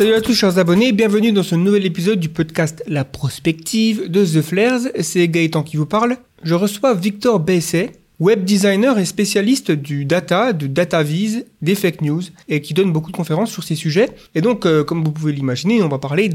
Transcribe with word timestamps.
Salut 0.00 0.14
à 0.14 0.22
tous 0.22 0.32
chers 0.32 0.56
abonnés, 0.56 0.92
bienvenue 0.92 1.30
dans 1.30 1.42
ce 1.42 1.54
nouvel 1.54 1.84
épisode 1.84 2.18
du 2.18 2.30
podcast 2.30 2.82
La 2.86 3.04
Prospective 3.04 4.10
de 4.10 4.24
The 4.24 4.40
Flares. 4.40 4.80
C'est 5.00 5.28
Gaëtan 5.28 5.62
qui 5.62 5.76
vous 5.76 5.84
parle. 5.84 6.16
Je 6.42 6.54
reçois 6.54 6.94
Victor 6.94 7.38
Besset, 7.38 7.92
web 8.18 8.44
designer 8.44 8.98
et 8.98 9.04
spécialiste 9.04 9.72
du 9.72 10.06
data, 10.06 10.54
du 10.54 10.70
data 10.70 11.02
vise, 11.02 11.44
des 11.60 11.74
fake 11.74 12.00
news, 12.00 12.22
et 12.48 12.62
qui 12.62 12.72
donne 12.72 12.92
beaucoup 12.92 13.10
de 13.10 13.16
conférences 13.16 13.50
sur 13.50 13.62
ces 13.62 13.74
sujets. 13.74 14.08
Et 14.34 14.40
donc, 14.40 14.64
euh, 14.64 14.84
comme 14.84 15.04
vous 15.04 15.12
pouvez 15.12 15.34
l'imaginer, 15.34 15.82
on 15.82 15.88
va 15.88 15.98
parler 15.98 16.30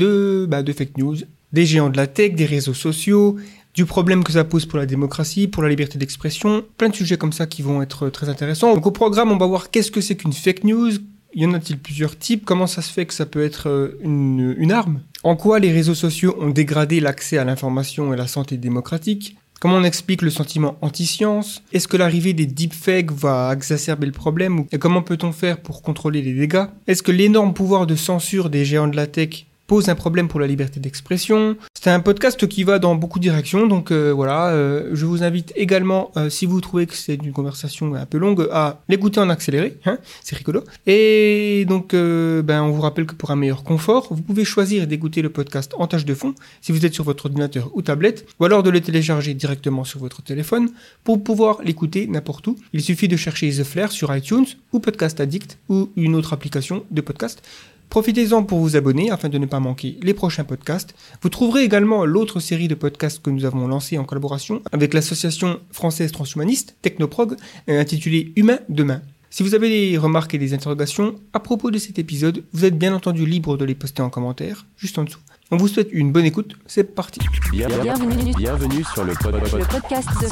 bah, 0.48 0.62
de 0.62 0.72
fake 0.72 1.00
news, 1.00 1.16
des 1.52 1.66
géants 1.66 1.90
de 1.90 1.98
la 1.98 2.06
tech, 2.06 2.36
des 2.36 2.46
réseaux 2.46 2.76
sociaux, 2.76 3.38
du 3.74 3.86
problème 3.86 4.24
que 4.24 4.32
ça 4.32 4.44
pose 4.44 4.68
pour 4.68 4.78
la 4.78 4.86
démocratie, 4.86 5.48
pour 5.48 5.64
la 5.64 5.70
liberté 5.70 5.98
d'expression, 5.98 6.64
plein 6.78 6.90
de 6.90 6.96
sujets 6.96 7.18
comme 7.18 7.34
ça 7.34 7.48
qui 7.48 7.64
vont 7.64 7.82
être 7.82 8.10
très 8.12 8.30
intéressants. 8.30 8.76
Donc 8.76 8.86
au 8.86 8.92
programme, 8.92 9.32
on 9.32 9.38
va 9.38 9.48
voir 9.48 9.72
qu'est-ce 9.72 9.90
que 9.90 10.02
c'est 10.02 10.16
qu'une 10.16 10.34
fake 10.34 10.66
news, 10.66 10.92
y 11.36 11.46
en 11.46 11.54
a-t-il 11.54 11.78
plusieurs 11.78 12.18
types? 12.18 12.46
Comment 12.46 12.68
ça 12.68 12.82
se 12.82 12.92
fait 12.92 13.06
que 13.06 13.14
ça 13.14 13.26
peut 13.26 13.44
être 13.44 13.70
euh, 13.70 14.00
une, 14.02 14.56
une 14.58 14.72
arme? 14.72 15.02
En 15.24 15.36
quoi 15.36 15.60
les 15.60 15.72
réseaux 15.72 15.96
sociaux 15.96 16.36
ont 16.40 16.50
dégradé 16.50 17.00
l'accès 17.00 17.38
à 17.38 17.44
l'information 17.44 18.14
et 18.14 18.18
la 18.18 18.28
santé 18.28 18.58
démocratique? 18.58 19.38
Comment 19.60 19.76
on 19.76 19.84
explique 19.84 20.22
le 20.22 20.30
sentiment 20.30 20.78
anti-science? 20.82 21.64
Est-ce 21.72 21.88
que 21.88 21.98
l'arrivée 21.98 22.34
des 22.34 22.46
deepfakes 22.46 23.12
va 23.12 23.52
exacerber 23.54 24.06
le 24.06 24.12
problème 24.12 24.66
Et 24.72 24.78
comment 24.78 25.02
peut-on 25.02 25.32
faire 25.32 25.60
pour 25.60 25.82
contrôler 25.82 26.22
les 26.22 26.34
dégâts? 26.34 26.66
Est-ce 26.88 27.02
que 27.02 27.12
l'énorme 27.12 27.54
pouvoir 27.54 27.88
de 27.88 27.96
censure 27.96 28.50
des 28.50 28.66
géants 28.66 28.88
de 28.88 28.96
la 28.96 29.08
tech 29.08 29.46
pose 29.68 29.90
un 29.90 29.96
problème 29.96 30.28
pour 30.28 30.40
la 30.40 30.48
liberté 30.48 30.80
d'expression. 30.80 31.58
C'est 31.74 31.90
un 31.90 32.00
podcast 32.00 32.48
qui 32.48 32.64
va 32.64 32.80
dans 32.80 32.96
beaucoup 32.96 33.20
de 33.20 33.24
directions, 33.24 33.68
donc 33.68 33.92
euh, 33.92 34.12
voilà, 34.12 34.50
euh, 34.50 34.90
je 34.94 35.06
vous 35.06 35.24
invite 35.24 35.54
également, 35.56 36.12
euh, 36.18 36.30
si 36.30 36.46
vous 36.46 36.62
trouvez 36.62 36.88
que 36.88 36.96
c'est 36.96 37.16
une 37.16 37.32
conversation 37.32 37.94
un 37.96 38.06
peu 38.06 38.18
longue, 38.18 38.48
à 38.52 38.82
l'écouter 38.90 39.20
en 39.20 39.30
accéléré, 39.30 39.78
hein, 39.86 39.98
c'est 40.24 40.36
rigolo. 40.36 40.64
Et 40.86 41.66
donc, 41.68 41.94
ben, 41.94 42.64
on 42.64 42.72
vous 42.72 42.82
rappelle 42.82 43.06
que 43.06 43.16
pour 43.16 43.32
un 43.32 43.36
meilleur 43.36 43.64
confort, 43.64 44.08
vous 44.12 44.22
pouvez 44.22 44.46
choisir 44.46 44.88
d'écouter 44.88 45.22
le 45.22 45.30
podcast 45.30 45.74
en 45.78 45.88
tâche 45.88 46.06
de 46.06 46.14
fond, 46.14 46.34
si 46.62 46.72
vous 46.72 46.86
êtes 46.86 46.94
sur 46.94 47.04
votre 47.04 47.26
ordinateur 47.26 47.70
ou 47.74 47.82
tablette, 47.82 48.26
ou 48.40 48.46
alors 48.46 48.64
de 48.64 48.70
le 48.70 48.82
télécharger 48.82 49.34
directement 49.34 49.84
sur 49.84 50.00
votre 50.00 50.22
téléphone, 50.22 50.70
pour 51.04 51.24
pouvoir 51.24 51.62
l'écouter 51.64 52.08
n'importe 52.08 52.48
où. 52.48 52.56
Il 52.74 52.82
suffit 52.82 53.08
de 53.08 53.18
chercher 53.18 53.50
The 53.52 53.64
Flair 53.64 53.92
sur 53.92 54.16
iTunes, 54.16 54.46
ou 54.74 54.80
Podcast 54.80 55.20
Addict, 55.20 55.58
ou 55.70 55.90
une 55.96 56.16
autre 56.16 56.34
application 56.34 56.84
de 56.92 57.02
podcast. 57.02 57.42
Profitez-en 57.90 58.44
pour 58.44 58.60
vous 58.60 58.76
abonner 58.76 59.12
afin 59.12 59.30
de 59.30 59.38
ne 59.38 59.46
pas 59.46 59.60
manquer 59.60 59.98
les 60.02 60.14
prochains 60.14 60.44
podcasts. 60.44 60.96
Vous 61.22 61.30
trouverez 61.30 61.64
également 61.64 62.06
l'autre 62.06 62.40
série 62.40 62.68
de 62.68 62.76
podcasts 62.76 63.22
que 63.22 63.30
nous 63.30 63.46
avons 63.46 63.68
lancé 63.68 63.98
en 63.98 64.04
collaboration 64.04 64.62
avec 64.72 64.94
l'association 64.94 65.60
française 65.72 66.12
transhumaniste 66.12 66.76
Technoprog 66.82 67.36
intitulée 67.68 68.34
Humain 68.36 68.60
demain. 68.70 69.02
Si 69.30 69.44
vous 69.44 69.54
avez 69.54 69.68
des 69.68 69.98
remarques 69.98 70.34
et 70.34 70.38
des 70.38 70.54
interrogations 70.54 71.16
à 71.34 71.42
propos 71.42 71.70
de 71.70 71.78
cet 71.78 72.00
épisode, 72.00 72.46
vous 72.54 72.64
êtes 72.64 72.78
bien 72.78 72.94
entendu 72.96 73.26
libre 73.26 73.58
de 73.58 73.66
les 73.66 73.76
poster 73.76 74.02
en 74.02 74.10
commentaire, 74.10 74.66
juste 74.78 74.98
en 74.98 75.04
dessous. 75.04 75.20
On 75.52 75.58
vous 75.58 75.68
souhaite 75.68 75.90
une 75.92 76.12
bonne 76.12 76.26
écoute, 76.26 76.56
c'est 76.68 76.96
parti. 76.96 77.20
Bienvenue, 77.52 78.34
bienvenue 78.38 78.84
sur 78.94 79.04
le, 79.04 79.14
pod, 79.14 79.38
pod, 79.40 79.60
le 79.60 79.66
podcast 79.66 80.08
de 80.22 80.28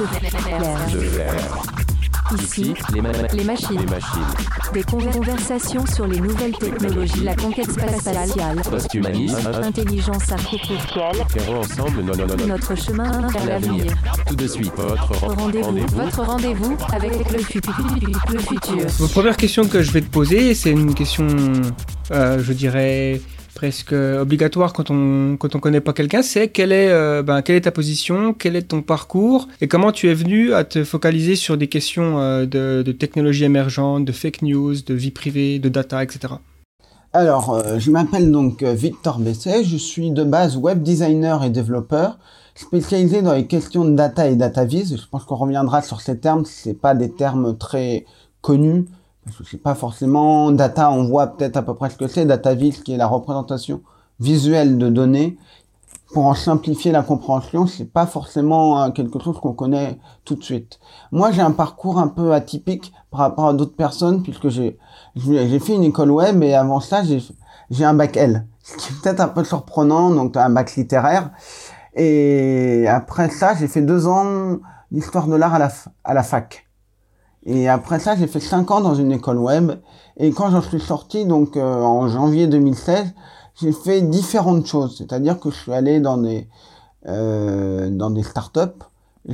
Flair. 1.00 1.93
Ici, 2.32 2.74
les, 2.94 3.02
ma 3.02 3.12
les, 3.12 3.44
machines. 3.44 3.78
les, 3.78 3.86
machines. 3.86 4.22
Des 4.74 4.84
conversations 4.84 5.86
sur 5.86 6.08
les 6.08 6.20
nouvelles 6.20 6.56
technologies, 6.58 7.24
la 7.24 7.36
conquête 7.36 7.72
spatiale, 7.72 8.62
post-humanisme, 8.70 9.52
intelligence 9.62 10.32
artificielle. 10.32 11.18
Ensemble 11.50 12.02
no, 12.02 12.16
no, 12.16 12.26
no, 12.26 12.48
notre 12.48 12.76
chemin 12.76 13.28
vers 13.28 13.46
l'avenir. 13.46 13.94
Tout 14.28 14.36
de 14.36 14.48
suite, 14.48 14.72
votre 14.76 15.26
rendez-vous 15.26 15.64
rendez 15.64 15.86
votre 15.94 16.24
rendez-vous 16.24 16.78
avec 16.92 17.32
le, 17.32 17.40
fu 17.40 17.62
le 18.32 18.40
futur. 18.40 18.88
Vos 19.00 19.08
première 19.08 19.38
question 19.38 19.68
que 19.68 19.82
je 19.82 19.92
vais 19.92 20.02
te 20.02 20.10
poser, 20.10 20.56
c'est 20.56 20.72
une 20.72 20.94
question, 20.94 21.28
euh, 22.12 22.42
je 22.42 22.54
dirais, 22.54 23.22
presque 23.64 23.94
obligatoire 23.94 24.74
quand 24.74 24.92
on 24.92 25.38
quand 25.38 25.56
on 25.56 25.60
connaît 25.62 25.80
pas 25.80 25.94
quelqu'un, 25.94 26.22
c'est 26.22 26.50
quelle 26.50 26.74
est 26.74 26.90
euh, 26.90 27.24
ben, 27.24 27.42
quelle 27.42 27.56
est 27.56 27.62
ta 27.62 27.72
position, 27.72 28.34
quel 28.34 28.58
est 28.58 28.64
ton 28.64 28.82
parcours 28.82 29.48
et 29.62 29.70
comment 29.70 29.94
tu 29.94 30.10
es 30.10 30.14
venu 30.14 30.54
à 30.54 30.66
te 30.66 30.84
focaliser 30.84 31.38
sur 31.38 31.56
des 31.56 31.68
questions 31.70 32.20
euh, 32.20 32.46
de, 32.46 32.84
de 32.86 32.92
technologie 32.92 33.46
émergente, 33.46 34.04
de 34.04 34.12
fake 34.12 34.42
news, 34.42 34.74
de 34.82 34.94
vie 34.94 35.12
privée, 35.12 35.60
de 35.60 35.70
data, 35.70 36.04
etc. 36.04 36.34
Alors, 37.14 37.52
euh, 37.52 37.80
je 37.80 37.90
m'appelle 37.90 38.34
donc 38.34 38.64
Victor 38.64 39.18
Besset, 39.20 39.64
je 39.64 39.78
suis 39.78 40.12
de 40.12 40.26
base 40.26 40.58
web 40.58 40.84
designer 40.84 41.42
et 41.46 41.50
développeur, 41.50 42.20
spécialisé 42.56 43.22
dans 43.22 43.34
les 43.34 43.48
questions 43.48 43.86
de 43.86 43.96
data 43.96 44.28
et 44.28 44.36
data 44.36 44.66
vis. 44.66 44.98
Je 44.98 45.08
pense 45.10 45.24
qu'on 45.24 45.38
reviendra 45.38 45.82
sur 45.82 46.02
ces 46.02 46.20
termes, 46.20 46.44
c'est 46.44 46.74
pas 46.74 46.96
des 46.96 47.12
termes 47.12 47.58
très 47.58 48.04
connus 48.42 48.88
que 49.38 49.44
c'est 49.50 49.62
pas 49.62 49.76
forcément 49.76 50.52
data, 50.52 50.92
on 50.92 51.06
voit 51.06 51.28
peut-être 51.28 51.58
à 51.58 51.62
peu 51.62 51.74
près 51.74 51.90
ce 51.90 51.98
que 51.98 52.08
c'est, 52.08 52.26
data 52.26 52.54
vis 52.54 52.82
qui 52.84 52.94
est 52.94 52.98
la 52.98 53.08
représentation 53.08 53.82
visuelle 54.20 54.78
de 54.78 54.90
données. 54.90 55.38
Pour 56.14 56.28
en 56.28 56.36
simplifier 56.36 56.92
la 56.92 57.02
compréhension, 57.02 57.66
c'est 57.66 57.92
pas 57.92 58.06
forcément 58.06 58.84
euh, 58.84 58.92
quelque 58.92 59.20
chose 59.20 59.40
qu'on 59.40 59.54
connaît 59.54 59.98
tout 60.26 60.36
de 60.36 60.44
suite. 60.44 60.80
Moi, 61.12 61.32
j'ai 61.32 61.42
un 61.42 61.52
parcours 61.52 61.98
un 61.98 62.08
peu 62.08 62.34
atypique 62.34 62.94
par 63.10 63.22
rapport 63.22 63.48
à 63.48 63.54
d'autres 63.54 63.76
personnes 63.76 64.22
puisque 64.22 64.50
j'ai 64.50 64.78
fait 65.16 65.74
une 65.74 65.84
école 65.84 66.12
web 66.12 66.44
et 66.44 66.54
avant 66.54 66.82
ça, 66.82 67.02
j'ai 67.04 67.86
un 67.86 67.94
bac 67.96 68.16
L, 68.16 68.46
ce 68.64 68.78
qui 68.78 68.94
est 68.94 69.02
peut-être 69.02 69.22
un 69.22 69.28
peu 69.28 69.44
surprenant, 69.44 70.12
donc 70.12 70.38
un 70.38 70.50
bac 70.50 70.76
littéraire. 70.76 71.32
Et 71.96 72.86
après 72.88 73.30
ça, 73.30 73.56
j'ai 73.56 73.68
fait 73.68 73.82
deux 73.82 74.06
ans 74.08 74.58
d'histoire 74.92 75.28
de 75.28 75.36
l'art 75.36 75.56
à 75.56 75.60
la 75.60 75.72
à 76.04 76.14
la 76.14 76.24
fac. 76.24 76.63
Et 77.46 77.68
après 77.68 78.00
ça, 78.00 78.16
j'ai 78.16 78.28
fait 78.28 78.40
5 78.40 78.72
ans 78.72 78.82
dans 78.82 78.96
une 78.96 79.12
école 79.12 79.38
web. 79.38 79.74
Et 80.18 80.32
quand 80.32 80.50
j'en 80.50 80.62
suis 80.62 80.80
sorti, 80.80 81.26
donc 81.26 81.58
euh, 81.58 81.82
en 81.82 82.08
janvier 82.08 82.48
2016, 82.48 83.14
j'ai 83.56 83.72
fait 83.72 84.02
différentes 84.02 84.66
choses. 84.66 84.98
C'est-à-dire 84.98 85.40
que 85.40 85.50
je 85.50 85.56
suis 85.56 85.74
allé 85.74 86.00
dans 86.00 86.18
des 86.18 86.48
euh, 87.08 87.90
dans 87.90 88.10
des 88.10 88.24
startups. 88.24 88.80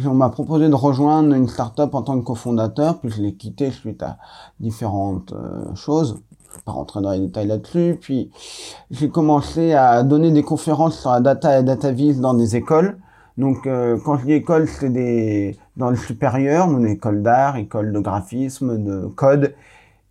On 0.06 0.14
m'a 0.14 0.30
proposé 0.30 0.70
de 0.70 0.76
rejoindre 0.76 1.36
une 1.36 1.48
startup 1.48 1.94
en 1.94 2.02
tant 2.02 2.20
que 2.20 2.26
cofondateur, 2.26 3.00
puis 3.00 3.12
je 3.12 3.22
l'ai 3.22 3.36
quitté 3.36 3.72
suite 3.72 4.02
à 4.02 4.18
différentes 4.60 5.34
euh, 5.34 5.76
choses. 5.76 6.20
Je 6.50 6.56
vais 6.56 6.64
pas 6.64 6.72
rentrer 6.72 7.02
dans 7.02 7.12
les 7.12 7.20
détails 7.20 7.48
là-dessus. 7.48 7.98
Puis 8.02 8.32
j'ai 8.90 9.10
commencé 9.10 9.74
à 9.74 10.02
donner 10.02 10.32
des 10.32 10.42
conférences 10.42 11.00
sur 11.00 11.12
la 11.12 11.22
data 11.22 11.60
et 11.60 11.64
data 11.64 11.92
vis 11.92 12.20
dans 12.20 12.34
des 12.34 12.56
écoles. 12.56 12.98
Donc, 13.40 13.68
euh, 13.68 13.98
quand 14.04 14.18
je 14.18 14.26
dis 14.26 14.34
école, 14.34 14.68
c'est 14.68 14.90
des 14.90 15.58
dans 15.78 15.90
le 15.90 15.96
supérieur, 15.96 16.70
une 16.70 16.86
école 16.86 17.24
d'art, 17.24 17.56
école 17.56 17.94
de 17.94 18.00
graphisme, 18.00 18.84
de 18.84 19.08
code. 19.08 19.56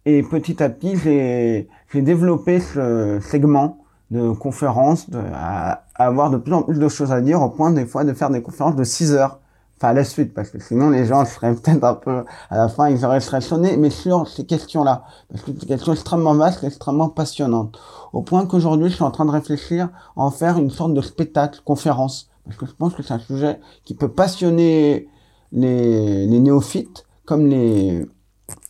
Et 0.07 0.23
petit 0.23 0.63
à 0.63 0.71
petit, 0.71 0.97
j'ai 0.97 1.69
développé 2.03 2.59
ce 2.59 3.19
segment 3.21 3.85
de 4.11 4.33
conférences, 4.33 5.11
de, 5.11 5.21
à, 5.35 5.85
avoir 5.97 6.31
de 6.31 6.39
plus 6.39 6.55
en 6.55 6.63
plus 6.63 6.79
de 6.79 6.89
choses 6.89 7.13
à 7.13 7.21
dire, 7.21 7.43
au 7.43 7.51
point 7.51 7.71
des 7.71 7.85
fois 7.85 8.05
de 8.05 8.15
faire 8.15 8.31
des 8.31 8.41
conférences 8.41 8.77
de 8.77 8.85
6 8.85 9.13
heures. 9.13 9.41
Enfin, 9.77 9.89
à 9.89 9.93
la 9.93 10.05
suite, 10.05 10.33
parce 10.33 10.49
que 10.49 10.59
sinon 10.59 10.89
les 10.89 11.05
gens 11.05 11.27
seraient 11.27 11.55
peut-être 11.55 11.85
un 11.85 11.95
peu, 11.95 12.25
à 12.49 12.57
la 12.57 12.69
fin, 12.71 12.89
ils 12.89 13.05
auraient 13.05 13.21
serait 13.21 13.43
sonné, 13.43 13.77
mais 13.77 13.91
sur 13.91 14.27
ces 14.27 14.47
questions-là. 14.47 15.05
Parce 15.31 15.43
que 15.43 15.51
c'est 15.53 15.61
des 15.61 15.67
questions 15.67 15.93
extrêmement 15.93 16.35
vastes, 16.35 16.65
extrêmement 16.65 17.11
passionnantes. 17.11 17.79
Au 18.15 18.23
point 18.23 18.47
qu'aujourd'hui, 18.47 18.89
je 18.89 18.95
suis 18.95 19.05
en 19.05 19.11
train 19.11 19.27
de 19.27 19.31
réfléchir 19.31 19.91
à 20.17 20.23
en 20.23 20.31
faire 20.31 20.57
une 20.57 20.71
sorte 20.71 20.95
de 20.95 21.03
spectacle, 21.03 21.61
conférence 21.63 22.28
parce 22.49 22.59
que 22.59 22.67
je 22.67 22.73
pense 22.73 22.95
que 22.95 23.03
c'est 23.03 23.13
un 23.13 23.19
sujet 23.19 23.61
qui 23.85 23.95
peut 23.95 24.09
passionner 24.09 25.07
les, 25.53 26.27
les 26.27 26.41
néophytes 26.41 27.05
comme 27.27 27.47
les, 27.47 28.07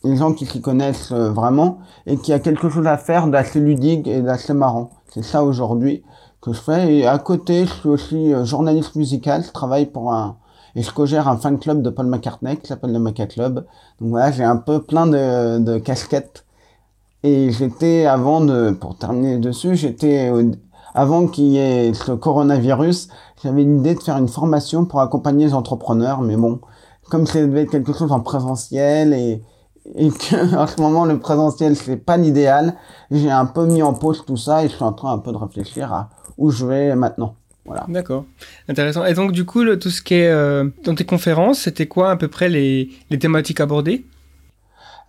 les 0.03 0.17
gens 0.17 0.33
qui 0.33 0.45
s'y 0.45 0.59
connaissent 0.59 1.13
euh, 1.13 1.31
vraiment 1.31 1.79
et 2.05 2.17
qui 2.17 2.33
a 2.33 2.39
quelque 2.39 2.67
chose 2.67 2.85
à 2.87 2.97
faire 2.97 3.27
d'assez 3.27 3.61
ludique 3.61 4.05
et 4.05 4.21
d'assez 4.21 4.53
marrant. 4.53 4.89
C'est 5.07 5.23
ça 5.23 5.45
aujourd'hui 5.45 6.03
que 6.41 6.51
je 6.51 6.59
fais. 6.59 6.93
Et 6.93 7.07
à 7.07 7.17
côté, 7.19 7.65
je 7.65 7.73
suis 7.73 7.89
aussi 7.89 8.33
euh, 8.33 8.43
journaliste 8.43 8.95
musical. 8.95 9.43
Je 9.45 9.51
travaille 9.51 9.85
pour 9.85 10.11
un 10.11 10.37
et 10.75 10.83
je 10.83 10.91
co-gère 10.91 11.29
un 11.29 11.37
fan 11.37 11.57
club 11.57 11.81
de 11.81 11.89
Paul 11.89 12.07
McCartney 12.07 12.57
qui 12.57 12.67
s'appelle 12.67 12.91
le 12.91 12.99
Maca 12.99 13.27
Club. 13.27 13.65
Donc 14.01 14.09
voilà, 14.09 14.31
j'ai 14.31 14.43
un 14.43 14.57
peu 14.57 14.81
plein 14.81 15.07
de, 15.07 15.59
de 15.59 15.77
casquettes. 15.79 16.45
Et 17.23 17.51
j'étais 17.51 18.05
avant 18.05 18.41
de, 18.41 18.71
pour 18.71 18.97
terminer 18.97 19.37
dessus, 19.37 19.75
j'étais 19.75 20.29
avant 20.93 21.27
qu'il 21.27 21.45
y 21.45 21.57
ait 21.57 21.93
ce 21.93 22.11
coronavirus, 22.11 23.09
j'avais 23.43 23.63
l'idée 23.63 23.95
de 23.95 23.99
faire 24.01 24.17
une 24.17 24.27
formation 24.27 24.85
pour 24.85 25.01
accompagner 25.01 25.45
les 25.45 25.53
entrepreneurs, 25.53 26.21
mais 26.21 26.35
bon, 26.35 26.59
comme 27.09 27.25
ça 27.25 27.39
quelque 27.71 27.93
chose 27.93 28.11
en 28.11 28.19
présentiel 28.19 29.13
et, 29.13 29.41
et 29.95 30.09
que 30.09 30.55
en 30.57 30.67
ce 30.67 30.81
moment 30.81 31.05
le 31.05 31.19
présentiel 31.19 31.75
c'est 31.75 31.97
pas 31.97 32.17
l'idéal, 32.17 32.75
j'ai 33.11 33.31
un 33.31 33.45
peu 33.45 33.65
mis 33.65 33.81
en 33.81 33.93
pause 33.93 34.23
tout 34.25 34.37
ça 34.37 34.63
et 34.63 34.69
je 34.69 34.75
suis 34.75 34.83
en 34.83 34.93
train 34.93 35.13
un 35.13 35.19
peu 35.19 35.31
de 35.31 35.37
réfléchir 35.37 35.91
à 35.93 36.09
où 36.37 36.51
je 36.51 36.65
vais 36.65 36.95
maintenant. 36.95 37.35
Voilà. 37.65 37.85
D'accord, 37.87 38.25
intéressant. 38.67 39.05
Et 39.05 39.13
donc 39.13 39.31
du 39.31 39.45
coup, 39.45 39.63
le, 39.63 39.77
tout 39.77 39.91
ce 39.91 40.01
qui 40.01 40.15
est 40.15 40.29
euh, 40.29 40.69
dans 40.83 40.95
tes 40.95 41.05
conférences, 41.05 41.59
c'était 41.59 41.85
quoi 41.85 42.09
à 42.09 42.15
peu 42.15 42.27
près 42.27 42.49
les, 42.49 42.89
les 43.11 43.19
thématiques 43.19 43.59
abordées? 43.59 44.07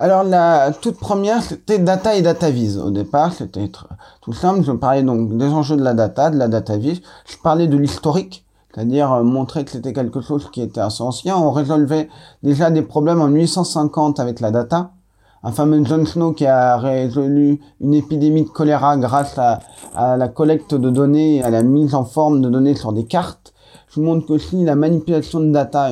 Alors 0.00 0.25
la 0.25 0.73
toute 0.73 0.97
première, 0.97 1.43
c'était 1.43 1.79
data 1.79 2.17
et 2.17 2.23
data 2.23 2.49
vise. 2.49 2.79
Au 2.79 2.91
départ, 2.91 3.35
c'était 3.35 3.70
tout 4.23 4.32
simple. 4.32 4.62
Je 4.64 4.73
parlais 4.73 5.02
donc 5.02 5.37
des 5.37 5.49
enjeux 5.49 5.76
de 5.76 5.82
la 5.82 5.93
data, 5.93 6.31
de 6.31 6.38
la 6.38 6.49
data 6.49 6.79
vise. 6.79 7.02
Je 7.26 7.37
parlais 7.37 7.67
de 7.67 7.76
l'historique, 7.76 8.47
c'est-à-dire 8.73 9.12
euh, 9.12 9.23
montrer 9.25 9.62
que 9.62 9.70
c'était 9.70 9.93
quelque 9.93 10.23
chose 10.23 10.49
qui 10.50 10.62
était 10.62 10.81
assez 10.81 11.02
ancien. 11.02 11.37
On 11.37 11.50
résolvait 11.50 12.08
déjà 12.43 12.70
des 12.70 12.81
problèmes 12.81 13.20
en 13.20 13.29
1850 13.29 14.19
avec 14.20 14.41
la 14.41 14.50
data. 14.50 14.93
un 15.43 15.52
fameux 15.52 15.85
John 15.85 16.06
Snow 16.06 16.32
qui 16.32 16.46
a 16.46 16.79
résolu 16.79 17.61
une 17.82 17.93
épidémie 17.93 18.44
de 18.44 18.49
choléra 18.49 18.96
grâce 18.96 19.38
à, 19.38 19.61
la 20.17 20.29
collecte 20.29 20.75
de 20.75 20.88
données 20.88 21.43
à 21.43 21.50
la 21.50 21.62
mise 21.62 21.94
en 21.94 22.06
forme 22.06 22.41
de 22.41 22.49
données 22.49 22.75
sur 22.75 22.94
des 22.94 23.05
cartes. 23.05 23.53
Je 23.88 23.96
vous 24.00 24.06
montre 24.06 24.26
qu'aussi 24.26 24.64
la 24.64 24.76
manipulation 24.76 25.41
de 25.41 25.53
data, 25.53 25.91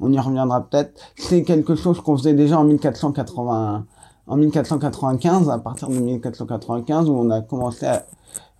on, 0.00 0.12
y 0.12 0.18
reviendra 0.18 0.62
peut-être, 0.62 0.92
c'est 1.16 1.42
quelque 1.42 1.74
chose 1.74 2.00
qu'on 2.00 2.16
faisait 2.16 2.34
déjà 2.34 2.58
en 2.58 2.64
1480, 2.64 3.84
en 4.26 4.36
1495, 4.36 5.50
à 5.50 5.58
partir 5.58 5.88
de 5.88 5.98
1495, 5.98 7.08
où 7.08 7.14
on 7.14 7.30
a 7.30 7.40
commencé 7.40 7.86
à, 7.86 8.04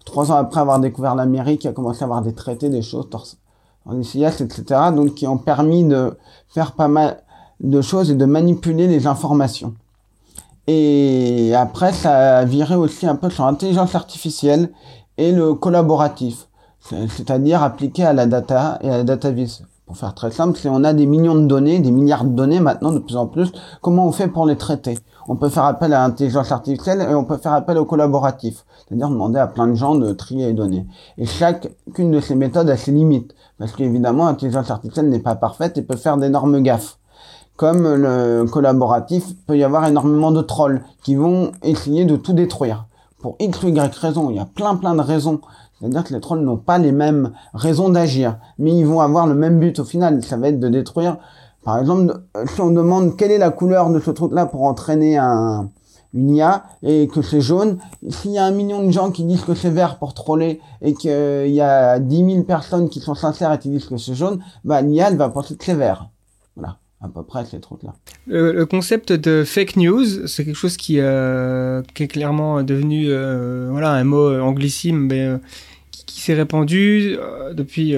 trois 0.04 0.32
ans 0.32 0.36
après 0.36 0.60
avoir 0.60 0.80
découvert 0.80 1.14
l'Amérique, 1.14 1.66
a 1.66 1.72
commencé 1.72 2.02
à 2.02 2.04
avoir 2.04 2.22
des 2.22 2.32
traités, 2.32 2.70
des 2.70 2.82
choses, 2.82 3.08
en 3.84 4.02
SIS, 4.02 4.40
etc., 4.40 4.64
donc 4.94 5.14
qui 5.14 5.26
ont 5.26 5.38
permis 5.38 5.84
de 5.84 6.16
faire 6.48 6.72
pas 6.72 6.88
mal 6.88 7.22
de 7.60 7.80
choses 7.80 8.10
et 8.10 8.14
de 8.14 8.24
manipuler 8.24 8.86
les 8.86 9.06
informations. 9.06 9.74
Et 10.66 11.52
après, 11.54 11.92
ça 11.92 12.38
a 12.38 12.44
viré 12.44 12.74
aussi 12.74 13.06
un 13.06 13.14
peu 13.14 13.30
sur 13.30 13.46
l'intelligence 13.46 13.94
artificielle 13.94 14.70
et 15.16 15.32
le 15.32 15.54
collaboratif, 15.54 16.48
c'est-à-dire 16.80 17.62
appliqué 17.62 18.04
à 18.04 18.12
la 18.12 18.26
data 18.26 18.78
et 18.82 18.90
à 18.90 18.98
la 18.98 19.04
data. 19.04 19.30
Pour 19.86 19.96
faire 19.96 20.14
très 20.14 20.32
simple, 20.32 20.58
c'est 20.60 20.68
on 20.68 20.82
a 20.82 20.92
des 20.92 21.06
millions 21.06 21.36
de 21.36 21.46
données, 21.46 21.78
des 21.78 21.92
milliards 21.92 22.24
de 22.24 22.30
données 22.30 22.58
maintenant 22.58 22.90
de 22.90 22.98
plus 22.98 23.16
en 23.16 23.28
plus. 23.28 23.52
Comment 23.80 24.06
on 24.08 24.12
fait 24.12 24.26
pour 24.26 24.44
les 24.44 24.56
traiter? 24.56 24.98
On 25.28 25.36
peut 25.36 25.48
faire 25.48 25.64
appel 25.64 25.92
à 25.92 26.06
l'intelligence 26.06 26.50
artificielle 26.50 27.06
et 27.08 27.14
on 27.14 27.24
peut 27.24 27.36
faire 27.36 27.52
appel 27.52 27.78
au 27.78 27.84
collaboratif, 27.84 28.64
c'est-à-dire 28.78 29.08
demander 29.08 29.38
à 29.38 29.46
plein 29.46 29.68
de 29.68 29.74
gens 29.74 29.94
de 29.94 30.12
trier 30.12 30.46
les 30.46 30.52
données. 30.54 30.86
Et 31.18 31.26
chacune 31.26 32.10
de 32.10 32.20
ces 32.20 32.34
méthodes 32.34 32.68
a 32.68 32.76
ses 32.76 32.90
limites, 32.90 33.32
parce 33.58 33.72
qu'évidemment, 33.72 34.26
l'intelligence 34.26 34.70
artificielle 34.72 35.08
n'est 35.08 35.20
pas 35.20 35.36
parfaite 35.36 35.78
et 35.78 35.82
peut 35.82 35.96
faire 35.96 36.16
d'énormes 36.16 36.60
gaffes 36.62 36.98
comme 37.56 37.94
le 37.94 38.44
collaboratif, 38.44 39.24
peut 39.46 39.56
y 39.56 39.64
avoir 39.64 39.86
énormément 39.86 40.30
de 40.30 40.42
trolls 40.42 40.82
qui 41.02 41.14
vont 41.14 41.52
essayer 41.62 42.04
de 42.04 42.16
tout 42.16 42.34
détruire. 42.34 42.86
Pour 43.20 43.36
X 43.40 43.62
ou 43.62 43.68
Y 43.68 43.96
raison, 43.96 44.30
il 44.30 44.36
y 44.36 44.38
a 44.38 44.44
plein 44.44 44.76
plein 44.76 44.94
de 44.94 45.00
raisons. 45.00 45.40
C'est-à-dire 45.78 46.04
que 46.04 46.14
les 46.14 46.20
trolls 46.20 46.40
n'ont 46.40 46.56
pas 46.56 46.78
les 46.78 46.92
mêmes 46.92 47.32
raisons 47.52 47.88
d'agir, 47.88 48.38
mais 48.58 48.76
ils 48.76 48.86
vont 48.86 49.00
avoir 49.00 49.26
le 49.26 49.34
même 49.34 49.60
but 49.60 49.78
au 49.78 49.84
final. 49.84 50.22
Ça 50.24 50.36
va 50.36 50.48
être 50.48 50.60
de 50.60 50.68
détruire. 50.68 51.18
Par 51.64 51.78
exemple, 51.78 52.22
si 52.46 52.60
on 52.60 52.70
demande 52.70 53.16
quelle 53.16 53.30
est 53.30 53.38
la 53.38 53.50
couleur 53.50 53.90
de 53.90 54.00
ce 54.00 54.10
truc-là 54.10 54.46
pour 54.46 54.62
entraîner 54.62 55.18
un, 55.18 55.68
une 56.14 56.34
IA 56.34 56.64
et 56.82 57.08
que 57.08 57.22
c'est 57.22 57.40
jaune, 57.40 57.78
s'il 58.08 58.30
y 58.30 58.38
a 58.38 58.44
un 58.44 58.52
million 58.52 58.82
de 58.82 58.90
gens 58.90 59.10
qui 59.10 59.24
disent 59.24 59.42
que 59.42 59.54
c'est 59.54 59.70
vert 59.70 59.98
pour 59.98 60.14
troller 60.14 60.60
et 60.80 60.94
qu'il 60.94 61.10
y 61.48 61.60
a 61.60 61.98
10 61.98 62.32
000 62.32 62.42
personnes 62.44 62.88
qui 62.88 63.00
sont 63.00 63.14
sincères 63.14 63.52
et 63.52 63.58
qui 63.58 63.68
disent 63.68 63.86
que 63.86 63.96
c'est 63.96 64.14
jaune, 64.14 64.40
bah 64.64 64.80
l'IA 64.80 65.10
va 65.10 65.28
penser 65.28 65.56
que 65.56 65.64
c'est 65.64 65.74
vert. 65.74 66.08
À 67.06 67.08
peu 67.08 67.22
près 67.22 67.44
ces 67.44 67.60
trucs-là. 67.60 67.94
Le, 68.26 68.64
concept 68.64 69.12
de 69.12 69.44
fake 69.44 69.76
news, 69.76 70.26
c'est 70.26 70.44
quelque 70.44 70.56
chose 70.56 70.76
qui, 70.76 70.98
euh, 70.98 71.82
est 72.00 72.08
clairement 72.08 72.64
devenu 72.64 73.06
euh, 73.08 73.68
voilà, 73.70 73.92
un 73.92 74.02
mot 74.02 74.28
anglissime, 74.40 75.06
mais 75.06 75.20
euh, 75.20 75.38
qui 75.92 76.20
s'est 76.20 76.34
répandu 76.34 77.16
depuis 77.52 77.94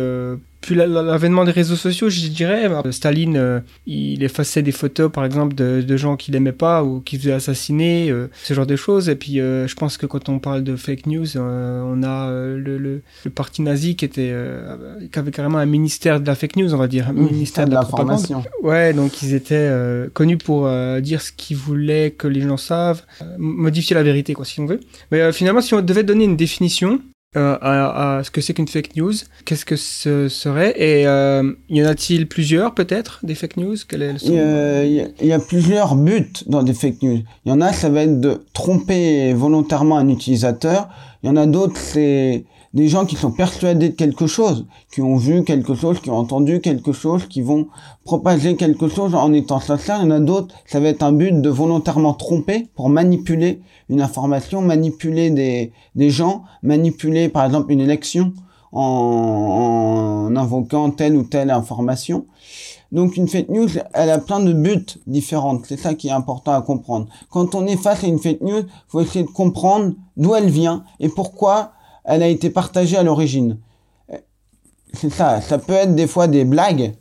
puis 0.69 0.76
l'avènement 0.76 1.47
des 1.47 1.50
réseaux 1.50 1.76
sociaux, 1.76 2.11
je 2.11 2.29
dirais, 2.29 2.69
Staline, 2.91 3.38
euh, 3.38 3.61
il 3.87 4.23
effaçait 4.23 4.61
des 4.61 4.70
photos, 4.70 5.11
par 5.11 5.25
exemple, 5.25 5.55
de, 5.55 5.97
gens 5.97 6.19
qu'il 6.19 6.35
n'aimait 6.35 6.53
pas 6.53 6.85
ou 6.85 7.00
qu'il 7.00 7.19
faisait 7.19 7.32
assassiner, 7.32 8.11
euh, 8.11 8.29
ce 8.44 8.53
genre 8.53 8.67
de 8.67 8.76
choses. 8.76 9.09
Et 9.09 9.15
puis, 9.15 9.41
euh, 9.41 9.67
je 9.67 9.75
pense 9.75 9.97
que 9.97 10.05
quand 10.05 10.29
on 10.29 10.38
parle 10.38 10.65
de 10.65 10.76
fake 10.76 11.06
news, 11.06 11.38
on 11.38 12.03
a 12.03 12.31
le, 12.31 12.76
le, 12.76 13.00
parti 13.35 13.62
nazi 13.62 13.97
qui 13.97 14.05
était, 14.05 14.35
qui 15.11 15.19
avait 15.19 15.31
carrément 15.31 15.56
un 15.56 15.65
ministère 15.65 16.20
de 16.20 16.26
la 16.26 16.35
fake 16.35 16.56
news, 16.56 16.75
on 16.75 16.76
va 16.76 16.87
dire, 16.87 17.09
un 17.09 17.15
ministère 17.15 17.65
de, 17.65 17.73
la 17.73 17.81
l'information. 17.81 18.44
Ouais, 18.62 18.93
donc 18.93 19.23
ils 19.23 19.32
étaient 19.32 19.73
connus 20.12 20.37
pour 20.37 20.69
dire 21.00 21.23
ce 21.23 21.32
qu'ils 21.32 21.56
voulaient 21.56 22.11
que 22.11 22.29
les 22.29 22.43
gens 22.43 22.59
savent, 22.59 23.05
modifier 23.38 23.94
la 23.94 24.03
vérité, 24.03 24.35
quoi, 24.35 24.44
si 24.44 24.61
on 24.61 24.67
veut. 24.67 24.81
Mais 25.12 25.32
finalement, 25.32 25.62
si 25.62 25.73
on 25.73 25.81
devait 25.81 26.05
donner 26.05 26.25
une 26.25 26.37
définition, 26.37 27.00
euh, 27.37 27.59
à, 27.61 28.23
ce 28.25 28.31
que 28.31 28.41
c'est 28.41 28.55
qu'une 28.55 28.69
fake 28.69 28.97
news. 28.97 29.13
Qu'est-ce 29.45 29.67
que 29.67 29.77
ce 29.77 30.29
serait 30.29 30.75
Et 30.79 31.07
euh, 31.07 31.53
y 31.69 31.83
en 31.83 31.87
a-t-il 31.87 32.27
plusieurs 32.27 32.75
peut-être 32.75 33.21
des 33.23 33.35
fake 33.35 33.59
news? 33.59 33.77
Il, 33.93 35.13
y 35.21 35.33
a, 35.33 35.39
plusieurs 35.39 35.95
buts 35.95 36.33
dans 36.47 36.63
des 36.63 36.73
fake 36.73 37.03
news. 37.03 37.21
Il 37.45 37.51
y 37.51 37.53
en 37.53 37.61
a, 37.61 37.73
ça 37.75 37.91
va 37.91 38.05
être 38.05 38.19
de 38.19 38.41
tromper 38.55 39.35
volontairement 39.35 39.99
un 39.99 40.09
utilisateur. 40.09 40.89
Il 41.23 41.27
y 41.27 41.31
en 41.31 41.37
a 41.37 41.45
d'autres, 41.45 41.77
c'est 41.77 42.45
des 42.75 42.88
gens 42.88 43.06
qui 43.06 43.17
sont 43.17 43.31
persuadés 43.31 43.88
de 43.88 43.94
quelque 43.94 44.26
chose, 44.26 44.67
qui 44.93 45.00
ont 45.00 45.17
vu 45.17 45.44
quelque 45.44 45.75
chose, 45.75 46.00
qui 46.00 46.11
ont 46.11 46.19
entendu 46.19 46.61
quelque 46.61 46.93
chose, 46.93 47.26
qui 47.26 47.41
vont 47.41 47.69
propager 48.05 48.56
quelque 48.56 48.88
chose 48.88 49.15
en 49.15 49.32
étant 49.32 49.61
sincères. 49.61 50.00
Il 50.03 50.09
y 50.09 50.12
en 50.12 50.17
a 50.17 50.20
d'autres, 50.20 50.55
ça 50.67 50.81
va 50.81 50.88
être 50.88 51.03
un 51.03 51.12
but 51.12 51.41
de 51.41 51.49
volontairement 51.49 52.15
tromper 52.15 52.69
pour 52.75 52.88
manipuler 52.88 53.61
une 53.88 54.03
information, 54.03 54.61
manipuler 54.61 55.31
des, 55.31 56.11
gens, 56.11 56.44
manipuler 56.62 57.29
par 57.29 57.47
exemple 57.47 57.73
une 57.73 57.81
élection 57.81 58.35
en, 58.73 60.31
invoquant 60.37 60.91
telle 60.91 61.17
ou 61.17 61.23
telle 61.23 61.50
information. 61.50 62.26
Donc 62.93 63.17
une 63.17 63.29
fake 63.29 63.50
news, 63.50 63.69
elle 63.93 64.11
a 64.11 64.19
plein 64.19 64.41
de 64.41 64.53
buts 64.53 64.87
différents. 65.06 65.61
C'est 65.65 65.79
ça 65.79 65.94
qui 65.94 66.09
est 66.09 66.12
important 66.12 66.53
à 66.53 66.62
comprendre. 66.62 67.06
Quand 67.31 67.55
on 67.55 67.67
est 67.67 67.76
face 67.76 68.05
à 68.05 68.06
une 68.06 68.19
fake 68.19 68.41
news, 68.41 68.62
faut 68.88 69.00
essayer 69.00 69.25
de 69.25 69.31
comprendre 69.31 69.93
d'où 70.17 70.35
elle 70.35 70.49
vient 70.50 70.85
et 71.00 71.09
pourquoi 71.09 71.73
elle 72.08 72.22
a 72.22 72.28
été 72.28 72.50
partagée 72.50 72.96
à 72.96 73.02
l'origine. 73.02 73.58
C'est 74.94 75.10
ça, 75.10 75.40
ça 75.43 75.58
peut 75.58 75.75
être 75.75 75.94
des 75.94 76.06
fois 76.06 76.26
des 76.26 76.44
blagues. 76.44 76.94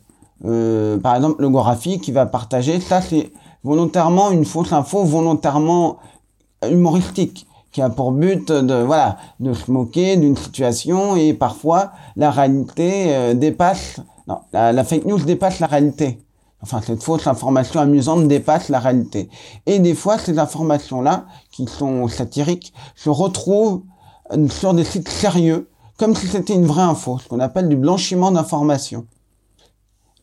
Euh, 0.44 0.98
par 0.98 1.16
exemple, 1.16 1.40
le 1.40 1.48
Gorafi 1.48 1.98
qui 1.98 2.12
va 2.12 2.26
partager, 2.26 2.78
ça 2.78 3.00
c'est 3.00 3.32
volontairement 3.64 4.30
une 4.30 4.44
fausse 4.44 4.72
info, 4.72 5.02
volontairement 5.04 5.96
humoristique, 6.70 7.46
qui 7.72 7.80
a 7.80 7.88
pour 7.88 8.12
but 8.12 8.52
de 8.52 8.82
voilà 8.82 9.16
de 9.40 9.54
se 9.54 9.70
moquer 9.70 10.16
d'une 10.16 10.36
situation 10.36 11.16
et 11.16 11.32
parfois 11.32 11.92
la 12.16 12.30
réalité 12.30 13.16
euh, 13.16 13.34
dépasse, 13.34 14.00
non, 14.28 14.40
la 14.52 14.84
fake 14.84 15.06
news 15.06 15.20
dépasse 15.20 15.58
la 15.58 15.66
réalité. 15.66 16.18
Enfin, 16.60 16.80
cette 16.84 17.02
fausse 17.02 17.26
information 17.26 17.80
amusante 17.80 18.26
dépasse 18.28 18.68
la 18.68 18.80
réalité. 18.80 19.30
Et 19.66 19.78
des 19.78 19.94
fois, 19.94 20.18
ces 20.18 20.40
informations-là, 20.40 21.26
qui 21.52 21.66
sont 21.66 22.08
satiriques, 22.08 22.74
se 22.96 23.10
retrouvent 23.10 23.82
sur 24.50 24.74
des 24.74 24.84
sites 24.84 25.08
sérieux, 25.08 25.68
comme 25.96 26.14
si 26.14 26.26
c'était 26.26 26.54
une 26.54 26.66
vraie 26.66 26.82
info, 26.82 27.18
ce 27.22 27.28
qu'on 27.28 27.40
appelle 27.40 27.68
du 27.68 27.76
blanchiment 27.76 28.30
d'informations. 28.30 29.06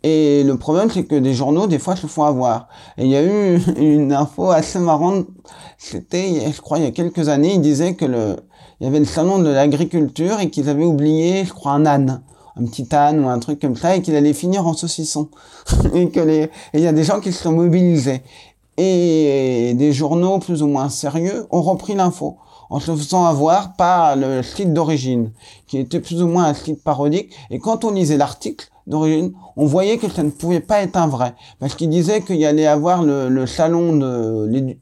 Et 0.04 0.44
le 0.44 0.58
problème, 0.58 0.90
c'est 0.92 1.06
que 1.06 1.16
des 1.16 1.34
journaux, 1.34 1.66
des 1.66 1.80
fois, 1.80 1.96
se 1.96 2.06
font 2.06 2.24
avoir. 2.24 2.68
Et 2.98 3.06
il 3.06 3.10
y 3.10 3.16
a 3.16 3.24
eu 3.24 3.60
une 3.78 4.14
info 4.14 4.52
assez 4.52 4.80
marrante, 4.80 5.26
c'était, 5.78 6.52
je 6.52 6.62
crois, 6.62 6.78
il 6.78 6.84
y 6.84 6.88
a 6.88 6.92
quelques 6.92 7.30
années, 7.30 7.56
ils 7.56 7.62
disaient 7.62 7.96
que 7.96 8.06
le, 8.06 8.38
il 8.80 8.86
y 8.86 8.88
avait 8.88 9.00
le 9.00 9.06
salon 9.06 9.40
de 9.40 9.50
l'agriculture 9.50 10.40
et 10.40 10.50
qu'ils 10.50 10.70
avaient 10.70 10.86
oublié, 10.86 11.46
je 11.46 11.54
crois, 11.54 11.72
un 11.72 11.86
âne 11.86 12.22
un 12.58 12.66
petit 12.66 12.88
âne 12.96 13.24
ou 13.24 13.28
un 13.28 13.40
truc 13.40 13.60
comme 13.60 13.76
ça 13.76 13.96
et 13.96 14.02
qu'il 14.02 14.16
allait 14.16 14.34
finir 14.34 14.66
en 14.66 14.74
saucisson 14.74 15.30
et 15.94 16.10
que 16.10 16.20
les 16.20 16.50
il 16.74 16.80
y 16.80 16.88
a 16.88 16.94
des 16.94 17.04
gens 17.04 17.20
qui 17.20 17.34
se 17.34 17.44
sont 17.44 17.52
mobilisés 17.52 18.22
et 18.78 19.74
des 19.76 19.92
journaux 19.94 20.40
plus 20.40 20.62
ou 20.62 20.68
moins 20.68 20.90
sérieux 20.90 21.48
ont 21.52 21.62
repris 21.62 21.96
l'info 21.96 22.38
en 22.70 22.80
se 22.80 22.96
faisant 22.96 23.26
avoir 23.26 23.74
par 23.74 24.16
le 24.16 24.44
site 24.44 24.74
d'origine, 24.74 25.32
qui 25.68 25.78
était 25.78 26.00
plus 26.00 26.22
ou 26.22 26.28
moins 26.28 26.46
un 26.46 26.54
site 26.54 26.84
parodique. 26.84 27.34
Et 27.50 27.60
quand 27.60 27.84
on 27.84 27.92
lisait 27.92 28.18
l'article 28.18 28.68
d'origine, 28.88 29.34
on 29.56 29.66
voyait 29.66 29.98
que 29.98 30.10
ça 30.10 30.24
ne 30.24 30.30
pouvait 30.30 30.60
pas 30.60 30.82
être 30.82 30.96
un 30.96 31.08
vrai, 31.08 31.36
parce 31.60 31.76
qu'il 31.76 31.90
disait 31.90 32.22
qu'il 32.22 32.44
allait 32.46 32.68
avoir 32.68 33.04
le, 33.04 33.46
salon 33.46 33.96
de, 33.96 34.78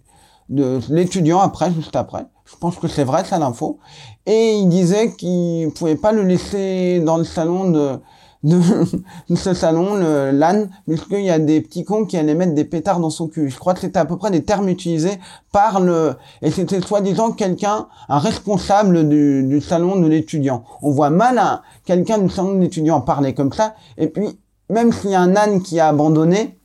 l'étudiant 0.89 1.39
après, 1.39 1.71
juste 1.73 1.95
après. 1.95 2.25
Je 2.45 2.55
pense 2.57 2.75
que 2.75 2.87
c'est 2.87 3.05
vrai, 3.05 3.23
ça 3.23 3.39
l'info. 3.39 3.79
Et 4.25 4.53
il 4.53 4.69
disait 4.69 5.11
qu'il 5.13 5.71
pouvait 5.71 5.95
pas 5.95 6.11
le 6.11 6.23
laisser 6.23 6.99
dans 6.99 7.17
le 7.17 7.23
salon 7.23 7.71
de, 7.71 7.99
de, 9.29 9.35
ce 9.35 9.53
salon, 9.53 9.95
le 9.95 10.31
LAN, 10.31 10.65
puisqu'il 10.85 11.23
y 11.23 11.29
a 11.29 11.39
des 11.39 11.61
petits 11.61 11.85
cons 11.85 12.05
qui 12.05 12.17
allaient 12.17 12.35
mettre 12.35 12.53
des 12.53 12.65
pétards 12.65 12.99
dans 12.99 13.09
son 13.09 13.27
cul? 13.27 13.49
Je 13.49 13.57
crois 13.57 13.73
que 13.73 13.79
c'était 13.79 13.99
à 13.99 14.05
peu 14.05 14.17
près 14.17 14.31
des 14.31 14.43
termes 14.43 14.67
utilisés 14.67 15.17
par 15.53 15.79
le... 15.79 16.15
Et 16.41 16.51
c'était 16.51 16.81
soi-disant 16.81 17.31
quelqu'un, 17.31 17.87
un 18.09 18.19
responsable 18.19 19.07
du, 19.07 19.61
salon 19.61 19.97
de 19.97 20.07
l'étudiant. 20.07 20.65
On 20.81 20.91
voit 20.91 21.09
mal 21.09 21.61
quelqu'un 21.85 22.17
du 22.17 22.29
salon 22.29 22.55
de 22.55 22.59
l'étudiant 22.59 22.99
parler 22.99 23.33
comme 23.33 23.53
ça. 23.53 23.75
Et 23.97 24.07
puis, 24.07 24.37
même 24.69 24.91
s'il 24.91 25.11
y 25.11 25.15
a 25.15 25.21
un 25.21 25.37
âne 25.37 25.61
qui 25.61 25.79
a 25.79 25.87
abandonné, 25.87 26.59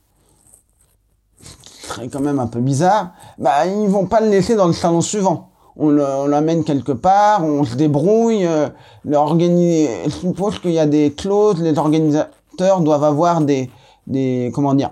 ce 1.41 1.87
serait 1.87 2.09
quand 2.09 2.21
même 2.21 2.41
un 2.41 2.49
peu 2.49 2.61
bizarre, 2.61 3.13
bah, 3.39 3.67
ils 3.67 3.89
vont 3.89 4.07
pas 4.07 4.21
le 4.21 4.29
laisser 4.29 4.57
dans 4.57 4.67
le 4.67 4.73
salon 4.73 5.01
suivant 5.01 5.48
on 5.79 6.27
l'amène 6.27 6.65
quelque 6.65 6.93
part, 6.93 7.45
on 7.45 7.65
se 7.65 7.77
débrouille. 7.77 8.45
Euh, 8.45 8.69
je 9.05 10.11
suppose 10.11 10.59
qu'il 10.59 10.73
y 10.73 10.79
a 10.79 10.87
des 10.87 11.13
clauses, 11.13 11.63
les 11.63 11.79
organisateurs 11.79 12.81
doivent 12.81 13.05
avoir 13.05 13.41
des, 13.41 13.71
des 14.07 14.51
comment 14.55 14.75
dire, 14.75 14.91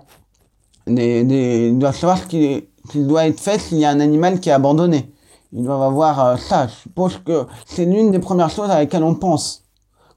des, 0.86 1.24
des, 1.24 1.68
ils 1.68 1.78
doivent 1.78 1.96
savoir 1.96 2.18
ce 2.18 2.26
qui, 2.26 2.68
doit 2.94 3.26
être 3.26 3.40
fait 3.40 3.58
s'il 3.58 3.78
y 3.78 3.84
a 3.84 3.90
un 3.90 4.00
animal 4.00 4.38
qui 4.38 4.48
est 4.48 4.52
abandonné. 4.52 5.12
Ils 5.52 5.64
doivent 5.64 5.82
avoir 5.82 6.24
euh, 6.24 6.36
ça. 6.36 6.68
Je 6.68 6.74
suppose 6.74 7.20
que 7.24 7.46
c'est 7.66 7.84
l'une 7.84 8.12
des 8.12 8.20
premières 8.20 8.50
choses 8.50 8.70
à 8.70 8.78
laquelle 8.78 9.02
on 9.02 9.14
pense 9.14 9.64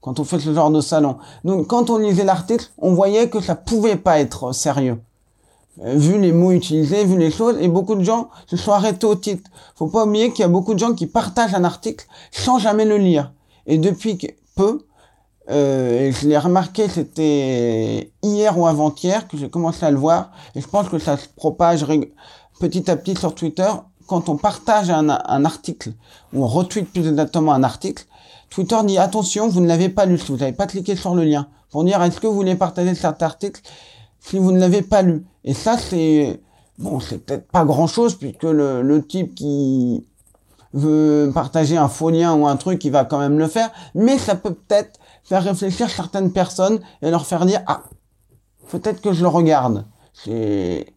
quand 0.00 0.18
on 0.18 0.24
fait 0.24 0.38
ce 0.38 0.54
genre 0.54 0.70
de 0.70 0.80
salon. 0.80 1.16
Donc 1.44 1.66
quand 1.66 1.90
on 1.90 1.98
lisait 1.98 2.24
l'article, 2.24 2.66
on 2.78 2.94
voyait 2.94 3.28
que 3.28 3.40
ça 3.40 3.54
pouvait 3.54 3.96
pas 3.96 4.20
être 4.20 4.52
sérieux. 4.52 4.98
Euh, 5.82 5.94
vu 5.94 6.20
les 6.20 6.32
mots 6.32 6.52
utilisés, 6.52 7.04
vu 7.04 7.16
les 7.18 7.30
choses, 7.30 7.56
et 7.60 7.68
beaucoup 7.68 7.94
de 7.94 8.02
gens 8.04 8.28
se 8.46 8.56
sont 8.56 8.72
arrêtés 8.72 9.06
au 9.06 9.14
titre. 9.14 9.50
Faut 9.74 9.88
pas 9.88 10.04
oublier 10.04 10.30
qu'il 10.30 10.40
y 10.40 10.44
a 10.44 10.48
beaucoup 10.48 10.74
de 10.74 10.78
gens 10.78 10.94
qui 10.94 11.06
partagent 11.06 11.54
un 11.54 11.64
article 11.64 12.06
sans 12.30 12.58
jamais 12.58 12.84
le 12.84 12.98
lire. 12.98 13.32
Et 13.66 13.78
depuis 13.78 14.18
peu, 14.54 14.86
euh, 15.50 16.08
et 16.08 16.12
je 16.12 16.28
l'ai 16.28 16.38
remarqué, 16.38 16.88
c'était 16.88 18.12
hier 18.22 18.58
ou 18.58 18.66
avant-hier 18.66 19.26
que 19.28 19.36
j'ai 19.36 19.48
commencé 19.48 19.84
à 19.86 19.90
le 19.90 19.98
voir, 19.98 20.30
et 20.54 20.60
je 20.60 20.66
pense 20.66 20.88
que 20.88 20.98
ça 20.98 21.16
se 21.16 21.28
propage 21.28 21.84
petit 22.58 22.90
à 22.90 22.96
petit 22.96 23.16
sur 23.16 23.34
Twitter. 23.34 23.70
Quand 24.06 24.28
on 24.28 24.36
partage 24.36 24.90
un, 24.90 25.08
un 25.08 25.44
article, 25.44 25.92
ou 26.32 26.42
on 26.44 26.46
retweet 26.46 26.90
plus 26.90 27.06
exactement 27.06 27.52
un 27.52 27.62
article, 27.62 28.04
Twitter 28.50 28.76
dit 28.84 28.98
attention, 28.98 29.48
vous 29.48 29.60
ne 29.60 29.68
l'avez 29.68 29.88
pas 29.88 30.04
lu, 30.04 30.16
vous 30.28 30.36
n'avez 30.36 30.52
pas 30.52 30.66
cliqué 30.66 30.96
sur 30.96 31.14
le 31.14 31.22
lien, 31.22 31.46
pour 31.70 31.84
dire 31.84 32.02
est-ce 32.02 32.18
que 32.18 32.26
vous 32.26 32.34
voulez 32.34 32.56
partager 32.56 32.94
cet 32.96 33.22
article? 33.22 33.60
Si 34.18 34.36
vous 34.38 34.50
ne 34.50 34.58
l'avez 34.58 34.82
pas 34.82 35.02
lu. 35.02 35.24
Et 35.44 35.54
ça, 35.54 35.76
c'est 35.78 36.40
bon, 36.78 37.00
c'est 37.00 37.18
peut-être 37.18 37.46
pas 37.48 37.64
grand-chose 37.64 38.16
puisque 38.16 38.44
le, 38.44 39.04
type 39.06 39.34
qui 39.34 40.04
veut 40.72 41.30
partager 41.32 41.76
un 41.76 41.88
faux 41.88 42.10
lien 42.10 42.34
ou 42.34 42.46
un 42.46 42.56
truc, 42.56 42.84
il 42.84 42.92
va 42.92 43.04
quand 43.04 43.18
même 43.18 43.38
le 43.38 43.48
faire, 43.48 43.70
mais 43.94 44.18
ça 44.18 44.34
peut 44.34 44.54
peut-être 44.54 44.98
faire 45.24 45.42
réfléchir 45.42 45.90
certaines 45.90 46.32
personnes 46.32 46.80
et 47.02 47.10
leur 47.10 47.26
faire 47.26 47.44
dire 47.46 47.62
ah 47.66 47.82
peut-être 48.70 49.00
que 49.00 49.12
je 49.12 49.22
le 49.22 49.28
regarde. 49.28 49.84
C'est 50.12 50.94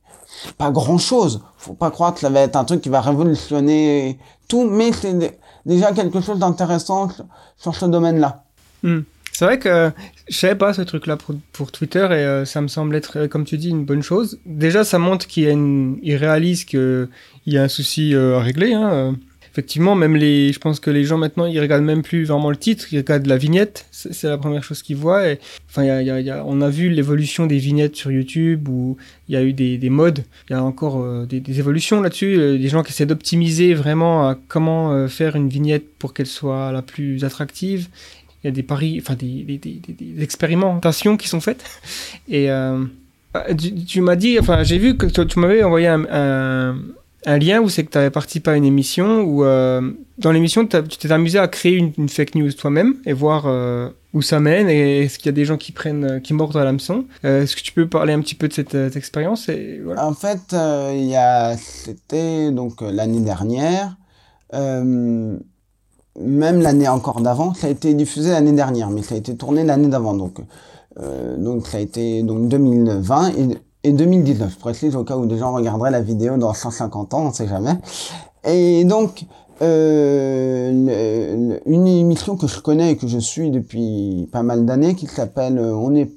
pas 0.57 0.71
grand 0.71 0.97
chose. 0.97 1.41
Faut 1.57 1.73
pas 1.73 1.91
croire 1.91 2.13
que 2.13 2.19
ça 2.19 2.29
va 2.29 2.41
être 2.41 2.55
un 2.55 2.65
truc 2.65 2.81
qui 2.81 2.89
va 2.89 3.01
révolutionner 3.01 4.19
tout, 4.47 4.65
mais 4.65 4.91
c'est 4.91 5.39
déjà 5.65 5.91
quelque 5.93 6.21
chose 6.21 6.39
d'intéressant 6.39 7.09
sur 7.57 7.75
ce 7.75 7.85
domaine-là. 7.85 8.43
Hmm. 8.83 9.01
C'est 9.33 9.45
vrai 9.45 9.57
que 9.57 9.91
je 10.29 10.37
savais 10.37 10.55
pas 10.55 10.73
ce 10.73 10.83
truc-là 10.83 11.17
pour, 11.51 11.71
Twitter 11.71 12.05
et 12.11 12.23
euh, 12.23 12.45
ça 12.45 12.61
me 12.61 12.67
semble 12.67 12.95
être, 12.95 13.17
euh, 13.17 13.27
comme 13.27 13.45
tu 13.45 13.57
dis, 13.57 13.69
une 13.69 13.83
bonne 13.83 14.03
chose. 14.03 14.39
Déjà, 14.45 14.83
ça 14.83 14.99
montre 14.99 15.27
qu'il 15.27 15.49
une, 15.49 15.99
réalise 16.03 16.65
qu'il 16.65 17.09
y 17.47 17.57
a 17.57 17.63
un 17.63 17.67
souci 17.67 18.13
euh, 18.13 18.37
à 18.37 18.43
régler. 18.43 18.73
Hein. 18.73 19.15
Effectivement, 19.51 19.95
même 19.95 20.15
les, 20.15 20.51
je 20.51 20.59
pense 20.59 20.79
que 20.79 20.89
les 20.89 21.03
gens 21.03 21.17
maintenant, 21.17 21.45
ils 21.45 21.59
regardent 21.59 21.83
même 21.83 22.01
plus 22.01 22.25
vraiment 22.25 22.49
le 22.49 22.55
titre, 22.55 22.87
ils 22.91 22.97
regardent 22.97 23.27
la 23.27 23.37
vignette. 23.37 23.85
C'est 23.91 24.23
la 24.23 24.37
première 24.39 24.63
chose 24.63 24.81
qu'ils 24.81 24.97
voient. 24.97 25.23
Enfin, 25.69 25.83
on 26.45 26.61
a 26.61 26.69
vu 26.69 26.89
l'évolution 26.89 27.45
des 27.45 27.59
vignettes 27.59 27.95
sur 27.95 28.11
YouTube 28.11 28.67
où 28.67 28.97
il 29.29 29.35
y 29.35 29.37
a 29.37 29.43
eu 29.43 29.53
des, 29.53 29.77
des 29.77 29.91
modes. 29.91 30.23
Il 30.49 30.53
y 30.53 30.55
a 30.55 30.63
encore 30.63 31.27
des, 31.27 31.59
évolutions 31.59 32.01
là-dessus. 32.01 32.35
Des 32.57 32.67
gens 32.67 32.81
qui 32.81 32.93
essaient 32.93 33.05
d'optimiser 33.05 33.75
vraiment 33.75 34.35
comment 34.47 35.07
faire 35.07 35.35
une 35.35 35.49
vignette 35.49 35.85
pour 35.99 36.15
qu'elle 36.15 36.25
soit 36.25 36.71
la 36.71 36.81
plus 36.81 37.23
attractive 37.23 37.89
il 38.43 38.47
y 38.47 38.49
a 38.49 38.51
des 38.51 38.63
paris, 38.63 38.99
enfin 39.01 39.15
des, 39.15 39.59
expérimentations 40.19 41.17
qui 41.17 41.27
sont 41.29 41.39
faites. 41.39 41.63
Et 42.27 42.51
euh, 42.51 42.83
tu, 43.87 44.01
m'as 44.01 44.15
dit, 44.15 44.37
enfin 44.39 44.63
j'ai 44.63 44.77
vu 44.77 44.97
que 44.97 45.05
tu, 45.05 45.39
m'avais 45.39 45.63
envoyé 45.63 45.87
un, 45.87 46.75
lien 47.25 47.61
où 47.61 47.69
c'est 47.69 47.85
que 47.85 47.91
tu 47.91 47.97
avais 47.97 48.09
participé 48.09 48.51
à 48.51 48.55
une 48.57 48.65
émission 48.65 49.21
où 49.21 49.45
euh, 49.45 49.93
dans 50.17 50.33
l'émission 50.33 50.67
tu 50.67 50.81
t'es 50.83 51.11
amusé 51.11 51.39
à 51.39 51.47
créer 51.47 51.77
une, 51.97 52.09
fake 52.09 52.35
news 52.35 52.51
toi-même 52.51 52.95
et 53.05 53.13
voir 53.13 53.45
euh, 53.45 53.89
où 54.11 54.21
ça 54.21 54.41
mène 54.41 54.67
et 54.67 55.03
est-ce 55.03 55.17
qu'il 55.17 55.27
y 55.27 55.29
a 55.29 55.33
des 55.33 55.45
gens 55.45 55.55
qui 55.55 55.71
prennent, 55.71 56.19
qui 56.21 56.33
mordent 56.33 56.57
à 56.57 56.65
l'hameçon. 56.65 57.05
est-ce 57.23 57.55
que 57.55 57.61
tu 57.61 57.71
peux 57.71 57.87
parler 57.87 58.11
un 58.11 58.19
petit 58.19 58.35
peu 58.35 58.49
de 58.49 58.53
cette, 58.53 58.75
expérience. 58.97 59.49
En 59.97 60.13
fait, 60.13 60.53
c'était 61.57 62.51
donc 62.51 62.81
l'année 62.81 63.21
dernière 63.21 63.95
même 66.19 66.61
l'année 66.61 66.87
encore 66.87 67.21
d'avant, 67.21 67.53
ça 67.53 67.67
a 67.67 67.69
été 67.69 67.93
diffusé 67.93 68.31
l'année 68.31 68.51
dernière, 68.51 68.89
mais 68.89 69.01
ça 69.01 69.15
a 69.15 69.17
été 69.17 69.35
tourné 69.35 69.63
l'année 69.63 69.87
d'avant, 69.87 70.13
donc 70.13 70.39
euh, 70.99 71.37
donc 71.37 71.65
ça 71.65 71.77
a 71.77 71.79
été 71.79 72.21
donc 72.21 72.47
2020 72.49 73.29
et, 73.29 73.57
et 73.83 73.91
2019. 73.91 74.53
Je 74.53 74.59
précise 74.59 74.95
au 74.95 75.03
cas 75.03 75.17
où 75.17 75.25
des 75.25 75.37
gens 75.37 75.53
regarderaient 75.53 75.91
la 75.91 76.01
vidéo 76.01 76.37
dans 76.37 76.53
150 76.53 77.13
ans, 77.13 77.25
on 77.27 77.33
sait 77.33 77.47
jamais. 77.47 77.77
Et 78.45 78.83
donc 78.83 79.25
euh, 79.61 81.59
une 81.65 81.87
émission 81.87 82.35
que 82.35 82.47
je 82.47 82.59
connais 82.59 82.91
et 82.91 82.97
que 82.97 83.07
je 83.07 83.19
suis 83.19 83.51
depuis 83.51 84.27
pas 84.31 84.43
mal 84.43 84.65
d'années, 84.65 84.95
qui 84.95 85.07
s'appelle 85.07 85.57
euh, 85.57 85.75
On 85.75 85.95
est 85.95 86.11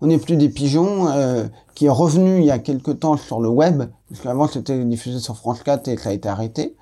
on 0.00 0.08
n'est 0.08 0.18
plus 0.18 0.36
des 0.36 0.50
pigeons, 0.50 1.08
euh, 1.08 1.44
qui 1.74 1.86
est 1.86 1.90
revenu 1.90 2.38
il 2.38 2.44
y 2.44 2.50
a 2.50 2.58
quelque 2.58 2.90
temps 2.90 3.16
sur 3.16 3.40
le 3.40 3.48
web, 3.48 3.84
parce 4.08 4.20
qu'avant 4.20 4.48
c'était 4.48 4.84
diffusé 4.84 5.18
sur 5.18 5.36
France 5.36 5.62
4 5.62 5.88
et 5.88 5.96
ça 5.96 6.10
a 6.10 6.12
été 6.12 6.28
arrêté 6.28 6.76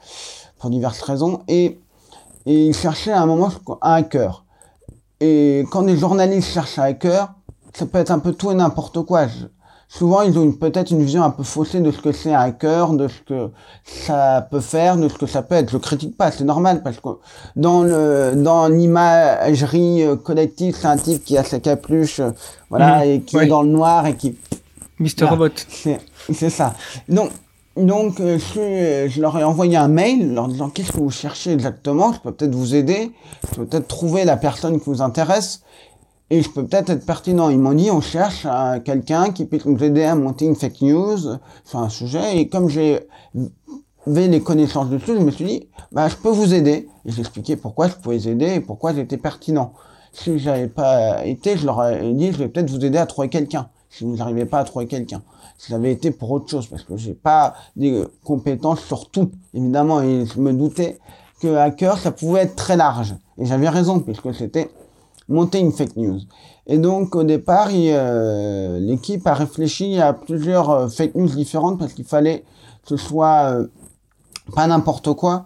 pour 0.58 0.70
diverses 0.70 1.02
raisons. 1.02 1.42
Et 1.46 1.78
et 2.46 2.66
il 2.66 2.74
cherchait 2.74 3.12
à 3.12 3.22
un 3.22 3.26
moment 3.26 3.50
un 3.82 3.92
hacker. 3.94 4.44
Et 5.20 5.64
quand 5.70 5.82
des 5.82 5.96
journalistes 5.96 6.48
cherchent 6.48 6.78
un 6.78 6.84
hacker, 6.84 7.32
ça 7.72 7.86
peut 7.86 7.98
être 7.98 8.10
un 8.10 8.18
peu 8.18 8.32
tout 8.32 8.50
et 8.50 8.54
n'importe 8.54 9.02
quoi. 9.02 9.26
souvent, 9.88 10.22
ils 10.22 10.36
ont 10.38 10.50
peut-être 10.52 10.90
une 10.90 11.02
vision 11.02 11.22
un 11.22 11.30
peu 11.30 11.42
faussée 11.42 11.80
de 11.80 11.90
ce 11.90 11.98
que 11.98 12.12
c'est 12.12 12.34
un 12.34 12.40
hacker, 12.40 12.94
de 12.94 13.08
ce 13.08 13.20
que 13.20 13.50
ça 13.84 14.46
peut 14.50 14.60
faire, 14.60 14.96
de 14.96 15.08
ce 15.08 15.14
que 15.14 15.26
ça 15.26 15.42
peut 15.42 15.54
être. 15.54 15.70
Je 15.70 15.78
critique 15.78 16.16
pas, 16.16 16.30
c'est 16.30 16.44
normal 16.44 16.82
parce 16.82 16.98
que 16.98 17.08
dans 17.56 17.82
le 17.82 18.32
dans 18.34 18.68
l'imagerie 18.68 20.02
euh, 20.02 20.16
collective, 20.16 20.76
c'est 20.78 20.88
un 20.88 20.96
type 20.96 21.24
qui 21.24 21.38
a 21.38 21.44
sa 21.44 21.60
capuche, 21.60 22.20
euh, 22.20 22.30
voilà, 22.68 22.98
mmh. 22.98 23.08
et 23.08 23.20
qui 23.22 23.36
est 23.36 23.46
dans 23.46 23.62
le 23.62 23.68
noir 23.68 24.06
et 24.06 24.16
qui. 24.16 24.36
Mister 24.98 25.24
Robot. 25.24 25.48
C'est 26.32 26.50
ça. 26.50 26.74
Donc 27.08 27.30
donc, 27.76 28.20
euh, 28.20 28.38
je, 28.38 29.08
je, 29.08 29.20
leur 29.20 29.38
ai 29.38 29.44
envoyé 29.44 29.76
un 29.76 29.88
mail 29.88 30.34
leur 30.34 30.48
disant 30.48 30.68
qu'est-ce 30.68 30.92
que 30.92 30.98
vous 30.98 31.10
cherchez 31.10 31.52
exactement, 31.52 32.12
je 32.12 32.20
peux 32.20 32.32
peut-être 32.32 32.54
vous 32.54 32.74
aider, 32.74 33.12
je 33.50 33.56
peux 33.56 33.64
peut-être 33.64 33.88
trouver 33.88 34.24
la 34.24 34.36
personne 34.36 34.78
qui 34.78 34.86
vous 34.86 35.00
intéresse. 35.00 35.62
Et 36.28 36.40
je 36.40 36.48
peux 36.48 36.64
peut-être 36.64 36.88
être 36.88 37.04
pertinent. 37.04 37.50
Ils 37.50 37.58
m'ont 37.58 37.74
dit 37.74 37.90
on 37.90 38.00
cherche 38.00 38.46
quelqu'un 38.86 39.32
qui 39.32 39.44
puisse 39.44 39.66
nous 39.66 39.82
aider 39.84 40.02
à 40.02 40.14
monter 40.14 40.46
une 40.46 40.54
fake 40.54 40.80
news 40.80 41.18
sur 41.64 41.78
un 41.78 41.90
sujet. 41.90 42.38
Et 42.38 42.48
comme 42.48 42.70
j'ai 42.70 43.00
les 44.06 44.40
connaissances 44.40 44.88
dessus, 44.88 45.14
je 45.14 45.22
me 45.22 45.30
suis 45.30 45.44
dit 45.44 45.68
bah 45.92 46.08
je 46.08 46.16
peux 46.16 46.30
vous 46.30 46.54
aider. 46.54 46.88
Et 47.04 47.12
j'ai 47.12 47.20
expliqué 47.20 47.56
pourquoi 47.56 47.88
je 47.88 47.96
pouvais 47.96 48.16
aider 48.16 48.54
et 48.54 48.60
pourquoi 48.60 48.94
j'étais 48.94 49.18
pertinent. 49.18 49.74
Si 50.14 50.38
j'avais 50.38 50.68
pas 50.68 51.22
été, 51.26 51.58
je 51.58 51.66
leur 51.66 51.86
ai 51.86 52.14
dit 52.14 52.32
je 52.32 52.38
vais 52.38 52.48
peut-être 52.48 52.70
vous 52.70 52.82
aider 52.82 52.96
à 52.96 53.04
trouver 53.04 53.28
quelqu'un. 53.28 53.68
Si 53.90 54.04
vous 54.04 54.16
n'arrivez 54.16 54.46
pas 54.46 54.60
à 54.60 54.64
trouver 54.64 54.86
quelqu'un 54.86 55.22
ça 55.68 55.76
avait 55.76 55.92
été 55.92 56.10
pour 56.10 56.32
autre 56.32 56.48
chose, 56.50 56.66
parce 56.66 56.82
que 56.82 56.96
j'ai 56.96 57.14
pas 57.14 57.54
des 57.76 58.02
compétences 58.24 58.80
sur 58.80 59.10
tout, 59.10 59.30
évidemment, 59.54 60.02
et 60.02 60.26
je 60.26 60.40
me 60.40 60.52
doutais 60.52 60.98
que 61.40 61.54
hacker, 61.54 61.98
ça 61.98 62.10
pouvait 62.10 62.40
être 62.40 62.56
très 62.56 62.76
large. 62.76 63.14
Et 63.38 63.46
j'avais 63.46 63.68
raison, 63.68 64.00
puisque 64.00 64.34
c'était 64.34 64.70
monter 65.28 65.60
une 65.60 65.70
fake 65.70 65.96
news. 65.96 66.18
Et 66.66 66.78
donc, 66.78 67.14
au 67.14 67.22
départ, 67.22 67.68
euh, 67.72 68.80
l'équipe 68.80 69.24
a 69.26 69.34
réfléchi 69.34 70.00
à 70.00 70.12
plusieurs 70.12 70.70
euh, 70.70 70.88
fake 70.88 71.14
news 71.14 71.28
différentes, 71.28 71.78
parce 71.78 71.92
qu'il 71.92 72.06
fallait 72.06 72.40
que 72.82 72.88
ce 72.88 72.96
soit 72.96 73.52
euh, 73.52 73.66
pas 74.56 74.66
n'importe 74.66 75.12
quoi, 75.12 75.44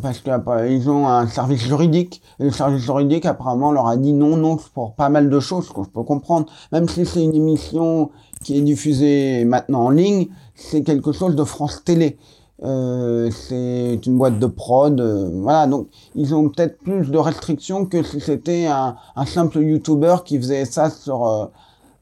parce 0.00 0.20
qu'ils 0.20 0.88
ont 0.88 1.08
un 1.08 1.26
service 1.26 1.60
juridique, 1.60 2.22
et 2.40 2.44
le 2.44 2.50
service 2.50 2.80
juridique 2.80 3.26
apparemment 3.26 3.70
leur 3.70 3.86
a 3.86 3.96
dit 3.96 4.14
non, 4.14 4.36
non, 4.36 4.56
pour 4.72 4.94
pas 4.94 5.10
mal 5.10 5.28
de 5.28 5.40
choses, 5.40 5.68
que 5.68 5.82
je 5.82 5.88
peux 5.90 6.04
comprendre, 6.04 6.46
même 6.70 6.88
si 6.88 7.04
c'est 7.04 7.22
une 7.22 7.34
émission 7.34 8.10
qui 8.42 8.58
est 8.58 8.62
diffusé 8.62 9.44
maintenant 9.44 9.86
en 9.86 9.90
ligne, 9.90 10.28
c'est 10.54 10.82
quelque 10.82 11.12
chose 11.12 11.34
de 11.34 11.44
France 11.44 11.82
Télé. 11.84 12.18
Euh, 12.64 13.28
c'est 13.32 13.98
une 14.06 14.18
boîte 14.18 14.38
de 14.38 14.46
prod, 14.46 15.00
euh, 15.00 15.30
voilà. 15.34 15.66
Donc 15.66 15.88
ils 16.14 16.34
ont 16.34 16.48
peut-être 16.48 16.78
plus 16.78 17.10
de 17.10 17.18
restrictions 17.18 17.86
que 17.86 18.02
si 18.04 18.20
c'était 18.20 18.66
un, 18.66 18.96
un, 19.16 19.26
simple 19.26 19.58
YouTuber 19.60 20.18
qui 20.24 20.38
faisait 20.38 20.64
ça 20.64 20.88
sur 20.88 21.26
euh, 21.26 21.46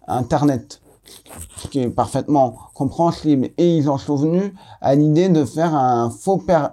Internet, 0.07 0.83
ce 1.57 1.69
qui 1.69 1.81
est 1.81 1.89
parfaitement 1.89 2.57
compréhensible. 2.75 3.51
Et 3.57 3.77
ils 3.79 3.89
en 3.89 3.97
sont 3.97 4.17
venus 4.17 4.53
à 4.83 4.95
l'idée 4.95 5.31
de 5.31 5.45
faire 5.47 5.75
un 5.75 6.11
faux 6.11 6.39
per 6.39 6.67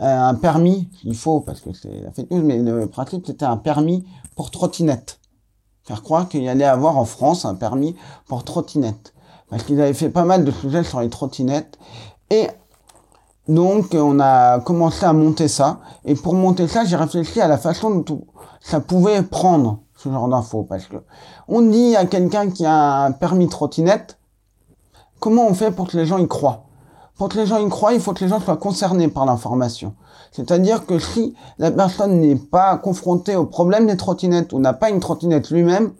un 0.00 0.34
permis, 0.34 0.88
il 1.02 1.16
faut 1.16 1.40
parce 1.40 1.60
que 1.60 1.72
c'est 1.72 2.02
la 2.04 2.12
fake 2.12 2.30
news, 2.30 2.42
mais 2.44 2.58
le 2.58 2.86
principe 2.86 3.26
c'était 3.26 3.44
un 3.44 3.56
permis 3.56 4.04
pour 4.36 4.52
trottinette 4.52 5.18
faire 5.88 6.02
croire 6.02 6.28
qu'il 6.28 6.46
allait 6.46 6.66
avoir 6.66 6.98
en 6.98 7.06
France 7.06 7.46
un 7.46 7.54
permis 7.54 7.96
pour 8.26 8.44
trottinette. 8.44 9.14
Parce 9.48 9.62
qu'ils 9.62 9.80
avaient 9.80 9.94
fait 9.94 10.10
pas 10.10 10.26
mal 10.26 10.44
de 10.44 10.50
sujets 10.50 10.84
sur 10.84 11.00
les 11.00 11.08
trottinettes. 11.08 11.78
Et 12.28 12.46
donc, 13.48 13.94
on 13.94 14.20
a 14.20 14.60
commencé 14.60 15.06
à 15.06 15.14
monter 15.14 15.48
ça. 15.48 15.80
Et 16.04 16.14
pour 16.14 16.34
monter 16.34 16.68
ça, 16.68 16.84
j'ai 16.84 16.96
réfléchi 16.96 17.40
à 17.40 17.48
la 17.48 17.56
façon 17.56 17.90
dont 18.00 18.26
ça 18.60 18.80
pouvait 18.80 19.22
prendre 19.22 19.78
ce 19.96 20.10
genre 20.10 20.28
d'infos. 20.28 20.64
Parce 20.64 20.84
que 20.84 20.96
on 21.48 21.62
dit 21.62 21.96
à 21.96 22.04
quelqu'un 22.04 22.50
qui 22.50 22.66
a 22.66 23.04
un 23.04 23.12
permis 23.12 23.48
trottinette, 23.48 24.18
comment 25.20 25.46
on 25.46 25.54
fait 25.54 25.70
pour 25.70 25.88
que 25.88 25.96
les 25.96 26.04
gens 26.04 26.18
y 26.18 26.28
croient? 26.28 26.67
Pour 27.18 27.28
que 27.28 27.36
les 27.36 27.46
gens 27.46 27.58
y 27.58 27.68
croient, 27.68 27.92
il 27.92 28.00
faut 28.00 28.12
que 28.12 28.24
les 28.24 28.30
gens 28.30 28.40
soient 28.40 28.56
concernés 28.56 29.08
par 29.08 29.26
l'information. 29.26 29.94
C'est-à-dire 30.30 30.86
que 30.86 31.00
si 31.00 31.34
la 31.58 31.72
personne 31.72 32.20
n'est 32.20 32.36
pas 32.36 32.76
confrontée 32.76 33.34
au 33.34 33.44
problème 33.44 33.88
des 33.88 33.96
trottinettes 33.96 34.52
ou 34.52 34.60
n'a 34.60 34.72
pas 34.72 34.88
une 34.88 35.00
trottinette 35.00 35.50
lui-même, 35.50 35.92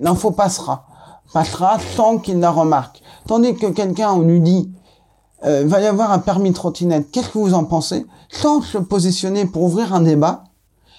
l'info 0.00 0.32
passera. 0.32 0.86
Passera 1.32 1.78
sans 1.94 2.18
qu'il 2.18 2.40
la 2.40 2.50
remarque. 2.50 3.00
Tandis 3.28 3.54
que 3.54 3.66
quelqu'un, 3.66 4.10
on 4.12 4.22
lui 4.22 4.40
dit, 4.40 4.72
euh, 5.44 5.64
va 5.66 5.80
y 5.80 5.86
avoir 5.86 6.10
un 6.10 6.18
permis 6.18 6.52
trottinette, 6.52 7.10
qu'est-ce 7.12 7.28
que 7.28 7.38
vous 7.38 7.54
en 7.54 7.64
pensez? 7.64 8.06
Sans 8.28 8.62
se 8.62 8.78
positionner 8.78 9.44
pour 9.46 9.62
ouvrir 9.62 9.94
un 9.94 10.00
débat, 10.00 10.44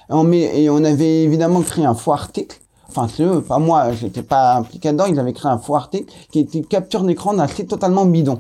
on 0.10 0.24
met, 0.24 0.62
et 0.62 0.70
on 0.70 0.84
avait 0.84 1.24
évidemment 1.24 1.62
créé 1.62 1.86
un 1.86 1.96
faux 1.96 2.14
article, 2.14 2.62
enfin 2.88 3.08
c'est 3.14 3.24
eux, 3.24 3.42
pas 3.42 3.58
moi, 3.60 3.92
j'étais 3.92 4.24
pas 4.24 4.56
impliqué 4.56 4.92
dedans, 4.92 5.06
ils 5.06 5.20
avaient 5.20 5.34
créé 5.34 5.52
un 5.52 5.58
faux 5.58 5.76
article 5.76 6.14
qui 6.32 6.40
était 6.40 6.62
capture 6.62 7.04
d'écran 7.04 7.34
d'un 7.34 7.48
site 7.48 7.68
totalement 7.68 8.06
bidon. 8.06 8.40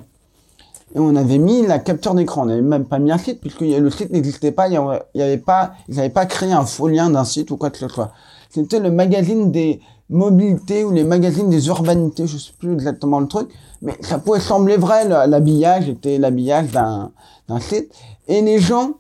Et 0.96 1.00
on 1.00 1.16
avait 1.16 1.38
mis 1.38 1.66
la 1.66 1.80
capture 1.80 2.14
d'écran, 2.14 2.44
on 2.44 2.46
n'avait 2.46 2.62
même 2.62 2.86
pas 2.86 2.98
mis 2.98 3.12
un 3.12 3.18
site, 3.18 3.42
puisque 3.42 3.62
le 3.62 3.90
site 3.90 4.12
n'existait 4.12 4.54
pas, 4.54 4.68
il 4.70 4.80
y 5.16 5.22
avait 5.22 5.38
pas, 5.38 5.74
ils 5.90 5.96
n'avaient 5.96 6.10
pas 6.10 6.26
créé 6.26 6.54
un 6.54 6.66
faux 6.66 6.88
lien 6.88 7.10
d'un 7.10 7.26
site 7.26 7.52
ou 7.52 7.58
quoi 7.58 7.70
que 7.70 7.78
ce 7.78 7.88
soit. 7.88 8.12
C'était 8.50 8.80
le 8.80 8.90
magazine 8.90 9.52
des 9.52 9.82
mobilités 10.10 10.86
ou 10.86 10.92
les 10.92 11.04
magazines 11.04 11.50
des 11.50 11.68
urbanités, 11.68 12.26
je 12.26 12.38
sais 12.38 12.54
plus 12.58 12.74
exactement 12.74 13.20
le 13.20 13.28
truc, 13.28 13.50
mais 13.82 13.94
ça 14.02 14.20
pouvait 14.20 14.40
sembler 14.40 14.78
vrai, 14.78 15.08
l'habillage 15.08 15.90
était 15.90 16.18
l'habillage 16.18 16.72
d'un, 16.72 17.12
d'un 17.50 17.60
site. 17.60 17.94
Et 18.30 18.42
les 18.42 18.60
gens 18.60 18.92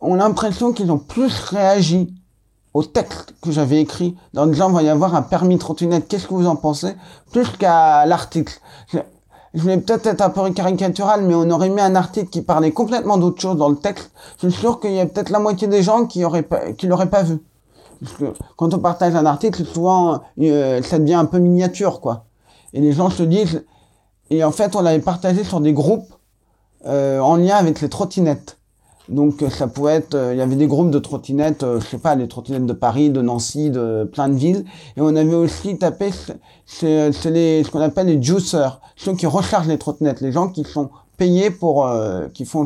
ont 0.00 0.14
l'impression 0.14 0.72
qu'ils 0.72 0.92
ont 0.92 0.98
plus 0.98 1.32
réagi 1.44 2.12
au 2.74 2.82
texte 2.82 3.34
que 3.40 3.52
j'avais 3.52 3.80
écrit, 3.80 4.16
dans 4.34 4.46
disant 4.46 4.68
il 4.68 4.74
va 4.74 4.82
y 4.82 4.88
avoir 4.88 5.14
un 5.14 5.22
permis 5.22 5.58
trottinette, 5.58 6.08
qu'est-ce 6.08 6.26
que 6.26 6.34
vous 6.34 6.46
en 6.46 6.56
pensez, 6.56 6.94
plus 7.30 7.48
qu'à 7.56 8.04
l'article. 8.04 8.60
Je, 9.54 9.60
voulais 9.60 9.78
peut-être 9.78 10.06
être 10.06 10.20
un 10.20 10.30
peu 10.30 10.50
caricatural, 10.50 11.22
mais 11.22 11.34
on 11.34 11.48
aurait 11.50 11.68
mis 11.68 11.80
un 11.80 11.94
article 11.94 12.28
qui 12.28 12.42
parlait 12.42 12.72
complètement 12.72 13.18
d'autre 13.18 13.40
chose 13.40 13.56
dans 13.56 13.68
le 13.68 13.76
texte. 13.76 14.10
Je 14.42 14.48
suis 14.48 14.60
sûr 14.60 14.80
qu'il 14.80 14.92
y 14.92 15.00
a 15.00 15.06
peut-être 15.06 15.30
la 15.30 15.38
moitié 15.38 15.68
des 15.68 15.82
gens 15.82 16.06
qui 16.06 16.24
auraient 16.24 16.42
pas, 16.42 16.72
qui 16.72 16.86
l'auraient 16.86 17.10
pas 17.10 17.22
vu. 17.22 17.38
Parce 18.00 18.16
que 18.16 18.34
quand 18.56 18.74
on 18.74 18.78
partage 18.78 19.14
un 19.14 19.26
article, 19.26 19.64
souvent 19.64 20.20
euh, 20.40 20.82
ça 20.82 20.98
devient 20.98 21.14
un 21.14 21.24
peu 21.24 21.38
miniature, 21.38 22.00
quoi. 22.00 22.24
Et 22.72 22.80
les 22.80 22.92
gens 22.92 23.10
se 23.10 23.22
disent, 23.22 23.64
et 24.30 24.42
en 24.42 24.50
fait 24.50 24.74
on 24.76 24.82
l'avait 24.82 24.98
partagé 24.98 25.44
sur 25.44 25.60
des 25.60 25.72
groupes 25.72 26.12
euh, 26.86 27.20
en 27.20 27.36
lien 27.36 27.56
avec 27.56 27.80
les 27.80 27.88
trottinettes. 27.88 28.58
Donc 29.08 29.42
euh, 29.42 29.50
ça 29.50 29.66
pouvait 29.66 29.94
être, 29.94 30.14
euh, 30.14 30.34
il 30.34 30.38
y 30.38 30.40
avait 30.40 30.56
des 30.56 30.66
groupes 30.66 30.90
de 30.90 30.98
trottinettes, 30.98 31.62
euh, 31.62 31.78
je 31.80 31.86
sais 31.86 31.98
pas, 31.98 32.14
les 32.14 32.26
trottinettes 32.26 32.64
de 32.64 32.72
Paris, 32.72 33.10
de 33.10 33.20
Nancy, 33.20 33.70
de 33.70 34.08
plein 34.10 34.28
de 34.28 34.34
villes. 34.34 34.64
Et 34.96 35.00
on 35.00 35.14
avait 35.14 35.34
aussi 35.34 35.76
tapé, 35.76 36.10
c'est 36.66 37.12
ce 37.12 37.70
qu'on 37.70 37.80
appelle 37.80 38.06
les 38.06 38.22
juicers, 38.22 38.80
ceux 38.96 39.14
qui 39.14 39.26
rechargent 39.26 39.68
les 39.68 39.78
trottinettes, 39.78 40.20
les 40.22 40.32
gens 40.32 40.48
qui 40.48 40.64
sont 40.64 40.88
payés 41.18 41.50
pour, 41.50 41.88
qui 42.32 42.44
font 42.44 42.64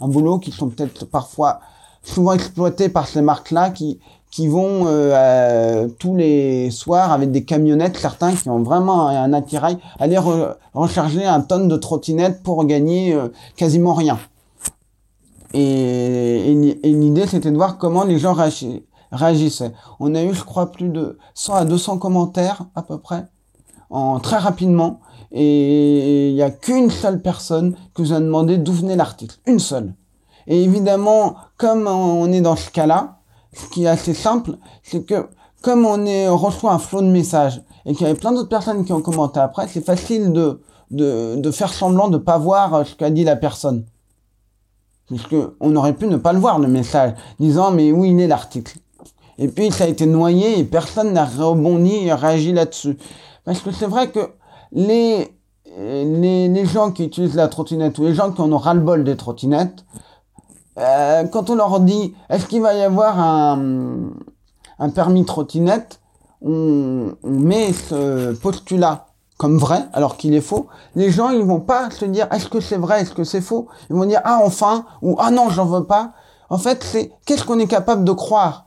un 0.00 0.08
boulot, 0.08 0.38
qui 0.38 0.50
sont 0.50 0.68
peut-être 0.68 1.06
parfois 1.06 1.60
souvent 2.02 2.32
exploités 2.32 2.88
par 2.88 3.06
ces 3.06 3.22
marques-là, 3.22 3.70
qui 3.70 3.98
qui 4.30 4.46
vont 4.46 4.84
tous 5.98 6.14
les 6.14 6.70
soirs 6.70 7.12
avec 7.12 7.30
des 7.30 7.44
camionnettes, 7.44 7.96
certains 7.96 8.34
qui 8.34 8.50
ont 8.50 8.62
vraiment 8.62 9.08
un, 9.08 9.32
attirail, 9.32 9.78
aller 9.98 10.18
recharger 10.74 11.24
un 11.24 11.40
tonne 11.40 11.66
de 11.66 11.76
trottinettes 11.76 12.42
pour 12.42 12.66
gagner 12.66 13.16
quasiment 13.56 13.94
rien. 13.94 14.18
Et, 15.54 16.54
l'idée, 16.84 17.26
c'était 17.26 17.50
de 17.50 17.56
voir 17.56 17.78
comment 17.78 18.04
les 18.04 18.18
gens 18.18 18.34
réagissaient. 18.34 19.72
On 20.00 20.14
a 20.14 20.22
eu, 20.22 20.34
je 20.34 20.44
crois, 20.44 20.72
plus 20.72 20.88
de 20.88 21.18
100 21.34 21.54
à 21.54 21.64
200 21.64 21.98
commentaires 21.98 22.64
à 22.74 22.82
peu 22.82 22.98
près, 22.98 23.24
en 23.90 24.20
très 24.20 24.38
rapidement. 24.38 25.00
Et 25.32 26.30
il 26.30 26.34
n'y 26.34 26.42
a 26.42 26.50
qu'une 26.50 26.90
seule 26.90 27.20
personne 27.20 27.76
que 27.94 28.02
vous 28.02 28.12
a 28.12 28.20
demandé 28.20 28.58
d'où 28.58 28.72
venait 28.72 28.96
l'article. 28.96 29.36
Une 29.46 29.58
seule. 29.58 29.94
Et 30.46 30.62
évidemment, 30.62 31.36
comme 31.56 31.86
on 31.86 32.30
est 32.32 32.40
dans 32.40 32.56
ce 32.56 32.70
cas-là, 32.70 33.18
ce 33.52 33.68
qui 33.68 33.84
est 33.84 33.88
assez 33.88 34.14
simple, 34.14 34.56
c'est 34.82 35.04
que 35.04 35.28
comme 35.62 35.84
on, 35.84 36.06
est, 36.06 36.28
on 36.28 36.36
reçoit 36.36 36.72
un 36.72 36.78
flot 36.78 37.02
de 37.02 37.08
messages 37.08 37.62
et 37.84 37.92
qu'il 37.92 38.06
y 38.06 38.10
avait 38.10 38.18
plein 38.18 38.32
d'autres 38.32 38.48
personnes 38.48 38.84
qui 38.84 38.92
ont 38.92 39.02
commenté 39.02 39.40
après, 39.40 39.66
c'est 39.68 39.84
facile 39.84 40.32
de, 40.32 40.62
de, 40.90 41.36
de 41.36 41.50
faire 41.50 41.72
semblant 41.72 42.08
de 42.08 42.18
pas 42.18 42.38
voir 42.38 42.86
ce 42.86 42.94
qu'a 42.94 43.10
dit 43.10 43.24
la 43.24 43.36
personne. 43.36 43.84
Puisque 45.08 45.36
on 45.60 45.74
aurait 45.76 45.94
pu 45.94 46.06
ne 46.06 46.16
pas 46.16 46.32
le 46.32 46.38
voir, 46.38 46.58
le 46.58 46.68
message, 46.68 47.14
disant 47.40 47.70
mais 47.70 47.92
où 47.92 48.04
il 48.04 48.20
est 48.20 48.26
l'article? 48.26 48.78
Et 49.38 49.48
puis 49.48 49.70
ça 49.70 49.84
a 49.84 49.86
été 49.86 50.06
noyé 50.06 50.58
et 50.58 50.64
personne 50.64 51.12
n'a 51.12 51.24
rebondi 51.24 52.06
et 52.06 52.12
réagi 52.12 52.52
là-dessus. 52.52 52.98
Parce 53.44 53.60
que 53.60 53.70
c'est 53.70 53.86
vrai 53.86 54.10
que 54.10 54.30
les, 54.72 55.32
les, 55.78 56.66
gens 56.66 56.90
qui 56.90 57.04
utilisent 57.04 57.36
la 57.36 57.48
trottinette 57.48 57.98
ou 57.98 58.04
les 58.04 58.14
gens 58.14 58.32
qui 58.32 58.40
en 58.40 58.52
ont 58.52 58.58
ras-le-bol 58.58 59.04
des 59.04 59.16
trottinettes, 59.16 59.84
euh, 60.78 61.24
quand 61.24 61.50
on 61.50 61.54
leur 61.54 61.80
dit 61.80 62.14
est-ce 62.28 62.46
qu'il 62.46 62.60
va 62.60 62.74
y 62.74 62.82
avoir 62.82 63.18
un, 63.18 64.10
un 64.78 64.90
permis 64.90 65.24
trottinette, 65.24 66.00
on, 66.42 67.14
on 67.22 67.30
met 67.30 67.72
ce 67.72 68.34
postulat 68.34 69.07
comme 69.38 69.56
vrai 69.56 69.86
alors 69.94 70.18
qu'il 70.18 70.34
est 70.34 70.42
faux, 70.42 70.66
les 70.94 71.10
gens 71.10 71.30
ils 71.30 71.44
vont 71.44 71.60
pas 71.60 71.90
se 71.90 72.04
dire 72.04 72.28
est-ce 72.32 72.48
que 72.48 72.60
c'est 72.60 72.76
vrai, 72.76 73.00
est-ce 73.00 73.12
que 73.12 73.24
c'est 73.24 73.40
faux? 73.40 73.68
Ils 73.88 73.96
vont 73.96 74.04
dire 74.04 74.20
ah 74.24 74.40
enfin 74.44 74.84
ou 75.00 75.16
ah 75.18 75.30
non 75.30 75.48
j'en 75.48 75.64
veux 75.64 75.84
pas. 75.84 76.12
En 76.50 76.58
fait 76.58 76.84
c'est 76.84 77.12
qu'est-ce 77.24 77.44
qu'on 77.44 77.58
est 77.58 77.66
capable 77.68 78.04
de 78.04 78.12
croire 78.12 78.66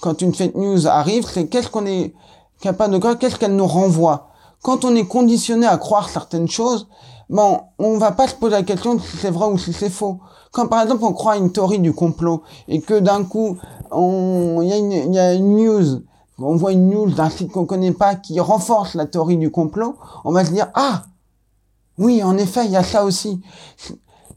quand 0.00 0.22
une 0.22 0.34
fake 0.34 0.54
news 0.54 0.86
arrive, 0.86 1.26
c'est 1.26 1.46
qu'est-ce 1.46 1.68
qu'on 1.68 1.86
est 1.86 2.14
capable 2.60 2.94
de 2.94 2.98
croire, 2.98 3.18
qu'est-ce 3.18 3.36
qu'elle 3.36 3.56
nous 3.56 3.66
renvoie? 3.66 4.28
Quand 4.62 4.84
on 4.84 4.94
est 4.94 5.06
conditionné 5.06 5.66
à 5.66 5.78
croire 5.78 6.08
certaines 6.08 6.48
choses, 6.48 6.88
bon, 7.28 7.60
on 7.78 7.98
va 7.98 8.12
pas 8.12 8.28
se 8.28 8.34
poser 8.34 8.56
la 8.56 8.62
question 8.62 8.94
de 8.94 9.00
si 9.00 9.16
c'est 9.16 9.30
vrai 9.30 9.46
ou 9.46 9.58
si 9.58 9.72
c'est 9.72 9.90
faux. 9.90 10.18
Quand 10.52 10.66
par 10.66 10.82
exemple 10.82 11.04
on 11.04 11.12
croit 11.12 11.36
une 11.36 11.52
théorie 11.52 11.78
du 11.78 11.92
complot 11.92 12.42
et 12.68 12.80
que 12.80 12.98
d'un 12.98 13.24
coup 13.24 13.56
il 13.92 14.64
y, 15.12 15.18
a 15.18 15.34
une 15.34 15.56
news 15.56 16.02
on 16.40 16.56
voit 16.56 16.72
une 16.72 16.88
news 16.88 17.10
d'un 17.10 17.30
site 17.30 17.52
qu'on 17.52 17.66
connaît 17.66 17.92
pas 17.92 18.14
qui 18.14 18.40
renforce 18.40 18.94
la 18.94 19.06
théorie 19.06 19.36
du 19.36 19.50
complot, 19.50 19.96
on 20.24 20.32
va 20.32 20.44
se 20.44 20.50
dire 20.50 20.68
ah 20.74 21.04
oui 21.98 22.22
en 22.22 22.36
effet 22.36 22.64
il 22.64 22.70
y 22.70 22.76
a 22.76 22.82
ça 22.82 23.04
aussi. 23.04 23.40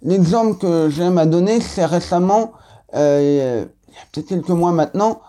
L'exemple 0.01 0.57
que 0.57 0.89
j'aime 0.89 1.17
à 1.17 1.25
donner 1.25 1.61
c'est 1.61 1.85
récemment 1.85 2.51
euh, 2.95 3.65
il 3.87 3.93
y 3.93 3.97
a 3.97 4.05
peut-être 4.11 4.27
quelques 4.27 4.49
mois 4.49 4.71
maintenant 4.71 5.21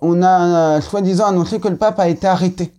on 0.00 0.22
a 0.22 0.80
soi-disant 0.80 1.26
annoncé 1.26 1.60
que 1.60 1.68
le 1.68 1.76
pape 1.76 1.98
a 1.98 2.08
été 2.08 2.26
arrêté 2.26 2.72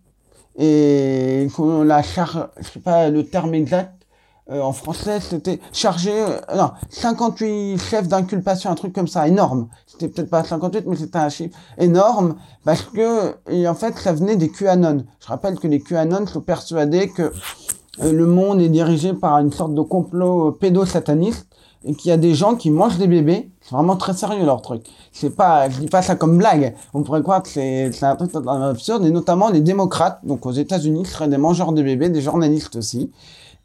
et 0.58 1.48
qu'on 1.56 1.84
la 1.84 2.04
charge 2.04 2.48
je 2.60 2.70
sais 2.70 2.80
pas 2.80 3.10
le 3.10 3.26
terme 3.26 3.54
exact 3.54 3.97
euh, 4.50 4.62
en 4.62 4.72
français, 4.72 5.20
c'était 5.20 5.60
chargé, 5.74 6.12
euh, 6.12 6.40
non, 6.56 6.72
58 6.90 7.78
chefs 7.80 8.08
d'inculpation, 8.08 8.70
un 8.70 8.76
truc 8.76 8.94
comme 8.94 9.08
ça, 9.08 9.28
énorme. 9.28 9.68
C'était 9.86 10.08
peut-être 10.08 10.30
pas 10.30 10.44
58, 10.44 10.86
mais 10.88 10.96
c'était 10.96 11.18
un 11.18 11.28
chiffre 11.28 11.58
énorme, 11.78 12.36
parce 12.64 12.84
que, 12.84 13.36
et 13.50 13.68
en 13.68 13.76
fait, 13.76 13.98
ça 13.98 14.14
venait 14.14 14.38
des 14.38 14.50
QAnon. 14.50 15.04
Je 15.20 15.28
rappelle 15.28 15.60
que 15.60 15.68
les 15.68 15.82
QAnon 15.82 16.28
sont 16.28 16.40
persuadés 16.40 17.10
que 17.10 17.34
euh, 18.04 18.14
le 18.14 18.26
monde 18.26 18.62
est 18.62 18.70
dirigé 18.70 19.14
par 19.14 19.38
une 19.40 19.52
sorte 19.52 19.74
de 19.74 19.82
complot 19.82 20.54
pédosataniste, 20.54 21.48
et 21.86 21.94
qu'il 21.94 22.10
y 22.10 22.12
a 22.14 22.18
des 22.18 22.34
gens 22.34 22.56
qui 22.56 22.72
mangent 22.72 22.98
des 22.98 23.08
bébés. 23.08 23.52
C'est 23.62 23.76
vraiment 23.76 23.98
très 23.98 24.14
sérieux 24.14 24.46
leur 24.46 24.62
truc. 24.62 24.84
C'est 25.12 25.36
pas, 25.36 25.70
je 25.70 25.80
dis 25.80 25.88
pas 25.88 26.02
ça 26.02 26.16
comme 26.16 26.38
blague. 26.38 26.74
On 26.94 27.04
pourrait 27.04 27.22
croire 27.22 27.44
que 27.44 27.50
c'est, 27.50 27.92
un 28.02 28.16
truc 28.16 28.32
absurde, 28.36 29.06
et 29.06 29.12
notamment 29.12 29.50
les 29.50 29.62
démocrates, 29.62 30.20
donc 30.24 30.46
aux 30.46 30.52
États-Unis, 30.52 31.06
seraient 31.06 31.28
des 31.28 31.38
mangeurs 31.38 31.74
de 31.74 31.84
bébés, 31.84 32.10
des 32.10 32.22
journalistes 32.22 32.78
aussi. 32.78 33.12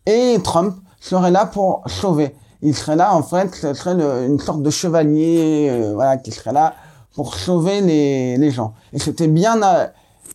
Et 0.07 0.39
Trump 0.43 0.77
serait 1.01 1.31
là 1.31 1.47
pour 1.47 1.83
sauver. 1.87 2.35
Il 2.63 2.75
serait 2.75 2.97
là, 2.97 3.15
en 3.15 3.23
fait, 3.23 3.55
ce 3.55 3.75
serait 3.75 3.93
une 4.27 4.39
sorte 4.39 4.63
de 4.63 4.71
chevalier, 4.71 5.69
euh, 5.71 5.95
voilà, 5.95 6.17
qui 6.17 6.31
serait 6.31 6.53
là 6.53 6.75
pour 7.15 7.35
sauver 7.35 7.81
les, 7.81 8.51
gens. 8.51 8.75
Et 8.93 8.99
c'était 8.99 9.29
bien, 9.29 9.61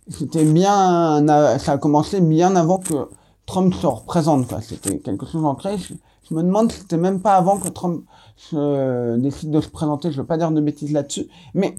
c'était 0.10 0.44
bien, 0.44 1.26
ça 1.58 1.74
a 1.74 1.78
commencé 1.78 2.22
bien 2.22 2.56
avant 2.56 2.78
que 2.78 3.10
Trump 3.46 3.74
se 3.74 3.88
représente, 3.88 4.48
quoi. 4.48 4.60
C'était 4.62 4.98
quelque 5.00 5.26
chose 5.26 5.44
ancré. 5.46 5.78
Je, 5.78 5.94
je 6.30 6.36
me 6.36 6.44
demande 6.44 6.72
si 6.72 6.80
c'était 6.80 6.98
même 6.98 7.22
pas 7.22 7.36
avant 7.36 7.58
que 7.58 7.70
Trump 7.70 8.04
se, 8.36 9.18
décide 9.18 9.52
de 9.52 9.62
se 9.62 9.70
présenter. 9.70 10.12
Je 10.12 10.18
veux 10.22 10.28
pas 10.28 10.38
dire 10.38 10.52
de 10.52 10.60
bêtises 10.62 10.92
là-dessus. 10.92 11.28
Mais, 11.54 11.76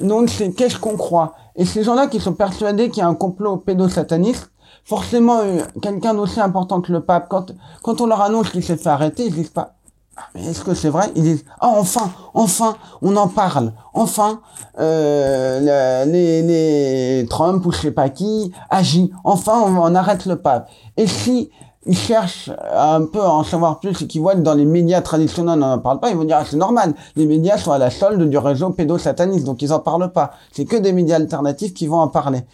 donc, 0.00 0.30
c'est 0.30 0.52
qu'est-ce 0.52 0.78
qu'on 0.78 0.96
croit? 0.96 1.34
Et 1.56 1.64
ces 1.64 1.82
gens-là 1.82 2.06
qui 2.06 2.20
sont 2.20 2.34
persuadés 2.34 2.88
qu'il 2.90 3.00
y 3.00 3.04
a 3.04 3.08
un 3.08 3.14
complot 3.14 3.56
pédosataniste, 3.56 4.51
forcément 4.84 5.40
euh, 5.40 5.60
quelqu'un 5.80 6.14
d'aussi 6.14 6.40
important 6.40 6.80
que 6.80 6.92
le 6.92 7.00
pape, 7.00 7.28
quand, 7.28 7.52
quand 7.82 8.00
on 8.00 8.06
leur 8.06 8.20
annonce 8.22 8.50
qu'il 8.50 8.64
s'est 8.64 8.76
fait 8.76 8.88
arrêter, 8.88 9.26
ils 9.26 9.34
disent 9.34 9.50
pas, 9.50 9.74
ah, 10.16 10.24
mais 10.34 10.44
est-ce 10.44 10.62
que 10.62 10.74
c'est 10.74 10.90
vrai? 10.90 11.10
Ils 11.16 11.22
disent, 11.22 11.44
ah 11.60 11.72
enfin, 11.74 12.10
enfin, 12.34 12.76
on 13.00 13.16
en 13.16 13.28
parle, 13.28 13.72
enfin, 13.94 14.40
euh, 14.78 16.04
les, 16.04 16.42
les 16.42 17.26
Trump 17.28 17.64
ou 17.64 17.72
je 17.72 17.78
sais 17.78 17.90
pas 17.92 18.10
qui 18.10 18.52
agit, 18.68 19.10
enfin 19.24 19.62
on, 19.66 19.94
arrête 19.94 20.26
le 20.26 20.36
pape. 20.36 20.68
Et 20.98 21.06
si 21.06 21.50
ils 21.86 21.96
cherchent 21.96 22.50
un 22.74 23.06
peu 23.06 23.22
à 23.22 23.30
en 23.30 23.42
savoir 23.42 23.80
plus 23.80 24.02
et 24.02 24.06
qu'ils 24.06 24.20
voient 24.20 24.34
dans 24.34 24.54
les 24.54 24.66
médias 24.66 25.00
traditionnels 25.00 25.54
on 25.54 25.66
n'en 25.66 25.78
parle 25.78 25.98
pas, 25.98 26.10
ils 26.10 26.16
vont 26.16 26.24
dire 26.24 26.36
ah, 26.40 26.44
c'est 26.48 26.56
normal, 26.56 26.92
les 27.16 27.24
médias 27.24 27.56
sont 27.56 27.72
à 27.72 27.78
la 27.78 27.90
solde 27.90 28.28
du 28.28 28.36
réseau 28.36 28.68
pédosataniste, 28.70 29.46
donc 29.46 29.62
ils 29.62 29.72
en 29.72 29.80
parlent 29.80 30.12
pas. 30.12 30.32
C'est 30.52 30.66
que 30.66 30.76
des 30.76 30.92
médias 30.92 31.16
alternatifs 31.16 31.72
qui 31.72 31.86
vont 31.86 32.00
en 32.00 32.08
parler. 32.08 32.44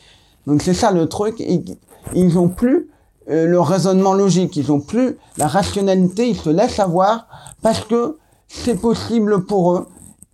Donc 0.48 0.62
c'est 0.62 0.74
ça 0.74 0.90
le 0.90 1.06
truc 1.08 1.44
ils 2.14 2.34
n'ont 2.34 2.48
plus 2.48 2.88
euh, 3.28 3.46
le 3.46 3.60
raisonnement 3.60 4.14
logique, 4.14 4.56
ils 4.56 4.68
n'ont 4.68 4.80
plus 4.80 5.18
la 5.36 5.46
rationalité, 5.46 6.26
ils 6.28 6.36
se 6.36 6.48
laissent 6.48 6.80
avoir 6.80 7.26
parce 7.60 7.80
que 7.80 8.16
c'est 8.48 8.80
possible 8.80 9.44
pour 9.44 9.74
eux. 9.74 9.86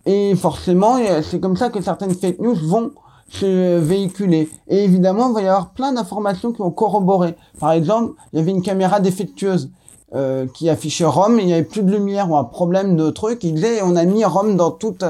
Et 0.05 0.33
forcément, 0.35 0.97
c'est 1.21 1.41
comme 1.41 1.57
ça 1.57 1.69
que 1.69 1.81
certaines 1.81 2.13
fake 2.13 2.39
news 2.39 2.55
vont 2.55 2.91
se 3.27 3.77
véhiculer. 3.79 4.49
Et 4.69 4.85
évidemment, 4.85 5.29
il 5.29 5.33
va 5.33 5.41
y 5.41 5.47
avoir 5.47 5.71
plein 5.71 5.91
d'informations 5.91 6.53
qui 6.53 6.59
vont 6.59 6.71
corroborer. 6.71 7.35
Par 7.59 7.73
exemple, 7.73 8.13
il 8.31 8.39
y 8.39 8.41
avait 8.41 8.51
une 8.51 8.61
caméra 8.61 9.01
défectueuse 9.01 9.71
euh, 10.13 10.45
qui 10.53 10.69
affichait 10.69 11.05
Rome, 11.05 11.39
et 11.39 11.41
il 11.41 11.47
n'y 11.47 11.53
avait 11.53 11.63
plus 11.63 11.83
de 11.83 11.91
lumière 11.91 12.31
ou 12.31 12.37
un 12.37 12.43
problème 12.45 12.95
de 12.95 13.09
truc. 13.09 13.43
Il 13.43 13.55
disait, 13.55 13.81
on 13.81 13.97
a 13.97 14.05
mis 14.05 14.23
Rome 14.23 14.55
dans 14.55 14.71
toute, 14.71 15.03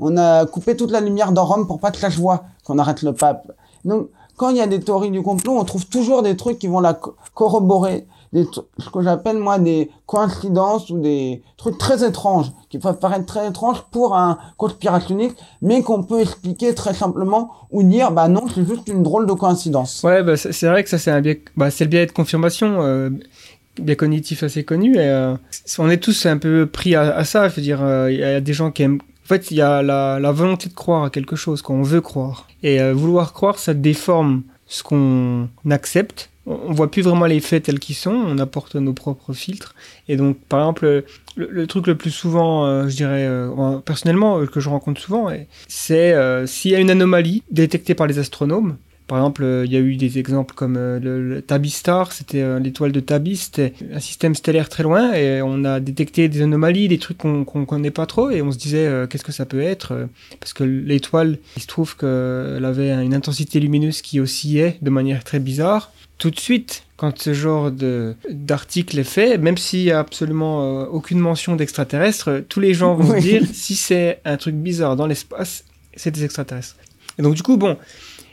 on 0.00 0.16
a 0.18 0.44
coupé 0.44 0.76
toute 0.76 0.90
la 0.90 1.00
lumière 1.00 1.32
dans 1.32 1.46
Rome 1.46 1.66
pour 1.66 1.78
pas 1.78 1.92
que 1.92 1.98
ça 1.98 2.10
se 2.10 2.18
voit, 2.18 2.42
qu'on 2.64 2.78
arrête 2.78 3.02
le 3.02 3.14
pape. 3.14 3.52
Donc, 3.84 4.08
quand 4.40 4.48
il 4.48 4.56
y 4.56 4.62
a 4.62 4.66
des 4.66 4.80
théories 4.80 5.10
du 5.10 5.20
complot, 5.20 5.58
on 5.58 5.64
trouve 5.64 5.84
toujours 5.84 6.22
des 6.22 6.34
trucs 6.34 6.58
qui 6.58 6.66
vont 6.66 6.80
la 6.80 6.98
corroborer, 7.34 8.06
ce 8.32 8.88
que 8.90 9.02
j'appelle 9.02 9.36
moi 9.36 9.58
des 9.58 9.90
coïncidences 10.06 10.88
ou 10.88 10.98
des 10.98 11.42
trucs 11.58 11.76
très 11.76 12.08
étranges 12.08 12.50
qui 12.70 12.78
peuvent 12.78 12.98
paraître 12.98 13.26
très 13.26 13.46
étranges 13.46 13.82
pour 13.90 14.16
un 14.16 14.38
conspirationniste, 14.56 15.36
mais 15.60 15.82
qu'on 15.82 16.02
peut 16.02 16.22
expliquer 16.22 16.74
très 16.74 16.94
simplement 16.94 17.50
ou 17.70 17.82
dire 17.82 18.12
bah 18.12 18.28
non 18.28 18.46
c'est 18.54 18.66
juste 18.66 18.88
une 18.88 19.02
drôle 19.02 19.26
de 19.26 19.34
coïncidence. 19.34 20.02
Ouais, 20.04 20.22
bah, 20.22 20.38
c'est 20.38 20.68
vrai 20.68 20.84
que 20.84 20.88
ça 20.88 20.96
c'est 20.96 21.10
un 21.10 21.20
biais, 21.20 21.44
bah, 21.58 21.70
c'est 21.70 21.84
le 21.84 21.90
biais 21.90 22.06
de 22.06 22.12
confirmation. 22.12 22.80
Euh, 22.80 23.10
biais 23.78 23.96
cognitif 23.96 24.42
assez 24.42 24.64
connu 24.64 24.94
et 24.96 25.00
euh, 25.00 25.36
on 25.78 25.90
est 25.90 26.02
tous 26.02 26.24
un 26.24 26.38
peu 26.38 26.66
pris 26.66 26.94
à, 26.94 27.24
ça 27.24 27.48
je 27.48 27.56
veux 27.56 27.62
dire 27.62 27.82
euh, 27.82 28.10
il 28.10 28.18
y 28.18 28.24
a 28.24 28.40
des 28.40 28.52
gens 28.54 28.70
qui 28.70 28.84
aiment 28.84 29.00
en 29.00 29.09
fait 29.30 29.52
il 29.52 29.58
y 29.58 29.62
a 29.62 29.80
la, 29.82 30.18
la 30.18 30.32
volonté 30.32 30.68
de 30.68 30.74
croire 30.74 31.04
à 31.04 31.10
quelque 31.10 31.36
chose 31.36 31.62
qu'on 31.62 31.82
veut 31.82 32.00
croire 32.00 32.48
et 32.64 32.80
euh, 32.80 32.92
vouloir 32.92 33.32
croire 33.32 33.58
ça 33.60 33.74
déforme 33.74 34.42
ce 34.66 34.82
qu'on 34.82 35.48
accepte 35.70 36.30
on 36.46 36.72
voit 36.72 36.90
plus 36.90 37.02
vraiment 37.02 37.26
les 37.26 37.38
faits 37.38 37.64
tels 37.64 37.78
qu'ils 37.78 37.94
sont, 37.94 38.10
on 38.10 38.38
apporte 38.38 38.74
nos 38.74 38.94
propres 38.94 39.32
filtres. 39.34 39.74
Et 40.08 40.16
donc, 40.16 40.36
par 40.48 40.60
exemple, 40.60 41.04
le, 41.36 41.66
truc 41.68 41.86
le 41.86 41.96
plus 41.96 42.10
souvent, 42.10 42.64
euh, 42.64 42.88
je 42.88 42.96
dirais, 42.96 43.24
euh, 43.24 43.78
personnellement, 43.84 44.44
que 44.46 44.58
je 44.58 44.68
rencontre 44.68 45.00
souvent, 45.00 45.28
c'est 45.68 46.12
s'il 46.46 46.72
y 46.72 46.74
a 46.74 46.80
une 46.80 46.90
anomalie 46.90 47.44
détectée 47.52 47.94
par 47.94 48.08
les 48.08 48.18
astronomes. 48.18 48.78
Par 49.10 49.18
exemple, 49.18 49.44
il 49.64 49.72
y 49.72 49.76
a 49.76 49.80
eu 49.80 49.96
des 49.96 50.18
exemples 50.18 50.54
comme 50.54 50.74
le, 50.74 51.42
Tabistar, 51.44 52.12
c'était 52.12 52.60
l'étoile 52.60 52.92
de 52.92 53.00
Tabis, 53.00 53.36
c'était 53.38 53.72
un 53.92 53.98
système 53.98 54.36
stellaire 54.36 54.68
très 54.68 54.84
loin, 54.84 55.12
et 55.14 55.42
on 55.42 55.64
a 55.64 55.80
détecté 55.80 56.28
des 56.28 56.42
anomalies, 56.42 56.86
des 56.86 56.98
trucs 56.98 57.18
qu'on 57.18 57.44
ne 57.54 57.64
connaît 57.64 57.90
pas 57.90 58.06
trop, 58.06 58.30
et 58.30 58.40
on 58.40 58.52
se 58.52 58.58
disait 58.58 58.88
qu'est-ce 59.10 59.24
que 59.24 59.32
ça 59.32 59.46
peut 59.46 59.60
être 59.60 60.08
Parce 60.38 60.52
que 60.52 60.62
l'étoile, 60.62 61.38
il 61.56 61.62
se 61.62 61.66
trouve 61.66 61.96
qu'elle 61.96 62.64
avait 62.64 62.90
une 63.02 63.14
intensité 63.14 63.58
lumineuse 63.58 64.00
qui 64.00 64.20
oscillait 64.20 64.78
de 64.80 64.90
manière 64.90 65.24
très 65.24 65.40
bizarre 65.40 65.90
tout 66.20 66.30
de 66.30 66.38
suite 66.38 66.84
quand 66.96 67.18
ce 67.18 67.32
genre 67.32 67.72
d'article 68.30 68.98
est 68.98 69.04
fait, 69.04 69.38
même 69.38 69.56
s'il 69.56 69.84
n'y 69.84 69.90
a 69.90 69.98
absolument 69.98 70.82
euh, 70.82 70.84
aucune 70.84 71.18
mention 71.18 71.56
d'extraterrestres, 71.56 72.42
tous 72.48 72.60
les 72.60 72.74
gens 72.74 72.94
vont 72.94 73.14
se 73.14 73.20
dire 73.20 73.42
si 73.52 73.74
c'est 73.74 74.20
un 74.26 74.36
truc 74.36 74.54
bizarre 74.54 74.96
dans 74.96 75.06
l'espace, 75.06 75.64
c'est 75.96 76.10
des 76.10 76.24
extraterrestres. 76.24 76.76
Et 77.18 77.22
donc 77.22 77.34
du 77.34 77.42
coup, 77.42 77.56
bon, 77.56 77.78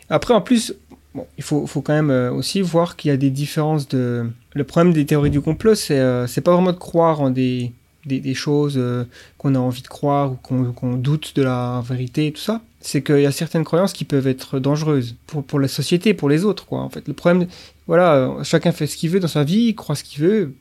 après 0.10 0.34
en 0.34 0.42
plus, 0.42 0.74
bon, 1.14 1.26
il 1.38 1.44
faut, 1.44 1.68
faut 1.68 1.82
quand 1.82 1.94
même 1.94 2.12
euh, 2.12 2.32
aussi 2.32 2.62
voir 2.62 2.96
qu'il 2.96 3.10
y 3.10 3.14
a 3.14 3.18
des 3.18 3.30
différences 3.30 3.88
de... 3.88 4.30
Le 4.54 4.64
problème 4.64 4.94
des 4.94 5.06
théories 5.06 5.30
du 5.30 5.42
complot, 5.42 5.76
c'est 5.76 6.00
euh, 6.00 6.28
pas 6.44 6.54
vraiment 6.54 6.72
de 6.72 6.78
croire 6.78 7.22
en 7.22 7.30
des, 7.30 7.72
des, 8.06 8.34
choses 8.34 8.82
qu'on 9.38 9.54
a 9.54 9.60
envie 9.60 9.82
de 9.82 9.88
croire 9.88 10.32
ou 10.32 10.36
qu'on 10.36 10.94
doute 10.94 11.36
de 11.36 11.44
la 11.44 11.84
vérité 11.88 12.28
et 12.28 12.32
tout 12.32 12.42
ça 12.42 12.62
c'est 12.80 13.02
qu'il 13.02 13.20
y 13.20 13.26
a 13.26 13.32
certaines 13.32 13.66
croyances 13.66 13.92
qui 13.92 14.06
peuvent 14.06 14.28
être 14.28 14.60
dangereuses 14.60 15.16
pour, 15.26 15.44
pour 15.44 15.60
la 15.60 15.68
société, 15.68 16.14
pour 16.14 16.30
les 16.30 16.46
autres, 16.46 16.66
quoi. 16.66 16.80
En 16.80 16.90
fait, 16.90 17.06
le 17.08 17.14
problème, 17.14 17.48
voilà, 17.86 18.38
chacun 18.44 18.72
fait 18.72 18.88
ce 18.88 18.96
qu'il 18.96 19.10
veut 19.10 19.20
dans 19.20 19.28
sa 19.28 19.44
vie, 19.44 19.70
il 19.70 19.76
croit 19.76 19.96
ce 19.96 20.06
qu'il 20.06 20.24
veut, 20.24 20.54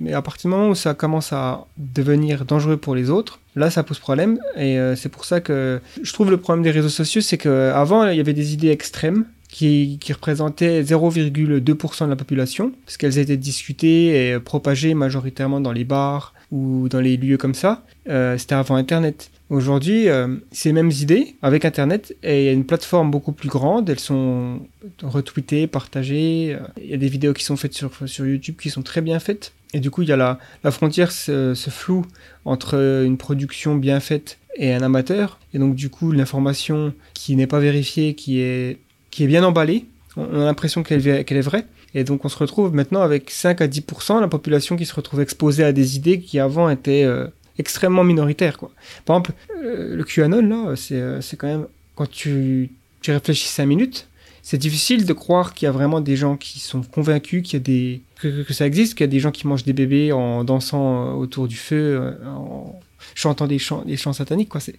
mais, 0.00 0.12
à 0.12 0.22
partir 0.22 0.48
du 0.50 0.56
moment 0.56 0.70
où 0.70 0.74
ça 0.74 0.94
commence 0.94 1.32
à 1.32 1.66
devenir 1.76 2.44
dangereux 2.44 2.76
pour 2.76 2.94
les 2.94 3.10
autres, 3.10 3.40
là, 3.56 3.70
ça 3.70 3.82
pose 3.82 3.98
problème. 3.98 4.38
Et 4.56 4.78
euh, 4.78 4.96
c'est 4.96 5.08
pour 5.08 5.24
ça 5.24 5.40
que 5.40 5.80
je 6.02 6.12
trouve 6.12 6.30
le 6.30 6.36
problème 6.36 6.62
des 6.62 6.70
réseaux 6.70 6.88
sociaux, 6.88 7.20
c'est 7.20 7.38
qu'avant, 7.38 8.06
il 8.08 8.16
y 8.16 8.20
avait 8.20 8.32
des 8.32 8.52
idées 8.52 8.70
extrêmes 8.70 9.24
qui, 9.48 9.98
représentaient 10.10 10.82
0,2% 10.82 12.04
de 12.04 12.10
la 12.10 12.16
population, 12.16 12.72
parce 12.86 12.96
qu'elles 12.96 13.18
étaient 13.18 13.36
discutées 13.36 14.30
et 14.30 14.38
propagées 14.38 14.94
majoritairement 14.94 15.60
dans 15.60 15.72
les 15.72 15.84
bars 15.84 16.32
ou 16.50 16.88
dans 16.88 17.00
les 17.00 17.16
lieux 17.18 17.36
comme 17.36 17.54
ça. 17.54 17.84
Euh, 18.08 18.38
C'était 18.38 18.54
avant 18.54 18.76
Internet. 18.76 19.30
Aujourd'hui, 19.50 20.08
euh, 20.08 20.36
ces 20.50 20.72
mêmes 20.72 20.90
idées, 20.90 21.36
avec 21.42 21.66
Internet, 21.66 22.16
et 22.22 22.40
il 22.40 22.46
y 22.46 22.48
a 22.48 22.52
une 22.52 22.64
plateforme 22.64 23.10
beaucoup 23.10 23.32
plus 23.32 23.50
grande, 23.50 23.90
elles 23.90 24.00
sont 24.00 24.60
retweetées, 25.02 25.66
partagées, 25.66 26.56
il 26.82 26.90
y 26.90 26.94
a 26.94 26.96
des 26.96 27.08
vidéos 27.08 27.34
qui 27.34 27.44
sont 27.44 27.56
faites 27.56 27.74
sur 27.74 28.26
YouTube 28.26 28.56
qui 28.58 28.70
sont 28.70 28.82
très 28.82 29.02
bien 29.02 29.18
faites, 29.18 29.52
et 29.72 29.80
du 29.80 29.90
coup, 29.90 30.02
il 30.02 30.08
y 30.08 30.12
a 30.12 30.16
la, 30.16 30.70
frontière 30.70 31.12
se 31.12 31.54
floue 31.54 32.04
entre 32.44 33.04
une 33.04 33.16
production 33.16 33.76
bien 33.76 34.00
faite 34.00 34.38
et 34.56 34.72
un 34.74 34.82
amateur, 34.82 35.38
et 35.54 35.58
donc 35.58 35.74
du 35.74 35.88
coup, 35.88 36.12
l'information 36.12 36.92
qui 37.14 37.36
n'est 37.36 37.46
pas 37.46 37.58
vérifiée, 37.58 38.14
qui 38.14 38.40
est, 38.40 38.78
bien 39.18 39.44
emballée, 39.44 39.86
on 40.16 40.40
a 40.40 40.44
l'impression 40.44 40.82
qu'elle 40.82 41.06
est 41.06 41.40
vraie, 41.40 41.64
et 41.94 42.04
donc 42.04 42.24
on 42.24 42.28
se 42.28 42.36
retrouve 42.36 42.74
maintenant 42.74 43.02
avec 43.02 43.30
5 43.30 43.60
à 43.60 43.66
10% 43.66 44.16
de 44.16 44.20
la 44.20 44.28
population 44.28 44.76
qui 44.76 44.86
se 44.86 44.94
retrouve 44.94 45.20
exposée 45.20 45.64
à 45.64 45.72
des 45.72 45.96
idées 45.96 46.20
qui 46.20 46.38
avant 46.38 46.68
étaient... 46.68 47.04
Euh, 47.04 47.26
extrêmement 47.58 48.04
minoritaire. 48.04 48.58
Quoi. 48.58 48.70
Par 49.04 49.16
exemple, 49.16 49.32
euh, 49.64 49.96
le 49.96 50.04
QAnon, 50.04 50.42
là, 50.42 50.76
c'est, 50.76 51.00
euh, 51.00 51.20
c'est 51.20 51.36
quand 51.36 51.46
même, 51.46 51.66
quand 51.94 52.10
tu, 52.10 52.70
tu 53.00 53.12
réfléchis 53.12 53.48
5 53.48 53.66
minutes, 53.66 54.08
c'est 54.42 54.58
difficile 54.58 55.06
de 55.06 55.12
croire 55.12 55.54
qu'il 55.54 55.66
y 55.66 55.68
a 55.68 55.72
vraiment 55.72 56.00
des 56.00 56.16
gens 56.16 56.36
qui 56.36 56.58
sont 56.58 56.82
convaincus 56.82 57.42
qu'il 57.44 57.54
y 57.54 57.56
a 57.56 57.60
des, 57.60 58.02
que, 58.20 58.52
ça 58.52 58.66
existe, 58.66 58.94
qu'il 58.94 59.04
y 59.04 59.08
a 59.08 59.10
des 59.10 59.20
gens 59.20 59.30
qui 59.30 59.46
mangent 59.46 59.64
des 59.64 59.72
bébés 59.72 60.12
en 60.12 60.42
dansant 60.42 61.06
euh, 61.06 61.12
autour 61.12 61.46
du 61.46 61.56
feu, 61.56 62.16
en 62.26 62.80
chantant 63.14 63.46
des 63.46 63.58
chants, 63.58 63.84
sataniques. 64.12 64.48
Quoi. 64.48 64.60
C'est... 64.60 64.74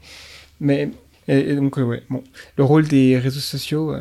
Mais, 0.59 0.91
donc, 1.27 1.77
ouais, 1.77 2.03
bon, 2.09 2.23
le 2.57 2.63
rôle 2.63 2.87
des 2.87 3.17
réseaux 3.17 3.39
sociaux. 3.39 3.95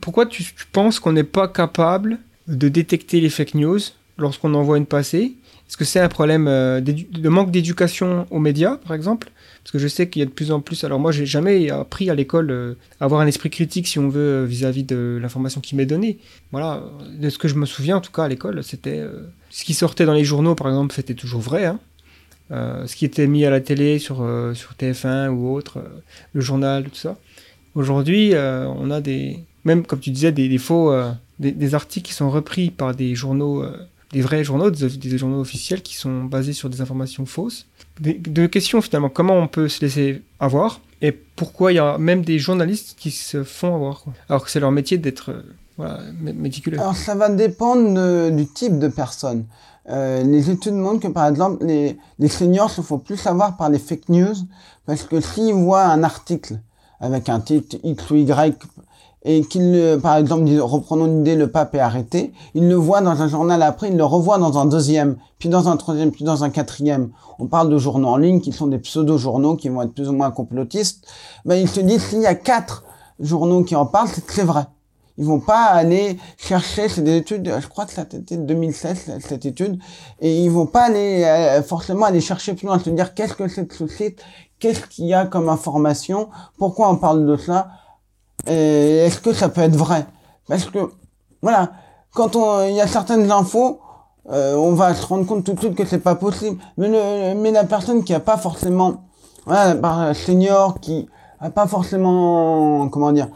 pourquoi 0.00 0.24
tu, 0.24 0.42
penses 0.72 1.00
qu'on 1.00 1.12
n'est 1.12 1.22
pas 1.22 1.48
capable 1.48 2.18
de 2.46 2.68
détecter 2.68 3.20
les 3.20 3.30
fake 3.30 3.54
news 3.54 3.80
lorsqu'on 4.16 4.54
en 4.54 4.62
voit 4.62 4.78
une 4.78 4.86
passer? 4.86 5.34
Est-ce 5.68 5.76
que 5.76 5.84
c'est 5.84 6.00
un 6.00 6.08
problème 6.08 6.48
euh, 6.48 6.80
de 6.80 7.28
manque 7.28 7.50
d'éducation 7.50 8.26
aux 8.30 8.38
médias, 8.38 8.76
par 8.76 8.94
exemple? 8.94 9.30
Parce 9.68 9.82
que 9.82 9.86
je 9.86 9.88
sais 9.88 10.08
qu'il 10.08 10.20
y 10.20 10.22
a 10.22 10.24
de 10.24 10.30
plus 10.30 10.50
en 10.50 10.60
plus. 10.60 10.82
Alors 10.84 10.98
moi, 10.98 11.12
j'ai 11.12 11.26
jamais 11.26 11.68
appris 11.68 12.08
à 12.08 12.14
l'école 12.14 12.50
euh, 12.50 12.74
à 13.00 13.04
avoir 13.04 13.20
un 13.20 13.26
esprit 13.26 13.50
critique, 13.50 13.86
si 13.86 13.98
on 13.98 14.08
veut, 14.08 14.20
euh, 14.20 14.44
vis-à-vis 14.46 14.82
de 14.82 15.18
l'information 15.20 15.60
qui 15.60 15.76
m'est 15.76 15.84
donnée. 15.84 16.16
Voilà, 16.52 16.84
de 17.12 17.28
ce 17.28 17.36
que 17.36 17.48
je 17.48 17.54
me 17.54 17.66
souviens, 17.66 17.98
en 17.98 18.00
tout 18.00 18.10
cas 18.10 18.24
à 18.24 18.28
l'école, 18.28 18.64
c'était 18.64 19.04
ce 19.50 19.64
qui 19.64 19.74
sortait 19.74 20.06
dans 20.06 20.14
les 20.14 20.24
journaux, 20.24 20.54
par 20.54 20.68
exemple, 20.68 20.94
c'était 20.94 21.12
toujours 21.12 21.42
vrai. 21.42 21.66
Hein. 21.66 21.78
ce 22.50 22.96
qui 22.96 23.04
était 23.04 23.26
mis 23.26 23.44
à 23.44 23.50
la 23.50 23.60
télé 23.60 23.98
sur, 23.98 24.26
sur 24.54 24.72
TF1 24.72 25.28
ou 25.28 25.54
autre, 25.54 25.84
le 26.32 26.40
journal, 26.40 26.84
tout 26.84 26.94
ça. 26.94 27.18
Aujourd'hui, 27.74 28.32
on 28.34 28.90
a 28.90 29.02
des, 29.02 29.38
même 29.64 29.84
comme 29.84 30.00
tu 30.00 30.08
disais, 30.08 30.32
des, 30.32 30.56
faux, 30.56 30.94
des, 31.38 31.74
articles 31.74 32.06
qui 32.08 32.14
sont 32.14 32.30
repris 32.30 32.70
par 32.70 32.94
des 32.94 33.14
journaux 33.14 33.66
des 34.12 34.22
vrais 34.22 34.44
journaux, 34.44 34.70
des, 34.70 35.18
journaux 35.18 35.40
officiels 35.40 35.82
qui 35.82 35.94
sont 35.94 36.24
basés 36.24 36.54
sur 36.54 36.70
des 36.70 36.80
informations 36.80 37.26
fausses. 37.26 37.67
Deux 38.00 38.48
questions 38.48 38.80
finalement, 38.80 39.08
comment 39.08 39.34
on 39.34 39.48
peut 39.48 39.68
se 39.68 39.80
laisser 39.80 40.22
avoir 40.40 40.80
et 41.00 41.12
pourquoi 41.12 41.72
il 41.72 41.76
y 41.76 41.78
a 41.78 41.96
même 41.96 42.22
des 42.22 42.38
journalistes 42.38 42.96
qui 42.98 43.12
se 43.12 43.44
font 43.44 43.74
avoir, 43.74 44.04
alors 44.28 44.44
que 44.44 44.50
c'est 44.50 44.58
leur 44.58 44.72
métier 44.72 44.98
d'être 44.98 45.30
euh, 45.30 45.42
voilà, 45.76 46.00
méticuleux. 46.18 46.78
Alors 46.80 46.96
ça 46.96 47.14
va 47.14 47.28
dépendre 47.28 48.30
du 48.30 48.46
type 48.46 48.80
de 48.80 48.88
personne. 48.88 49.44
Euh, 49.90 50.22
les 50.22 50.50
études 50.50 50.74
montrent 50.74 51.00
que 51.00 51.12
par 51.12 51.28
exemple 51.28 51.64
les, 51.64 51.96
les 52.18 52.28
seniors 52.28 52.70
se 52.70 52.80
font 52.82 52.98
plus 52.98 53.16
savoir 53.16 53.56
par 53.56 53.70
les 53.70 53.78
fake 53.78 54.08
news 54.08 54.34
parce 54.86 55.04
que 55.04 55.20
s'ils 55.20 55.54
voient 55.54 55.84
un 55.84 56.02
article 56.02 56.58
avec 57.00 57.28
un 57.28 57.40
titre 57.40 57.76
X 57.84 58.10
ou 58.10 58.16
Y 58.16 58.58
et 59.30 59.42
qu'il, 59.44 59.98
par 60.02 60.16
exemple, 60.16 60.48
reprenons 60.58 61.04
une 61.04 61.20
idée, 61.20 61.36
le 61.36 61.50
pape 61.50 61.74
est 61.74 61.80
arrêté, 61.80 62.32
il 62.54 62.66
le 62.66 62.76
voit 62.76 63.02
dans 63.02 63.20
un 63.20 63.28
journal 63.28 63.62
après, 63.62 63.90
il 63.90 63.96
le 63.98 64.04
revoit 64.04 64.38
dans 64.38 64.56
un 64.56 64.64
deuxième, 64.64 65.16
puis 65.38 65.50
dans 65.50 65.68
un 65.68 65.76
troisième, 65.76 66.10
puis 66.10 66.24
dans 66.24 66.44
un 66.44 66.50
quatrième. 66.50 67.10
On 67.38 67.46
parle 67.46 67.68
de 67.68 67.76
journaux 67.76 68.08
en 68.08 68.16
ligne 68.16 68.40
qui 68.40 68.52
sont 68.52 68.68
des 68.68 68.78
pseudo-journaux 68.78 69.56
qui 69.56 69.68
vont 69.68 69.82
être 69.82 69.92
plus 69.92 70.08
ou 70.08 70.14
moins 70.14 70.30
complotistes. 70.30 71.06
Ben, 71.44 71.56
il 71.56 71.68
se 71.68 71.80
dit, 71.80 72.00
s'il 72.00 72.22
y 72.22 72.26
a 72.26 72.34
quatre 72.34 72.84
journaux 73.20 73.64
qui 73.64 73.76
en 73.76 73.84
parlent, 73.84 74.08
c'est 74.28 74.44
vrai. 74.44 74.64
Ils 75.18 75.26
vont 75.26 75.40
pas 75.40 75.64
aller 75.64 76.16
chercher, 76.38 76.88
c'est 76.88 77.02
des 77.02 77.18
études, 77.18 77.52
je 77.60 77.66
crois 77.66 77.84
que 77.84 78.16
de 78.16 78.36
2016, 78.36 79.18
cette 79.20 79.44
étude, 79.44 79.78
et 80.20 80.42
ils 80.42 80.50
vont 80.50 80.66
pas 80.66 80.84
aller 80.84 81.24
euh, 81.24 81.62
forcément 81.62 82.06
aller 82.06 82.22
chercher 82.22 82.54
plus 82.54 82.66
loin, 82.66 82.78
se 82.78 82.88
dire 82.88 83.12
qu'est-ce 83.12 83.34
que 83.34 83.46
c'est 83.46 83.66
que 83.66 83.74
ce 83.74 83.88
site, 83.88 84.22
qu'est-ce 84.58 84.86
qu'il 84.86 85.04
y 85.04 85.12
a 85.12 85.26
comme 85.26 85.50
information, 85.50 86.30
pourquoi 86.56 86.88
on 86.88 86.96
parle 86.96 87.26
de 87.26 87.36
ça, 88.48 89.06
est-ce 89.06 89.20
que 89.20 89.32
ça 89.32 89.48
peut 89.48 89.60
être 89.60 89.76
vrai? 89.76 90.06
Parce 90.48 90.64
que, 90.64 90.90
voilà, 91.42 91.72
quand 92.14 92.36
il 92.66 92.74
y 92.74 92.80
a 92.80 92.86
certaines 92.86 93.30
infos, 93.30 93.80
euh, 94.30 94.54
on 94.56 94.72
va 94.72 94.94
se 94.94 95.06
rendre 95.06 95.26
compte 95.26 95.44
tout 95.44 95.54
de 95.54 95.60
suite 95.60 95.74
que 95.74 95.84
c'est 95.84 95.98
pas 95.98 96.14
possible. 96.14 96.58
Mais, 96.76 97.34
mais 97.34 97.50
la 97.50 97.64
personne 97.64 98.04
qui 98.04 98.14
a 98.14 98.20
pas 98.20 98.36
forcément, 98.36 99.04
voilà, 99.46 99.74
par 99.74 100.14
senior, 100.14 100.80
qui 100.80 101.08
a 101.40 101.50
pas 101.50 101.66
forcément, 101.66 102.88
comment 102.88 103.12
dire, 103.12 103.28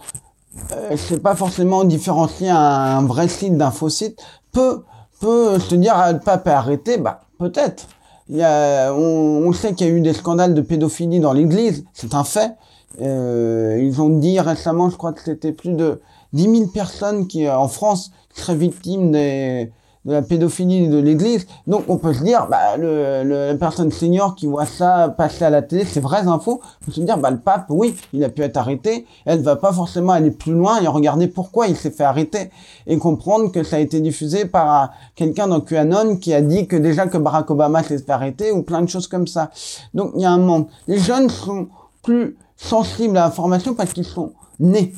euh, 0.73 0.97
c'est 0.97 1.23
pas 1.23 1.35
forcément 1.35 1.85
différencier 1.85 2.51
un, 2.51 3.03
vrai 3.03 3.29
site 3.29 3.57
d'un 3.57 3.71
faux 3.71 3.89
site, 3.89 4.19
peut, 4.53 4.85
peut 5.21 5.59
se 5.59 5.75
dire, 5.75 5.93
ah, 5.95 6.13
le 6.13 6.19
pape 6.19 6.47
est 6.47 6.51
arrêté, 6.51 6.99
bah, 6.99 7.23
peut-être. 7.39 7.87
Il 8.29 8.37
y 8.37 8.43
a, 8.43 8.93
on, 8.93 9.47
on 9.47 9.53
sait 9.53 9.75
qu'il 9.75 9.87
y 9.87 9.91
a 9.91 9.93
eu 9.93 10.01
des 10.01 10.13
scandales 10.13 10.55
de 10.55 10.61
pédophilie 10.61 11.21
dans 11.21 11.33
l'église, 11.33 11.85
c'est 11.93 12.15
un 12.15 12.25
fait. 12.25 12.57
Euh, 13.01 13.79
ils 13.83 14.01
ont 14.01 14.11
dit 14.11 14.39
récemment, 14.41 14.91
je 14.91 14.97
crois 14.97 15.13
que 15.13 15.23
c'était 15.23 15.53
plus 15.53 15.73
de 15.73 16.01
10 16.33 16.43
000 16.59 16.67
personnes 16.69 17.27
qui, 17.27 17.49
en 17.49 17.69
France, 17.69 18.11
qui 18.35 18.41
seraient 18.41 18.57
victimes 18.57 19.13
des, 19.13 19.71
de 20.05 20.13
la 20.13 20.23
pédophilie 20.23 20.89
de 20.89 20.99
l'Église. 20.99 21.47
Donc 21.67 21.85
on 21.89 21.97
peut 21.99 22.13
se 22.15 22.23
dire, 22.23 22.47
bah, 22.51 22.77
le, 22.77 23.23
le- 23.23 23.49
la 23.49 23.55
personne 23.55 23.91
senior 23.93 24.35
qui 24.35 24.47
voit 24.47 24.67
ça 24.67 25.15
passer 25.17 25.45
à 25.45 25.51
la 25.51 25.63
télé, 25.63 25.85
c'est 25.85 26.01
vraies 26.01 26.27
infos. 26.27 26.61
On 26.83 26.85
peut 26.87 26.93
se 26.93 27.01
dire, 27.01 27.19
bah, 27.19 27.31
le 27.31 27.39
pape, 27.39 27.67
oui, 27.69 27.95
il 28.13 28.25
a 28.25 28.29
pu 28.31 28.43
être 28.43 28.57
arrêté. 28.57 29.07
Elle 29.27 29.43
va 29.43 29.57
pas 29.57 29.73
forcément 29.73 30.13
aller 30.13 30.31
plus 30.31 30.53
loin 30.53 30.81
et 30.81 30.87
regarder 30.87 31.29
pourquoi 31.29 31.69
il 31.69 31.77
s'est 31.77 31.91
fait 31.91 32.05
arrêter 32.05 32.51
et 32.87 32.99
comprendre 32.99 33.53
que 33.53 33.63
ça 33.63 33.77
a 33.77 33.79
été 33.79 34.01
diffusé 34.01 34.45
par 34.47 34.83
euh, 34.83 34.87
quelqu'un 35.17 35.49
dans 35.49 35.61
QAnon 35.61 36.17
qui 36.17 36.33
a 36.35 36.41
dit 36.41 36.67
que 36.67 36.77
déjà 36.77 37.07
que 37.07 37.19
Barack 37.19 37.51
Obama 37.51 37.83
s'est 37.83 37.99
fait 37.99 38.13
arrêter 38.13 38.53
ou 38.53 38.63
plein 38.63 38.81
de 38.83 38.89
choses 38.89 39.07
comme 39.07 39.27
ça. 39.27 39.51
Donc 39.95 40.13
il 40.17 40.23
y 40.23 40.25
a 40.25 40.31
un 40.31 40.39
monde. 40.39 40.67
Les 40.89 40.99
jeunes 40.99 41.29
sont 41.31 41.69
plus 42.03 42.37
sensibles 42.63 43.17
à 43.17 43.25
l'information 43.25 43.75
parce 43.75 43.93
qu'ils 43.93 44.05
sont 44.05 44.33
nés 44.59 44.95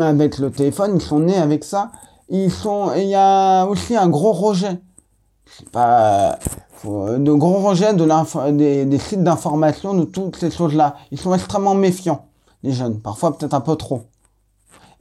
avec 0.00 0.38
le 0.38 0.50
téléphone, 0.50 0.92
ils 0.96 1.02
sont 1.02 1.20
nés 1.20 1.36
avec 1.36 1.64
ça. 1.64 1.92
Ils 2.28 2.50
sont, 2.50 2.92
il 2.96 3.08
y 3.08 3.14
a 3.14 3.64
aussi 3.66 3.96
un 3.96 4.08
gros 4.08 4.32
rejet. 4.32 4.80
C'est 5.46 5.68
pas, 5.68 6.38
de 6.84 7.32
gros 7.32 7.58
rejet 7.58 7.94
de 7.94 8.84
des 8.86 8.98
sites 8.98 9.22
d'information, 9.22 9.94
de 9.94 10.04
toutes 10.04 10.36
ces 10.36 10.50
choses-là. 10.50 10.96
Ils 11.10 11.20
sont 11.20 11.34
extrêmement 11.34 11.74
méfiants, 11.74 12.26
les 12.62 12.72
jeunes. 12.72 13.00
Parfois 13.00 13.36
peut-être 13.36 13.54
un 13.54 13.60
peu 13.60 13.76
trop. 13.76 14.04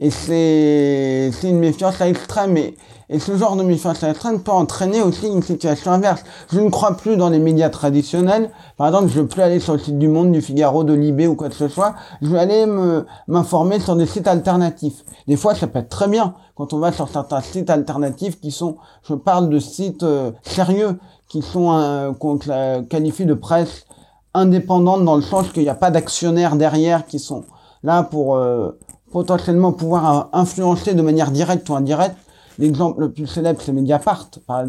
Et 0.03 0.09
c'est, 0.09 1.31
une 1.43 1.59
méfiance 1.59 2.01
à 2.01 2.05
l'extrême. 2.05 2.57
Et, 2.57 2.75
et 3.09 3.19
ce 3.19 3.37
genre 3.37 3.55
de 3.55 3.63
méfiance 3.63 4.03
à 4.03 4.07
l'extrême 4.07 4.41
peut 4.41 4.51
entraîner 4.51 5.01
aussi 5.01 5.27
une 5.27 5.41
situation 5.41 5.91
inverse. 5.93 6.25
Je 6.51 6.59
ne 6.59 6.69
crois 6.69 6.97
plus 6.97 7.15
dans 7.15 7.29
les 7.29 7.39
médias 7.39 7.69
traditionnels. 7.69 8.49
Par 8.75 8.87
exemple, 8.87 9.07
je 9.07 9.17
ne 9.17 9.21
veux 9.21 9.27
plus 9.29 9.41
aller 9.41 9.61
sur 9.61 9.71
le 9.71 9.79
site 9.79 9.97
du 9.97 10.09
Monde, 10.09 10.33
du 10.33 10.41
Figaro, 10.41 10.83
de 10.83 10.93
Libé 10.93 11.25
ou 11.25 11.35
quoi 11.35 11.47
que 11.47 11.55
ce 11.55 11.69
soit. 11.69 11.95
Je 12.21 12.27
vais 12.27 12.39
aller 12.39 12.65
me, 12.65 13.05
m'informer 13.29 13.79
sur 13.79 13.95
des 13.95 14.05
sites 14.05 14.27
alternatifs. 14.27 15.05
Des 15.25 15.37
fois, 15.37 15.55
ça 15.55 15.67
peut 15.67 15.79
être 15.79 15.89
très 15.89 16.09
bien 16.09 16.33
quand 16.55 16.73
on 16.73 16.79
va 16.79 16.91
sur 16.91 17.07
certains 17.07 17.39
sites 17.39 17.69
alternatifs 17.69 18.41
qui 18.41 18.51
sont, 18.51 18.75
je 19.07 19.13
parle 19.13 19.47
de 19.47 19.59
sites 19.59 20.03
euh, 20.03 20.31
sérieux, 20.41 20.99
qui 21.29 21.41
sont, 21.41 21.71
euh, 21.71 22.11
qu'on 22.11 22.37
qualifie 22.37 23.25
de 23.25 23.35
presse 23.35 23.85
indépendante 24.33 25.05
dans 25.05 25.15
le 25.15 25.21
sens 25.21 25.47
qu'il 25.53 25.63
n'y 25.63 25.69
a 25.69 25.75
pas 25.75 25.91
d'actionnaires 25.91 26.57
derrière 26.57 27.05
qui 27.05 27.19
sont 27.19 27.45
là 27.83 28.03
pour 28.03 28.35
euh, 28.35 28.71
potentiellement 29.13 29.71
pouvoir 29.71 30.03
euh, 30.17 30.23
influencer 30.33 30.95
de 30.95 31.01
manière 31.01 31.31
directe 31.31 31.69
ou 31.69 31.75
indirecte. 31.75 32.17
L'exemple 32.57 33.01
le 33.01 33.11
plus 33.11 33.27
célèbre, 33.27 33.61
c'est 33.61 33.71
Mediapart, 33.71 34.29
par 34.47 34.65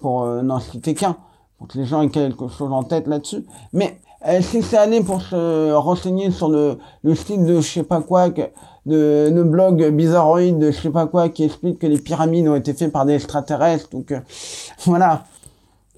pour 0.00 0.22
euh, 0.22 0.42
n'en 0.42 0.60
citer 0.60 0.94
qu'un, 0.94 1.16
pour 1.58 1.68
que 1.68 1.78
les 1.78 1.84
gens 1.84 2.02
aient 2.02 2.08
quelque 2.08 2.48
chose 2.48 2.72
en 2.72 2.82
tête 2.82 3.06
là-dessus. 3.06 3.44
Mais 3.74 4.00
euh, 4.26 4.40
si 4.40 4.62
c'est 4.62 4.78
aller 4.78 5.02
pour 5.02 5.20
se 5.20 5.72
renseigner 5.72 6.30
sur 6.30 6.48
le, 6.48 6.78
le 7.02 7.14
site 7.14 7.44
de 7.44 7.60
je 7.60 7.68
sais 7.68 7.82
pas 7.82 8.00
quoi, 8.00 8.30
de 8.30 9.30
le 9.34 9.44
blog 9.44 9.90
bizarroïde 9.90 10.58
de 10.58 10.70
je 10.70 10.80
sais 10.80 10.90
pas 10.90 11.06
quoi 11.06 11.28
qui 11.28 11.44
explique 11.44 11.78
que 11.78 11.86
les 11.86 11.98
pyramides 11.98 12.48
ont 12.48 12.54
été 12.54 12.72
faites 12.72 12.92
par 12.92 13.04
des 13.04 13.14
extraterrestres 13.14 13.88
ou 13.94 14.02
que 14.02 14.14
voilà 14.84 15.24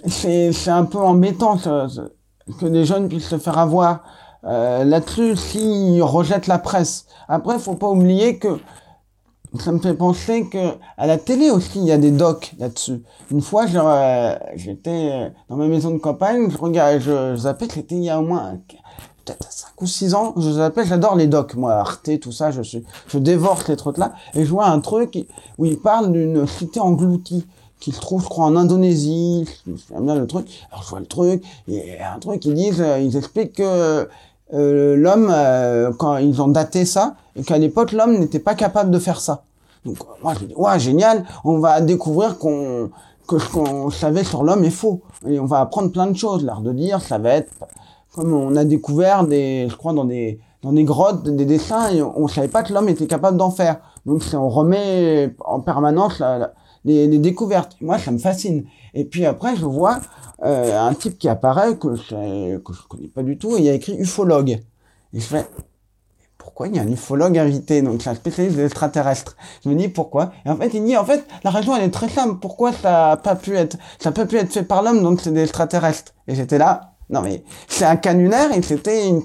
c'est 0.06 0.68
un 0.68 0.86
peu 0.86 0.96
embêtant 0.98 1.58
que 1.58 2.66
des 2.66 2.86
jeunes 2.86 3.08
puissent 3.10 3.28
se 3.28 3.36
faire 3.36 3.58
avoir 3.58 4.04
euh, 4.44 4.84
là-dessus 4.84 5.36
s'ils 5.36 6.02
rejettent 6.02 6.46
la 6.46 6.58
presse. 6.58 7.06
Après, 7.28 7.58
faut 7.58 7.74
pas 7.74 7.88
oublier 7.88 8.38
que 8.38 8.58
ça 9.58 9.72
me 9.72 9.78
fait 9.78 9.94
penser 9.94 10.46
que 10.46 10.74
à 10.96 11.06
la 11.06 11.16
télé 11.16 11.50
aussi 11.50 11.78
il 11.78 11.84
y 11.84 11.92
a 11.92 11.98
des 11.98 12.10
docs 12.10 12.52
là-dessus. 12.58 13.02
Une 13.30 13.40
fois, 13.40 13.66
euh, 13.74 14.38
j'étais 14.56 15.10
euh, 15.12 15.28
dans 15.48 15.56
ma 15.56 15.66
maison 15.66 15.90
de 15.90 15.98
campagne, 15.98 16.50
je 16.50 16.58
regardais, 16.58 17.00
je, 17.00 17.32
je 17.32 17.36
zappais, 17.36 17.66
c'était 17.70 17.96
il 17.96 18.04
y 18.04 18.10
a 18.10 18.20
au 18.20 18.24
moins 18.24 18.58
peut-être 19.24 19.50
5 19.50 19.80
ou 19.80 19.86
6 19.86 20.14
ans, 20.14 20.34
je 20.36 20.50
zappais, 20.50 20.84
j'adore 20.84 21.16
les 21.16 21.26
docs, 21.26 21.54
moi, 21.54 21.74
Arte, 21.74 22.20
tout 22.20 22.32
ça, 22.32 22.50
je 22.50 22.62
suis, 22.62 22.84
je 23.08 23.18
dévore 23.18 23.62
ces 23.62 23.76
trucs-là, 23.76 24.12
et 24.34 24.44
je 24.44 24.50
vois 24.50 24.66
un 24.66 24.80
truc 24.80 25.26
où 25.56 25.64
il 25.64 25.78
parle 25.78 26.12
d'une 26.12 26.46
cité 26.46 26.80
engloutie 26.80 27.46
qui 27.80 27.92
se 27.92 28.00
trouve, 28.00 28.22
je 28.22 28.28
crois, 28.28 28.46
en 28.46 28.56
Indonésie, 28.56 29.46
je 29.64 29.70
me 29.70 29.76
souviens 29.76 30.00
bien 30.00 30.14
le 30.16 30.26
truc. 30.26 30.48
Alors 30.70 30.82
je 30.82 30.88
vois 30.88 31.00
le 31.00 31.06
truc, 31.06 31.44
et 31.68 32.00
un 32.00 32.18
truc, 32.18 32.44
ils 32.44 32.54
disent, 32.54 32.80
euh, 32.80 32.98
ils 32.98 33.16
expliquent 33.16 33.54
que 33.54 34.08
euh, 34.54 34.96
l'homme, 34.96 35.30
euh, 35.30 35.92
quand 35.98 36.16
ils 36.16 36.40
ont 36.42 36.48
daté 36.48 36.84
ça, 36.84 37.14
et 37.36 37.42
qu'à 37.42 37.58
l'époque, 37.58 37.92
l'homme 37.92 38.18
n'était 38.18 38.38
pas 38.38 38.54
capable 38.54 38.90
de 38.90 38.98
faire 38.98 39.20
ça. 39.20 39.42
Donc 39.84 39.96
moi, 40.22 40.34
je 40.40 40.46
dis, 40.46 40.54
ouais, 40.56 40.78
génial, 40.78 41.24
on 41.44 41.58
va 41.58 41.80
découvrir 41.80 42.38
qu'on 42.38 42.90
que 43.26 43.38
ce 43.38 43.48
qu'on 43.50 43.90
savait 43.90 44.24
sur 44.24 44.42
l'homme 44.42 44.64
est 44.64 44.70
faux. 44.70 45.02
Et 45.26 45.38
on 45.38 45.44
va 45.44 45.60
apprendre 45.60 45.92
plein 45.92 46.06
de 46.06 46.16
choses. 46.16 46.42
L'art 46.44 46.62
de 46.62 46.72
dire, 46.72 47.00
ça 47.02 47.18
va 47.18 47.30
être 47.34 47.52
comme 48.14 48.32
on 48.32 48.56
a 48.56 48.64
découvert 48.64 49.26
des, 49.26 49.66
je 49.68 49.76
crois, 49.76 49.92
dans 49.92 50.04
des 50.06 50.40
dans 50.62 50.72
des 50.72 50.82
grottes, 50.82 51.22
des 51.22 51.44
dessins, 51.44 51.88
et 51.90 52.02
on, 52.02 52.18
on 52.22 52.26
savait 52.26 52.48
pas 52.48 52.62
que 52.64 52.72
l'homme 52.72 52.88
était 52.88 53.06
capable 53.06 53.36
d'en 53.36 53.50
faire. 53.50 53.76
Donc 54.06 54.22
on 54.32 54.48
remet 54.48 55.34
en 55.44 55.60
permanence 55.60 56.18
la- 56.18 56.38
la- 56.38 56.52
les, 56.88 57.18
découvertes. 57.18 57.76
Moi, 57.80 57.98
ça 57.98 58.10
me 58.10 58.18
fascine. 58.18 58.64
Et 58.94 59.04
puis 59.04 59.26
après, 59.26 59.56
je 59.56 59.64
vois 59.64 60.00
euh, 60.44 60.78
un 60.78 60.94
type 60.94 61.18
qui 61.18 61.28
apparaît 61.28 61.76
que 61.76 61.94
je, 61.94 62.58
que 62.58 62.72
je 62.72 62.82
connais 62.88 63.08
pas 63.08 63.22
du 63.22 63.38
tout, 63.38 63.56
et 63.56 63.60
il 63.60 63.64
y 63.64 63.68
a 63.68 63.74
écrit 63.74 63.96
ufologue. 63.98 64.50
Et 65.12 65.20
je 65.20 65.24
fais, 65.24 65.46
pourquoi 66.36 66.68
il 66.68 66.76
y 66.76 66.78
a 66.78 66.82
un 66.82 66.90
ufologue 66.90 67.38
invité 67.38 67.82
Donc 67.82 68.02
c'est 68.02 68.10
un 68.10 68.14
spécialiste 68.14 68.56
des 68.56 68.64
extraterrestres? 68.64 69.36
Je 69.64 69.68
me 69.68 69.74
dis 69.74 69.88
pourquoi? 69.88 70.32
Et 70.44 70.50
en 70.50 70.56
fait, 70.56 70.70
il 70.74 70.84
dit, 70.84 70.96
en 70.96 71.04
fait, 71.04 71.26
la 71.44 71.50
raison 71.50 71.76
elle 71.76 71.84
est 71.84 71.90
très 71.90 72.08
simple. 72.08 72.38
Pourquoi 72.40 72.72
ça 72.72 73.12
a 73.12 73.16
pas 73.16 73.36
pu 73.36 73.56
être, 73.56 73.76
ça 73.98 74.12
pas 74.12 74.26
pu 74.26 74.36
être 74.36 74.52
fait 74.52 74.62
par 74.62 74.82
l'homme, 74.82 75.02
donc 75.02 75.20
c'est 75.20 75.32
des 75.32 75.42
extraterrestres? 75.42 76.14
Et 76.26 76.34
j'étais 76.34 76.58
là, 76.58 76.94
non 77.10 77.20
mais 77.22 77.44
c'est 77.68 77.84
un 77.84 77.96
canulaire 77.96 78.52
et 78.52 78.62
c'était 78.62 79.08
une, 79.08 79.22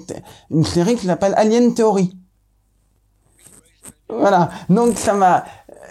une 0.50 0.64
série 0.64 0.96
qui 0.96 1.06
s'appelle 1.06 1.34
Alien 1.36 1.74
Theory. 1.74 2.16
Voilà, 4.08 4.50
donc 4.68 4.98
ça 4.98 5.14
m'a 5.14 5.44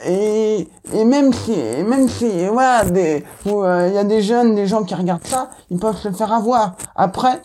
et, 0.06 0.68
et 0.94 1.06
même 1.06 1.34
si 1.34 1.54
et 1.54 1.84
même 1.84 2.10
si 2.10 2.48
voilà 2.48 2.84
des 2.86 3.24
euh, 3.48 3.88
il 3.90 3.96
y 3.96 3.98
a 3.98 4.04
des 4.04 4.22
jeunes, 4.22 4.56
des 4.56 4.68
gens 4.68 4.84
qui 4.84 4.96
regardent 4.96 5.26
ça, 5.26 5.50
ils 5.70 5.80
peuvent 5.80 5.98
se 5.98 6.12
faire 6.12 6.34
avoir. 6.34 6.76
Après, 6.96 7.42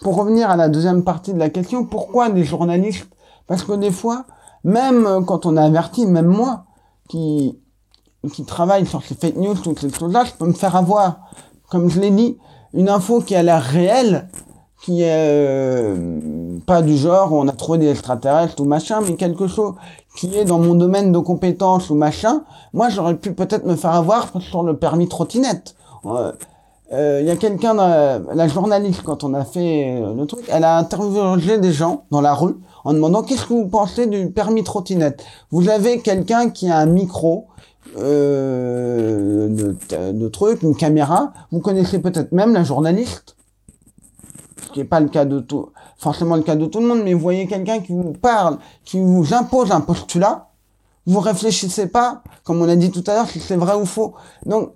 pour 0.00 0.16
revenir 0.16 0.50
à 0.50 0.56
la 0.56 0.68
deuxième 0.68 1.04
partie 1.04 1.32
de 1.32 1.38
la 1.38 1.50
question, 1.50 1.84
pourquoi 1.84 2.28
des 2.30 2.44
journalistes? 2.44 3.08
Parce 3.46 3.62
que 3.64 3.72
des 3.72 3.90
fois, 3.90 4.24
même 4.64 5.06
euh, 5.06 5.20
quand 5.22 5.46
on 5.46 5.56
est 5.56 5.60
averti, 5.60 6.06
même 6.06 6.26
moi 6.26 6.64
qui 7.08 7.58
qui 8.32 8.44
travaille 8.44 8.86
sur 8.86 9.02
ces 9.02 9.14
fake 9.14 9.36
news, 9.36 9.54
toutes 9.54 9.80
ces 9.80 9.90
choses-là, 9.90 10.24
je 10.24 10.32
peux 10.32 10.46
me 10.46 10.52
faire 10.52 10.76
avoir. 10.76 11.20
Comme 11.70 11.90
je 11.90 12.00
l'ai 12.00 12.10
dit, 12.10 12.38
une 12.72 12.88
info 12.88 13.20
qui 13.20 13.34
a 13.34 13.42
l'air 13.42 13.62
réelle, 13.62 14.28
qui 14.82 15.02
est 15.02 15.08
euh, 15.10 16.58
pas 16.66 16.82
du 16.82 16.96
genre 16.96 17.32
on 17.32 17.48
a 17.48 17.52
trouvé 17.52 17.78
des 17.78 17.90
extraterrestres 17.90 18.60
ou 18.60 18.64
machin, 18.64 19.00
mais 19.00 19.14
quelque 19.14 19.46
chose 19.46 19.74
qui 20.16 20.36
est 20.36 20.44
dans 20.44 20.58
mon 20.58 20.74
domaine 20.74 21.12
de 21.12 21.18
compétences 21.18 21.88
ou 21.90 21.94
machin, 21.94 22.42
moi 22.72 22.88
j'aurais 22.88 23.16
pu 23.16 23.32
peut-être 23.32 23.64
me 23.64 23.76
faire 23.76 23.94
avoir 23.94 24.28
sur 24.40 24.62
le 24.62 24.76
permis 24.76 25.08
trottinette. 25.08 25.74
Euh, 26.04 26.32
euh, 26.92 27.20
Il 27.22 27.26
y 27.26 27.30
a 27.30 27.36
quelqu'un, 27.36 27.74
la, 27.74 28.48
journaliste, 28.48 29.02
quand 29.02 29.24
on 29.24 29.32
a 29.34 29.44
fait 29.44 29.98
euh, 30.02 30.14
le 30.14 30.26
truc, 30.26 30.44
elle 30.48 30.64
a 30.64 30.76
interrogé 30.76 31.58
des 31.58 31.72
gens 31.72 32.04
dans 32.10 32.20
la 32.20 32.34
rue 32.34 32.56
en 32.84 32.92
demandant 32.92 33.22
qu'est-ce 33.22 33.46
que 33.46 33.54
vous 33.54 33.68
pensez 33.68 34.06
du 34.06 34.30
permis 34.30 34.62
trottinette? 34.62 35.24
Vous 35.50 35.68
avez 35.68 36.00
quelqu'un 36.00 36.50
qui 36.50 36.68
a 36.68 36.76
un 36.76 36.86
micro, 36.86 37.46
euh, 37.98 39.48
de, 39.48 40.12
de 40.12 40.28
trucs, 40.28 40.62
une 40.62 40.76
caméra. 40.76 41.32
Vous 41.50 41.60
connaissez 41.60 41.98
peut-être 41.98 42.32
même 42.32 42.52
la 42.52 42.62
journaliste, 42.64 43.36
qui 44.72 44.80
n'est 44.80 44.84
pas 44.84 45.00
le 45.00 45.08
cas 45.08 45.24
de 45.24 45.40
tout, 45.40 45.70
forcément 45.96 46.36
le 46.36 46.42
cas 46.42 46.56
de 46.56 46.66
tout 46.66 46.80
le 46.80 46.86
monde, 46.86 47.02
mais 47.04 47.14
vous 47.14 47.20
voyez 47.20 47.46
quelqu'un 47.46 47.80
qui 47.80 47.92
vous 47.92 48.12
parle, 48.12 48.58
qui 48.84 48.98
vous 48.98 49.34
impose 49.34 49.70
un 49.70 49.80
postulat, 49.80 50.48
vous 51.06 51.20
réfléchissez 51.20 51.86
pas, 51.88 52.22
comme 52.44 52.60
on 52.60 52.68
a 52.68 52.76
dit 52.76 52.90
tout 52.90 53.04
à 53.06 53.14
l'heure, 53.14 53.28
si 53.28 53.40
c'est 53.40 53.56
vrai 53.56 53.74
ou 53.74 53.86
faux. 53.86 54.14
Donc, 54.46 54.72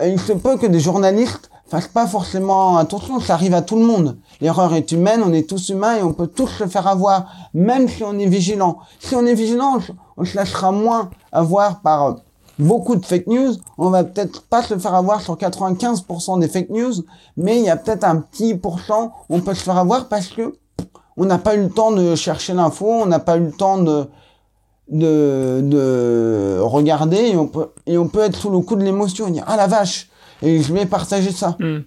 euh, 0.00 0.08
il 0.08 0.20
se 0.20 0.32
peut 0.32 0.56
que 0.56 0.66
des 0.66 0.80
journalistes 0.80 1.50
fassent 1.68 1.88
pas 1.88 2.06
forcément 2.06 2.76
attention, 2.76 3.18
ça 3.20 3.34
arrive 3.34 3.54
à 3.54 3.62
tout 3.62 3.76
le 3.76 3.84
monde. 3.84 4.18
L'erreur 4.40 4.74
est 4.74 4.92
humaine, 4.92 5.22
on 5.24 5.32
est 5.32 5.48
tous 5.48 5.68
humains 5.70 5.96
et 5.96 6.02
on 6.02 6.12
peut 6.12 6.28
tous 6.28 6.46
se 6.46 6.66
faire 6.66 6.86
avoir, 6.86 7.26
même 7.54 7.88
si 7.88 8.04
on 8.04 8.18
est 8.18 8.26
vigilant. 8.26 8.78
Si 9.00 9.14
on 9.14 9.26
est 9.26 9.34
vigilant, 9.34 9.78
on 10.16 10.24
se 10.24 10.36
lâchera 10.36 10.70
moins 10.70 11.10
avoir 11.32 11.80
par 11.80 12.06
euh, 12.06 12.12
beaucoup 12.58 12.96
de 12.96 13.04
fake 13.04 13.26
news. 13.26 13.54
On 13.78 13.90
va 13.90 14.04
peut-être 14.04 14.42
pas 14.42 14.62
se 14.62 14.76
faire 14.78 14.94
avoir 14.94 15.20
sur 15.20 15.36
95% 15.36 16.40
des 16.40 16.48
fake 16.48 16.70
news, 16.70 16.92
mais 17.36 17.58
il 17.58 17.64
y 17.64 17.70
a 17.70 17.76
peut-être 17.76 18.04
un 18.04 18.16
petit 18.16 18.54
pourcent, 18.54 19.12
on 19.28 19.40
peut 19.40 19.54
se 19.54 19.62
faire 19.62 19.78
avoir 19.78 20.08
parce 20.08 20.28
que 20.28 20.54
on 21.16 21.24
n'a 21.24 21.38
pas 21.38 21.54
eu 21.54 21.62
le 21.62 21.70
temps 21.70 21.92
de 21.92 22.14
chercher 22.14 22.52
l'info, 22.52 22.86
on 22.86 23.06
n'a 23.06 23.18
pas 23.18 23.36
eu 23.36 23.44
le 23.44 23.52
temps 23.52 23.78
de 23.78 24.06
de, 24.88 25.62
de 25.64 26.58
regarder 26.62 27.34
et 27.86 27.98
on 27.98 28.08
peut 28.08 28.20
être 28.20 28.36
sous 28.36 28.50
le 28.50 28.60
coup 28.60 28.76
de 28.76 28.84
l'émotion 28.84 29.28
dire 29.30 29.42
ah 29.48 29.56
la 29.56 29.66
vache 29.66 30.08
et 30.42 30.62
je 30.62 30.72
vais 30.72 30.86
partager 30.86 31.32
ça 31.32 31.56
Hmm. 31.58 31.80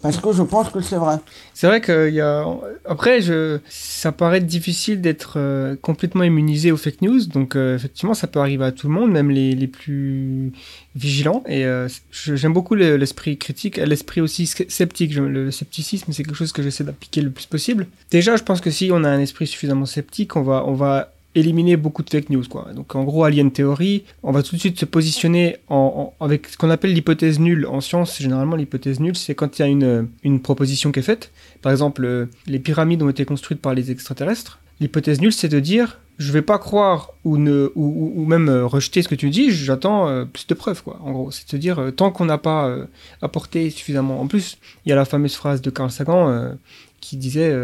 Parce 0.00 0.16
que 0.18 0.32
je 0.32 0.42
pense 0.42 0.70
que 0.70 0.80
c'est 0.80 0.96
vrai. 0.96 1.16
C'est 1.54 1.66
vrai 1.66 1.80
qu'il 1.80 2.14
y 2.14 2.20
a. 2.20 2.44
Après, 2.86 3.20
je... 3.20 3.58
ça 3.68 4.12
paraît 4.12 4.40
difficile 4.40 5.00
d'être 5.00 5.34
euh, 5.36 5.74
complètement 5.80 6.22
immunisé 6.22 6.70
aux 6.70 6.76
fake 6.76 7.02
news. 7.02 7.26
Donc, 7.26 7.56
euh, 7.56 7.74
effectivement, 7.76 8.14
ça 8.14 8.26
peut 8.26 8.38
arriver 8.38 8.64
à 8.64 8.72
tout 8.72 8.86
le 8.88 8.94
monde, 8.94 9.10
même 9.10 9.30
les, 9.30 9.54
les 9.54 9.66
plus 9.66 10.52
vigilants. 10.94 11.42
Et 11.48 11.64
euh, 11.64 11.88
j'aime 12.12 12.52
beaucoup 12.52 12.74
le- 12.74 12.96
l'esprit 12.96 13.38
critique, 13.38 13.76
l'esprit 13.76 14.20
aussi 14.20 14.44
sc- 14.44 14.70
sceptique. 14.70 15.14
Le 15.14 15.50
scepticisme, 15.50 16.12
c'est 16.12 16.22
quelque 16.22 16.36
chose 16.36 16.52
que 16.52 16.62
j'essaie 16.62 16.84
d'appliquer 16.84 17.20
le 17.20 17.30
plus 17.30 17.46
possible. 17.46 17.86
Déjà, 18.10 18.36
je 18.36 18.42
pense 18.44 18.60
que 18.60 18.70
si 18.70 18.90
on 18.92 19.02
a 19.04 19.08
un 19.08 19.20
esprit 19.20 19.46
suffisamment 19.46 19.86
sceptique, 19.86 20.36
on 20.36 20.42
va, 20.42 20.64
on 20.66 20.74
va 20.74 21.12
éliminer 21.38 21.76
beaucoup 21.76 22.02
de 22.02 22.10
fake 22.10 22.30
news. 22.30 22.44
Quoi. 22.48 22.72
Donc 22.74 22.94
en 22.94 23.04
gros, 23.04 23.24
Alien 23.24 23.50
Theory, 23.50 24.04
on 24.22 24.32
va 24.32 24.42
tout 24.42 24.54
de 24.54 24.60
suite 24.60 24.78
se 24.78 24.84
positionner 24.84 25.56
en, 25.68 26.12
avec 26.20 26.48
ce 26.48 26.56
qu'on 26.56 26.70
appelle 26.70 26.92
l'hypothèse 26.92 27.38
nulle. 27.38 27.66
En 27.66 27.80
science, 27.80 28.18
généralement, 28.18 28.56
l'hypothèse 28.56 29.00
nulle, 29.00 29.16
c'est 29.16 29.34
quand 29.34 29.58
il 29.58 29.62
y 29.62 29.64
a 29.64 29.68
une, 29.68 30.40
proposition 30.40 30.92
qui 30.92 31.00
est 31.00 31.02
faite. 31.02 31.32
Par 31.62 31.72
exemple, 31.72 32.04
euh, 32.04 32.26
les 32.46 32.58
pyramides 32.58 33.02
ont 33.02 33.08
été 33.08 33.24
construites 33.24 33.60
par 33.60 33.74
les 33.74 33.90
extraterrestres. 33.90 34.60
L'hypothèse 34.80 35.20
nulle, 35.20 35.32
c'est 35.32 35.48
de 35.48 35.60
dire, 35.60 35.98
je 36.18 36.32
vais 36.32 36.42
pas 36.42 36.58
croire 36.58 37.12
ou, 37.24 37.36
ne, 37.38 37.70
ou, 37.76 38.24
même 38.26 38.48
euh, 38.48 38.66
rejeter 38.66 39.02
ce 39.02 39.08
que 39.08 39.14
tu 39.14 39.30
dis, 39.30 39.50
j'attends 39.52 40.08
euh, 40.08 40.24
plus 40.24 40.46
de 40.46 40.54
preuves. 40.54 40.82
Quoi. 40.82 40.98
En 41.02 41.12
gros, 41.12 41.30
c'est 41.30 41.44
de 41.44 41.50
se 41.50 41.56
dire, 41.56 41.78
euh, 41.78 41.90
tant 41.92 42.10
qu'on 42.10 42.24
n'a 42.24 42.38
pas 42.38 42.76
apporté 43.22 43.70
suffisamment. 43.70 44.20
En 44.20 44.26
plus, 44.26 44.58
il 44.84 44.90
y 44.90 44.92
a 44.92 44.96
la 44.96 45.04
fameuse 45.04 45.34
phrase 45.34 45.62
de 45.62 45.70
Carl 45.70 45.90
Sagan 45.90 46.56
qui 47.00 47.16
disait, 47.16 47.54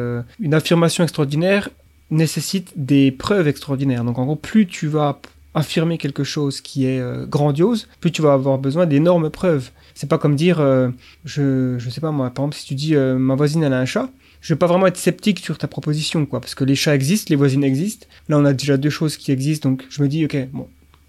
une 0.41 0.55
affirmation 0.55 1.03
extraordinaire 1.03 1.69
nécessite 2.11 2.73
des 2.77 3.11
preuves 3.11 3.49
extraordinaires. 3.49 4.05
Donc 4.05 4.19
en 4.19 4.25
gros, 4.25 4.37
plus 4.37 4.67
tu 4.67 4.87
vas 4.87 5.21
affirmer 5.55 5.99
quelque 5.99 6.25
chose 6.25 6.61
qui 6.61 6.87
est 6.87 7.01
euh, 7.01 7.27
grandiose, 7.27 7.89
plus 8.01 8.11
tu 8.11 8.23
vas 8.23 8.33
avoir 8.33 8.59
besoin 8.59 8.87
d'énormes 8.87 9.31
preuves. 9.31 9.71
C'est 9.95 10.09
pas 10.09 10.19
comme 10.19 10.35
dire, 10.35 10.61
euh, 10.61 10.89
je, 11.25 11.77
je 11.79 11.91
sais 11.91 12.01
pas 12.01 12.11
moi, 12.11 12.31
par 12.31 12.45
exemple, 12.45 12.57
si 12.57 12.67
tu 12.67 12.75
dis 12.75 12.97
euh, 12.97 13.17
ma 13.17 13.37
voisine 13.37 13.63
elle 13.63 13.73
a 13.73 13.79
un 13.79 13.85
chat, 13.85 14.11
je 14.41 14.53
vais 14.53 14.59
pas 14.59 14.67
vraiment 14.67 14.89
être 14.89 14.97
sceptique 14.97 15.39
sur 15.39 15.57
ta 15.57 15.69
proposition, 15.69 16.27
quoi, 16.27 16.41
parce 16.41 16.55
que 16.55 16.65
les 16.65 16.75
chats 16.75 16.95
existent, 16.95 17.29
les 17.31 17.37
voisines 17.37 17.65
existent. 17.65 18.07
Là, 18.29 18.39
on 18.39 18.45
a 18.45 18.53
déjà 18.53 18.77
deux 18.77 18.91
choses 18.91 19.17
qui 19.17 19.33
existent, 19.33 19.71
donc 19.71 19.85
je 19.89 20.03
me 20.03 20.09
dis, 20.09 20.25
ok, 20.25 20.49
bon. 20.53 20.69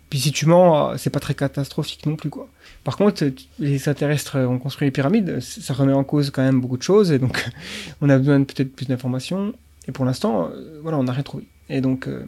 Puis 0.09 0.19
si 0.19 0.31
tu 0.31 0.45
mens, 0.45 0.95
c'est 0.97 1.09
pas 1.09 1.19
très 1.19 1.33
catastrophique 1.33 2.05
non 2.05 2.15
plus, 2.15 2.29
quoi. 2.29 2.47
Par 2.83 2.95
contre, 2.95 3.25
les 3.59 3.73
extraterrestres 3.73 4.37
ont 4.37 4.59
construit 4.59 4.85
les 4.85 4.91
pyramides, 4.91 5.39
ça 5.41 5.73
remet 5.73 5.91
en 5.91 6.03
cause 6.03 6.29
quand 6.29 6.43
même 6.43 6.61
beaucoup 6.61 6.77
de 6.77 6.83
choses, 6.83 7.11
et 7.11 7.17
donc 7.17 7.43
on 8.01 8.09
a 8.09 8.17
besoin 8.19 8.41
peut-être 8.43 8.73
plus 8.73 8.85
d'informations. 8.85 9.53
Et 9.87 9.91
pour 9.91 10.05
l'instant, 10.05 10.49
euh, 10.51 10.79
voilà, 10.81 10.97
on 10.97 11.03
n'a 11.03 11.11
rien 11.11 11.23
trouvé. 11.23 11.45
Et 11.69 11.81
donc, 11.81 12.07
euh, 12.07 12.25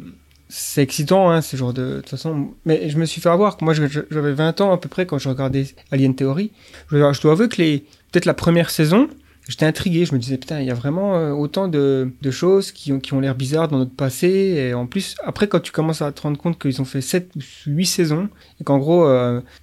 c'est 0.50 0.82
excitant, 0.82 1.30
hein, 1.30 1.41
ce 1.41 1.58
genre 1.58 1.74
de, 1.74 1.82
de 1.82 1.96
toute 1.98 2.10
façon. 2.10 2.50
Mais 2.65 2.89
je 2.89 2.98
me 2.98 3.06
suis 3.06 3.22
fait 3.22 3.30
avoir. 3.30 3.58
Moi, 3.62 3.74
j'avais 3.74 4.34
20 4.34 4.62
ans 4.62 4.72
à 4.72 4.78
peu 4.78 4.89
près 4.89 5.06
quand 5.06 5.17
je 5.17 5.30
regardais 5.30 5.65
Alien 5.91 6.15
Theory. 6.15 6.52
Je, 6.91 7.22
dois 7.22 7.32
avouer 7.32 7.50
que 7.50 7.62
les, 7.62 7.80
peut-être 8.12 8.26
la 8.26 8.34
première 8.34 8.70
saison, 8.70 9.10
j'étais 9.48 9.65
intrigué. 9.65 10.06
Je 10.06 10.13
me 10.13 10.20
disais, 10.20 10.38
putain, 10.38 10.62
il 10.62 10.67
y 10.67 10.72
a 10.72 10.76
vraiment 10.76 11.17
euh, 11.17 11.32
autant 11.32 11.67
de, 11.67 12.12
choses 12.32 12.72
qui 12.72 12.93
ont, 12.93 13.00
qui 13.00 13.13
ont 13.13 13.20
l'air 13.20 13.36
bizarres 13.36 13.67
dans 13.67 13.80
notre 13.80 13.96
passé. 13.96 14.28
Et 14.28 14.74
en 14.74 14.86
plus, 14.86 15.15
après, 15.24 15.48
quand 15.48 15.60
tu 15.60 15.72
commences 15.72 16.02
à 16.02 16.12
te 16.12 16.22
rendre 16.22 16.38
compte 16.38 16.60
qu'ils 16.60 16.82
ont 16.82 16.86
fait 16.86 17.02
7 17.02 17.32
ou 17.36 17.39
8 17.67 17.86
saisons, 17.86 18.30
et 18.62 18.63
qu'en 18.63 18.78
gros, 18.78 19.08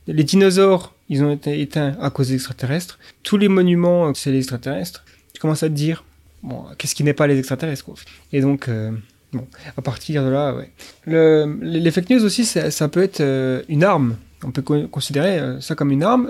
les 0.07 0.25
dinosaures, 0.25 0.95
ils 1.09 1.23
ont 1.23 1.33
été 1.33 1.61
éteints 1.61 1.97
à 2.01 2.11
cause 2.11 2.29
des 2.29 2.35
extraterrestres. 2.35 2.99
Tous 3.23 3.37
les 3.37 3.49
monuments, 3.49 4.13
c'est 4.15 4.31
les 4.31 4.39
extraterrestres. 4.39 5.05
Tu 5.33 5.41
commences 5.41 5.63
à 5.63 5.69
te 5.69 5.75
dire, 5.75 6.05
bon, 6.45 6.65
qu'est-ce 6.79 6.95
qui 6.95 7.03
n'est 7.03 7.15
pas 7.15 7.27
les 7.27 7.39
extraterrestres. 7.39 7.85
Et 8.33 8.41
donc, 8.41 8.69
euh, 8.69 8.93
bon, 9.33 9.47
à 9.77 9.83
partir 9.83 10.23
de 10.25 10.29
là, 10.29 10.55
ouais. 10.55 10.71
Le, 11.07 11.59
les 11.63 11.91
fake 11.91 12.11
news 12.11 12.25
aussi, 12.25 12.45
ça, 12.45 12.89
peut 12.89 13.03
être 13.03 13.21
euh, 13.21 13.63
une 13.69 13.83
arme. 13.83 14.17
On 14.45 14.51
peut 14.51 14.63
co- 14.63 14.87
considérer 14.89 15.39
euh, 15.39 15.61
ça 15.61 15.75
comme 15.75 15.91
une 15.91 16.03
arme, 16.03 16.29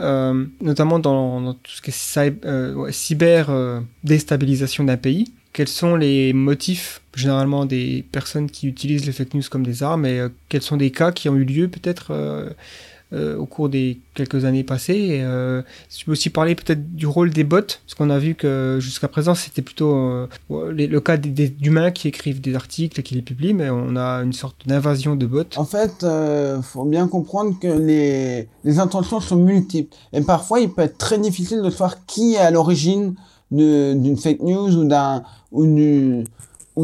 notamment 0.60 0.98
dans, 0.98 1.40
dans 1.40 1.54
tout 1.54 1.72
ce 1.72 1.82
qui 1.82 1.90
est 1.90 2.92
cyber, 2.92 3.46
déstabilisation 4.04 4.84
d'un 4.84 4.96
pays. 4.96 5.32
Quels 5.52 5.68
sont 5.68 5.94
les 5.94 6.32
motifs 6.32 7.00
généralement 7.14 7.64
des 7.64 8.04
personnes 8.10 8.50
qui 8.50 8.66
utilisent 8.66 9.06
les 9.06 9.12
fake 9.12 9.34
news 9.34 9.42
comme 9.50 9.64
des 9.64 9.82
armes 9.84 10.04
et 10.06 10.26
quels 10.48 10.62
sont 10.62 10.76
des 10.76 10.90
cas 10.90 11.12
qui 11.12 11.28
ont 11.28 11.36
eu 11.36 11.44
lieu 11.44 11.68
peut-être 11.68 12.12
euh, 13.14 13.36
au 13.36 13.46
cours 13.46 13.68
des 13.68 14.00
quelques 14.14 14.44
années 14.44 14.64
passées. 14.64 15.20
Euh, 15.22 15.62
tu 15.88 16.04
peux 16.04 16.12
aussi 16.12 16.30
parler 16.30 16.54
peut-être 16.54 16.94
du 16.94 17.06
rôle 17.06 17.30
des 17.30 17.44
bots, 17.44 17.60
parce 17.60 17.94
qu'on 17.96 18.10
a 18.10 18.18
vu 18.18 18.34
que 18.34 18.78
jusqu'à 18.80 19.08
présent 19.08 19.34
c'était 19.34 19.62
plutôt 19.62 19.94
euh, 19.94 20.26
le 20.50 20.98
cas 21.00 21.16
des, 21.16 21.48
d'humains 21.48 21.90
qui 21.90 22.08
écrivent 22.08 22.40
des 22.40 22.54
articles 22.54 22.98
et 22.98 23.02
qui 23.02 23.14
les 23.14 23.22
publient, 23.22 23.54
mais 23.54 23.70
on 23.70 23.96
a 23.96 24.22
une 24.22 24.32
sorte 24.32 24.66
d'invasion 24.66 25.16
de 25.16 25.26
bots. 25.26 25.44
En 25.56 25.64
fait, 25.64 26.02
euh, 26.02 26.60
faut 26.62 26.84
bien 26.84 27.08
comprendre 27.08 27.58
que 27.60 27.68
les, 27.68 28.48
intentions 28.78 29.20
sont 29.20 29.36
multiples. 29.36 29.94
Et 30.12 30.20
parfois, 30.22 30.60
il 30.60 30.70
peut 30.70 30.82
être 30.82 30.98
très 30.98 31.18
difficile 31.18 31.62
de 31.62 31.70
savoir 31.70 32.06
qui 32.06 32.34
est 32.34 32.38
à 32.38 32.50
l'origine 32.50 33.14
d'une 33.50 34.16
fake 34.16 34.40
news 34.40 34.76
ou 34.76 34.84
d'un 34.84 35.22
ou 35.52 35.64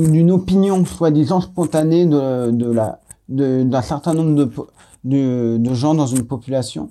d'une 0.07 0.31
opinion 0.31 0.85
soi-disant 0.85 1.41
spontanée 1.41 2.07
de, 2.07 2.53
d'un 3.29 3.83
certain 3.83 4.15
nombre 4.15 4.37
de, 4.37 4.51
de 5.05 5.75
gens 5.75 5.95
dans 5.95 6.07
une 6.07 6.27
population. 6.27 6.91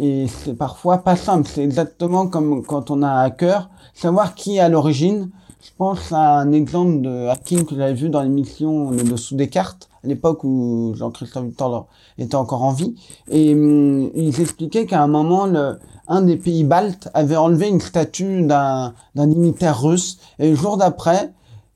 Et 0.00 0.26
c'est 0.28 0.54
parfois 0.54 0.98
pas 0.98 1.16
simple. 1.16 1.48
C'est 1.52 1.64
exactement 1.64 2.28
comme 2.28 2.62
quand 2.64 2.90
on 2.90 3.02
a 3.02 3.08
un 3.08 3.24
hacker, 3.24 3.68
savoir 3.94 4.34
qui 4.36 4.56
est 4.56 4.60
à 4.60 4.68
l'origine. 4.68 5.30
Je 5.60 5.70
pense 5.76 6.12
à 6.12 6.38
un 6.38 6.52
exemple 6.52 7.00
de 7.00 7.26
hacking 7.26 7.64
que 7.64 7.74
j'avais 7.74 7.94
vu 7.94 8.08
dans 8.08 8.22
l'émission 8.22 8.92
Le 8.92 9.02
Dessous 9.02 9.34
des 9.34 9.48
cartes, 9.48 9.88
à 10.04 10.06
l'époque 10.06 10.44
où 10.44 10.92
Jean-Christophe 10.94 11.46
Victor 11.46 11.88
était 12.16 12.36
encore 12.36 12.62
en 12.62 12.72
vie. 12.72 12.94
Et 13.28 13.54
hum, 13.54 14.08
ils 14.14 14.40
expliquaient 14.40 14.86
qu'à 14.86 15.02
un 15.02 15.08
moment, 15.08 15.46
le, 15.46 15.80
un 16.06 16.22
des 16.22 16.36
pays 16.36 16.62
baltes 16.62 17.08
avait 17.12 17.36
enlevé 17.36 17.68
une 17.68 17.80
statue 17.80 18.42
d'un 18.42 18.94
d'un 19.16 19.26
dignitaire 19.26 19.82
russe. 19.82 20.18
Et 20.38 20.50
le 20.50 20.54
jour 20.54 20.76
d'après, 20.76 21.32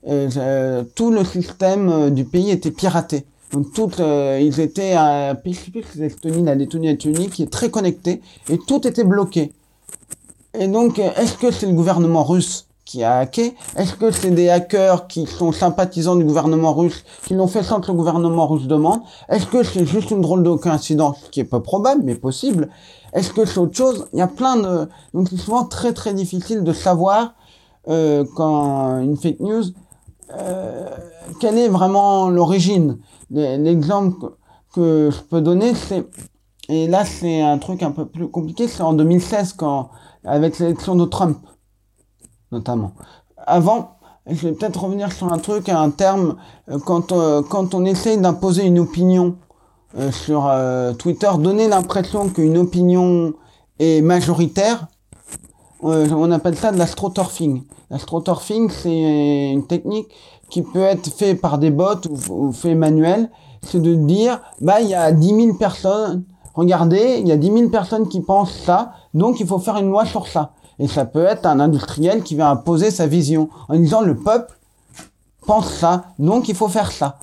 euh, 0.07 0.83
tout 0.95 1.11
le 1.11 1.25
système 1.25 1.89
euh, 1.89 2.09
du 2.09 2.23
pays 2.23 2.51
était 2.51 2.71
piraté. 2.71 3.25
Donc 3.53 3.71
tout, 3.71 3.91
euh, 3.99 4.39
ils 4.41 4.59
étaient 4.59 4.93
à 4.93 5.37
c'est 5.45 5.99
l'Estonie, 5.99 6.43
la 6.43 6.55
Lettonie, 6.55 6.87
la 6.87 6.93
Lettonie, 6.93 7.29
qui 7.29 7.43
est 7.43 7.51
très 7.51 7.69
connecté, 7.69 8.19
et 8.49 8.57
tout 8.57 8.85
était 8.87 9.03
bloqué. 9.03 9.53
Et 10.59 10.67
donc, 10.67 10.97
est-ce 10.97 11.37
que 11.37 11.51
c'est 11.51 11.67
le 11.67 11.73
gouvernement 11.73 12.23
russe 12.23 12.67
qui 12.83 13.03
a 13.03 13.19
hacké? 13.19 13.55
Est-ce 13.75 13.93
que 13.93 14.09
c'est 14.09 14.31
des 14.31 14.49
hackers 14.49 15.07
qui 15.07 15.27
sont 15.27 15.51
sympathisants 15.51 16.15
du 16.15 16.25
gouvernement 16.25 16.73
russe, 16.73 17.05
qui 17.27 17.35
l'ont 17.35 17.47
fait 17.47 17.61
sans 17.61 17.79
que 17.79 17.87
le 17.87 17.93
gouvernement 17.93 18.47
russe 18.47 18.65
demande? 18.65 19.01
Est-ce 19.29 19.45
que 19.45 19.61
c'est 19.63 19.85
juste 19.85 20.09
une 20.09 20.21
drôle 20.21 20.41
de 20.41 20.51
coïncidence, 20.55 21.17
ce 21.25 21.29
qui 21.29 21.39
est 21.39 21.45
peu 21.45 21.61
probable, 21.61 22.01
mais 22.03 22.15
possible? 22.15 22.69
Est-ce 23.13 23.31
que 23.31 23.45
c'est 23.45 23.59
autre 23.59 23.77
chose? 23.77 24.07
Il 24.13 24.19
y 24.19 24.23
a 24.23 24.27
plein 24.27 24.57
de... 24.57 24.89
Donc 25.13 25.29
c'est 25.29 25.37
souvent 25.37 25.63
très 25.65 25.93
très 25.93 26.15
difficile 26.15 26.63
de 26.63 26.73
savoir 26.73 27.35
euh, 27.87 28.25
quand 28.35 28.99
une 29.01 29.15
fake 29.17 29.39
news, 29.41 29.63
euh, 30.31 30.89
quelle 31.39 31.57
est 31.57 31.67
vraiment 31.67 32.29
l'origine? 32.29 32.99
L'exemple 33.29 34.31
que, 34.73 35.09
je 35.11 35.21
peux 35.21 35.41
donner, 35.41 35.73
c'est... 35.75 36.05
Et 36.69 36.87
là, 36.87 37.03
c'est 37.03 37.41
un 37.41 37.57
truc 37.57 37.83
un 37.83 37.91
peu 37.91 38.05
plus 38.05 38.29
compliqué, 38.29 38.67
c'est 38.67 38.83
en 38.83 38.93
2016, 38.93 39.53
quand, 39.53 39.89
avec 40.23 40.59
l'élection 40.59 40.95
de 40.95 41.05
Trump, 41.05 41.37
notamment. 42.51 42.93
Avant, 43.37 43.97
je 44.27 44.47
vais 44.47 44.53
peut-être 44.53 44.81
revenir 44.81 45.11
sur 45.11 45.31
un 45.33 45.39
truc, 45.39 45.67
un 45.67 45.89
terme, 45.89 46.37
euh, 46.69 46.79
quand, 46.79 47.11
euh, 47.11 47.41
quand 47.41 47.73
on 47.73 47.83
essaye 47.83 48.17
d'imposer 48.17 48.65
une 48.65 48.79
opinion 48.79 49.35
sur 50.09 50.51
Twitter, 50.97 51.29
donner 51.37 51.67
l'impression 51.67 52.27
qu'une 52.27 52.57
opinion 52.57 53.35
est 53.77 54.01
majoritaire, 54.01 54.87
on 55.83 56.31
appelle 56.31 56.55
ça 56.55 56.71
de 56.71 56.77
l'astroturfing. 56.77 57.63
L'astroturfing, 57.89 58.69
c'est 58.69 59.51
une 59.51 59.65
technique 59.67 60.07
qui 60.49 60.61
peut 60.61 60.83
être 60.83 61.09
fait 61.09 61.35
par 61.35 61.57
des 61.57 61.71
bots 61.71 62.07
ou, 62.09 62.47
ou 62.47 62.51
fait 62.51 62.75
manuel. 62.75 63.29
C'est 63.61 63.81
de 63.81 63.95
dire, 63.95 64.41
bah, 64.61 64.81
il 64.81 64.89
y 64.89 64.95
a 64.95 65.11
10 65.11 65.27
000 65.27 65.53
personnes, 65.57 66.23
regardez, 66.53 67.17
il 67.19 67.27
y 67.27 67.31
a 67.31 67.37
10 67.37 67.51
000 67.51 67.69
personnes 67.69 68.07
qui 68.09 68.21
pensent 68.21 68.53
ça, 68.53 68.93
donc 69.13 69.39
il 69.39 69.47
faut 69.47 69.59
faire 69.59 69.77
une 69.77 69.89
loi 69.89 70.05
sur 70.05 70.27
ça. 70.27 70.53
Et 70.79 70.87
ça 70.87 71.05
peut 71.05 71.25
être 71.25 71.45
un 71.45 71.59
industriel 71.59 72.23
qui 72.23 72.35
va 72.35 72.49
imposer 72.49 72.91
sa 72.91 73.07
vision 73.07 73.49
en 73.69 73.77
disant 73.77 74.01
le 74.01 74.15
peuple 74.15 74.57
pense 75.45 75.71
ça, 75.71 76.05
donc 76.19 76.49
il 76.49 76.55
faut 76.55 76.67
faire 76.67 76.91
ça. 76.91 77.19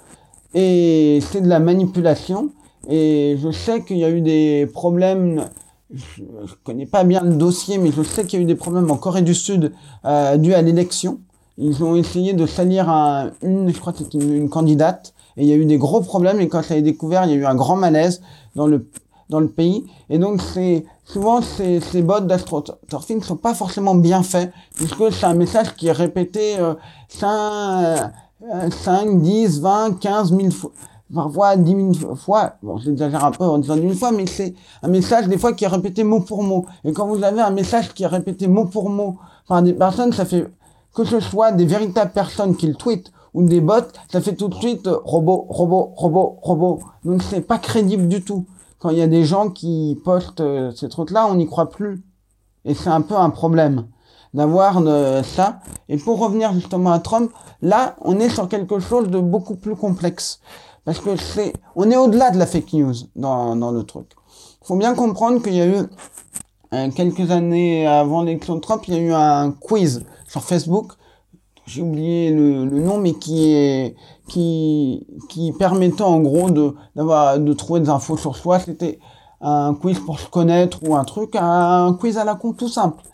Et 0.55 1.21
c'est 1.31 1.41
de 1.41 1.49
la 1.49 1.61
manipulation. 1.61 2.51
Et 2.89 3.37
je 3.41 3.51
sais 3.51 3.83
qu'il 3.83 3.99
y 3.99 4.05
a 4.05 4.11
eu 4.11 4.21
des 4.21 4.69
problèmes. 4.73 5.45
Je, 5.93 6.23
je 6.45 6.55
connais 6.65 6.87
pas 6.87 7.05
bien 7.05 7.23
le 7.23 7.35
dossier, 7.35 7.79
mais 7.79 7.91
je 7.91 8.03
sais 8.03 8.25
qu'il 8.25 8.39
y 8.39 8.43
a 8.43 8.45
eu 8.45 8.47
des 8.47 8.55
problèmes 8.55 8.91
en 8.91 8.97
Corée 8.97 9.23
du 9.23 9.35
Sud 9.35 9.73
euh, 10.05 10.37
dus 10.37 10.55
à 10.55 10.63
l'élection. 10.63 11.21
Ils 11.59 11.83
ont 11.83 11.97
essayé 11.97 12.33
de 12.33 12.47
salir 12.47 12.89
un, 12.89 13.33
une, 13.43 13.73
je 13.73 13.79
crois 13.79 13.93
que 13.93 13.99
c'était 13.99 14.19
une, 14.19 14.49
candidate, 14.49 15.13
et 15.37 15.43
il 15.43 15.49
y 15.49 15.53
a 15.53 15.57
eu 15.57 15.65
des 15.67 15.79
gros 15.79 16.01
problèmes. 16.01 16.41
Et 16.41 16.49
quand 16.49 16.63
ça 16.63 16.75
a 16.75 16.77
été 16.77 16.91
découvert, 16.93 17.25
il 17.25 17.31
y 17.31 17.35
a 17.35 17.37
eu 17.37 17.45
un 17.45 17.55
grand 17.55 17.77
malaise 17.77 18.23
dans 18.55 18.67
le 18.67 18.87
dans 19.31 19.41
le 19.41 19.49
pays. 19.49 19.85
Et 20.11 20.19
donc, 20.19 20.43
c'est 20.43 20.85
souvent 21.05 21.41
ces, 21.41 21.81
ces 21.81 22.03
bots 22.03 22.21
d'astroturfing 22.21 23.19
ne 23.19 23.25
sont 23.25 23.37
pas 23.37 23.55
forcément 23.55 23.95
bien 23.95 24.23
faits, 24.23 24.53
puisque 24.75 25.13
c'est 25.13 25.27
un 25.27 25.35
message 25.35 25.75
qui 25.77 25.87
est 25.87 25.93
répété 25.93 26.59
euh, 26.59 26.75
5, 27.09 28.11
euh, 28.43 28.71
5, 28.71 29.23
10, 29.23 29.61
20, 29.61 30.01
15 30.01 30.37
000 30.37 30.51
fois, 30.51 30.73
parfois 31.15 31.57
10 31.57 31.99
000 32.01 32.17
fois. 32.17 32.55
Bon, 32.63 32.79
j'exagère 32.79 33.25
un 33.25 33.31
peu 33.31 33.45
en 33.45 33.59
disant 33.59 33.77
une 33.77 33.95
fois, 33.95 34.13
mais 34.13 34.27
c'est 34.27 34.55
un 34.83 34.89
message 34.89 35.29
des 35.29 35.39
fois 35.39 35.53
qui 35.53 35.65
est 35.65 35.69
répété 35.69 36.05
mot 36.05 36.21
pour 36.21 36.43
mot. 36.43 36.67
Et 36.85 36.93
quand 36.93 37.07
vous 37.07 37.23
avez 37.23 37.41
un 37.41 37.51
message 37.51 37.93
qui 37.93 38.05
est 38.05 38.09
répété 38.09 38.49
mot 38.49 38.67
pour 38.67 38.91
mot 38.91 39.19
par 39.49 39.63
des 39.63 39.73
personnes, 39.73 40.13
ça 40.13 40.25
fait 40.25 40.47
que 40.95 41.05
ce 41.05 41.21
soit 41.21 41.53
des 41.53 41.67
véritables 41.67 42.13
personnes 42.13 42.57
qui 42.57 42.67
le 42.67 42.75
tweetent 42.75 43.13
ou 43.33 43.45
des 43.45 43.61
bots, 43.61 43.75
ça 44.11 44.21
fait 44.21 44.35
tout 44.35 44.49
de 44.49 44.55
suite 44.55 44.87
euh, 44.87 44.99
robot, 45.05 45.47
robot, 45.49 45.93
robot, 45.97 46.39
robot. 46.43 46.81
Donc 47.05 47.23
c'est 47.23 47.43
pas 47.43 47.59
crédible 47.59 48.09
du 48.09 48.23
tout 48.23 48.47
quand 48.81 48.91
il 48.91 48.99
y 48.99 49.03
a 49.03 49.07
des 49.07 49.25
gens 49.25 49.51
qui 49.51 49.99
postent 50.05 50.41
euh, 50.41 50.73
ces 50.73 50.89
trucs-là, 50.89 51.27
on 51.27 51.37
n'y 51.37 51.47
croit 51.47 51.71
plus. 51.71 52.03
Et 52.65 52.75
c'est 52.75 52.89
un 52.89 53.03
peu 53.03 53.15
un 53.15 53.31
problème 53.31 53.87
d'avoir 54.35 54.79
euh, 54.79 55.23
ça. 55.23 55.61
Et 55.89 55.97
pour 55.97 56.19
revenir 56.19 56.53
justement 56.55 56.93
à 56.93 56.99
Trump, 56.99 57.31
là, 57.63 57.97
on 58.01 58.19
est 58.19 58.29
sur 58.29 58.49
quelque 58.49 58.79
chose 58.79 59.09
de 59.09 59.21
beaucoup 59.21 59.57
plus 59.57 59.77
complexe. 59.77 60.41
Parce 60.85 60.99
que 61.01 61.17
c'est, 61.17 61.53
on 61.77 61.91
est 61.91 61.97
au-delà 61.97 62.31
de 62.31 62.39
la 62.39 62.47
fake 62.47 62.73
news 62.73 62.95
dans, 63.17 63.55
dans 63.57 63.71
le 63.71 63.83
truc. 63.85 64.07
Il 64.63 64.67
faut 64.67 64.77
bien 64.77 64.95
comprendre 64.95 65.43
qu'il 65.43 65.55
y 65.55 65.61
a 65.61 65.67
eu, 65.67 65.87
euh, 66.73 66.91
quelques 66.91 67.31
années 67.31 67.87
avant 67.87 68.23
l'élection 68.23 68.55
de 68.57 68.61
Trump, 68.61 68.83
il 68.89 68.95
y 68.95 68.97
a 68.97 69.01
eu 69.01 69.13
un 69.13 69.53
quiz 69.53 70.05
sur 70.29 70.43
Facebook. 70.43 70.93
J'ai 71.67 71.83
oublié 71.83 72.31
le, 72.31 72.65
le 72.65 72.81
nom, 72.81 72.99
mais 72.99 73.13
qui 73.13 73.53
est, 73.53 73.95
qui, 74.29 75.07
qui 75.29 75.53
permettait 75.53 76.03
en 76.03 76.21
gros 76.21 76.51
de, 76.51 76.75
d'avoir, 76.97 77.39
de 77.39 77.53
trouver 77.53 77.81
des 77.81 77.91
infos 77.91 78.17
sur 78.17 78.37
soi. 78.37 78.59
C'était 78.59 78.99
un 79.41 79.75
quiz 79.75 79.99
pour 80.01 80.19
se 80.19 80.29
connaître 80.29 80.79
ou 80.83 80.97
un 80.97 81.05
truc, 81.05 81.37
un 81.37 81.95
quiz 81.95 82.19
à 82.19 82.25
la 82.25 82.35
con 82.35 82.53
tout 82.53 82.69
simple. 82.69 83.05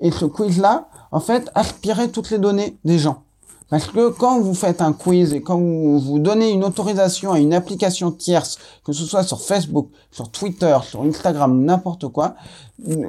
Et 0.00 0.10
ce 0.10 0.24
quiz-là, 0.24 0.88
en 1.10 1.20
fait, 1.20 1.50
aspirait 1.54 2.08
toutes 2.08 2.30
les 2.30 2.38
données 2.38 2.78
des 2.84 2.98
gens. 2.98 3.22
Parce 3.68 3.86
que 3.86 4.10
quand 4.10 4.40
vous 4.40 4.54
faites 4.54 4.80
un 4.80 4.92
quiz 4.92 5.32
et 5.32 5.42
quand 5.42 5.58
vous, 5.58 5.98
vous 5.98 6.18
donnez 6.20 6.50
une 6.50 6.62
autorisation 6.62 7.32
à 7.32 7.40
une 7.40 7.52
application 7.52 8.12
tierce, 8.12 8.58
que 8.84 8.92
ce 8.92 9.04
soit 9.04 9.24
sur 9.24 9.40
Facebook, 9.40 9.88
sur 10.12 10.30
Twitter, 10.30 10.76
sur 10.88 11.02
Instagram, 11.02 11.64
n'importe 11.64 12.06
quoi, 12.08 12.36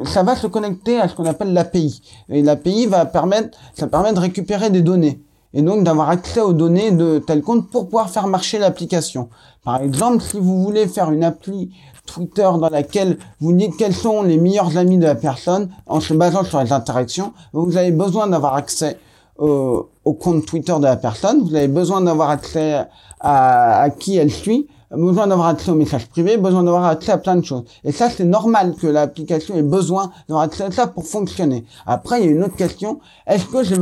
ça 0.05 0.23
va 0.23 0.35
se 0.35 0.47
connecter 0.47 0.99
à 0.99 1.07
ce 1.07 1.13
qu'on 1.13 1.25
appelle 1.25 1.53
l'API. 1.53 2.01
Et 2.29 2.41
l'API 2.41 2.87
va 2.87 3.05
permettre, 3.05 3.57
ça 3.75 3.87
permet 3.87 4.13
de 4.13 4.19
récupérer 4.19 4.71
des 4.71 4.81
données. 4.81 5.21
Et 5.53 5.61
donc 5.61 5.83
d'avoir 5.83 6.09
accès 6.09 6.41
aux 6.41 6.53
données 6.53 6.91
de 6.91 7.19
tel 7.19 7.41
compte 7.41 7.69
pour 7.69 7.85
pouvoir 7.85 8.09
faire 8.09 8.27
marcher 8.27 8.59
l'application. 8.59 9.29
Par 9.63 9.81
exemple, 9.81 10.23
si 10.23 10.39
vous 10.39 10.61
voulez 10.63 10.87
faire 10.87 11.11
une 11.11 11.23
appli 11.23 11.71
Twitter 12.07 12.49
dans 12.59 12.69
laquelle 12.69 13.19
vous 13.39 13.53
dites 13.53 13.77
quels 13.77 13.93
sont 13.93 14.23
les 14.23 14.37
meilleurs 14.37 14.77
amis 14.77 14.97
de 14.97 15.05
la 15.05 15.15
personne 15.15 15.69
en 15.85 15.99
se 15.99 16.13
basant 16.13 16.43
sur 16.43 16.61
les 16.63 16.71
interactions, 16.71 17.33
vous 17.53 17.77
avez 17.77 17.91
besoin 17.91 18.27
d'avoir 18.27 18.55
accès 18.55 18.97
au, 19.37 19.89
au, 20.07 20.13
compte 20.13 20.45
Twitter 20.45 20.73
de 20.77 20.83
la 20.83 20.97
personne, 20.97 21.41
vous 21.41 21.55
avez 21.55 21.67
besoin 21.67 22.01
d'avoir 22.01 22.29
accès 22.29 22.85
à, 23.19 23.81
à, 23.81 23.89
qui 23.89 24.17
elle 24.17 24.31
suit, 24.31 24.67
besoin 24.91 25.27
d'avoir 25.27 25.47
accès 25.47 25.71
aux 25.71 25.75
messages 25.75 26.07
privés, 26.07 26.37
besoin 26.37 26.63
d'avoir 26.63 26.85
accès 26.85 27.11
à 27.11 27.17
plein 27.17 27.35
de 27.35 27.43
choses. 27.43 27.63
Et 27.83 27.91
ça, 27.91 28.09
c'est 28.09 28.25
normal 28.25 28.75
que 28.79 28.87
l'application 28.87 29.55
ait 29.55 29.63
besoin 29.63 30.11
d'avoir 30.27 30.45
accès 30.45 30.63
à 30.63 30.71
ça 30.71 30.87
pour 30.87 31.05
fonctionner. 31.05 31.65
Après, 31.85 32.21
il 32.21 32.25
y 32.25 32.29
a 32.29 32.31
une 32.31 32.43
autre 32.43 32.55
question. 32.55 32.99
Est-ce 33.25 33.45
que 33.45 33.63
j'ai 33.63 33.77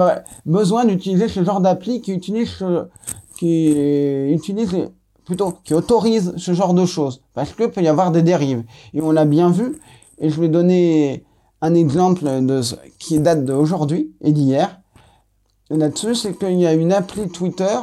besoin 0.45 0.85
d'utiliser 0.85 1.27
ce 1.27 1.43
genre 1.43 1.61
d'appli 1.61 2.01
qui 2.01 2.11
utilise 2.11 2.63
qui 3.37 4.31
utilise 4.31 4.73
plutôt 5.25 5.53
qui 5.63 5.73
autorise 5.73 6.33
ce 6.37 6.53
genre 6.53 6.73
de 6.73 6.85
choses? 6.85 7.21
Parce 7.33 7.51
que 7.51 7.65
peut 7.65 7.81
y 7.81 7.87
avoir 7.87 8.11
des 8.11 8.21
dérives 8.21 8.63
et 8.93 9.01
on 9.01 9.11
l'a 9.11 9.25
bien 9.25 9.49
vu 9.51 9.79
et 10.19 10.29
je 10.29 10.39
vais 10.39 10.47
donner 10.47 11.23
un 11.61 11.73
exemple 11.73 12.23
de 12.23 12.61
qui 12.99 13.19
date 13.19 13.45
d'aujourd'hui 13.45 14.11
et 14.21 14.31
d'hier 14.31 14.79
là-dessus 15.69 16.15
c'est 16.15 16.37
qu'il 16.37 16.59
y 16.59 16.65
a 16.65 16.73
une 16.73 16.93
appli 16.93 17.29
Twitter 17.29 17.77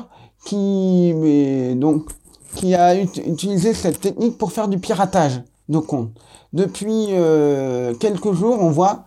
qui 0.44 1.12
mais 1.16 1.74
donc 1.74 2.10
qui 2.54 2.74
a 2.74 2.94
utilisé 3.00 3.74
cette 3.74 4.00
technique 4.00 4.38
pour 4.38 4.52
faire 4.52 4.68
du 4.68 4.78
piratage 4.78 5.42
de 5.68 5.78
comptes. 5.78 6.10
Depuis 6.52 7.06
euh, 7.10 7.94
quelques 7.94 8.32
jours, 8.32 8.58
on 8.60 8.70
voit 8.70 9.04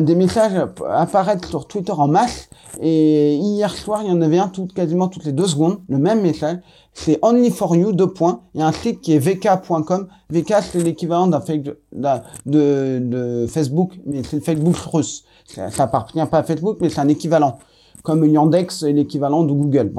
des 0.00 0.14
messages 0.14 0.54
apparaître 0.88 1.46
sur 1.46 1.66
Twitter 1.66 1.92
en 1.92 2.08
masse. 2.08 2.48
Et 2.80 3.34
hier 3.34 3.74
soir, 3.74 4.00
il 4.02 4.08
y 4.08 4.12
en 4.12 4.22
avait 4.22 4.38
un 4.38 4.48
tout, 4.48 4.66
quasiment 4.66 5.08
toutes 5.08 5.24
les 5.24 5.32
deux 5.32 5.46
secondes, 5.46 5.78
le 5.88 5.98
même 5.98 6.22
message. 6.22 6.58
C'est 6.94 7.18
only 7.20 7.50
for 7.50 7.76
you, 7.76 7.92
deux 7.92 8.06
points. 8.06 8.40
Il 8.54 8.60
y 8.60 8.62
a 8.62 8.66
un 8.66 8.72
site 8.72 9.02
qui 9.02 9.12
est 9.12 9.18
vk.com. 9.18 10.08
VK, 10.30 10.54
c'est 10.62 10.82
l'équivalent 10.82 11.26
d'un 11.26 11.40
de, 11.40 11.78
de, 12.46 12.98
de, 13.02 13.46
Facebook, 13.46 13.92
mais 14.06 14.22
c'est 14.22 14.36
le 14.36 14.42
Facebook 14.42 14.76
russe. 14.76 15.24
Ça, 15.44 15.70
ça 15.70 15.84
appartient 15.84 16.24
pas 16.30 16.38
à 16.38 16.42
Facebook, 16.42 16.78
mais 16.80 16.88
c'est 16.88 17.00
un 17.00 17.08
équivalent. 17.08 17.58
Comme 18.06 18.24
Yandex 18.24 18.84
est 18.84 18.92
l'équivalent 18.92 19.42
de 19.42 19.52
Google. 19.52 19.92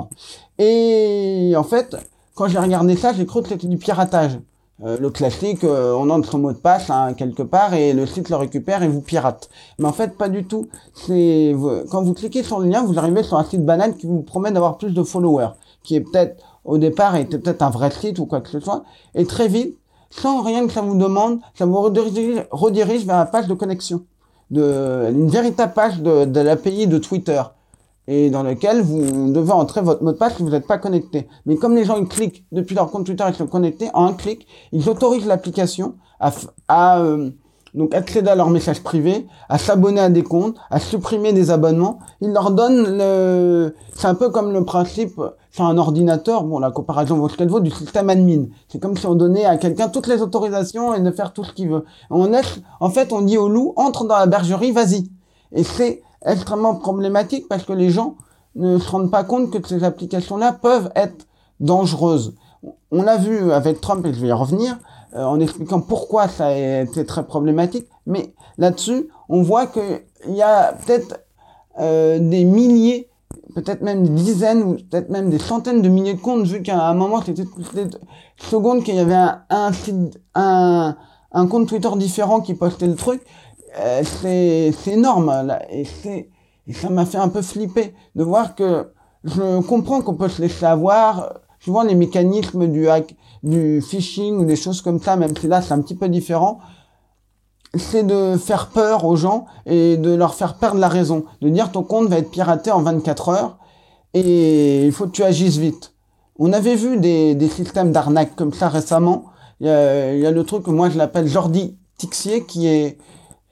Et 0.57 1.53
en 1.57 1.63
fait, 1.63 1.93
quand 2.35 2.47
j'ai 2.47 2.57
regardé 2.57 2.95
ça, 2.95 3.11
j'ai 3.11 3.25
cru 3.25 3.41
que 3.41 3.49
c'était 3.49 3.67
du 3.67 3.75
piratage. 3.75 4.39
Euh, 4.85 4.97
le 4.97 5.09
classique, 5.09 5.65
euh, 5.65 5.91
on 5.91 6.09
entre 6.09 6.31
son 6.31 6.37
mot 6.37 6.53
de 6.53 6.57
passe 6.57 6.89
hein, 6.89 7.13
quelque 7.15 7.43
part 7.43 7.73
et 7.73 7.91
le 7.91 8.05
site 8.05 8.29
le 8.29 8.37
récupère 8.37 8.81
et 8.81 8.87
vous 8.87 9.01
pirate. 9.01 9.49
Mais 9.77 9.87
en 9.87 9.91
fait, 9.91 10.17
pas 10.17 10.29
du 10.29 10.45
tout. 10.45 10.69
C'est 10.93 11.53
quand 11.91 12.01
vous 12.01 12.13
cliquez 12.13 12.43
sur 12.43 12.61
le 12.61 12.69
lien, 12.69 12.81
vous 12.81 12.97
arrivez 12.97 13.23
sur 13.23 13.37
un 13.37 13.43
site 13.43 13.65
banal 13.65 13.97
qui 13.97 14.07
vous 14.07 14.21
promet 14.21 14.51
d'avoir 14.51 14.77
plus 14.77 14.93
de 14.93 15.03
followers, 15.03 15.49
qui 15.83 15.95
est 15.95 16.01
peut-être 16.01 16.41
au 16.63 16.77
départ 16.77 17.17
était 17.17 17.39
peut-être 17.39 17.61
un 17.61 17.71
vrai 17.71 17.91
site 17.91 18.19
ou 18.19 18.25
quoi 18.25 18.39
que 18.39 18.47
ce 18.49 18.61
soit, 18.61 18.85
et 19.15 19.25
très 19.25 19.49
vite, 19.49 19.77
sans 20.11 20.43
rien 20.43 20.65
que 20.65 20.71
ça 20.71 20.81
vous 20.81 20.97
demande, 20.97 21.39
ça 21.55 21.65
vous 21.65 21.81
redirige, 21.81 23.05
vers 23.05 23.17
la 23.17 23.25
page 23.25 23.47
de 23.47 23.53
connexion, 23.53 24.03
une 24.51 25.27
véritable 25.27 25.73
page 25.73 26.01
de, 26.01 26.23
de 26.23 26.39
l'API 26.39 26.87
de 26.87 26.99
Twitter 26.99 27.41
et 28.07 28.29
dans 28.29 28.43
lequel 28.43 28.81
vous 28.81 29.31
devez 29.31 29.51
entrer 29.51 29.81
votre 29.81 30.03
mot 30.03 30.11
de 30.11 30.17
passe 30.17 30.37
si 30.37 30.43
vous 30.43 30.49
n'êtes 30.49 30.67
pas 30.67 30.77
connecté. 30.77 31.27
Mais 31.45 31.55
comme 31.57 31.75
les 31.75 31.85
gens 31.85 31.97
ils 31.97 32.07
cliquent 32.07 32.45
depuis 32.51 32.75
leur 32.75 32.89
compte 32.89 33.05
Twitter, 33.05 33.25
ils 33.27 33.35
sont 33.35 33.47
connectés, 33.47 33.89
en 33.93 34.05
un 34.05 34.13
clic, 34.13 34.47
ils 34.71 34.89
autorisent 34.89 35.25
l'application 35.25 35.95
à, 36.19 36.31
à 36.67 36.99
euh, 36.99 37.29
donc 37.73 37.93
accéder 37.93 38.29
à 38.29 38.35
leurs 38.35 38.49
messages 38.49 38.81
privés, 38.81 39.27
à 39.49 39.57
s'abonner 39.57 40.01
à 40.01 40.09
des 40.09 40.23
comptes, 40.23 40.55
à 40.71 40.79
supprimer 40.79 41.33
des 41.33 41.51
abonnements. 41.51 41.99
Ils 42.21 42.31
leur 42.31 42.51
donnent 42.51 42.97
le... 42.97 43.75
C'est 43.93 44.07
un 44.07 44.15
peu 44.15 44.29
comme 44.29 44.51
le 44.51 44.65
principe 44.65 45.21
sur 45.51 45.65
un 45.65 45.77
ordinateur, 45.77 46.43
bon 46.43 46.59
la 46.59 46.71
comparaison 46.71 47.17
vaut 47.17 47.29
ce 47.29 47.35
qu'elle 47.35 47.49
vaut, 47.49 47.59
du 47.59 47.71
système 47.71 48.09
admin. 48.09 48.45
C'est 48.69 48.79
comme 48.79 48.95
si 48.97 49.05
on 49.05 49.15
donnait 49.15 49.45
à 49.45 49.57
quelqu'un 49.57 49.89
toutes 49.89 50.07
les 50.07 50.21
autorisations 50.21 50.93
et 50.95 51.01
de 51.01 51.11
faire 51.11 51.33
tout 51.33 51.43
ce 51.43 51.51
qu'il 51.53 51.69
veut. 51.69 51.83
On 52.09 52.27
laisse, 52.27 52.59
en 52.79 52.89
fait, 52.89 53.11
on 53.11 53.21
dit 53.21 53.37
au 53.37 53.49
loup, 53.49 53.73
entre 53.75 54.05
dans 54.05 54.17
la 54.17 54.27
bergerie, 54.27 54.71
vas-y. 54.71 55.09
Et 55.51 55.63
c'est 55.63 56.01
extrêmement 56.27 56.75
problématique 56.75 57.47
parce 57.47 57.63
que 57.63 57.73
les 57.73 57.89
gens 57.89 58.15
ne 58.55 58.77
se 58.77 58.89
rendent 58.89 59.11
pas 59.11 59.23
compte 59.23 59.51
que 59.51 59.67
ces 59.67 59.83
applications-là 59.83 60.51
peuvent 60.51 60.91
être 60.95 61.27
dangereuses. 61.59 62.35
On 62.91 63.01
l'a 63.01 63.17
vu 63.17 63.51
avec 63.51 63.81
Trump, 63.81 64.05
et 64.05 64.13
je 64.13 64.19
vais 64.19 64.27
y 64.27 64.31
revenir, 64.31 64.77
euh, 65.15 65.23
en 65.23 65.39
expliquant 65.39 65.79
pourquoi 65.79 66.27
ça 66.27 66.47
a 66.47 66.81
été 66.81 67.05
très 67.05 67.25
problématique, 67.25 67.87
mais 68.05 68.33
là-dessus, 68.57 69.09
on 69.29 69.41
voit 69.41 69.67
qu'il 69.67 70.01
y 70.27 70.41
a 70.41 70.73
peut-être 70.73 71.19
euh, 71.79 72.19
des 72.19 72.43
milliers, 72.43 73.09
peut-être 73.55 73.81
même 73.81 74.03
des 74.03 74.23
dizaines, 74.23 74.63
ou 74.63 74.73
peut-être 74.75 75.09
même 75.09 75.29
des 75.29 75.39
centaines 75.39 75.81
de 75.81 75.89
milliers 75.89 76.15
de 76.15 76.21
comptes, 76.21 76.45
vu 76.45 76.61
qu'à 76.61 76.87
un 76.87 76.93
moment, 76.93 77.21
c'était 77.21 77.45
toutes 77.45 77.73
les 77.73 77.87
secondes 78.37 78.83
qu'il 78.83 78.95
y 78.95 78.99
avait 78.99 79.15
un, 79.49 79.71
un, 80.35 81.47
compte 81.47 81.67
Twitter 81.67 81.89
différent 81.97 82.41
qui 82.41 82.53
postait 82.53 82.87
le 82.87 82.95
truc, 82.95 83.21
euh, 83.77 84.03
c'est 84.03 84.91
énorme 84.91 85.27
là, 85.45 85.61
et 85.71 85.85
c'est 85.85 86.29
ça 86.73 86.89
m'a 86.89 87.05
fait 87.05 87.17
un 87.17 87.29
peu 87.29 87.41
flipper 87.41 87.93
de 88.15 88.23
voir 88.23 88.55
que 88.55 88.91
je 89.23 89.61
comprends 89.61 90.01
qu'on 90.01 90.15
peut 90.15 90.29
se 90.29 90.41
laisser 90.41 90.65
avoir. 90.65 91.39
Souvent 91.59 91.83
les 91.83 91.95
mécanismes 91.95 92.67
du 92.67 92.89
hack 92.89 93.15
du 93.43 93.81
phishing 93.81 94.37
ou 94.37 94.45
des 94.45 94.55
choses 94.55 94.81
comme 94.81 94.99
ça 94.99 95.15
même 95.15 95.35
si 95.37 95.47
là 95.47 95.61
c'est 95.61 95.73
un 95.73 95.81
petit 95.81 95.95
peu 95.95 96.09
différent. 96.09 96.59
C'est 97.75 98.03
de 98.03 98.37
faire 98.37 98.67
peur 98.67 99.05
aux 99.05 99.15
gens 99.15 99.45
et 99.65 99.97
de 99.97 100.13
leur 100.13 100.33
faire 100.33 100.55
perdre 100.55 100.79
la 100.79 100.87
raison. 100.87 101.25
De 101.41 101.49
dire 101.49 101.71
ton 101.71 101.83
compte 101.83 102.07
va 102.07 102.17
être 102.17 102.31
piraté 102.31 102.71
en 102.71 102.81
24 102.81 103.29
heures 103.29 103.57
et 104.13 104.85
il 104.85 104.91
faut 104.91 105.05
que 105.05 105.11
tu 105.11 105.23
agisses 105.23 105.57
vite. 105.57 105.93
On 106.39 106.53
avait 106.53 106.75
vu 106.75 106.97
des, 106.97 107.35
des 107.35 107.49
systèmes 107.49 107.91
d'arnaque 107.91 108.35
comme 108.35 108.53
ça 108.53 108.69
récemment. 108.69 109.25
Il 109.59 109.67
y 109.67 110.25
a 110.25 110.31
le 110.31 110.43
truc 110.43 110.63
que 110.63 110.71
moi 110.71 110.89
je 110.89 110.97
l'appelle 110.97 111.27
Jordi 111.27 111.77
Tixier 111.97 112.45
qui 112.45 112.67
est 112.67 112.97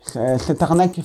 cette 0.06 0.62
arnaque 0.62 1.00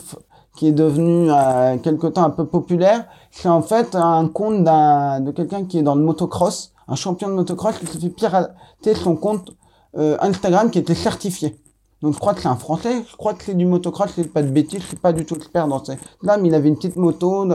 qui 0.56 0.68
est 0.68 0.72
devenue 0.72 1.30
euh, 1.30 1.78
quelque 1.78 2.06
temps 2.08 2.24
un 2.24 2.30
peu 2.30 2.44
populaire, 2.44 3.06
c'est 3.30 3.48
en 3.48 3.62
fait 3.62 3.94
un 3.94 4.28
compte 4.28 4.64
de 4.64 5.30
quelqu'un 5.30 5.64
qui 5.64 5.78
est 5.78 5.82
dans 5.82 5.94
le 5.94 6.02
motocross, 6.02 6.72
un 6.88 6.96
champion 6.96 7.28
de 7.28 7.34
motocross 7.34 7.78
qui 7.78 7.86
s'est 7.86 7.98
fait 7.98 8.10
pirater 8.10 8.94
son 8.94 9.16
compte 9.16 9.52
euh, 9.96 10.16
Instagram 10.20 10.70
qui 10.70 10.78
était 10.78 10.94
certifié. 10.94 11.56
Donc 12.02 12.14
je 12.14 12.18
crois 12.18 12.32
que 12.32 12.40
c'est 12.40 12.48
un 12.48 12.56
Français, 12.56 13.02
je 13.10 13.16
crois 13.16 13.34
que 13.34 13.44
c'est 13.44 13.54
du 13.54 13.66
motocross, 13.66 14.10
c'est 14.14 14.32
pas 14.32 14.42
de 14.42 14.48
bêtises, 14.48 14.80
je 14.80 14.86
suis 14.86 14.96
pas 14.96 15.12
du 15.12 15.26
tout 15.26 15.36
expert 15.36 15.68
dans 15.68 15.84
ces 15.84 15.98
là, 16.22 16.38
mais 16.38 16.48
il 16.48 16.54
avait 16.54 16.68
une 16.68 16.76
petite 16.76 16.96
moto. 16.96 17.46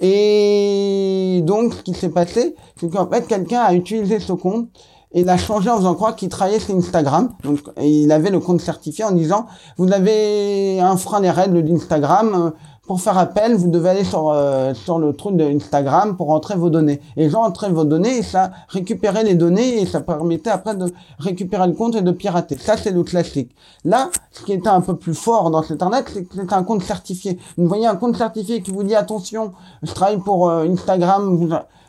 Et 0.00 1.40
donc 1.44 1.72
ce 1.72 1.82
qui 1.82 1.94
s'est 1.94 2.10
passé, 2.10 2.54
c'est 2.78 2.90
qu'en 2.90 3.06
fait 3.06 3.26
quelqu'un 3.26 3.60
a 3.60 3.74
utilisé 3.74 4.20
ce 4.20 4.34
compte 4.34 4.68
il 5.16 5.30
a 5.30 5.38
changé 5.38 5.70
en 5.70 5.78
faisant 5.78 5.94
croire 5.94 6.14
qu'il 6.14 6.28
travaillait 6.28 6.60
sur 6.60 6.74
Instagram. 6.74 7.30
Donc, 7.42 7.60
il 7.80 8.12
avait 8.12 8.30
le 8.30 8.38
compte 8.38 8.60
certifié 8.60 9.02
en 9.04 9.12
disant, 9.12 9.46
vous 9.78 9.90
avez 9.90 10.78
un 10.80 10.96
frein 10.98 11.20
les 11.20 11.30
règles 11.30 11.62
d'Instagram. 11.62 12.52
Pour 12.86 13.00
faire 13.00 13.18
appel, 13.18 13.56
vous 13.56 13.68
devez 13.68 13.88
aller 13.88 14.04
sur, 14.04 14.30
euh, 14.30 14.72
sur 14.72 15.00
le 15.00 15.12
truc 15.12 15.36
d'Instagram 15.36 16.16
pour 16.16 16.30
entrer 16.30 16.54
vos 16.54 16.70
données. 16.70 17.00
Et 17.16 17.24
les 17.24 17.30
gens 17.30 17.50
vos 17.70 17.84
données 17.84 18.18
et 18.18 18.22
ça 18.22 18.52
récupérait 18.68 19.24
les 19.24 19.34
données 19.34 19.82
et 19.82 19.86
ça 19.86 20.00
permettait 20.00 20.50
après 20.50 20.76
de 20.76 20.92
récupérer 21.18 21.66
le 21.66 21.72
compte 21.72 21.96
et 21.96 22.02
de 22.02 22.12
pirater. 22.12 22.56
Ça, 22.58 22.76
c'est 22.76 22.92
le 22.92 23.02
classique. 23.02 23.50
Là, 23.84 24.10
ce 24.30 24.44
qui 24.44 24.52
était 24.52 24.68
un 24.68 24.82
peu 24.82 24.94
plus 24.94 25.14
fort 25.14 25.50
dans 25.50 25.64
arnaque, 25.80 26.10
c'est 26.10 26.24
que 26.24 26.34
c'était 26.36 26.54
un 26.54 26.62
compte 26.62 26.84
certifié. 26.84 27.38
Vous 27.56 27.66
voyez 27.66 27.86
un 27.86 27.96
compte 27.96 28.16
certifié 28.16 28.62
qui 28.62 28.70
vous 28.70 28.84
dit 28.84 28.94
attention, 28.94 29.52
je 29.82 29.92
travaille 29.92 30.18
pour 30.18 30.48
euh, 30.48 30.68
Instagram, 30.68 31.48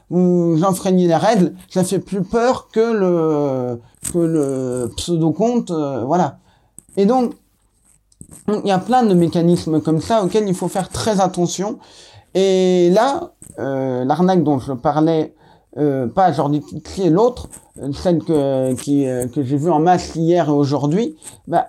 vous 0.09 0.63
enfreignez 0.63 1.07
les 1.07 1.15
règles, 1.15 1.53
ça 1.69 1.83
fait 1.83 1.99
plus 1.99 2.23
peur 2.23 2.69
que 2.69 2.79
le 2.79 3.79
que 4.13 4.19
le 4.19 4.91
pseudo 4.95 5.31
compte, 5.31 5.71
euh, 5.71 6.03
voilà. 6.05 6.39
Et 6.95 7.05
donc 7.05 7.33
il 8.47 8.67
y 8.67 8.71
a 8.71 8.79
plein 8.79 9.03
de 9.03 9.13
mécanismes 9.13 9.81
comme 9.81 10.01
ça 10.01 10.23
auxquels 10.23 10.47
il 10.47 10.55
faut 10.55 10.67
faire 10.67 10.89
très 10.89 11.19
attention. 11.21 11.79
Et 12.33 12.89
là, 12.91 13.31
euh, 13.59 14.05
l'arnaque 14.05 14.43
dont 14.43 14.59
je 14.59 14.73
parlais 14.73 15.33
euh, 15.77 16.07
pas 16.07 16.31
Jordi 16.31 16.63
est 16.97 17.09
l'autre, 17.09 17.49
euh, 17.81 17.91
celle 17.93 18.19
que, 18.23 18.73
que 19.27 19.43
j'ai 19.43 19.57
vue 19.57 19.69
en 19.69 19.79
masse 19.79 20.15
hier 20.15 20.47
et 20.47 20.51
aujourd'hui, 20.51 21.15
bah, 21.47 21.67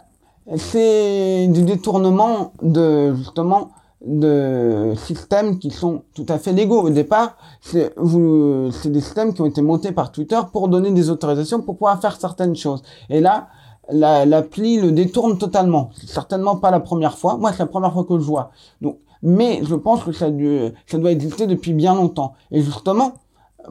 c'est 0.57 1.47
du 1.49 1.63
détournement 1.63 2.53
de 2.63 3.15
justement 3.15 3.71
de 4.05 4.93
systèmes 4.97 5.59
qui 5.59 5.71
sont 5.71 6.03
tout 6.15 6.27
à 6.29 6.39
fait 6.39 6.53
légaux. 6.53 6.83
Au 6.83 6.91
départ, 6.91 7.37
c'est 7.61 7.95
des 7.97 9.01
systèmes 9.01 9.35
qui 9.35 9.43
ont 9.43 9.47
été 9.47 9.61
montés 9.63 9.93
par 9.93 10.13
Twitter 10.13 10.39
pour 10.53 10.69
donner 10.69 10.91
des 10.93 11.11
autorisations 11.11 11.63
pour 11.63 11.77
pouvoir 11.77 12.01
faire 12.01 12.19
certaines 12.19 12.55
choses. 12.55 12.83
Et 13.11 13.21
là, 13.21 13.49
la, 13.91 14.25
l'appli 14.25 14.81
le 14.81 14.93
détourne 14.93 15.39
totalement. 15.39 15.91
C'est 15.99 16.09
certainement 16.09 16.57
pas 16.57 16.71
la 16.71 16.81
première 16.81 17.19
fois. 17.19 17.37
Moi, 17.37 17.53
c'est 17.53 17.61
la 17.61 17.67
première 17.67 17.93
fois 17.93 18.05
que 18.05 18.19
je 18.19 18.25
vois. 18.25 18.51
Donc, 18.81 18.99
mais 19.23 19.61
je 19.65 19.75
pense 19.75 20.05
que 20.05 20.13
ça, 20.13 20.31
dû- 20.31 20.69
ça 20.87 20.99
doit 20.99 21.11
exister 21.11 21.47
depuis 21.47 21.73
bien 21.73 21.95
longtemps. 21.95 22.35
Et 22.53 22.61
justement, 22.63 23.15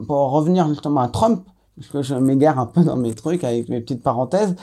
pour 0.06 0.30
revenir 0.32 0.68
justement 0.68 1.00
à 1.00 1.08
Trump, 1.08 1.44
parce 1.76 1.88
que 1.88 2.02
je 2.02 2.14
m'égare 2.16 2.58
un 2.58 2.66
peu 2.66 2.82
dans 2.82 2.96
mes 2.96 3.14
trucs 3.14 3.44
avec 3.44 3.68
mes 3.68 3.80
petites 3.80 4.02
parenthèses, 4.02 4.56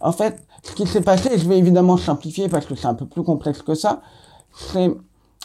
en 0.00 0.10
fait, 0.10 0.42
ce 0.64 0.72
qui 0.72 0.86
s'est 0.86 1.02
passé, 1.02 1.38
je 1.38 1.46
vais 1.46 1.58
évidemment 1.58 1.96
simplifier 1.96 2.48
parce 2.48 2.66
que 2.66 2.74
c'est 2.74 2.86
un 2.86 2.94
peu 2.94 3.06
plus 3.06 3.22
complexe 3.22 3.62
que 3.62 3.74
ça, 3.74 4.00
c'est, 4.54 4.90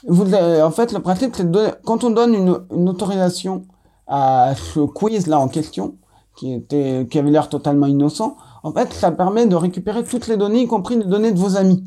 vous, 0.07 0.33
avez- 0.33 0.61
en 0.61 0.71
fait, 0.71 0.91
le 0.93 0.99
principe, 0.99 1.35
c'est 1.35 1.49
de 1.49 1.67
quand 1.85 2.03
on 2.03 2.09
donne 2.11 2.33
une, 2.33 2.59
une 2.75 2.89
autorisation 2.89 3.63
à 4.07 4.53
ce 4.55 4.79
quiz-là 4.81 5.39
en 5.39 5.47
question, 5.47 5.95
qui 6.35 6.53
était, 6.53 7.07
qui 7.09 7.17
avait 7.19 7.31
l'air 7.31 7.49
totalement 7.49 7.87
innocent, 7.87 8.37
en 8.63 8.71
fait, 8.71 8.93
ça 8.93 9.11
permet 9.11 9.45
de 9.47 9.55
récupérer 9.55 10.03
toutes 10.03 10.27
les 10.27 10.37
données, 10.37 10.61
y 10.63 10.67
compris 10.67 10.97
les 10.97 11.05
données 11.05 11.31
de 11.31 11.39
vos 11.39 11.57
amis. 11.57 11.83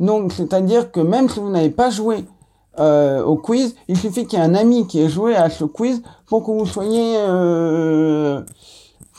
Donc, 0.00 0.32
c'est-à-dire 0.32 0.90
que 0.90 1.00
même 1.00 1.28
si 1.28 1.38
vous 1.38 1.50
n'avez 1.50 1.70
pas 1.70 1.90
joué 1.90 2.24
euh, 2.80 3.22
au 3.22 3.36
quiz, 3.36 3.76
il 3.86 3.96
suffit 3.96 4.26
qu'il 4.26 4.38
y 4.38 4.42
ait 4.42 4.44
un 4.44 4.54
ami 4.56 4.86
qui 4.88 5.00
ait 5.00 5.08
joué 5.08 5.36
à 5.36 5.48
ce 5.48 5.64
quiz 5.64 6.02
pour 6.26 6.44
que 6.44 6.50
vous 6.50 6.66
soyez, 6.66 7.16
euh, 7.18 8.42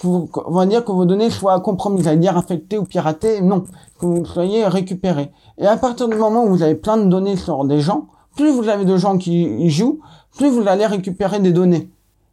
vous- 0.01 0.27
on 0.45 0.51
va 0.51 0.65
dire 0.65 0.83
que 0.83 0.91
vos 0.91 1.05
données 1.05 1.29
soient 1.29 1.59
compromises, 1.61 2.03
c'est-à-dire 2.03 2.35
infectées 2.37 2.77
ou 2.77 2.83
piratées, 2.83 3.39
non, 3.41 3.63
que 3.99 4.05
vous 4.05 4.25
soyez 4.25 4.67
récupérées. 4.67 5.31
Et 5.57 5.65
à 5.65 5.77
partir 5.77 6.09
du 6.09 6.17
moment 6.17 6.43
où 6.43 6.49
vous 6.49 6.63
avez 6.63 6.75
plein 6.75 6.97
de 6.97 7.05
données 7.05 7.37
sur 7.37 7.63
des 7.63 7.79
gens, 7.79 8.07
plus 8.35 8.51
vous 8.51 8.67
avez 8.69 8.85
de 8.85 8.97
gens 8.97 9.17
qui 9.17 9.69
jouent, 9.69 9.99
plus 10.37 10.49
vous 10.49 10.67
allez 10.67 10.85
récupérer 10.85 11.39
des 11.39 11.51
données. 11.51 11.89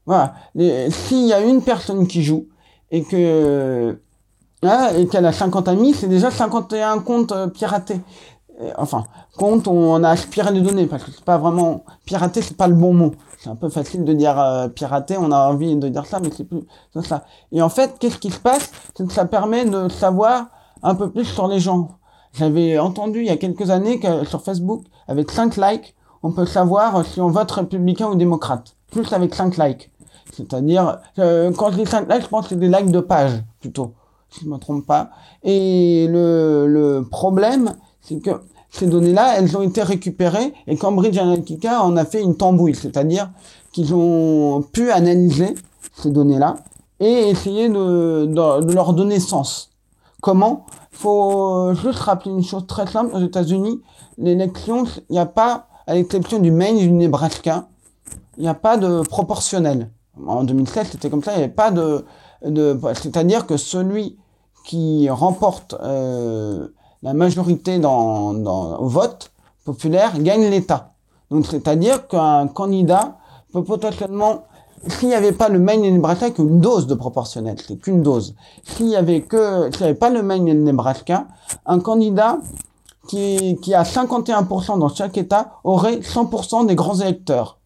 Voilà. 0.07 0.35
S'il 0.91 1.27
y 1.27 1.33
a 1.33 1.41
une 1.41 1.63
personne 1.63 2.07
qui 2.07 2.23
joue 2.23 2.47
et 2.91 3.05
que 3.05 3.99
hein, 4.63 4.89
qu'elle 5.11 5.27
a 5.27 5.33
50 5.33 5.69
amis, 5.69 5.95
c'est 5.95 6.09
déjà 6.09 6.31
51 6.31 7.01
comptes 7.01 7.33
euh, 7.33 7.47
piratés. 7.47 8.01
Euh, 8.61 8.71
Enfin, 8.77 9.05
compte, 9.37 9.67
on, 9.69 9.95
on 9.95 10.05
a 10.05 10.11
aspiré 10.11 10.53
les 10.53 10.61
données 10.61 10.87
parce 10.87 11.05
que 11.05 11.11
c'est 11.11 11.25
pas 11.25 11.39
vraiment 11.39 11.85
pirater, 12.05 12.43
c'est 12.43 12.57
pas 12.57 12.69
le 12.69 12.75
bon 12.75 12.93
mot. 12.93 13.13
C'est 13.39 13.51
un 13.51 13.57
peu 13.57 13.69
facile 13.69 14.05
de 14.05 14.13
dire 14.13 14.39
euh, 14.39 14.69
pirater, 14.69 15.17
on 15.19 15.33
a 15.33 15.49
envie 15.49 15.75
de 15.75 15.89
dire 15.89 16.07
ça, 16.07 16.21
mais 16.21 16.31
c'est 16.37 16.45
plus 16.45 16.63
ça. 17.03 17.25
Et 17.51 17.63
en 17.63 17.69
fait, 17.69 17.97
qu'est-ce 17.99 18.19
qui 18.19 18.31
se 18.31 18.39
passe? 18.39 18.71
C'est 18.97 19.07
que 19.07 19.13
ça 19.13 19.25
permet 19.25 19.65
de 19.65 19.89
savoir 19.89 20.47
un 20.83 20.95
peu 20.95 21.11
plus 21.11 21.25
sur 21.25 21.49
les 21.49 21.61
gens. 21.61 21.89
J'avais 22.35 22.79
entendu 22.79 23.21
il 23.21 23.27
y 23.27 23.31
a 23.31 23.37
quelques 23.37 23.71
années 23.71 24.01
que 24.01 24.25
sur 24.25 24.43
Facebook, 24.43 24.85
avec 25.07 25.31
5 25.31 25.57
likes, 25.57 25.95
on 26.23 26.33
peut 26.33 26.47
savoir 26.47 27.05
si 27.05 27.21
on 27.21 27.29
vote 27.29 27.51
républicain 27.51 28.09
ou 28.09 28.15
démocrate. 28.15 28.75
Plus 28.91 29.13
avec 29.13 29.35
5 29.35 29.57
likes. 29.59 29.91
C'est-à-dire, 30.33 30.99
euh, 31.19 31.53
quand 31.53 31.71
je 31.73 31.79
dis 31.79 31.87
5 31.87 32.11
likes, 32.11 32.23
je 32.23 32.29
pense 32.29 32.45
que 32.45 32.51
c'est 32.51 32.61
des 32.61 32.69
likes 32.69 32.91
de 32.91 33.01
page, 33.01 33.43
plutôt, 33.61 33.93
si 34.31 34.45
je 34.45 34.49
me 34.49 34.57
trompe 34.57 34.87
pas. 34.87 35.11
Et 35.43 36.07
le, 36.09 36.67
le 36.67 37.07
problème, 37.11 37.75
c'est 38.01 38.21
que 38.21 38.31
ces 38.71 38.87
données-là, 38.87 39.35
elles 39.39 39.55
ont 39.57 39.63
été 39.63 39.83
récupérées, 39.83 40.55
et 40.67 40.77
Cambridge 40.77 41.19
Analytica 41.19 41.83
en 41.83 41.97
a 41.99 42.07
fait 42.07 42.23
une 42.23 42.37
tambouille, 42.37 42.75
c'est-à-dire 42.75 43.31
qu'ils 43.73 43.95
ont 43.95 44.63
pu 44.73 44.91
analyser 44.91 45.55
ces 45.95 46.11
données-là 46.11 46.57
et 46.99 47.29
essayer 47.29 47.69
de, 47.69 48.25
de 48.27 48.73
leur 48.73 48.95
donner 48.95 49.21
sens. 49.21 49.71
Comment? 50.23 50.65
Faut 50.93 51.75
juste 51.75 51.99
rappeler 51.99 52.31
une 52.31 52.45
chose 52.45 52.67
très 52.67 52.87
simple, 52.87 53.15
aux 53.15 53.21
États-Unis, 53.21 53.81
l'élection, 54.19 54.85
il 55.09 55.13
n'y 55.13 55.19
a 55.19 55.27
pas, 55.27 55.67
à 55.87 55.95
l'exception 55.95 56.39
du 56.39 56.51
Maine 56.51 56.77
et 56.77 56.87
du 56.87 56.93
Nebraska, 56.93 57.67
il 58.37 58.43
n'y 58.43 58.49
a 58.49 58.55
pas 58.55 58.77
de 58.77 59.03
proportionnel. 59.03 59.91
En 60.27 60.45
2007, 60.45 60.89
c'était 60.93 61.11
comme 61.11 61.23
ça, 61.23 61.33
il 61.33 61.39
n'y 61.39 61.45
avait 61.45 61.53
pas 61.53 61.71
de... 61.71 62.05
de 62.45 62.79
C'est-à-dire 62.95 63.47
que 63.47 63.57
celui 63.57 64.19
qui 64.65 65.09
remporte 65.11 65.75
euh, 65.83 66.69
la 67.03 67.15
majorité 67.15 67.79
dans, 67.79 68.33
dans, 68.33 68.79
au 68.79 68.87
vote 68.87 69.33
populaire 69.65 70.19
gagne 70.21 70.49
l'État. 70.49 70.93
Donc 71.31 71.47
c'est-à-dire 71.47 72.07
qu'un 72.09 72.47
candidat 72.47 73.17
peut 73.53 73.65
potentiellement, 73.65 74.45
s'il 74.89 75.09
n'y 75.09 75.15
avait 75.15 75.33
pas 75.33 75.49
le 75.49 75.59
Maine 75.59 75.85
et 75.85 75.91
Nebraska, 75.91 76.31
qu'une 76.31 76.61
dose 76.61 76.87
de 76.87 76.95
proportionnel, 76.95 77.57
c'est 77.67 77.77
qu'une 77.77 78.03
dose. 78.03 78.35
S'il 78.65 78.89
y 78.89 78.97
avait 78.97 79.23
que, 79.23 79.71
s'il 79.71 79.81
n'y 79.81 79.91
avait 79.91 79.99
pas 79.99 80.11
le 80.11 80.23
Maine 80.23 80.49
et 80.49 80.55
Nebraska, 80.55 81.27
un 81.67 81.79
candidat 81.79 82.39
qui, 83.09 83.59
qui 83.63 83.75
a 83.75 83.83
51% 83.83 84.79
dans 84.79 84.89
chaque 84.89 85.17
État 85.17 85.55
aurait 85.65 85.97
100% 85.97 86.67
des 86.67 86.75
grands 86.75 86.99
électeurs. 87.01 87.59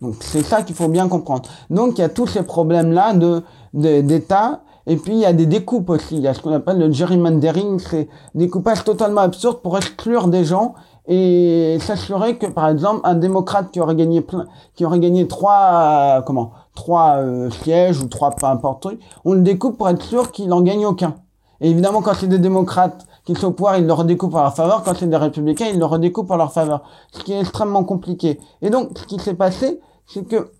Donc 0.00 0.16
c'est 0.20 0.42
ça 0.42 0.62
qu'il 0.62 0.76
faut 0.76 0.88
bien 0.88 1.08
comprendre. 1.08 1.48
Donc 1.70 1.98
il 1.98 2.02
y 2.02 2.04
a 2.04 2.08
tous 2.08 2.26
ces 2.26 2.42
problèmes-là 2.42 3.14
de 3.14 3.42
d'État. 3.74 4.62
Et 4.86 4.96
puis 4.96 5.12
il 5.12 5.18
y 5.18 5.26
a 5.26 5.34
des 5.34 5.44
découpes 5.46 5.90
aussi. 5.90 6.16
Il 6.16 6.22
y 6.22 6.28
a 6.28 6.34
ce 6.34 6.40
qu'on 6.40 6.52
appelle 6.52 6.78
le 6.78 6.90
gerrymandering, 6.90 7.78
c'est 7.78 8.08
découpage 8.34 8.84
totalement 8.84 9.20
absurde 9.20 9.60
pour 9.60 9.76
exclure 9.76 10.28
des 10.28 10.44
gens 10.44 10.74
et 11.08 11.78
s'assurer 11.80 12.36
que 12.36 12.46
par 12.46 12.68
exemple 12.68 13.00
un 13.04 13.14
démocrate 13.14 13.70
qui 13.72 13.80
aurait 13.80 13.96
gagné 13.96 14.20
plein, 14.20 14.46
qui 14.74 14.84
aurait 14.84 15.00
gagné 15.00 15.26
trois 15.26 16.18
euh, 16.18 16.22
comment 16.22 16.52
trois 16.74 17.16
euh, 17.16 17.50
sièges 17.50 18.00
ou 18.02 18.08
trois 18.08 18.30
peu 18.30 18.46
importe 18.46 18.86
on 19.24 19.32
le 19.32 19.40
découpe 19.40 19.78
pour 19.78 19.88
être 19.88 20.02
sûr 20.02 20.30
qu'il 20.30 20.52
en 20.52 20.60
gagne 20.60 20.84
aucun. 20.86 21.14
Et 21.60 21.70
évidemment 21.70 22.02
quand 22.02 22.14
c'est 22.14 22.28
des 22.28 22.38
démocrates 22.38 23.06
qui 23.24 23.34
sont 23.34 23.48
au 23.48 23.50
pouvoir, 23.50 23.76
ils 23.76 23.86
le 23.86 23.92
redécoupent 23.92 24.34
en 24.34 24.42
leur 24.42 24.56
faveur. 24.56 24.82
Quand 24.84 24.94
c'est 24.94 25.06
des 25.06 25.16
républicains, 25.16 25.66
ils 25.66 25.78
le 25.78 25.84
redécoupent 25.84 26.30
en 26.30 26.36
leur 26.36 26.50
faveur. 26.50 26.82
Ce 27.12 27.22
qui 27.22 27.34
est 27.34 27.40
extrêmement 27.40 27.84
compliqué. 27.84 28.40
Et 28.62 28.70
donc, 28.70 28.96
ce 28.96 29.04
qui 29.04 29.18
s'est 29.18 29.34
passé, 29.34 29.80
c'est 30.06 30.26
que 30.26 30.50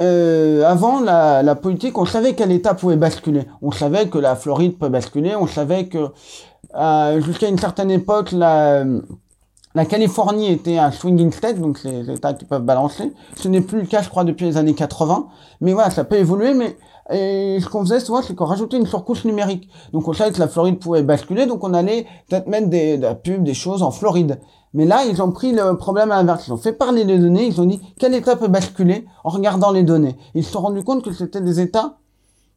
euh, 0.00 0.64
avant 0.64 1.00
la, 1.00 1.42
la 1.42 1.54
politique, 1.54 1.98
on 1.98 2.06
savait 2.06 2.34
quel 2.34 2.50
État 2.50 2.72
pouvait 2.72 2.96
basculer. 2.96 3.46
On 3.60 3.72
savait 3.72 4.08
que 4.08 4.16
la 4.16 4.36
Floride 4.36 4.78
peut 4.78 4.88
basculer. 4.88 5.36
On 5.36 5.46
savait 5.46 5.88
que 5.88 6.08
euh, 6.74 7.20
jusqu'à 7.20 7.48
une 7.48 7.58
certaine 7.58 7.90
époque, 7.90 8.32
la, 8.32 8.84
la 9.74 9.84
Californie 9.84 10.50
était 10.50 10.78
un 10.78 10.90
swinging 10.90 11.30
state, 11.30 11.58
donc 11.58 11.82
les 11.84 12.10
États 12.10 12.32
qui 12.32 12.44
peuvent 12.44 12.64
balancer. 12.64 13.12
Ce 13.36 13.48
n'est 13.48 13.60
plus 13.60 13.80
le 13.80 13.86
cas, 13.86 14.02
je 14.02 14.08
crois, 14.08 14.24
depuis 14.24 14.46
les 14.46 14.56
années 14.56 14.74
80. 14.74 15.28
Mais 15.60 15.72
voilà, 15.72 15.90
ça 15.90 16.04
peut 16.04 16.16
évoluer. 16.16 16.54
Mais 16.54 16.76
et 17.10 17.58
ce 17.60 17.68
qu'on 17.68 17.80
faisait 17.80 18.00
souvent, 18.00 18.20
c'est 18.22 18.34
qu'on 18.34 18.44
rajoutait 18.44 18.76
une 18.76 18.86
surcouche 18.86 19.24
numérique. 19.24 19.68
Donc 19.92 20.08
on 20.08 20.12
savait 20.12 20.32
que 20.32 20.38
la 20.38 20.48
Floride 20.48 20.78
pouvait 20.78 21.02
basculer, 21.02 21.46
donc 21.46 21.64
on 21.64 21.72
allait 21.72 22.06
peut-être 22.28 22.48
mettre 22.48 22.68
des, 22.68 22.98
de 22.98 23.02
la 23.02 23.14
pub, 23.14 23.44
des 23.44 23.54
choses 23.54 23.82
en 23.82 23.90
Floride. 23.90 24.40
Mais 24.74 24.84
là, 24.84 25.04
ils 25.08 25.22
ont 25.22 25.32
pris 25.32 25.52
le 25.52 25.76
problème 25.78 26.10
à 26.10 26.16
l'inverse. 26.16 26.46
Ils 26.46 26.52
ont 26.52 26.58
fait 26.58 26.72
parler 26.72 27.04
les 27.04 27.18
données, 27.18 27.46
ils 27.46 27.60
ont 27.60 27.64
dit 27.64 27.80
quel 27.98 28.14
État 28.14 28.36
peut 28.36 28.48
basculer 28.48 29.06
en 29.24 29.30
regardant 29.30 29.70
les 29.70 29.82
données? 29.82 30.16
Ils 30.34 30.44
se 30.44 30.52
sont 30.52 30.60
rendus 30.60 30.84
compte 30.84 31.02
que 31.02 31.12
c'était 31.12 31.40
des 31.40 31.60
États 31.60 31.96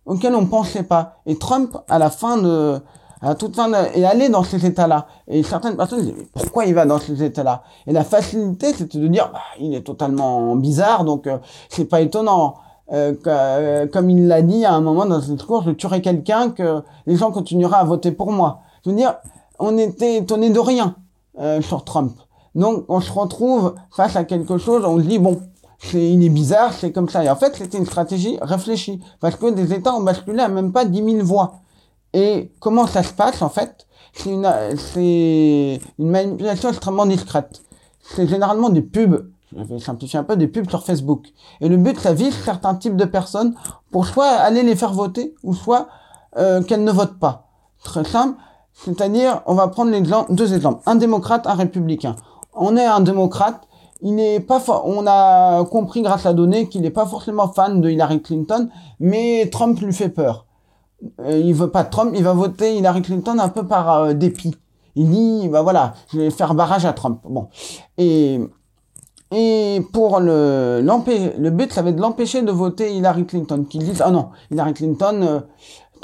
auxquels 0.06 0.36
on 0.36 0.46
pensait 0.46 0.84
pas. 0.84 1.22
Et 1.26 1.38
Trump, 1.38 1.78
à 1.88 2.00
la 2.00 2.10
fin 2.10 2.38
de, 2.38 2.82
à 3.22 3.36
toute 3.36 3.56
fin, 3.56 3.70
de, 3.70 3.76
est 3.76 4.04
allé 4.04 4.30
dans 4.30 4.44
ces 4.44 4.66
États-là. 4.66 5.08
Et 5.28 5.44
certaines 5.44 5.78
personnes 5.78 6.02
disaient, 6.02 6.16
mais 6.18 6.28
pourquoi 6.34 6.66
il 6.66 6.74
va 6.74 6.86
dans 6.86 7.00
ces 7.00 7.24
États-là 7.24 7.64
Et 7.88 7.94
la 7.94 8.04
facilité, 8.04 8.74
c'était 8.74 8.98
de 8.98 9.08
dire, 9.08 9.30
bah, 9.32 9.40
il 9.60 9.74
est 9.76 9.82
totalement 9.82 10.56
bizarre, 10.56 11.06
donc 11.06 11.28
euh, 11.28 11.38
c'est 11.70 11.86
pas 11.86 12.02
étonnant. 12.02 12.56
Euh, 12.94 13.14
que, 13.14 13.30
euh, 13.30 13.88
comme 13.88 14.10
il 14.10 14.28
l'a 14.28 14.42
dit 14.42 14.66
à 14.66 14.74
un 14.74 14.82
moment 14.82 15.06
dans 15.06 15.22
ce 15.22 15.32
discours, 15.32 15.64
je 15.64 15.72
tuerai 15.72 16.02
quelqu'un 16.02 16.50
que 16.50 16.84
les 17.06 17.16
gens 17.16 17.32
continueraient 17.32 17.78
à 17.78 17.86
voter 17.86 18.12
pour 18.12 18.34
moi. 18.34 18.60
Je 18.84 18.90
veux 18.90 18.96
dire, 18.96 19.16
on 19.60 19.78
était 19.78 20.18
étonné 20.18 20.50
de 20.50 20.60
rien 20.60 20.96
euh, 21.40 21.62
sur 21.62 21.86
Trump. 21.86 22.14
Donc 22.54 22.84
on 22.90 23.00
se 23.00 23.12
retrouve 23.12 23.76
face 23.92 24.18
à 24.18 24.26
quelque 24.26 24.58
chose, 24.58 24.84
on 24.84 24.98
se 24.98 25.04
dit 25.04 25.20
bon, 25.20 25.40
c'est 25.80 26.06
il 26.12 26.22
est 26.26 26.30
bizarre, 26.30 26.74
c'est 26.74 26.92
comme 26.92 27.08
ça. 27.08 27.24
Et 27.24 27.30
en 27.30 27.38
fait, 27.38 27.56
c'était 27.56 27.78
une 27.78 27.86
stratégie 27.86 28.38
réfléchie 28.42 29.00
parce 29.22 29.38
que 29.38 29.50
des 29.52 29.74
États 29.74 29.94
ont 29.94 30.02
basculé 30.02 30.42
à 30.42 30.50
même 30.50 30.74
pas 30.74 30.84
10 30.84 31.14
000 31.14 31.26
voix. 31.26 31.62
Et 32.14 32.52
comment 32.60 32.88
ça 32.88 33.04
se 33.04 33.14
passe 33.14 33.42
en 33.42 33.50
fait 33.50 33.88
C'est 34.14 34.32
une 34.32 35.80
une 35.98 36.10
manipulation 36.10 36.70
extrêmement 36.70 37.06
discrète. 37.06 37.62
C'est 38.02 38.28
généralement 38.28 38.70
des 38.70 38.82
pubs 38.82 39.32
je 39.56 39.64
vais 39.64 39.80
simplifier 39.80 40.20
un 40.20 40.24
peu, 40.24 40.38
des 40.38 40.48
pubs 40.48 40.70
sur 40.70 40.84
Facebook. 40.84 41.28
Et 41.60 41.68
le 41.68 41.78
but, 41.78 42.00
ça 42.00 42.14
vise 42.14 42.34
certains 42.44 42.76
types 42.76 42.96
de 42.96 43.06
personnes 43.06 43.54
pour 43.92 44.06
soit 44.06 44.30
aller 44.30 44.64
les 44.64 44.76
faire 44.76 44.94
voter, 44.94 45.36
ou 45.44 45.54
soit 45.54 45.88
euh, 46.38 46.62
qu'elles 46.64 46.84
ne 46.84 46.92
votent 46.92 47.20
pas. 47.20 47.50
Très 47.84 48.04
simple. 48.04 48.40
C'est-à-dire, 48.74 49.42
on 49.46 49.54
va 49.54 49.68
prendre 49.68 49.92
l'exemple, 49.92 50.34
deux 50.34 50.54
exemples. 50.54 50.82
Un 50.86 50.96
démocrate, 50.96 51.46
un 51.48 51.54
républicain. 51.54 52.16
On 52.54 52.78
est 52.78 52.86
un 52.86 53.02
démocrate, 53.02 53.68
il 54.02 54.16
n'est 54.16 54.40
pas 54.40 54.62
on 54.86 55.06
a 55.06 55.64
compris 55.66 56.02
grâce 56.02 56.26
à 56.26 56.34
données 56.34 56.68
qu'il 56.68 56.82
n'est 56.82 56.90
pas 56.90 57.06
forcément 57.06 57.48
fan 57.48 57.82
de 57.82 57.90
Hillary 57.90 58.22
Clinton, 58.22 58.70
mais 59.00 59.50
Trump 59.52 59.80
lui 59.80 59.94
fait 59.94 60.10
peur. 60.10 60.46
Euh, 61.20 61.38
il 61.38 61.54
veut 61.54 61.70
pas 61.70 61.84
Trump, 61.84 62.14
il 62.16 62.24
va 62.24 62.34
voter 62.34 62.78
Hillary 62.78 63.02
Clinton 63.02 63.38
un 63.40 63.50
peu 63.50 63.66
par 63.66 63.92
euh, 63.92 64.14
dépit. 64.14 64.56
Il 64.96 65.10
dit, 65.10 65.50
bah 65.50 65.62
voilà, 65.62 65.94
je 66.12 66.20
vais 66.20 66.30
faire 66.30 66.54
barrage 66.54 66.86
à 66.86 66.94
Trump. 66.94 67.22
Bon. 67.24 67.48
Et 67.98 68.40
Et 69.32 69.82
pour 69.94 70.20
le, 70.20 70.82
le 70.84 71.50
but, 71.50 71.72
ça 71.72 71.82
va 71.82 71.90
être 71.90 71.96
de 71.96 72.02
l'empêcher 72.02 72.42
de 72.42 72.52
voter 72.52 72.94
Hillary 72.94 73.26
Clinton. 73.26 73.64
Qu'ils 73.64 73.84
disent, 73.84 74.02
ah 74.04 74.12
non, 74.12 74.30
Hillary 74.52 74.74
Clinton, 74.74 75.44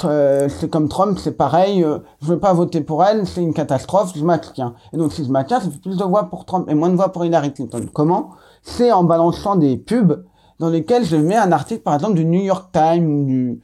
euh, 0.04 0.48
c'est 0.48 0.70
comme 0.70 0.88
Trump, 0.88 1.18
c'est 1.18 1.36
pareil, 1.36 1.84
euh, 1.84 1.98
je 2.22 2.28
veux 2.28 2.38
pas 2.38 2.54
voter 2.54 2.80
pour 2.80 3.04
elle, 3.04 3.26
c'est 3.26 3.42
une 3.42 3.52
catastrophe, 3.52 4.12
je 4.16 4.24
m'abstiens. 4.24 4.74
Et 4.92 4.96
donc 4.96 5.12
si 5.12 5.24
je 5.24 5.30
m'abstiens, 5.30 5.60
ça 5.60 5.68
fait 5.68 5.78
plus 5.78 5.98
de 5.98 6.04
voix 6.04 6.30
pour 6.30 6.46
Trump 6.46 6.66
et 6.70 6.74
moins 6.74 6.88
de 6.88 6.96
voix 6.96 7.12
pour 7.12 7.24
Hillary 7.26 7.52
Clinton. 7.52 7.84
Comment? 7.92 8.30
C'est 8.62 8.92
en 8.92 9.04
balançant 9.04 9.56
des 9.56 9.76
pubs 9.76 10.24
dans 10.58 10.70
lesquels 10.70 11.04
je 11.04 11.16
mets 11.16 11.36
un 11.36 11.52
article, 11.52 11.82
par 11.82 11.94
exemple, 11.94 12.14
du 12.14 12.24
New 12.24 12.40
York 12.40 12.70
Times 12.72 13.06
ou 13.06 13.24
du, 13.26 13.60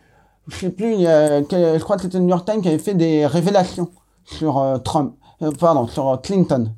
je 0.48 0.56
sais 0.56 0.70
plus, 0.70 0.96
quel- 1.48 1.78
je 1.78 1.82
crois 1.84 1.96
que 1.96 2.02
c'était 2.02 2.18
le 2.18 2.24
New 2.24 2.30
York 2.30 2.48
Times 2.48 2.60
qui 2.62 2.68
avait 2.68 2.78
fait 2.78 2.94
des 2.94 3.26
révélations 3.26 3.88
sur 4.24 4.58
euh, 4.58 4.78
Trump, 4.78 5.14
euh, 5.42 5.50
pardon, 5.58 5.86
sur 5.86 6.08
euh, 6.08 6.16
Clinton. 6.16 6.70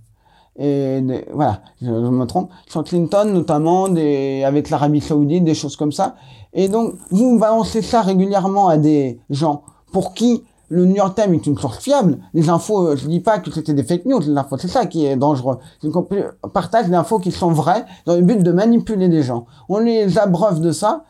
Et 0.58 1.00
des- 1.02 1.26
voilà, 1.32 1.60
je, 1.82 1.90
me 1.90 2.24
trompe, 2.26 2.50
sur 2.66 2.82
Clinton 2.84 3.26
notamment, 3.26 3.88
des, 3.88 4.42
avec 4.44 4.70
l'Arabie 4.70 5.00
Saoudite, 5.00 5.44
des 5.44 5.54
choses 5.54 5.76
comme 5.76 5.92
ça. 5.92 6.16
Et 6.54 6.68
donc, 6.68 6.94
vous 7.10 7.38
balancez 7.38 7.82
ça 7.82 8.00
régulièrement 8.00 8.68
à 8.68 8.78
des 8.78 9.20
gens 9.30 9.62
pour 9.92 10.14
qui 10.14 10.42
le 10.68 10.84
New 10.84 10.96
York 10.96 11.14
Times 11.14 11.34
est 11.34 11.46
une 11.46 11.56
source 11.58 11.78
fiable. 11.78 12.18
Les 12.34 12.48
infos, 12.48 12.88
euh, 12.88 12.96
je 12.96 13.06
dis 13.06 13.20
pas 13.20 13.38
que 13.38 13.50
c'était 13.52 13.74
des 13.74 13.84
fake 13.84 14.06
news, 14.06 14.20
les 14.20 14.36
infos, 14.36 14.56
c'est 14.58 14.66
ça 14.68 14.86
qui 14.86 15.04
est 15.06 15.16
dangereux. 15.16 15.58
C'est 15.80 15.90
qu'on 15.90 16.06
partage 16.52 16.86
des 16.88 16.94
infos 16.94 17.18
qui 17.18 17.30
sont 17.30 17.50
vraies 17.52 17.84
dans 18.06 18.14
le 18.16 18.22
but 18.22 18.42
de 18.42 18.50
manipuler 18.50 19.08
les 19.08 19.22
gens. 19.22 19.46
On 19.68 19.78
les 19.78 20.18
abreuve 20.18 20.60
de 20.60 20.72
ça 20.72 21.04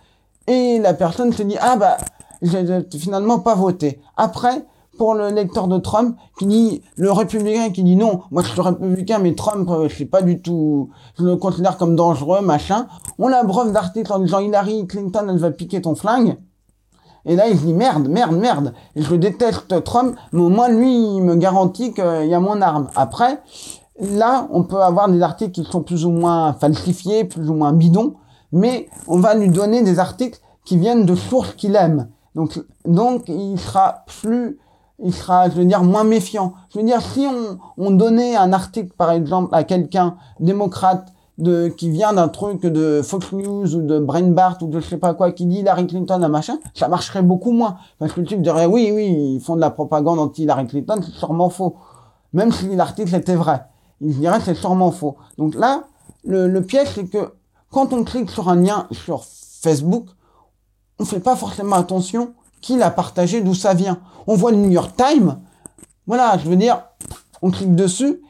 et 0.47 0.79
la 0.79 0.93
personne 0.93 1.33
se 1.33 1.43
dit, 1.43 1.57
ah 1.61 1.77
bah, 1.77 1.97
j'ai 2.43 2.87
finalement 2.99 3.39
pas 3.39 3.55
voté. 3.55 4.01
Après, 4.17 4.65
pour 4.97 5.15
le 5.15 5.29
lecteur 5.29 5.69
de 5.69 5.79
Trump 5.79 6.17
qui 6.39 6.47
dit 6.47 6.83
le 6.97 7.13
républicain 7.13 7.71
qui 7.71 7.83
dit 7.83 7.97
non, 7.97 8.23
moi 8.31 8.43
je 8.43 8.49
suis 8.49 8.61
républicain 8.61 9.19
mais 9.19 9.35
Trump 9.35 9.69
euh, 9.71 9.89
je 9.89 9.97
sais 9.97 10.05
pas 10.07 10.23
du 10.23 10.41
tout, 10.41 10.91
je 11.19 11.25
le 11.25 11.37
considère 11.37 11.77
comme 11.77 11.97
dangereux 11.97 12.41
machin. 12.41 12.87
On 13.19 13.29
l'abreuve 13.29 13.73
d'articles 13.73 14.13
en 14.13 14.19
disant 14.19 14.41
Hillary 14.41 14.87
Clinton 14.87 15.27
elle 15.29 15.39
va 15.39 15.51
piquer 15.51 15.81
ton 15.83 15.95
flingue. 15.95 16.37
Et 17.25 17.37
là 17.37 17.49
il 17.49 17.59
se 17.59 17.65
dit 17.65 17.75
merde 17.75 18.09
merde 18.09 18.37
merde, 18.37 18.73
je 18.95 19.15
déteste 19.15 19.83
Trump 19.85 20.17
mais 20.33 20.41
au 20.41 20.49
moins 20.49 20.69
lui 20.69 20.93
il 20.93 21.23
me 21.23 21.37
garantit 21.37 21.93
qu'il 21.93 22.27
y 22.27 22.35
a 22.35 22.41
mon 22.41 22.61
arme. 22.61 22.89
Après 22.97 23.41
là 24.01 24.49
on 24.51 24.63
peut 24.63 24.83
avoir 24.83 25.09
des 25.09 25.23
articles 25.23 25.53
qui 25.53 25.65
sont 25.65 25.83
plus 25.83 26.05
ou 26.05 26.11
moins 26.11 26.53
falsifiés, 26.55 27.25
plus 27.25 27.51
ou 27.51 27.55
moins 27.55 27.73
bidons, 27.73 28.15
mais 28.53 28.89
on 29.09 29.19
va 29.19 29.35
lui 29.35 29.49
donner 29.49 29.83
des 29.83 29.99
articles 29.99 30.41
qui 30.65 30.79
viennent 30.79 31.07
de 31.07 31.15
sources 31.15 31.55
qu'il 31.55 31.77
aime. 31.77 32.09
Donc, 32.37 32.61
donc 32.85 33.29
il 33.29 33.59
sera 33.59 34.05
plus, 34.21 34.59
il 35.03 35.13
sera, 35.13 35.49
je 35.49 35.55
veux 35.55 35.65
dire, 35.65 35.83
moins 35.83 36.05
méfiant. 36.05 36.53
Je 36.73 36.79
veux 36.79 36.85
dire, 36.85 37.01
si 37.01 37.27
on, 37.27 37.59
on 37.79 37.91
donnait 37.91 38.37
un 38.37 38.53
article, 38.53 38.93
par 38.97 39.11
exemple, 39.11 39.55
à 39.55 39.65
quelqu'un 39.65 40.17
démocrate 40.39 41.13
de, 41.39 41.69
qui 41.69 41.89
vient 41.91 42.13
d'un 42.13 42.29
truc 42.29 42.61
de 42.61 43.01
Fox 43.03 43.33
News 43.33 43.75
ou 43.75 43.83
de 43.83 43.99
Breitbart 43.99 44.59
ou 44.61 44.67
de 44.67 44.81
je 44.81 44.87
sais 44.87 44.99
pas 44.99 45.15
quoi, 45.15 45.33
qui 45.33 45.47
dit 45.47 45.61
Hillary 45.61 45.87
Clinton 45.87 46.23
à 46.23 46.29
machin, 46.29 46.59
ça 46.75 46.89
marcherait 46.89 47.23
beaucoup 47.23 47.53
moins. 47.53 47.79
Parce 47.99 48.13
que 48.13 48.21
le 48.21 48.27
type 48.27 48.43
dirait, 48.43 48.67
oui, 48.67 48.91
oui, 48.93 49.35
ils 49.37 49.41
font 49.41 49.57
de 49.57 49.61
la 49.63 49.71
propagande 49.71 50.19
anti-Hillary 50.19 50.67
Clinton, 50.67 51.01
c'est 51.03 51.13
sûrement 51.13 51.49
faux. 51.49 51.77
Même 52.35 52.53
si 52.53 52.75
l'article 52.77 53.15
était 53.15 53.35
vrai. 53.35 53.65
Il 54.03 54.19
dirait, 54.19 54.41
c'est 54.45 54.55
sûrement 54.55 54.91
faux. 54.91 55.17
Donc 55.39 55.55
là, 55.55 55.85
le, 56.23 56.49
le 56.49 56.63
piège, 56.63 56.89
c'est 56.95 57.07
que 57.07 57.33
quand 57.71 57.95
on 57.95 58.05
clique 58.05 58.31
sur 58.31 58.51
un 58.51 58.57
lien 58.57 58.87
sur 58.91 59.25
Facebook, 59.25 60.07
on 60.99 61.05
fait 61.05 61.21
pas 61.21 61.37
forcément 61.37 61.77
attention 61.77 62.35
qui 62.61 62.77
l'a 62.77 62.91
partagé, 62.91 63.41
d'où 63.41 63.55
ça 63.55 63.75
vient. 63.75 64.01
On 64.27 64.35
voit 64.35 64.51
le 64.51 64.57
New 64.57 64.71
York 64.71 64.93
Times, 64.97 65.39
voilà, 66.07 66.39
je 66.39 66.49
veux 66.49 66.57
dire, 66.57 66.83
on 67.43 67.51
clique 67.51 67.75
dessus 67.75 68.23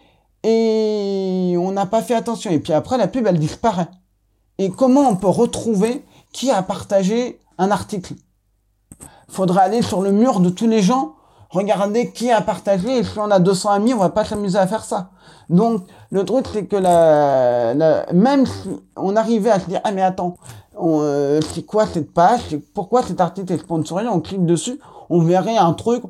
et 0.43 1.57
on 1.59 1.73
n'a 1.73 1.87
pas 1.87 2.03
fait 2.03 2.14
attention. 2.14 2.51
Et 2.51 2.59
puis 2.59 2.73
après, 2.73 2.99
la 2.99 3.09
pub, 3.09 3.27
elle 3.27 3.39
disparaît. 3.39 3.89
Et 4.59 4.71
comment 4.71 5.09
on 5.09 5.17
peut 5.17 5.29
retrouver 5.29 6.05
qui 6.33 6.51
a 6.51 6.62
partagé 6.62 7.41
un 7.59 7.71
article? 7.71 8.14
Faudrait 9.29 9.62
aller 9.62 9.83
sur 9.83 10.03
le 10.03 10.12
mur 10.12 10.41
de 10.41 10.49
tous 10.49 10.67
les 10.67 10.83
gens, 10.83 11.17
regarder 11.51 12.12
qui 12.12 12.31
a 12.31 12.41
partagé, 12.41 12.99
et 12.99 13.05
si 13.05 13.19
on 13.19 13.31
a 13.31 13.39
200 13.39 13.71
amis, 13.71 13.93
on 13.93 13.99
va 13.99 14.11
pas 14.11 14.25
s'amuser 14.25 14.59
à 14.59 14.67
faire 14.67 14.85
ça. 14.85 15.11
Donc, 15.51 15.85
le 16.11 16.25
truc, 16.25 16.47
c'est 16.53 16.67
que 16.67 16.77
la, 16.77 17.75
la, 17.75 18.07
même 18.13 18.47
si 18.47 18.69
on 18.97 19.17
arrivait 19.17 19.51
à 19.51 19.61
se 19.61 19.67
dire, 19.69 19.81
ah 19.85 19.93
mais 19.93 20.03
attends, 20.03 20.37
euh, 20.81 21.41
c'est 21.53 21.65
quoi 21.65 21.87
cette 21.87 22.13
page, 22.13 22.59
pourquoi 22.75 23.03
cet 23.03 23.21
article 23.21 23.53
est 23.53 23.59
sponsorisé, 23.59 24.09
on 24.09 24.21
clique 24.21 24.45
dessus, 24.47 24.79
on 25.11 25.21
verrait 25.21 25.57
un 25.57 25.73
truc, 25.73 26.03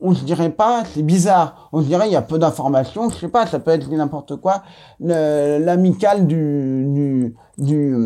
on 0.00 0.14
se 0.14 0.24
dirait 0.24 0.50
pas, 0.50 0.82
c'est 0.92 1.02
bizarre, 1.02 1.68
on 1.72 1.80
se 1.80 1.86
dirait 1.86 2.08
il 2.08 2.12
y 2.12 2.16
a 2.16 2.22
peu 2.22 2.38
d'informations, 2.38 3.08
je 3.08 3.16
sais 3.16 3.28
pas, 3.28 3.46
ça 3.46 3.58
peut 3.58 3.70
être 3.70 3.90
n'importe 3.90 4.36
quoi, 4.36 4.62
Le- 5.00 5.58
l'amicale 5.58 6.26
du, 6.26 6.84
du, 6.88 7.34
du, 7.56 7.96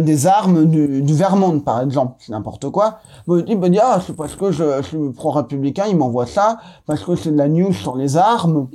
des 0.00 0.26
armes 0.26 0.64
du, 0.64 1.02
du 1.02 1.14
Vermont 1.14 1.60
par 1.60 1.82
exemple, 1.82 2.14
c'est 2.18 2.32
n'importe 2.32 2.70
quoi. 2.70 3.00
Bon, 3.26 3.44
il 3.46 3.60
peut 3.60 3.68
dire, 3.68 3.82
ah, 3.84 4.00
c'est 4.04 4.16
parce 4.16 4.34
que 4.34 4.50
je, 4.50 4.82
suis 4.82 5.12
pro-républicain, 5.12 5.84
il 5.88 5.96
m'envoie 5.98 6.26
ça, 6.26 6.56
parce 6.86 7.04
que 7.04 7.14
c'est 7.16 7.30
de 7.32 7.36
la 7.36 7.48
news 7.48 7.74
sur 7.74 7.96
les 7.96 8.16
armes, 8.16 8.68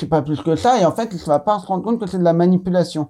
sais 0.00 0.06
pas 0.06 0.22
plus 0.22 0.40
que 0.40 0.56
ça, 0.56 0.80
et 0.80 0.84
en 0.84 0.92
fait, 0.92 1.08
il 1.12 1.18
ne 1.18 1.24
va 1.24 1.38
pas 1.38 1.58
se 1.58 1.66
rendre 1.66 1.82
compte 1.82 1.98
que 1.98 2.06
c'est 2.06 2.18
de 2.18 2.24
la 2.24 2.32
manipulation. 2.32 3.08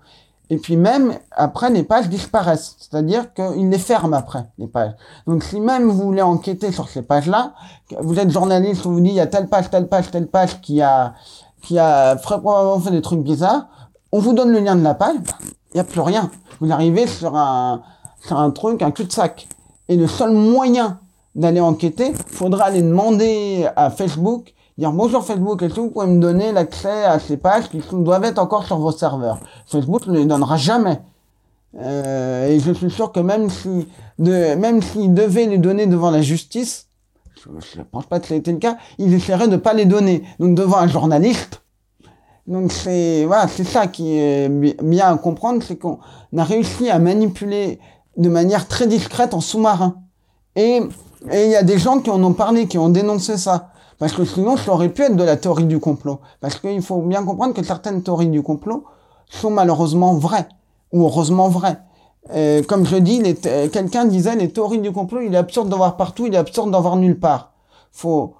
Et 0.50 0.58
puis 0.58 0.76
même, 0.76 1.14
après, 1.30 1.70
les 1.70 1.82
pages 1.82 2.08
disparaissent. 2.08 2.76
C'est-à-dire 2.78 3.32
qu'ils 3.32 3.70
les 3.70 3.78
ferment 3.78 4.16
après, 4.16 4.44
les 4.58 4.66
pages. 4.66 4.92
Donc 5.26 5.44
si 5.44 5.60
même 5.60 5.88
vous 5.88 6.02
voulez 6.02 6.20
enquêter 6.20 6.72
sur 6.72 6.88
ces 6.88 7.00
pages-là, 7.00 7.54
vous 8.00 8.18
êtes 8.18 8.30
journaliste, 8.30 8.84
on 8.84 8.90
vous 8.90 9.00
dit, 9.00 9.08
il 9.08 9.14
y 9.14 9.20
a 9.20 9.26
telle 9.26 9.48
page, 9.48 9.70
telle 9.70 9.88
page, 9.88 10.10
telle 10.10 10.26
page 10.26 10.60
qui 10.60 10.82
a, 10.82 11.14
qui 11.62 11.78
a 11.78 12.16
probablement 12.16 12.78
fait 12.80 12.90
des 12.90 13.00
trucs 13.00 13.22
bizarres, 13.22 13.66
on 14.10 14.18
vous 14.18 14.34
donne 14.34 14.50
le 14.50 14.58
lien 14.58 14.76
de 14.76 14.82
la 14.82 14.94
page, 14.94 15.16
il 15.72 15.76
n'y 15.76 15.80
a 15.80 15.84
plus 15.84 16.00
rien. 16.00 16.30
Vous 16.60 16.70
arrivez 16.70 17.06
sur 17.06 17.34
un, 17.34 17.80
sur 18.20 18.38
un 18.38 18.50
truc, 18.50 18.82
un 18.82 18.90
cul-de-sac. 18.90 19.48
Et 19.88 19.96
le 19.96 20.06
seul 20.06 20.32
moyen 20.32 21.00
d'aller 21.34 21.60
enquêter, 21.60 22.12
faudra 22.26 22.64
aller 22.66 22.82
demander 22.82 23.68
à 23.74 23.88
Facebook, 23.88 24.52
dire 24.82 24.90
bonjour 24.90 25.24
Facebook, 25.24 25.62
est-ce 25.62 25.74
que 25.74 25.80
vous 25.80 25.90
pouvez 25.90 26.08
me 26.08 26.20
donner 26.20 26.50
l'accès 26.50 27.04
à 27.04 27.20
ces 27.20 27.36
pages 27.36 27.68
qui 27.70 27.80
doivent 27.92 28.24
être 28.24 28.40
encore 28.40 28.64
sur 28.64 28.78
vos 28.78 28.90
serveurs? 28.90 29.38
Facebook 29.66 30.08
ne 30.08 30.18
les 30.18 30.24
donnera 30.24 30.56
jamais. 30.56 31.00
Euh, 31.80 32.48
et 32.48 32.58
je 32.58 32.72
suis 32.72 32.90
sûr 32.90 33.12
que 33.12 33.20
même 33.20 33.48
si, 33.48 33.86
de, 34.18 34.56
même 34.56 34.82
s'ils 34.82 35.14
devaient 35.14 35.46
les 35.46 35.58
donner 35.58 35.86
devant 35.86 36.10
la 36.10 36.20
justice, 36.20 36.88
je 37.36 37.78
ne 37.78 37.84
pense 37.84 38.06
pas 38.06 38.18
que 38.18 38.26
ça 38.26 38.34
a 38.34 38.36
été 38.36 38.50
le 38.50 38.58
cas, 38.58 38.76
ils 38.98 39.14
essaieraient 39.14 39.46
de 39.46 39.56
pas 39.56 39.72
les 39.72 39.84
donner. 39.84 40.24
Donc 40.40 40.56
devant 40.56 40.78
un 40.78 40.88
journaliste. 40.88 41.62
Donc 42.48 42.72
c'est 42.72 43.24
voilà, 43.24 43.46
c'est 43.46 43.62
ça 43.62 43.86
qui 43.86 44.18
est 44.18 44.48
bi- 44.48 44.76
bien 44.82 45.12
à 45.12 45.16
comprendre, 45.16 45.62
c'est 45.62 45.76
qu'on 45.76 46.00
a 46.36 46.42
réussi 46.42 46.90
à 46.90 46.98
manipuler 46.98 47.78
de 48.16 48.28
manière 48.28 48.66
très 48.66 48.88
discrète 48.88 49.32
en 49.32 49.40
sous-marin. 49.40 49.94
Et 50.56 50.80
et 51.30 51.44
il 51.44 51.50
y 51.52 51.54
a 51.56 51.62
des 51.62 51.78
gens 51.78 52.00
qui 52.00 52.10
en 52.10 52.20
ont 52.24 52.32
parlé, 52.32 52.66
qui 52.66 52.78
ont 52.78 52.88
dénoncé 52.88 53.38
ça. 53.38 53.68
Parce 54.02 54.14
que 54.14 54.24
sinon, 54.24 54.56
ça 54.56 54.72
aurait 54.72 54.88
pu 54.88 55.02
être 55.02 55.14
de 55.14 55.22
la 55.22 55.36
théorie 55.36 55.66
du 55.66 55.78
complot. 55.78 56.18
Parce 56.40 56.58
qu'il 56.58 56.82
faut 56.82 57.02
bien 57.02 57.22
comprendre 57.24 57.54
que 57.54 57.62
certaines 57.62 58.02
théories 58.02 58.26
du 58.26 58.42
complot 58.42 58.82
sont 59.30 59.50
malheureusement 59.52 60.14
vraies. 60.14 60.48
Ou 60.92 61.04
heureusement 61.04 61.48
vraies. 61.48 61.78
Euh, 62.34 62.64
comme 62.64 62.84
je 62.84 62.96
dis, 62.96 63.22
quelqu'un 63.72 64.04
disait, 64.06 64.34
les 64.34 64.48
théories 64.48 64.80
du 64.80 64.90
complot, 64.90 65.20
il 65.20 65.32
est 65.32 65.36
absurde 65.36 65.68
d'en 65.68 65.76
voir 65.76 65.96
partout, 65.96 66.26
il 66.26 66.34
est 66.34 66.36
absurde 66.36 66.72
d'en 66.72 66.80
voir 66.80 66.96
nulle 66.96 67.16
part. 67.16 67.52
Faut, 67.92 68.34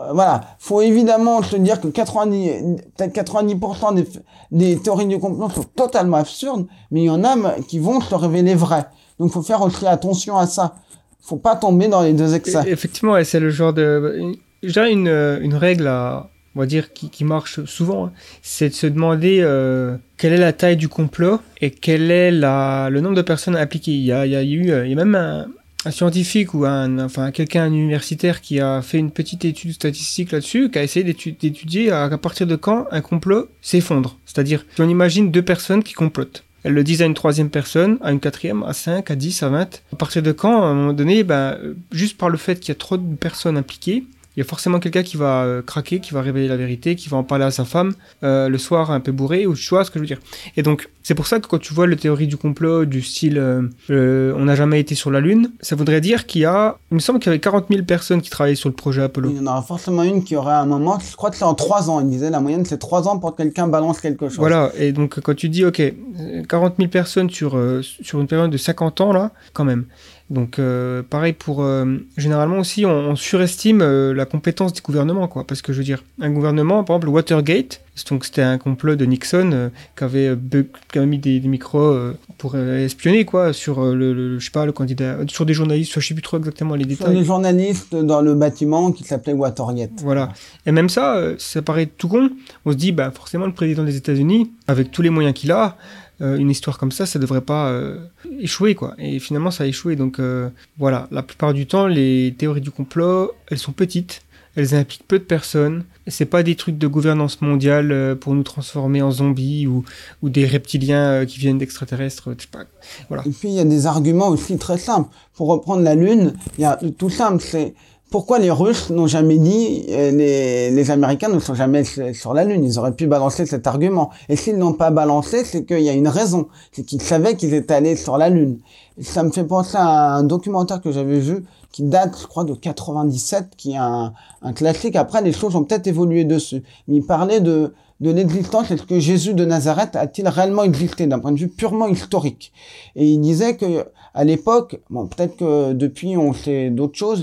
euh, 0.00 0.12
voilà. 0.12 0.42
Faut 0.60 0.80
évidemment 0.80 1.42
se 1.42 1.56
dire 1.56 1.80
que 1.80 1.88
90, 1.88 2.76
peut-être 2.96 3.12
90% 3.12 4.06
des, 4.52 4.78
théories 4.78 5.08
du 5.08 5.18
complot 5.18 5.50
sont 5.50 5.64
totalement 5.74 6.18
absurdes, 6.18 6.68
mais 6.92 7.00
il 7.00 7.06
y 7.06 7.10
en 7.10 7.24
a 7.24 7.58
qui 7.66 7.80
vont 7.80 8.00
se 8.00 8.14
révéler 8.14 8.54
vraies. 8.54 8.86
Donc, 9.18 9.32
faut 9.32 9.42
faire 9.42 9.62
aussi 9.62 9.88
attention 9.88 10.38
à 10.38 10.46
ça. 10.46 10.76
Faut 11.20 11.34
pas 11.34 11.56
tomber 11.56 11.88
dans 11.88 12.02
les 12.02 12.12
deux 12.12 12.32
excès. 12.32 12.62
Et- 12.64 12.70
Effectivement, 12.70 13.14
ouais, 13.14 13.24
c'est 13.24 13.40
le 13.40 13.50
genre 13.50 13.72
de. 13.72 14.36
Une, 14.62 15.08
euh, 15.08 15.40
une 15.40 15.54
règle, 15.54 15.88
on 15.88 16.60
va 16.60 16.66
dire, 16.66 16.92
qui, 16.92 17.24
marche 17.24 17.64
souvent, 17.64 18.12
c'est 18.42 18.70
de 18.70 18.74
se 18.74 18.86
demander 18.86 19.40
euh, 19.40 19.96
quelle 20.16 20.32
est 20.32 20.38
la 20.38 20.52
taille 20.52 20.76
du 20.76 20.88
complot 20.88 21.40
et 21.60 21.70
quel 21.70 22.10
est 22.10 22.30
le 22.30 23.00
nombre 23.00 23.16
de 23.16 23.22
personnes 23.22 23.56
impliquées. 23.56 23.92
Il 23.92 24.02
y 24.02 24.12
a, 24.12 24.24
eu, 24.42 24.70
euh, 24.70 24.86
il 24.86 24.90
y 24.90 24.92
a 24.92 25.04
même 25.04 25.14
un, 25.14 25.46
scientifique 25.90 26.52
ou 26.52 26.66
un, 26.66 26.98
enfin 26.98 27.30
quelqu'un 27.30 27.64
un 27.64 27.72
universitaire 27.72 28.42
qui 28.42 28.60
a 28.60 28.82
fait 28.82 28.98
une 28.98 29.10
petite 29.10 29.46
étude 29.46 29.72
statistique 29.72 30.32
là-dessus, 30.32 30.70
qui 30.70 30.78
a 30.78 30.82
essayé 30.82 31.04
d'étu- 31.04 31.32
d'étudier 31.32 31.90
à, 31.90 32.08
partir 32.18 32.46
de 32.46 32.56
quand 32.56 32.86
un 32.90 33.00
complot 33.00 33.48
s'effondre. 33.62 34.18
C'est-à-dire, 34.26 34.66
si 34.74 34.82
on 34.82 34.88
imagine 34.88 35.30
deux 35.30 35.42
personnes 35.42 35.82
qui 35.82 35.94
complotent. 35.94 36.44
Elles 36.62 36.74
le 36.74 36.84
disent 36.84 37.00
à 37.00 37.06
une 37.06 37.14
troisième 37.14 37.48
personne, 37.48 37.96
à 38.02 38.12
une 38.12 38.20
quatrième, 38.20 38.62
à 38.64 38.74
cinq, 38.74 39.10
à 39.10 39.14
dix, 39.14 39.42
à 39.42 39.48
vingt. 39.48 39.80
À 39.94 39.96
partir 39.96 40.22
de 40.22 40.32
quand, 40.32 40.62
à 40.62 40.66
un 40.66 40.74
moment 40.74 40.92
donné, 40.92 41.24
ben, 41.24 41.56
juste 41.90 42.18
par 42.18 42.28
le 42.28 42.36
fait 42.36 42.60
qu'il 42.60 42.68
y 42.68 42.72
a 42.72 42.78
trop 42.78 42.98
de 42.98 43.14
personnes 43.16 43.56
impliquées, 43.56 44.04
il 44.36 44.40
y 44.40 44.42
a 44.42 44.44
forcément 44.44 44.78
quelqu'un 44.78 45.02
qui 45.02 45.16
va 45.16 45.42
euh, 45.42 45.62
craquer, 45.62 46.00
qui 46.00 46.14
va 46.14 46.22
révéler 46.22 46.48
la 46.48 46.56
vérité, 46.56 46.96
qui 46.96 47.08
va 47.08 47.16
en 47.16 47.24
parler 47.24 47.44
à 47.44 47.50
sa 47.50 47.64
femme 47.64 47.94
euh, 48.22 48.48
le 48.48 48.58
soir 48.58 48.90
un 48.90 49.00
peu 49.00 49.12
bourré, 49.12 49.46
ou 49.46 49.54
tu 49.54 49.68
vois 49.68 49.84
ce 49.84 49.90
que 49.90 49.98
je 49.98 50.00
veux 50.00 50.06
dire. 50.06 50.20
Et 50.56 50.62
donc, 50.62 50.88
c'est 51.02 51.14
pour 51.14 51.26
ça 51.26 51.40
que 51.40 51.46
quand 51.46 51.58
tu 51.58 51.72
vois 51.72 51.86
la 51.86 51.96
théorie 51.96 52.26
du 52.26 52.36
complot 52.36 52.84
du 52.84 53.02
style 53.02 53.38
euh, 53.38 53.62
euh, 53.90 54.34
on 54.36 54.44
n'a 54.44 54.54
jamais 54.54 54.80
été 54.80 54.94
sur 54.94 55.10
la 55.10 55.20
Lune, 55.20 55.50
ça 55.60 55.74
voudrait 55.74 56.00
dire 56.00 56.26
qu'il 56.26 56.42
y 56.42 56.44
a, 56.44 56.78
il 56.90 56.96
me 56.96 57.00
semble 57.00 57.18
qu'il 57.18 57.28
y 57.28 57.30
avait 57.30 57.40
40 57.40 57.66
000 57.70 57.82
personnes 57.84 58.20
qui 58.20 58.30
travaillaient 58.30 58.54
sur 58.54 58.68
le 58.68 58.74
projet 58.74 59.02
Apollo. 59.02 59.30
Il 59.30 59.36
y 59.38 59.40
en 59.40 59.46
aura 59.46 59.62
forcément 59.62 60.02
une 60.02 60.22
qui 60.22 60.36
aurait 60.36 60.54
un 60.54 60.66
moment, 60.66 60.98
je 61.00 61.16
crois 61.16 61.30
que 61.30 61.36
c'est 61.36 61.44
en 61.44 61.54
3 61.54 61.90
ans, 61.90 62.00
il 62.00 62.08
disait 62.08 62.30
la 62.30 62.40
moyenne 62.40 62.64
c'est 62.64 62.78
3 62.78 63.08
ans 63.08 63.18
pour 63.18 63.34
que 63.34 63.42
quelqu'un 63.42 63.66
balance 63.66 64.00
quelque 64.00 64.28
chose. 64.28 64.38
Voilà, 64.38 64.70
et 64.78 64.92
donc 64.92 65.20
quand 65.20 65.34
tu 65.34 65.48
dis, 65.48 65.64
ok, 65.64 65.80
euh, 65.80 66.42
40 66.48 66.74
000 66.76 66.90
personnes 66.90 67.30
sur, 67.30 67.58
sur 67.82 68.20
une 68.20 68.26
période 68.26 68.50
de 68.50 68.58
50 68.58 69.00
ans, 69.00 69.12
là, 69.12 69.32
quand 69.52 69.64
même. 69.64 69.86
Donc 70.30 70.58
euh, 70.60 71.02
pareil 71.02 71.32
pour... 71.32 71.62
euh, 71.64 71.96
généralement 72.16 72.58
aussi, 72.58 72.86
on, 72.86 72.90
on 73.10 73.16
surestime 73.16 73.82
euh, 73.82 74.14
la 74.14 74.24
compétence 74.26 74.72
des 74.72 74.80
gouvernements, 74.80 75.26
quoi. 75.26 75.44
Parce 75.44 75.60
que 75.60 75.72
je 75.72 75.78
veux 75.78 75.84
dire, 75.84 76.04
un 76.20 76.30
gouvernement, 76.30 76.84
par 76.84 76.96
exemple, 76.96 77.08
Watergate, 77.08 77.80
donc 78.08 78.24
c'était 78.24 78.40
un 78.42 78.56
complot 78.56 78.94
de 78.96 79.04
Nixon 79.04 79.70
qui, 79.98 80.04
avait, 80.04 80.34
bu- 80.36 80.70
qui 80.90 80.98
avait 80.98 81.06
mis 81.06 81.18
des, 81.18 81.38
des 81.40 81.48
micros 81.48 81.94
pour 82.38 82.56
espionner, 82.56 83.24
quoi, 83.26 83.52
sur 83.52 83.82
le, 83.84 84.14
le- 84.14 84.38
je 84.38 84.44
sais 84.44 84.50
pas, 84.52 84.64
le 84.64 84.72
candidat, 84.72 85.18
sur 85.26 85.44
des 85.44 85.52
journalistes, 85.52 85.92
je 85.98 86.06
sais 86.06 86.14
plus 86.14 86.22
trop 86.22 86.38
exactement 86.38 86.76
les 86.76 86.84
Sur 86.84 86.90
détails. 87.06 87.16
les 87.16 87.24
journalistes 87.24 87.94
dans 87.94 88.22
le 88.22 88.34
bâtiment 88.34 88.92
qui 88.92 89.04
s'appelait 89.04 89.32
Watergate. 89.34 89.90
Voilà. 90.02 90.30
Et 90.64 90.72
même 90.72 90.88
ça, 90.88 91.20
ça 91.38 91.60
paraît 91.60 91.86
tout 91.86 92.08
con. 92.08 92.30
On 92.64 92.70
se 92.70 92.76
dit, 92.76 92.92
bah, 92.92 93.10
forcément, 93.14 93.46
le 93.46 93.52
président 93.52 93.84
des 93.84 93.96
États-Unis, 93.96 94.50
avec 94.68 94.90
tous 94.92 95.02
les 95.02 95.10
moyens 95.10 95.34
qu'il 95.34 95.50
a, 95.52 95.76
euh, 96.22 96.36
une 96.36 96.50
histoire 96.50 96.78
comme 96.78 96.92
ça, 96.92 97.06
ça 97.06 97.18
devrait 97.18 97.40
pas 97.40 97.70
euh, 97.70 97.98
échouer, 98.38 98.74
quoi. 98.74 98.94
Et 98.98 99.18
finalement, 99.18 99.50
ça 99.50 99.64
a 99.64 99.66
échoué. 99.66 99.96
Donc, 99.96 100.18
euh, 100.18 100.50
voilà. 100.78 101.08
La 101.10 101.22
plupart 101.22 101.54
du 101.54 101.66
temps, 101.66 101.86
les 101.86 102.34
théories 102.36 102.60
du 102.60 102.70
complot, 102.70 103.32
elles 103.48 103.58
sont 103.58 103.72
petites. 103.72 104.22
Elles 104.56 104.74
impliquent 104.74 105.06
peu 105.06 105.18
de 105.18 105.24
personnes. 105.24 105.84
C'est 106.08 106.24
pas 106.26 106.42
des 106.42 106.56
trucs 106.56 106.76
de 106.76 106.86
gouvernance 106.88 107.40
mondiale 107.40 108.16
pour 108.20 108.34
nous 108.34 108.42
transformer 108.42 109.00
en 109.00 109.12
zombies 109.12 109.68
ou, 109.68 109.84
ou 110.22 110.28
des 110.28 110.44
reptiliens 110.44 111.24
qui 111.24 111.38
viennent 111.38 111.58
d'extraterrestres. 111.58 112.30
Pas. 112.50 112.64
Voilà. 113.08 113.22
Et 113.26 113.30
puis 113.30 113.48
il 113.48 113.54
y 113.54 113.60
a 113.60 113.64
des 113.64 113.86
arguments 113.86 114.28
aussi 114.28 114.58
très 114.58 114.76
simples. 114.76 115.08
Pour 115.34 115.46
reprendre 115.48 115.82
la 115.84 115.94
Lune, 115.94 116.34
il 116.58 116.62
y 116.62 116.64
a 116.64 116.80
tout 116.98 117.10
simple, 117.10 117.40
c'est 117.40 117.74
pourquoi 118.10 118.40
les 118.40 118.50
Russes 118.50 118.90
n'ont 118.90 119.06
jamais 119.06 119.38
dit, 119.38 119.86
euh, 119.90 120.10
les, 120.10 120.70
les 120.70 120.90
Américains 120.90 121.28
ne 121.28 121.38
sont 121.38 121.54
jamais 121.54 121.84
sur 121.84 122.34
la 122.34 122.44
Lune? 122.44 122.64
Ils 122.64 122.78
auraient 122.78 122.94
pu 122.94 123.06
balancer 123.06 123.46
cet 123.46 123.66
argument. 123.66 124.10
Et 124.28 124.36
s'ils 124.36 124.58
n'ont 124.58 124.72
pas 124.72 124.90
balancé, 124.90 125.44
c'est 125.44 125.64
qu'il 125.64 125.80
y 125.80 125.88
a 125.88 125.92
une 125.92 126.08
raison. 126.08 126.48
C'est 126.72 126.82
qu'ils 126.82 127.02
savaient 127.02 127.36
qu'ils 127.36 127.54
étaient 127.54 127.74
allés 127.74 127.96
sur 127.96 128.18
la 128.18 128.28
Lune. 128.28 128.58
Ça 129.00 129.22
me 129.22 129.30
fait 129.30 129.44
penser 129.44 129.76
à 129.78 130.14
un 130.14 130.24
documentaire 130.24 130.80
que 130.80 130.90
j'avais 130.90 131.20
vu 131.20 131.44
qui 131.72 131.84
date, 131.84 132.16
je 132.20 132.26
crois, 132.26 132.42
de 132.42 132.54
97, 132.54 133.50
qui 133.56 133.72
est 133.72 133.76
un, 133.76 134.12
un 134.42 134.52
classique. 134.52 134.96
Après, 134.96 135.22
les 135.22 135.32
choses 135.32 135.54
ont 135.54 135.62
peut-être 135.62 135.86
évolué 135.86 136.24
dessus. 136.24 136.64
Mais 136.88 136.96
il 136.96 137.06
parlait 137.06 137.40
de, 137.40 137.72
de 138.00 138.10
l'existence. 138.10 138.70
Est-ce 138.72 138.82
que 138.82 138.98
Jésus 138.98 139.34
de 139.34 139.44
Nazareth 139.44 139.94
a-t-il 139.94 140.26
réellement 140.26 140.64
existé 140.64 141.06
d'un 141.06 141.20
point 141.20 141.32
de 141.32 141.38
vue 141.38 141.48
purement 141.48 141.86
historique? 141.86 142.52
Et 142.96 143.06
il 143.06 143.20
disait 143.20 143.56
que 143.56 143.86
à 144.14 144.24
l'époque, 144.24 144.80
bon, 144.90 145.06
peut-être 145.06 145.36
que 145.36 145.72
depuis 145.72 146.16
on 146.16 146.32
sait 146.32 146.70
d'autres 146.70 146.98
choses. 146.98 147.22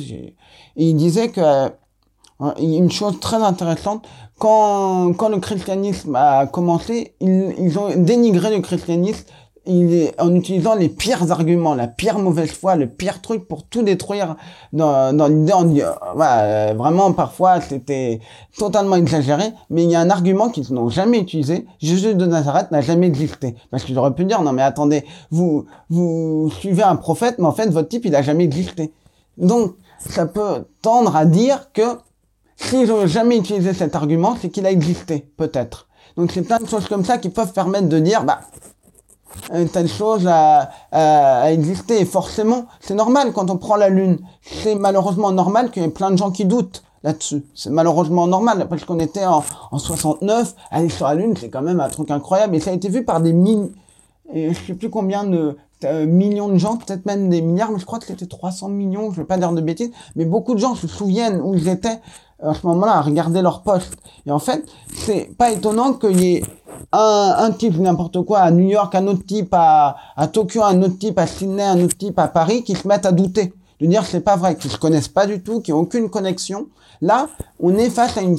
Il 0.77 0.95
disait 0.95 1.29
que 1.29 1.41
euh, 1.41 1.69
une 2.59 2.91
chose 2.91 3.19
très 3.19 3.37
intéressante, 3.37 4.07
quand, 4.37 5.13
quand 5.13 5.29
le 5.29 5.39
christianisme 5.39 6.15
a 6.15 6.45
commencé, 6.45 7.15
ils, 7.19 7.79
ont 7.79 7.89
dénigré 7.95 8.55
le 8.55 8.61
christianisme 8.61 9.25
en 10.19 10.33
utilisant 10.33 10.75
les 10.75 10.87
pires 10.87 11.31
arguments, 11.31 11.75
la 11.75 11.87
pire 11.87 12.19
mauvaise 12.19 12.51
foi, 12.51 12.75
le 12.75 12.87
pire 12.87 13.21
truc 13.21 13.47
pour 13.47 13.63
tout 13.63 13.81
détruire 13.81 14.37
dans, 14.71 15.15
dans 15.15 15.27
l'idée. 15.27 15.83
voilà, 16.15 16.73
vraiment, 16.73 17.11
parfois, 17.11 17.59
c'était 17.59 18.21
totalement 18.57 18.95
exagéré, 18.95 19.43
mais 19.69 19.83
il 19.83 19.91
y 19.91 19.95
a 19.95 19.99
un 19.99 20.09
argument 20.09 20.49
qu'ils 20.49 20.71
n'ont 20.73 20.89
jamais 20.89 21.19
utilisé. 21.19 21.65
Jésus 21.79 22.15
de 22.15 22.25
Nazareth 22.25 22.71
n'a 22.71 22.81
jamais 22.81 23.07
existé. 23.07 23.55
Parce 23.69 23.83
qu'ils 23.83 23.97
auraient 23.97 24.15
pu 24.15 24.23
dire, 24.23 24.41
non 24.41 24.53
mais 24.53 24.61
attendez, 24.61 25.03
vous, 25.31 25.65
vous 25.89 26.49
suivez 26.59 26.83
un 26.83 26.95
prophète, 26.95 27.35
mais 27.37 27.47
en 27.47 27.51
fait, 27.51 27.69
votre 27.69 27.89
type, 27.89 28.05
il 28.05 28.15
a 28.15 28.21
jamais 28.21 28.45
existé. 28.45 28.93
Donc, 29.37 29.73
ça 29.99 30.25
peut 30.25 30.65
tendre 30.81 31.15
à 31.15 31.25
dire 31.25 31.71
que 31.73 31.97
s'ils 32.55 32.87
n'ont 32.87 33.07
jamais 33.07 33.37
utilisé 33.37 33.73
cet 33.73 33.95
argument, 33.95 34.35
c'est 34.41 34.49
qu'il 34.49 34.65
a 34.65 34.71
existé, 34.71 35.31
peut-être. 35.37 35.87
Donc 36.15 36.31
c'est 36.31 36.41
plein 36.41 36.59
de 36.59 36.67
choses 36.67 36.87
comme 36.87 37.05
ça 37.05 37.17
qui 37.17 37.29
peuvent 37.29 37.53
permettre 37.53 37.87
de 37.87 37.99
dire, 37.99 38.23
bah, 38.23 38.39
euh, 39.53 39.65
telle 39.65 39.87
chose 39.87 40.27
a, 40.27 40.69
a, 40.91 41.41
a 41.41 41.51
existé. 41.51 42.01
Et 42.01 42.05
forcément, 42.05 42.65
c'est 42.79 42.95
normal 42.95 43.33
quand 43.33 43.49
on 43.51 43.57
prend 43.57 43.75
la 43.75 43.89
Lune. 43.89 44.19
C'est 44.41 44.75
malheureusement 44.75 45.31
normal 45.31 45.69
qu'il 45.69 45.83
y 45.83 45.85
ait 45.85 45.89
plein 45.89 46.09
de 46.09 46.17
gens 46.17 46.31
qui 46.31 46.45
doutent 46.45 46.83
là-dessus. 47.03 47.43
C'est 47.53 47.69
malheureusement 47.69 48.27
normal, 48.27 48.67
parce 48.67 48.83
qu'on 48.83 48.99
était 48.99 49.25
en, 49.25 49.43
en 49.71 49.77
69, 49.77 50.55
aller 50.71 50.89
sur 50.89 51.07
la 51.07 51.15
Lune, 51.15 51.35
c'est 51.39 51.49
quand 51.49 51.61
même 51.61 51.79
un 51.79 51.89
truc 51.89 52.09
incroyable. 52.11 52.55
Et 52.55 52.59
ça 52.59 52.71
a 52.71 52.73
été 52.73 52.89
vu 52.89 53.05
par 53.05 53.21
des 53.21 53.33
mille, 53.33 53.69
et 54.33 54.53
je 54.53 54.65
sais 54.65 54.73
plus 54.73 54.89
combien 54.89 55.23
de 55.23 55.55
millions 55.83 56.49
de 56.49 56.57
gens, 56.57 56.77
peut-être 56.77 57.05
même 57.05 57.29
des 57.29 57.41
milliards, 57.41 57.71
mais 57.71 57.79
je 57.79 57.85
crois 57.85 57.99
que 57.99 58.05
c'était 58.05 58.25
300 58.25 58.69
millions, 58.69 59.11
je 59.11 59.21
veux 59.21 59.27
pas 59.27 59.37
dire 59.37 59.51
de 59.51 59.61
bêtises, 59.61 59.91
mais 60.15 60.25
beaucoup 60.25 60.55
de 60.55 60.59
gens 60.59 60.75
se 60.75 60.87
souviennent 60.87 61.39
où 61.41 61.53
ils 61.53 61.67
étaient 61.67 61.99
euh, 62.43 62.51
à 62.51 62.53
ce 62.53 62.65
moment-là 62.67 62.93
à 62.93 63.01
regarder 63.01 63.41
leur 63.41 63.61
poste. 63.61 63.95
Et 64.25 64.31
en 64.31 64.39
fait, 64.39 64.65
c'est 64.93 65.35
pas 65.37 65.51
étonnant 65.51 65.93
qu'il 65.93 66.19
y 66.19 66.35
ait 66.35 66.43
un, 66.91 67.35
un 67.37 67.51
type 67.51 67.77
n'importe 67.77 68.23
quoi 68.23 68.39
à 68.39 68.51
New 68.51 68.67
York, 68.67 68.93
un 68.95 69.07
autre 69.07 69.25
type 69.25 69.53
à, 69.53 69.95
à 70.15 70.27
Tokyo, 70.27 70.63
un 70.63 70.81
autre 70.81 70.97
type 70.97 71.17
à 71.17 71.27
Sydney, 71.27 71.63
un 71.63 71.83
autre 71.83 71.97
type 71.97 72.17
à 72.19 72.27
Paris 72.27 72.63
qui 72.63 72.75
se 72.75 72.87
mettent 72.87 73.05
à 73.05 73.11
douter, 73.11 73.53
de 73.79 73.85
dire 73.87 74.05
c'est 74.05 74.21
pas 74.21 74.35
vrai, 74.35 74.55
qu'ils 74.55 74.71
se 74.71 74.77
connaissent 74.77 75.07
pas 75.07 75.25
du 75.25 75.41
tout, 75.41 75.61
qui 75.61 75.73
ont 75.73 75.79
aucune 75.79 76.09
connexion. 76.09 76.67
Là, 77.01 77.27
on 77.59 77.75
est 77.75 77.89
face 77.89 78.17
à 78.17 78.21
une 78.21 78.37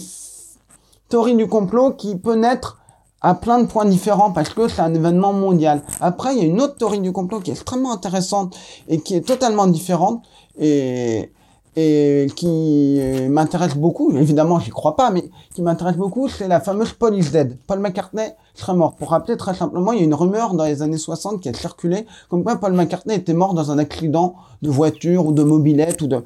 théorie 1.09 1.37
du 1.37 1.49
complot 1.49 1.93
qui 1.93 2.17
peut 2.17 2.35
naître 2.35 2.79
à 3.21 3.35
plein 3.35 3.61
de 3.61 3.67
points 3.67 3.85
différents 3.85 4.31
parce 4.33 4.51
que 4.51 4.69
c'est 4.69 4.81
un 4.81 4.95
événement 4.95 5.33
mondial. 5.33 5.83
Après, 6.01 6.35
il 6.35 6.39
y 6.39 6.43
a 6.43 6.47
une 6.47 6.61
autre 6.61 6.77
théorie 6.77 7.01
du 7.01 7.13
complot 7.13 7.41
qui 7.41 7.51
est 7.51 7.55
extrêmement 7.55 7.93
intéressante 7.93 8.57
et 8.89 9.01
qui 9.01 9.15
est 9.17 9.27
totalement 9.27 9.67
différente 9.67 10.23
et, 10.59 11.31
et 11.77 12.27
qui 12.37 12.97
euh, 13.01 13.29
m'intéresse 13.29 13.77
beaucoup. 13.77 14.17
Évidemment, 14.17 14.61
j'y 14.61 14.71
crois 14.71 14.97
pas, 14.97 15.11
mais 15.11 15.31
qui 15.55 15.63
m'intéresse 15.63 15.97
beaucoup, 15.97 16.29
c'est 16.29 16.49
la 16.49 16.61
fameuse 16.61 16.93
Paul 16.93 17.17
is 17.17 17.31
dead. 17.31 17.57
Paul 17.67 17.81
McCartney 17.81 18.31
serait 18.55 18.75
mort. 18.75 18.95
Pour 18.95 19.11
rappeler 19.11 19.37
très 19.37 19.55
simplement, 19.55 19.93
il 19.93 19.99
y 19.99 20.03
a 20.03 20.05
une 20.05 20.15
rumeur 20.15 20.55
dans 20.55 20.65
les 20.65 20.83
années 20.83 20.99
60 20.99 21.41
qui 21.41 21.49
a 21.49 21.55
circulé 21.55 22.07
comme 22.29 22.45
quoi 22.45 22.57
Paul 22.57 22.73
McCartney 22.73 23.15
était 23.15 23.35
mort 23.35 23.55
dans 23.55 23.71
un 23.71 23.79
accident 23.79 24.35
de 24.63 24.71
voiture 24.71 25.27
ou 25.27 25.33
de 25.33 25.43
mobilette 25.43 26.03
ou 26.03 26.07
de 26.07 26.25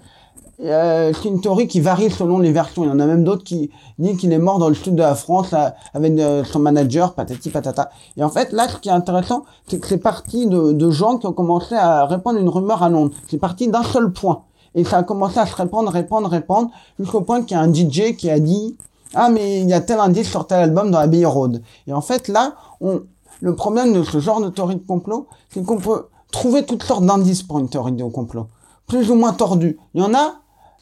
euh, 0.65 1.13
c'est 1.13 1.29
une 1.29 1.41
théorie 1.41 1.67
qui 1.67 1.81
varie 1.81 2.11
selon 2.11 2.39
les 2.39 2.53
versions. 2.53 2.85
Il 2.85 2.89
y 2.89 2.91
en 2.91 3.01
a 3.01 3.07
même 3.07 3.25
d'autres 3.25 3.43
qui 3.43 3.71
disent 3.99 4.17
qu'il 4.17 4.33
est 4.33 4.39
mort 4.39 4.59
dans 4.59 4.69
le 4.69 4.75
sud 4.75 4.95
de 4.95 5.03
la 5.03 5.15
France 5.15 5.55
avec 5.95 6.19
euh, 6.19 6.45
son 6.45 6.61
manager, 6.61 7.15
patati 7.15 7.51
patata. 7.51 7.91
Et 8.17 8.23
en 8.23 8.29
fait, 8.29 8.53
là, 8.53 8.69
ce 8.69 8.77
qui 8.77 8.89
est 8.89 8.93
intéressant, 8.93 9.45
c'est 9.67 9.81
que 9.81 9.87
c'est 9.87 9.99
parti 9.99 10.47
de, 10.47 10.91
gens 10.91 11.19
qui 11.19 11.27
ont 11.27 11.33
commencé 11.33 11.75
à 11.75 12.07
répandre 12.07 12.39
une 12.39 12.49
rumeur 12.49 12.83
à 12.83 12.89
Londres. 12.89 13.13
C'est 13.29 13.39
parti 13.39 13.69
d'un 13.69 13.83
seul 13.83 14.13
point. 14.13 14.43
Et 14.75 14.85
ça 14.85 14.99
a 14.99 15.03
commencé 15.03 15.39
à 15.39 15.47
se 15.47 15.55
répandre, 15.55 15.91
répandre, 15.91 16.29
répandre, 16.29 16.71
jusqu'au 16.99 17.23
point 17.23 17.43
qu'il 17.43 17.57
y 17.57 17.61
a 17.61 17.63
un 17.63 17.73
DJ 17.73 18.17
qui 18.17 18.31
a 18.31 18.39
dit 18.39 18.77
Ah, 19.15 19.31
mais 19.31 19.61
il 19.61 19.69
y 19.69 19.75
a 19.75 19.81
tel 19.81 19.99
indice 19.99 20.31
sur 20.31 20.47
tel 20.47 20.61
album 20.61 20.91
dans 20.91 21.07
Bay 21.09 21.25
Road. 21.25 21.63
Et 21.87 21.93
en 21.93 22.01
fait, 22.01 22.29
là, 22.29 22.55
on, 22.81 23.03
le 23.41 23.57
problème 23.57 23.93
de 23.93 24.03
ce 24.05 24.21
genre 24.21 24.41
de 24.41 24.49
théorie 24.49 24.77
de 24.77 24.87
complot, 24.87 25.27
c'est 25.51 25.65
qu'on 25.65 25.79
peut 25.79 26.07
trouver 26.31 26.65
toutes 26.65 26.85
sortes 26.85 27.05
d'indices 27.05 27.43
pour 27.43 27.59
une 27.59 27.69
théorie 27.69 27.93
de 27.93 28.05
complot. 28.05 28.47
Plus 28.87 29.11
ou 29.11 29.15
moins 29.15 29.33
tordues. 29.33 29.79
Il 29.95 30.03
y 30.03 30.05
en 30.05 30.15
a 30.15 30.35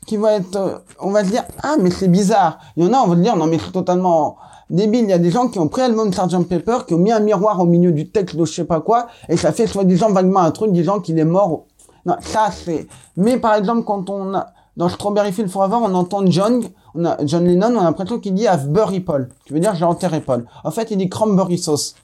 qui 0.07 0.17
vont 0.17 0.29
être, 0.29 0.57
euh, 0.57 0.79
on 1.01 1.11
va 1.11 1.25
se 1.25 1.31
dire, 1.31 1.45
ah, 1.63 1.77
mais 1.81 1.91
c'est 1.91 2.09
bizarre. 2.09 2.59
Il 2.77 2.85
y 2.85 2.89
en 2.89 2.93
a, 2.93 2.99
on 2.99 3.09
va 3.09 3.17
se 3.17 3.21
dire, 3.21 3.37
non, 3.37 3.47
mais 3.47 3.59
c'est 3.59 3.73
totalement 3.73 4.37
débile. 4.71 5.05
Il 5.05 5.11
y 5.11 5.13
a 5.13 5.19
des 5.19 5.31
gens 5.31 5.49
qui 5.49 5.59
ont 5.59 5.69
pris 5.69 5.83
l'album 5.83 6.13
Sgt 6.13 6.49
Pepper, 6.49 6.79
qui 6.87 6.95
ont 6.95 6.99
mis 6.99 7.13
un 7.13 7.21
miroir 7.21 7.61
au 7.61 7.67
milieu 7.67 7.93
du 7.93 8.09
texte 8.11 8.37
de 8.37 8.45
je 8.45 8.53
sais 8.53 8.65
pas 8.65 8.81
quoi, 8.81 9.09
et 9.29 9.37
ça 9.37 9.53
fait 9.53 9.67
soi-disant 9.67 10.11
vaguement 10.11 10.41
un 10.41 10.51
truc 10.51 10.73
disant 10.73 11.01
qu'il 11.01 11.19
est 11.19 11.25
mort. 11.25 11.65
Non, 12.07 12.17
ça, 12.21 12.51
c'est, 12.51 12.87
mais 13.17 13.37
par 13.37 13.55
exemple, 13.55 13.85
quand 13.85 14.09
on 14.09 14.35
a, 14.35 14.47
dans 14.77 14.89
Strawberry 14.89 15.33
Field 15.33 15.51
Forever, 15.51 15.77
on 15.83 15.95
entend 15.95 16.25
John, 16.27 16.63
on 16.95 17.05
a, 17.05 17.19
John 17.27 17.45
Lennon, 17.45 17.77
on 17.77 17.81
a 17.81 17.85
l'impression 17.85 18.19
qu'il 18.19 18.35
dit 18.35 18.45
I've 18.45 18.69
bury 18.69 19.01
Paul. 19.01 19.29
Qui 19.45 19.53
veut 19.53 19.61
dire 19.61 19.75
j'ai 19.75 19.85
enterré 19.85 20.21
Paul. 20.21 20.47
En 20.65 20.71
fait, 20.71 20.91
il 20.91 20.97
dit 20.97 21.09
cranberry 21.09 21.59
sauce. 21.59 21.95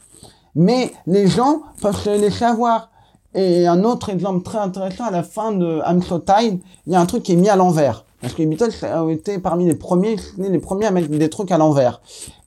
Mais 0.55 0.93
les 1.07 1.27
gens 1.27 1.63
peuvent 1.81 1.97
se 1.97 2.11
laisser 2.11 2.45
avoir. 2.45 2.91
Et 3.37 3.67
un 3.67 3.85
autre 3.85 4.09
exemple 4.09 4.43
très 4.43 4.59
intéressant, 4.59 5.05
à 5.05 5.11
la 5.11 5.23
fin 5.23 5.53
de 5.53 5.81
I'm 5.87 6.01
il 6.87 6.93
y 6.93 6.97
a 6.97 7.01
un 7.01 7.07
truc 7.07 7.23
qui 7.23 7.33
est 7.33 7.37
mis 7.37 7.51
à 7.51 7.57
l'envers. 7.57 8.05
Parce 8.21 8.33
que 8.33 8.39
les 8.39 8.47
Beatles 8.47 8.73
ont 8.83 9.11
été 9.11 9.39
parmi 9.39 9.67
les 9.67 9.75
premiers, 9.75 10.17
les 10.39 10.59
premiers 10.59 10.87
à 10.87 10.91
mettre 10.91 11.09
des 11.09 11.31
trucs 11.31 11.53
à 11.53 11.59
l'envers. 11.59 12.01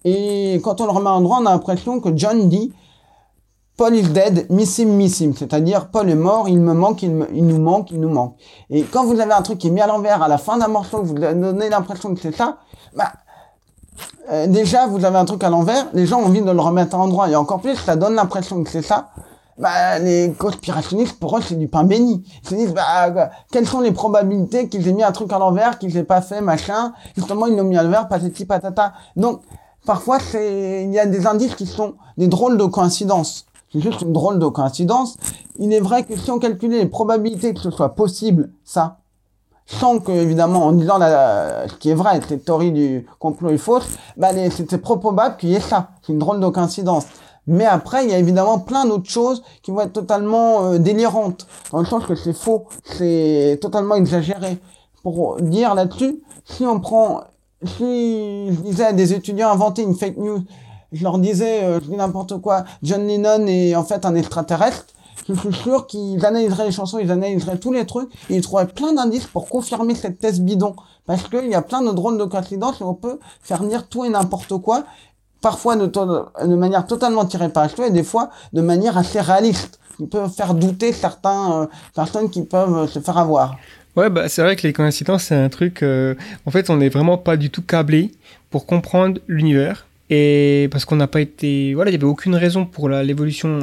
Et 0.04 0.60
quand 0.64 0.82
on 0.82 0.86
le 0.86 0.92
remet 0.92 1.10
en 1.10 1.22
droit, 1.22 1.38
on 1.42 1.46
a 1.46 1.52
l'impression 1.52 2.00
que 2.00 2.10
John 2.16 2.50
dit 2.50 2.74
Paul 3.78 3.96
is 3.96 4.10
dead, 4.10 4.48
miss 4.50 4.80
him, 4.80 4.90
miss 4.98 5.22
him. 5.22 5.34
C'est-à-dire, 5.38 5.90
Paul 5.90 6.10
est 6.10 6.16
mort, 6.16 6.50
il 6.50 6.60
me 6.60 6.74
manque, 6.74 7.04
il, 7.04 7.16
nous 7.16 7.60
manque, 7.60 7.92
il 7.92 8.02
nous 8.02 8.10
manque. 8.10 8.36
Et 8.70 8.84
quand 8.84 9.06
vous 9.06 9.20
avez 9.20 9.32
un 9.32 9.42
truc 9.42 9.60
qui 9.60 9.68
est 9.68 9.72
mis 9.72 9.82
à 9.82 9.88
l'envers 9.88 10.22
à 10.24 10.28
la 10.28 10.38
fin 10.38 10.58
d'un 10.58 10.68
morceau, 10.68 11.04
vous 11.04 11.14
donnez 11.14 11.70
l'impression 11.70 12.14
que 12.14 12.20
c'est 12.20 12.36
ça, 12.36 12.58
bah, 12.96 13.14
euh, 14.32 14.48
déjà, 14.48 14.88
vous 14.88 15.06
avez 15.06 15.18
un 15.18 15.26
truc 15.26 15.44
à 15.44 15.50
l'envers, 15.50 15.88
les 15.94 16.06
gens 16.06 16.20
ont 16.20 16.26
envie 16.26 16.42
de 16.42 16.52
le 16.52 16.60
remettre 16.60 16.96
à 16.96 16.98
l'endroit. 16.98 17.30
Et 17.30 17.36
encore 17.36 17.62
plus, 17.62 17.76
ça 17.76 17.96
donne 17.96 18.16
l'impression 18.16 18.64
que 18.64 18.70
c'est 18.70 18.82
ça. 18.82 19.12
Bah, 19.60 20.00
les 20.00 20.34
conspirationnistes, 20.38 21.20
pour 21.20 21.38
eux, 21.38 21.42
c'est 21.42 21.56
du 21.56 21.68
pain 21.68 21.84
béni. 21.84 22.24
Ils 22.44 22.50
se 22.50 22.56
disent, 22.56 22.74
bah, 22.74 23.30
quelles 23.52 23.68
sont 23.68 23.82
les 23.82 23.92
probabilités 23.92 24.70
qu'ils 24.70 24.88
aient 24.88 24.94
mis 24.94 25.04
un 25.04 25.12
truc 25.12 25.32
à 25.34 25.38
l'envers, 25.38 25.78
qu'ils 25.78 25.96
aient 25.98 26.04
pas 26.04 26.22
fait, 26.22 26.42
machin? 26.42 26.94
Justement, 27.16 27.46
ils 27.46 27.56
l'ont 27.56 27.66
mis 27.66 27.78
à 27.78 27.84
l'envers, 27.84 28.08
patati 28.08 28.46
patata. 28.46 28.94
Donc, 29.18 29.42
parfois, 29.86 30.20
c'est, 30.20 30.84
il 30.86 30.94
y 30.94 31.00
a 31.00 31.06
des 31.06 31.28
indices 31.28 31.56
qui 31.56 31.66
sont 31.66 31.96
des 32.18 32.28
drôles 32.28 32.58
de 32.58 32.66
coïncidences. 32.66 33.46
C'est 33.72 33.82
juste 33.82 34.02
une 34.02 34.14
drôle 34.14 34.40
de 34.40 34.48
coïncidence. 34.48 35.18
Il 35.60 35.74
est 35.74 35.82
vrai 35.82 36.04
que 36.04 36.18
si 36.18 36.32
on 36.32 36.40
calculait 36.40 36.80
les 36.80 36.88
probabilités 36.88 37.54
que 37.54 37.60
ce 37.60 37.70
soit 37.70 37.96
possible, 37.96 38.52
ça, 38.64 39.00
sans 39.66 40.00
que, 40.00 40.12
évidemment, 40.12 40.66
en 40.66 40.72
disant 40.72 40.98
la, 40.98 41.68
ce 41.68 41.74
qui 41.76 41.90
est 41.92 41.96
vrai, 41.96 42.20
cette 42.28 42.46
théorie 42.46 42.72
du 42.72 43.06
complot 43.20 43.50
est 43.50 43.58
fausse, 43.58 43.88
bah, 44.18 44.30
c'est 44.34 44.78
probable 44.80 45.38
qu'il 45.38 45.50
y 45.50 45.56
ait 45.56 45.60
ça. 45.60 45.90
C'est 46.02 46.14
une 46.14 46.20
drôle 46.20 46.40
de 46.40 46.48
coïncidence. 46.48 47.06
Mais 47.50 47.66
après, 47.66 48.04
il 48.04 48.12
y 48.12 48.14
a 48.14 48.20
évidemment 48.20 48.60
plein 48.60 48.86
d'autres 48.86 49.10
choses 49.10 49.42
qui 49.64 49.72
vont 49.72 49.82
être 49.82 49.94
totalement 49.94 50.66
euh, 50.66 50.78
délirantes, 50.78 51.48
dans 51.72 51.80
le 51.80 51.86
sens 51.86 52.06
que 52.06 52.14
c'est 52.14 52.34
faux, 52.34 52.68
c'est 52.84 53.58
totalement 53.60 53.96
exagéré. 53.96 54.60
Pour 55.02 55.42
dire 55.42 55.74
là-dessus, 55.74 56.22
si 56.46 56.64
on 56.66 56.80
prend, 56.80 57.22
si 57.66 58.50
je 58.54 58.62
disais 58.62 58.86
à 58.86 58.94
des 58.94 59.14
étudiants 59.14 59.50
inventer 59.50 59.82
une 59.82 59.96
fake 59.96 60.18
news, 60.18 60.44
je 60.92 61.04
leur 61.04 61.18
disais, 61.18 61.64
euh, 61.64 61.80
je 61.82 61.90
dis 61.90 61.96
n'importe 61.96 62.40
quoi, 62.40 62.66
John 62.84 63.08
Lennon 63.08 63.48
est 63.48 63.76
en 63.76 63.84
fait 63.84 64.06
un 64.06 64.14
extraterrestre, 64.14 64.86
je 65.28 65.34
suis 65.34 65.54
sûr 65.54 65.88
qu'ils 65.88 66.24
analyseraient 66.26 66.66
les 66.66 66.72
chansons, 66.72 67.00
ils 67.00 67.12
analyseraient 67.12 67.58
tous 67.58 67.74
les 67.74 67.86
trucs, 67.86 68.10
et 68.30 68.36
ils 68.36 68.42
trouveraient 68.42 68.68
plein 68.68 68.94
d'indices 68.94 69.26
pour 69.26 69.50
confirmer 69.50 69.96
cette 69.96 70.20
thèse 70.20 70.40
bidon. 70.40 70.76
Parce 71.06 71.28
qu'il 71.28 71.48
y 71.48 71.56
a 71.56 71.64
plein 71.64 71.82
de 71.82 71.92
drôles 71.92 72.20
de 72.20 72.26
coïncidences 72.26 72.82
et 72.82 72.84
on 72.84 72.94
peut 72.94 73.20
faire 73.42 73.64
venir 73.64 73.88
tout 73.88 74.06
et 74.06 74.10
n'importe 74.10 74.56
quoi, 74.60 74.84
parfois 75.42 75.76
de, 75.76 76.56
manière 76.56 76.86
totalement 76.86 77.26
tirée 77.26 77.50
par 77.50 77.64
les 77.64 77.70
cheveux 77.70 77.88
et 77.88 77.92
des 77.92 78.04
fois 78.04 78.30
de 78.54 78.62
manière 78.62 78.98
assez 78.98 79.22
réaliste. 79.22 79.80
Qui 79.98 80.08
peut 80.08 80.30
faire 80.30 80.54
douter 80.54 80.94
certains 80.94 81.64
euh, 81.64 81.66
personnes 81.94 82.30
qui 82.30 82.44
peuvent 82.44 82.74
euh, 82.74 82.88
se 82.88 83.00
faire 83.00 83.18
avoir. 83.18 83.58
Ouais, 83.98 84.10
bah, 84.10 84.30
c'est 84.30 84.42
vrai 84.42 84.56
que 84.56 84.66
les 84.66 84.72
coïncidences, 84.72 85.24
c'est 85.24 85.36
un 85.36 85.50
truc. 85.50 85.84
euh, 85.84 86.16
en 86.46 86.52
fait, 86.52 86.70
on 86.70 86.78
n'est 86.78 86.88
vraiment 86.88 87.18
pas 87.18 87.36
du 87.36 87.50
tout 87.50 87.62
câblé 87.62 88.12
pour 88.50 88.66
comprendre 88.66 89.20
l'univers. 89.28 89.88
Et 90.10 90.70
parce 90.72 90.86
qu'on 90.86 90.96
n'a 90.96 91.08
pas 91.08 91.20
été. 91.20 91.74
Voilà, 91.74 91.92
il 91.92 91.96
n'y 91.96 92.02
avait 92.02 92.10
aucune 92.10 92.36
raison 92.36 92.66
pour 92.66 92.88
l'évolution 92.88 93.60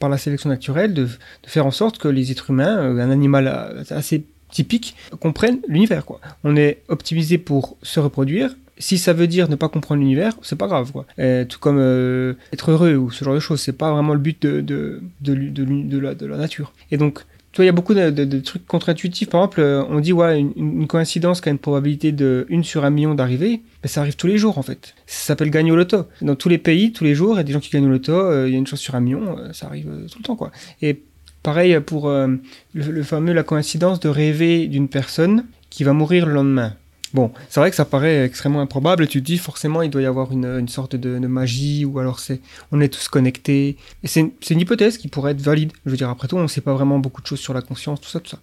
par 0.00 0.08
la 0.08 0.16
sélection 0.16 0.48
naturelle 0.48 0.92
de, 0.92 1.04
de 1.04 1.08
faire 1.46 1.66
en 1.66 1.70
sorte 1.70 1.98
que 1.98 2.08
les 2.08 2.32
êtres 2.32 2.50
humains, 2.50 2.78
un 2.98 3.10
animal 3.10 3.84
assez 3.90 4.24
typique, 4.50 4.96
comprennent 5.20 5.60
l'univers. 5.68 6.04
On 6.44 6.56
est 6.56 6.82
optimisé 6.88 7.38
pour 7.38 7.76
se 7.82 8.00
reproduire. 8.00 8.56
Si 8.78 8.98
ça 8.98 9.12
veut 9.12 9.26
dire 9.26 9.48
ne 9.48 9.56
pas 9.56 9.68
comprendre 9.68 10.00
l'univers, 10.00 10.34
c'est 10.42 10.56
pas 10.56 10.68
grave. 10.68 10.92
Quoi. 10.92 11.06
Euh, 11.18 11.44
tout 11.44 11.58
comme 11.58 11.78
euh, 11.78 12.34
être 12.52 12.70
heureux 12.70 12.94
ou 12.94 13.10
ce 13.10 13.24
genre 13.24 13.34
de 13.34 13.40
choses, 13.40 13.60
c'est 13.60 13.72
pas 13.72 13.92
vraiment 13.92 14.14
le 14.14 14.20
but 14.20 14.40
de, 14.40 15.00
la, 15.22 16.36
nature. 16.36 16.72
Et 16.90 16.96
donc, 16.96 17.20
tu 17.52 17.56
vois, 17.56 17.64
il 17.64 17.66
y 17.66 17.70
a 17.70 17.72
beaucoup 17.72 17.94
de, 17.94 18.38
trucs 18.40 18.66
contre-intuitifs. 18.66 19.28
Par 19.28 19.40
exemple, 19.40 19.60
euh, 19.60 19.82
on 19.88 19.98
dit, 20.00 20.12
ouais, 20.12 20.40
une, 20.40 20.86
coïncidence 20.86 21.40
qui 21.40 21.48
a 21.48 21.52
une 21.52 21.58
probabilité 21.58 22.12
de 22.12 22.46
1 22.50 22.62
sur 22.62 22.84
un 22.84 22.90
million 22.90 23.14
d'arriver, 23.14 23.62
mais 23.82 23.88
ça 23.88 24.00
arrive 24.00 24.16
tous 24.16 24.28
les 24.28 24.38
jours, 24.38 24.58
en 24.58 24.62
fait. 24.62 24.94
Ça 25.06 25.26
s'appelle 25.26 25.50
gagner 25.50 25.72
au 25.72 25.76
loto. 25.76 26.04
Dans 26.22 26.36
tous 26.36 26.48
les 26.48 26.58
pays, 26.58 26.92
tous 26.92 27.04
les 27.04 27.14
jours, 27.14 27.34
il 27.34 27.38
y 27.38 27.40
a 27.40 27.44
des 27.44 27.52
gens 27.52 27.60
qui 27.60 27.70
gagnent 27.70 27.86
au 27.86 27.90
loto, 27.90 28.46
il 28.46 28.52
y 28.52 28.54
a 28.54 28.58
une 28.58 28.66
chance 28.66 28.80
sur 28.80 28.94
un 28.94 29.00
million, 29.00 29.36
ça 29.52 29.66
arrive 29.66 29.90
tout 30.10 30.18
le 30.18 30.24
temps, 30.24 30.36
quoi. 30.36 30.52
Et 30.82 31.00
pareil 31.42 31.78
pour 31.80 32.10
le 32.10 33.02
fameux, 33.02 33.32
la 33.32 33.42
coïncidence 33.42 33.98
de 34.00 34.08
rêver 34.08 34.66
d'une 34.66 34.88
personne 34.88 35.44
qui 35.70 35.84
va 35.84 35.92
mourir 35.92 36.26
le 36.26 36.32
lendemain. 36.32 36.74
Bon, 37.14 37.32
c'est 37.48 37.60
vrai 37.60 37.70
que 37.70 37.76
ça 37.76 37.84
paraît 37.84 38.24
extrêmement 38.24 38.60
improbable, 38.60 39.04
et 39.04 39.06
tu 39.06 39.20
te 39.20 39.24
dis 39.26 39.38
forcément 39.38 39.80
il 39.80 39.90
doit 39.90 40.02
y 40.02 40.06
avoir 40.06 40.30
une, 40.30 40.44
une 40.44 40.68
sorte 40.68 40.94
de, 40.94 41.18
magie, 41.26 41.84
ou 41.84 41.98
alors 41.98 42.20
c'est 42.20 42.40
on 42.70 42.80
est 42.80 42.88
tous 42.88 43.08
connectés. 43.08 43.76
Et 44.02 44.08
c'est 44.08 44.20
une, 44.20 44.30
une 44.50 44.60
hypothèse 44.60 44.98
qui 44.98 45.08
pourrait 45.08 45.32
être 45.32 45.40
valide. 45.40 45.72
Je 45.86 45.90
veux 45.90 45.96
dire, 45.96 46.10
après 46.10 46.28
tout, 46.28 46.36
on 46.36 46.42
ne 46.42 46.48
sait 46.48 46.60
pas 46.60 46.74
vraiment 46.74 46.98
beaucoup 46.98 47.22
de 47.22 47.26
choses 47.26 47.40
sur 47.40 47.54
la 47.54 47.62
conscience, 47.62 48.00
tout 48.00 48.10
ça, 48.10 48.20
tout 48.20 48.30
ça. 48.30 48.38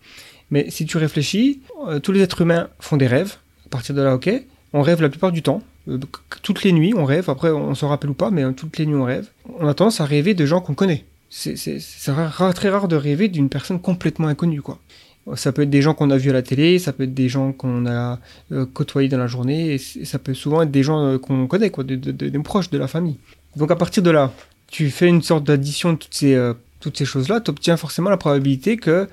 Mais 0.51 0.69
si 0.69 0.85
tu 0.85 0.97
réfléchis, 0.97 1.61
euh, 1.87 1.99
tous 1.99 2.11
les 2.11 2.21
êtres 2.21 2.41
humains 2.41 2.69
font 2.79 2.97
des 2.97 3.07
rêves. 3.07 3.35
À 3.65 3.69
partir 3.69 3.95
de 3.95 4.01
là, 4.01 4.15
ok, 4.15 4.29
on 4.73 4.81
rêve 4.81 5.01
la 5.01 5.09
plupart 5.09 5.31
du 5.31 5.41
temps. 5.41 5.61
Euh, 5.87 5.99
toutes 6.41 6.63
les 6.63 6.71
nuits, 6.71 6.93
on 6.95 7.05
rêve. 7.05 7.29
Après, 7.29 7.51
on 7.51 7.75
s'en 7.75 7.89
rappelle 7.89 8.09
ou 8.09 8.13
pas, 8.15 8.31
mais 8.31 8.43
euh, 8.43 8.51
toutes 8.51 8.77
les 8.77 8.85
nuits, 8.85 8.95
on 8.95 9.05
rêve. 9.05 9.27
On 9.59 9.67
a 9.67 9.73
tendance 9.73 10.01
à 10.01 10.05
rêver 10.05 10.33
de 10.33 10.45
gens 10.45 10.61
qu'on 10.61 10.75
connaît. 10.75 11.05
C'est 11.29 11.91
rare- 12.07 12.53
très 12.53 12.69
rare 12.69 12.87
de 12.87 12.95
rêver 12.95 13.27
d'une 13.27 13.49
personne 13.49 13.79
complètement 13.79 14.27
inconnue, 14.27 14.61
quoi. 14.61 14.79
Ça 15.33 15.51
peut 15.51 15.63
être 15.63 15.71
des 15.71 15.81
gens 15.81 15.95
qu'on 15.95 16.11
a 16.11 16.17
vus 16.17 16.29
à 16.29 16.33
la 16.33 16.43
télé, 16.43 16.77
ça 16.77 16.93
peut 16.93 17.03
être 17.03 17.13
des 17.15 17.29
gens 17.29 17.51
qu'on 17.51 17.87
a 17.87 18.19
euh, 18.51 18.65
côtoyés 18.71 19.09
dans 19.09 19.17
la 19.17 19.25
journée, 19.25 19.73
et, 19.73 19.77
ça 19.79 20.19
peut 20.19 20.35
souvent 20.35 20.61
être 20.61 20.69
des 20.69 20.83
gens 20.83 21.03
euh, 21.03 21.17
qu'on 21.17 21.47
connaît, 21.47 21.71
des 21.71 22.39
proches 22.39 22.69
de 22.69 22.77
la 22.77 22.87
famille. 22.87 23.17
Donc 23.55 23.71
à 23.71 23.75
partir 23.75 24.03
de 24.03 24.11
là, 24.11 24.31
tu 24.67 24.91
fais 24.91 25.07
une 25.07 25.23
sorte 25.23 25.43
d'addition 25.43 25.93
de 25.93 25.97
toutes 25.97 26.13
ces, 26.13 26.35
euh, 26.35 26.53
choses-là, 27.03 27.41
tu 27.41 27.49
obtiens 27.49 27.75
forcément 27.77 28.11
la 28.11 28.17
probabilité 28.17 28.77
que 28.77 29.07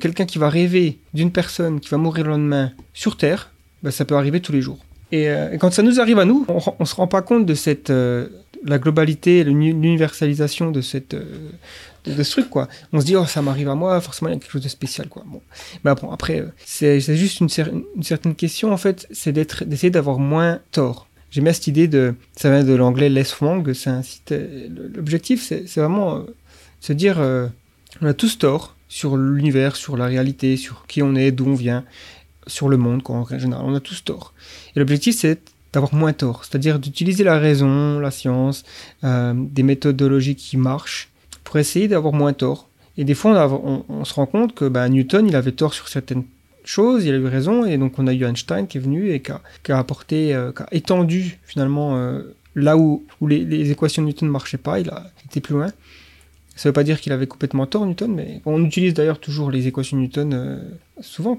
quelqu'un 0.00 0.26
qui 0.26 0.36
va 0.36 0.50
rêver 0.50 0.98
d'une 1.14 1.30
personne 1.30 1.80
qui 1.80 1.88
va 1.88 1.96
mourir 1.96 2.24
le 2.24 2.32
lendemain 2.32 2.72
sur 2.92 3.16
Terre, 3.16 3.50
bah, 3.82 3.90
ça 3.90 4.04
peut 4.04 4.16
arriver 4.16 4.40
tous 4.40 4.52
les 4.52 4.60
jours. 4.60 4.84
Et, 5.12 5.26
quand 5.58 5.72
ça 5.72 5.82
nous 5.82 5.98
arrive 5.98 6.18
à 6.18 6.26
nous, 6.26 6.44
on, 6.48 6.58
on 6.78 6.84
se 6.84 6.94
rend 6.94 7.06
pas 7.06 7.22
compte 7.22 7.46
de 7.46 7.54
cette 7.54 7.90
la 8.64 8.78
globalité, 8.78 9.44
l'uni- 9.44 9.72
l'universalisation 9.72 10.70
de 10.70 10.80
cette 10.80 11.16
de, 12.06 12.22
ce 12.22 12.30
truc 12.30 12.48
quoi. 12.48 12.68
On 12.92 13.00
se 13.00 13.06
dit 13.06 13.16
oh 13.16 13.26
ça 13.26 13.42
m'arrive 13.42 13.68
à 13.68 13.74
moi, 13.74 14.00
forcément 14.00 14.30
il 14.30 14.34
y 14.34 14.36
a 14.36 14.40
quelque 14.40 14.50
chose 14.50 14.62
de 14.62 14.68
spécial 14.68 15.08
quoi. 15.08 15.22
Bon, 15.26 15.42
mais 15.84 15.94
bon 15.94 16.10
après 16.10 16.40
euh, 16.40 16.48
c'est 16.64 17.00
juste 17.16 17.40
une, 17.40 17.48
cer- 17.48 17.72
une 17.96 18.02
certaine 18.02 18.34
question 18.34 18.72
en 18.72 18.76
fait, 18.76 19.06
c'est 19.10 19.32
d'essayer 19.32 19.90
d'avoir 19.90 20.18
moins 20.18 20.60
tort. 20.72 21.08
J'aime 21.30 21.44
bien 21.44 21.52
cette 21.52 21.66
idée 21.66 21.88
de 21.88 22.14
ça 22.36 22.50
vient 22.50 22.64
de 22.64 22.74
l'anglais 22.74 23.08
less 23.08 23.32
wrong, 23.34 23.72
c'est 23.72 23.90
un 23.90 24.02
euh, 24.32 24.68
L'objectif 24.94 25.42
c'est 25.42 25.76
vraiment 25.76 26.16
euh, 26.16 26.20
se 26.80 26.92
dire 26.92 27.18
on 28.00 28.06
a 28.06 28.14
tous 28.14 28.38
tort 28.38 28.76
sur 28.88 29.16
l'univers, 29.16 29.74
sur 29.74 29.96
la 29.96 30.06
réalité, 30.06 30.56
sur 30.56 30.86
qui 30.86 31.02
on 31.02 31.14
est, 31.16 31.32
d'où 31.32 31.46
on 31.46 31.54
vient, 31.54 31.84
sur 32.46 32.68
le 32.68 32.76
monde 32.76 33.02
quoi, 33.02 33.16
en 33.16 33.26
général. 33.38 33.64
On 33.66 33.74
a 33.74 33.80
tous 33.80 34.04
tort. 34.04 34.32
Et 34.74 34.78
l'objectif 34.78 35.16
c'est 35.16 35.40
d'avoir 35.72 35.92
moins 35.94 36.12
tort, 36.12 36.44
c'est-à-dire 36.44 36.78
d'utiliser 36.78 37.24
la 37.24 37.38
raison, 37.38 37.98
la 37.98 38.10
science, 38.10 38.64
des 39.02 39.62
méthodologies 39.62 40.36
qui 40.36 40.56
marchent 40.56 41.10
essayer 41.58 41.88
d'avoir 41.88 42.12
moins 42.12 42.32
tort. 42.32 42.68
Et 42.98 43.04
des 43.04 43.14
fois, 43.14 43.48
on, 43.88 44.04
se 44.04 44.14
rend 44.14 44.26
compte 44.26 44.54
que 44.54 44.66
bah, 44.66 44.88
Newton, 44.88 45.26
il 45.28 45.36
avait 45.36 45.52
tort 45.52 45.74
sur 45.74 45.88
certaines 45.88 46.24
choses, 46.64 47.04
il 47.04 47.14
a 47.14 47.16
eu 47.16 47.26
raison, 47.26 47.64
et 47.64 47.76
donc 47.78 47.98
on 47.98 48.06
a 48.06 48.12
eu 48.12 48.24
Einstein 48.24 48.66
qui 48.66 48.78
est 48.78 48.80
venu 48.80 49.10
et 49.10 49.20
qui 49.20 49.30
a, 49.72 49.78
apporté, 49.78 50.34
euh, 50.34 50.52
qui 50.52 50.62
a 50.62 50.68
étendu 50.72 51.38
finalement 51.44 51.96
euh, 51.96 52.22
là 52.54 52.76
où, 52.76 53.04
les, 53.26 53.70
équations 53.70 54.02
de 54.02 54.08
Newton 54.08 54.28
ne 54.28 54.32
marchaient 54.32 54.56
pas, 54.56 54.80
il 54.80 54.88
a 54.88 55.10
été 55.26 55.40
plus 55.40 55.54
loin. 55.54 55.68
Ça 56.56 56.68
ne 56.68 56.70
veut 56.70 56.72
pas 56.72 56.84
dire 56.84 57.00
qu'il 57.02 57.12
avait 57.12 57.26
complètement 57.26 57.66
tort, 57.66 57.84
Newton, 57.84 58.14
mais 58.14 58.40
on 58.46 58.64
utilise 58.64 58.94
d'ailleurs 58.94 59.20
toujours 59.20 59.50
les 59.50 59.66
équations 59.66 59.98
de 59.98 60.02
Newton 60.02 60.32
euh, 60.32 60.58
souvent. 61.02 61.38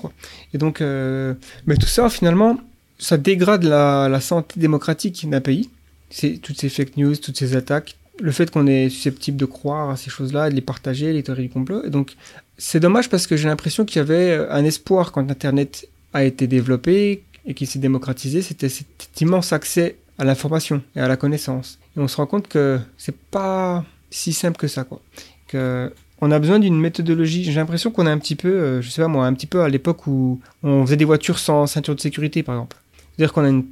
Et 0.53 0.59
donc, 0.59 0.79
mais 0.79 1.75
tout 1.75 1.87
ça, 1.87 2.07
finalement, 2.09 2.59
ça 2.99 3.17
dégrade 3.17 3.63
la, 3.63 4.09
la 4.09 4.21
santé 4.21 4.59
démocratique 4.59 5.27
d'un 5.27 5.41
pays. 5.41 5.71
C'est 6.11 6.37
toutes 6.37 6.59
ces 6.59 6.69
fake 6.69 6.97
news, 6.97 7.15
toutes 7.15 7.37
ces 7.37 7.55
attaques, 7.55 7.95
le 8.19 8.31
fait 8.31 8.51
qu'on 8.51 8.67
est 8.67 8.89
susceptible 8.89 9.37
de 9.37 9.45
croire 9.45 9.89
à 9.89 9.97
ces 9.97 10.09
choses-là, 10.09 10.49
de 10.49 10.55
les 10.55 10.61
partager, 10.61 11.13
les 11.13 11.23
théories 11.23 11.43
du 11.43 11.49
complot. 11.49 11.83
Et 11.85 11.89
donc, 11.89 12.15
c'est 12.57 12.79
dommage 12.79 13.09
parce 13.09 13.27
que 13.27 13.37
j'ai 13.37 13.47
l'impression 13.47 13.85
qu'il 13.85 13.97
y 13.97 13.99
avait 13.99 14.31
euh, 14.31 14.51
un 14.51 14.63
espoir 14.65 15.11
quand 15.11 15.29
Internet 15.29 15.87
a 16.13 16.23
été 16.23 16.47
développé 16.47 17.23
et 17.45 17.53
qu'il 17.53 17.67
s'est 17.67 17.79
démocratisé, 17.79 18.41
c'était 18.41 18.69
cet 18.69 19.21
immense 19.21 19.53
accès 19.53 19.95
à 20.17 20.25
l'information 20.25 20.81
et 20.95 20.99
à 20.99 21.07
la 21.07 21.15
connaissance. 21.15 21.79
Et 21.95 21.99
on 21.99 22.07
se 22.07 22.17
rend 22.17 22.25
compte 22.25 22.47
que 22.47 22.79
c'est 22.97 23.15
pas 23.15 23.85
si 24.09 24.33
simple 24.33 24.57
que 24.57 24.67
ça, 24.67 24.83
quoi. 24.83 25.01
Que 25.47 25.91
on 26.19 26.31
a 26.31 26.39
besoin 26.39 26.59
d'une 26.59 26.79
méthodologie. 26.79 27.43
J'ai 27.43 27.53
l'impression 27.53 27.91
qu'on 27.91 28.07
a 28.07 28.11
un 28.11 28.17
petit 28.17 28.35
peu, 28.35 28.49
euh, 28.49 28.81
je 28.81 28.89
sais 28.89 29.01
pas 29.01 29.07
moi, 29.07 29.25
un 29.27 29.33
petit 29.33 29.45
peu 29.45 29.61
à 29.61 29.69
l'époque 29.69 30.07
où 30.07 30.39
on 30.63 30.83
faisait 30.85 30.97
des 30.97 31.05
voitures 31.05 31.37
sans 31.37 31.67
ceinture 31.67 31.95
de 31.95 32.01
sécurité, 32.01 32.43
par 32.43 32.55
exemple. 32.55 32.77
C'est-à-dire 33.15 33.33
qu'on 33.33 33.43
a 33.43 33.49
une, 33.49 33.65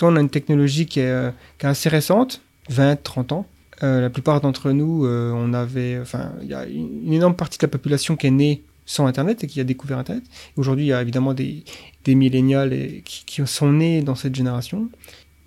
a 0.00 0.20
une 0.20 0.30
technologie 0.30 0.86
qui 0.86 1.00
est, 1.00 1.10
euh, 1.10 1.30
qui 1.58 1.66
est 1.66 1.68
assez 1.68 1.88
récente, 1.88 2.40
20, 2.70 3.02
30 3.02 3.32
ans. 3.32 3.46
Euh, 3.82 4.00
la 4.00 4.10
plupart 4.10 4.40
d'entre 4.40 4.70
nous, 4.70 5.06
euh, 5.06 5.32
on 5.34 5.52
avait, 5.54 5.98
enfin, 6.00 6.32
il 6.42 6.48
y 6.48 6.54
a 6.54 6.66
une 6.66 7.12
énorme 7.12 7.34
partie 7.34 7.58
de 7.58 7.64
la 7.64 7.68
population 7.68 8.16
qui 8.16 8.28
est 8.28 8.30
née 8.30 8.62
sans 8.86 9.06
Internet 9.06 9.42
et 9.42 9.46
qui 9.46 9.60
a 9.60 9.64
découvert 9.64 9.98
Internet. 9.98 10.24
Aujourd'hui, 10.56 10.84
il 10.86 10.88
y 10.88 10.92
a 10.92 11.02
évidemment 11.02 11.34
des, 11.34 11.64
des 12.04 12.14
millénials 12.14 12.74
qui, 13.04 13.42
sont 13.46 13.72
nés 13.72 14.02
dans 14.02 14.14
cette 14.14 14.34
génération. 14.34 14.88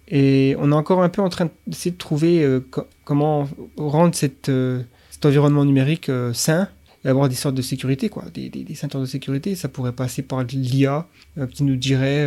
Et 0.08 0.56
on 0.60 0.72
est 0.72 0.76
encore 0.76 1.02
un 1.02 1.10
peu 1.10 1.22
en 1.22 1.30
train 1.30 1.50
d'essayer 1.66 1.92
de 1.92 1.98
trouver 1.98 2.44
euh, 2.44 2.60
co- 2.70 2.88
comment 3.06 3.48
rendre 3.78 4.16
cet 4.16 4.52
environnement 5.24 5.66
numérique 5.66 6.12
sain 6.34 6.68
et 7.04 7.08
avoir 7.08 7.30
des 7.30 7.36
sortes 7.36 7.56
de 7.56 7.62
sécurité, 7.62 8.10
quoi, 8.10 8.26
des, 8.34 8.50
des, 8.50 8.64
des 8.64 8.76
ceintures 8.76 9.00
de 9.02 9.06
sécurité. 9.06 9.56
Ça 9.56 9.70
pourrait 9.70 9.94
passer 9.94 10.22
par 10.22 10.44
l'IA 10.44 11.08
qui 11.52 11.64
nous 11.64 11.76
dirait 11.76 12.26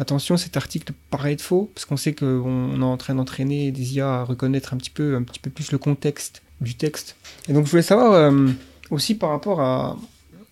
attention, 0.00 0.36
cet 0.36 0.56
article 0.56 0.92
paraît 1.10 1.34
être 1.34 1.42
faux, 1.42 1.70
parce 1.74 1.84
qu'on 1.84 1.96
sait 1.96 2.14
qu'on 2.14 2.26
on 2.26 2.80
est 2.80 2.84
en 2.84 2.96
train 2.96 3.14
d'entraîner 3.14 3.70
des 3.70 3.94
IA 3.94 4.20
à 4.20 4.24
reconnaître 4.24 4.74
un 4.74 4.78
petit 4.78 4.90
peu, 4.90 5.14
un 5.14 5.22
petit 5.22 5.38
peu 5.38 5.50
plus 5.50 5.70
le 5.70 5.78
contexte 5.78 6.42
du 6.60 6.74
texte. 6.74 7.16
Et 7.48 7.52
donc 7.52 7.66
je 7.66 7.70
voulais 7.70 7.82
savoir 7.82 8.12
euh, 8.12 8.48
aussi 8.90 9.14
par 9.14 9.30
rapport 9.30 9.60
à 9.60 9.96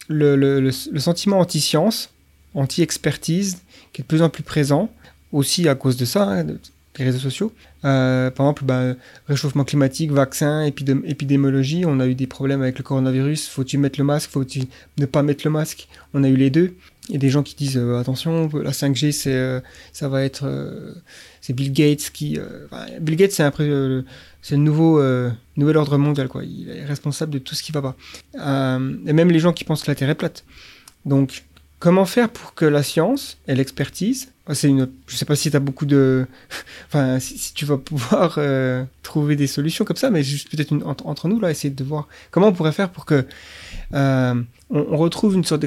le, 0.08 0.70
sentiment 0.70 1.40
anti-science, 1.40 2.10
anti-expertise, 2.54 3.58
qui 3.92 4.02
est 4.02 4.04
de 4.04 4.08
plus 4.08 4.22
en 4.22 4.28
plus 4.28 4.42
présent, 4.42 4.90
aussi 5.32 5.68
à 5.68 5.74
cause 5.74 5.96
de 5.96 6.04
ça, 6.04 6.24
hein, 6.24 6.46
réseaux 7.04 7.18
sociaux. 7.18 7.52
Euh, 7.84 8.30
par 8.30 8.46
exemple, 8.46 8.64
bah, 8.64 8.94
réchauffement 9.28 9.64
climatique, 9.64 10.10
vaccin, 10.12 10.66
épidém- 10.66 11.02
épidémiologie. 11.04 11.84
On 11.86 12.00
a 12.00 12.06
eu 12.06 12.14
des 12.14 12.26
problèmes 12.26 12.62
avec 12.62 12.78
le 12.78 12.84
coronavirus. 12.84 13.48
Faut-il 13.48 13.78
mettre 13.80 13.98
le 13.98 14.04
masque? 14.04 14.30
Faut-il 14.30 14.66
ne 14.98 15.06
pas 15.06 15.22
mettre 15.22 15.42
le 15.44 15.50
masque? 15.50 15.88
On 16.14 16.24
a 16.24 16.28
eu 16.28 16.36
les 16.36 16.50
deux. 16.50 16.74
Il 17.08 17.14
y 17.14 17.16
a 17.16 17.20
des 17.20 17.30
gens 17.30 17.42
qui 17.42 17.54
disent 17.54 17.78
euh, 17.78 17.98
attention, 17.98 18.50
la 18.52 18.72
5G, 18.72 19.12
c'est, 19.12 19.32
euh, 19.32 19.60
ça 19.92 20.08
va 20.08 20.22
être, 20.24 20.44
c'est 21.40 21.52
Bill 21.54 21.72
Gates 21.72 22.10
qui. 22.12 22.38
Bill 23.00 23.16
Gates, 23.16 23.32
c'est 23.32 23.44
le 23.62 24.04
nouveau, 24.56 25.02
nouvel 25.56 25.76
ordre 25.76 25.96
mondial, 25.98 26.28
quoi. 26.28 26.44
Il 26.44 26.68
est 26.68 26.84
responsable 26.84 27.32
de 27.32 27.38
tout 27.38 27.54
ce 27.54 27.62
qui 27.62 27.72
va 27.72 27.80
pas. 27.82 27.96
Et 28.34 29.12
même 29.12 29.30
les 29.30 29.38
gens 29.38 29.52
qui 29.52 29.64
pensent 29.64 29.82
que 29.82 29.90
la 29.90 29.94
Terre 29.94 30.10
est 30.10 30.14
plate. 30.14 30.44
Donc, 31.06 31.44
comment 31.78 32.04
faire 32.04 32.28
pour 32.28 32.54
que 32.54 32.64
la 32.64 32.82
science 32.82 33.38
et 33.46 33.54
l'expertise, 33.54 34.32
ah, 34.46 34.54
c'est 34.54 34.68
une, 34.68 34.88
je 35.06 35.16
sais 35.16 35.26
pas 35.26 35.36
si 35.36 35.50
tu 35.50 35.58
beaucoup 35.60 35.84
de, 35.84 36.26
enfin, 36.86 37.20
si, 37.20 37.52
tu 37.52 37.66
vas 37.66 37.76
pouvoir 37.76 38.36
euh, 38.38 38.84
trouver 39.02 39.36
des 39.36 39.46
solutions 39.46 39.84
comme 39.84 39.96
ça, 39.96 40.10
mais 40.10 40.22
juste 40.22 40.50
peut-être 40.50 40.72
entre, 40.86 41.06
entre 41.06 41.28
nous 41.28 41.38
là, 41.38 41.50
essayer 41.50 41.72
de 41.72 41.84
voir 41.84 42.08
comment 42.30 42.48
on 42.48 42.52
pourrait 42.52 42.72
faire 42.72 42.90
pour 42.90 43.04
que 43.04 43.26
euh, 43.94 44.34
on, 44.70 44.96
retrouve 44.96 45.34
une 45.34 45.44
sorte 45.44 45.66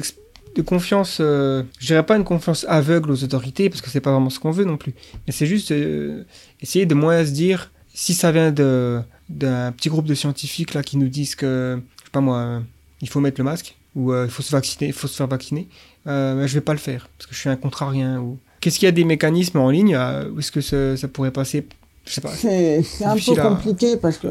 de 0.54 0.62
confiance, 0.62 1.18
euh, 1.20 1.62
je 1.78 1.86
dirais 1.86 2.04
pas 2.04 2.16
une 2.16 2.24
confiance 2.24 2.66
aveugle 2.68 3.12
aux 3.12 3.24
autorités 3.24 3.70
parce 3.70 3.80
que 3.80 3.88
c'est 3.88 4.00
pas 4.00 4.10
vraiment 4.10 4.30
ce 4.30 4.40
qu'on 4.40 4.50
veut 4.50 4.64
non 4.64 4.76
plus, 4.76 4.94
mais 5.26 5.32
c'est 5.32 5.46
juste 5.46 5.70
euh, 5.70 6.24
essayer 6.60 6.84
de 6.84 6.94
moins 6.94 7.24
se 7.24 7.30
dire 7.30 7.70
si 7.94 8.14
ça 8.14 8.32
vient 8.32 8.50
de 8.52 9.00
d'un 9.28 9.72
petit 9.72 9.88
groupe 9.88 10.06
de 10.06 10.14
scientifiques 10.14 10.74
là 10.74 10.82
qui 10.82 10.98
nous 10.98 11.08
disent 11.08 11.36
que 11.36 11.80
je 11.98 12.04
sais 12.04 12.10
pas 12.10 12.20
moi, 12.20 12.62
il 13.00 13.08
faut 13.08 13.20
mettre 13.20 13.40
le 13.40 13.44
masque 13.44 13.76
ou 13.96 14.12
euh, 14.12 14.24
il 14.26 14.30
faut 14.30 14.42
se 14.42 14.52
vacciner, 14.52 14.88
il 14.88 14.92
faut 14.92 15.06
se 15.08 15.16
faire 15.16 15.28
vacciner, 15.28 15.68
euh, 16.06 16.34
ben, 16.36 16.46
je 16.46 16.54
vais 16.54 16.60
pas 16.60 16.72
le 16.72 16.78
faire 16.78 17.08
parce 17.18 17.26
que 17.28 17.34
je 17.34 17.40
suis 17.40 17.48
un 17.50 17.56
contrarien 17.56 18.20
ou 18.20 18.38
qu'est-ce 18.60 18.78
qu'il 18.78 18.86
y 18.86 18.88
a 18.88 18.92
des 18.92 19.04
mécanismes 19.04 19.58
en 19.58 19.70
ligne 19.70 19.94
euh, 19.94 20.30
où 20.30 20.38
est-ce 20.38 20.50
que 20.52 20.60
ça, 20.60 20.96
ça 20.96 21.08
pourrait 21.08 21.30
passer, 21.32 21.66
je 22.06 22.12
sais 22.14 22.20
pas. 22.20 22.30
C'est 22.30 22.82
un 23.04 23.14
peu 23.16 23.40
à- 23.40 23.48
compliqué 23.48 23.96
parce 23.96 24.16
que 24.18 24.28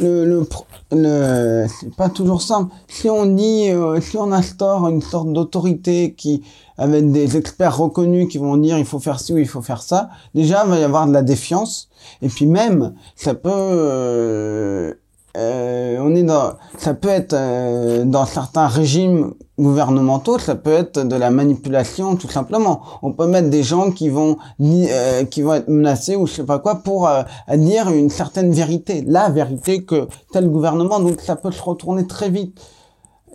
le, 0.00 0.24
le, 0.26 0.46
le 0.92 1.66
c'est 1.80 1.94
pas 1.96 2.10
toujours 2.10 2.42
simple. 2.42 2.74
Si 2.88 3.08
on 3.08 3.24
dit, 3.26 3.70
euh, 3.70 4.00
si 4.02 4.16
on 4.18 4.30
instaure 4.32 4.86
une 4.88 5.00
sorte 5.00 5.32
d'autorité 5.32 6.12
qui, 6.12 6.42
avec 6.76 7.10
des 7.10 7.36
experts 7.38 7.78
reconnus 7.78 8.28
qui 8.28 8.36
vont 8.38 8.58
dire 8.58 8.76
il 8.78 8.84
faut 8.84 8.98
faire 9.00 9.18
ci 9.18 9.32
ou 9.32 9.38
il 9.38 9.48
faut 9.48 9.62
faire 9.62 9.80
ça, 9.82 10.10
déjà 10.34 10.64
il 10.66 10.70
va 10.70 10.78
y 10.78 10.84
avoir 10.84 11.06
de 11.06 11.12
la 11.14 11.22
défiance. 11.22 11.88
Et 12.20 12.28
puis 12.28 12.44
même, 12.46 12.94
ça 13.16 13.34
peut, 13.34 13.50
euh, 13.52 14.92
euh, 15.38 15.98
on 16.00 16.16
est 16.16 16.24
dans, 16.24 16.54
ça 16.78 16.94
peut 16.94 17.08
être 17.08 17.32
euh, 17.32 18.04
dans 18.04 18.26
certains 18.26 18.66
régimes 18.66 19.34
gouvernementaux, 19.56 20.38
ça 20.40 20.56
peut 20.56 20.72
être 20.72 21.06
de 21.06 21.14
la 21.14 21.30
manipulation 21.30 22.16
tout 22.16 22.28
simplement. 22.28 22.82
On 23.02 23.12
peut 23.12 23.28
mettre 23.28 23.48
des 23.48 23.62
gens 23.62 23.92
qui 23.92 24.08
vont 24.08 24.38
euh, 24.60 25.24
qui 25.24 25.42
vont 25.42 25.54
être 25.54 25.68
menacés 25.68 26.16
ou 26.16 26.26
je 26.26 26.32
sais 26.32 26.44
pas 26.44 26.58
quoi 26.58 26.76
pour 26.76 27.08
dire 27.54 27.88
une 27.88 28.10
certaine 28.10 28.50
vérité, 28.50 29.04
la 29.06 29.28
vérité 29.30 29.84
que 29.84 30.08
tel 30.32 30.48
gouvernement. 30.50 30.98
Donc 30.98 31.20
ça 31.20 31.36
peut 31.36 31.52
se 31.52 31.62
retourner 31.62 32.06
très 32.06 32.30
vite. 32.30 32.60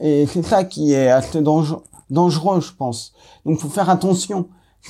Et 0.01 0.25
c'est 0.25 0.43
ça 0.43 0.65
qui 0.65 0.91
est 0.93 1.09
assez 1.09 1.39
dangereux, 1.39 1.83
dangereux, 2.09 2.59
je 2.59 2.73
pense. 2.73 3.13
Donc 3.45 3.59
faut 3.59 3.69
faire 3.69 3.89
attention. 3.89 4.47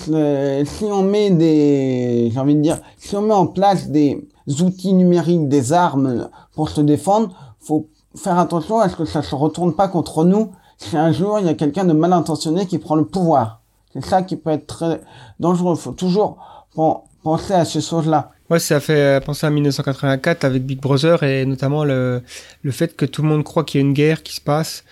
Le- 0.07 0.63
si 0.65 0.85
on 0.85 1.03
met 1.03 1.29
des, 1.31 2.29
j'ai 2.33 2.39
envie 2.39 2.55
de 2.55 2.61
dire, 2.61 2.79
si 2.97 3.15
on 3.15 3.21
met 3.21 3.33
en 3.33 3.47
place 3.47 3.89
des 3.89 4.25
outils 4.61 4.93
numériques, 4.93 5.47
des 5.47 5.73
armes 5.73 6.29
pour 6.55 6.69
se 6.69 6.81
défendre, 6.81 7.33
faut 7.59 7.87
faire 8.15 8.37
attention 8.39 8.79
à 8.79 8.89
ce 8.89 8.95
que 8.95 9.05
ça 9.05 9.21
se 9.23 9.33
retourne 9.35 9.73
pas 9.73 9.87
contre 9.87 10.23
nous 10.25 10.51
si 10.77 10.97
un 10.97 11.11
jour 11.11 11.39
il 11.39 11.45
y 11.45 11.49
a 11.49 11.53
quelqu'un 11.53 11.85
de 11.85 11.93
mal 11.93 12.11
intentionné 12.13 12.65
qui 12.67 12.77
prend 12.77 12.95
le 12.95 13.05
pouvoir. 13.05 13.61
C'est 13.93 14.03
ça 14.03 14.21
qui 14.23 14.35
peut 14.35 14.49
être 14.49 14.67
très 14.67 15.01
dangereux. 15.39 15.75
Faut 15.75 15.91
toujours 15.93 16.37
pen- 16.75 16.95
penser 17.23 17.53
à 17.53 17.63
ces 17.63 17.79
choses-là. 17.79 18.31
Ouais, 18.49 18.59
ça 18.59 18.79
fait 18.79 19.23
penser 19.25 19.47
à 19.47 19.49
1984 19.49 20.43
avec 20.43 20.65
Big 20.65 20.81
Brother 20.81 21.23
et 21.23 21.45
notamment 21.45 21.85
le, 21.85 22.21
le 22.63 22.71
fait 22.71 22.95
que 22.95 23.05
tout 23.05 23.21
le 23.21 23.29
monde 23.29 23.43
croit 23.43 23.63
qu'il 23.63 23.79
y 23.79 23.83
a 23.83 23.87
une 23.87 23.93
guerre 23.93 24.21
qui 24.23 24.35
se 24.35 24.41
passe 24.41 24.83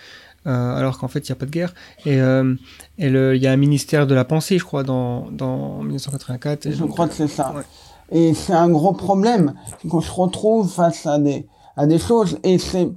euh, 0.46 0.74
alors 0.76 0.98
qu'en 0.98 1.06
fait 1.08 1.28
il 1.28 1.30
n'y 1.30 1.36
a 1.36 1.36
pas 1.36 1.46
de 1.46 1.50
guerre. 1.50 1.74
Euh, 2.06 2.54
et 2.98 3.08
le- 3.08 3.34
il 3.36 3.42
y 3.42 3.46
a 3.46 3.52
un 3.52 3.56
ministère 3.56 4.06
de 4.06 4.14
la 4.14 4.24
pensée, 4.24 4.58
je 4.58 4.64
crois, 4.64 4.82
dans, 4.82 5.30
dans 5.30 5.82
1984. 5.82 6.66
Et 6.66 6.72
Je 6.72 6.78
donc, 6.78 6.90
crois 6.90 7.08
que 7.08 7.14
c'est 7.14 7.28
ça. 7.28 7.52
ouais. 7.56 7.62
Et 8.10 8.34
c'est 8.34 8.52
un 8.52 8.68
gros 8.68 8.92
problème 8.92 9.54
c'est 9.80 9.88
qu'on 9.88 10.00
se 10.02 10.10
retrouve 10.12 10.68
face 10.70 11.06
à 11.06 11.18
des 11.18 11.46
à 11.76 11.86
des 11.86 11.98
choses 11.98 12.38
et 12.42 12.58
c'est 12.58 12.90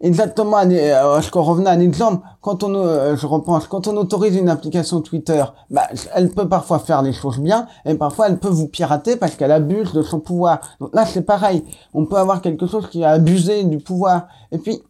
exactement 0.00 0.56
à 0.58 0.66
des, 0.66 0.78
euh, 0.78 1.20
ce 1.20 1.30
qu'on 1.32 1.42
revenait 1.42 1.70
à 1.70 1.72
un 1.72 1.80
exemple 1.80 2.24
quand 2.40 2.62
on 2.62 2.72
euh, 2.76 3.16
je 3.16 3.26
repense 3.26 3.66
quand 3.66 3.88
on 3.88 3.96
autorise 3.96 4.36
une 4.36 4.48
application 4.48 5.00
Twitter 5.00 5.42
bah 5.70 5.88
elle 6.14 6.30
peut 6.30 6.48
parfois 6.48 6.78
faire 6.78 7.02
les 7.02 7.12
choses 7.12 7.38
bien 7.38 7.66
et 7.84 7.94
parfois 7.94 8.28
elle 8.28 8.38
peut 8.38 8.48
vous 8.48 8.68
pirater 8.68 9.16
parce 9.16 9.34
qu'elle 9.34 9.50
abuse 9.50 9.92
de 9.92 10.02
son 10.02 10.20
pouvoir 10.20 10.60
donc 10.80 10.94
là 10.94 11.04
c'est 11.04 11.22
pareil 11.22 11.64
on 11.92 12.06
peut 12.06 12.16
avoir 12.16 12.40
quelque 12.40 12.66
chose 12.68 12.88
qui 12.88 13.02
a 13.02 13.10
abusé 13.10 13.64
du 13.64 13.78
pouvoir 13.78 14.28
et 14.52 14.58
puis 14.58 14.80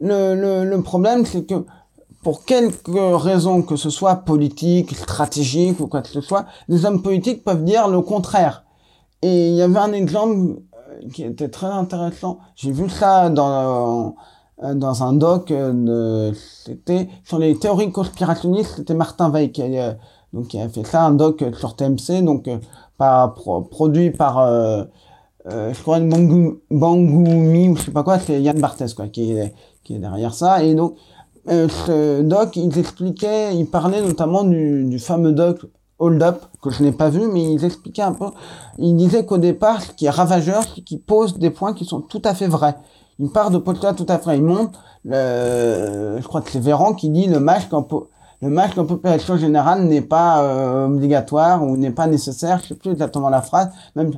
le 0.00 0.36
le, 0.36 0.64
le 0.64 0.82
problème 0.82 1.26
c'est 1.26 1.42
que 1.44 1.64
pour 2.26 2.44
quelque 2.44 3.14
raison 3.14 3.62
que 3.62 3.76
ce 3.76 3.88
soit 3.88 4.16
politique, 4.16 4.96
stratégique 4.96 5.78
ou 5.78 5.86
quoi 5.86 6.02
que 6.02 6.08
ce 6.08 6.20
soit, 6.20 6.44
les 6.66 6.84
hommes 6.84 7.00
politiques 7.00 7.44
peuvent 7.44 7.62
dire 7.62 7.86
le 7.86 8.00
contraire. 8.00 8.64
Et 9.22 9.50
il 9.50 9.54
y 9.54 9.62
avait 9.62 9.78
un 9.78 9.92
exemple 9.92 10.56
euh, 10.74 11.08
qui 11.14 11.22
était 11.22 11.48
très 11.48 11.68
intéressant. 11.68 12.38
J'ai 12.56 12.72
vu 12.72 12.90
ça 12.90 13.30
dans 13.30 14.16
euh, 14.64 14.74
dans 14.74 15.04
un 15.04 15.12
doc 15.12 15.52
euh, 15.52 16.32
c'était 16.64 17.08
sur 17.22 17.38
les 17.38 17.56
théories 17.56 17.92
conspirationnistes, 17.92 18.72
c'était 18.78 18.94
Martin 18.94 19.30
Veil 19.30 19.52
qui 19.52 19.62
a, 19.62 19.96
donc 20.32 20.48
qui 20.48 20.58
a 20.58 20.68
fait 20.68 20.84
ça 20.84 21.04
un 21.04 21.12
doc 21.12 21.44
sur 21.56 21.76
TMC 21.76 22.24
donc 22.24 22.50
par 22.98 23.34
pro- 23.34 23.60
produit 23.60 24.10
par 24.10 24.34
je 25.48 25.80
crois 25.80 26.00
Bangou, 26.00 26.58
Bangoumi 26.72 27.68
ou 27.68 27.76
je 27.76 27.82
sais 27.82 27.92
pas 27.92 28.02
quoi, 28.02 28.18
c'est 28.18 28.42
Yann 28.42 28.58
Barthès 28.58 28.92
quoi 28.94 29.06
qui 29.06 29.30
est 29.30 29.54
qui 29.84 29.94
est 29.94 30.00
derrière 30.00 30.34
ça 30.34 30.64
et 30.64 30.74
donc 30.74 30.96
euh, 31.48 31.68
ce 31.68 32.22
doc, 32.22 32.56
il 32.56 32.76
expliquait, 32.78 33.54
il 33.54 33.66
parlait 33.66 34.02
notamment 34.02 34.44
du, 34.44 34.84
du 34.84 34.98
fameux 34.98 35.32
doc 35.32 35.60
Hold 35.98 36.22
Up, 36.22 36.42
que 36.62 36.70
je 36.70 36.82
n'ai 36.82 36.92
pas 36.92 37.08
vu, 37.08 37.22
mais 37.32 37.52
il 37.54 37.64
expliquait 37.64 38.02
un 38.02 38.12
peu, 38.12 38.26
il 38.78 38.96
disait 38.96 39.24
qu'au 39.24 39.38
départ, 39.38 39.80
ce 39.80 39.92
qui 39.92 40.06
est 40.06 40.10
ravageur, 40.10 40.62
c'est 40.74 40.82
qu'il 40.82 41.00
pose 41.00 41.38
des 41.38 41.50
points 41.50 41.72
qui 41.72 41.84
sont 41.84 42.00
tout 42.00 42.20
à 42.24 42.34
fait 42.34 42.48
vrais. 42.48 42.76
Il 43.18 43.30
part 43.30 43.50
de 43.50 43.56
postulats 43.56 43.94
tout 43.94 44.04
à 44.08 44.18
fait, 44.18 44.36
il 44.36 44.42
monte, 44.42 44.74
le, 45.04 46.18
je 46.20 46.26
crois 46.26 46.42
que 46.42 46.50
c'est 46.50 46.60
Véran 46.60 46.92
qui 46.92 47.08
dit 47.08 47.26
le 47.28 47.40
masque 47.40 47.72
en, 47.72 47.82
po- 47.82 48.10
le 48.42 48.50
masque 48.50 48.76
en 48.76 48.84
population 48.84 49.38
générale 49.38 49.84
n'est 49.84 50.02
pas 50.02 50.42
euh, 50.42 50.86
obligatoire 50.86 51.62
ou 51.62 51.78
n'est 51.78 51.92
pas 51.92 52.06
nécessaire, 52.06 52.60
je 52.62 52.68
sais 52.68 52.74
plus 52.74 52.90
exactement 52.90 53.30
la 53.30 53.40
phrase, 53.40 53.70
même, 53.94 54.10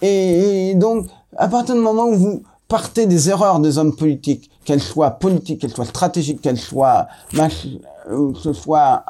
et 0.00 0.74
donc, 0.76 1.08
à 1.36 1.48
partir 1.48 1.74
du 1.74 1.80
moment 1.82 2.06
où 2.06 2.14
vous 2.14 2.42
partez 2.68 3.06
des 3.06 3.30
erreurs 3.30 3.60
des 3.60 3.78
hommes 3.78 3.96
politiques, 3.96 4.50
qu'elles 4.64 4.82
soient 4.82 5.12
politiques, 5.12 5.60
qu'elles 5.60 5.74
soient 5.74 5.86
stratégiques, 5.86 6.40
qu'elles 6.42 6.58
soient 6.58 7.08
ou 8.10 8.32
que 8.32 8.38
ce 8.38 8.52
soit 8.52 9.04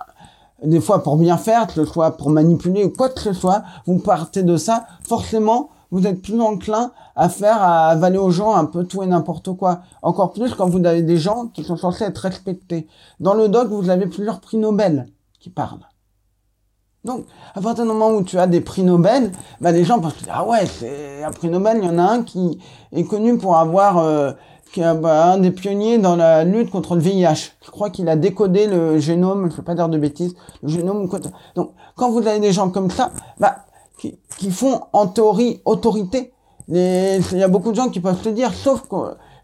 des 0.64 0.80
fois 0.80 1.02
pour 1.02 1.16
bien 1.16 1.36
faire, 1.36 1.66
que 1.66 1.74
ce 1.74 1.84
soit 1.84 2.16
pour 2.16 2.30
manipuler 2.30 2.84
ou 2.84 2.90
quoi 2.90 3.08
que 3.10 3.20
ce 3.20 3.32
soit, 3.32 3.62
vous 3.86 3.98
partez 3.98 4.42
de 4.42 4.56
ça, 4.56 4.86
forcément, 5.02 5.70
vous 5.90 6.06
êtes 6.06 6.20
plus 6.20 6.40
enclin 6.40 6.92
à 7.16 7.28
faire, 7.28 7.62
à 7.62 7.88
avaler 7.88 8.18
aux 8.18 8.30
gens 8.30 8.54
un 8.54 8.64
peu 8.64 8.84
tout 8.84 9.02
et 9.02 9.06
n'importe 9.06 9.52
quoi. 9.56 9.80
Encore 10.02 10.32
plus 10.32 10.54
quand 10.54 10.68
vous 10.68 10.84
avez 10.84 11.02
des 11.02 11.16
gens 11.16 11.46
qui 11.46 11.64
sont 11.64 11.76
censés 11.76 12.04
être 12.04 12.18
respectés. 12.18 12.86
Dans 13.20 13.34
le 13.34 13.48
doc, 13.48 13.68
vous 13.68 13.88
avez 13.88 14.06
plusieurs 14.06 14.40
prix 14.40 14.56
Nobel 14.56 15.08
qui 15.40 15.50
parlent. 15.50 15.87
Donc, 17.04 17.26
à 17.54 17.60
partir 17.60 17.84
du 17.84 17.88
moment 17.90 18.10
où 18.10 18.22
tu 18.22 18.38
as 18.38 18.46
des 18.46 18.60
prix 18.60 18.82
Nobel, 18.82 19.32
bah 19.60 19.72
les 19.72 19.84
gens 19.84 20.00
pensent 20.00 20.14
ah 20.30 20.44
ouais, 20.46 20.66
c'est 20.66 21.22
un 21.22 21.30
prix 21.30 21.48
Nobel, 21.48 21.78
il 21.80 21.86
y 21.86 21.88
en 21.88 21.98
a 21.98 22.02
un 22.02 22.22
qui 22.22 22.58
est 22.92 23.04
connu 23.04 23.38
pour 23.38 23.56
avoir 23.56 23.98
euh, 23.98 24.32
qui 24.72 24.80
est 24.80 24.94
bah, 24.94 25.32
un 25.32 25.38
des 25.38 25.50
pionniers 25.50 25.98
dans 25.98 26.16
la 26.16 26.44
lutte 26.44 26.70
contre 26.70 26.96
le 26.96 27.00
VIH. 27.00 27.52
Je 27.64 27.70
crois 27.70 27.90
qu'il 27.90 28.08
a 28.08 28.16
décodé 28.16 28.66
le 28.66 28.98
génome, 28.98 29.50
je 29.50 29.56
veux 29.56 29.62
pas 29.62 29.74
dire 29.74 29.88
de 29.88 29.96
bêtises, 29.96 30.34
le 30.62 30.68
génome 30.68 31.08
quoi. 31.08 31.20
Donc, 31.54 31.72
quand 31.96 32.10
vous 32.10 32.26
avez 32.26 32.40
des 32.40 32.52
gens 32.52 32.68
comme 32.70 32.90
ça, 32.90 33.12
bah 33.38 33.56
qui, 33.98 34.18
qui 34.38 34.50
font 34.50 34.80
en 34.92 35.06
théorie 35.06 35.60
autorité. 35.64 36.32
Il 36.68 36.76
y 37.32 37.42
a 37.42 37.48
beaucoup 37.48 37.70
de 37.70 37.76
gens 37.76 37.88
qui 37.88 38.00
peuvent 38.00 38.22
se 38.22 38.28
dire, 38.28 38.52
sauf 38.52 38.82
que 38.88 38.96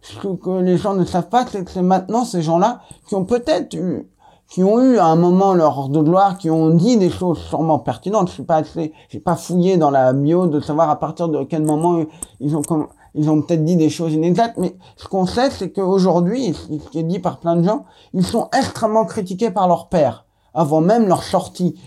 ce 0.02 0.18
que 0.18 0.60
les 0.60 0.76
gens 0.76 0.94
ne 0.94 1.04
savent 1.04 1.28
pas, 1.28 1.46
c'est 1.50 1.64
que 1.64 1.70
c'est 1.70 1.82
maintenant 1.82 2.24
ces 2.24 2.42
gens-là 2.42 2.82
qui 3.08 3.14
ont 3.14 3.24
peut-être 3.24 3.74
eu 3.74 4.06
qui 4.48 4.62
ont 4.62 4.80
eu 4.80 4.98
à 4.98 5.06
un 5.06 5.16
moment 5.16 5.54
leur 5.54 5.78
ordre 5.78 5.96
de 5.96 6.00
gloire, 6.00 6.38
qui 6.38 6.50
ont 6.50 6.70
dit 6.70 6.96
des 6.96 7.10
choses 7.10 7.38
sûrement 7.38 7.78
pertinentes. 7.78 8.28
Je 8.28 8.34
suis 8.34 8.42
pas 8.44 8.56
assez, 8.56 8.92
j'ai 9.08 9.20
pas 9.20 9.36
fouillé 9.36 9.76
dans 9.76 9.90
la 9.90 10.12
bio 10.12 10.46
de 10.46 10.60
savoir 10.60 10.90
à 10.90 10.98
partir 10.98 11.28
de 11.28 11.44
quel 11.44 11.62
moment 11.64 12.04
ils 12.40 12.56
ont 12.56 12.62
comme, 12.62 12.88
ils 13.14 13.30
ont 13.30 13.40
peut-être 13.40 13.64
dit 13.64 13.76
des 13.76 13.90
choses 13.90 14.12
inexactes, 14.12 14.58
mais 14.58 14.76
ce 14.96 15.06
qu'on 15.06 15.26
sait, 15.26 15.50
c'est 15.50 15.70
qu'aujourd'hui, 15.70 16.52
ce 16.52 16.90
qui 16.90 16.98
est 16.98 17.04
dit 17.04 17.20
par 17.20 17.38
plein 17.38 17.56
de 17.56 17.62
gens, 17.62 17.84
ils 18.12 18.26
sont 18.26 18.48
extrêmement 18.56 19.04
critiqués 19.04 19.50
par 19.50 19.68
leur 19.68 19.88
père, 19.88 20.26
avant 20.52 20.80
même 20.80 21.06
leur 21.06 21.22
sortie. 21.22 21.78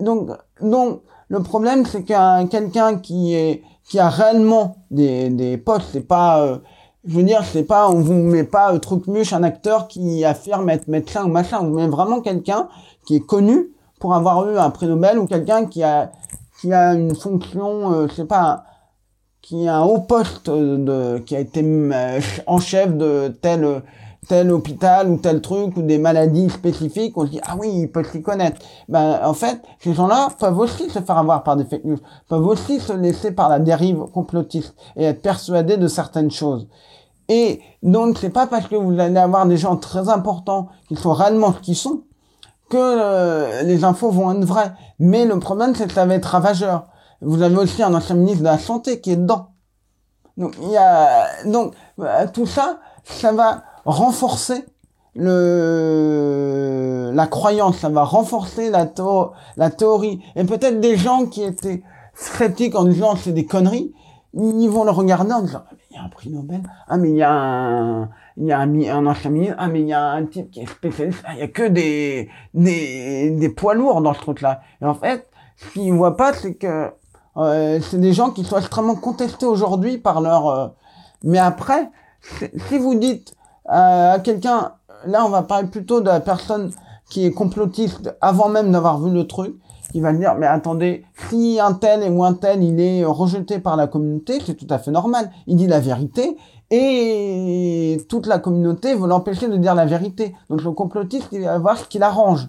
Donc, 0.00 0.30
donc, 0.60 1.00
le 1.28 1.42
problème, 1.42 1.84
c'est 1.86 2.04
qu'un 2.04 2.46
quelqu'un 2.46 2.98
qui 2.98 3.34
est, 3.34 3.62
qui 3.88 3.98
a 3.98 4.08
réellement 4.08 4.76
des, 4.90 5.30
des 5.30 5.56
postes, 5.56 5.88
c'est 5.92 6.06
pas, 6.06 6.42
euh, 6.42 6.58
je 7.04 7.14
veux 7.14 7.22
dire, 7.22 7.44
c'est 7.44 7.64
pas, 7.64 7.88
on 7.88 8.00
vous 8.00 8.14
met 8.14 8.44
pas 8.44 8.74
euh, 8.74 8.78
truc-muche 8.78 9.32
un 9.32 9.42
acteur 9.42 9.88
qui 9.88 10.24
affirme 10.24 10.68
être 10.70 10.88
médecin 10.88 11.24
ou 11.24 11.28
machin, 11.28 11.58
on 11.60 11.68
vous 11.68 11.76
met 11.76 11.86
vraiment 11.86 12.20
quelqu'un 12.20 12.68
qui 13.06 13.16
est 13.16 13.26
connu 13.26 13.70
pour 14.00 14.14
avoir 14.14 14.48
eu 14.48 14.58
un 14.58 14.70
prix 14.70 14.86
Nobel 14.86 15.18
ou 15.18 15.26
quelqu'un 15.26 15.66
qui 15.66 15.82
a, 15.82 16.10
qui 16.60 16.72
a 16.72 16.94
une 16.94 17.14
fonction, 17.14 17.92
euh, 17.92 18.08
je 18.08 18.14
sais 18.14 18.24
pas, 18.24 18.64
qui 19.42 19.68
a 19.68 19.76
un 19.76 19.84
haut 19.84 20.00
poste 20.00 20.50
de, 20.50 21.18
qui 21.18 21.36
a 21.36 21.40
été 21.40 21.62
euh, 21.64 22.20
en 22.46 22.58
chef 22.58 22.96
de 22.96 23.28
tel 23.40 23.82
tel 24.28 24.52
hôpital 24.52 25.10
ou 25.10 25.16
tel 25.16 25.40
truc 25.40 25.76
ou 25.76 25.82
des 25.82 25.98
maladies 25.98 26.50
spécifiques, 26.50 27.16
on 27.16 27.24
se 27.26 27.30
dit 27.30 27.40
ah 27.46 27.56
oui, 27.58 27.70
il 27.72 27.90
peut 27.90 28.04
s'y 28.04 28.22
connaître. 28.22 28.60
Ben 28.88 29.20
en 29.24 29.32
fait, 29.32 29.60
ces 29.80 29.94
gens-là 29.94 30.28
peuvent 30.38 30.58
aussi 30.58 30.90
se 30.90 31.00
faire 31.00 31.16
avoir 31.16 31.42
par 31.42 31.56
des 31.56 31.64
fake 31.64 31.84
news, 31.84 31.98
peuvent 32.28 32.46
aussi 32.46 32.78
se 32.78 32.92
laisser 32.92 33.32
par 33.32 33.48
la 33.48 33.58
dérive 33.58 34.04
complotiste 34.12 34.74
et 34.96 35.04
être 35.04 35.22
persuadés 35.22 35.78
de 35.78 35.88
certaines 35.88 36.30
choses. 36.30 36.68
Et 37.28 37.60
donc 37.82 38.18
c'est 38.18 38.30
pas 38.30 38.46
parce 38.46 38.66
que 38.68 38.76
vous 38.76 38.98
allez 38.98 39.18
avoir 39.18 39.46
des 39.46 39.56
gens 39.56 39.76
très 39.76 40.08
importants 40.08 40.68
qui 40.88 40.96
sont 40.96 41.12
réellement 41.12 41.52
ce 41.52 41.60
qu'ils 41.60 41.76
sont 41.76 42.02
que 42.70 42.76
euh, 42.76 43.62
les 43.62 43.84
infos 43.84 44.10
vont 44.10 44.32
être 44.32 44.44
vraies. 44.44 44.72
Mais 44.98 45.24
le 45.24 45.38
problème 45.38 45.74
c'est 45.74 45.86
que 45.86 45.92
ça 45.92 46.06
va 46.06 46.14
être 46.14 46.26
ravageur. 46.26 46.86
Vous 47.20 47.42
avez 47.42 47.56
aussi 47.56 47.82
un 47.82 47.94
ancien 47.94 48.14
ministre 48.14 48.40
de 48.40 48.44
la 48.44 48.58
santé 48.58 49.00
qui 49.00 49.12
est 49.12 49.16
dedans. 49.16 49.48
Donc 50.36 50.54
il 50.62 50.70
y 50.70 50.76
a 50.76 51.26
donc 51.44 51.74
euh, 52.00 52.26
tout 52.32 52.46
ça, 52.46 52.78
ça 53.04 53.32
va 53.32 53.62
renforcer 53.84 54.64
le 55.14 57.10
la 57.12 57.26
croyance, 57.26 57.78
ça 57.78 57.88
va 57.88 58.04
renforcer 58.04 58.70
la, 58.70 58.86
la 59.56 59.70
théorie. 59.70 60.20
Et 60.36 60.44
peut-être 60.44 60.80
des 60.80 60.96
gens 60.96 61.26
qui 61.26 61.42
étaient 61.42 61.82
sceptiques 62.14 62.74
en 62.74 62.84
disant 62.84 63.16
c'est 63.16 63.32
des 63.32 63.46
conneries, 63.46 63.92
ils 64.38 64.68
vont 64.68 64.84
le 64.84 64.90
regarder 64.90 65.32
en 65.32 65.42
disant 65.42 65.64
il 65.90 65.96
y 65.96 65.98
a 65.98 66.04
un 66.04 66.08
prix 66.08 66.30
Nobel, 66.30 66.62
ah 66.86 66.96
mais 66.96 67.10
il 67.10 67.16
y 67.16 67.22
a 67.22 67.32
un 67.32 68.08
il 68.36 68.46
y 68.46 68.52
a 68.52 68.60
un, 68.60 68.72
un 68.72 69.06
ancien 69.06 69.30
ministre, 69.30 69.56
ah 69.58 69.68
mais 69.68 69.80
il 69.80 69.88
y 69.88 69.92
a 69.92 70.10
un 70.10 70.24
type 70.26 70.50
qui 70.50 70.60
est 70.60 70.66
spécialiste, 70.66 71.22
ah, 71.26 71.34
il 71.34 71.40
y 71.40 71.42
a 71.42 71.48
que 71.48 71.66
des 71.66 72.28
des 72.54 73.30
des 73.30 73.48
poids 73.48 73.74
lourds 73.74 74.00
dans 74.00 74.14
ce 74.14 74.20
truc 74.20 74.40
là. 74.40 74.60
Et 74.80 74.84
en 74.84 74.94
fait, 74.94 75.28
ce 75.56 75.72
qu'ils 75.72 75.92
voient 75.92 76.16
pas, 76.16 76.32
c'est 76.32 76.54
que 76.54 76.92
euh, 77.36 77.80
c'est 77.80 78.00
des 78.00 78.12
gens 78.12 78.30
qui 78.30 78.44
sont 78.44 78.58
extrêmement 78.58 78.96
contestés 78.96 79.46
aujourd'hui 79.46 79.98
par 79.98 80.20
leur. 80.20 80.48
Euh, 80.48 80.68
mais 81.24 81.38
après, 81.38 81.90
si 82.68 82.78
vous 82.78 82.94
dites 82.94 83.34
euh, 83.68 84.14
à 84.14 84.18
quelqu'un, 84.20 84.72
là 85.04 85.24
on 85.24 85.30
va 85.30 85.42
parler 85.42 85.68
plutôt 85.68 86.00
de 86.00 86.06
la 86.06 86.20
personne 86.20 86.70
qui 87.10 87.26
est 87.26 87.32
complotiste 87.32 88.14
avant 88.20 88.48
même 88.48 88.70
d'avoir 88.70 89.00
vu 89.00 89.10
le 89.10 89.26
truc, 89.26 89.56
il 89.94 90.02
va 90.02 90.12
dire 90.12 90.34
mais 90.36 90.46
attendez, 90.46 91.04
si 91.28 91.58
un 91.60 91.72
tel 91.72 92.10
ou 92.12 92.24
un 92.24 92.34
tel 92.34 92.62
il 92.62 92.80
est 92.80 93.04
rejeté 93.04 93.58
par 93.58 93.76
la 93.76 93.86
communauté, 93.86 94.38
c'est 94.44 94.54
tout 94.54 94.66
à 94.70 94.78
fait 94.78 94.90
normal. 94.90 95.30
Il 95.46 95.56
dit 95.56 95.66
la 95.66 95.80
vérité 95.80 96.36
et 96.70 97.98
toute 98.08 98.26
la 98.26 98.38
communauté 98.38 98.94
veut 98.94 99.08
l'empêcher 99.08 99.48
de 99.48 99.56
dire 99.56 99.74
la 99.74 99.86
vérité. 99.86 100.34
Donc 100.50 100.62
le 100.62 100.72
complotiste 100.72 101.28
il 101.32 101.42
va 101.42 101.58
voir 101.58 101.78
ce 101.78 101.84
qu'il 101.84 102.02
arrange. 102.02 102.48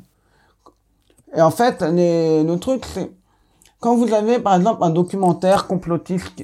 Et 1.35 1.41
en 1.41 1.51
fait, 1.51 1.81
le 1.81 2.55
truc 2.55 2.85
c'est 2.85 3.11
quand 3.79 3.95
vous 3.95 4.13
avez 4.13 4.39
par 4.39 4.55
exemple 4.55 4.83
un 4.83 4.89
documentaire 4.89 5.67
complotiste 5.67 6.43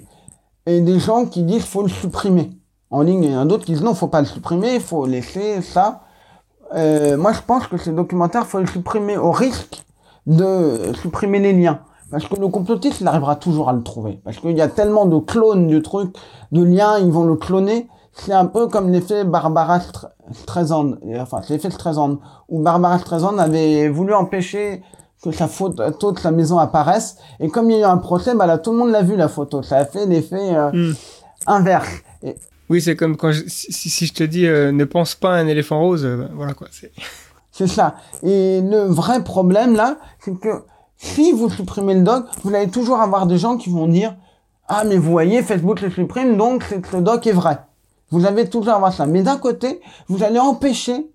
et 0.65 0.81
des 0.81 0.99
gens 0.99 1.25
qui 1.25 1.43
disent 1.43 1.65
faut 1.65 1.81
le 1.81 1.89
supprimer 1.89 2.51
en 2.89 3.01
ligne, 3.01 3.23
il 3.23 3.31
y 3.31 3.35
en 3.35 3.41
a 3.41 3.45
d'autres 3.45 3.65
qui 3.65 3.73
disent 3.73 3.83
non, 3.83 3.93
faut 3.93 4.07
pas 4.07 4.21
le 4.21 4.27
supprimer, 4.27 4.75
il 4.75 4.81
faut 4.81 5.05
laisser 5.05 5.61
ça. 5.61 6.01
Euh, 6.73 7.17
moi, 7.17 7.33
je 7.33 7.41
pense 7.41 7.67
que 7.67 7.77
ces 7.77 7.91
documentaires, 7.91 8.47
faut 8.47 8.59
le 8.59 8.67
supprimer 8.67 9.17
au 9.17 9.31
risque 9.31 9.84
de 10.27 10.93
supprimer 11.01 11.39
les 11.39 11.53
liens. 11.53 11.79
Parce 12.11 12.27
que 12.27 12.35
le 12.39 12.47
complotiste, 12.47 13.01
il 13.01 13.07
arrivera 13.07 13.35
toujours 13.35 13.69
à 13.69 13.73
le 13.73 13.83
trouver. 13.83 14.19
Parce 14.23 14.37
qu'il 14.37 14.55
y 14.55 14.61
a 14.61 14.67
tellement 14.67 15.05
de 15.05 15.19
clones 15.19 15.67
du 15.67 15.81
truc, 15.81 16.15
de 16.51 16.63
liens, 16.63 16.99
ils 16.99 17.11
vont 17.11 17.25
le 17.25 17.35
cloner. 17.35 17.87
C'est 18.13 18.33
un 18.33 18.45
peu 18.45 18.67
comme 18.67 18.91
l'effet 18.91 19.25
Barbara 19.25 19.81
Streisand, 20.31 20.95
enfin, 21.19 21.41
c'est 21.43 21.55
l'effet 21.55 21.69
Streisand, 21.69 22.19
où 22.47 22.61
Barbara 22.61 22.99
Streisand 22.99 23.37
avait 23.37 23.89
voulu 23.89 24.13
empêcher 24.13 24.81
que 25.21 25.31
sa 25.31 25.47
photo 25.47 26.11
de 26.11 26.19
sa 26.19 26.31
maison 26.31 26.59
apparaisse. 26.59 27.17
Et 27.39 27.49
comme 27.49 27.69
il 27.69 27.79
y 27.79 27.83
a 27.83 27.87
eu 27.87 27.91
un 27.91 27.97
procès, 27.97 28.35
bah 28.35 28.45
là, 28.45 28.57
tout 28.57 28.71
le 28.71 28.77
monde 28.77 28.91
l'a 28.91 29.01
vu, 29.01 29.15
la 29.15 29.27
photo. 29.27 29.63
Ça 29.63 29.77
a 29.77 29.85
fait 29.85 30.05
l'effet 30.05 30.55
euh, 30.55 30.71
hmm. 30.71 30.93
inverse. 31.47 31.89
Et... 32.23 32.35
Oui, 32.69 32.81
c'est 32.81 32.95
comme 32.95 33.17
quand 33.17 33.31
si, 33.33 33.89
si, 33.89 34.05
je 34.05 34.13
te 34.13 34.23
dis 34.23 34.47
euh, 34.47 34.71
ne 34.71 34.85
pense 34.85 35.15
pas 35.15 35.35
à 35.35 35.37
un 35.37 35.47
éléphant 35.47 35.79
rose, 35.79 36.05
euh, 36.05 36.27
voilà 36.33 36.53
quoi. 36.53 36.67
C'est 36.71 36.91
ça. 37.67 37.95
Et 38.23 38.61
le 38.61 38.83
vrai 38.83 39.23
problème 39.23 39.75
là, 39.75 39.95
c'est 40.19 40.37
que 40.39 40.63
si 40.97 41.31
vous 41.31 41.49
supprimez 41.49 41.95
le 41.95 42.01
doc, 42.01 42.25
vous 42.43 42.53
allez 42.53 42.69
toujours 42.69 42.99
avoir 42.99 43.27
des 43.27 43.37
gens 43.37 43.57
qui 43.57 43.69
vont 43.69 43.87
dire 43.87 44.15
ah 44.67 44.83
mais 44.85 44.97
vous 44.97 45.11
voyez 45.11 45.43
Facebook 45.43 45.81
le 45.81 45.91
supprime 45.91 46.37
donc 46.37 46.63
c'est 46.67 46.91
le 46.91 47.01
doc 47.01 47.25
est 47.27 47.31
vrai. 47.31 47.59
Vous 48.11 48.25
allez 48.25 48.49
toujours 48.49 48.73
avoir 48.73 48.93
ça. 48.93 49.05
Mais 49.05 49.23
d'un 49.23 49.37
côté, 49.37 49.81
vous 50.07 50.23
allez 50.23 50.39
empêcher 50.39 51.11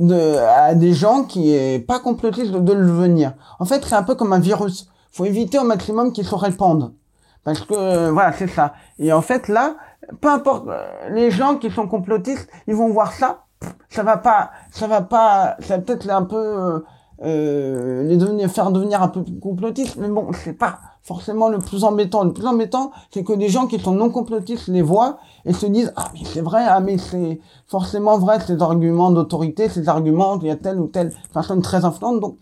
à 0.00 0.74
des 0.74 0.92
gens 0.92 1.24
qui 1.24 1.52
est 1.52 1.80
pas 1.80 1.98
complotistes 1.98 2.52
de, 2.52 2.72
le 2.72 2.90
venir. 2.90 3.32
En 3.58 3.64
fait, 3.64 3.84
c'est 3.84 3.94
un 3.94 4.04
peu 4.04 4.14
comme 4.14 4.32
un 4.32 4.38
virus. 4.38 4.88
Faut 5.10 5.24
éviter 5.24 5.58
au 5.58 5.64
maximum 5.64 6.12
qu'il 6.12 6.24
se 6.24 6.34
répande. 6.34 6.94
Parce 7.42 7.60
que, 7.60 8.10
voilà, 8.10 8.32
c'est 8.32 8.46
ça. 8.46 8.74
Et 8.98 9.12
en 9.12 9.22
fait, 9.22 9.48
là, 9.48 9.76
peu 10.20 10.28
importe, 10.28 10.68
euh, 10.68 11.08
les 11.10 11.30
gens 11.30 11.56
qui 11.56 11.70
sont 11.70 11.88
complotistes, 11.88 12.48
ils 12.66 12.74
vont 12.74 12.88
voir 12.90 13.12
ça, 13.12 13.44
ça 13.88 14.02
va 14.02 14.16
pas, 14.16 14.50
ça 14.70 14.86
va 14.86 15.02
pas, 15.02 15.56
ça 15.60 15.78
peut-être 15.78 16.08
un 16.10 16.24
peu, 16.24 16.36
euh, 16.36 16.80
euh, 17.24 18.04
les 18.04 18.16
devenir, 18.16 18.48
faire 18.50 18.70
devenir 18.70 19.02
un 19.02 19.08
peu 19.08 19.24
complotistes, 19.40 19.96
mais 19.96 20.08
bon, 20.08 20.30
c'est 20.32 20.52
pas 20.52 20.78
forcément 21.02 21.48
le 21.48 21.58
plus 21.58 21.82
embêtant. 21.84 22.22
Le 22.22 22.32
plus 22.32 22.46
embêtant, 22.46 22.92
c'est 23.10 23.24
que 23.24 23.32
des 23.32 23.48
gens 23.48 23.66
qui 23.66 23.80
sont 23.80 23.92
non 23.92 24.10
complotistes 24.10 24.68
les 24.68 24.82
voient 24.82 25.18
et 25.44 25.52
se 25.52 25.66
disent 25.66 25.92
ah 25.96 26.10
mais 26.14 26.20
c'est 26.24 26.42
vrai, 26.42 26.64
ah 26.66 26.80
mais 26.80 26.98
c'est 26.98 27.40
forcément 27.66 28.18
vrai 28.18 28.38
ces 28.46 28.60
arguments 28.62 29.10
d'autorité, 29.10 29.68
ces 29.68 29.88
arguments 29.88 30.38
il 30.40 30.48
y 30.48 30.50
a 30.50 30.56
telle 30.56 30.78
ou 30.78 30.86
telle 30.86 31.12
personne 31.32 31.62
très 31.62 31.84
influente, 31.84 32.20
donc 32.20 32.36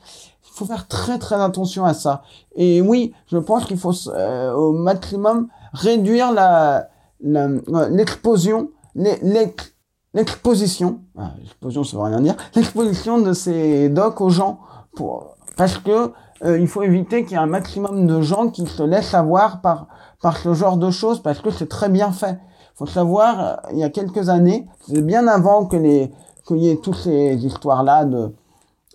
il 0.44 0.52
faut 0.52 0.66
faire 0.66 0.86
très 0.88 1.18
très 1.18 1.40
attention 1.40 1.84
à 1.84 1.94
ça. 1.94 2.22
Et 2.54 2.82
oui, 2.82 3.14
je 3.28 3.38
pense 3.38 3.64
qu'il 3.64 3.78
faut 3.78 3.92
euh, 4.08 4.52
au 4.52 4.72
maximum 4.72 5.48
réduire 5.72 6.32
la 6.32 6.88
l'explosion, 7.20 8.68
l'exposition, 8.94 9.48
ah, 9.58 9.75
l'exposition 10.16 11.00
ça 11.14 11.96
veut 11.96 12.02
rien 12.02 12.20
dire, 12.20 12.36
l'exposition 12.56 13.20
de 13.20 13.32
ces 13.32 13.88
docs 13.88 14.20
aux 14.20 14.30
gens 14.30 14.58
pour 14.96 15.36
parce 15.56 15.78
que 15.78 16.12
euh, 16.44 16.58
il 16.58 16.68
faut 16.68 16.82
éviter 16.82 17.24
qu'il 17.24 17.32
y 17.32 17.34
ait 17.34 17.42
un 17.42 17.46
maximum 17.46 18.06
de 18.06 18.20
gens 18.20 18.48
qui 18.48 18.66
se 18.66 18.82
laissent 18.82 19.14
avoir 19.14 19.60
par, 19.60 19.86
par 20.20 20.36
ce 20.36 20.52
genre 20.52 20.76
de 20.76 20.90
choses 20.90 21.22
parce 21.22 21.40
que 21.40 21.50
c'est 21.50 21.68
très 21.68 21.88
bien 21.88 22.12
fait. 22.12 22.38
Faut 22.74 22.86
savoir, 22.86 23.40
euh, 23.40 23.54
il 23.72 23.78
y 23.78 23.84
a 23.84 23.88
quelques 23.88 24.28
années, 24.28 24.66
c'est 24.86 25.00
bien 25.00 25.26
avant 25.28 25.64
que 25.64 25.76
les, 25.76 26.12
qu'il 26.46 26.58
y 26.58 26.68
ait 26.68 26.76
toutes 26.76 26.96
ces 26.96 27.36
histoires-là 27.44 28.04
de, 28.04 28.34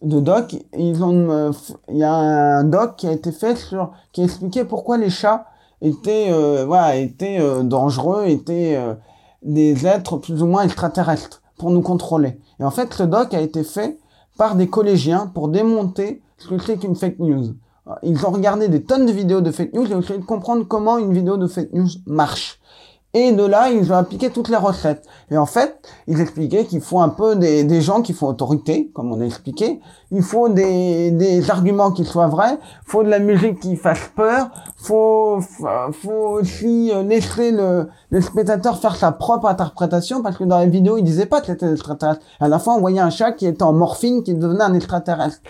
de 0.03 0.19
doc, 0.19 0.55
ils 0.77 1.03
ont, 1.03 1.29
euh, 1.31 1.51
il 1.89 1.97
y 1.97 2.03
a 2.03 2.13
un 2.13 2.63
doc 2.63 2.95
qui 2.97 3.07
a 3.07 3.11
été 3.11 3.31
fait 3.31 3.55
sur, 3.55 3.91
qui 4.11 4.23
expliquait 4.23 4.65
pourquoi 4.65 4.97
les 4.97 5.09
chats 5.09 5.45
étaient, 5.81 6.31
voilà, 6.63 6.95
étaient 6.95 7.39
dangereux, 7.63 8.25
étaient 8.27 8.77
des 9.43 9.85
êtres 9.87 10.17
plus 10.17 10.41
ou 10.41 10.45
moins 10.45 10.63
extraterrestres 10.63 11.41
pour 11.57 11.71
nous 11.71 11.81
contrôler. 11.81 12.39
Et 12.59 12.63
en 12.63 12.71
fait, 12.71 12.93
ce 12.93 13.03
doc 13.03 13.33
a 13.33 13.41
été 13.41 13.63
fait 13.63 13.99
par 14.37 14.55
des 14.55 14.67
collégiens 14.67 15.27
pour 15.27 15.49
démonter 15.49 16.21
ce 16.37 16.47
que 16.47 16.57
c'est 16.59 16.77
qu'une 16.77 16.95
fake 16.95 17.19
news. 17.19 17.53
Ils 18.03 18.25
ont 18.25 18.31
regardé 18.31 18.67
des 18.67 18.83
tonnes 18.83 19.05
de 19.05 19.11
vidéos 19.11 19.41
de 19.41 19.51
fake 19.51 19.73
news 19.73 19.85
et 19.85 19.95
ont 19.95 20.01
essayé 20.01 20.19
de 20.19 20.25
comprendre 20.25 20.65
comment 20.67 20.97
une 20.97 21.13
vidéo 21.13 21.37
de 21.37 21.47
fake 21.47 21.73
news 21.73 21.89
marche. 22.05 22.59
Et 23.13 23.33
de 23.33 23.43
là, 23.43 23.69
ils 23.69 23.91
ont 23.91 23.97
appliqué 23.97 24.29
toutes 24.29 24.47
les 24.47 24.55
recettes. 24.55 25.05
Et 25.31 25.37
en 25.37 25.45
fait, 25.45 25.81
ils 26.07 26.21
expliquaient 26.21 26.65
qu'il 26.65 26.79
faut 26.79 27.01
un 27.01 27.09
peu 27.09 27.35
des, 27.35 27.65
des, 27.65 27.81
gens 27.81 28.01
qui 28.01 28.13
font 28.13 28.27
autorité, 28.27 28.89
comme 28.93 29.11
on 29.11 29.19
a 29.19 29.25
expliqué. 29.25 29.81
Il 30.11 30.21
faut 30.21 30.47
des, 30.47 31.11
des 31.11 31.51
arguments 31.51 31.91
qui 31.91 32.05
soient 32.05 32.27
vrais. 32.27 32.53
Il 32.53 32.89
faut 32.89 33.03
de 33.03 33.09
la 33.09 33.19
musique 33.19 33.59
qui 33.59 33.75
fasse 33.75 34.09
peur. 34.15 34.49
Il 34.79 34.85
faut, 34.85 35.39
faut 35.41 36.39
aussi 36.39 36.91
euh, 36.93 37.03
laisser 37.03 37.51
le, 37.51 37.89
le 38.11 38.21
spectateur 38.21 38.77
faire 38.77 38.95
sa 38.95 39.11
propre 39.11 39.47
interprétation, 39.47 40.21
parce 40.21 40.37
que 40.37 40.45
dans 40.45 40.59
la 40.59 40.67
vidéo, 40.67 40.97
ils 40.97 41.03
disaient 41.03 41.25
pas 41.25 41.41
que 41.41 41.47
c'était 41.47 41.69
extraterrestre. 41.69 42.21
À 42.39 42.47
la 42.47 42.59
fin, 42.59 42.73
on 42.75 42.79
voyait 42.79 43.01
un 43.01 43.09
chat 43.09 43.33
qui 43.33 43.45
était 43.45 43.63
en 43.63 43.73
morphine, 43.73 44.23
qui 44.23 44.35
devenait 44.35 44.63
un 44.63 44.73
extraterrestre 44.73 45.41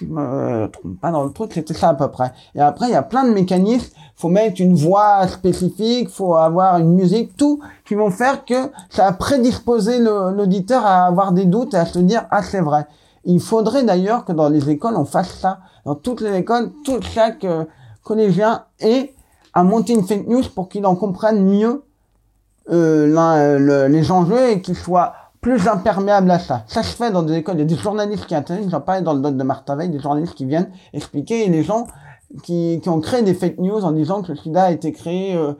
je 0.00 0.06
me 0.06 0.66
trompe 0.66 1.00
pas 1.00 1.10
dans 1.10 1.24
le 1.24 1.32
truc, 1.32 1.52
c'était 1.52 1.74
ça 1.74 1.90
à 1.90 1.94
peu 1.94 2.08
près. 2.08 2.32
Et 2.54 2.60
après, 2.60 2.86
il 2.88 2.92
y 2.92 2.96
a 2.96 3.02
plein 3.02 3.24
de 3.24 3.32
mécanismes. 3.32 3.94
Faut 4.16 4.28
mettre 4.28 4.60
une 4.60 4.74
voix 4.74 5.26
spécifique, 5.28 6.08
faut 6.08 6.36
avoir 6.36 6.78
une 6.78 6.94
musique, 6.94 7.36
tout 7.36 7.60
qui 7.84 7.94
vont 7.94 8.10
faire 8.10 8.44
que 8.44 8.70
ça 8.90 9.06
a 9.06 9.12
prédisposé 9.12 9.98
l'auditeur 9.98 10.84
à 10.84 11.06
avoir 11.06 11.32
des 11.32 11.44
doutes 11.44 11.74
et 11.74 11.78
à 11.78 11.86
se 11.86 11.98
dire 11.98 12.26
ah 12.30 12.42
c'est 12.42 12.60
vrai. 12.60 12.86
Il 13.24 13.40
faudrait 13.40 13.84
d'ailleurs 13.84 14.24
que 14.24 14.32
dans 14.32 14.48
les 14.48 14.68
écoles 14.70 14.94
on 14.96 15.04
fasse 15.04 15.38
ça. 15.38 15.58
Dans 15.84 15.94
toutes 15.94 16.20
les 16.20 16.36
écoles, 16.38 16.70
tout 16.84 17.00
chaque 17.02 17.44
euh, 17.44 17.64
collégien 18.02 18.64
ait 18.80 19.14
à 19.52 19.62
monter 19.64 19.94
une 19.94 20.04
fake 20.04 20.26
news 20.26 20.42
pour 20.54 20.68
qu'il 20.68 20.86
en 20.86 20.94
comprenne 20.94 21.44
mieux 21.44 21.82
euh, 22.70 23.88
les 23.88 24.10
enjeux 24.10 24.50
et 24.50 24.60
qu'il 24.60 24.76
soit 24.76 25.12
plus 25.44 25.68
imperméable 25.68 26.30
à 26.30 26.38
ça. 26.38 26.64
Ça 26.66 26.82
se 26.82 26.96
fait 26.96 27.10
dans 27.10 27.22
des 27.22 27.34
écoles. 27.34 27.56
Il 27.56 27.58
y 27.58 27.62
a 27.62 27.66
des 27.66 27.76
journalistes 27.76 28.24
qui 28.24 28.34
interviennent, 28.34 28.70
j'en 28.70 28.80
parlais 28.80 29.02
dans 29.02 29.12
le 29.12 29.20
doc 29.20 29.36
de 29.36 29.42
Martin 29.42 29.76
Veil, 29.76 29.90
des 29.90 30.00
journalistes 30.00 30.34
qui 30.34 30.46
viennent 30.46 30.70
expliquer 30.94 31.46
les 31.50 31.62
gens 31.62 31.86
qui, 32.42 32.80
qui 32.82 32.88
ont 32.88 32.98
créé 32.98 33.20
des 33.22 33.34
fake 33.34 33.58
news 33.58 33.84
en 33.84 33.92
disant 33.92 34.22
que 34.22 34.32
le 34.32 34.38
sida 34.38 34.64
a 34.64 34.70
été 34.70 34.90
créé 34.92 35.36
euh, 35.36 35.52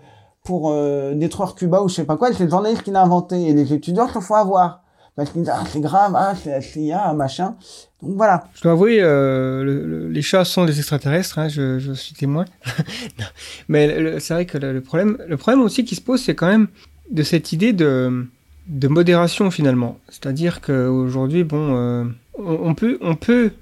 pour 0.43 0.71
euh, 0.73 1.13
détruire 1.15 1.55
Cuba 1.55 1.83
ou 1.83 1.91
je 1.91 1.97
sais 1.97 2.05
pas 2.05 2.17
quoi, 2.17 2.33
c'est 2.33 2.45
le 2.45 2.51
journaliste 2.51 2.83
qui 2.83 2.93
l'a 2.93 3.03
inventé 3.03 3.43
et 3.47 3.53
les 3.53 3.75
étudiants 3.75 4.09
se 4.09 4.21
font 4.21 4.37
avoir. 4.37 4.81
parce 5.17 5.29
qu'ils 5.31 5.43
disent 5.43 5.53
ah 5.55 5.63
c'est 5.69 5.83
grave, 5.83 6.15
ah 6.17 6.33
c'est 6.43 6.51
la 6.53 6.63
CIA, 6.63 7.13
machin. 7.13 7.55
Donc 8.03 8.17
voilà. 8.17 8.45
Je 8.55 8.63
dois 8.63 8.73
avouer, 8.73 9.03
euh, 9.03 9.63
le- 9.65 9.87
le- 9.87 10.09
les 10.09 10.23
chats 10.23 10.47
sont 10.47 10.65
des 10.65 10.79
extraterrestres, 10.79 11.39
hein, 11.39 11.49
je, 11.49 11.93
suis 11.93 12.15
témoin. 12.15 12.47
Mais 13.69 14.19
c'est 14.19 14.33
vrai 14.33 14.47
que 14.47 14.57
le 14.57 14.81
problème, 14.81 15.19
le 15.29 15.37
problème 15.37 15.61
aussi 15.61 15.85
qui 15.85 15.95
se 15.95 16.01
pose, 16.01 16.23
c'est 16.23 16.35
quand 16.35 16.49
même 16.49 16.69
de 17.11 17.23
cette 17.23 17.53
idée 17.53 17.75
de, 17.75 18.27
de 18.67 18.89
modération 18.89 19.51
finalement. 19.51 19.99
C'est-à-dire 20.09 20.61
qu'aujourd'hui, 20.61 21.45
bon, 21.45 21.77
euh, 21.77 22.05
on, 22.39 22.75
peut, 22.75 22.99
on 23.01 23.15
peut, 23.15 23.53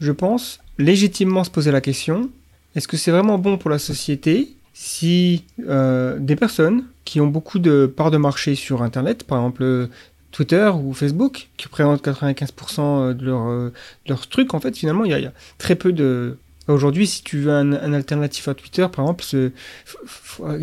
je 0.00 0.12
pense, 0.12 0.60
légitimement 0.78 1.44
se 1.44 1.50
poser 1.50 1.70
la 1.70 1.80
question 1.80 2.30
est-ce 2.76 2.86
que 2.86 2.96
c'est 2.96 3.10
vraiment 3.10 3.38
bon 3.38 3.58
pour 3.58 3.70
la 3.70 3.78
société 3.78 4.54
si 4.72 5.44
euh, 5.68 6.18
des 6.20 6.36
personnes 6.36 6.84
qui 7.04 7.20
ont 7.20 7.26
beaucoup 7.26 7.58
de 7.58 7.86
parts 7.86 8.12
de 8.12 8.16
marché 8.16 8.54
sur 8.54 8.82
Internet, 8.82 9.24
par 9.24 9.38
exemple 9.38 9.88
Twitter 10.30 10.70
ou 10.72 10.94
Facebook, 10.94 11.48
qui 11.56 11.66
représentent 11.66 12.04
95% 12.06 13.14
de 13.14 13.24
leur, 13.24 13.48
euh, 13.48 13.72
de 14.06 14.14
truc, 14.14 14.54
en 14.54 14.60
fait, 14.60 14.76
finalement, 14.76 15.04
il 15.04 15.10
y, 15.10 15.14
a- 15.26 15.32
très 15.58 15.74
peu 15.74 15.92
de... 15.92 16.38
Aujourd'hui, 16.68 17.08
si 17.08 17.24
tu 17.24 17.38
veux 17.40 17.50
un, 17.50 17.72
un 17.72 17.92
alternatif 17.92 18.46
à 18.46 18.54
Twitter, 18.54 18.86
par 18.92 19.04
exemple, 19.04 19.24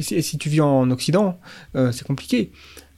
si, 0.02 0.38
tu 0.38 0.48
vis 0.48 0.62
en 0.62 0.90
Occident, 0.90 1.38
c'est 1.74 2.08
compliqué. 2.08 2.50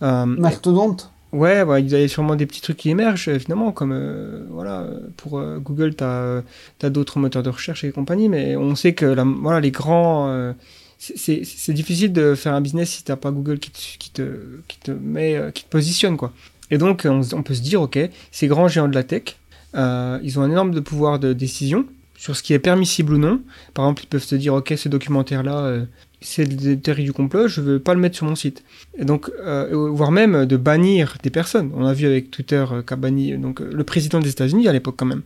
Euh, 0.02 0.26
Mastodonte. 0.26 1.12
Ouais, 1.32 1.62
ouais, 1.62 1.82
il 1.84 1.90
y 1.90 1.96
a 1.96 2.08
sûrement 2.08 2.36
des 2.36 2.48
petits 2.48 2.62
trucs 2.62 2.78
qui 2.78 2.90
émergent, 2.90 3.38
finalement, 3.38 3.72
comme 3.72 3.92
euh, 3.92 4.46
voilà, 4.50 4.88
pour 5.16 5.38
euh, 5.38 5.60
Google, 5.60 5.94
tu 5.96 6.04
as, 6.04 6.90
d'autres 6.90 7.20
moteurs 7.20 7.44
de 7.44 7.50
recherche 7.50 7.84
et 7.84 7.92
compagnie, 7.92 8.30
mais 8.30 8.56
on 8.56 8.76
sait 8.76 8.94
que 8.94 9.06
la, 9.06 9.24
voilà, 9.24 9.60
les 9.60 9.72
grands. 9.72 10.30
euh, 10.30 10.54
c'est- 10.98 11.72
difficile 11.72 12.12
de 12.12 12.34
faire 12.36 12.54
un 12.54 12.62
business 12.62 12.90
si 12.90 13.04
t'as 13.04 13.16
pas 13.16 13.32
Google 13.32 13.60
qui 13.60 13.72
te, 13.72 13.98
qui 14.00 14.10
te, 14.12 14.24
qui 14.68 14.80
te 14.80 14.92
met, 14.92 15.40
qui 15.54 15.64
te 15.64 15.70
positionne, 15.70 16.18
quoi. 16.18 16.34
Et 16.72 16.78
donc, 16.78 17.06
on, 17.10 17.22
on 17.34 17.44
peut 17.44 17.54
se 17.54 17.62
dire, 17.62 17.82
ok, 17.82 18.00
ces 18.32 18.48
grands 18.48 18.68
géants 18.68 18.88
de 18.90 18.96
la 18.96 19.04
tech, 19.04 19.38
ils 19.76 20.40
ont 20.40 20.42
un 20.42 20.50
énorme 20.50 20.72
de 20.72 20.80
pouvoir 20.80 21.20
de 21.20 21.32
décision 21.34 21.86
sur 22.20 22.36
ce 22.36 22.44
qui 22.44 22.54
est 22.54 22.60
permissible 22.60 23.14
ou 23.14 23.18
non. 23.18 23.42
Par 23.74 23.86
exemple, 23.86 24.04
ils 24.04 24.08
peuvent 24.08 24.24
se 24.24 24.36
dire, 24.36 24.54
ok, 24.54 24.74
ce 24.76 24.90
documentaire-là, 24.90 25.58
euh, 25.60 25.86
c'est 26.20 26.44
des 26.44 26.78
théories 26.78 27.06
du 27.06 27.14
complot, 27.14 27.48
je 27.48 27.62
veux 27.62 27.80
pas 27.80 27.94
le 27.94 28.02
mettre 28.02 28.18
sur 28.18 28.26
mon 28.26 28.36
site. 28.36 28.66
Et 28.98 29.06
donc, 29.06 29.32
euh, 29.40 29.70
voire 29.90 30.12
même 30.12 30.46
de 30.46 30.58
bannir 30.58 31.16
des 31.24 31.30
personnes. 31.30 31.72
On 31.74 31.86
a 31.86 31.94
vu 31.94 32.06
avec 32.06 32.30
Twitter 32.30 32.66
euh, 32.74 32.82
qu'a 32.82 32.98
banni 32.98 33.38
donc, 33.38 33.62
le 33.62 33.84
président 33.86 34.20
des 34.20 34.30
États-Unis 34.30 34.68
à 34.68 34.74
l'époque 34.74 34.96
quand 34.98 35.06
même. 35.06 35.24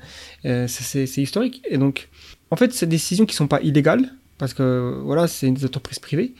C'est 0.67 1.17
historique. 1.17 1.63
Et 1.67 1.79
donc, 1.79 2.09
en 2.51 2.55
fait, 2.55 2.71
c'est 2.73 2.85
des 2.85 2.97
décisions 2.97 3.25
qui 3.25 3.35
sont 3.35 3.47
pas 3.47 3.59
illégales, 3.61 4.13
parce 4.37 4.53
que 4.53 5.01
voilà, 5.03 5.27
c'est 5.27 5.49
des 5.49 5.65
entreprises 5.65 5.97
privées. 5.97 6.35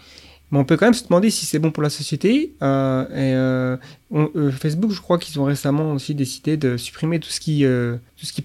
On 0.60 0.66
peut 0.66 0.78
quand 0.78 0.86
même 0.86 0.94
se 0.94 1.06
demander 1.06 1.32
si 1.32 1.46
c'est 1.46 1.60
bon 1.60 1.72
pour 1.72 1.82
la 1.82 1.90
société. 1.90 2.54
Euh, 2.62 3.06
euh, 3.12 3.78
euh, 4.14 4.52
Facebook, 4.52 4.92
je 4.92 5.02
crois 5.02 5.18
qu'ils 5.18 5.40
ont 5.40 5.46
récemment 5.46 5.94
aussi 5.94 6.14
décidé 6.14 6.58
de 6.58 6.78
supprimer 6.78 7.20
tout 7.20 7.30
ce 7.30 7.40
qui, 7.40 7.66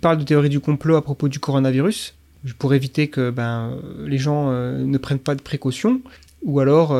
parle 0.00 0.18
de 0.18 0.24
théorie 0.24 0.48
du 0.48 0.60
complot 0.60 0.96
à 0.96 1.02
propos 1.02 1.28
du 1.28 1.38
coronavirus, 1.38 2.14
pour 2.58 2.72
éviter 2.72 3.08
que 3.08 3.30
ben, 3.30 3.76
les 4.06 4.18
gens 4.18 4.50
ne 4.50 4.98
prennent 4.98 5.18
pas 5.18 5.34
de 5.34 5.42
précautions. 5.42 6.00
Ou 6.44 6.60
alors, 6.60 6.94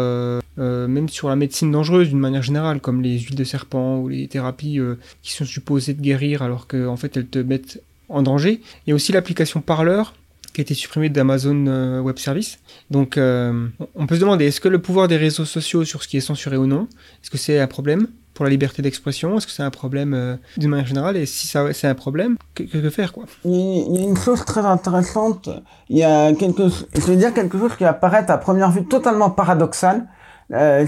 même 0.56 1.08
sur 1.08 1.28
la 1.28 1.36
médecine 1.36 1.70
dangereuse 1.70 2.08
d'une 2.08 2.18
manière 2.18 2.42
générale, 2.42 2.80
comme 2.80 3.00
les 3.00 3.18
huiles 3.18 3.36
de 3.36 3.44
serpent 3.44 3.98
ou 3.98 4.08
les 4.08 4.28
thérapies 4.28 4.78
qui 5.22 5.32
sont 5.32 5.44
supposées 5.46 5.94
de 5.94 6.02
guérir 6.02 6.42
alors 6.42 6.66
qu'en 6.66 6.96
fait 6.96 7.16
elles 7.16 7.28
te 7.28 7.38
mettent 7.38 7.80
en 8.08 8.22
danger. 8.22 8.60
Il 8.86 8.90
y 8.90 8.92
a 8.92 8.96
aussi 8.96 9.12
l'application 9.12 9.60
Parleur 9.60 10.14
qui 10.58 10.62
été 10.62 10.74
supprimée 10.74 11.08
d'Amazon 11.08 11.66
euh, 11.68 12.00
Web 12.00 12.18
Service. 12.18 12.58
Donc 12.90 13.16
euh, 13.16 13.68
on- 13.94 14.06
peut 14.08 14.16
se 14.16 14.20
demander, 14.20 14.46
est-ce 14.46 14.60
que 14.60 14.68
le 14.68 14.80
pouvoir 14.80 15.06
des 15.06 15.16
réseaux 15.16 15.44
sociaux 15.44 15.84
sur 15.84 16.02
ce 16.02 16.08
qui 16.08 16.16
est 16.16 16.20
censuré 16.20 16.56
ou 16.56 16.66
non, 16.66 16.88
est-ce 17.22 17.30
que 17.30 17.38
c'est 17.38 17.60
un 17.60 17.66
problème 17.68 18.08
pour 18.34 18.44
la 18.44 18.50
liberté 18.50 18.82
d'expression 18.82 19.36
Est-ce 19.38 19.46
que 19.46 19.52
c'est 19.52 19.62
un 19.62 19.70
problème 19.70 20.14
euh, 20.14 20.36
d'une 20.56 20.70
manière 20.70 20.86
générale 20.86 21.16
Et 21.16 21.26
si 21.26 21.46
c'est 21.46 21.86
un 21.86 21.94
problème, 21.94 22.36
que, 22.56 22.64
faire 22.90 23.12
Il 23.44 23.52
y, 23.54 24.00
a- 24.00 24.04
une 24.08 24.16
chose 24.16 24.44
très 24.44 24.60
intéressante. 24.62 25.48
Il 25.88 25.98
y 25.98 26.02
a 26.04 26.32
quelque, 26.34 26.64
je 26.68 27.00
vais 27.06 27.16
dire 27.16 27.32
quelque 27.32 27.56
chose 27.58 27.76
qui 27.76 27.84
apparaît 27.84 28.28
à 28.28 28.38
première 28.38 28.70
vue 28.72 28.84
totalement 28.84 29.30
paradoxal. 29.30 30.06
Euh, 30.52 30.86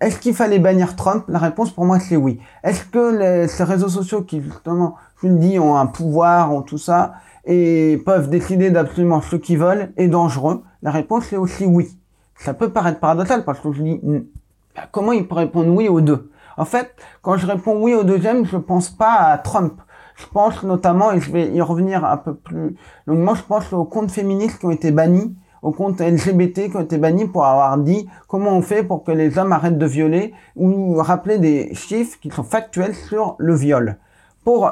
est-ce 0.00 0.18
qu'il 0.18 0.34
fallait 0.34 0.58
bannir 0.58 0.96
Trump? 0.96 1.24
La 1.28 1.38
réponse 1.38 1.70
pour 1.70 1.84
moi 1.84 2.00
c'est 2.00 2.16
oui. 2.16 2.40
Est-ce 2.64 2.84
que 2.84 3.18
les, 3.18 3.48
ces 3.48 3.62
réseaux 3.64 3.90
sociaux 3.90 4.22
qui 4.22 4.40
justement, 4.42 4.96
je 5.22 5.28
le 5.28 5.36
dis, 5.36 5.58
ont 5.58 5.76
un 5.76 5.86
pouvoir, 5.86 6.52
ont 6.54 6.62
tout 6.62 6.78
ça, 6.78 7.14
et 7.46 8.02
peuvent 8.04 8.30
décider 8.30 8.70
d'absolument 8.70 9.20
ce 9.20 9.36
qu'ils 9.36 9.58
veulent, 9.58 9.92
est 9.96 10.08
dangereux 10.08 10.62
La 10.82 10.90
réponse 10.90 11.32
est 11.32 11.36
aussi 11.36 11.66
oui. 11.66 11.88
Ça 12.36 12.54
peut 12.54 12.70
paraître 12.70 13.00
paradoxal 13.00 13.44
parce 13.44 13.60
que 13.60 13.72
je 13.72 13.82
dis, 13.82 14.00
hmm, 14.02 14.24
bah, 14.74 14.82
comment 14.90 15.12
il 15.12 15.26
peut 15.26 15.36
répondre 15.36 15.72
oui 15.72 15.88
aux 15.88 16.00
deux? 16.00 16.30
En 16.56 16.64
fait, 16.64 16.94
quand 17.22 17.36
je 17.36 17.46
réponds 17.46 17.82
oui 17.82 17.94
au 17.94 18.04
deuxième, 18.04 18.44
je 18.44 18.56
pense 18.56 18.90
pas 18.90 19.14
à 19.14 19.38
Trump. 19.38 19.80
Je 20.16 20.26
pense 20.26 20.62
notamment, 20.62 21.12
et 21.12 21.20
je 21.20 21.32
vais 21.32 21.48
y 21.48 21.60
revenir 21.60 22.04
un 22.04 22.16
peu 22.16 22.34
plus 22.34 22.76
longuement, 23.06 23.34
je 23.34 23.42
pense 23.42 23.72
aux 23.72 23.84
comptes 23.84 24.12
féministes 24.12 24.60
qui 24.60 24.66
ont 24.66 24.70
été 24.70 24.92
bannis, 24.92 25.34
aux 25.62 25.72
comptes 25.72 26.00
LGBT 26.00 26.70
qui 26.70 26.76
ont 26.76 26.82
été 26.82 26.98
bannis 26.98 27.26
pour 27.26 27.44
avoir 27.44 27.76
dit 27.78 28.06
comment 28.28 28.56
on 28.56 28.62
fait 28.62 28.84
pour 28.84 29.02
que 29.02 29.10
les 29.10 29.38
hommes 29.38 29.52
arrêtent 29.52 29.78
de 29.78 29.86
violer, 29.86 30.32
ou 30.54 30.96
rappeler 30.96 31.38
des 31.38 31.74
chiffres 31.74 32.18
qui 32.20 32.30
sont 32.30 32.44
factuels 32.44 32.94
sur 32.94 33.34
le 33.38 33.54
viol. 33.54 33.96
Pour, 34.44 34.70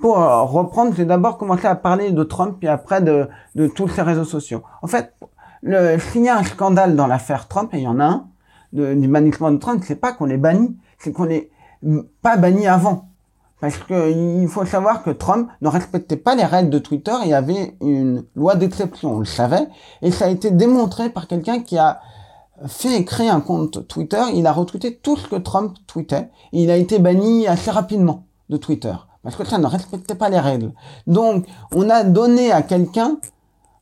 pour 0.00 0.20
euh, 0.20 0.42
reprendre, 0.42 0.94
j'ai 0.94 1.04
d'abord 1.04 1.38
commencé 1.38 1.66
à 1.66 1.74
parler 1.74 2.10
de 2.10 2.22
Trump, 2.22 2.56
puis 2.58 2.68
après 2.68 3.00
de, 3.00 3.28
de 3.54 3.66
tous 3.66 3.88
ces 3.88 4.02
réseaux 4.02 4.24
sociaux. 4.24 4.62
En 4.82 4.86
fait, 4.86 5.14
le, 5.62 5.98
s'il 5.98 6.24
y 6.24 6.28
a 6.28 6.38
un 6.38 6.44
scandale 6.44 6.96
dans 6.96 7.06
l'affaire 7.06 7.48
Trump, 7.48 7.74
et 7.74 7.78
il 7.78 7.84
y 7.84 7.88
en 7.88 8.00
a 8.00 8.04
un, 8.04 8.28
du 8.72 9.08
bannissement 9.08 9.50
de 9.50 9.56
Trump, 9.56 9.82
c'est 9.86 9.96
pas 9.96 10.12
qu'on 10.12 10.28
est 10.28 10.36
banni, 10.36 10.76
c'est 10.98 11.12
qu'on 11.12 11.28
mm, 11.82 12.00
pas 12.22 12.36
banni 12.36 12.66
avant. 12.66 13.08
Parce 13.60 13.76
que 13.76 14.40
il 14.40 14.46
faut 14.46 14.64
savoir 14.64 15.02
que 15.02 15.10
Trump 15.10 15.48
ne 15.62 15.68
respectait 15.68 16.16
pas 16.16 16.36
les 16.36 16.44
règles 16.44 16.70
de 16.70 16.78
Twitter, 16.78 17.14
il 17.24 17.30
y 17.30 17.34
avait 17.34 17.76
une 17.80 18.24
loi 18.36 18.54
d'exception, 18.54 19.16
on 19.16 19.18
le 19.18 19.24
savait, 19.24 19.66
et 20.00 20.12
ça 20.12 20.26
a 20.26 20.28
été 20.28 20.52
démontré 20.52 21.10
par 21.10 21.26
quelqu'un 21.26 21.60
qui 21.60 21.76
a 21.76 22.00
fait 22.66 23.04
créer 23.04 23.28
un 23.28 23.40
compte 23.40 23.86
Twitter, 23.88 24.22
il 24.34 24.46
a 24.46 24.52
retweeté 24.52 24.96
tout 24.96 25.16
ce 25.16 25.26
que 25.26 25.36
Trump 25.36 25.76
tweetait, 25.88 26.30
et 26.52 26.62
il 26.62 26.70
a 26.70 26.76
été 26.76 27.00
banni 27.00 27.48
assez 27.48 27.72
rapidement 27.72 28.26
de 28.48 28.56
Twitter, 28.56 28.94
parce 29.22 29.36
que 29.36 29.44
ça 29.44 29.58
ne 29.58 29.66
respectait 29.66 30.14
pas 30.14 30.28
les 30.28 30.38
règles. 30.38 30.72
Donc, 31.06 31.46
on 31.72 31.88
a 31.90 32.04
donné 32.04 32.52
à 32.52 32.62
quelqu'un, 32.62 33.18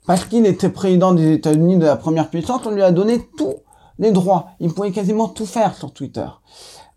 parce 0.07 0.25
qu'il 0.25 0.47
était 0.47 0.69
président 0.69 1.13
des 1.13 1.33
États-Unis 1.33 1.79
de 1.79 1.87
la 1.87 1.97
première 1.97 2.31
puissance, 2.31 2.63
on 2.67 2.71
lui 2.71 2.83
a 2.83 2.93
donné 2.93 3.29
tous 3.37 3.55
les 3.99 4.13
droits. 4.13 4.49
Il 4.61 4.73
pouvait 4.73 4.93
quasiment 4.93 5.29
tout 5.29 5.47
faire 5.47 5.75
sur 5.75 5.93
Twitter. 5.93 6.27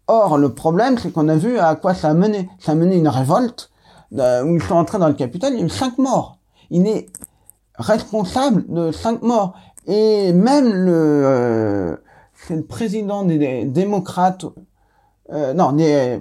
Or, 0.08 0.38
le 0.38 0.54
problème, 0.54 0.98
c'est 0.98 1.12
qu'on 1.12 1.28
a 1.30 1.36
vu 1.36 1.60
à 1.60 1.76
quoi 1.76 1.94
ça 1.94 2.10
a 2.10 2.14
mené. 2.14 2.50
Ça 2.60 2.72
a 2.72 2.76
mené 2.76 2.98
une 2.98 3.08
révolte 3.08 3.70
euh, 4.18 4.44
où 4.44 4.56
ils 4.56 4.64
sont 4.64 4.76
entrés 4.76 4.98
dans 4.98 5.08
le 5.08 5.14
Capitole, 5.14 5.54
il 5.54 5.60
y 5.60 5.62
a 5.62 5.66
eu 5.66 5.70
cinq 5.70 5.98
morts. 5.98 6.40
Il 6.72 6.88
est 6.88 7.08
responsable 7.76 8.66
de 8.68 8.92
cinq 8.92 9.22
morts. 9.22 9.54
Et 9.86 10.34
même 10.34 10.74
le, 10.74 11.24
euh, 11.26 12.62
président 12.68 13.24
des 13.24 13.66
démocrates, 13.66 14.46
euh, 15.32 15.54
non, 15.54 15.76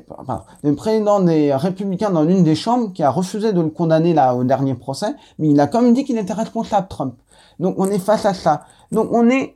pardon, 0.07 0.43
le 0.63 0.75
président 0.75 1.21
des 1.21 1.55
républicains 1.55 2.11
dans 2.11 2.23
l'une 2.23 2.45
des 2.45 2.55
chambres 2.55 2.93
qui 2.93 3.03
a 3.03 3.11
refusé 3.11 3.53
de 3.53 3.61
le 3.61 3.71
condamner 3.71 4.13
là 4.13 4.35
au 4.35 4.45
dernier 4.45 4.75
procès, 4.75 5.15
mais 5.39 5.49
il 5.49 5.61
a 5.61 5.67
quand 5.67 5.81
même 5.81 5.95
dit 5.95 6.05
qu'il 6.05 6.19
était 6.19 6.35
responsable, 6.35 6.89
Trump. 6.89 7.15
Donc 7.59 7.77
on 7.79 7.87
est 7.87 7.99
face 7.99 8.27
à 8.27 8.35
ça. 8.35 8.63
Donc 8.93 9.09
on 9.13 9.29
est 9.29 9.55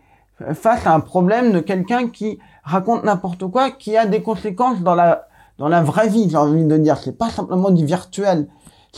face 0.54 0.86
à 0.86 0.94
un 0.94 1.00
problème 1.00 1.52
de 1.52 1.60
quelqu'un 1.60 2.08
qui 2.08 2.38
raconte 2.64 3.04
n'importe 3.04 3.46
quoi, 3.46 3.70
qui 3.70 3.96
a 3.96 4.06
des 4.06 4.22
conséquences 4.22 4.80
dans 4.80 4.94
la 4.94 5.26
dans 5.58 5.68
la 5.68 5.82
vraie 5.82 6.08
vie, 6.08 6.28
j'ai 6.28 6.36
envie 6.36 6.64
de 6.64 6.76
dire. 6.78 6.96
C'est 6.96 7.16
pas 7.16 7.30
simplement 7.30 7.70
du 7.70 7.84
virtuel. 7.84 8.48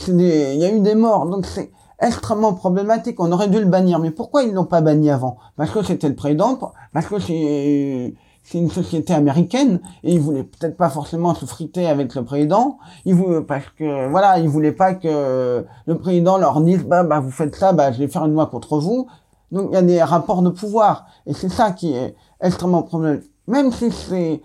Il 0.07 0.21
y 0.21 0.65
a 0.65 0.71
eu 0.71 0.79
des 0.79 0.95
morts, 0.95 1.25
donc 1.27 1.45
c'est 1.45 1.71
extrêmement 1.99 2.53
problématique. 2.53 3.19
On 3.19 3.31
aurait 3.31 3.47
dû 3.47 3.59
le 3.59 3.65
bannir, 3.65 3.99
mais 3.99 4.11
pourquoi 4.11 4.43
ils 4.43 4.53
l'ont 4.53 4.65
pas 4.65 4.81
banni 4.81 5.09
avant? 5.09 5.37
Parce 5.57 5.71
que 5.71 5.83
c'était 5.83 6.09
le 6.09 6.15
président, 6.15 6.57
parce 6.93 7.05
que 7.07 7.19
c'est 7.19 8.15
c'est 8.45 8.59
une 8.59 8.69
société 8.69 9.11
américaine 9.11 9.81
et 10.03 10.13
ils 10.13 10.19
voulaient 10.19 10.43
peut-être 10.43 10.77
pas 10.77 10.89
forcément 10.89 11.33
se 11.33 11.45
friter 11.45 11.87
avec 11.87 12.13
le 12.13 12.23
président. 12.23 12.77
Ils 13.03 13.15
voulaient, 13.15 13.41
parce 13.41 13.65
que 13.77 14.07
voilà, 14.07 14.37
ils 14.37 14.47
voulaient 14.47 14.71
pas 14.71 14.93
que 14.93 15.65
le 15.87 15.97
président 15.97 16.37
leur 16.37 16.61
dise 16.61 16.83
bah 16.85 17.03
bah 17.03 17.19
vous 17.19 17.31
faites 17.31 17.55
ça, 17.55 17.73
bah 17.73 17.91
je 17.91 17.97
vais 17.97 18.07
faire 18.07 18.23
une 18.25 18.33
loi 18.33 18.45
contre 18.45 18.77
vous. 18.77 19.07
Donc 19.51 19.69
il 19.71 19.73
y 19.73 19.77
a 19.77 19.81
des 19.81 20.01
rapports 20.01 20.43
de 20.43 20.51
pouvoir 20.51 21.07
et 21.25 21.33
c'est 21.33 21.49
ça 21.49 21.71
qui 21.71 21.93
est 21.93 22.15
extrêmement 22.39 22.83
problématique. 22.83 23.31
Même 23.47 23.71
si 23.71 23.91
ces 23.91 24.43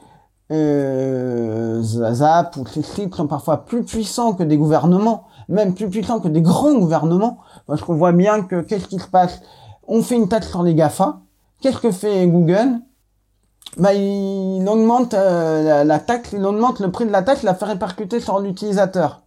euh, 0.51 1.83
Zap 1.83 2.57
ou 2.57 2.67
ces 2.67 2.83
sites 2.83 3.15
sont 3.15 3.27
parfois 3.27 3.67
plus 3.67 3.85
puissants 3.85 4.33
que 4.33 4.43
des 4.43 4.57
gouvernements, 4.57 5.25
même 5.49 5.75
plus 5.75 5.91
puissants 5.91 6.21
que 6.21 6.29
des 6.29 6.43
grands 6.43 6.75
gouvernements, 6.75 7.39
parce 7.67 7.83
qu'on 7.83 7.95
voit 7.95 8.13
bien 8.13 8.43
que 8.43 8.63
qu'est-ce 8.63 8.89
qui 8.89 8.99
se 8.99 9.09
passe? 9.09 9.43
On 9.87 10.03
fait 10.03 10.17
une 10.17 10.29
taxe 10.29 10.49
sur 10.49 10.63
les 10.63 10.75
GAFA. 10.75 11.21
Qu'est-ce 11.61 11.79
que 11.79 11.91
fait 11.91 12.27
Google? 12.27 12.81
Bah, 13.77 13.95
il 13.95 14.65
augmente 14.69 15.15
euh, 15.15 15.85
la, 15.85 15.99
taxe, 15.99 16.33
il 16.33 16.45
augmente 16.45 16.81
le 16.81 16.91
prix 16.91 17.07
de 17.07 17.13
la 17.13 17.23
taxe, 17.23 17.43
la 17.43 17.55
fait 17.55 17.65
répercuter 17.67 18.21
sur 18.21 18.41
l'utilisateur. 18.41 19.23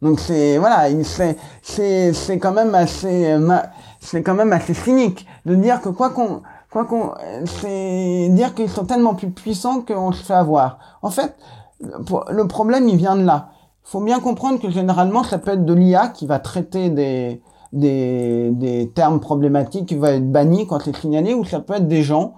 Donc 0.00 0.18
c'est 0.18 0.58
voilà, 0.58 0.88
il- 0.88 1.04
c'est 1.04 1.36
c'est 1.62 2.12
c'est 2.12 2.38
quand 2.38 2.52
même 2.52 2.74
assez 2.74 3.32
euh, 3.32 3.58
c'est 4.00 4.22
quand 4.22 4.34
même 4.34 4.52
assez 4.52 4.74
cynique 4.74 5.26
de 5.46 5.54
dire 5.54 5.80
que 5.80 5.90
quoi 5.90 6.10
qu'on 6.10 6.42
quoi 6.70 6.84
qu'on 6.86 7.10
euh, 7.20 7.44
c'est 7.46 8.28
dire 8.30 8.54
qu'ils 8.54 8.68
sont 8.68 8.84
tellement 8.84 9.14
plus 9.14 9.30
puissants 9.30 9.82
qu'on 9.82 10.10
se 10.12 10.22
fait 10.24 10.34
avoir. 10.34 10.78
En 11.02 11.10
fait, 11.10 11.36
le 11.80 12.46
problème, 12.46 12.88
il 12.88 12.96
vient 12.96 13.16
de 13.16 13.24
là. 13.24 13.50
Faut 13.84 14.00
bien 14.00 14.20
comprendre 14.20 14.60
que 14.60 14.70
généralement, 14.70 15.24
ça 15.24 15.38
peut 15.38 15.52
être 15.52 15.64
de 15.64 15.74
l'IA 15.74 16.08
qui 16.08 16.26
va 16.26 16.38
traiter 16.38 16.90
des, 16.90 17.42
des, 17.72 18.50
des 18.52 18.90
termes 18.94 19.18
problématiques, 19.20 19.86
qui 19.86 19.96
va 19.96 20.12
être 20.12 20.30
banni 20.30 20.66
quand 20.66 20.80
c'est 20.84 20.96
signalé, 20.96 21.34
ou 21.34 21.44
ça 21.44 21.60
peut 21.60 21.74
être 21.74 21.88
des 21.88 22.02
gens, 22.02 22.34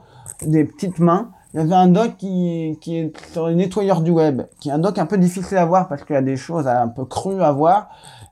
des 0.47 0.65
petites 0.65 0.99
mains. 0.99 1.31
Il 1.53 1.61
y 1.61 1.63
avait 1.63 1.75
un 1.75 1.87
doc 1.87 2.17
qui, 2.19 2.79
qui 2.81 2.97
est 2.97 3.13
sur 3.33 3.47
les 3.47 3.55
nettoyeurs 3.55 4.01
du 4.01 4.11
web, 4.11 4.43
qui 4.59 4.71
est 4.71 4.73
un 4.73 4.79
doc 4.79 4.99
un 4.99 5.07
peu 5.07 5.19
difficile 5.19 5.57
à 5.57 5.65
voir 5.65 5.89
parce 5.89 6.03
qu'il 6.05 6.15
y 6.15 6.19
a 6.19 6.23
des 6.23 6.37
choses 6.37 6.67
un 6.67 6.89
peu 6.89 7.05
crues 7.05 7.43
à 7.43 7.53
voir. 7.53 7.91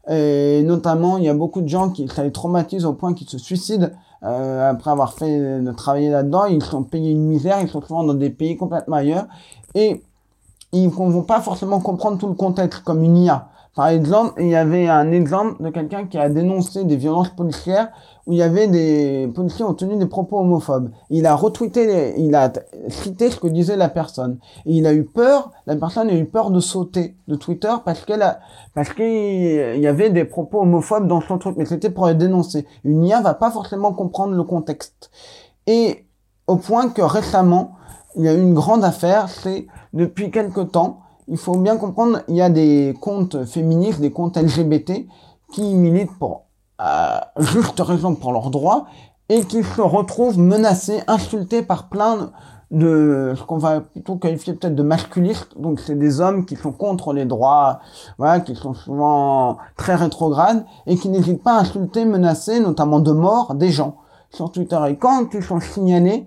Et 0.08 0.62
notamment, 0.64 1.18
il 1.18 1.24
y 1.24 1.28
a 1.28 1.34
beaucoup 1.34 1.60
de 1.60 1.68
gens 1.68 1.90
qui 1.90 2.08
ça 2.08 2.24
les 2.24 2.32
traumatise 2.32 2.84
au 2.84 2.92
point 2.92 3.14
qu'ils 3.14 3.28
se 3.28 3.38
suicident 3.38 3.90
euh, 4.24 4.70
après 4.70 4.90
avoir 4.90 5.12
fait 5.12 5.60
de 5.60 5.72
travailler 5.72 6.10
là-dedans. 6.10 6.46
Ils 6.46 6.62
sont 6.62 6.82
payés 6.82 7.12
une 7.12 7.26
misère, 7.26 7.60
ils 7.60 7.68
sont 7.68 7.80
souvent 7.80 8.02
dans 8.02 8.14
des 8.14 8.30
pays 8.30 8.56
complètement 8.56 8.96
ailleurs. 8.96 9.26
Et 9.76 10.02
ils 10.72 10.86
ne 10.86 10.90
vont 10.90 11.22
pas 11.22 11.40
forcément 11.40 11.80
comprendre 11.80 12.18
tout 12.18 12.28
le 12.28 12.34
contexte 12.34 12.82
comme 12.82 13.04
une 13.04 13.16
IA. 13.16 13.48
Par 13.74 13.88
exemple, 13.88 14.34
il 14.38 14.48
y 14.48 14.56
avait 14.56 14.88
un 14.88 15.12
exemple 15.12 15.62
de 15.62 15.70
quelqu'un 15.70 16.06
qui 16.06 16.18
a 16.18 16.28
dénoncé 16.28 16.84
des 16.84 16.96
violences 16.96 17.30
policières 17.30 17.88
où 18.26 18.32
il 18.32 18.38
y 18.38 18.42
avait 18.42 18.68
des 18.68 19.30
policiers 19.34 19.64
ont 19.64 19.74
tenu 19.74 19.96
des 19.96 20.06
propos 20.06 20.38
homophobes. 20.38 20.90
Il 21.10 21.26
a 21.26 21.34
retweeté, 21.34 22.14
il 22.18 22.34
a 22.34 22.52
cité 22.88 23.30
ce 23.30 23.40
que 23.40 23.48
disait 23.48 23.76
la 23.76 23.88
personne. 23.88 24.38
Et 24.66 24.74
il 24.74 24.86
a 24.86 24.94
eu 24.94 25.04
peur, 25.04 25.50
la 25.66 25.76
personne 25.76 26.08
a 26.08 26.14
eu 26.14 26.24
peur 26.24 26.50
de 26.50 26.60
sauter 26.60 27.16
de 27.26 27.34
Twitter 27.34 27.72
parce 27.84 28.04
qu'elle 28.04 28.22
a, 28.22 28.40
parce 28.74 28.92
qu'il 28.92 29.80
y 29.80 29.86
avait 29.86 30.10
des 30.10 30.24
propos 30.24 30.60
homophobes 30.60 31.08
dans 31.08 31.20
son 31.20 31.38
truc, 31.38 31.56
mais 31.56 31.66
c'était 31.66 31.90
pour 31.90 32.06
les 32.06 32.14
dénoncer. 32.14 32.66
Une 32.84 33.04
IA 33.04 33.20
va 33.20 33.34
pas 33.34 33.50
forcément 33.50 33.92
comprendre 33.92 34.34
le 34.34 34.44
contexte. 34.44 35.10
Et 35.66 36.06
au 36.46 36.56
point 36.56 36.88
que 36.90 37.02
récemment, 37.02 37.72
il 38.16 38.24
y 38.24 38.28
a 38.28 38.34
eu 38.34 38.40
une 38.40 38.54
grande 38.54 38.84
affaire, 38.84 39.28
c'est 39.28 39.66
depuis 39.92 40.30
quelque 40.30 40.60
temps, 40.60 41.00
il 41.28 41.38
faut 41.38 41.56
bien 41.56 41.76
comprendre, 41.76 42.20
il 42.28 42.36
y 42.36 42.42
a 42.42 42.50
des 42.50 42.94
comptes 43.00 43.44
féministes, 43.46 44.00
des 44.00 44.10
comptes 44.10 44.36
LGBT 44.36 45.06
qui 45.52 45.74
militent 45.74 46.18
pour 46.18 46.44
juste 47.38 47.80
raison 47.80 48.14
pour 48.14 48.32
leurs 48.32 48.50
droits 48.50 48.86
et 49.28 49.44
qui 49.44 49.62
se 49.62 49.80
retrouvent 49.80 50.38
menacés, 50.38 51.02
insultés 51.06 51.62
par 51.62 51.88
plein 51.88 52.32
de 52.72 53.34
ce 53.36 53.42
qu'on 53.44 53.58
va 53.58 53.80
plutôt 53.80 54.16
qualifier 54.16 54.54
peut-être 54.54 54.74
de 54.74 54.82
masculistes. 54.82 55.58
Donc 55.58 55.78
c'est 55.78 55.94
des 55.94 56.20
hommes 56.20 56.46
qui 56.46 56.56
sont 56.56 56.72
contre 56.72 57.12
les 57.12 57.26
droits, 57.26 57.80
voilà, 58.18 58.40
qui 58.40 58.56
sont 58.56 58.74
souvent 58.74 59.58
très 59.76 59.94
rétrogrades 59.94 60.64
et 60.86 60.96
qui 60.96 61.08
n'hésitent 61.10 61.42
pas 61.42 61.58
à 61.58 61.60
insulter, 61.60 62.04
menacer, 62.04 62.60
notamment 62.60 63.00
de 63.00 63.12
mort, 63.12 63.54
des 63.54 63.70
gens 63.70 63.96
sur 64.30 64.50
Twitter. 64.50 64.78
Et 64.88 64.96
quand 64.96 65.34
ils 65.34 65.42
sont 65.42 65.60
signalés, 65.60 66.26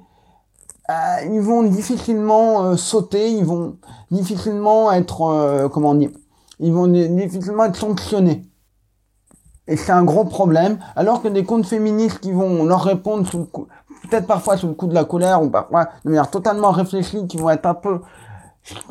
euh, 0.89 0.93
ils 1.31 1.41
vont 1.41 1.63
difficilement 1.63 2.63
euh, 2.63 2.77
sauter, 2.77 3.31
ils 3.31 3.45
vont 3.45 3.77
difficilement 4.11 4.91
être, 4.91 5.21
euh, 5.23 5.67
comment 5.67 5.95
dire, 5.95 6.11
ils 6.59 6.71
vont 6.71 6.87
difficilement 6.87 7.65
être 7.65 7.75
sanctionnés. 7.75 8.43
Et 9.67 9.77
c'est 9.77 9.91
un 9.91 10.03
gros 10.03 10.25
problème, 10.25 10.77
alors 10.95 11.21
que 11.21 11.27
des 11.27 11.43
comptes 11.43 11.65
féministes 11.65 12.19
qui 12.19 12.31
vont 12.31 12.65
leur 12.65 12.83
répondre 12.83 13.27
sous 13.27 13.39
le 13.39 13.45
peut-être 14.09 14.27
parfois 14.27 14.57
sous 14.57 14.67
le 14.67 14.73
coup 14.73 14.85
de 14.85 14.93
la 14.93 15.03
colère 15.03 15.41
ou 15.41 15.49
parfois 15.49 15.85
de 16.03 16.09
manière 16.09 16.29
totalement 16.29 16.69
réfléchie, 16.69 17.25
qui 17.27 17.37
vont 17.37 17.49
être 17.49 17.65
un 17.65 17.73
peu, 17.73 18.01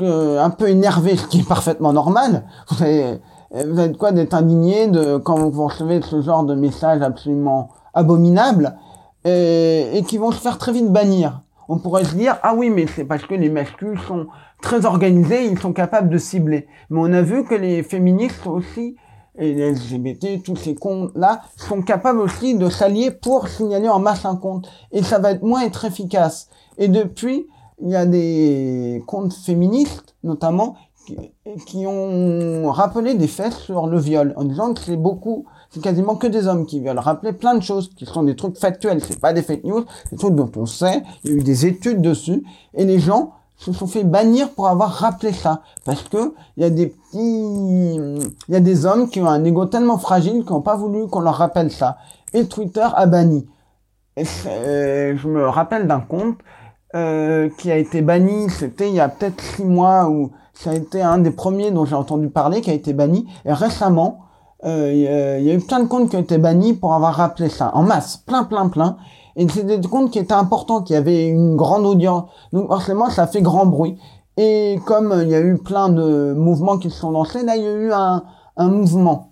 un 0.00 0.50
peu 0.50 0.68
énervés, 0.68 1.16
ce 1.16 1.26
qui 1.28 1.40
est 1.40 1.48
parfaitement 1.48 1.92
normal. 1.92 2.44
Vous 2.70 2.82
avez, 2.82 3.20
vous 3.52 3.78
avez 3.78 3.90
de 3.90 3.96
quoi 3.96 4.10
d'être 4.10 4.34
indigné 4.34 4.88
de 4.88 5.18
quand 5.18 5.48
vous 5.48 5.64
recevez 5.64 6.02
ce 6.02 6.20
genre 6.20 6.42
de 6.42 6.56
messages 6.56 7.02
absolument 7.02 7.68
abominables 7.92 8.76
et, 9.24 9.90
et 9.96 10.02
qui 10.02 10.18
vont 10.18 10.32
se 10.32 10.40
faire 10.40 10.58
très 10.58 10.72
vite 10.72 10.90
bannir 10.90 11.40
on 11.68 11.78
pourrait 11.78 12.04
se 12.04 12.14
dire, 12.14 12.36
ah 12.42 12.54
oui, 12.54 12.70
mais 12.70 12.86
c'est 12.86 13.04
parce 13.04 13.24
que 13.24 13.34
les 13.34 13.48
masculins 13.48 14.00
sont 14.06 14.26
très 14.60 14.84
organisés, 14.86 15.46
ils 15.46 15.58
sont 15.58 15.72
capables 15.72 16.08
de 16.08 16.18
cibler. 16.18 16.66
Mais 16.90 17.00
on 17.00 17.12
a 17.12 17.22
vu 17.22 17.44
que 17.44 17.54
les 17.54 17.82
féministes 17.82 18.46
aussi, 18.46 18.96
et 19.38 19.54
les 19.54 19.72
LGBT, 19.72 20.42
tous 20.42 20.56
ces 20.56 20.74
comptes-là, 20.74 21.42
sont 21.56 21.82
capables 21.82 22.20
aussi 22.20 22.56
de 22.56 22.68
s'allier 22.68 23.10
pour 23.10 23.48
signaler 23.48 23.88
en 23.88 23.98
masse 23.98 24.24
un 24.24 24.36
compte. 24.36 24.68
Et 24.92 25.02
ça 25.02 25.18
va 25.18 25.32
être 25.32 25.42
moins 25.42 25.62
être 25.62 25.84
efficace. 25.84 26.48
Et 26.78 26.88
depuis, 26.88 27.46
il 27.82 27.90
y 27.90 27.96
a 27.96 28.06
des 28.06 29.02
comptes 29.06 29.34
féministes, 29.34 30.14
notamment, 30.22 30.76
qui, 31.66 31.86
ont 31.86 32.70
rappelé 32.70 33.14
des 33.14 33.26
faits 33.26 33.52
sur 33.52 33.86
le 33.86 33.98
viol, 33.98 34.32
en 34.36 34.44
disant 34.44 34.72
que 34.72 34.80
c'est 34.80 34.96
beaucoup 34.96 35.44
c'est 35.74 35.82
quasiment 35.82 36.14
que 36.14 36.28
des 36.28 36.46
hommes 36.46 36.66
qui 36.66 36.78
violent. 36.78 37.02
Rappeler 37.02 37.32
plein 37.32 37.56
de 37.56 37.62
choses 37.62 37.90
qui 37.96 38.06
sont 38.06 38.22
des 38.22 38.36
trucs 38.36 38.56
factuels, 38.56 39.00
c'est 39.02 39.18
pas 39.18 39.32
des 39.32 39.42
fake 39.42 39.64
news, 39.64 39.84
des 40.12 40.16
trucs 40.16 40.36
dont 40.36 40.50
on 40.54 40.66
sait, 40.66 41.02
il 41.24 41.30
y 41.30 41.34
a 41.34 41.36
eu 41.38 41.42
des 41.42 41.66
études 41.66 42.00
dessus, 42.00 42.44
et 42.74 42.84
les 42.84 43.00
gens 43.00 43.32
se 43.56 43.72
sont 43.72 43.86
fait 43.86 44.04
bannir 44.04 44.50
pour 44.50 44.68
avoir 44.68 44.90
rappelé 44.90 45.32
ça. 45.32 45.62
Parce 45.84 46.02
que 46.02 46.34
il 46.56 46.62
y 46.62 46.66
a 46.66 46.70
des 46.70 46.88
petits, 46.88 47.94
il 48.48 48.54
y 48.54 48.56
a 48.56 48.60
des 48.60 48.86
hommes 48.86 49.08
qui 49.08 49.20
ont 49.20 49.28
un 49.28 49.44
ego 49.44 49.66
tellement 49.66 49.98
fragile 49.98 50.44
qui 50.44 50.52
n'ont 50.52 50.60
pas 50.60 50.76
voulu 50.76 51.08
qu'on 51.08 51.20
leur 51.20 51.36
rappelle 51.36 51.70
ça. 51.70 51.96
Et 52.32 52.46
Twitter 52.46 52.86
a 52.94 53.06
banni. 53.06 53.46
Et 54.16 54.24
euh, 54.46 55.16
je 55.16 55.28
me 55.28 55.48
rappelle 55.48 55.86
d'un 55.86 56.00
compte 56.00 56.38
euh, 56.94 57.48
qui 57.58 57.72
a 57.72 57.76
été 57.76 58.02
banni, 58.02 58.48
c'était 58.50 58.88
il 58.88 58.94
y 58.94 59.00
a 59.00 59.08
peut-être 59.08 59.40
six 59.40 59.64
mois, 59.64 60.08
où 60.08 60.30
ça 60.52 60.70
a 60.70 60.74
été 60.74 61.02
un 61.02 61.18
des 61.18 61.32
premiers 61.32 61.72
dont 61.72 61.84
j'ai 61.84 61.96
entendu 61.96 62.28
parler, 62.28 62.60
qui 62.60 62.70
a 62.70 62.74
été 62.74 62.92
banni. 62.92 63.26
Et 63.44 63.52
récemment, 63.52 64.20
euh, 64.64 64.92
il 65.40 65.44
y, 65.46 65.50
a 65.50 65.54
eu 65.54 65.58
plein 65.58 65.80
de 65.80 65.88
comptes 65.88 66.08
qui 66.10 66.16
ont 66.16 66.20
été 66.20 66.38
bannis 66.38 66.72
pour 66.72 66.94
avoir 66.94 67.14
rappelé 67.14 67.48
ça, 67.48 67.72
en 67.74 67.82
masse, 67.82 68.18
plein, 68.18 68.44
plein, 68.44 68.68
plein. 68.68 68.96
Et 69.36 69.48
c'est 69.48 69.64
des 69.64 69.80
comptes 69.80 70.10
qui 70.10 70.18
étaient 70.18 70.32
importants, 70.32 70.82
qui 70.82 70.94
avaient 70.94 71.26
une 71.26 71.56
grande 71.56 71.86
audience. 71.86 72.24
Donc 72.52 72.68
forcément, 72.68 73.10
ça 73.10 73.26
fait 73.26 73.42
grand 73.42 73.66
bruit. 73.66 73.98
Et 74.36 74.78
comme 74.86 75.14
il 75.22 75.28
y 75.28 75.34
a 75.34 75.40
eu 75.40 75.58
plein 75.58 75.88
de 75.88 76.32
mouvements 76.32 76.78
qui 76.78 76.90
se 76.90 76.98
sont 76.98 77.10
lancés, 77.10 77.42
là, 77.42 77.56
il 77.56 77.62
y 77.62 77.66
a 77.66 77.72
eu 77.72 77.92
un, 77.92 78.24
un 78.56 78.68
mouvement 78.68 79.30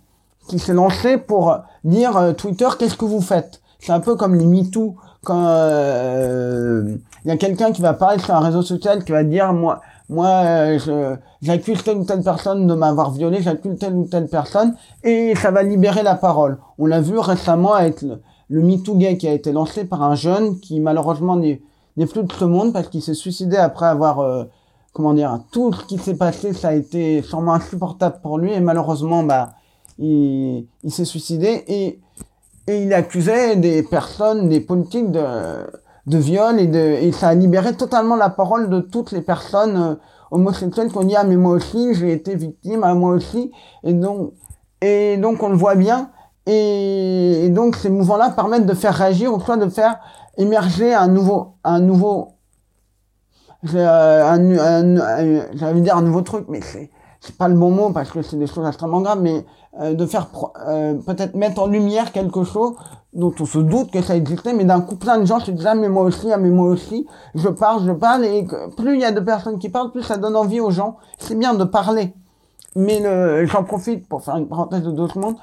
qui 0.49 0.59
s'est 0.59 0.75
lancé 0.75 1.19
pour 1.19 1.57
dire 1.85 2.17
euh, 2.17 2.33
Twitter, 2.33 2.69
qu'est-ce 2.79 2.97
que 2.97 3.05
vous 3.05 3.21
faites? 3.21 3.61
C'est 3.79 3.93
un 3.93 4.01
peu 4.01 4.15
comme 4.17 4.35
les 4.35 4.47
MeToo, 4.47 4.97
quand 5.25 5.45
euh, 5.47 6.97
il 7.25 7.29
y 7.29 7.31
a 7.31 7.37
quelqu'un 7.37 7.73
qui 7.73 7.83
va 7.83 7.95
parler 7.95 8.19
sur 8.19 8.35
un 8.35 8.41
réseau 8.41 8.63
social 8.63 9.05
qui 9.05 9.13
va 9.13 9.25
dire 9.25 9.53
moi 9.53 9.81
moi, 10.13 10.43
euh, 10.45 11.17
j'accuse 11.41 11.83
telle 11.83 11.97
ou 11.97 12.05
telle 12.05 12.23
personne 12.23 12.67
de 12.67 12.75
m'avoir 12.75 13.13
violé, 13.13 13.41
j'accuse 13.41 13.79
telle 13.79 13.95
ou 13.95 14.05
telle 14.05 14.29
personne, 14.29 14.75
et 15.03 15.35
ça 15.35 15.51
va 15.51 15.63
libérer 15.63 16.03
la 16.03 16.15
parole. 16.15 16.59
On 16.79 16.87
l'a 16.87 17.01
vu 17.01 17.19
récemment 17.19 17.73
avec 17.73 18.03
le, 18.03 18.21
le 18.53 18.61
MeToo 18.61 18.97
Gay 18.97 19.17
qui 19.17 19.27
a 19.27 19.33
été 19.33 19.51
lancé 19.51 19.87
par 19.87 20.03
un 20.03 20.15
jeune 20.15 20.61
qui 20.61 20.79
malheureusement 20.79 21.37
n'est 21.37 21.61
plus 22.07 22.23
de 22.23 22.33
ce 22.33 22.45
monde 22.45 22.75
parce 22.75 22.89
qu'il 22.89 23.01
s'est 23.01 23.15
suicidé 23.15 23.57
après 23.57 23.87
avoir, 23.87 24.21
euh, 24.21 24.45
comment 24.93 25.15
dire, 25.15 25.41
tout 25.53 25.73
ce 25.73 25.87
qui 25.87 25.97
s'est 25.97 26.17
passé, 26.17 26.53
ça 26.53 26.69
a 26.69 26.75
été 26.75 27.23
sûrement 27.23 27.55
insupportable 27.55 28.17
pour 28.23 28.37
lui, 28.39 28.53
et 28.53 28.61
malheureusement, 28.61 29.23
bah, 29.23 29.55
il, 29.99 30.67
il 30.85 30.91
s'est 30.91 31.07
suicidé, 31.07 31.65
et, 31.67 31.99
et 32.67 32.83
il 32.83 32.93
accusait 32.93 33.57
des 33.57 33.83
personnes, 33.83 34.51
des 34.51 34.61
politiques 34.61 35.11
de 35.11 35.23
de 36.07 36.19
viol 36.19 36.59
et 36.59 36.67
de 36.67 36.79
et 36.79 37.13
ça 37.13 37.29
a 37.29 37.35
libéré 37.35 37.77
totalement 37.77 38.17
la 38.17 38.29
parole 38.29 38.69
de 38.69 38.81
toutes 38.81 39.13
les 39.13 39.23
personnes 39.23 39.77
euh, 39.77 39.95
homosexuelles 40.33 40.91
qui 40.91 40.99
ont 40.99 41.05
dit 41.05 41.15
ah 41.15 41.23
mais 41.23 41.37
moi 41.37 41.53
aussi 41.53 41.95
j'ai 41.95 42.13
été 42.13 42.35
victime 42.35 42.83
ah 42.83 42.95
moi 42.95 43.13
aussi. 43.15 43.53
Et 43.85 43.93
donc 43.93 44.33
et 44.81 45.17
donc 45.17 45.41
on 45.45 45.49
le 45.49 45.57
voit 45.57 45.77
bien 45.77 46.11
et, 46.47 47.49
donc 47.51 47.77
ces 47.77 47.91
mouvements-là 47.91 48.31
permettent 48.31 48.67
de 48.67 48.75
faire 48.75 48.95
réagir 48.95 49.33
ou 49.33 49.41
soit 49.41 49.57
de 49.57 49.69
faire 49.69 49.99
émerger 50.37 50.93
un 50.93 51.09
nouveau 51.09 51.55
un 51.65 51.81
nouveau 51.81 52.29
euh, 53.75 54.25
un, 54.25 54.97
j'allais 55.55 55.81
dire 55.81 55.97
un 55.97 56.03
nouveau 56.03 56.23
truc 56.23 56.47
mais 56.49 56.61
c'est 56.61 56.91
c'est 57.23 57.37
pas 57.37 57.47
le 57.47 57.55
bon 57.55 57.71
mot 57.71 57.91
parce 57.91 58.11
que 58.11 58.21
c'est 58.21 58.37
des 58.37 58.49
choses 58.49 58.67
extrêmement 58.67 59.01
graves, 59.01 59.21
mais 59.23 59.47
euh, 59.81 59.95
de 59.95 60.07
faire 60.07 60.27
euh, 60.67 60.95
peut-être 61.07 61.37
mettre 61.37 61.63
en 61.63 61.69
lumière 61.69 62.11
quelque 62.11 62.43
chose 62.43 62.75
dont 63.13 63.33
on 63.39 63.47
se 63.47 63.61
doute 63.61 63.93
que 63.93 64.03
ça 64.03 64.17
existait, 64.17 64.53
mais 64.53 64.65
d'un 64.65 64.81
coup 64.81 64.97
plein 64.97 65.19
de 65.19 65.25
gens 65.25 65.39
se 65.39 65.53
disent 65.53 65.67
ah 65.67 65.77
mais 65.77 65.89
moi 65.89 66.03
aussi, 66.03 66.33
ah 66.33 66.37
mais 66.37 66.51
moi 66.51 66.67
aussi, 66.67 67.07
je 67.37 67.49
parle, 67.49 67.87
je 67.87 67.93
parle, 67.93 68.25
et 68.25 68.45
plus 68.77 68.95
il 68.95 69.01
y 69.01 69.05
a 69.05 69.13
de 69.13 69.21
personnes 69.21 69.61
qui 69.61 69.69
parlent, 69.69 69.93
plus 69.93 70.03
ça 70.03 70.17
donne 70.17 70.35
envie 70.35 70.59
aux 70.59 70.73
gens. 70.73 70.97
C'est 71.19 71.39
bien 71.39 71.55
de 71.55 71.63
parler, 71.63 72.13
mais 72.75 73.47
j'en 73.47 73.65
profite 73.65 74.09
pour 74.09 74.23
faire 74.23 74.37
une 74.37 74.49
parenthèse 74.49 74.83
de 74.83 74.91
deux 74.91 75.09
secondes. 75.09 75.37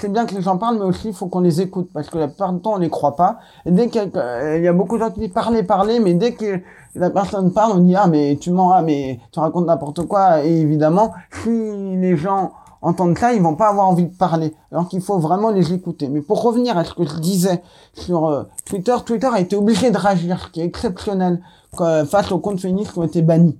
C'est 0.00 0.12
bien 0.12 0.26
que 0.26 0.34
les 0.34 0.42
gens 0.42 0.56
parlent, 0.56 0.78
mais 0.78 0.84
aussi 0.84 1.08
il 1.08 1.14
faut 1.14 1.26
qu'on 1.26 1.40
les 1.40 1.60
écoute 1.60 1.90
parce 1.92 2.08
que 2.10 2.18
la 2.18 2.28
plupart 2.28 2.52
du 2.52 2.60
temps 2.60 2.74
on 2.74 2.78
les 2.78 2.90
croit 2.90 3.16
pas. 3.16 3.38
Et 3.66 3.70
dès 3.70 3.88
qu'il 3.88 4.10
y, 4.14 4.68
a 4.68 4.72
beaucoup 4.72 4.96
de 4.96 5.02
gens 5.02 5.10
qui 5.10 5.20
disent 5.20 5.32
parler, 5.32 5.62
parler, 5.62 5.98
mais 6.00 6.14
dès 6.14 6.32
que 6.32 6.60
la 6.94 7.10
personne 7.10 7.52
parle, 7.52 7.72
on 7.76 7.80
dit 7.80 7.96
ah 7.96 8.06
mais 8.06 8.38
tu 8.40 8.50
mens, 8.50 8.72
ah 8.72 8.82
mais 8.82 9.20
tu 9.32 9.40
racontes 9.40 9.66
n'importe 9.66 10.06
quoi. 10.06 10.44
Et 10.44 10.60
évidemment, 10.60 11.12
si 11.42 11.50
les 11.50 12.16
gens 12.16 12.52
entendent 12.82 13.18
ça, 13.18 13.32
ils 13.32 13.42
vont 13.42 13.56
pas 13.56 13.68
avoir 13.68 13.88
envie 13.88 14.06
de 14.06 14.16
parler. 14.16 14.54
Alors 14.70 14.88
qu'il 14.88 15.00
faut 15.00 15.18
vraiment 15.18 15.50
les 15.50 15.72
écouter. 15.72 16.08
Mais 16.08 16.20
pour 16.20 16.42
revenir 16.42 16.78
à 16.78 16.84
ce 16.84 16.94
que 16.94 17.04
je 17.04 17.18
disais 17.18 17.62
sur 17.94 18.26
euh, 18.28 18.44
Twitter, 18.64 18.94
Twitter 19.04 19.28
a 19.32 19.40
été 19.40 19.56
obligé 19.56 19.90
de 19.90 19.98
réagir, 19.98 20.40
ce 20.40 20.48
qui 20.50 20.60
est 20.60 20.64
exceptionnel 20.64 21.40
face 21.76 22.32
aux 22.32 22.38
comptes 22.38 22.60
féministes 22.60 22.92
qui 22.92 22.98
ont 22.98 23.04
été 23.04 23.22
bannis. 23.22 23.58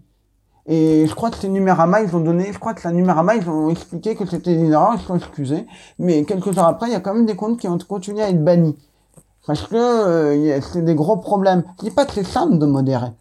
Et 0.68 1.06
je 1.06 1.14
crois 1.14 1.30
que 1.30 1.36
c'est 1.38 1.48
Numérama, 1.48 2.02
ils 2.02 2.14
ont 2.14 2.20
donné, 2.20 2.52
je 2.52 2.58
crois 2.58 2.74
que 2.74 2.82
c'est 2.82 2.92
Numérama, 2.92 3.36
ils 3.36 3.48
ont 3.48 3.70
expliqué 3.70 4.14
que 4.14 4.26
c'était 4.26 4.54
une 4.54 4.72
erreur, 4.72 4.92
ils 4.94 5.00
sont 5.00 5.16
excusés. 5.16 5.66
Mais 5.98 6.24
quelques 6.24 6.56
heures 6.58 6.68
après, 6.68 6.88
il 6.88 6.92
y 6.92 6.96
a 6.96 7.00
quand 7.00 7.14
même 7.14 7.26
des 7.26 7.36
comptes 7.36 7.58
qui 7.58 7.66
ont 7.68 7.78
continué 7.78 8.22
à 8.22 8.28
être 8.28 8.44
bannis. 8.44 8.76
Parce 9.46 9.62
que 9.66 9.76
euh, 9.76 10.60
c'est 10.60 10.84
des 10.84 10.94
gros 10.94 11.16
problèmes. 11.16 11.64
Je 11.80 11.86
dis 11.86 11.90
pas 11.90 12.04
que 12.04 12.12
c'est 12.12 12.26
simple 12.26 12.58
de 12.58 12.66
modérer. 12.66 13.12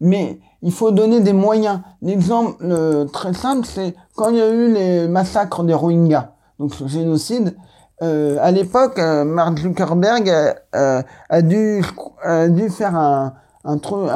mais 0.00 0.40
il 0.62 0.72
faut 0.72 0.90
donner 0.90 1.20
des 1.20 1.34
moyens. 1.34 1.80
L'exemple 2.00 2.56
euh, 2.62 3.04
très 3.04 3.34
simple, 3.34 3.66
c'est 3.66 3.94
quand 4.16 4.30
il 4.30 4.36
y 4.36 4.40
a 4.40 4.48
eu 4.48 4.72
les 4.72 5.06
massacres 5.06 5.62
des 5.62 5.74
Rohingyas, 5.74 6.32
donc 6.58 6.74
ce 6.74 6.88
génocide. 6.88 7.54
Euh, 8.02 8.38
à 8.40 8.50
l'époque, 8.50 8.98
euh, 8.98 9.24
Mark 9.24 9.58
Zuckerberg 9.58 10.28
euh, 10.74 11.02
a 11.28 11.42
dû 11.42 11.84
a 12.22 12.48
dû 12.48 12.68
faire 12.70 12.96
un 12.96 13.34
un 13.66 13.78
truc, 13.78 14.10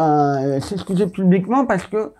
s'excuser 0.62 1.06
publiquement 1.06 1.64
parce 1.64 1.84
que 1.84 2.12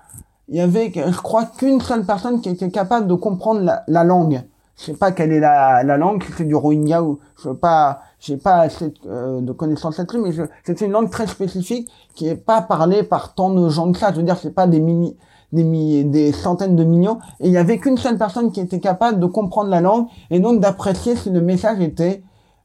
il 0.48 0.56
y 0.56 0.60
avait, 0.60 0.92
je 0.94 1.20
crois, 1.20 1.44
qu'une 1.44 1.80
seule 1.80 2.04
personne 2.04 2.40
qui 2.40 2.48
était 2.48 2.70
capable 2.70 3.06
de 3.06 3.14
comprendre 3.14 3.60
la, 3.60 3.84
la 3.86 4.04
langue. 4.04 4.42
Je 4.78 4.84
sais 4.84 4.94
pas 4.94 5.10
quelle 5.10 5.32
est 5.32 5.40
la, 5.40 5.82
la 5.82 5.96
langue, 5.96 6.24
c'est 6.36 6.44
du 6.44 6.54
Rohingya 6.54 7.02
ou 7.02 7.18
je 7.42 7.48
veux 7.48 7.56
pas, 7.56 8.00
j'ai 8.20 8.36
pas 8.36 8.60
assez 8.60 8.94
euh, 9.06 9.40
de 9.40 9.52
connaissances 9.52 9.98
là-dessus, 9.98 10.18
mais 10.18 10.30
c'est 10.64 10.80
une 10.80 10.92
langue 10.92 11.10
très 11.10 11.26
spécifique 11.26 11.90
qui 12.14 12.28
est 12.28 12.36
pas 12.36 12.62
parlée 12.62 13.02
par 13.02 13.34
tant 13.34 13.50
de 13.50 13.68
gens 13.68 13.90
que 13.90 13.98
ça. 13.98 14.12
Je 14.12 14.18
veux 14.18 14.22
dire, 14.22 14.38
c'est 14.38 14.54
pas 14.54 14.68
des 14.68 14.78
mini, 14.78 15.16
des 15.52 15.64
milliers, 15.64 16.04
des 16.04 16.32
centaines 16.32 16.76
de 16.76 16.84
millions. 16.84 17.18
Et 17.40 17.48
il 17.48 17.52
y 17.52 17.58
avait 17.58 17.78
qu'une 17.78 17.98
seule 17.98 18.18
personne 18.18 18.52
qui 18.52 18.60
était 18.60 18.78
capable 18.78 19.18
de 19.18 19.26
comprendre 19.26 19.68
la 19.68 19.80
langue 19.80 20.06
et 20.30 20.38
donc 20.38 20.60
d'apprécier 20.60 21.16
si 21.16 21.30
le 21.30 21.40
message 21.40 21.80
était 21.80 22.22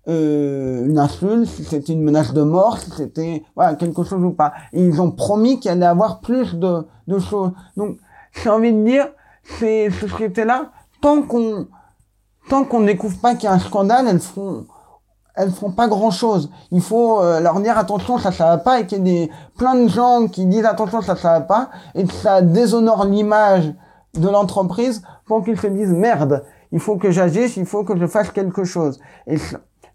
euh, 0.09 0.85
une 0.85 0.99
insulte, 0.99 1.45
si 1.47 1.63
c'était 1.63 1.93
une 1.93 2.03
menace 2.03 2.33
de 2.33 2.41
mort, 2.41 2.77
si 2.77 2.91
c'était 2.91 3.43
voilà 3.55 3.75
quelque 3.75 4.03
chose 4.03 4.23
ou 4.23 4.31
pas. 4.31 4.53
Et 4.73 4.85
ils 4.85 5.01
ont 5.01 5.11
promis 5.11 5.59
qu'il 5.59 5.71
allait 5.71 5.85
avoir 5.85 6.19
plus 6.19 6.55
de, 6.55 6.85
de 7.07 7.19
choses. 7.19 7.51
Donc 7.77 7.97
j'ai 8.33 8.49
envie 8.49 8.73
de 8.73 8.83
dire, 8.83 9.07
ces 9.59 9.89
sociétés-là, 9.91 10.71
tant 11.01 11.21
qu'on 11.21 11.67
tant 12.49 12.65
qu'on 12.65 12.81
découvre 12.81 13.17
pas 13.19 13.35
qu'il 13.35 13.45
y 13.45 13.47
a 13.47 13.53
un 13.53 13.59
scandale, 13.59 14.07
elles 14.09 14.19
font 14.19 14.65
elles 15.35 15.51
font 15.51 15.71
pas 15.71 15.87
grand 15.87 16.11
chose. 16.11 16.51
Il 16.71 16.81
faut 16.81 17.21
euh, 17.21 17.39
leur 17.39 17.59
dire 17.59 17.77
attention, 17.77 18.17
ça 18.17 18.31
ça 18.31 18.45
va 18.45 18.57
pas 18.57 18.81
et 18.81 18.85
qu'il 18.85 19.07
y 19.07 19.23
ait 19.23 19.29
plein 19.57 19.75
de 19.75 19.87
gens 19.87 20.27
qui 20.27 20.45
disent 20.45 20.65
attention, 20.65 21.01
ça 21.01 21.15
ça 21.15 21.39
va 21.39 21.41
pas 21.41 21.69
et 21.95 22.03
que 22.03 22.13
ça 22.13 22.41
déshonore 22.41 23.05
l'image 23.05 23.73
de 24.15 24.29
l'entreprise 24.29 25.01
pour 25.25 25.43
qu'ils 25.43 25.59
se 25.59 25.67
disent 25.67 25.93
merde, 25.93 26.43
il 26.71 26.79
faut 26.79 26.97
que 26.97 27.09
j'agisse, 27.09 27.57
il 27.57 27.65
faut 27.65 27.83
que 27.83 27.97
je 27.97 28.05
fasse 28.05 28.29
quelque 28.31 28.63
chose. 28.63 28.99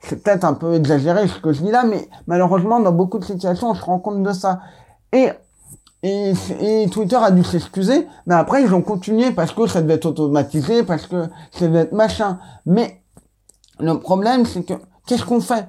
C'est 0.01 0.23
peut-être 0.23 0.45
un 0.45 0.55
peu 0.55 0.75
exagéré 0.75 1.27
ce 1.29 1.41
que 1.41 1.53
je 1.53 1.62
dis 1.62 1.70
là, 1.70 1.85
mais 1.85 2.09
malheureusement 2.27 2.81
dans 2.81 2.93
beaucoup 2.93 3.19
de 3.19 3.25
situations 3.25 3.70
on 3.70 3.75
se 3.75 3.83
rend 3.83 3.99
compte 3.99 4.23
de 4.23 4.33
ça. 4.33 4.61
Et 5.12 5.31
et, 6.05 6.33
et, 6.61 6.89
Twitter 6.91 7.16
a 7.16 7.33
dû 7.33 7.43
s'excuser, 7.43 8.07
mais 8.27 8.37
après 8.37 8.62
ils 8.62 8.73
ont 8.73 8.83
continué 8.83 9.33
parce 9.33 9.51
que 9.51 9.66
ça 9.66 9.83
devait 9.83 9.95
être 9.95 10.07
automatisé, 10.07 10.85
parce 10.85 11.07
que 11.07 11.25
ça 11.51 11.66
devait 11.66 11.81
être 11.81 11.93
machin. 11.93 12.39
Mais 12.66 13.03
le 13.81 13.99
problème, 13.99 14.47
c'est 14.47 14.62
que 14.62 14.75
qu'est-ce 15.07 15.25
qu'on 15.25 15.41
fait? 15.41 15.66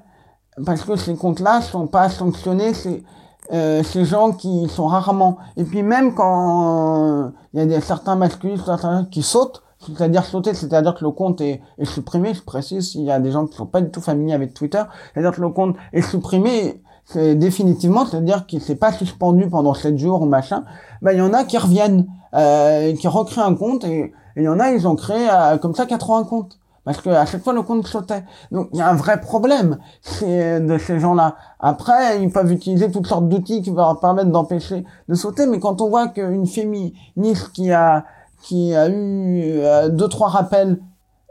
Parce 0.65 0.83
que 0.83 0.95
ces 0.97 1.15
comptes-là 1.15 1.61
sont 1.61 1.87
pas 1.87 2.09
sanctionnés, 2.09 2.75
c'est 2.75 3.03
euh, 3.51 3.81
ces 3.81 4.05
gens 4.05 4.31
qui 4.31 4.67
sont 4.69 4.85
rarement. 4.85 5.37
Et 5.57 5.63
puis 5.63 5.81
même 5.81 6.13
quand 6.13 7.31
il 7.53 7.59
y 7.59 7.63
a 7.63 7.65
des 7.65 7.81
certains 7.81 8.15
masculins 8.15 8.61
certains 8.63 9.05
qui 9.05 9.23
sautent, 9.23 9.63
c'est-à-dire 9.79 10.25
sauter, 10.25 10.53
c'est-à-dire 10.53 10.93
que 10.93 11.03
le 11.03 11.11
compte 11.11 11.41
est, 11.41 11.61
est, 11.77 11.85
supprimé, 11.85 12.33
je 12.33 12.43
précise, 12.43 12.91
s'il 12.91 13.03
y 13.03 13.11
a 13.11 13.19
des 13.19 13.31
gens 13.31 13.47
qui 13.47 13.55
sont 13.55 13.65
pas 13.65 13.81
du 13.81 13.89
tout 13.89 14.01
familiers 14.01 14.33
avec 14.33 14.53
Twitter, 14.53 14.81
c'est-à-dire 15.13 15.31
que 15.31 15.41
le 15.41 15.49
compte 15.49 15.75
est 15.93 16.01
supprimé, 16.01 16.81
c'est 17.05 17.35
définitivement, 17.35 18.05
c'est-à-dire 18.05 18.45
qu'il 18.45 18.61
s'est 18.61 18.75
pas 18.75 18.91
suspendu 18.91 19.49
pendant 19.49 19.73
7 19.73 19.97
jours 19.97 20.21
ou 20.21 20.25
machin, 20.25 20.63
ben 21.01 21.13
il 21.13 21.17
y 21.17 21.21
en 21.21 21.33
a 21.33 21.43
qui 21.43 21.57
reviennent, 21.57 22.07
euh, 22.35 22.93
qui 22.95 23.07
recréent 23.07 23.45
un 23.45 23.55
compte 23.55 23.83
et 23.83 24.13
il 24.35 24.43
y 24.43 24.47
en 24.47 24.59
a 24.59 24.71
ils 24.71 24.87
ont 24.87 24.95
créé 24.95 25.27
euh, 25.31 25.57
comme 25.57 25.73
ça 25.73 25.85
80 25.85 26.25
comptes 26.25 26.59
parce 26.85 27.01
que 27.01 27.09
à 27.09 27.25
chaque 27.25 27.43
fois 27.43 27.53
le 27.53 27.61
compte 27.61 27.85
sautait. 27.87 28.23
Donc 28.51 28.69
il 28.73 28.79
y 28.79 28.81
a 28.81 28.89
un 28.89 28.95
vrai 28.95 29.19
problème 29.21 29.77
de 30.21 30.77
ces 30.77 30.99
gens-là. 30.99 31.35
Après 31.59 32.21
ils 32.21 32.31
peuvent 32.31 32.51
utiliser 32.51 32.91
toutes 32.91 33.07
sortes 33.07 33.27
d'outils 33.27 33.61
qui 33.61 33.69
vont 33.69 33.77
leur 33.77 33.99
permettre 33.99 34.29
d'empêcher 34.29 34.83
de 35.07 35.15
sauter, 35.15 35.45
mais 35.45 35.59
quand 35.59 35.81
on 35.81 35.89
voit 35.89 36.07
qu'une 36.09 36.47
féministe 36.47 37.51
qui 37.53 37.71
a 37.71 38.05
qui 38.41 38.73
a 38.73 38.87
eu 38.89 39.59
euh, 39.59 39.89
deux 39.89 40.07
trois 40.07 40.29
rappels 40.29 40.79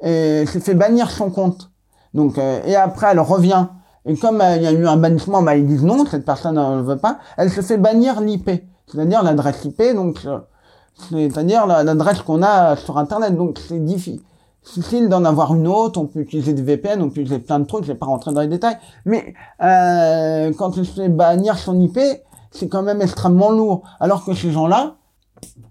et 0.03 0.45
s'est 0.47 0.61
fait 0.61 0.75
bannir 0.75 1.11
son 1.11 1.31
compte, 1.31 1.71
donc 2.15 2.39
euh, 2.39 2.61
et 2.65 2.77
après 2.77 3.09
elle 3.11 3.21
revient 3.21 3.67
et 4.09 4.17
comme 4.17 4.41
euh, 4.41 4.57
il 4.57 4.63
y 4.63 4.67
a 4.67 4.73
eu 4.73 4.87
un 4.87 4.97
bannissement, 4.97 5.43
bah, 5.43 5.57
ils 5.57 5.67
disent 5.67 5.85
non, 5.85 6.05
cette 6.07 6.25
personne 6.25 6.55
ne 6.57 6.83
veut 6.83 6.97
pas. 6.97 7.19
Elle 7.37 7.51
se 7.51 7.61
fait 7.61 7.77
bannir 7.77 8.21
l'IP, 8.21 8.51
c'est-à-dire 8.87 9.23
l'adresse 9.23 9.65
IP, 9.65 9.83
donc 9.95 10.23
euh, 10.25 10.39
c'est-à-dire 11.11 11.67
l'adresse 11.67 12.23
qu'on 12.23 12.43
a 12.43 12.77
sur 12.77 12.97
Internet. 12.97 13.37
Donc 13.37 13.59
c'est 13.69 13.85
difficile 13.85 15.09
d'en 15.09 15.25
avoir 15.25 15.55
une 15.55 15.69
autre. 15.69 16.01
On 16.01 16.07
peut 16.07 16.21
utiliser 16.21 16.55
des 16.55 16.63
VPN, 16.63 17.03
on 17.03 17.11
peut 17.11 17.21
utiliser 17.21 17.39
plein 17.39 17.59
de 17.59 17.67
trucs. 17.67 17.85
Je 17.85 17.93
vais 17.93 17.99
pas 17.99 18.07
rentrer 18.07 18.33
dans 18.33 18.41
les 18.41 18.49
détails, 18.49 18.79
mais 19.05 19.35
quand 19.59 20.73
elle 20.77 20.87
se 20.87 20.93
fait 20.93 21.09
bannir 21.09 21.59
son 21.59 21.79
IP, 21.79 21.99
c'est 22.51 22.69
quand 22.69 22.83
même 22.83 23.03
extrêmement 23.03 23.51
lourd. 23.51 23.83
Alors 24.01 24.25
que 24.25 24.33
ces 24.33 24.51
gens-là, 24.51 24.97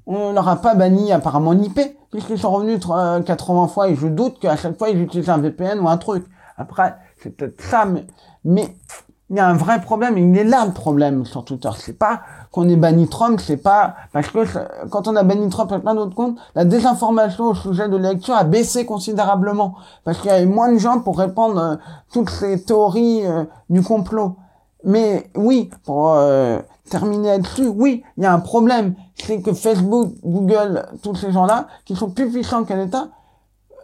on 0.06 0.32
leur 0.32 0.48
a 0.48 0.56
pas 0.56 0.76
banni 0.76 1.12
apparemment 1.12 1.52
l'IP, 1.52 1.80
puisqu'ils 2.12 2.40
sont 2.40 2.52
revenus 2.52 2.80
80 2.80 3.68
fois 3.68 3.90
et 3.90 3.96
je 3.96 4.08
doute 4.08 4.40
qu'à 4.40 4.56
chaque 4.56 4.78
fois 4.78 4.90
ils 4.90 5.02
utilisent 5.02 5.30
un 5.30 5.38
VPN 5.38 5.80
ou 5.80 5.90
un 5.90 5.98
truc. 5.98 6.26
Après, 6.58 6.96
c'est 7.22 7.36
peut-être 7.36 7.62
ça, 7.62 7.86
mais, 8.44 8.76
il 9.30 9.36
y 9.36 9.40
a 9.42 9.48
un 9.48 9.56
vrai 9.56 9.82
problème, 9.82 10.18
il 10.18 10.38
est 10.38 10.46
là 10.46 10.66
le 10.66 10.72
problème 10.72 11.26
sur 11.26 11.44
Twitter. 11.44 11.70
C'est 11.78 12.00
pas 12.00 12.22
qu'on 12.52 12.70
ait 12.70 12.78
banni 12.78 13.10
Trump, 13.10 13.42
c'est 13.42 13.58
pas 13.58 13.96
parce 14.14 14.30
que 14.30 14.40
quand 14.90 15.10
on 15.10 15.18
a 15.18 15.24
banni 15.24 15.50
Trump 15.50 15.70
et 15.76 15.80
plein 15.80 15.96
d'autres 15.96 16.16
comptes, 16.16 16.38
la 16.56 16.64
désinformation 16.64 17.48
au 17.48 17.54
sujet 17.54 17.90
de 17.90 17.98
lecture 17.98 18.36
a 18.36 18.46
baissé 18.46 18.86
considérablement 18.86 19.76
parce 20.06 20.20
qu'il 20.20 20.32
y 20.32 20.34
avait 20.34 20.46
moins 20.46 20.72
de 20.72 20.78
gens 20.78 21.02
pour 21.02 21.20
répandre 21.20 21.60
euh, 21.60 21.76
toutes 22.14 22.30
ces 22.30 22.64
théories 22.64 23.26
euh, 23.26 23.44
du 23.70 23.82
complot. 23.82 24.38
Mais 24.86 25.30
oui, 25.36 25.70
pour 25.84 26.14
euh, 26.14 26.60
terminer 26.90 27.30
là-dessus, 27.30 27.68
oui, 27.68 28.04
il 28.18 28.24
y 28.24 28.26
a 28.26 28.34
un 28.34 28.40
problème, 28.40 28.96
c'est 29.16 29.42
que 29.42 29.54
Facebook, 29.54 30.14
Google, 30.24 30.86
tous 31.02 31.16
ces 31.16 31.32
gens-là, 31.32 31.68
qui 31.86 31.96
sont 31.96 32.10
plus 32.10 32.30
puissants 32.30 32.64
qu'un 32.64 32.84
État, 32.84 33.10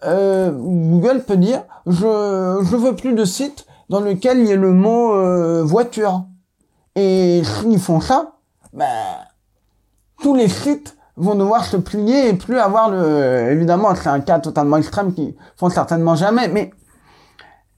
euh, 0.05 0.51
Google 0.51 1.23
peut 1.25 1.38
dire 1.38 1.63
je 1.88 2.59
je 2.61 2.75
veux 2.75 2.95
plus 2.95 3.13
de 3.13 3.23
sites 3.23 3.65
dans 3.89 4.01
lequel 4.01 4.39
il 4.39 4.47
y 4.47 4.51
ait 4.51 4.57
le 4.57 4.73
mot 4.73 5.13
euh, 5.13 5.63
voiture. 5.63 6.25
Et 6.95 7.41
s'ils 7.43 7.80
font 7.80 8.01
ça, 8.01 8.34
ben 8.73 8.85
tous 10.21 10.35
les 10.35 10.47
sites 10.47 10.95
vont 11.15 11.35
devoir 11.35 11.63
se 11.65 11.77
plier 11.77 12.30
et 12.30 12.34
plus 12.34 12.57
avoir 12.57 12.89
le 12.89 13.51
évidemment 13.51 13.93
c'est 13.95 14.09
un 14.09 14.19
cas 14.19 14.39
totalement 14.39 14.77
extrême 14.77 15.13
qui 15.13 15.35
font 15.57 15.69
certainement 15.69 16.15
jamais 16.15 16.47
mais 16.47 16.71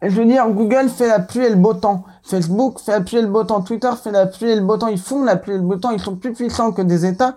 je 0.10 0.16
veux 0.16 0.26
dire 0.26 0.48
Google 0.50 0.90
fait 0.90 1.08
la 1.08 1.20
pluie 1.20 1.46
et 1.46 1.50
le 1.50 1.56
beau 1.56 1.74
temps. 1.74 2.04
Facebook 2.24 2.80
fait 2.80 2.92
la 2.92 3.02
pluie 3.02 3.18
et 3.18 3.22
le 3.22 3.28
beau 3.28 3.44
temps. 3.44 3.62
Twitter 3.62 3.92
fait 4.02 4.12
la 4.12 4.26
pluie 4.26 4.50
et 4.50 4.56
le 4.56 4.62
beau 4.62 4.78
temps. 4.78 4.88
Ils 4.88 5.00
font 5.00 5.24
la 5.24 5.36
pluie 5.36 5.54
et 5.54 5.58
le 5.58 5.64
beau 5.64 5.76
temps. 5.76 5.92
Ils 5.92 6.00
sont 6.00 6.16
plus 6.16 6.34
puissants 6.34 6.72
que 6.72 6.82
des 6.82 7.06
États. 7.06 7.36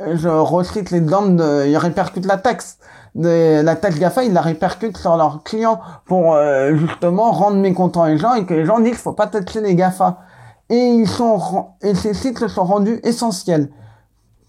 Je 0.00 0.28
recite 0.28 0.90
les 0.90 1.00
normes 1.00 1.36
de 1.36 1.66
ils 1.66 1.76
répercutent 1.76 2.26
la 2.26 2.38
taxe. 2.38 2.78
La 3.14 3.76
taxe 3.76 3.98
GAFA, 3.98 4.24
ils 4.24 4.32
la 4.32 4.40
répercutent 4.40 4.96
sur 4.96 5.16
leurs 5.16 5.42
clients 5.42 5.80
pour 6.06 6.34
euh, 6.34 6.74
justement 6.76 7.30
rendre 7.30 7.58
mécontents 7.58 8.06
les 8.06 8.16
gens 8.16 8.34
et 8.34 8.46
que 8.46 8.54
les 8.54 8.64
gens 8.64 8.78
disent 8.78 8.92
qu'il 8.92 8.98
faut 8.98 9.12
pas 9.12 9.26
taxer 9.26 9.60
les 9.60 9.74
GAFA. 9.74 10.18
Et 10.70 10.76
ils 10.76 11.08
sont 11.08 11.66
et 11.82 11.94
ces 11.94 12.14
sites 12.14 12.46
sont 12.48 12.64
rendus 12.64 13.00
essentiels 13.04 13.68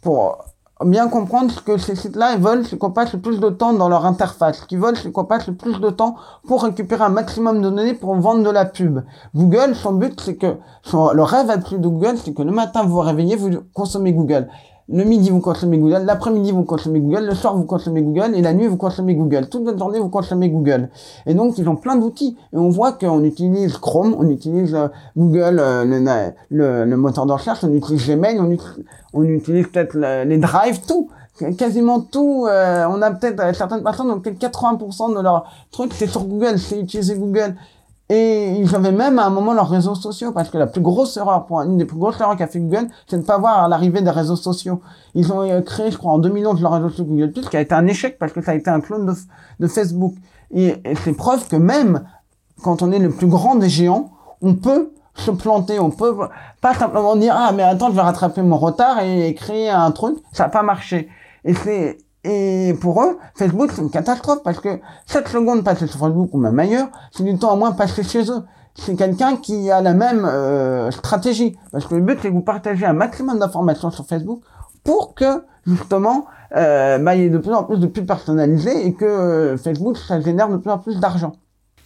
pour 0.02 0.46
bien 0.84 1.08
comprendre 1.08 1.52
ce 1.52 1.62
que 1.62 1.78
ces 1.78 1.96
sites-là 1.96 2.38
veulent, 2.38 2.66
c'est 2.66 2.78
qu'on 2.78 2.92
passe 2.92 3.14
le 3.14 3.20
plus 3.20 3.40
de 3.40 3.50
temps 3.50 3.74
dans 3.74 3.90
leur 3.90 4.06
interface. 4.06 4.60
Ce 4.60 4.66
qu'ils 4.66 4.80
veulent, 4.80 4.98
c'est 4.98 5.12
qu'on 5.12 5.26
passe 5.26 5.48
le 5.48 5.56
plus 5.56 5.80
de 5.80 5.90
temps 5.90 6.16
pour 6.48 6.64
récupérer 6.64 7.04
un 7.04 7.10
maximum 7.10 7.62
de 7.62 7.70
données 7.70 7.94
pour 7.94 8.16
vendre 8.16 8.44
de 8.44 8.50
la 8.50 8.66
pub. 8.66 9.02
Google, 9.36 9.76
son 9.76 9.94
but, 9.94 10.20
c'est 10.20 10.36
que, 10.36 10.58
le 10.92 11.24
rêve 11.24 11.50
absolu 11.50 11.80
de 11.80 11.88
Google, 11.88 12.18
c'est 12.18 12.34
que 12.34 12.42
le 12.42 12.52
matin, 12.52 12.84
vous 12.84 12.94
vous 12.94 13.00
réveillez, 13.00 13.36
vous 13.36 13.50
consommez 13.74 14.14
Google. 14.14 14.50
Le 14.90 15.06
midi, 15.06 15.30
vous 15.30 15.40
consommez 15.40 15.78
Google. 15.78 16.04
L'après-midi, 16.06 16.52
vous 16.52 16.64
consommez 16.64 17.00
Google. 17.00 17.26
Le 17.26 17.36
soir, 17.36 17.56
vous 17.56 17.64
consommez 17.64 18.02
Google. 18.02 18.36
Et 18.36 18.42
la 18.42 18.54
nuit, 18.54 18.68
vous 18.68 18.76
consommez 18.76 19.16
Google. 19.16 19.48
Toute 19.48 19.66
la 19.66 19.78
journée, 19.78 20.00
vous 20.00 20.10
consommez 20.10 20.50
Google. 20.50 20.90
Et 21.26 21.34
donc, 21.34 21.58
ils 21.58 21.70
ont 21.70 21.78
plein 21.78 21.96
d'outils. 21.96 22.36
Et 22.52 22.58
on 22.58 22.70
voit 22.70 22.92
qu'on 22.92 23.24
utilise 23.24 23.78
Chrome, 23.78 24.14
on 24.20 24.30
utilise 24.30 24.76
euh, 24.76 24.90
Google, 25.16 25.60
euh, 25.60 25.86
le, 25.86 26.34
le, 26.50 26.86
le, 26.86 26.98
moteur 26.98 27.26
de 27.26 27.32
recherche, 27.32 27.64
on 27.64 27.74
utilise 27.74 28.06
Gmail, 28.08 28.40
on, 28.42 28.52
utilise, 28.52 28.86
on 29.14 29.24
utilise 29.24 29.68
peut-être 29.68 29.98
les 29.98 30.38
drives, 30.38 30.82
tout. 30.86 31.10
Quasiment 31.58 32.02
tout. 32.02 32.46
Euh, 32.48 32.86
on 32.90 33.02
a 33.02 33.10
peut-être, 33.12 33.56
certaines 33.56 33.84
personnes 33.84 34.12
ont 34.12 34.20
peut-être 34.20 34.38
80% 34.38 35.16
de 35.16 35.22
leur 35.22 35.46
truc, 35.72 35.92
c'est 35.94 36.08
sur 36.08 36.26
Google, 36.26 36.60
c'est 36.60 36.80
utiliser 36.80 37.16
Google. 37.16 37.56
Et 38.16 38.60
ils 38.60 38.76
avaient 38.76 38.92
même 38.92 39.18
à 39.18 39.26
un 39.26 39.32
moment 39.32 39.54
leurs 39.54 39.70
réseaux 39.70 39.96
sociaux, 39.96 40.32
parce 40.34 40.50
que 40.50 40.60
la 40.60 40.68
plus 40.68 40.82
grosse 40.82 41.18
erreur, 41.18 41.48
une 41.66 41.78
des 41.80 41.86
plus 41.86 41.98
grosses 41.98 42.22
erreurs 42.22 42.38
qu'a 42.38 42.46
fait 42.46 42.60
Google, 42.60 42.88
c'est 43.08 43.16
de 43.16 43.24
ne 43.24 43.26
pas 43.26 43.40
voir 43.40 43.68
l'arrivée 43.68 44.04
des 44.04 44.12
réseaux 44.12 44.36
sociaux. 44.36 44.82
Ils 45.16 45.34
ont 45.34 45.42
euh, 45.42 45.62
créé, 45.62 45.90
je 45.90 45.98
crois, 45.98 46.12
en 46.12 46.20
2011 46.20 46.62
leur 46.62 46.74
réseau 46.74 46.90
social 46.90 47.08
Google 47.08 47.32
qui 47.32 47.58
a 47.58 47.62
été 47.62 47.74
un 47.74 47.88
échec 47.88 48.20
parce 48.20 48.32
que 48.32 48.44
ça 48.44 48.52
a 48.52 48.54
été 48.54 48.70
un 48.70 48.82
clone 48.82 49.16
de, 49.60 49.68
Facebook. 49.68 50.14
Et, 50.52 50.76
et 50.86 50.96
c'est 51.04 51.14
preuve 51.14 51.48
que 51.48 51.56
même 51.56 52.04
quand 52.62 52.84
on 52.84 52.92
est 52.92 53.00
le 53.00 53.10
plus 53.10 53.26
grand 53.26 53.56
des 53.56 53.70
géants, 53.70 54.12
on 54.44 54.54
peut 54.54 54.92
se 55.16 55.32
planter, 55.32 55.80
on 55.80 55.90
peut 55.90 56.16
pas 56.62 56.76
simplement 56.76 57.16
dire 57.16 57.34
ah 57.36 57.52
mais 57.52 57.64
attends 57.64 57.90
je 57.90 57.96
vais 57.96 58.02
rattraper 58.02 58.44
mon 58.44 58.58
retard 58.58 59.02
et 59.02 59.34
créer 59.34 59.72
un 59.72 59.90
truc, 59.90 60.18
ça 60.34 60.44
n'a 60.44 60.50
pas 60.50 60.62
marché. 60.62 61.10
Et 61.46 61.56
c'est 61.56 61.98
et 62.24 62.74
pour 62.80 63.02
eux, 63.04 63.18
Facebook, 63.36 63.72
c'est 63.74 63.82
une 63.82 63.90
catastrophe 63.92 64.44
parce 64.44 64.60
que 64.60 64.80
7 65.08 65.28
secondes 65.28 65.64
passées 65.64 65.88
sur 65.88 66.00
Facebook 66.00 66.30
ou 66.34 66.38
même 66.38 66.58
ailleurs, 66.60 66.88
c'est 67.12 67.24
du 67.24 67.38
temps 67.38 67.52
à 67.52 67.56
moins 67.56 67.72
passé 67.74 68.04
chez 68.04 68.30
eux. 68.32 68.44
c'est 68.76 68.96
quelqu'un 68.96 69.36
qui 69.36 69.70
a 69.70 69.82
la 69.82 69.94
même 69.94 70.26
euh, 70.26 70.90
stratégie. 70.92 71.58
Parce 71.72 71.86
que 71.86 71.96
le 71.96 72.02
but, 72.02 72.18
c'est 72.22 72.30
que 72.30 72.34
vous 72.34 72.42
partagez 72.42 72.86
un 72.86 72.94
maximum 72.94 73.40
d'informations 73.40 73.92
sur 73.92 74.06
Facebook 74.06 74.42
pour 74.84 75.14
que, 75.16 75.44
justement, 75.68 76.26
euh, 76.56 76.98
bah, 76.98 77.16
il 77.16 77.22
y 77.22 77.26
ait 77.26 77.30
de 77.30 77.38
plus 77.38 77.54
en 77.54 77.64
plus 77.64 77.78
de 77.80 77.88
pubs 77.88 78.06
personnalisées 78.06 78.86
et 78.88 78.94
que 78.94 79.06
euh, 79.06 79.58
Facebook, 79.58 79.98
ça 79.98 80.20
génère 80.22 80.50
de 80.50 80.58
plus 80.58 80.72
en 80.72 80.78
plus 80.80 81.00
d'argent. 81.00 81.34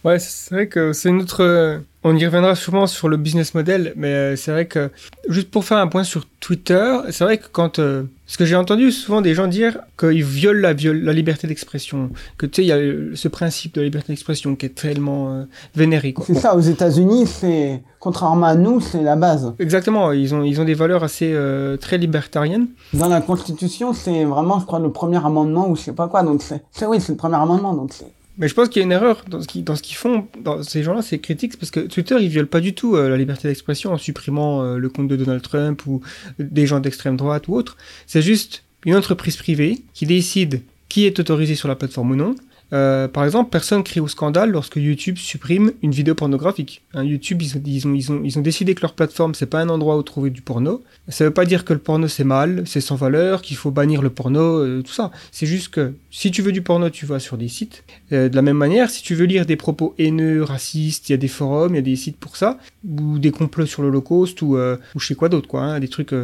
Ouais, 0.04 0.18
c'est 0.20 0.54
vrai 0.54 0.68
que 0.68 0.92
c'est 0.92 1.08
une 1.08 1.20
autre. 1.22 1.42
euh, 1.42 1.78
On 2.04 2.16
y 2.16 2.24
reviendra 2.24 2.54
sûrement 2.54 2.86
sur 2.86 3.08
le 3.08 3.16
business 3.16 3.54
model, 3.54 3.92
mais 3.96 4.08
euh, 4.08 4.36
c'est 4.36 4.52
vrai 4.52 4.66
que 4.66 4.90
juste 5.28 5.50
pour 5.50 5.64
faire 5.64 5.78
un 5.78 5.88
point 5.88 6.04
sur 6.04 6.26
Twitter, 6.38 6.96
c'est 7.10 7.24
vrai 7.24 7.38
que 7.38 7.46
quand 7.50 7.80
euh, 7.80 8.04
ce 8.26 8.38
que 8.38 8.44
j'ai 8.44 8.54
entendu 8.54 8.92
souvent 8.92 9.20
des 9.20 9.34
gens 9.34 9.48
dire 9.48 9.78
qu'ils 9.98 10.22
violent 10.22 10.60
la, 10.60 10.74
viol- 10.74 11.02
la 11.02 11.12
liberté 11.12 11.48
d'expression, 11.48 12.10
que 12.36 12.46
tu 12.46 12.62
sais 12.62 12.64
il 12.64 12.68
y 12.68 12.72
a 12.72 13.16
ce 13.16 13.26
principe 13.26 13.74
de 13.74 13.82
liberté 13.82 14.12
d'expression 14.12 14.54
qui 14.54 14.66
est 14.66 14.74
tellement 14.76 15.32
euh, 15.32 15.44
vénéré. 15.74 16.14
C'est 16.24 16.34
ça, 16.34 16.54
aux 16.54 16.60
États-Unis, 16.60 17.26
c'est, 17.26 17.82
contrairement 17.98 18.46
à 18.46 18.54
nous, 18.54 18.80
c'est 18.80 19.02
la 19.02 19.16
base. 19.16 19.52
Exactement, 19.58 20.12
ils 20.12 20.32
ont 20.36 20.44
ils 20.44 20.60
ont 20.60 20.64
des 20.64 20.74
valeurs 20.74 21.02
assez 21.02 21.32
euh, 21.34 21.76
très 21.76 21.98
libertariennes. 21.98 22.68
Dans 22.92 23.08
la 23.08 23.20
Constitution, 23.20 23.92
c'est 23.92 24.24
vraiment, 24.24 24.60
je 24.60 24.66
crois, 24.66 24.78
le 24.78 24.92
premier 24.92 25.18
amendement 25.24 25.68
ou 25.68 25.74
je 25.74 25.82
sais 25.82 25.92
pas 25.92 26.06
quoi. 26.06 26.22
Donc 26.22 26.42
c'est, 26.42 26.62
c'est 26.70 26.86
oui, 26.86 27.00
c'est 27.00 27.10
le 27.12 27.18
premier 27.18 27.36
amendement. 27.36 27.74
Donc 27.74 27.92
c'est, 27.92 28.06
Mais 28.38 28.46
je 28.46 28.54
pense 28.54 28.68
qu'il 28.68 28.80
y 28.80 28.82
a 28.82 28.86
une 28.86 28.92
erreur 28.92 29.24
dans 29.28 29.40
ce 29.42 29.82
qu'ils 29.82 29.96
font. 29.96 30.28
Dans 30.40 30.62
ces 30.62 30.84
gens-là, 30.84 31.02
c'est 31.02 31.18
critique 31.18 31.58
parce 31.58 31.72
que 31.72 31.80
Twitter, 31.80 32.16
ils 32.20 32.28
violent 32.28 32.48
pas 32.48 32.60
du 32.60 32.72
tout 32.72 32.94
euh, 32.94 33.08
la 33.08 33.16
liberté 33.16 33.48
d'expression 33.48 33.92
en 33.92 33.98
supprimant 33.98 34.62
euh, 34.62 34.78
le 34.78 34.88
compte 34.88 35.08
de 35.08 35.16
Donald 35.16 35.42
Trump 35.42 35.84
ou 35.86 36.00
des 36.38 36.66
gens 36.66 36.78
d'extrême 36.78 37.16
droite 37.16 37.48
ou 37.48 37.54
autre. 37.54 37.76
C'est 38.06 38.22
juste 38.22 38.62
une 38.86 38.94
entreprise 38.94 39.36
privée 39.36 39.82
qui 39.92 40.06
décide 40.06 40.62
qui 40.88 41.04
est 41.04 41.18
autorisé 41.18 41.56
sur 41.56 41.68
la 41.68 41.74
plateforme 41.74 42.12
ou 42.12 42.16
non. 42.16 42.34
Euh, 42.72 43.08
par 43.08 43.24
exemple, 43.24 43.50
personne 43.50 43.82
crie 43.82 44.00
au 44.00 44.08
scandale 44.08 44.50
lorsque 44.50 44.76
YouTube 44.76 45.16
supprime 45.16 45.72
une 45.82 45.92
vidéo 45.92 46.14
pornographique. 46.14 46.82
Hein, 46.94 47.04
YouTube, 47.04 47.40
ils 47.42 47.86
ont, 47.86 48.40
décidé 48.42 48.74
que 48.74 48.82
leur 48.82 48.92
plateforme, 48.92 49.34
c'est 49.34 49.46
pas 49.46 49.60
un 49.60 49.68
endroit 49.68 49.96
où 49.96 50.02
trouver 50.02 50.30
du 50.30 50.42
porno. 50.42 50.82
Ça 51.08 51.24
veut 51.24 51.30
pas 51.30 51.44
dire 51.44 51.64
que 51.64 51.72
le 51.72 51.78
porno 51.78 52.08
c'est 52.08 52.24
mal, 52.24 52.62
c'est 52.66 52.80
sans 52.80 52.96
valeur, 52.96 53.42
qu'il 53.42 53.56
faut 53.56 53.70
bannir 53.70 54.02
le 54.02 54.10
porno, 54.10 54.40
euh, 54.40 54.82
tout 54.82 54.92
ça. 54.92 55.10
C'est 55.32 55.46
juste 55.46 55.68
que 55.68 55.94
si 56.10 56.30
tu 56.30 56.42
veux 56.42 56.52
du 56.52 56.62
porno, 56.62 56.90
tu 56.90 57.06
vas 57.06 57.20
sur 57.20 57.38
des 57.38 57.48
sites. 57.48 57.84
Euh, 58.12 58.28
de 58.28 58.36
la 58.36 58.42
même 58.42 58.56
manière, 58.56 58.90
si 58.90 59.02
tu 59.02 59.14
veux 59.14 59.24
lire 59.24 59.46
des 59.46 59.56
propos 59.56 59.94
haineux, 59.98 60.42
racistes, 60.42 61.08
il 61.08 61.12
y 61.12 61.14
a 61.14 61.18
des 61.18 61.28
forums, 61.28 61.72
il 61.72 61.76
y 61.76 61.80
a 61.80 61.82
des 61.82 61.96
sites 61.96 62.18
pour 62.18 62.36
ça, 62.36 62.58
ou 62.86 63.18
des 63.18 63.30
complots 63.30 63.66
sur 63.66 63.82
l'Holocauste, 63.82 64.42
ou, 64.42 64.56
ou 64.56 65.00
je 65.00 65.06
sais 65.06 65.14
quoi 65.14 65.28
d'autre, 65.28 65.48
quoi, 65.48 65.62
hein, 65.62 65.80
des 65.80 65.88
trucs. 65.88 66.14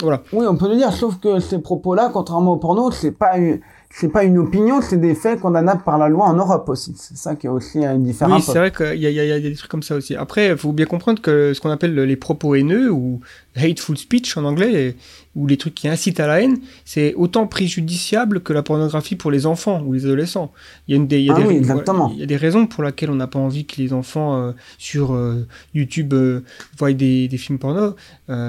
voilà. 0.00 0.22
oui, 0.32 0.46
on 0.48 0.56
peut 0.56 0.68
le 0.68 0.76
dire. 0.76 0.92
Sauf 0.92 1.18
que 1.20 1.38
ces 1.38 1.58
propos-là, 1.58 2.10
contrairement 2.12 2.54
au 2.54 2.56
porno, 2.56 2.90
c'est 2.90 3.12
pas 3.12 3.38
une, 3.38 3.60
c'est 3.90 4.08
pas 4.08 4.24
une 4.24 4.38
opinion, 4.38 4.80
c'est 4.80 5.00
des 5.00 5.14
faits 5.14 5.40
condamnables 5.40 5.82
par 5.82 5.98
la 5.98 6.08
loi 6.08 6.26
en 6.26 6.34
Europe 6.34 6.68
aussi. 6.68 6.94
C'est 6.96 7.16
ça 7.16 7.34
qui 7.34 7.46
est 7.46 7.50
aussi 7.50 7.84
un 7.84 7.98
différent. 7.98 8.36
Oui, 8.36 8.42
c'est 8.42 8.58
vrai 8.58 8.70
qu'il 8.70 8.94
y, 9.02 9.10
y 9.10 9.32
a 9.32 9.40
des 9.40 9.54
trucs 9.54 9.70
comme 9.70 9.82
ça 9.82 9.96
aussi. 9.96 10.14
Après, 10.14 10.48
il 10.48 10.56
faut 10.56 10.72
bien 10.72 10.86
comprendre 10.86 11.22
que 11.22 11.52
ce 11.54 11.60
qu'on 11.60 11.70
appelle 11.70 11.94
les 11.94 12.16
propos 12.16 12.54
haineux 12.54 12.90
ou 12.90 13.20
hateful 13.58 13.96
speech 13.98 14.36
en 14.36 14.44
anglais, 14.44 14.96
ou 15.34 15.46
les 15.46 15.56
trucs 15.56 15.74
qui 15.74 15.86
incitent 15.88 16.18
à 16.20 16.26
la 16.26 16.40
haine, 16.40 16.58
c'est 16.84 17.14
autant 17.14 17.46
préjudiciable 17.46 18.40
que 18.40 18.52
la 18.52 18.62
pornographie 18.62 19.14
pour 19.14 19.30
les 19.30 19.46
enfants 19.46 19.82
ou 19.84 19.92
les 19.92 20.04
adolescents. 20.04 20.52
Il 20.88 20.92
y 20.92 20.94
a, 20.94 20.96
une 20.96 21.06
des, 21.06 21.20
il 21.20 21.26
y 21.26 21.30
a 21.30 21.34
Ah 21.36 21.40
des, 21.40 21.46
oui, 21.46 21.58
voilà, 21.58 21.58
exactement. 21.60 22.10
il 22.12 22.18
y 22.18 22.22
a 22.22 22.26
des 22.26 22.36
raisons 22.36 22.66
pour 22.66 22.82
lesquelles 22.82 23.10
on 23.10 23.14
n'a 23.14 23.28
pas 23.28 23.38
envie 23.38 23.64
que 23.64 23.76
les 23.80 23.92
enfants 23.92 24.36
euh, 24.36 24.52
sur 24.78 25.14
euh, 25.14 25.46
YouTube 25.74 26.12
euh, 26.14 26.40
voient 26.76 26.92
des, 26.92 27.28
des 27.28 27.38
films 27.38 27.58
porno. 27.58 27.94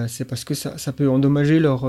C'est 0.07 0.25
parce 0.25 0.43
que 0.43 0.53
ça, 0.55 0.77
ça 0.77 0.91
peut 0.91 1.09
endommager 1.09 1.59
leur 1.59 1.81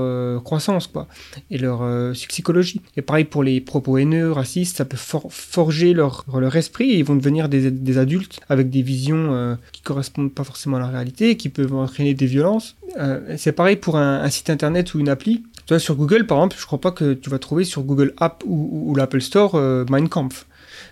croissance 0.43 0.87
quoi, 0.87 1.07
et 1.49 1.57
leur 1.57 2.13
psychologie. 2.13 2.81
Et 2.95 3.01
pareil 3.01 3.25
pour 3.25 3.43
les 3.43 3.59
propos 3.59 3.97
haineux, 3.97 4.31
racistes, 4.31 4.77
ça 4.77 4.85
peut 4.85 4.97
for- 4.97 5.27
forger 5.31 5.93
leur, 5.93 6.25
leur 6.33 6.55
esprit 6.55 6.91
et 6.91 6.99
ils 6.99 7.03
vont 7.03 7.15
devenir 7.15 7.49
des, 7.49 7.69
des 7.71 7.97
adultes 7.97 8.39
avec 8.49 8.69
des 8.69 8.81
visions 8.81 9.57
qui 9.73 9.81
correspondent 9.81 10.31
pas 10.33 10.43
forcément 10.43 10.77
à 10.77 10.79
la 10.81 10.87
réalité, 10.87 11.35
qui 11.37 11.49
peuvent 11.49 11.73
entraîner 11.75 12.13
des 12.13 12.27
violences. 12.27 12.75
Euh, 12.97 13.35
c'est 13.37 13.51
pareil 13.51 13.75
pour 13.75 13.97
un, 13.97 14.29
site 14.29 14.49
internet 14.49 14.93
ou 14.93 14.99
une 14.99 15.09
appli. 15.09 15.43
Tu 15.65 15.73
vois, 15.73 15.79
sur 15.79 15.95
Google, 15.95 16.25
par 16.25 16.37
exemple, 16.39 16.55
je 16.59 16.65
crois 16.65 16.81
pas 16.81 16.91
que 16.91 17.13
tu 17.13 17.29
vas 17.29 17.39
trouver 17.39 17.63
sur 17.63 17.83
Google 17.83 18.13
App 18.17 18.43
ou, 18.45 18.93
l'Apple 18.95 19.21
Store 19.21 19.55
euh, 19.55 19.85
Mein 19.89 20.09
Kampf. 20.09 20.45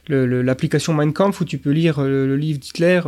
L'application 0.08 0.94
Mein 0.94 1.14
Kampf 1.14 1.42
où 1.42 1.46
tu 1.46 1.58
peux 1.58 1.72
lire 1.72 2.00
euh, 2.00 2.26
le 2.26 2.36
livre 2.36 2.60
d'Hitler 2.60 3.02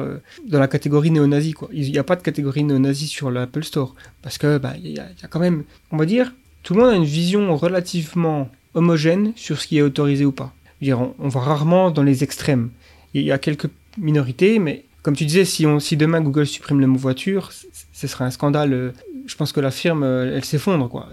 dans 0.47 0.59
la 0.59 0.67
catégorie 0.67 1.11
néo-nazi. 1.11 1.53
Il 1.71 1.91
n'y 1.91 1.97
a 1.97 2.03
pas 2.03 2.15
de 2.15 2.21
catégorie 2.21 2.63
néo-nazi 2.63 3.07
sur 3.07 3.31
l'Apple 3.31 3.63
Store. 3.63 3.95
Parce 4.21 4.37
que 4.37 4.57
bah, 4.57 4.73
y, 4.77 4.99
a 4.99 5.27
quand 5.29 5.39
même, 5.39 5.63
on 5.91 5.97
va 5.97 6.05
dire, 6.05 6.33
tout 6.63 6.73
le 6.73 6.81
monde 6.81 6.89
a 6.91 6.95
une 6.95 7.05
vision 7.05 7.55
relativement 7.55 8.49
homogène 8.73 9.33
sur 9.35 9.59
ce 9.59 9.67
qui 9.67 9.77
est 9.77 9.81
autorisé 9.81 10.25
ou 10.25 10.31
pas. 10.31 10.53
On, 10.83 11.13
on 11.19 11.27
va 11.27 11.39
rarement 11.41 11.91
dans 11.91 12.03
les 12.03 12.23
extrêmes. 12.23 12.69
Il 13.13 13.23
y 13.23 13.31
a 13.31 13.37
quelques 13.37 13.69
minorités, 13.97 14.59
mais 14.59 14.85
comme 15.01 15.15
tu 15.15 15.25
disais, 15.25 15.45
si, 15.45 15.65
on, 15.65 15.79
si 15.79 15.97
demain 15.97 16.21
Google 16.21 16.45
supprime 16.45 16.79
le 16.79 16.87
mot 16.87 16.97
voiture, 16.97 17.51
ce 17.51 18.07
serait 18.07 18.25
un 18.25 18.31
scandale. 18.31 18.73
euh, 18.73 18.91
Je 19.25 19.35
pense 19.35 19.51
que 19.51 19.59
la 19.59 19.71
firme, 19.71 20.03
euh, 20.03 20.35
elle 20.35 20.45
s'effondre. 20.45 21.07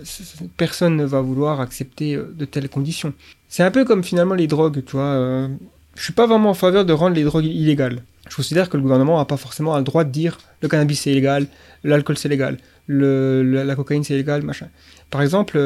Personne 0.56 0.96
ne 0.96 1.04
va 1.04 1.20
vouloir 1.20 1.60
accepter 1.60 2.14
euh, 2.16 2.32
de 2.36 2.44
telles 2.44 2.68
conditions. 2.68 3.12
C'est 3.48 3.62
un 3.62 3.70
peu 3.70 3.84
comme 3.84 4.04
finalement 4.04 4.34
les 4.34 4.46
drogues, 4.46 4.82
tu 4.84 4.92
vois. 4.96 5.48
Je 5.94 6.02
suis 6.02 6.12
pas 6.12 6.26
vraiment 6.26 6.50
en 6.50 6.54
faveur 6.54 6.84
de 6.84 6.92
rendre 6.92 7.16
les 7.16 7.24
drogues 7.24 7.46
illégales. 7.46 8.02
Je 8.28 8.36
considère 8.36 8.68
que 8.68 8.76
le 8.76 8.82
gouvernement 8.82 9.16
n'a 9.18 9.24
pas 9.24 9.38
forcément 9.38 9.76
le 9.78 9.82
droit 9.84 10.04
de 10.04 10.10
dire 10.10 10.38
le 10.60 10.68
cannabis 10.68 11.00
c'est 11.00 11.10
illégal, 11.10 11.46
l'alcool 11.82 12.18
c'est 12.18 12.28
légal, 12.28 12.58
la 12.88 13.74
cocaïne 13.74 14.04
c'est 14.04 14.12
illégal, 14.14 14.42
machin. 14.42 14.68
Par 15.10 15.22
exemple, 15.22 15.58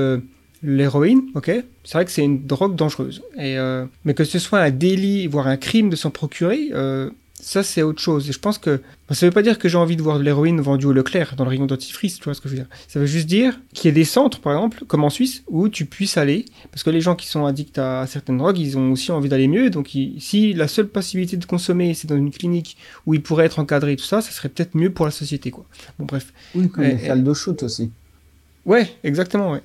l'héroïne, 0.62 1.22
ok, 1.34 1.50
c'est 1.82 1.94
vrai 1.94 2.04
que 2.04 2.12
c'est 2.12 2.22
une 2.22 2.46
drogue 2.46 2.76
dangereuse. 2.76 3.20
Et, 3.36 3.56
mais 4.04 4.14
que 4.14 4.22
ce 4.22 4.38
soit 4.38 4.60
un 4.60 4.70
délit, 4.70 5.26
voire 5.26 5.48
un 5.48 5.56
crime 5.56 5.90
de 5.90 5.96
s'en 5.96 6.10
procurer, 6.10 6.70
ça 7.44 7.62
c'est 7.62 7.82
autre 7.82 8.00
chose. 8.00 8.28
Et 8.28 8.32
je 8.32 8.38
pense 8.38 8.56
que 8.56 8.80
ben, 9.08 9.14
ça 9.14 9.26
veut 9.26 9.32
pas 9.32 9.42
dire 9.42 9.58
que 9.58 9.68
j'ai 9.68 9.76
envie 9.76 9.96
de 9.96 10.02
voir 10.02 10.18
de 10.18 10.22
l'héroïne 10.24 10.60
vendue 10.60 10.86
au 10.86 10.92
Leclerc 10.92 11.34
dans 11.36 11.44
le 11.44 11.50
rayon 11.50 11.66
dentifrice, 11.66 12.16
tu 12.18 12.24
vois 12.24 12.34
ce 12.34 12.40
que 12.40 12.48
je 12.48 12.54
veux 12.54 12.60
dire. 12.60 12.68
Ça 12.88 13.00
veut 13.00 13.06
juste 13.06 13.26
dire 13.26 13.58
qu'il 13.74 13.88
y 13.88 13.90
ait 13.90 13.92
des 13.92 14.04
centres, 14.04 14.40
par 14.40 14.52
exemple, 14.54 14.84
comme 14.86 15.02
en 15.04 15.10
Suisse, 15.10 15.42
où 15.48 15.68
tu 15.68 15.84
puisses 15.84 16.16
aller, 16.16 16.44
parce 16.70 16.82
que 16.84 16.90
les 16.90 17.00
gens 17.00 17.16
qui 17.16 17.26
sont 17.26 17.44
addicts 17.44 17.78
à 17.78 18.06
certaines 18.06 18.38
drogues, 18.38 18.58
ils 18.58 18.78
ont 18.78 18.92
aussi 18.92 19.10
envie 19.10 19.28
d'aller 19.28 19.48
mieux. 19.48 19.68
Donc 19.70 19.94
ils- 19.94 20.20
si 20.20 20.52
la 20.54 20.68
seule 20.68 20.86
possibilité 20.88 21.36
de 21.36 21.44
consommer, 21.44 21.92
c'est 21.94 22.06
dans 22.08 22.16
une 22.16 22.30
clinique 22.30 22.76
où 23.06 23.14
ils 23.14 23.22
pourraient 23.22 23.46
être 23.46 23.58
encadrés 23.58 23.92
et 23.92 23.96
tout 23.96 24.04
ça, 24.04 24.22
ça 24.22 24.30
serait 24.30 24.48
peut-être 24.48 24.74
mieux 24.76 24.90
pour 24.90 25.04
la 25.04 25.10
société, 25.10 25.50
quoi. 25.50 25.66
Bon 25.98 26.04
bref. 26.06 26.32
Oui, 26.54 26.68
comme 26.70 26.84
les 26.84 26.98
salles 26.98 27.24
de 27.24 27.34
shoot 27.34 27.62
aussi. 27.64 27.90
Ouais, 28.64 28.88
exactement, 29.02 29.50
ouais. 29.52 29.62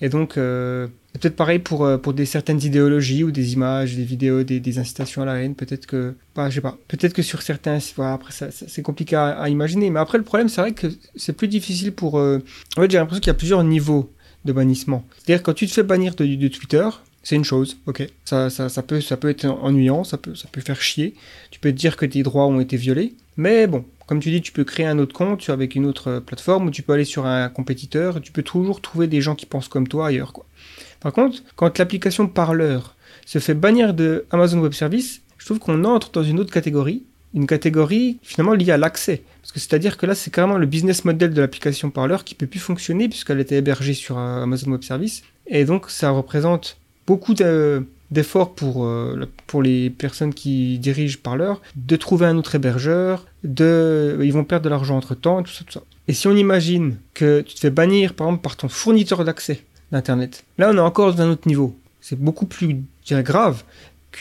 Et 0.00 0.08
donc, 0.08 0.36
euh, 0.36 0.86
peut-être 1.18 1.36
pareil 1.36 1.58
pour, 1.58 1.84
euh, 1.84 1.98
pour 1.98 2.12
des 2.12 2.26
certaines 2.26 2.62
idéologies 2.62 3.24
ou 3.24 3.30
des 3.30 3.52
images, 3.52 3.94
des 3.94 4.04
vidéos, 4.04 4.42
des, 4.42 4.78
incitations 4.78 5.22
à 5.22 5.24
la 5.24 5.40
haine. 5.40 5.54
Peut-être 5.54 5.86
que, 5.86 6.14
bah, 6.34 6.50
je 6.50 6.56
sais 6.56 6.60
pas, 6.60 6.76
peut-être 6.88 7.12
que 7.12 7.22
sur 7.22 7.42
certains, 7.42 7.78
voilà, 7.96 8.14
après, 8.14 8.32
ça, 8.32 8.48
c'est 8.50 8.82
compliqué 8.82 9.16
à, 9.16 9.48
imaginer. 9.48 9.90
Mais 9.90 10.00
après, 10.00 10.18
le 10.18 10.24
problème, 10.24 10.48
c'est 10.48 10.60
vrai 10.60 10.72
que 10.72 10.88
c'est 11.14 11.32
plus 11.32 11.48
difficile 11.48 11.92
pour. 11.92 12.18
euh, 12.18 12.38
En 12.76 12.82
fait, 12.82 12.90
j'ai 12.90 12.98
l'impression 12.98 13.20
qu'il 13.20 13.28
y 13.28 13.30
a 13.30 13.34
plusieurs 13.34 13.62
niveaux 13.64 14.10
de 14.44 14.52
bannissement. 14.52 15.04
C'est-à-dire, 15.18 15.42
quand 15.42 15.54
tu 15.54 15.66
te 15.66 15.72
fais 15.72 15.82
bannir 15.82 16.14
de, 16.14 16.48
Twitter, 16.48 16.88
c'est 17.22 17.36
une 17.36 17.44
chose, 17.44 17.78
ok. 17.86 18.06
Ça, 18.24 18.50
ça, 18.50 18.68
ça, 18.68 18.82
peut, 18.82 19.00
ça 19.00 19.16
peut 19.16 19.28
être 19.28 19.46
ennuyant, 19.46 20.04
ça 20.04 20.16
peut, 20.18 20.34
ça 20.34 20.48
peut 20.50 20.60
faire 20.60 20.80
chier. 20.80 21.14
Tu 21.50 21.60
peux 21.60 21.72
te 21.72 21.76
dire 21.76 21.96
que 21.96 22.06
tes 22.06 22.22
droits 22.22 22.46
ont 22.46 22.60
été 22.60 22.76
violés. 22.76 23.14
Mais 23.36 23.66
bon, 23.66 23.84
comme 24.06 24.20
tu 24.20 24.30
dis, 24.30 24.40
tu 24.40 24.52
peux 24.52 24.64
créer 24.64 24.86
un 24.86 24.98
autre 24.98 25.14
compte 25.14 25.50
avec 25.50 25.74
une 25.74 25.84
autre 25.84 26.08
euh, 26.08 26.20
plateforme 26.20 26.68
ou 26.68 26.70
tu 26.70 26.82
peux 26.82 26.92
aller 26.92 27.04
sur 27.04 27.26
un 27.26 27.48
compétiteur. 27.48 28.20
Tu 28.20 28.32
peux 28.32 28.42
toujours 28.42 28.80
trouver 28.80 29.08
des 29.08 29.20
gens 29.20 29.34
qui 29.34 29.46
pensent 29.46 29.68
comme 29.68 29.88
toi 29.88 30.06
ailleurs, 30.06 30.32
quoi. 30.32 30.46
Par 31.00 31.12
contre, 31.12 31.42
quand 31.56 31.78
l'application 31.78 32.26
Parleur 32.26 32.94
se 33.26 33.38
fait 33.38 33.54
bannir 33.54 33.94
de 33.94 34.24
Amazon 34.30 34.58
Web 34.60 34.72
Service, 34.72 35.20
je 35.38 35.44
trouve 35.46 35.58
qu'on 35.58 35.84
entre 35.84 36.10
dans 36.10 36.22
une 36.22 36.40
autre 36.40 36.52
catégorie, 36.52 37.02
une 37.34 37.46
catégorie 37.46 38.18
finalement 38.22 38.54
liée 38.54 38.72
à 38.72 38.78
l'accès. 38.78 39.22
Parce 39.42 39.52
que 39.52 39.60
c'est-à-dire 39.60 39.96
que 39.96 40.06
là, 40.06 40.14
c'est 40.14 40.32
carrément 40.32 40.58
le 40.58 40.66
business 40.66 41.04
model 41.04 41.32
de 41.34 41.40
l'application 41.40 41.90
Parleur 41.90 42.24
qui 42.24 42.34
peut 42.34 42.46
plus 42.46 42.58
fonctionner 42.60 43.08
puisqu'elle 43.08 43.40
était 43.40 43.56
hébergée 43.56 43.94
sur 43.94 44.18
Amazon 44.18 44.72
Web 44.72 44.82
Service. 44.82 45.22
Et 45.46 45.64
donc, 45.64 45.90
ça 45.90 46.10
représente 46.10 46.78
beaucoup 47.06 47.34
de- 47.34 47.84
d'efforts 48.10 48.54
pour, 48.54 48.84
euh, 48.84 49.28
pour 49.46 49.62
les 49.62 49.90
personnes 49.90 50.32
qui 50.34 50.78
dirigent 50.78 51.18
Parleur, 51.22 51.60
de 51.76 51.96
trouver 51.96 52.26
un 52.26 52.36
autre 52.36 52.54
hébergeur, 52.54 53.26
de, 53.44 54.18
ils 54.22 54.32
vont 54.32 54.44
perdre 54.44 54.64
de 54.64 54.68
l'argent 54.70 54.96
entre 54.96 55.14
temps, 55.14 55.42
tout 55.42 55.52
ça, 55.52 55.64
tout 55.64 55.72
ça. 55.72 55.82
Et 56.08 56.12
si 56.14 56.26
on 56.28 56.36
imagine 56.36 56.96
que 57.14 57.40
tu 57.40 57.54
te 57.54 57.60
fais 57.60 57.70
bannir, 57.70 58.14
par 58.14 58.28
exemple, 58.28 58.42
par 58.42 58.56
ton 58.56 58.68
fournisseur 58.68 59.24
d'accès 59.24 59.62
d'Internet, 59.92 60.44
là, 60.58 60.70
on 60.70 60.76
est 60.76 60.80
encore 60.80 61.14
dans 61.14 61.22
un 61.22 61.30
autre 61.30 61.46
niveau. 61.46 61.76
C'est 62.00 62.18
beaucoup 62.18 62.46
plus 62.46 62.82
grave 63.10 63.62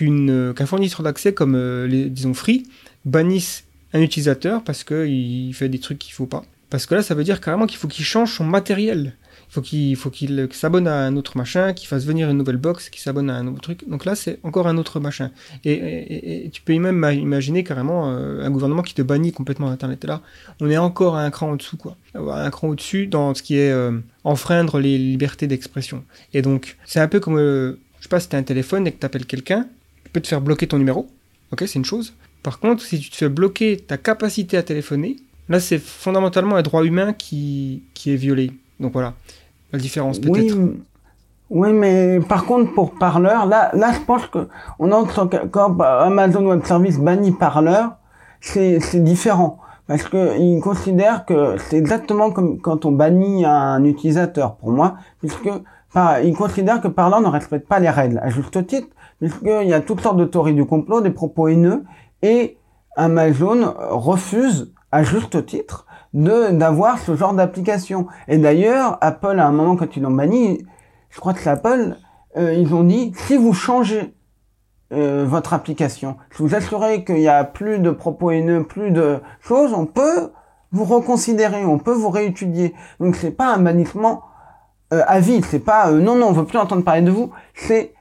euh, 0.01 0.53
qu'un 0.53 0.65
fournisseur 0.65 1.03
d'accès 1.03 1.33
comme, 1.33 1.55
euh, 1.55 1.87
les, 1.87 2.09
disons, 2.09 2.33
Free 2.33 2.63
bannisse 3.05 3.63
un 3.93 4.01
utilisateur 4.01 4.63
parce 4.63 4.83
qu'il 4.83 5.53
fait 5.53 5.69
des 5.69 5.79
trucs 5.79 5.99
qu'il 5.99 6.13
faut 6.13 6.25
pas. 6.25 6.43
Parce 6.69 6.85
que 6.85 6.95
là, 6.95 7.03
ça 7.03 7.15
veut 7.15 7.23
dire 7.23 7.39
carrément 7.39 7.67
qu'il 7.67 7.77
faut 7.77 7.87
qu'il 7.87 8.03
change 8.03 8.33
son 8.33 8.43
matériel. 8.43 9.15
Faut 9.55 9.61
qu'il 9.61 9.95
faut 9.95 10.09
qu'il 10.09 10.49
s'abonne 10.51 10.85
à 10.85 11.05
un 11.05 11.15
autre 11.15 11.37
machin, 11.37 11.71
qu'il 11.71 11.87
fasse 11.87 12.03
venir 12.03 12.29
une 12.29 12.37
nouvelle 12.37 12.57
box, 12.57 12.89
qu'il 12.89 12.99
s'abonne 12.99 13.29
à 13.29 13.35
un 13.35 13.43
nouveau 13.43 13.59
truc. 13.59 13.87
Donc 13.87 14.03
là, 14.03 14.13
c'est 14.13 14.37
encore 14.43 14.67
un 14.67 14.75
autre 14.75 14.99
machin. 14.99 15.31
Et, 15.63 16.49
tu 16.51 16.61
peux 16.61 16.77
même 16.77 17.09
imaginer 17.13 17.63
carrément 17.63 18.11
euh, 18.11 18.43
un 18.45 18.51
gouvernement 18.51 18.81
qui 18.81 18.93
te 18.93 19.01
bannit 19.01 19.31
complètement 19.31 19.69
Internet. 19.69 20.03
Et 20.03 20.07
là, 20.07 20.21
on 20.59 20.69
est 20.69 20.77
encore 20.77 21.15
à 21.15 21.21
un 21.21 21.31
cran 21.31 21.51
en 21.51 21.55
dessous, 21.55 21.77
quoi. 21.77 21.95
Un 22.15 22.49
cran 22.49 22.67
au-dessus 22.67 23.07
dans 23.07 23.33
ce 23.33 23.41
qui 23.41 23.55
est 23.55 23.71
euh, 23.71 23.97
enfreindre 24.25 24.77
les 24.77 24.97
libertés 24.97 25.47
d'expression. 25.47 26.03
Et 26.33 26.41
donc, 26.41 26.75
c'est 26.83 26.99
un 26.99 27.07
peu 27.07 27.21
comme, 27.21 27.37
euh, 27.37 27.79
je 27.99 28.03
sais 28.03 28.09
pas, 28.09 28.19
si 28.19 28.27
t'as 28.27 28.37
un 28.37 28.43
téléphone 28.43 28.85
et 28.87 28.91
que 28.91 28.99
t'appelles 28.99 29.25
quelqu'un, 29.25 29.69
tu 30.03 30.11
peux 30.11 30.19
te 30.19 30.27
faire 30.27 30.41
bloquer 30.41 30.67
ton 30.67 30.79
numéro. 30.79 31.07
Ok, 31.53 31.63
c'est 31.65 31.79
une 31.79 31.85
chose. 31.85 32.13
Par 32.43 32.59
contre, 32.59 32.83
si 32.83 32.99
tu 32.99 33.09
te 33.09 33.15
fais 33.15 33.29
bloquer 33.29 33.77
ta 33.77 33.95
capacité 33.95 34.57
à 34.57 34.63
téléphoner, 34.63 35.15
là, 35.47 35.61
c'est 35.61 35.79
fondamentalement 35.79 36.57
un 36.57 36.61
droit 36.61 36.83
humain 36.83 37.13
qui, 37.13 37.83
qui 37.93 38.11
est 38.11 38.17
violé. 38.17 38.51
Donc 38.81 38.91
voilà, 38.91 39.13
la 39.75 39.81
différence 39.81 40.19
peut-être. 40.19 40.55
Oui, 40.55 40.83
oui, 41.49 41.73
mais 41.73 42.19
par 42.27 42.45
contre, 42.45 42.73
pour 42.73 42.95
parleur, 42.95 43.45
là, 43.45 43.69
là, 43.73 43.91
je 43.93 43.99
pense 43.99 44.25
que 44.27 44.47
on 44.79 44.91
entre 44.91 45.29
quand 45.51 45.79
Amazon 45.79 46.45
Web 46.47 46.65
Service 46.65 46.97
bannit 46.97 47.33
parleur, 47.33 47.97
c'est, 48.41 48.79
c'est 48.79 49.03
différent. 49.03 49.59
Parce 49.87 50.03
que 50.03 50.37
ils 50.39 50.59
considèrent 50.61 51.25
que 51.25 51.57
c'est 51.59 51.77
exactement 51.77 52.31
comme 52.31 52.59
quand 52.59 52.85
on 52.85 52.91
bannit 52.91 53.45
un 53.45 53.83
utilisateur, 53.83 54.55
pour 54.55 54.71
moi, 54.71 54.95
puisque 55.19 55.49
par, 55.93 56.19
ils 56.21 56.35
considèrent 56.35 56.81
que 56.81 56.87
parleur 56.87 57.21
ne 57.21 57.27
respecte 57.27 57.67
pas 57.67 57.79
les 57.79 57.89
règles, 57.89 58.19
à 58.23 58.29
juste 58.29 58.65
titre, 58.65 58.87
puisqu'il 59.19 59.67
y 59.67 59.73
a 59.73 59.81
toutes 59.81 60.01
sortes 60.01 60.17
de 60.17 60.25
théories 60.25 60.55
du 60.55 60.65
complot, 60.65 61.01
des 61.01 61.11
propos 61.11 61.47
haineux, 61.47 61.83
et 62.23 62.57
Amazon 62.97 63.75
refuse, 63.91 64.73
à 64.91 65.03
juste 65.03 65.45
titre, 65.45 65.84
de 66.15 66.51
d'avoir 66.51 66.97
ce 66.97 67.15
genre 67.15 67.33
d'application. 67.33 68.07
Et 68.27 68.37
d'ailleurs, 68.37 68.97
Apple, 69.01 69.37
à 69.39 69.45
un 69.45 69.51
moment, 69.51 69.75
quand 69.75 69.95
ils 69.95 70.01
l'ont 70.01 70.11
banni, 70.11 70.65
je 71.09 71.19
crois 71.19 71.33
que 71.33 71.41
c'est 71.41 71.49
Apple, 71.49 71.97
euh, 72.37 72.53
ils 72.53 72.73
ont 72.73 72.83
dit, 72.83 73.11
si 73.15 73.37
vous 73.37 73.53
changez 73.53 74.15
euh, 74.93 75.25
votre 75.27 75.53
application, 75.53 76.17
si 76.31 76.41
vous 76.41 76.55
assurez 76.55 77.03
qu'il 77.03 77.15
n'y 77.15 77.27
a 77.27 77.43
plus 77.43 77.79
de 77.79 77.91
propos 77.91 78.31
haineux, 78.31 78.63
plus 78.63 78.91
de 78.91 79.19
choses, 79.41 79.73
on 79.73 79.85
peut 79.85 80.31
vous 80.71 80.85
reconsidérer, 80.85 81.65
on 81.65 81.79
peut 81.79 81.93
vous 81.93 82.09
réétudier. 82.09 82.73
Donc 82.99 83.15
c'est 83.15 83.31
pas 83.31 83.53
un 83.53 83.59
bannissement 83.59 84.23
euh, 84.93 85.03
à 85.07 85.19
vie, 85.19 85.41
c'est 85.41 85.59
pas 85.59 85.89
euh, 85.89 85.99
non 85.99 86.15
non, 86.15 86.27
on 86.27 86.31
veut 86.31 86.45
plus 86.45 86.59
entendre 86.59 86.83
parler 86.83 87.01
de 87.01 87.11
vous, 87.11 87.31
c'est 87.55 87.93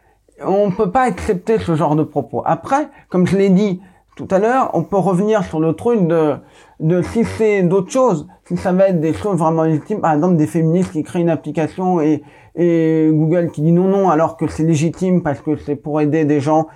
on 0.44 0.70
peut 0.70 0.90
pas 0.90 1.02
accepter 1.02 1.58
ce 1.58 1.74
genre 1.74 1.96
de 1.96 2.02
propos. 2.04 2.42
Après, 2.44 2.88
comme 3.08 3.26
je 3.26 3.36
l'ai 3.36 3.50
dit 3.50 3.80
tout 4.16 4.28
à 4.30 4.38
l'heure, 4.38 4.70
on 4.74 4.82
peut 4.82 4.96
revenir 4.96 5.44
sur 5.44 5.60
le 5.60 5.72
truc 5.72 6.06
de 6.06 6.36
de 6.80 7.02
si 7.02 7.24
c'est 7.24 7.62
d'autres 7.62 7.90
choses, 7.90 8.26
si 8.46 8.56
ça 8.56 8.72
va 8.72 8.88
être 8.88 9.00
des 9.00 9.14
choses 9.14 9.38
vraiment 9.38 9.62
légitimes, 9.62 10.00
par 10.00 10.12
exemple 10.12 10.36
des 10.36 10.46
féministes 10.46 10.92
qui 10.92 11.02
créent 11.02 11.20
une 11.20 11.30
application 11.30 12.00
et 12.00 12.22
Google 12.56 13.50
qui 13.50 13.62
dit 13.62 13.72
non 13.72 13.88
non 13.88 14.10
alors 14.10 14.36
que 14.36 14.46
c'est 14.46 14.62
légitime 14.62 15.22
parce 15.22 15.40
que 15.40 15.56
c'est 15.56 15.76
pour 15.76 16.00
aider 16.00 16.24
des 16.24 16.40
gens 16.40 16.68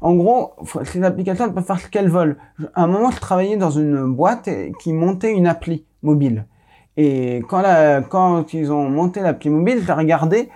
en 0.00 0.14
gros 0.14 0.52
ces 0.84 1.02
applications 1.02 1.44
elles 1.46 1.52
peuvent 1.52 1.64
faire 1.64 1.80
ce 1.80 1.88
qu'elles 1.88 2.10
veulent. 2.10 2.38
À 2.74 2.84
un 2.84 2.86
moment 2.86 3.10
je 3.10 3.20
travaillais 3.20 3.56
dans 3.56 3.70
une 3.70 4.04
boîte 4.14 4.48
qui 4.80 4.92
montait 4.92 5.32
une 5.32 5.46
appli 5.46 5.84
mobile 6.02 6.46
et 6.96 7.42
quand 7.48 7.62
quand 8.08 8.54
ils 8.54 8.72
ont 8.72 8.88
monté 8.88 9.20
l'appli 9.20 9.50
mobile 9.50 9.82
j'ai 9.86 9.92
regardé 9.92 10.48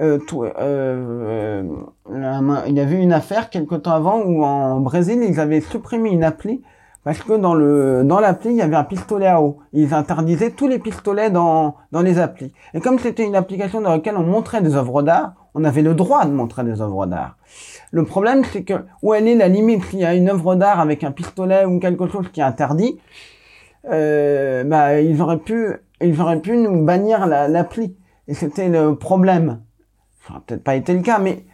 euh, 0.00 0.18
euh, 0.32 1.64
euh, 2.10 2.62
il 2.66 2.74
y 2.74 2.80
avait 2.80 3.02
une 3.02 3.12
affaire 3.12 3.50
quelque 3.50 3.74
temps 3.74 3.92
avant 3.92 4.22
où 4.22 4.42
en 4.44 4.80
Brésil 4.80 5.22
ils 5.22 5.38
avaient 5.38 5.60
supprimé 5.60 6.10
une 6.10 6.24
appli 6.24 6.62
parce 7.04 7.18
que 7.22 7.34
dans 7.34 7.54
le 7.54 8.02
dans 8.04 8.20
l'appli 8.20 8.50
il 8.50 8.56
y 8.56 8.62
avait 8.62 8.76
un 8.76 8.84
pistolet 8.84 9.26
à 9.26 9.42
eau. 9.42 9.58
Ils 9.72 9.92
interdisaient 9.92 10.50
tous 10.50 10.68
les 10.68 10.78
pistolets 10.78 11.30
dans 11.30 11.74
dans 11.90 12.00
les 12.00 12.18
applis. 12.18 12.52
Et 12.74 12.80
comme 12.80 12.98
c'était 12.98 13.26
une 13.26 13.34
application 13.36 13.80
dans 13.80 13.90
laquelle 13.90 14.16
on 14.16 14.22
montrait 14.22 14.62
des 14.62 14.76
œuvres 14.76 15.02
d'art, 15.02 15.34
on 15.54 15.64
avait 15.64 15.82
le 15.82 15.94
droit 15.94 16.24
de 16.24 16.30
montrer 16.32 16.64
des 16.64 16.80
œuvres 16.80 17.06
d'art. 17.06 17.36
Le 17.90 18.04
problème 18.04 18.44
c'est 18.50 18.62
que 18.62 18.74
où 19.02 19.12
elle 19.14 19.28
est 19.28 19.34
la 19.34 19.48
limite? 19.48 19.84
S'il 19.84 19.98
y 19.98 20.04
a 20.04 20.14
une 20.14 20.30
œuvre 20.30 20.54
d'art 20.54 20.80
avec 20.80 21.04
un 21.04 21.10
pistolet 21.12 21.64
ou 21.66 21.78
quelque 21.80 22.06
chose 22.08 22.28
qui 22.32 22.40
est 22.40 22.44
interdit, 22.44 22.98
euh, 23.90 24.64
bah 24.64 25.00
ils 25.00 25.20
auraient 25.20 25.38
pu 25.38 25.74
ils 26.00 26.20
auraient 26.20 26.40
pu 26.40 26.56
nous 26.56 26.84
bannir 26.84 27.26
la- 27.26 27.48
l'appli. 27.48 27.96
Et 28.28 28.34
c'était 28.34 28.68
le 28.68 28.94
problème. 28.96 29.60
Ça 30.26 30.32
n'aurait 30.34 30.42
peut-être 30.46 30.64
pas 30.64 30.74
été 30.74 30.94
le 30.94 31.02
cas, 31.02 31.18
mais 31.18 31.44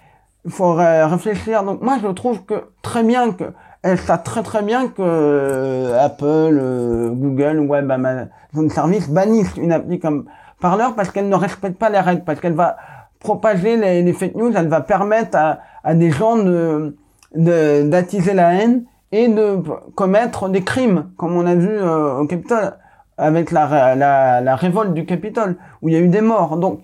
il 0.44 0.50
faut 0.50 0.74
ré- 0.74 1.04
réfléchir. 1.04 1.62
Donc 1.64 1.80
moi, 1.82 1.98
je 2.02 2.08
trouve 2.08 2.44
que 2.44 2.54
très 2.82 3.02
bien 3.02 3.32
que 3.32 3.44
elle 3.82 3.98
savent 3.98 4.24
très 4.24 4.42
très 4.42 4.62
bien 4.62 4.88
que 4.88 5.00
euh, 5.00 6.04
Apple, 6.04 6.24
euh, 6.26 7.10
Google, 7.10 7.60
Web, 7.60 7.90
Amazon 7.90 8.68
Service 8.68 9.08
bannissent 9.08 9.56
une 9.56 9.72
appli 9.72 9.98
comme 10.00 10.24
Parler 10.60 10.86
parce 10.96 11.10
qu'elle 11.10 11.28
ne 11.28 11.36
respecte 11.36 11.78
pas 11.78 11.88
les 11.88 12.00
règles, 12.00 12.24
parce 12.24 12.40
qu'elle 12.40 12.54
va 12.54 12.76
propager 13.20 13.76
les, 13.76 14.12
fake 14.12 14.34
news, 14.34 14.52
elle 14.56 14.68
va 14.68 14.80
permettre 14.80 15.36
à, 15.38 15.58
à 15.84 15.94
des 15.94 16.10
gens 16.10 16.36
de 16.36 16.96
d'attiser 17.34 18.32
la 18.32 18.54
haine 18.54 18.84
et 19.12 19.28
de 19.28 19.58
commettre 19.94 20.48
des 20.48 20.62
crimes, 20.62 21.10
comme 21.16 21.36
on 21.36 21.46
a 21.46 21.54
vu 21.54 21.68
euh, 21.70 22.18
au 22.18 22.26
Capitole 22.26 22.72
avec 23.16 23.50
la, 23.50 23.94
la, 23.94 24.40
la 24.40 24.56
révolte 24.56 24.94
du 24.94 25.04
Capitole, 25.04 25.56
où 25.82 25.88
il 25.88 25.94
y 25.94 25.96
a 25.96 26.00
eu 26.00 26.08
des 26.08 26.20
morts. 26.20 26.56
Donc, 26.56 26.80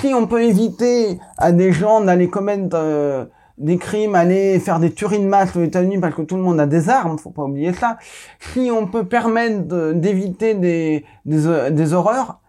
si 0.00 0.12
on 0.14 0.26
peut 0.26 0.42
éviter 0.42 1.18
à 1.38 1.52
des 1.52 1.72
gens 1.72 2.00
d'aller 2.00 2.28
commettre 2.28 2.74
euh, 2.74 3.24
des 3.58 3.78
crimes, 3.78 4.14
aller 4.14 4.58
faire 4.58 4.80
des 4.80 4.92
tueries 4.92 5.20
de 5.20 5.26
masse 5.26 5.54
aux 5.56 5.62
États-Unis 5.62 5.98
parce 5.98 6.14
que 6.14 6.22
tout 6.22 6.36
le 6.36 6.42
monde 6.42 6.60
a 6.60 6.66
des 6.66 6.88
armes, 6.88 7.18
faut 7.18 7.30
pas 7.30 7.42
oublier 7.42 7.72
ça. 7.72 7.98
Si 8.40 8.70
on 8.72 8.86
peut 8.86 9.04
permettre 9.04 9.92
d'éviter 9.92 10.54
des, 10.54 11.04
euh, 11.28 11.92
horreurs, 11.92 12.40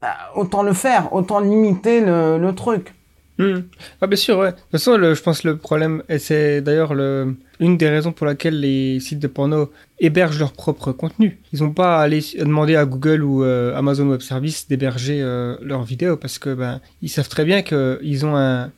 bah, 0.00 0.14
autant 0.34 0.62
le 0.62 0.72
faire, 0.72 1.12
autant 1.12 1.40
limiter 1.40 2.00
le, 2.00 2.50
truc. 2.52 2.94
Hmm. 3.38 3.60
Ah, 4.00 4.06
bien 4.06 4.16
sûr, 4.16 4.38
ouais. 4.38 4.52
De 4.52 4.56
toute 4.56 4.70
façon, 4.72 4.96
je 4.96 5.22
pense 5.22 5.44
le 5.44 5.56
problème, 5.56 6.02
et 6.08 6.18
c'est 6.18 6.60
d'ailleurs 6.60 6.94
le, 6.94 7.36
une 7.60 7.76
des 7.76 7.88
raisons 7.88 8.12
pour 8.12 8.26
laquelle 8.26 8.60
les 8.60 9.00
sites 9.00 9.18
de 9.18 9.26
porno 9.26 9.70
hébergent 9.98 10.38
leur 10.38 10.52
propre 10.52 10.92
contenu. 10.92 11.38
Ils 11.52 11.62
n'ont 11.62 11.72
pas 11.72 11.98
à 11.98 12.02
aller 12.02 12.20
demander 12.38 12.76
à 12.76 12.84
Google 12.84 13.22
ou 13.22 13.42
euh, 13.42 13.76
Amazon 13.76 14.08
Web 14.08 14.20
Service 14.20 14.68
d'héberger 14.68 15.20
euh, 15.22 15.56
leurs 15.62 15.82
vidéos 15.82 16.16
parce 16.16 16.38
que 16.38 16.54
ben 16.54 16.80
ils 17.02 17.08
savent 17.08 17.28
très 17.28 17.44
bien 17.44 17.62
qu'ils 17.62 18.26
ont 18.26 18.36
un 18.36 18.70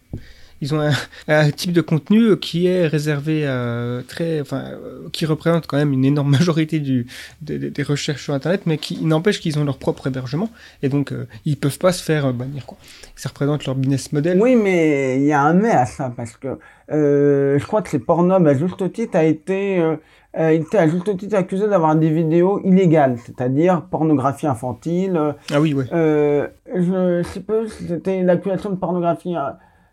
ils 0.60 0.74
ont 0.74 0.80
un, 0.80 0.92
un 1.28 1.50
type 1.50 1.72
de 1.72 1.80
contenu 1.80 2.36
qui 2.38 2.66
est 2.66 2.86
réservé 2.86 3.46
à 3.46 3.98
très, 4.06 4.40
enfin, 4.40 4.62
euh, 4.72 5.08
qui 5.12 5.26
représente 5.26 5.66
quand 5.66 5.76
même 5.76 5.92
une 5.92 6.04
énorme 6.04 6.30
majorité 6.38 6.80
du, 6.80 7.06
des, 7.40 7.82
recherches 7.82 8.24
sur 8.24 8.34
Internet, 8.34 8.62
mais 8.66 8.78
qui 8.78 9.04
n'empêche 9.04 9.40
qu'ils 9.40 9.58
ont 9.58 9.64
leur 9.64 9.78
propre 9.78 10.06
hébergement 10.06 10.50
et 10.82 10.88
donc 10.88 11.12
euh, 11.12 11.26
ils 11.44 11.56
peuvent 11.56 11.78
pas 11.78 11.92
se 11.92 12.02
faire 12.02 12.26
euh, 12.26 12.32
bannir 12.32 12.66
quoi. 12.66 12.76
Ça 13.16 13.28
représente 13.28 13.64
leur 13.66 13.74
business 13.74 14.12
model. 14.12 14.40
Oui, 14.40 14.56
mais 14.56 15.16
il 15.16 15.24
y 15.26 15.32
a 15.32 15.40
un 15.42 15.54
mais 15.54 15.70
à 15.70 15.86
ça, 15.86 16.12
parce 16.16 16.36
que 16.36 16.58
euh, 16.90 17.58
je 17.58 17.66
crois 17.66 17.82
que 17.82 17.88
c'est 17.90 17.98
Pornhub, 17.98 18.46
à 18.46 18.54
juste 18.54 18.92
titre, 18.92 19.16
a 19.16 19.24
été, 19.24 19.78
euh, 19.78 19.96
a 20.34 20.52
été 20.52 20.78
à 20.78 20.88
juste 20.88 21.16
titre 21.16 21.36
accusé 21.36 21.68
d'avoir 21.68 21.94
des 21.96 22.10
vidéos 22.10 22.60
illégales, 22.64 23.16
c'est-à-dire 23.24 23.82
pornographie 23.90 24.46
infantile. 24.46 25.16
euh, 25.16 25.32
Ah 25.52 25.60
oui. 25.60 25.74
Euh, 25.92 26.48
je 26.74 27.22
sais 27.22 27.40
pas 27.40 27.66
si 27.66 27.86
c'était 27.86 28.22
l'accusation 28.22 28.70
de 28.70 28.76
pornographie. 28.76 29.34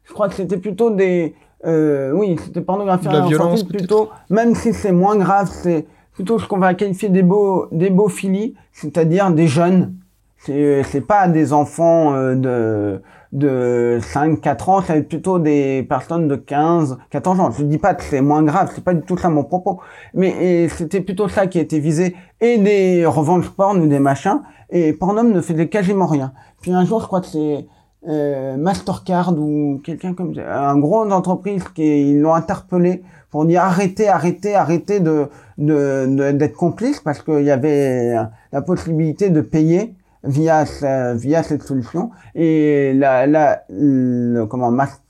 Je 0.08 0.14
crois 0.14 0.30
que 0.30 0.36
c'était 0.36 0.58
plutôt 0.58 0.90
des... 0.90 1.36
Euh, 1.66 2.12
oui, 2.12 2.38
c'était 2.44 2.62
pornographie 2.62 3.08
la 3.08 3.22
violence, 3.22 3.64
plutôt. 3.64 4.10
Même 4.30 4.56
si 4.56 4.74
c'est 4.74 4.92
moins 4.92 5.18
grave, 5.18 5.50
c'est 5.52 5.86
plutôt 6.14 6.40
ce 6.40 6.48
qu'on 6.48 6.60
va 6.60 6.74
qualifier 6.74 7.10
des 7.10 7.24
beaux, 7.24 7.68
des 7.72 7.92
philies, 8.10 8.56
c'est-à-dire 8.72 9.32
des 9.32 9.48
jeunes. 9.48 9.96
C'est, 10.38 10.84
c'est 10.84 11.02
pas 11.02 11.28
des 11.28 11.52
enfants 11.52 12.14
euh, 12.14 12.36
de, 12.36 13.02
de 13.34 14.00
5, 14.02 14.40
4 14.40 14.70
ans, 14.70 14.82
ça 14.82 14.94
va 14.94 15.00
être 15.00 15.10
plutôt 15.10 15.40
des 15.40 15.84
personnes 15.84 16.28
de 16.28 16.36
15, 16.36 16.98
14 17.10 17.40
ans. 17.40 17.52
Je 17.52 17.64
dis 17.64 17.78
pas 17.78 17.96
que 17.96 18.04
c'est 18.04 18.22
moins 18.22 18.44
grave, 18.44 18.72
c'est 18.74 18.84
pas 18.84 18.94
du 18.94 19.02
tout 19.02 19.18
ça 19.18 19.30
mon 19.30 19.44
propos. 19.44 19.80
Mais 20.14 20.70
c'était 20.70 21.02
plutôt 21.02 21.28
ça 21.28 21.48
qui 21.48 21.58
a 21.58 21.62
été 21.62 21.80
visé. 21.80 22.16
Et 22.40 22.58
des 22.60 23.06
revanches 23.06 23.50
porn 23.50 23.82
ou 23.82 23.88
des 23.88 24.00
machins. 24.00 24.42
Et 24.70 24.94
Pornhub 24.94 25.34
ne 25.34 25.42
faisait 25.42 25.70
quasiment 25.70 26.08
rien. 26.08 26.34
Puis 26.62 26.72
un 26.72 26.86
jour, 26.86 27.02
je 27.02 27.08
crois 27.08 27.22
que 27.22 27.28
c'est 27.28 27.68
euh, 28.08 28.56
Mastercard 28.58 29.34
ou 29.38 29.82
quelqu'un 29.84 30.14
comme 30.14 30.34
ça, 30.36 30.70
un 30.70 30.78
gros 30.80 31.02
entreprise 31.12 31.64
qui 31.76 32.12
ils 32.12 32.20
l'ont 32.22 32.34
interpellé 32.34 33.04
pour 33.32 33.46
dire 33.46 33.62
arrêtez, 33.64 34.08
arrêtez, 34.08 34.56
arrêtez 34.56 35.00
de 35.00 35.28
de- 35.58 36.06
de- 36.08 36.32
d'être 36.32 36.56
complice 36.56 37.00
parce 37.02 37.22
qu'il 37.22 37.44
y 37.44 37.52
avait 37.52 38.14
la 38.52 38.62
possibilité 38.62 39.30
de 39.30 39.42
payer 39.42 39.96
via 40.24 40.64
via 41.16 41.44
cette 41.44 41.64
solution. 41.64 42.12
Et 42.36 42.94
la 42.96 43.28
la 43.28 43.64
le, 43.70 44.46
comment 44.46 44.72
Mas- 44.72 45.02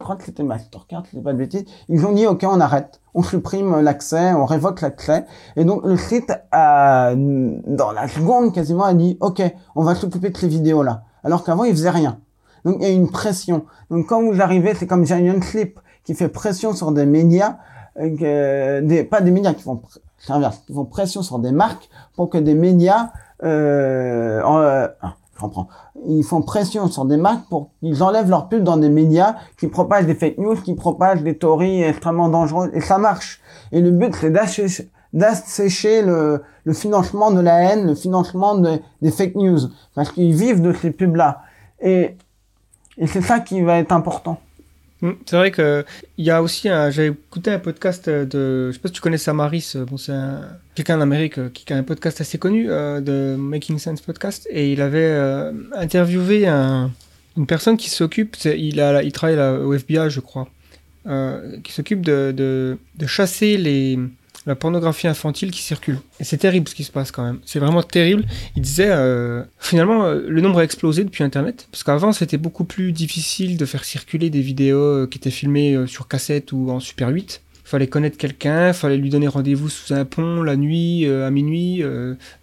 je 0.00 0.04
crois 0.04 0.16
que 0.16 0.24
c'était 0.24 0.42
Mastercard, 0.42 1.04
c'est 1.10 1.22
pas 1.22 1.32
de 1.32 1.38
bêtises, 1.38 1.64
ils 1.88 2.04
ont 2.06 2.12
dit 2.12 2.26
ok 2.26 2.44
on 2.48 2.60
arrête, 2.60 3.00
on 3.14 3.22
supprime 3.22 3.80
l'accès, 3.80 4.32
on 4.34 4.44
révoque 4.44 4.80
l'accès. 4.82 5.24
Et 5.56 5.64
donc 5.64 5.84
le 5.84 5.96
site 5.96 6.30
a 6.52 7.14
dans 7.16 7.90
la 7.92 8.06
seconde 8.08 8.52
quasiment 8.52 8.84
a 8.84 8.94
dit 8.94 9.16
ok 9.20 9.42
on 9.74 9.82
va 9.82 9.94
s'occuper 9.94 10.30
de 10.30 10.36
ces 10.36 10.48
vidéos 10.48 10.82
là 10.82 11.02
alors 11.24 11.42
qu'avant 11.42 11.64
il 11.64 11.72
faisait 11.72 11.90
rien. 11.90 12.18
Donc 12.64 12.76
il 12.80 12.82
y 12.82 12.90
a 12.90 12.94
une 12.94 13.10
pression. 13.10 13.64
Donc 13.90 14.06
quand 14.06 14.22
vous 14.22 14.40
arrivez, 14.40 14.74
c'est 14.74 14.86
comme 14.86 15.04
Giant 15.06 15.40
Slip 15.42 15.78
qui 16.04 16.14
fait 16.14 16.28
pression 16.28 16.72
sur 16.74 16.92
des 16.92 17.06
médias, 17.06 17.56
euh, 18.00 18.80
des, 18.80 19.04
pas 19.04 19.20
des 19.20 19.30
médias 19.30 19.54
qui 19.54 19.62
font, 19.62 19.80
l'inverse, 20.28 20.62
qui 20.66 20.72
font 20.74 20.84
pression 20.84 21.22
sur 21.22 21.38
des 21.38 21.52
marques 21.52 21.88
pour 22.16 22.28
que 22.30 22.38
des 22.38 22.54
médias, 22.54 23.10
euh, 23.42 24.40
euh, 24.42 24.88
ah, 25.02 25.14
je 25.36 25.42
reprends. 25.42 25.68
Ils 26.06 26.24
font 26.24 26.42
pression 26.42 26.88
sur 26.88 27.04
des 27.06 27.16
marques 27.16 27.48
pour 27.48 27.70
qu'ils 27.80 28.02
enlèvent 28.02 28.28
leur 28.28 28.48
pub 28.48 28.62
dans 28.62 28.76
des 28.76 28.88
médias 28.90 29.36
qui 29.58 29.68
propagent 29.68 30.06
des 30.06 30.14
fake 30.14 30.38
news, 30.38 30.56
qui 30.56 30.74
propagent 30.74 31.22
des 31.22 31.36
théories 31.38 31.82
extrêmement 31.82 32.28
dangereuses, 32.28 32.70
et 32.74 32.80
ça 32.80 32.98
marche. 32.98 33.40
Et 33.72 33.80
le 33.80 33.90
but, 33.90 34.14
c'est 34.14 34.30
d'assécher, 34.30 34.90
d'assécher 35.14 36.02
le, 36.02 36.42
le 36.64 36.72
financement 36.74 37.30
de 37.30 37.40
la 37.40 37.62
haine, 37.62 37.86
le 37.86 37.94
financement 37.94 38.54
de- 38.56 38.78
des 39.00 39.10
fake 39.10 39.34
news, 39.36 39.58
parce 39.94 40.10
qu'ils 40.12 40.34
vivent 40.34 40.60
de 40.60 40.72
ces 40.74 40.90
pubs-là. 40.90 41.40
Et, 41.80 42.16
et 42.98 43.06
c'est 43.06 43.22
ça 43.22 43.40
qui 43.40 43.60
va 43.62 43.78
être 43.78 43.92
important. 43.92 44.40
Mm, 45.00 45.10
C'est 45.26 45.36
vrai 45.36 45.50
que 45.50 45.84
il 46.18 46.24
y 46.24 46.30
a 46.30 46.40
aussi 46.42 46.68
un. 46.68 46.90
J'ai 46.90 47.06
écouté 47.06 47.50
un 47.50 47.58
podcast 47.58 48.08
de. 48.08 48.68
Je 48.70 48.72
sais 48.74 48.78
pas 48.78 48.88
si 48.88 48.94
tu 48.94 49.00
connais 49.00 49.18
Samaris. 49.18 49.72
euh, 49.76 49.84
Bon, 49.84 49.96
c'est 49.96 50.12
un- 50.12 50.42
quelqu'un 50.74 50.98
d'Amérique 50.98 51.38
euh, 51.38 51.48
qui 51.52 51.70
a 51.72 51.76
un 51.76 51.82
podcast 51.82 52.20
assez 52.20 52.38
connu 52.38 52.66
euh, 52.70 53.00
de 53.00 53.36
Making 53.36 53.78
Sense 53.78 54.00
Podcast 54.00 54.46
et 54.50 54.72
il 54.72 54.80
avait 54.80 55.50
interviewé 55.76 56.46
un- 56.46 56.90
une 57.36 57.46
personne 57.46 57.76
qui 57.76 57.90
s'occupe. 57.90 58.36
Il 58.44 58.80
a, 58.80 59.02
il 59.02 59.12
travaille 59.12 59.38
au 59.38 59.72
FBI, 59.74 60.08
je 60.10 60.20
crois, 60.20 60.48
qui 61.64 61.72
s'occupe 61.72 62.02
de, 62.06 62.32
de 62.36 63.06
chasser 63.06 63.56
les 63.56 63.98
la 64.46 64.54
pornographie 64.54 65.08
infantile 65.08 65.50
qui 65.50 65.62
circule. 65.62 65.98
Et 66.20 66.24
c'est 66.24 66.36
terrible 66.36 66.68
ce 66.68 66.74
qui 66.74 66.84
se 66.84 66.92
passe 66.92 67.10
quand 67.10 67.24
même. 67.24 67.40
C'est 67.44 67.58
vraiment 67.58 67.82
terrible. 67.82 68.24
Il 68.56 68.62
disait, 68.62 68.90
euh, 68.90 69.42
finalement, 69.58 70.04
euh, 70.04 70.24
le 70.28 70.40
nombre 70.40 70.58
a 70.58 70.64
explosé 70.64 71.04
depuis 71.04 71.24
Internet, 71.24 71.68
parce 71.70 71.82
qu'avant, 71.82 72.12
c'était 72.12 72.36
beaucoup 72.36 72.64
plus 72.64 72.92
difficile 72.92 73.56
de 73.56 73.64
faire 73.64 73.84
circuler 73.84 74.30
des 74.30 74.40
vidéos 74.40 74.78
euh, 74.78 75.06
qui 75.06 75.18
étaient 75.18 75.30
filmées 75.30 75.86
sur 75.86 76.08
cassette 76.08 76.52
ou 76.52 76.70
en 76.70 76.80
Super 76.80 77.08
8. 77.08 77.42
Fallait 77.64 77.86
connaître 77.86 78.18
quelqu'un, 78.18 78.74
fallait 78.74 78.98
lui 78.98 79.08
donner 79.08 79.26
rendez-vous 79.26 79.70
sous 79.70 79.94
un 79.94 80.04
pont 80.04 80.42
la 80.42 80.54
nuit, 80.54 81.06
à 81.06 81.30
minuit. 81.30 81.82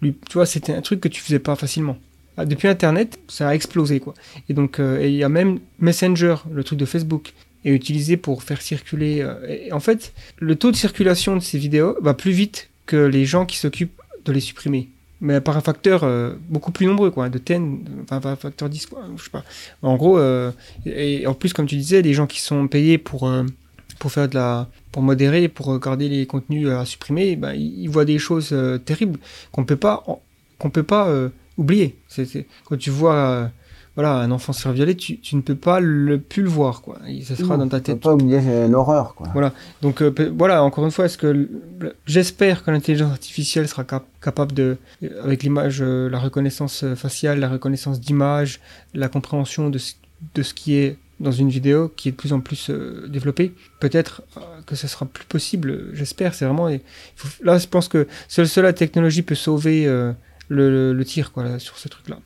lui, 0.00 0.16
tu 0.28 0.34
vois, 0.34 0.46
c'était 0.46 0.74
un 0.74 0.80
truc 0.80 1.00
que 1.00 1.06
tu 1.06 1.22
faisais 1.22 1.38
pas 1.38 1.54
facilement. 1.54 1.96
Ah, 2.36 2.44
Depuis 2.44 2.66
Internet, 2.66 3.20
ça 3.28 3.48
a 3.48 3.54
explosé. 3.54 4.02
Et 4.48 4.54
donc, 4.54 4.80
il 4.80 5.12
y 5.12 5.22
a 5.22 5.28
même 5.28 5.60
Messenger, 5.78 6.34
le 6.50 6.64
truc 6.64 6.76
de 6.80 6.84
Facebook, 6.86 7.34
est 7.64 7.70
utilisé 7.70 8.16
pour 8.16 8.42
faire 8.42 8.60
circuler. 8.62 9.20
euh, 9.22 9.68
en 9.72 9.80
fait, 9.80 10.12
le 10.38 10.56
taux 10.56 10.70
de 10.70 10.76
circulation 10.76 11.36
de 11.36 11.40
ces 11.40 11.58
vidéos 11.58 11.96
va 12.00 12.14
plus 12.14 12.32
vite 12.32 12.70
que 12.86 12.96
les 12.96 13.24
gens 13.24 13.46
qui 13.46 13.56
s'occupent 13.58 14.00
de 14.24 14.32
les 14.32 14.40
supprimer. 14.40 14.88
Mais 15.20 15.40
par 15.40 15.56
un 15.56 15.60
facteur 15.60 16.02
euh, 16.02 16.34
beaucoup 16.48 16.72
plus 16.72 16.86
nombreux, 16.86 17.10
quoi, 17.12 17.28
de 17.28 17.38
10, 17.38 17.54
enfin 18.02 18.20
par 18.20 18.32
un 18.32 18.36
facteur 18.36 18.68
10, 18.68 18.86
quoi, 18.86 19.04
je 19.16 19.22
sais 19.22 19.30
pas. 19.30 19.44
En 19.82 19.96
gros, 19.96 20.18
euh, 20.18 20.50
et 20.84 21.26
en 21.28 21.34
plus, 21.34 21.52
comme 21.52 21.66
tu 21.66 21.76
disais, 21.76 22.02
les 22.02 22.12
gens 22.14 22.26
qui 22.26 22.40
sont 22.40 22.66
payés 22.66 22.98
pour, 22.98 23.30
pour 24.00 24.10
faire 24.10 24.28
de 24.28 24.34
la. 24.34 24.68
pour 24.90 25.02
modérer, 25.02 25.46
pour 25.48 25.66
regarder 25.66 26.08
les 26.08 26.26
contenus 26.26 26.68
à 26.68 26.84
supprimer, 26.84 27.36
ben, 27.36 27.52
ils 27.54 27.86
voient 27.88 28.04
des 28.04 28.18
choses 28.18 28.52
terribles 28.84 29.20
qu'on 29.52 29.64
peut 29.64 29.76
pas, 29.76 30.04
qu'on 30.58 30.70
peut 30.70 30.82
pas 30.82 31.08
oublier. 31.56 31.94
C'est- 32.08 32.46
quand 32.64 32.76
tu 32.76 32.90
vois. 32.90 33.48
Voilà, 33.94 34.14
un 34.16 34.30
enfant 34.30 34.52
violer, 34.72 34.96
tu, 34.96 35.18
tu 35.20 35.36
ne 35.36 35.42
peux 35.42 35.54
pas 35.54 35.78
le 35.80 36.18
plus 36.18 36.42
le 36.42 36.48
voir, 36.48 36.80
quoi. 36.80 36.98
Et 37.06 37.22
ça 37.22 37.36
sera 37.36 37.56
Non, 37.56 37.64
dans 37.64 37.68
ta 37.68 37.80
tête. 37.80 38.00
pas 38.00 38.14
oublier 38.14 38.40
euh, 38.42 38.66
l'horreur, 38.68 39.14
quoi. 39.14 39.28
Voilà. 39.32 39.52
Donc 39.82 40.00
euh, 40.02 40.12
voilà, 40.36 40.62
encore 40.64 40.84
une 40.84 40.90
fois, 40.90 41.04
est-ce 41.04 41.18
que 41.18 41.48
j'espère 42.06 42.64
que 42.64 42.70
l'intelligence 42.70 43.10
artificielle 43.12 43.68
sera 43.68 43.84
cap- 43.84 44.06
capable 44.22 44.52
de, 44.52 44.76
euh, 45.02 45.24
avec 45.24 45.42
l'image, 45.42 45.78
euh, 45.82 46.08
la 46.08 46.18
reconnaissance 46.18 46.84
faciale, 46.94 47.38
la 47.40 47.48
reconnaissance 47.48 48.00
d'image, 48.00 48.60
la 48.94 49.08
compréhension 49.08 49.68
de 49.70 49.78
ce, 49.78 49.94
de 50.34 50.42
ce 50.42 50.54
qui 50.54 50.74
est 50.76 50.96
dans 51.20 51.30
une 51.32 51.50
vidéo, 51.50 51.92
qui 51.94 52.08
est 52.08 52.12
de 52.12 52.16
plus 52.16 52.32
en 52.32 52.40
plus 52.40 52.68
euh, 52.70 53.06
développée. 53.08 53.52
Peut-être 53.78 54.22
euh, 54.36 54.40
que 54.66 54.74
ce 54.74 54.88
sera 54.88 55.06
plus 55.06 55.24
possible. 55.24 55.90
J'espère. 55.92 56.34
C'est 56.34 56.44
vraiment. 56.46 56.68
il 56.68 56.80
faut- 57.16 57.44
là, 57.44 57.58
je 57.58 57.66
pense 57.68 57.88
que 57.88 58.08
seule, 58.28 58.48
seule 58.48 58.64
la 58.64 58.72
technologie 58.72 59.22
peut 59.22 59.34
sauver. 59.36 59.86
euh, 59.86 60.12
le, 60.52 61.02
tir 61.04 61.32
quoi, 61.32 61.58
sur 61.58 61.78
ce 61.78 61.88
truc-là. 61.88 62.18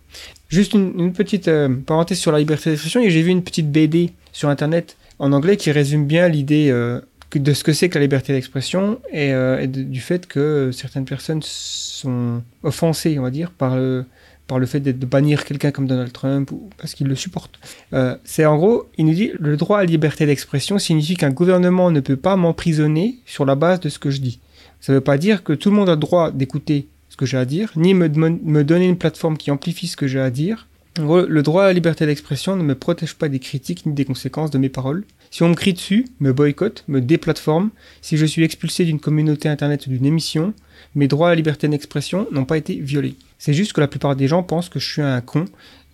Juste 0.48 0.74
une, 0.74 1.12
petite 1.12 1.48
euh, 1.48 1.68
parenthèse 1.68 2.18
sur 2.18 2.32
la 2.32 2.38
liberté 2.38 2.70
d'expression, 2.70 3.00
et 3.00 3.10
j'ai 3.10 3.22
vu 3.22 3.30
une 3.30 3.42
petite 3.42 3.70
BD 3.70 4.12
sur 4.32 4.48
Internet 4.48 4.96
en 5.18 5.32
anglais 5.32 5.56
qui 5.56 5.70
résume 5.70 6.06
bien 6.06 6.28
l'idée 6.28 6.68
euh, 6.70 7.00
de 7.34 7.52
ce 7.52 7.64
que 7.64 7.72
c'est 7.72 7.88
que 7.88 7.98
la 7.98 8.02
liberté 8.02 8.32
d'expression 8.32 9.00
et, 9.12 9.32
euh, 9.32 9.66
du 9.66 10.00
fait 10.00 10.26
que 10.26 10.70
certaines 10.72 11.04
personnes 11.04 11.42
sont 11.42 12.42
offensées, 12.62 13.18
on 13.18 13.22
va 13.22 13.30
dire, 13.30 13.50
par 13.50 13.76
le, 13.76 14.04
par 14.46 14.58
le 14.58 14.66
fait 14.66 14.80
de, 14.80 14.92
bannir 15.06 15.44
quelqu'un 15.44 15.70
comme 15.70 15.86
Donald 15.86 16.12
Trump 16.12 16.50
parce 16.78 16.94
qu'ils 16.94 17.08
le 17.08 17.16
supportent. 17.16 17.58
Euh, 17.92 18.16
c'est 18.24 18.46
en 18.46 18.56
gros, 18.56 18.86
il 18.96 19.06
nous 19.06 19.14
dit 19.14 19.32
le 19.38 19.56
droit 19.56 19.78
à 19.78 19.80
la 19.80 19.86
liberté 19.86 20.26
d'expression 20.26 20.78
signifie 20.78 21.16
qu'un 21.16 21.30
gouvernement 21.30 21.90
ne 21.90 22.00
peut 22.00 22.16
pas 22.16 22.36
m'emprisonner 22.36 23.16
sur 23.26 23.44
la 23.44 23.54
base 23.54 23.80
de 23.80 23.88
ce 23.88 23.98
que 23.98 24.10
je 24.10 24.20
dis. 24.20 24.38
Ça 24.80 24.92
ne 24.92 24.98
veut 24.98 25.04
pas 25.04 25.18
dire 25.18 25.42
que 25.42 25.52
tout 25.52 25.70
le 25.70 25.76
monde 25.76 25.88
a 25.88 25.92
le 25.92 26.00
droit 26.00 26.30
d'écouter 26.30 26.86
que 27.16 27.26
j'ai 27.26 27.38
à 27.38 27.44
dire, 27.44 27.72
ni 27.76 27.94
me, 27.94 28.08
me 28.08 28.64
donner 28.64 28.86
une 28.86 28.98
plateforme 28.98 29.36
qui 29.36 29.50
amplifie 29.50 29.86
ce 29.86 29.96
que 29.96 30.06
j'ai 30.06 30.20
à 30.20 30.30
dire. 30.30 30.68
En 30.98 31.04
gros, 31.04 31.26
le 31.26 31.42
droit 31.42 31.64
à 31.64 31.66
la 31.66 31.72
liberté 31.72 32.06
d'expression 32.06 32.56
ne 32.56 32.62
me 32.62 32.74
protège 32.74 33.14
pas 33.14 33.28
des 33.28 33.38
critiques 33.38 33.84
ni 33.84 33.92
des 33.92 34.04
conséquences 34.04 34.50
de 34.50 34.58
mes 34.58 34.70
paroles. 34.70 35.04
Si 35.30 35.42
on 35.42 35.48
me 35.48 35.54
crie 35.54 35.74
dessus, 35.74 36.06
me 36.20 36.32
boycotte, 36.32 36.84
me 36.88 37.00
déplatforme, 37.00 37.70
si 38.00 38.16
je 38.16 38.24
suis 38.24 38.44
expulsé 38.44 38.84
d'une 38.84 39.00
communauté 39.00 39.48
internet 39.48 39.86
ou 39.86 39.90
d'une 39.90 40.06
émission, 40.06 40.54
mes 40.94 41.08
droits 41.08 41.28
à 41.28 41.30
la 41.30 41.36
liberté 41.36 41.68
d'expression 41.68 42.26
n'ont 42.30 42.44
pas 42.44 42.56
été 42.56 42.76
violés. 42.76 43.16
C'est 43.38 43.52
juste 43.52 43.72
que 43.74 43.80
la 43.80 43.88
plupart 43.88 44.16
des 44.16 44.28
gens 44.28 44.42
pensent 44.42 44.68
que 44.68 44.78
je 44.78 44.90
suis 44.90 45.02
un 45.02 45.20
con 45.20 45.44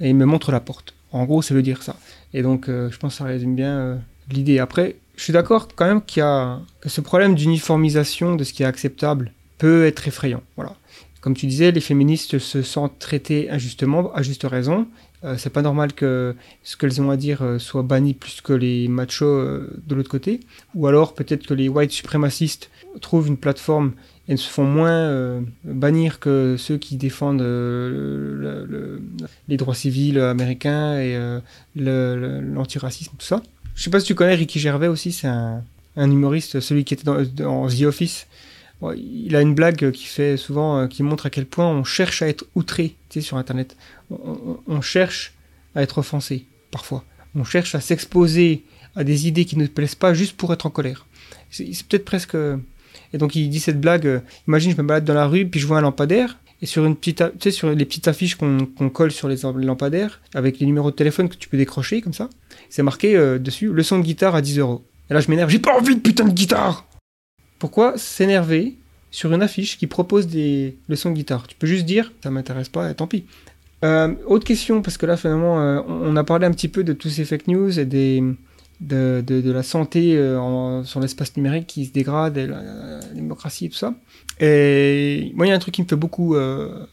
et 0.00 0.10
ils 0.10 0.14
me 0.14 0.26
montrent 0.26 0.52
la 0.52 0.60
porte. 0.60 0.94
En 1.10 1.24
gros, 1.24 1.42
ça 1.42 1.54
veut 1.54 1.62
dire 1.62 1.82
ça. 1.82 1.96
Et 2.32 2.42
donc, 2.42 2.68
euh, 2.68 2.90
je 2.90 2.98
pense 2.98 3.14
que 3.14 3.18
ça 3.18 3.24
résume 3.24 3.54
bien 3.54 3.76
euh, 3.78 3.96
l'idée. 4.30 4.58
Après, 4.58 4.96
je 5.16 5.24
suis 5.24 5.32
d'accord 5.32 5.68
quand 5.74 5.86
même 5.86 6.02
qu'il 6.02 6.20
y 6.20 6.24
a 6.24 6.60
ce 6.86 7.00
problème 7.00 7.34
d'uniformisation 7.34 8.36
de 8.36 8.44
ce 8.44 8.52
qui 8.52 8.62
est 8.62 8.66
acceptable 8.66 9.32
peut 9.58 9.86
être 9.86 10.08
effrayant. 10.08 10.42
Voilà. 10.56 10.74
Comme 11.22 11.34
tu 11.34 11.46
disais, 11.46 11.70
les 11.70 11.80
féministes 11.80 12.38
se 12.38 12.62
sentent 12.62 12.98
traitées 12.98 13.48
injustement, 13.48 14.12
à 14.12 14.22
juste 14.22 14.42
raison. 14.44 14.86
Euh, 15.24 15.36
c'est 15.38 15.50
pas 15.50 15.62
normal 15.62 15.92
que 15.92 16.34
ce 16.64 16.76
qu'elles 16.76 17.00
ont 17.00 17.10
à 17.10 17.16
dire 17.16 17.42
euh, 17.42 17.60
soit 17.60 17.84
banni 17.84 18.12
plus 18.12 18.40
que 18.40 18.52
les 18.52 18.88
machos 18.88 19.24
euh, 19.24 19.70
de 19.86 19.94
l'autre 19.94 20.10
côté. 20.10 20.40
Ou 20.74 20.88
alors 20.88 21.14
peut-être 21.14 21.46
que 21.46 21.54
les 21.54 21.68
white 21.68 21.92
suprémacistes 21.92 22.70
trouvent 23.00 23.28
une 23.28 23.36
plateforme 23.36 23.92
et 24.28 24.36
se 24.36 24.48
font 24.48 24.64
moins 24.64 25.42
bannir 25.64 26.18
que 26.20 26.56
ceux 26.58 26.76
qui 26.78 26.96
défendent 26.96 27.40
le- 27.40 28.66
le- 28.68 29.02
les 29.48 29.56
droits 29.56 29.74
civils 29.74 30.18
américains 30.20 30.96
et 30.98 31.16
l'antiracisme, 31.74 33.12
tout 33.18 33.26
ça. 33.26 33.42
Je 33.74 33.82
sais 33.82 33.90
pas 33.90 34.00
si 34.00 34.06
tu 34.06 34.14
connais 34.14 34.34
Ricky 34.34 34.58
Gervais 34.60 34.86
aussi, 34.88 35.12
c'est 35.12 35.26
un, 35.28 35.62
humoriste, 35.96 36.60
celui 36.60 36.84
qui 36.84 36.94
était 36.94 37.04
dans 37.04 37.24
The 37.24 37.82
Office. 37.82 38.26
Il 38.96 39.36
a 39.36 39.40
une 39.40 39.54
blague 39.54 39.90
qui 39.92 40.04
fait 40.04 40.36
souvent, 40.36 40.78
euh, 40.78 40.86
qui 40.86 41.02
montre 41.02 41.26
à 41.26 41.30
quel 41.30 41.46
point 41.46 41.68
on 41.68 41.84
cherche 41.84 42.22
à 42.22 42.28
être 42.28 42.46
outré, 42.54 42.96
tu 43.08 43.20
sais, 43.20 43.26
sur 43.26 43.36
Internet. 43.36 43.76
On, 44.10 44.80
cherche 44.80 45.34
à 45.74 45.82
être 45.82 45.98
offensé, 45.98 46.46
parfois. 46.70 47.04
On 47.34 47.44
cherche 47.44 47.74
à 47.74 47.80
s'exposer 47.80 48.64
à 48.96 49.04
des 49.04 49.28
idées 49.28 49.44
qui 49.44 49.56
ne 49.56 49.66
plaisent 49.66 49.94
pas 49.94 50.14
juste 50.14 50.36
pour 50.36 50.52
être 50.52 50.66
en 50.66 50.70
colère. 50.70 51.06
C'est 51.50 51.64
peut-être 51.86 52.04
presque... 52.04 52.36
Et 53.14 53.18
donc 53.18 53.36
il 53.36 53.48
dit 53.48 53.60
cette 53.60 53.80
blague, 53.80 54.06
euh, 54.06 54.20
imagine 54.48 54.72
je 54.72 54.76
me 54.80 54.86
balade 54.86 55.04
dans 55.04 55.14
la 55.14 55.26
rue, 55.26 55.46
puis 55.46 55.60
je 55.60 55.66
vois 55.66 55.78
un 55.78 55.82
lampadaire, 55.82 56.38
et 56.62 56.66
sur 56.66 56.84
une 56.84 56.96
petite, 56.96 57.18
tu 57.18 57.32
sais, 57.40 57.50
sur 57.50 57.70
les 57.70 57.84
petites 57.84 58.08
affiches 58.08 58.36
qu'on 58.36 58.90
colle 58.92 59.12
sur 59.12 59.28
les 59.28 59.36
les 59.36 59.64
lampadaires, 59.64 60.20
avec 60.34 60.58
les 60.60 60.66
numéros 60.66 60.90
de 60.90 60.96
téléphone 60.96 61.28
que 61.28 61.36
tu 61.36 61.48
peux 61.48 61.56
décrocher, 61.58 62.00
comme 62.00 62.14
ça, 62.14 62.30
c'est 62.70 62.82
marqué 62.82 63.16
euh, 63.16 63.38
dessus, 63.38 63.72
leçon 63.72 63.98
de 63.98 64.04
guitare 64.04 64.34
à 64.34 64.40
10 64.40 64.58
euros. 64.58 64.82
Et 65.10 65.14
là 65.14 65.20
je 65.20 65.30
m'énerve, 65.30 65.50
j'ai 65.50 65.58
pas 65.58 65.76
envie 65.76 65.94
de 65.94 66.00
putain 66.00 66.24
de 66.24 66.32
guitare 66.32 66.86
Pourquoi 67.62 67.96
s'énerver 67.96 68.74
sur 69.12 69.32
une 69.32 69.40
affiche 69.40 69.78
qui 69.78 69.86
propose 69.86 70.26
des 70.26 70.76
leçons 70.88 71.10
de 71.10 71.14
guitare? 71.14 71.46
Tu 71.46 71.54
peux 71.54 71.68
juste 71.68 71.84
dire, 71.84 72.12
ça 72.20 72.28
m'intéresse 72.28 72.68
pas, 72.68 72.92
tant 72.92 73.06
pis. 73.06 73.24
Euh, 73.84 74.14
autre 74.26 74.44
question, 74.44 74.82
parce 74.82 74.98
que 74.98 75.06
là 75.06 75.16
finalement, 75.16 75.60
euh, 75.60 75.80
on 75.86 76.16
a 76.16 76.24
parlé 76.24 76.44
un 76.44 76.50
petit 76.50 76.66
peu 76.66 76.82
de 76.82 76.92
tous 76.92 77.08
ces 77.08 77.24
fake 77.24 77.46
news 77.46 77.78
et 77.78 77.84
de, 77.84 78.34
la 78.80 79.62
santé 79.62 80.16
euh, 80.16 80.82
sur 80.82 80.98
l'espace 80.98 81.36
numérique 81.36 81.68
qui 81.68 81.86
se 81.86 81.92
dégrade, 81.92 82.36
et 82.36 82.48
la, 82.48 82.98
démocratie 83.14 83.66
et 83.66 83.68
tout 83.68 83.76
ça. 83.76 83.94
Et 84.40 85.30
moi, 85.36 85.46
il 85.46 85.50
y 85.50 85.52
a 85.52 85.54
un 85.54 85.60
truc 85.60 85.74
qui 85.74 85.82
me 85.82 85.86
fait 85.86 85.94
beaucoup, 85.94 86.36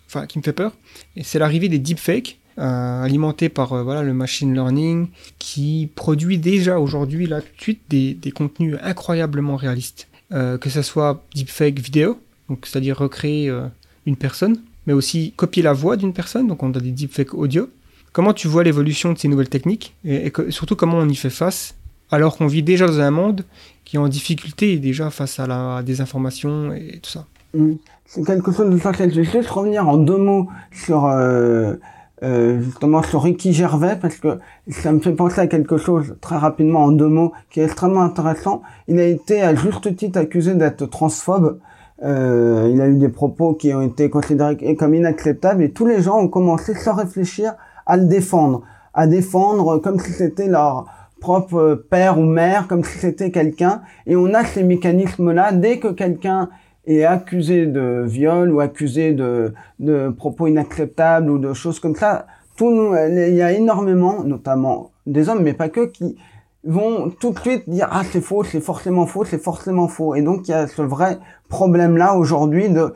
enfin, 0.05 0.27
qui 0.27 0.37
me 0.37 0.43
fait 0.43 0.53
peur, 0.53 0.73
et 1.15 1.23
c'est 1.23 1.39
l'arrivée 1.39 1.67
des 1.67 1.79
deepfakes. 1.79 2.37
Alimentés 2.57 3.47
par 3.47 3.85
voilà 3.85 4.03
le 4.03 4.13
machine 4.13 4.53
learning 4.53 5.07
qui 5.37 5.89
produit 5.95 6.37
déjà 6.37 6.77
aujourd'hui 6.77 7.25
là 7.25 7.39
tout 7.39 7.55
de 7.55 7.61
suite 7.61 7.81
des, 7.87 8.31
contenus 8.31 8.75
incroyablement 8.83 9.55
réalistes 9.55 10.08
que 10.31 10.69
ce 10.69 10.81
soit 10.81 11.23
deepfake 11.33 11.79
vidéo 11.79 12.19
donc 12.49 12.65
c'est-à-dire 12.65 12.97
recréer 12.97 13.49
euh, 13.49 13.65
une 14.05 14.15
personne 14.15 14.57
mais 14.87 14.93
aussi 14.93 15.33
copier 15.35 15.63
la 15.63 15.73
voix 15.73 15.97
d'une 15.97 16.13
personne 16.13 16.47
donc 16.47 16.63
on 16.63 16.71
a 16.71 16.79
des 16.79 16.91
deepfakes 16.91 17.33
audio 17.33 17.69
comment 18.11 18.33
tu 18.33 18.47
vois 18.47 18.63
l'évolution 18.63 19.13
de 19.13 19.17
ces 19.17 19.27
nouvelles 19.27 19.49
techniques 19.49 19.95
et, 20.05 20.31
surtout 20.49 20.75
comment 20.75 20.97
on 20.97 21.09
y 21.09 21.15
fait 21.15 21.29
face 21.29 21.75
alors 22.11 22.37
qu'on 22.37 22.47
vit 22.47 22.63
déjà 22.63 22.87
dans 22.87 22.99
un 22.99 23.11
monde 23.11 23.43
qui 23.85 23.95
est 23.95 23.99
en 23.99 24.07
difficulté 24.07 24.77
déjà 24.77 25.09
face 25.09 25.39
à 25.39 25.47
la 25.47 25.81
désinformation 25.83 26.73
et 26.73 26.99
tout 27.01 27.09
ça. 27.09 27.25
Mm. 27.53 27.73
C'est 28.05 28.25
quelque 28.25 28.51
chose 28.51 28.79
sur 28.79 28.91
lequel 28.91 29.11
je 29.11 29.21
vais 29.21 29.23
juste 29.23 29.49
revenir 29.49 29.87
en 29.87 29.97
deux 29.97 30.17
mots 30.17 30.49
sur 30.71 31.05
euh, 31.05 31.75
euh, 32.21 32.59
justement 32.61 33.01
sur 33.01 33.23
Ricky 33.23 33.53
Gervais 33.53 33.97
parce 34.01 34.17
que 34.17 34.39
ça 34.69 34.91
me 34.91 34.99
fait 34.99 35.13
penser 35.13 35.39
à 35.39 35.47
quelque 35.47 35.77
chose 35.77 36.17
très 36.19 36.35
rapidement 36.35 36.83
en 36.83 36.91
deux 36.91 37.07
mots 37.07 37.31
qui 37.49 37.61
est 37.61 37.63
extrêmement 37.63 38.01
intéressant. 38.01 38.61
Il 38.87 38.99
a 38.99 39.05
été 39.05 39.41
à 39.41 39.55
juste 39.55 39.95
titre 39.95 40.19
accusé 40.19 40.53
d'être 40.55 40.85
transphobe. 40.85 41.59
Euh, 42.03 42.69
il 42.73 42.81
a 42.81 42.87
eu 42.87 42.97
des 42.97 43.09
propos 43.09 43.53
qui 43.53 43.73
ont 43.73 43.81
été 43.81 44.09
considérés 44.09 44.75
comme 44.75 44.95
inacceptables 44.95 45.63
et 45.63 45.71
tous 45.71 45.85
les 45.85 46.01
gens 46.01 46.19
ont 46.19 46.27
commencé 46.27 46.73
sans 46.73 46.93
réfléchir 46.93 47.53
à 47.85 47.95
le 47.95 48.05
défendre, 48.05 48.63
à 48.93 49.07
défendre 49.07 49.77
comme 49.77 49.99
si 49.99 50.11
c'était 50.11 50.47
leur 50.47 50.87
propre 51.21 51.85
père 51.89 52.19
ou 52.19 52.23
mère, 52.23 52.67
comme 52.67 52.83
si 52.83 52.97
c'était 52.97 53.31
quelqu'un. 53.31 53.81
Et 54.07 54.15
on 54.15 54.33
a 54.33 54.43
ces 54.43 54.63
mécanismes-là 54.63 55.53
dès 55.53 55.79
que 55.79 55.87
quelqu'un 55.87 56.49
est 56.89 57.05
accusé 57.05 57.65
de 57.65 58.03
viol 58.05 58.51
ou 58.51 58.59
accusé 58.59 59.13
de, 59.13 59.53
de 59.79 60.09
propos 60.09 60.47
inacceptables 60.47 61.29
ou 61.29 61.37
de 61.37 61.53
choses 61.53 61.79
comme 61.79 61.95
ça, 61.95 62.25
tout 62.57 62.93
il 63.09 63.35
y 63.35 63.41
a 63.41 63.53
énormément, 63.53 64.23
notamment 64.23 64.91
des 65.05 65.29
hommes, 65.29 65.43
mais 65.43 65.53
pas 65.53 65.69
que, 65.69 65.85
qui 65.85 66.17
vont 66.63 67.09
tout 67.09 67.31
de 67.31 67.39
suite 67.39 67.69
dire 67.69 67.87
ah 67.91 68.01
c'est 68.11 68.21
faux, 68.21 68.43
c'est 68.43 68.59
forcément 68.59 69.05
faux, 69.05 69.23
c'est 69.23 69.41
forcément 69.41 69.87
faux. 69.87 70.15
Et 70.15 70.21
donc 70.21 70.47
il 70.47 70.51
y 70.51 70.53
a 70.53 70.67
ce 70.67 70.81
vrai 70.81 71.19
problème 71.47 71.97
là 71.97 72.15
aujourd'hui 72.15 72.69
de 72.69 72.93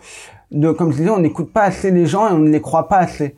de 0.51 0.71
comme 0.71 0.91
je 0.91 0.97
disais, 0.97 1.09
on 1.09 1.19
n'écoute 1.19 1.51
pas 1.51 1.63
assez 1.63 1.89
les 1.91 2.05
gens 2.05 2.27
et 2.27 2.31
on 2.31 2.39
ne 2.39 2.49
les 2.49 2.61
croit 2.61 2.87
pas 2.87 2.97
assez. 2.97 3.35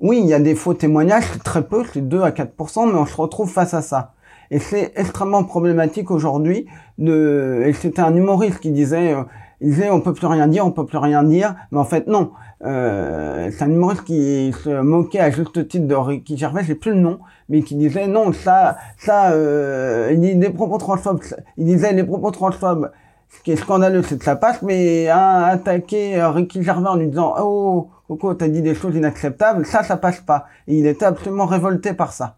Oui, 0.00 0.18
il 0.20 0.26
y 0.26 0.34
a 0.34 0.40
des 0.40 0.54
faux 0.54 0.74
témoignages, 0.74 1.24
c'est 1.32 1.42
très 1.42 1.62
peu, 1.62 1.84
c'est 1.92 2.06
2 2.06 2.22
à 2.22 2.30
4% 2.30 2.92
mais 2.92 2.98
on 2.98 3.06
se 3.06 3.16
retrouve 3.16 3.50
face 3.50 3.72
à 3.72 3.82
ça. 3.82 4.14
Et 4.50 4.58
c'est 4.58 4.92
extrêmement 4.96 5.44
problématique 5.44 6.10
aujourd'hui 6.10 6.66
de 6.98 7.62
et 7.64 7.72
c'était 7.72 8.02
un 8.02 8.14
humoriste 8.14 8.58
qui 8.58 8.70
disait 8.70 9.14
euh, 9.14 9.22
il 9.62 9.70
disait 9.70 9.90
on 9.90 10.00
peut 10.00 10.12
plus 10.12 10.26
rien 10.26 10.46
dire, 10.48 10.66
on 10.66 10.72
peut 10.72 10.86
plus 10.86 10.98
rien 10.98 11.22
dire, 11.22 11.54
mais 11.70 11.78
en 11.78 11.84
fait 11.84 12.06
non. 12.06 12.32
Euh, 12.64 13.50
c'est 13.50 13.64
un 13.64 13.70
humoriste 13.70 14.04
qui 14.04 14.52
se 14.62 14.80
moquait 14.80 15.18
à 15.18 15.30
juste 15.30 15.66
titre 15.66 15.86
de 15.86 15.94
Ricky 15.94 16.36
Gervais, 16.36 16.62
j'ai 16.64 16.74
plus 16.76 16.92
le 16.92 17.00
nom, 17.00 17.18
mais 17.48 17.62
qui 17.62 17.74
disait 17.74 18.06
non 18.06 18.32
ça 18.32 18.76
ça 18.98 19.32
euh, 19.32 20.10
il 20.12 20.20
dit 20.20 20.36
des 20.36 20.50
propos 20.50 20.78
transphobes, 20.78 21.20
il 21.56 21.66
disait 21.66 21.92
les 21.92 22.04
propos 22.04 22.30
transphobes 22.30 22.92
ce 23.30 23.42
qui 23.42 23.52
est 23.52 23.56
scandaleux, 23.56 24.02
c'est 24.02 24.18
que 24.18 24.24
ça 24.24 24.36
passe, 24.36 24.62
mais 24.62 25.08
attaquer 25.08 26.20
euh, 26.20 26.30
Ricky 26.30 26.62
Gervais 26.62 26.88
en 26.88 26.96
lui 26.96 27.08
disant 27.08 27.34
oh 27.40 27.90
Coco 28.06 28.34
t'as 28.34 28.48
dit 28.48 28.62
des 28.62 28.74
choses 28.74 28.94
inacceptables, 28.94 29.64
ça 29.66 29.82
ça 29.82 29.96
passe 29.96 30.20
pas. 30.20 30.46
Et 30.68 30.76
il 30.76 30.86
était 30.86 31.06
absolument 31.06 31.46
révolté 31.46 31.94
par 31.94 32.12
ça. 32.12 32.36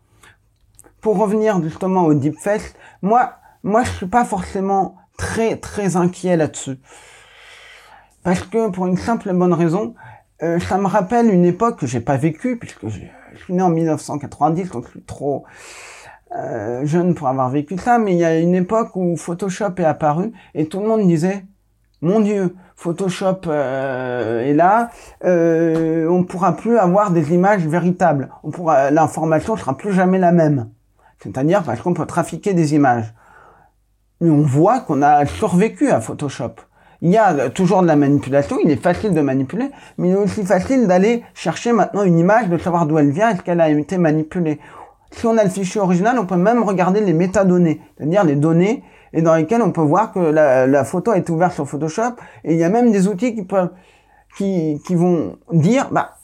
Pour 1.00 1.18
revenir 1.18 1.60
justement 1.62 2.04
au 2.04 2.14
deepfake, 2.14 2.74
moi 3.02 3.34
moi 3.62 3.82
je 3.82 3.90
suis 3.90 4.06
pas 4.06 4.24
forcément 4.24 4.96
très 5.18 5.56
très 5.56 5.96
inquiet 5.96 6.36
là-dessus. 6.36 6.78
Parce 8.24 8.40
que 8.40 8.70
pour 8.70 8.86
une 8.86 8.96
simple 8.96 9.30
et 9.30 9.32
bonne 9.32 9.52
raison, 9.52 9.94
euh, 10.42 10.58
ça 10.58 10.78
me 10.78 10.86
rappelle 10.86 11.32
une 11.32 11.44
époque 11.44 11.78
que 11.78 11.86
j'ai 11.86 12.00
pas 12.00 12.16
vécue, 12.16 12.58
puisque 12.58 12.88
je, 12.88 13.00
suis 13.36 13.54
né 13.54 13.62
en 13.62 13.70
1990, 13.70 14.70
donc 14.70 14.86
je 14.86 14.90
suis 14.90 15.02
trop 15.02 15.44
euh, 16.34 16.84
jeune 16.84 17.14
pour 17.14 17.28
avoir 17.28 17.48
vécu 17.50 17.78
ça, 17.78 17.98
mais 17.98 18.12
il 18.12 18.18
y 18.18 18.24
a 18.24 18.36
une 18.38 18.56
époque 18.56 18.96
où 18.96 19.16
Photoshop 19.16 19.74
est 19.78 19.84
apparu 19.84 20.32
et 20.54 20.66
tout 20.66 20.80
le 20.80 20.88
monde 20.88 21.06
disait 21.06 21.44
mon 22.04 22.20
Dieu, 22.20 22.54
Photoshop 22.76 23.46
euh, 23.46 24.42
est 24.42 24.52
là, 24.52 24.90
euh, 25.24 26.06
on 26.08 26.22
pourra 26.24 26.54
plus 26.54 26.76
avoir 26.76 27.10
des 27.10 27.32
images 27.32 27.66
véritables. 27.66 28.28
On 28.42 28.50
pourra, 28.50 28.90
l'information 28.90 29.56
sera 29.56 29.74
plus 29.74 29.92
jamais 29.92 30.18
la 30.18 30.30
même. 30.30 30.68
C'est-à-dire 31.20 31.62
parce 31.62 31.80
qu'on 31.80 31.94
peut 31.94 32.04
trafiquer 32.04 32.52
des 32.52 32.74
images. 32.74 33.14
Mais 34.20 34.28
on 34.28 34.42
voit 34.42 34.80
qu'on 34.80 35.00
a 35.00 35.24
survécu 35.24 35.90
à 35.90 36.00
Photoshop. 36.02 36.56
Il 37.04 37.10
y 37.10 37.18
a 37.18 37.50
toujours 37.50 37.82
de 37.82 37.86
la 37.86 37.96
manipulation, 37.96 38.56
il 38.64 38.70
est 38.70 38.82
facile 38.82 39.12
de 39.12 39.20
manipuler, 39.20 39.70
mais 39.98 40.08
il 40.08 40.14
est 40.14 40.16
aussi 40.16 40.42
facile 40.42 40.86
d'aller 40.86 41.22
chercher 41.34 41.72
maintenant 41.72 42.02
une 42.02 42.18
image, 42.18 42.48
de 42.48 42.56
savoir 42.56 42.86
d'où 42.86 42.98
elle 42.98 43.10
vient, 43.10 43.28
est-ce 43.28 43.42
qu'elle 43.42 43.60
a 43.60 43.68
été 43.68 43.98
manipulée. 43.98 44.58
Si 45.10 45.26
on 45.26 45.36
a 45.36 45.44
le 45.44 45.50
fichier 45.50 45.82
original, 45.82 46.18
on 46.18 46.24
peut 46.24 46.36
même 46.36 46.62
regarder 46.62 47.02
les 47.02 47.12
métadonnées, 47.12 47.82
c'est-à-dire 47.98 48.24
les 48.24 48.36
données 48.36 48.82
et 49.12 49.20
dans 49.20 49.34
lesquelles 49.34 49.60
on 49.60 49.70
peut 49.70 49.82
voir 49.82 50.12
que 50.12 50.18
la, 50.18 50.84
photo 50.84 51.12
est 51.12 51.28
ouverte 51.28 51.52
sur 51.52 51.68
Photoshop. 51.68 52.16
Et 52.42 52.54
il 52.54 52.58
y 52.58 52.64
a 52.64 52.70
même 52.70 52.90
des 52.90 53.06
outils 53.06 53.34
qui 53.34 53.42
peuvent, 53.42 53.68
qui 54.38 54.80
vont 54.90 55.36
dire, 55.52 55.90
bah, 55.92 56.14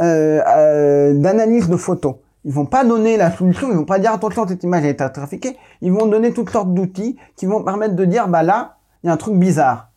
euh, 0.00 0.40
euh, 0.48 1.12
d'analyse 1.12 1.68
de 1.68 1.76
photos. 1.76 2.14
Ils 2.46 2.52
vont 2.54 2.64
pas 2.64 2.84
donner 2.84 3.18
la 3.18 3.30
solution, 3.30 3.68
ils 3.70 3.76
vont 3.76 3.84
pas 3.84 3.98
dire 3.98 4.12
attention 4.12 4.48
cette 4.48 4.64
image 4.64 4.86
a 4.86 4.88
été 4.88 5.04
trafiquée. 5.12 5.58
Ils 5.82 5.92
vont 5.92 6.06
donner 6.06 6.32
toutes 6.32 6.48
sortes 6.48 6.72
d'outils 6.72 7.18
qui 7.36 7.44
vont 7.44 7.62
permettre 7.62 7.94
de 7.94 8.04
dire 8.06 8.28
bah 8.28 8.42
là 8.42 8.78
il 9.04 9.08
y 9.08 9.10
a 9.10 9.12
un 9.12 9.18
truc 9.18 9.34
bizarre. 9.34 9.91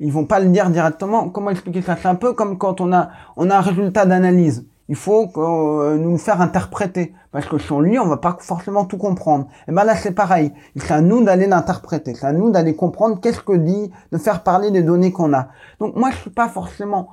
Ils 0.00 0.12
vont 0.12 0.24
pas 0.24 0.40
le 0.40 0.48
dire 0.48 0.70
directement. 0.70 1.28
Comment 1.28 1.50
expliquer 1.50 1.82
ça? 1.82 1.96
C'est 2.00 2.08
un 2.08 2.14
peu 2.14 2.32
comme 2.32 2.58
quand 2.58 2.80
on 2.80 2.92
a 2.92 3.10
on 3.36 3.50
a 3.50 3.56
un 3.56 3.60
résultat 3.60 4.06
d'analyse 4.06 4.64
il 4.90 4.96
faut 4.96 5.30
euh, 5.36 5.96
nous 5.96 6.18
faire 6.18 6.40
interpréter. 6.40 7.14
Parce 7.30 7.46
que 7.46 7.56
on 7.72 7.80
lit, 7.80 8.00
on 8.00 8.08
va 8.08 8.16
pas 8.16 8.36
forcément 8.40 8.84
tout 8.84 8.98
comprendre. 8.98 9.46
Et 9.68 9.72
ben 9.72 9.84
là, 9.84 9.94
c'est 9.94 10.10
pareil. 10.10 10.52
C'est 10.74 10.90
à 10.92 11.00
nous 11.00 11.22
d'aller 11.22 11.46
l'interpréter. 11.46 12.12
C'est 12.14 12.26
à 12.26 12.32
nous 12.32 12.50
d'aller 12.50 12.74
comprendre 12.74 13.20
qu'est-ce 13.20 13.40
que 13.40 13.56
dit, 13.56 13.92
de 14.10 14.18
faire 14.18 14.42
parler 14.42 14.72
des 14.72 14.82
données 14.82 15.12
qu'on 15.12 15.32
a. 15.32 15.46
Donc 15.78 15.94
moi, 15.94 16.10
je 16.10 16.16
suis 16.16 16.30
pas 16.30 16.48
forcément... 16.48 17.08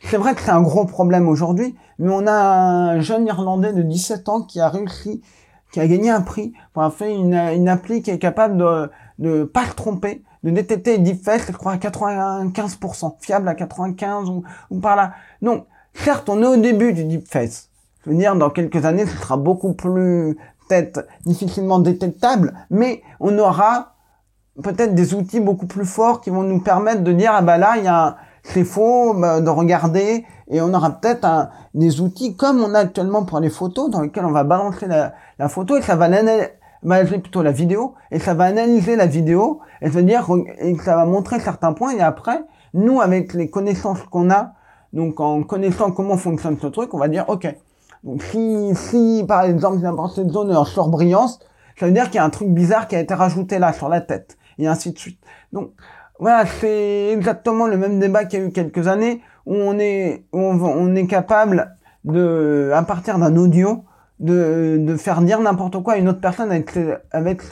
C'est 0.00 0.16
vrai 0.16 0.34
que 0.34 0.40
c'est 0.40 0.50
un 0.50 0.62
gros 0.62 0.84
problème 0.84 1.28
aujourd'hui, 1.28 1.76
mais 2.00 2.10
on 2.12 2.26
a 2.26 2.32
un 2.32 3.00
jeune 3.00 3.28
Irlandais 3.28 3.72
de 3.72 3.82
17 3.82 4.28
ans 4.28 4.42
qui 4.42 4.58
a 4.58 4.68
réussi, 4.68 5.22
qui 5.70 5.78
a 5.78 5.86
gagné 5.86 6.10
un 6.10 6.22
prix 6.22 6.52
pour 6.72 6.82
avoir 6.82 6.98
fait 6.98 7.14
une, 7.14 7.34
une 7.34 7.68
appli 7.68 8.02
qui 8.02 8.10
est 8.10 8.18
capable 8.18 8.56
de 8.56 8.90
ne 9.20 9.44
pas 9.44 9.66
se 9.66 9.74
tromper, 9.74 10.24
de 10.42 10.50
détecter 10.50 10.96
les 10.96 11.02
deepfakes, 11.02 11.46
je 11.46 11.52
crois 11.52 11.72
à 11.72 11.76
95%, 11.76 13.14
fiable 13.20 13.48
à 13.48 13.54
95 13.54 14.28
ou, 14.28 14.42
ou 14.70 14.80
par 14.80 14.96
là. 14.96 15.12
Donc, 15.40 15.66
Certes, 15.94 16.28
on 16.28 16.42
est 16.42 16.46
au 16.46 16.56
début 16.56 16.92
du 16.92 17.04
deepfake. 17.04 17.68
Je 18.04 18.10
veux 18.10 18.16
dire, 18.16 18.34
dans 18.34 18.50
quelques 18.50 18.84
années, 18.84 19.06
ce 19.06 19.16
sera 19.16 19.36
beaucoup 19.36 19.74
plus, 19.74 20.36
peut-être, 20.68 21.06
difficilement 21.24 21.78
détectable, 21.78 22.54
mais 22.70 23.02
on 23.20 23.38
aura 23.38 23.94
peut-être 24.62 24.94
des 24.94 25.14
outils 25.14 25.40
beaucoup 25.40 25.66
plus 25.66 25.84
forts 25.84 26.20
qui 26.20 26.30
vont 26.30 26.42
nous 26.42 26.60
permettre 26.60 27.02
de 27.02 27.12
dire, 27.12 27.32
ah 27.34 27.42
bah 27.42 27.58
là, 27.58 27.74
il 27.76 27.84
y 27.84 27.88
a, 27.88 28.16
c'est 28.42 28.64
faux, 28.64 29.14
bah, 29.14 29.40
de 29.40 29.48
regarder, 29.48 30.24
et 30.48 30.60
on 30.60 30.74
aura 30.74 30.90
peut-être 30.90 31.50
des 31.74 32.00
outils 32.00 32.36
comme 32.36 32.62
on 32.62 32.74
a 32.74 32.80
actuellement 32.80 33.24
pour 33.24 33.38
les 33.38 33.50
photos, 33.50 33.88
dans 33.88 34.00
lesquels 34.00 34.24
on 34.24 34.32
va 34.32 34.44
balancer 34.44 34.86
la, 34.86 35.14
la 35.38 35.48
photo, 35.48 35.76
et 35.76 35.82
ça 35.82 35.94
va 35.94 36.08
l'analyser, 36.08 36.48
plutôt 36.82 37.42
la 37.42 37.52
vidéo, 37.52 37.94
et 38.10 38.18
ça 38.18 38.34
va 38.34 38.44
analyser 38.44 38.96
la 38.96 39.06
vidéo, 39.06 39.60
et 39.80 39.90
se 39.90 39.98
dire, 39.98 40.26
et 40.58 40.76
ça 40.78 40.96
va 40.96 41.04
montrer 41.04 41.40
certains 41.40 41.72
points, 41.72 41.92
et 41.96 42.00
après, 42.00 42.42
nous, 42.74 43.00
avec 43.00 43.34
les 43.34 43.50
connaissances 43.50 44.02
qu'on 44.04 44.30
a, 44.30 44.52
donc 44.92 45.20
en 45.20 45.42
connaissant 45.42 45.90
comment 45.90 46.16
fonctionne 46.16 46.58
ce 46.60 46.66
truc, 46.66 46.92
on 46.94 46.98
va 46.98 47.08
dire 47.08 47.24
ok. 47.28 47.54
Donc 48.04 48.22
si, 48.22 48.74
si 48.74 49.24
par 49.26 49.42
exemple 49.42 49.78
n'importe 49.78 50.16
cette 50.16 50.30
zone 50.30 50.54
en 50.54 50.64
surbrillance, 50.64 51.38
ça 51.78 51.86
veut 51.86 51.92
dire 51.92 52.06
qu'il 52.06 52.16
y 52.16 52.18
a 52.18 52.24
un 52.24 52.30
truc 52.30 52.48
bizarre 52.48 52.88
qui 52.88 52.96
a 52.96 53.00
été 53.00 53.14
rajouté 53.14 53.58
là 53.58 53.72
sur 53.72 53.88
la 53.88 54.00
tête 54.00 54.36
et 54.58 54.66
ainsi 54.66 54.92
de 54.92 54.98
suite. 54.98 55.20
Donc 55.52 55.70
voilà, 56.18 56.44
c'est 56.46 57.10
exactement 57.10 57.66
le 57.66 57.76
même 57.76 57.98
débat 57.98 58.24
qu'il 58.24 58.40
y 58.40 58.42
a 58.42 58.46
eu 58.46 58.52
quelques 58.52 58.86
années 58.86 59.22
où 59.46 59.54
on 59.54 59.78
est 59.78 60.24
où 60.32 60.40
on, 60.40 60.94
est 60.94 61.06
capable 61.06 61.76
de 62.04 62.70
à 62.74 62.82
partir 62.82 63.18
d'un 63.18 63.36
audio 63.36 63.84
de, 64.22 64.78
de 64.80 64.96
faire 64.96 65.20
dire 65.20 65.40
n'importe 65.40 65.82
quoi 65.82 65.94
à 65.94 65.96
une 65.98 66.08
autre 66.08 66.20
personne 66.20 66.50
avec 66.50 66.70
avec 67.10 67.42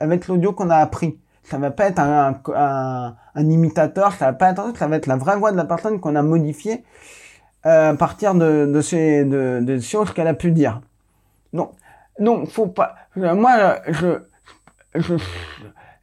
avec 0.00 0.28
l'audio 0.28 0.52
qu'on 0.52 0.70
a 0.70 0.76
appris 0.76 1.18
ça 1.50 1.58
va 1.58 1.70
pas 1.70 1.86
être 1.86 1.98
un, 1.98 2.40
un, 2.54 3.16
un, 3.34 3.50
imitateur, 3.50 4.12
ça 4.12 4.26
va 4.26 4.32
pas 4.32 4.50
être 4.50 4.76
ça 4.76 4.86
va 4.86 4.96
être 4.96 5.06
la 5.06 5.16
vraie 5.16 5.36
voix 5.36 5.50
de 5.52 5.56
la 5.56 5.64
personne 5.64 5.98
qu'on 6.00 6.14
a 6.14 6.22
modifiée 6.22 6.84
euh, 7.66 7.90
à 7.90 7.94
partir 7.94 8.34
de, 8.34 8.70
de 8.72 8.80
ces 8.80 9.24
de, 9.24 9.60
de 9.60 9.80
choses 9.80 10.12
qu'elle 10.12 10.28
a 10.28 10.34
pu 10.34 10.52
dire. 10.52 10.80
Donc, 11.52 11.72
donc 12.18 12.48
faut 12.48 12.68
pas. 12.68 12.94
Moi, 13.16 13.76
je 13.88 14.22
je 14.94 15.14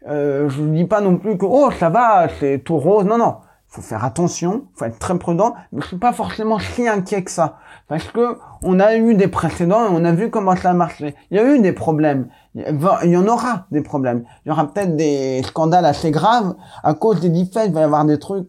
euh, 0.08 0.50
je 0.50 0.62
dis 0.64 0.86
pas 0.86 1.02
non 1.02 1.18
plus 1.18 1.38
que 1.38 1.46
oh 1.46 1.72
ça 1.72 1.90
va, 1.90 2.28
c'est 2.40 2.60
tout 2.60 2.78
rose. 2.78 3.06
Non 3.06 3.18
non, 3.18 3.38
faut 3.68 3.82
faire 3.82 4.04
attention, 4.04 4.68
faut 4.76 4.86
être 4.86 5.00
très 5.00 5.18
prudent. 5.18 5.56
Mais 5.72 5.82
je 5.82 5.88
suis 5.88 5.98
pas 5.98 6.14
forcément 6.14 6.60
si 6.60 6.88
inquiet 6.88 7.24
que 7.24 7.32
ça 7.32 7.58
parce 7.88 8.06
que 8.12 8.38
on 8.64 8.80
a 8.80 8.96
eu 8.96 9.16
des 9.16 9.28
précédents 9.28 9.86
et 9.86 9.90
on 9.92 10.04
a 10.06 10.12
vu 10.12 10.30
comment 10.30 10.56
ça 10.56 10.72
a 10.72 10.74
marché. 10.74 11.16
Il 11.32 11.38
y 11.38 11.40
a 11.40 11.44
eu 11.44 11.60
des 11.60 11.74
problèmes. 11.74 12.28
Il 12.56 13.10
y 13.10 13.18
en 13.18 13.28
aura 13.28 13.68
des 13.72 13.82
problèmes. 13.82 14.24
Il 14.46 14.50
y 14.50 14.52
aura 14.52 14.72
peut-être 14.72 14.96
des 14.96 15.42
scandales 15.44 15.86
assez 15.86 16.12
graves 16.12 16.56
à 16.84 16.94
cause 16.94 17.20
des 17.22 17.30
deepfakes. 17.30 17.68
Il 17.68 17.74
va 17.74 17.82
y 17.82 17.84
avoir 17.84 18.06
des 18.06 18.20
trucs. 18.20 18.48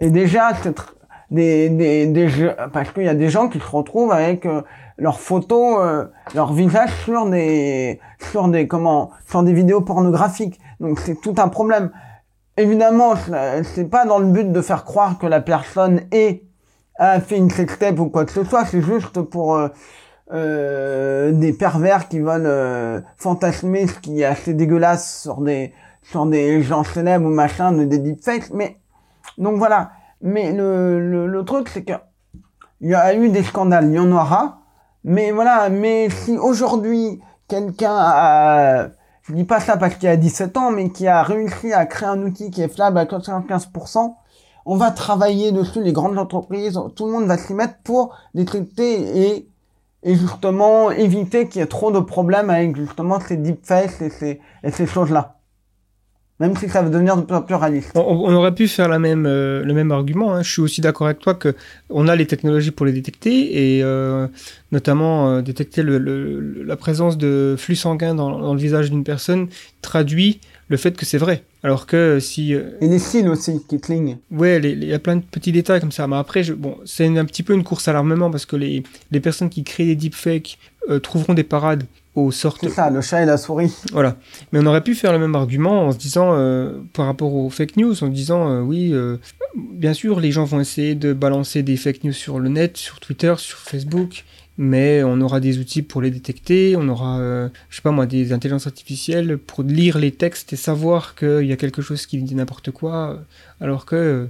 Et 0.00 0.10
déjà, 0.10 0.52
des, 1.30 1.68
des, 1.68 2.06
des 2.06 2.28
jeux, 2.28 2.54
parce 2.72 2.90
qu'il 2.92 3.04
y 3.04 3.08
a 3.08 3.14
des 3.14 3.28
gens 3.28 3.48
qui 3.48 3.58
se 3.58 3.66
retrouvent 3.66 4.12
avec 4.12 4.46
euh, 4.46 4.62
leurs 4.96 5.20
photos, 5.20 5.78
euh, 5.80 6.04
leur 6.34 6.52
visage 6.52 6.90
sur 7.04 7.28
des, 7.28 8.00
sur 8.30 8.48
des, 8.48 8.66
comment, 8.66 9.10
sur 9.28 9.42
des 9.42 9.52
vidéos 9.52 9.80
pornographiques. 9.80 10.58
Donc 10.80 11.00
c'est 11.00 11.20
tout 11.20 11.34
un 11.38 11.48
problème. 11.48 11.90
Évidemment, 12.56 13.14
c'est 13.62 13.88
pas 13.88 14.04
dans 14.04 14.18
le 14.18 14.26
but 14.26 14.50
de 14.50 14.60
faire 14.62 14.84
croire 14.84 15.18
que 15.18 15.26
la 15.26 15.40
personne 15.40 16.00
est 16.10 16.47
a 16.98 17.20
fait 17.20 17.36
une 17.36 17.50
sextape 17.50 17.98
ou 17.98 18.08
quoi 18.08 18.24
que 18.24 18.32
ce 18.32 18.44
soit. 18.44 18.64
C'est 18.64 18.82
juste 18.82 19.22
pour 19.22 19.56
euh, 19.56 19.68
euh, 20.32 21.32
des 21.32 21.52
pervers 21.52 22.08
qui 22.08 22.20
veulent 22.20 22.42
euh, 22.44 23.00
fantasmer 23.16 23.86
ce 23.86 23.98
qui 23.98 24.20
est 24.20 24.26
assez 24.26 24.52
dégueulasse 24.52 25.22
sur 25.22 25.40
des 25.40 25.72
sur 26.02 26.26
des 26.26 26.62
gens 26.62 26.84
célèbres 26.84 27.26
ou 27.26 27.30
machin 27.30 27.72
de 27.72 27.84
des 27.84 27.98
deepfakes 27.98 28.50
mais 28.52 28.76
donc 29.38 29.56
voilà 29.56 29.90
mais 30.20 30.52
le, 30.52 31.00
le, 31.00 31.26
le 31.26 31.44
truc 31.44 31.68
c'est 31.70 31.82
que 31.82 31.94
il 32.80 32.90
y 32.90 32.94
a 32.94 33.14
eu 33.14 33.30
des 33.30 33.42
scandales 33.42 33.86
il 33.86 33.94
y 33.94 33.98
en 33.98 34.12
aura 34.12 34.60
mais 35.02 35.32
voilà 35.32 35.70
mais 35.70 36.10
si 36.10 36.36
aujourd'hui 36.36 37.20
quelqu'un 37.48 37.96
a 37.96 38.88
je 39.22 39.32
dis 39.32 39.44
pas 39.44 39.60
ça 39.60 39.78
parce 39.78 39.94
qu'il 39.94 40.10
a 40.10 40.16
17 40.16 40.56
ans 40.58 40.70
mais 40.70 40.90
qui 40.90 41.06
a 41.08 41.22
réussi 41.22 41.72
à 41.72 41.86
créer 41.86 42.08
un 42.08 42.22
outil 42.22 42.50
qui 42.50 42.60
est 42.62 42.68
fiable 42.68 42.98
à 42.98 43.06
95% 43.06 44.14
on 44.70 44.76
va 44.76 44.90
travailler 44.90 45.50
dessus 45.50 45.82
les 45.82 45.92
grandes 45.92 46.18
entreprises 46.18 46.78
tout 46.94 47.06
le 47.06 47.12
monde 47.12 47.26
va 47.26 47.38
s'y 47.38 47.54
mettre 47.54 47.78
pour 47.82 48.14
détecter 48.34 49.46
et 50.02 50.14
justement 50.14 50.90
éviter 50.90 51.48
qu'il 51.48 51.60
y 51.60 51.64
ait 51.64 51.66
trop 51.66 51.90
de 51.90 52.00
problèmes 52.00 52.50
avec 52.50 52.76
justement 52.76 53.20
ces 53.20 53.36
deepfakes 53.36 54.00
et 54.00 54.70
ces, 54.70 54.86
choses-là. 54.86 55.36
Même 56.40 56.56
si 56.56 56.68
ça 56.68 56.82
va 56.82 56.88
devenir 56.88 57.16
de 57.16 57.22
plus 57.22 57.34
en 57.34 57.42
plus 57.42 57.56
réaliste. 57.56 57.90
On, 57.96 58.32
aurait 58.32 58.54
pu 58.54 58.68
faire 58.68 58.88
euh, 58.92 59.64
le 59.64 59.74
même 59.74 59.90
argument. 59.90 60.34
hein. 60.34 60.42
Je 60.42 60.52
suis 60.52 60.62
aussi 60.62 60.80
d'accord 60.80 61.08
avec 61.08 61.18
toi 61.18 61.34
que 61.34 61.56
on 61.90 62.06
a 62.06 62.14
les 62.14 62.28
technologies 62.28 62.70
pour 62.70 62.86
les 62.86 62.92
détecter 62.92 63.76
et 63.76 63.82
euh, 63.82 64.28
notamment 64.70 65.30
euh, 65.30 65.42
détecter 65.42 65.82
la 65.82 66.76
présence 66.76 67.18
de 67.18 67.56
flux 67.58 67.74
sanguin 67.74 68.14
dans 68.14 68.54
le 68.54 68.60
visage 68.60 68.90
d'une 68.90 69.02
personne 69.02 69.48
traduit 69.82 70.40
le 70.68 70.76
fait 70.76 70.96
que 70.96 71.06
c'est 71.06 71.18
vrai. 71.18 71.42
Alors 71.62 71.86
que 71.86 72.20
si 72.20 72.54
euh, 72.54 72.70
Et 72.80 72.88
les 72.88 72.98
styles 72.98 73.28
aussi 73.28 73.60
qui 73.68 73.80
clignent. 73.80 74.18
Ouais, 74.30 74.58
il 74.58 74.84
y 74.84 74.94
a 74.94 74.98
plein 74.98 75.16
de 75.16 75.22
petits 75.22 75.52
détails 75.52 75.80
comme 75.80 75.92
ça. 75.92 76.06
Mais 76.06 76.16
après, 76.16 76.42
je, 76.42 76.52
bon, 76.52 76.76
c'est 76.84 77.06
un 77.06 77.24
petit 77.24 77.42
peu 77.42 77.54
une 77.54 77.64
course 77.64 77.88
à 77.88 77.92
l'armement 77.92 78.30
parce 78.30 78.46
que 78.46 78.56
les, 78.56 78.82
les 79.10 79.20
personnes 79.20 79.50
qui 79.50 79.64
créent 79.64 79.86
des 79.86 79.96
deepfakes 79.96 80.58
euh, 80.88 80.98
trouveront 81.00 81.34
des 81.34 81.44
parades 81.44 81.84
aux 82.14 82.30
sortes. 82.30 82.58
C'est 82.60 82.70
ça, 82.70 82.90
le 82.90 83.00
chat 83.00 83.22
et 83.22 83.26
la 83.26 83.38
souris. 83.38 83.74
Voilà. 83.92 84.16
Mais 84.52 84.58
on 84.60 84.66
aurait 84.66 84.82
pu 84.82 84.94
faire 84.94 85.12
le 85.12 85.18
même 85.18 85.34
argument 85.34 85.86
en 85.86 85.92
se 85.92 85.98
disant, 85.98 86.30
euh, 86.32 86.78
par 86.92 87.06
rapport 87.06 87.34
aux 87.34 87.48
fake 87.48 87.76
news, 87.76 88.02
en 88.02 88.08
disant, 88.08 88.60
oui, 88.62 88.92
bien 89.56 89.94
sûr, 89.94 90.20
les 90.20 90.32
gens 90.32 90.44
vont 90.44 90.60
essayer 90.60 90.94
de 90.94 91.12
balancer 91.12 91.62
des 91.62 91.76
fake 91.76 92.04
news 92.04 92.12
sur 92.12 92.40
le 92.40 92.48
net, 92.48 92.76
sur 92.76 93.00
Twitter, 93.00 93.34
sur 93.38 93.58
Facebook. 93.58 94.24
Mais 94.58 95.02
on 95.04 95.20
aura 95.20 95.38
des 95.38 95.58
outils 95.58 95.82
pour 95.82 96.02
les 96.02 96.10
détecter, 96.10 96.74
on 96.76 96.88
aura, 96.88 97.20
euh, 97.20 97.48
je 97.70 97.76
sais 97.76 97.82
pas 97.82 97.92
moi, 97.92 98.06
des 98.06 98.32
intelligences 98.32 98.66
artificielles 98.66 99.38
pour 99.38 99.62
lire 99.62 99.98
les 99.98 100.10
textes 100.10 100.52
et 100.52 100.56
savoir 100.56 101.14
qu'il 101.14 101.46
y 101.46 101.52
a 101.52 101.56
quelque 101.56 101.80
chose 101.80 102.06
qui 102.06 102.18
dit 102.18 102.34
n'importe 102.34 102.72
quoi, 102.72 103.22
alors 103.60 103.86
que 103.86 104.28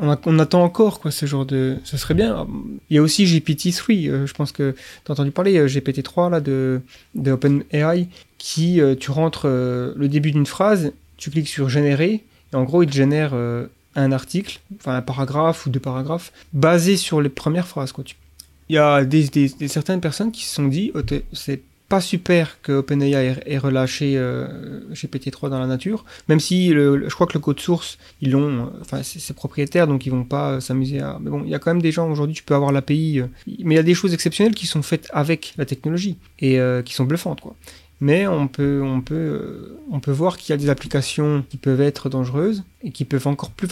euh, 0.00 0.16
on, 0.24 0.38
attend 0.38 0.62
encore 0.62 1.00
quoi 1.00 1.10
ce 1.10 1.26
genre 1.26 1.44
de 1.44 1.76
ce 1.84 1.96
serait 1.96 2.14
bien. 2.14 2.46
Il 2.88 2.96
y 2.96 2.98
a 2.98 3.02
aussi 3.02 3.24
GPT-3 3.24 4.08
euh, 4.08 4.26
je 4.26 4.34
pense 4.34 4.52
que 4.52 4.74
tu 5.04 5.10
as 5.10 5.12
entendu 5.12 5.30
parler 5.30 5.58
euh, 5.58 5.66
GPT-3 5.66 6.30
là 6.30 6.40
de, 6.40 6.80
de 7.14 7.32
OpenAI 7.32 8.08
qui 8.38 8.80
tu 8.98 9.10
rentres 9.12 9.46
le 9.46 10.06
début 10.08 10.32
d'une 10.32 10.46
phrase 10.46 10.92
tu 11.16 11.30
cliques 11.30 11.48
sur 11.48 11.68
générer 11.68 12.24
et 12.52 12.56
en 12.56 12.64
gros 12.64 12.82
il 12.82 12.88
te 12.88 12.94
génère 12.94 13.34
un 13.34 14.10
article 14.10 14.58
enfin 14.80 14.96
un 14.96 15.00
paragraphe 15.00 15.64
ou 15.66 15.70
deux 15.70 15.78
paragraphes 15.78 16.32
basé 16.52 16.96
sur 16.96 17.20
les 17.20 17.28
premières 17.28 17.68
phrases 17.68 17.92
quoi 17.92 18.02
il 18.68 18.76
y 18.76 18.78
a 18.78 19.04
des, 19.04 19.48
certaines 19.68 20.00
personnes 20.00 20.32
qui 20.32 20.44
se 20.44 20.54
sont 20.54 20.68
dit 20.68 20.92
oh, 20.94 21.00
c'est 21.32 21.62
pas 21.92 22.00
super 22.00 22.58
que 22.62 22.72
OpenAI 22.72 23.36
ait, 23.44 23.58
relâché 23.58 24.14
euh, 24.16 24.80
GPT-3 24.94 25.50
dans 25.50 25.58
la 25.58 25.66
nature, 25.66 26.06
même 26.26 26.40
si 26.40 26.70
je 26.70 27.14
crois 27.14 27.26
que 27.26 27.34
le 27.34 27.40
code 27.40 27.60
source, 27.60 27.98
ils 28.22 28.30
l'ont, 28.30 28.64
euh, 28.64 28.80
enfin 28.80 29.02
c'est 29.02 29.36
propriétaire, 29.36 29.86
donc 29.86 30.06
ils 30.06 30.08
vont 30.08 30.24
pas 30.24 30.52
euh, 30.52 30.60
s'amuser 30.60 31.00
à. 31.00 31.18
Mais 31.20 31.28
bon, 31.28 31.42
il 31.44 31.50
y 31.50 31.54
a 31.54 31.58
quand 31.58 31.70
même 31.70 31.82
des 31.82 31.92
gens 31.92 32.10
aujourd'hui, 32.10 32.34
tu 32.34 32.44
peux 32.44 32.54
avoir 32.54 32.72
l'API, 32.72 33.20
euh, 33.20 33.26
mais 33.46 33.74
il 33.74 33.76
y 33.76 33.78
a 33.78 33.82
des 33.82 33.92
choses 33.92 34.14
exceptionnelles 34.14 34.54
qui 34.54 34.66
sont 34.66 34.80
faites 34.80 35.10
avec 35.12 35.52
la 35.58 35.66
technologie 35.66 36.16
et 36.38 36.58
qui 36.86 36.94
sont 36.94 37.04
bluffantes 37.04 37.42
quoi. 37.42 37.54
Mais 38.04 38.26
on 38.26 38.48
peut, 38.48 38.82
on 38.82 39.00
peut, 39.00 39.76
on 39.92 40.00
peut 40.00 40.10
voir 40.10 40.36
qu'il 40.36 40.50
y 40.50 40.54
a 40.54 40.56
des 40.56 40.70
applications 40.70 41.44
qui 41.48 41.56
peuvent 41.56 41.80
être 41.80 42.08
dangereuses 42.08 42.64
et 42.82 42.90
qui 42.90 43.04
peuvent 43.04 43.28
encore 43.28 43.50
plus, 43.50 43.68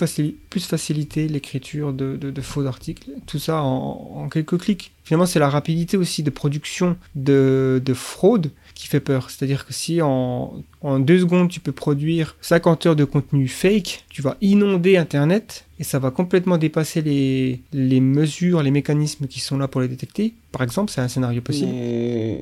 plus 0.48 0.65
faciliter 0.65 1.27
l'écriture 1.27 1.93
de, 1.93 2.16
de- 2.16 2.31
de 2.31 2.40
faux 2.40 2.65
articles. 2.65 3.11
Tout 3.27 3.40
ça 3.40 3.61
en, 3.61 4.12
en 4.15 4.28
quelques 4.28 4.57
clics. 4.59 4.93
Finalement, 5.02 5.27
c'est 5.27 5.40
la 5.40 5.51
rapidité 5.51 5.97
aussi 5.97 6.23
de 6.23 6.31
production 6.31 6.97
de, 7.16 7.82
de 7.85 7.93
fraude 7.93 8.52
qui 8.81 8.86
fait 8.86 9.01
peur. 9.01 9.28
C'est-à-dire 9.28 9.66
que 9.66 9.74
si 9.74 10.01
en, 10.01 10.55
en 10.81 10.98
deux 10.98 11.20
secondes 11.20 11.51
tu 11.51 11.61
peux 11.61 11.73
produire 11.73 12.36
50 12.40 12.86
heures 12.86 12.97
de 12.97 13.05
contenu 13.05 13.47
fake, 13.47 14.07
tu 14.09 14.23
vas 14.23 14.39
inonder 14.40 14.97
Internet 14.97 15.66
et 15.78 15.85
ça 15.85 15.98
va 15.98 16.11
complètement 16.11 16.57
dépasser 16.57 17.02
les, 17.02 18.01
mesures, 18.01 18.62
les 18.62 18.70
mécanismes 18.70 19.27
qui 19.27 19.40
sont 19.40 19.59
là 19.59 19.69
pour 19.69 19.82
les 19.82 19.89
détecter. 19.89 20.32
Par 20.51 20.62
exemple, 20.62 20.90
c'est 20.90 21.02
un 21.02 21.09
scénario 21.09 21.43
possible. 21.43 21.73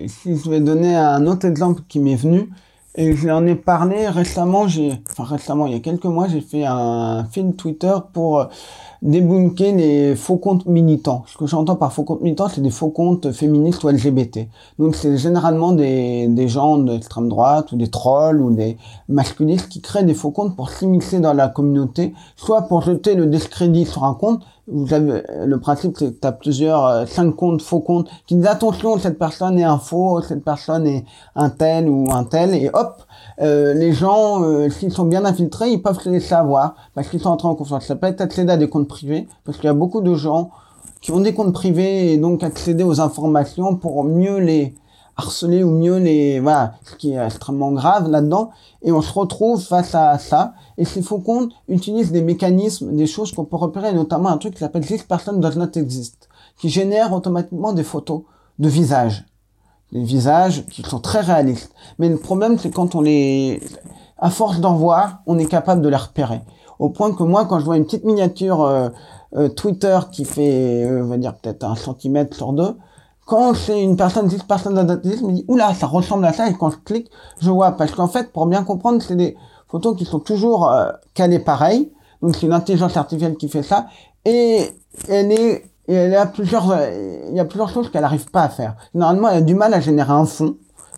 Si 0.09 0.37
je 0.37 0.49
vais 0.49 0.61
donner 0.61 0.95
un 0.95 1.27
autre 1.27 1.45
exemple 1.45 1.83
qui 1.89 1.99
m'est 1.99 2.15
venu, 2.15 2.49
et 2.95 3.17
j'en 3.17 3.45
ai 3.47 3.57
parlé 3.57 4.09
récemment, 4.09 4.69
j'ai, 4.69 4.93
enfin 5.11 5.25
récemment, 5.25 5.67
il 5.67 5.73
y 5.73 5.77
a 5.77 5.81
quelques 5.81 6.05
mois, 6.05 6.29
j'ai 6.29 6.41
fait 6.41 6.65
un 6.65 7.25
fil 7.31 7.55
Twitter 7.57 7.95
pour 8.13 8.49
débunker 9.03 9.73
les 9.73 10.17
faux 10.17 10.37
comptes 10.37 10.67
militants. 10.67 11.25
Ce 11.27 11.37
que 11.37 11.47
j'entends 11.47 11.77
par 11.77 11.93
faux 11.93 12.05
comptes 12.05 12.21
militants, 12.21 12.49
c'est 12.49 12.61
des 12.61 12.71
faux 12.71 12.91
comptes 12.91 13.33
féministes 13.33 13.85
ou 13.85 13.89
LGBT. 13.89 14.49
Donc 14.79 14.95
c'est 14.95 15.17
généralement 15.17 15.73
des, 15.73 16.29
des 16.29 16.49
gens 16.49 16.79
d'extrême 16.79 17.29
droite 17.29 17.73
ou 17.73 17.77
des 17.77 17.89
trolls 17.89 18.41
ou 18.41 18.51
des 18.51 18.77
masculistes 19.09 19.69
qui 19.69 19.81
créent 19.81 20.05
des 20.05 20.15
faux 20.15 20.31
comptes 20.31 20.57
pour 20.57 20.71
s'immiscer 20.71 21.21
dans 21.21 21.33
la 21.33 21.49
communauté, 21.49 22.15
soit 22.37 22.63
pour 22.63 22.83
jeter 22.83 23.15
le 23.15 23.27
discrédit 23.27 23.87
sur 23.87 24.05
un 24.05 24.15
compte, 24.15 24.43
vous 24.71 24.93
avez 24.93 25.23
le 25.47 25.61
principe 25.61 25.97
c'est 25.97 26.15
que 26.15 26.21
tu 26.21 26.27
as 26.27 26.33
plusieurs 26.33 26.85
euh, 26.87 27.07
cinq 27.07 27.33
comptes 27.33 27.63
faux 27.63 27.81
comptes 27.81 28.09
qui 28.27 28.35
disent 28.35 28.47
attention 28.47 28.99
cette 28.99 29.19
personne 29.19 29.59
est 29.59 29.65
un 29.65 29.79
faux 29.79 30.21
cette 30.21 30.45
personne 30.45 30.87
est 30.87 31.05
un 31.35 31.49
tel 31.49 31.89
ou 31.89 32.13
un 32.13 32.25
tel 32.25 32.55
et 32.55 32.69
hop 32.73 33.03
euh, 33.41 33.75
les 33.75 33.93
gens 33.93 34.43
euh, 34.43 34.69
s'ils 34.69 34.93
sont 34.93 35.05
bien 35.05 35.25
infiltrés 35.25 35.71
ils 35.71 35.81
peuvent 35.81 36.01
se 36.01 36.09
laisser 36.09 36.35
avoir 36.35 36.75
parce 36.95 37.09
qu'ils 37.09 37.21
sont 37.21 37.31
entrés 37.31 37.49
en 37.49 37.55
confiance. 37.55 37.87
Ça 37.87 37.97
peut 37.97 38.07
être 38.07 38.21
accéder 38.21 38.53
à 38.53 38.57
des 38.57 38.69
comptes 38.69 38.89
privés 38.89 39.29
parce 39.45 39.59
qu'il 39.59 39.67
y 39.67 39.71
a 39.71 39.75
beaucoup 39.75 40.01
de 40.01 40.15
gens 40.15 40.51
qui 41.01 41.13
ont 41.13 41.21
des 41.21 41.35
comptes 41.35 41.53
privés 41.53 42.13
et 42.13 42.19
donc 42.19 42.43
accéder 42.43 42.85
aux 42.85 43.01
informations 43.01 43.77
pour 43.77 44.03
mieux 44.05 44.39
les 44.39 44.75
harceler 45.17 45.65
ou 45.65 45.71
mieux 45.71 45.99
les 45.99 46.41
voilà 46.41 46.75
ce 46.85 46.95
qui 46.97 47.13
est 47.13 47.25
extrêmement 47.25 47.73
grave 47.73 48.11
là-dedans. 48.11 48.51
Et 48.83 48.93
on 48.93 49.03
se 49.03 49.13
retrouve 49.13 49.61
face 49.61 49.95
à 49.95 50.19
ça. 50.19 50.55
Et 50.77 50.85
ces 50.85 51.03
faux 51.03 51.19
comptes 51.19 51.53
utilisent 51.69 52.13
des 52.13 52.23
mécanismes 52.23 52.95
des 52.97 53.07
choses 53.07 53.33
qu'on 53.33 53.45
peut 53.45 53.57
repérer 53.57 53.93
notamment 53.93 54.31
un 54.31 54.39
truc 54.39 54.55
qui 54.55 54.61
s'appelle 54.61 54.87
this 54.87 55.03
person 55.03 55.35
does 55.35 55.57
not 55.57 55.73
exist 55.75 56.29
qui 56.59 56.69
génère 56.69 57.13
automatiquement 57.13 57.73
des 57.73 57.85
photos 57.85 58.23
de 58.59 58.69
visages 58.69 59.25
des 59.93 60.03
visages 60.03 60.67
qui 60.67 60.83
sont 60.83 61.01
très 61.01 61.21
réalistes. 61.21 61.73
Mais 61.99 62.09
le 62.09 62.19
problème 62.19 62.59
c'est 62.59 62.71
quand 62.71 62.95
on 62.95 63.01
les 63.01 63.61
à 64.19 64.31
force 64.31 64.61
d'en 64.61 64.75
voir 64.75 65.21
on 65.27 65.39
est 65.39 65.47
capable 65.47 65.83
de 65.83 65.89
les 65.89 65.97
repérer. 65.97 66.41
Au 66.79 66.91
point 66.91 67.13
que 67.13 67.23
moi 67.23 67.47
quand 67.47 67.59
je 67.59 67.65
vois 67.65 67.77
une 67.77 67.85
petite 67.85 68.05
miniature 68.05 68.63
euh, 68.63 68.89
euh, 69.37 69.49
Twitter 69.49 69.99
qui 70.13 70.25
fait 70.25 70.85
euh, 70.85 71.03
on 71.05 71.09
va 71.09 71.17
dire 71.17 71.35
peut-être 71.35 71.65
un 71.65 71.77
centimètre 71.77 72.37
sur 72.37 72.53
deux 72.53 72.77
quand 73.29 73.53
c'est 73.53 73.83
une 73.83 73.97
personne, 73.97 74.27
10 74.27 74.45
personnes 74.45 74.75
d'adaptisme, 74.75 75.21
je 75.21 75.27
me 75.27 75.33
dis, 75.33 75.45
oula, 75.49 75.75
ça 75.75 75.87
ressemble 75.87 76.25
à 76.25 76.33
ça, 76.33 76.49
et 76.49 76.55
quand 76.55 76.71
je 76.71 76.79
clique, 76.79 77.11
je 77.43 77.51
vois, 77.51 77.73
parce 77.73 77.93
qu'en 77.93 78.09
fait, 78.09 78.33
pour 78.33 78.47
bien 78.47 78.65
comprendre, 78.65 79.03
c'est 79.03 79.17
des 79.17 79.37
photos 79.69 79.95
qui 79.97 80.07
sont 80.07 80.19
toujours 80.19 80.71
euh, 80.71 80.91
calées 81.13 81.39
pareil, 81.39 81.93
donc 82.23 82.35
c'est 82.35 82.47
une 82.47 82.55
intelligence 82.55 82.97
artificielle 82.97 83.37
qui 83.37 83.51
fait 83.51 83.63
ça, 83.63 83.87
et 84.25 84.71
elle 85.09 85.31
est, 85.31 85.67
et 85.89 85.95
elle 85.95 86.15
a 86.15 86.27
plusieurs, 86.27 86.71
euh, 86.71 87.27
il 87.31 87.37
y 87.37 87.41
a 87.41 87.45
plusieurs 87.45 87.71
choses 87.71 87.91
qu'elle 87.91 88.03
n'arrive 88.03 88.31
pas 88.31 88.43
à 88.43 88.49
faire. 88.49 88.77
Normalement, 88.95 89.29
elle 89.31 89.39
a 89.39 89.41
du 89.43 89.55
mal 89.55 89.75
à 89.75 89.81
générer 89.81 90.13
un 90.13 90.27
fond 90.27 90.57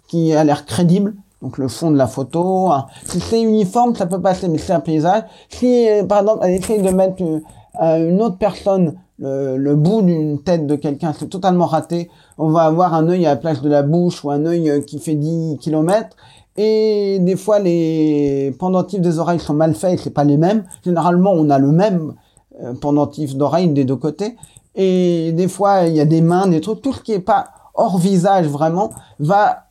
qui 0.09 0.35
a 0.35 0.45
l'air 0.45 0.67
crédible, 0.67 1.15
donc 1.41 1.57
le 1.57 1.69
fond 1.69 1.91
de 1.91 1.97
la 1.97 2.07
photo. 2.07 2.71
hein. 2.71 2.87
Si 3.07 3.21
c'est 3.21 3.41
uniforme, 3.41 3.95
ça 3.95 4.07
peut 4.07 4.21
passer, 4.21 4.49
mais 4.49 4.59
c'est 4.59 4.73
un 4.73 4.81
paysage. 4.81 5.23
Si, 5.49 5.89
euh, 5.89 6.05
par 6.05 6.21
exemple, 6.21 6.41
elle 6.43 6.55
essaye 6.55 6.83
de 6.83 6.91
mettre 6.91 7.23
euh, 7.23 7.41
à 7.75 7.99
une 7.99 8.21
autre 8.21 8.37
personne 8.37 8.97
le, 9.21 9.75
bout 9.75 10.03
d'une 10.03 10.43
tête 10.43 10.67
de 10.67 10.77
quelqu'un, 10.77 11.13
c'est 11.19 11.29
totalement 11.29 11.67
raté. 11.67 12.11
On 12.39 12.49
va 12.49 12.63
avoir 12.63 12.95
un 12.95 13.09
œil 13.09 13.27
à 13.27 13.31
la 13.31 13.37
place 13.37 13.63
de 13.63 13.69
la 13.69 13.83
bouche 13.83 14.25
ou 14.25 14.31
un 14.31 14.47
œil 14.47 14.71
euh, 14.71 14.81
qui 14.81 14.99
fait 14.99 15.15
10 15.15 15.59
km. 15.61 16.17
Et 16.57 17.19
des 17.21 17.37
fois, 17.37 17.59
les 17.59 18.55
pendentifs 18.59 19.01
des 19.01 19.19
oreilles 19.19 19.41
sont 19.41 19.55
mal 19.55 19.75
faits 19.75 19.95
et 19.95 19.97
c'est 20.03 20.11
pas 20.11 20.25
les 20.25 20.37
mêmes. 20.37 20.65
Généralement, 20.85 21.33
on 21.33 21.49
a 21.51 21.59
le 21.59 21.71
même 21.71 22.15
euh, 22.63 22.75
pendentif 22.75 23.37
d'oreille 23.37 23.69
des 23.69 23.85
deux 23.85 23.97
côtés. 23.97 24.37
Et 24.75 25.33
des 25.33 25.49
fois, 25.49 25.85
il 25.85 25.95
y 25.95 26.01
a 26.01 26.05
des 26.05 26.21
mains, 26.21 26.47
des 26.47 26.61
trucs. 26.61 26.83
Tout 26.83 26.93
ce 26.93 27.01
qui 27.01 27.13
est 27.13 27.21
pas 27.21 27.49
hors 27.75 27.99
visage 27.99 28.47
vraiment 28.47 28.91
va 29.19 29.67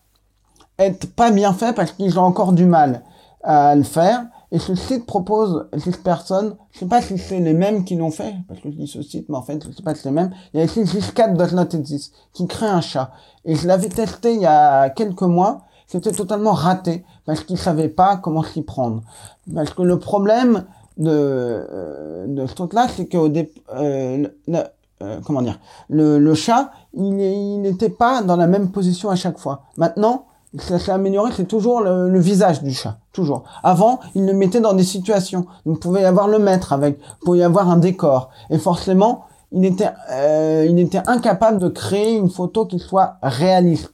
être 0.78 1.14
pas 1.14 1.32
bien 1.32 1.54
fait 1.54 1.74
parce 1.74 1.92
qu'ils 1.92 2.18
ont 2.20 2.24
encore 2.24 2.54
du 2.54 2.66
mal 2.66 3.04
à 3.44 3.76
le 3.76 3.84
faire. 3.84 4.26
Et 4.52 4.58
ce 4.58 4.74
site 4.74 5.06
propose 5.06 5.68
cette 5.78 6.02
personne, 6.02 6.56
je 6.72 6.80
sais 6.80 6.88
pas 6.88 7.04
si 7.04 7.20
c'est 7.20 7.40
les 7.40 7.54
mêmes 7.54 7.84
qui 7.84 7.96
l'ont 7.96 8.10
fait, 8.10 8.34
parce 8.48 8.60
que 8.62 8.72
je 8.72 8.76
dis 8.76 8.88
ce 8.88 9.04
site, 9.04 9.30
mais 9.30 9.38
en 9.38 9.44
fait, 9.44 9.64
je 9.64 9.72
sais 9.72 9.84
pas 9.84 9.94
si 9.94 10.02
c'est 10.02 10.10
les 10.10 10.16
mêmes. 10.16 10.32
Il 10.54 10.60
y 10.60 10.62
a 10.62 10.66
ici 10.66 10.84
This 10.84 11.12
cat 11.12 11.28
does 11.30 11.54
not 11.54 11.68
qui 12.34 12.48
crée 12.48 12.66
un 12.66 12.82
chat. 12.82 13.12
Et 13.46 13.54
je 13.54 13.68
l'avais 13.68 13.90
testé 13.90 14.34
il 14.34 14.42
y 14.42 14.48
a 14.48 14.90
quelques 14.90 15.22
mois, 15.22 15.62
c'était 15.86 16.12
totalement 16.12 16.54
raté, 16.54 17.06
parce 17.26 17.42
qu'ils 17.42 17.60
savaient 17.60 17.90
pas 17.90 18.18
comment 18.18 18.42
s'y 18.42 18.64
prendre. 18.64 19.04
Parce 19.54 19.70
que 19.72 19.84
le 19.84 20.00
problème 20.00 20.66
de, 20.98 21.12
euh, 21.12 22.26
de 22.28 22.48
ce 22.48 22.56
truc-là, 22.56 22.88
c'est 22.96 23.08
qu'au 23.08 23.30
dé, 23.30 23.54
euh, 23.76 24.28
euh, 25.02 25.20
comment 25.26 25.42
dire, 25.42 25.60
le, 25.90 26.20
le 26.20 26.34
chat, 26.34 26.72
il 26.94 27.62
n'était 27.62 27.90
pas 27.90 28.22
dans 28.22 28.36
la 28.36 28.48
même 28.48 28.72
position 28.72 29.10
à 29.10 29.16
chaque 29.16 29.38
fois. 29.38 29.64
Maintenant, 29.78 30.26
ça 30.58 30.80
s'est 30.80 30.92
amélioré, 30.92 31.32
c'est 31.36 31.48
toujours 31.48 31.82
le, 31.82 32.10
le 32.10 32.20
visage 32.20 32.64
du 32.64 32.74
chat, 32.74 32.98
toujours. 33.14 33.44
Avant, 33.64 34.00
il 34.16 34.26
le 34.26 34.34
mettait 34.34 34.62
dans 34.62 34.74
des 34.74 34.84
situations. 34.84 35.46
Donc, 35.66 35.80
pouvez 35.80 36.02
y 36.02 36.06
avoir 36.06 36.28
le 36.28 36.40
maître 36.40 36.74
avec, 36.74 37.00
pouvez 37.22 37.40
y 37.40 37.44
avoir 37.44 37.70
un 37.70 37.78
décor. 37.78 38.30
Et 38.50 38.58
forcément, 38.58 39.26
il 39.52 39.66
était, 39.66 39.90
euh, 40.12 40.66
il 40.70 40.80
était 40.80 41.02
incapable 41.08 41.60
de 41.60 41.70
créer 41.70 42.16
une 42.16 42.30
photo 42.30 42.66
qui 42.66 42.80
soit 42.80 43.18
réaliste. 43.22 43.92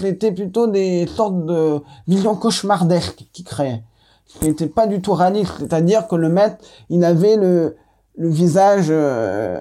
C'était 0.00 0.32
plutôt 0.32 0.66
des 0.66 1.06
sortes 1.06 1.46
de 1.46 1.80
visions 2.08 2.34
cauchemardesques 2.34 3.26
qu'il 3.32 3.44
créait. 3.44 3.82
Ce 4.26 4.44
n'était 4.44 4.66
pas 4.66 4.86
du 4.86 5.00
tout 5.00 5.12
réaliste. 5.12 5.52
C'est-à-dire 5.58 6.08
que 6.08 6.16
le 6.16 6.28
maître, 6.28 6.56
il 6.90 7.04
avait 7.04 7.36
le, 7.36 7.76
le 8.16 8.28
visage, 8.28 8.86
euh, 8.90 9.60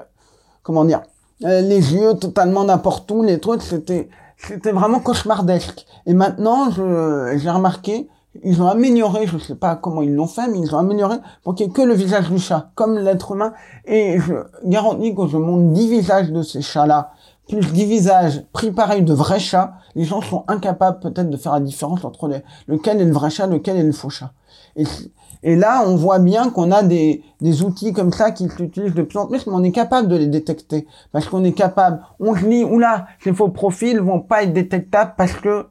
comment 0.72 0.86
dire, 0.86 1.02
euh, 1.44 1.62
les 1.62 1.94
yeux 1.94 2.14
totalement 2.14 2.64
n'importe 2.64 3.12
où, 3.12 3.24
les 3.24 3.40
trucs, 3.40 3.62
c'était, 3.62 4.10
c'était 4.38 4.72
vraiment 4.72 5.00
cauchemardesque. 5.00 5.86
Et 6.06 6.14
maintenant, 6.14 6.72
je, 6.72 7.38
j'ai 7.38 7.50
remarqué 7.50 8.08
ils 8.44 8.62
ont 8.62 8.68
amélioré, 8.68 9.28
je 9.28 9.38
sais 9.38 9.56
pas 9.56 9.76
comment 9.76 10.02
ils 10.02 10.14
l'ont 10.14 10.28
fait, 10.28 10.48
mais 10.48 10.60
ils 10.60 10.74
ont 10.74 10.78
amélioré 10.78 11.18
pour 11.44 11.54
qu'il 11.54 11.66
n'y 11.66 11.72
ait 11.72 11.76
que 11.76 11.82
le 11.82 11.94
visage 11.94 12.30
du 12.30 12.40
chat, 12.40 12.72
comme 12.76 12.98
l'être 12.98 13.34
humain. 13.34 13.52
Et 13.86 14.20
je 14.20 14.36
garantis 14.64 15.14
que 15.14 15.28
je 15.28 15.36
montre 15.36 15.74
10 15.74 15.90
visages 15.90 16.32
de 16.32 16.42
ces 16.42 16.62
chats-là, 16.62 17.12
plus 17.50 17.60
10 17.60 17.86
visages 17.86 18.46
pris 18.54 18.72
pareil 18.72 19.04
de 19.04 19.14
vrais 19.14 19.40
chats, 19.40 19.74
les 19.96 20.06
gens 20.06 20.22
sont 20.22 20.46
incapables 20.48 21.00
peut-être 21.00 21.30
de 21.30 21.36
faire 21.36 21.52
la 21.52 21.60
différence 21.60 22.06
entre 22.06 22.30
les, 22.30 22.42
lequel 22.68 23.02
est 23.02 23.06
le 23.06 23.12
vrai 23.12 23.30
chat, 23.30 23.48
lequel 23.48 23.76
est 23.76 23.84
le 23.84 23.92
faux 23.92 24.10
chat. 24.10 24.32
Et, 24.76 25.56
là, 25.56 25.84
on 25.86 25.96
voit 25.96 26.20
bien 26.20 26.50
qu'on 26.50 26.72
a 26.72 26.84
des, 26.84 27.24
des 27.42 27.64
outils 27.64 27.94
comme 27.94 28.12
ça 28.12 28.32
qui 28.32 28.48
s'utilisent 28.50 28.94
de 28.94 29.02
plus 29.02 29.18
en 29.18 29.28
plus, 29.28 29.48
mais 29.48 29.54
on 29.54 29.64
est 29.64 29.72
capable 29.72 30.08
de 30.08 30.16
les 30.16 30.28
détecter. 30.28 30.88
Parce 31.12 31.28
qu'on 31.28 31.44
est 31.44 31.54
capable, 31.54 32.02
on 32.20 32.36
se 32.36 32.46
dit, 32.46 32.64
oula, 32.64 33.08
ces 33.24 33.34
faux 33.34 33.50
profils 33.50 34.00
vont 34.00 34.20
pas 34.20 34.44
être 34.44 34.54
détectables 34.54 35.14
parce 35.18 35.34
que, 35.34 35.66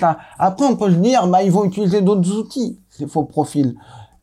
ça. 0.00 0.18
Après, 0.38 0.66
on 0.66 0.76
peut 0.76 0.90
se 0.90 0.96
dire, 0.96 1.26
bah, 1.28 1.42
ils 1.42 1.52
vont 1.52 1.64
utiliser 1.64 2.02
d'autres 2.02 2.32
outils, 2.36 2.78
ces 2.90 3.06
faux 3.06 3.24
profils. 3.24 3.76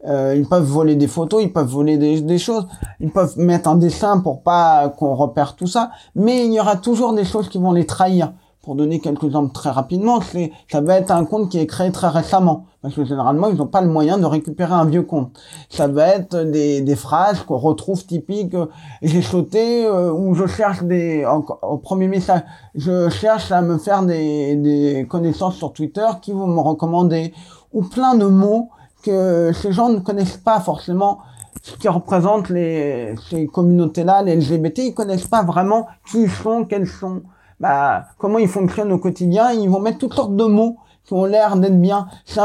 Euh, 0.08 0.36
ils 0.36 0.48
peuvent 0.48 0.66
voler 0.66 0.96
des 0.96 1.08
photos, 1.08 1.44
ils 1.44 1.54
peuvent 1.54 1.68
voler 1.68 1.98
des, 1.98 2.22
des, 2.22 2.40
choses, 2.40 2.68
ils 3.00 3.12
peuvent 3.12 3.38
mettre 3.38 3.70
un 3.70 3.76
dessin 3.76 4.20
pour 4.20 4.42
pas 4.42 4.90
qu'on 4.90 5.14
repère 5.14 5.56
tout 5.56 5.68
ça, 5.68 5.92
mais 6.16 6.48
il 6.48 6.54
y 6.54 6.60
aura 6.60 6.76
toujours 6.76 7.14
des 7.14 7.24
choses 7.24 7.50
qui 7.50 7.60
vont 7.60 7.72
les 7.72 7.86
trahir. 7.86 8.34
Pour 8.62 8.76
donner 8.76 9.00
quelques 9.00 9.24
exemples 9.24 9.54
très 9.54 9.72
rapidement, 9.72 10.22
c'est 10.22 10.52
ça 10.72 10.82
va 10.82 10.98
être 10.98 11.10
un 11.10 11.26
compte 11.26 11.50
qui 11.50 11.58
est 11.58 11.66
créé 11.66 11.92
très 11.92 12.10
récemment, 12.10 12.66
parce 12.84 12.94
que 12.94 13.04
généralement 13.04 13.48
ils 13.48 13.56
n'ont 13.56 13.66
pas 13.66 13.82
le 13.82 13.90
moyen 13.90 14.20
de 14.20 14.26
récupérer 14.26 14.74
un 14.74 14.86
vieux 14.86 15.02
compte. 15.02 15.36
Ça 15.70 15.88
va 15.88 16.10
être 16.10 16.38
des, 16.44 16.82
des 16.82 16.96
phrases 16.96 17.42
qu'on 17.42 17.58
retrouve 17.58 18.06
typiques. 18.06 18.54
Euh, 18.54 18.68
j'ai 19.02 19.24
sauté 19.24 19.86
euh, 19.88 20.12
ou 20.12 20.36
je 20.36 20.46
cherche 20.46 20.84
des 20.84 21.26
au 21.64 21.78
premier 21.78 22.08
message, 22.08 22.44
je 22.76 23.10
cherche 23.10 23.52
à 23.52 23.64
me 23.64 23.80
faire 23.80 24.04
des, 24.04 24.56
des 24.56 25.08
connaissances 25.10 25.56
sur 25.56 25.74
Twitter 25.74 26.08
qui 26.22 26.32
vont 26.32 26.48
me 26.48 26.60
recommander 26.60 27.34
ou 27.74 27.82
plein 27.82 28.14
de 28.14 28.26
mots 28.26 28.70
que 29.04 29.52
ces 29.54 29.72
gens 29.72 29.90
ne 29.90 30.00
connaissent 30.00 30.38
pas 30.38 30.60
forcément 30.60 31.20
ce 31.62 31.76
qui 31.78 31.88
représente 31.88 32.50
les, 32.50 33.16
ces 33.30 33.48
communautés-là, 33.48 34.24
les 34.24 34.36
LGBT, 34.36 34.80
ils 34.80 34.94
connaissent 34.94 35.28
pas 35.28 35.44
vraiment 35.44 35.88
qui 36.10 36.24
ils 36.24 36.30
sont, 36.30 36.66
quels 36.66 36.88
sont, 36.88 37.22
bah, 37.62 38.06
comment 38.18 38.40
ils 38.40 38.48
fonctionnent 38.48 38.92
au 38.92 38.98
quotidien. 38.98 39.52
Ils 39.52 39.70
vont 39.70 39.80
mettre 39.80 40.00
toutes 40.00 40.16
sortes 40.16 40.36
de 40.36 40.46
mots 40.46 40.78
qui 41.06 41.14
ont 41.14 41.26
l'air 41.26 41.56
d'être 41.58 41.80
bien. 41.80 42.08
C'est 42.26 42.42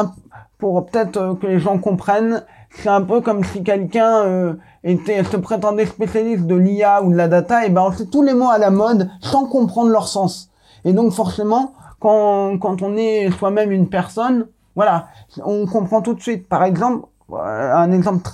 pour 0.59 0.85
peut-être 0.87 1.17
euh, 1.17 1.35
que 1.35 1.47
les 1.47 1.59
gens 1.59 1.79
comprennent. 1.79 2.45
C'est 2.71 2.91
un 2.91 3.01
peu 3.01 3.23
comme 3.23 3.43
si 3.43 3.65
quelqu'un 3.65 4.25
euh, 4.25 4.55
était 4.85 5.25
se 5.25 5.39
prétendait 5.39 5.87
spécialiste 5.87 6.47
de 6.47 6.55
l'IA 6.55 7.03
ou 7.03 7.11
de 7.11 7.17
la 7.17 7.29
data, 7.29 7.65
et 7.65 7.71
ben 7.71 7.83
on 7.87 7.93
sait 7.93 8.07
tous 8.07 8.23
les 8.23 8.35
mots 8.35 8.51
à 8.51 8.59
la 8.59 8.71
mode 8.71 9.09
sans 9.21 9.47
comprendre 9.47 9.91
leur 9.91 10.07
sens. 10.07 10.51
Et 10.85 10.93
donc 10.93 11.13
forcément, 11.13 11.73
quand, 11.99 12.59
quand 12.59 12.83
on 12.83 12.95
est 12.97 13.31
soi-même 13.31 13.73
une 13.73 13.89
personne, 13.89 14.47
voilà, 14.75 15.09
on 15.43 15.65
comprend 15.67 16.03
tout 16.03 16.13
de 16.13 16.21
suite. 16.21 16.47
Par 16.47 16.63
exemple, 16.63 17.07
euh, 17.33 17.75
un 17.75 17.91
exemple 17.93 18.29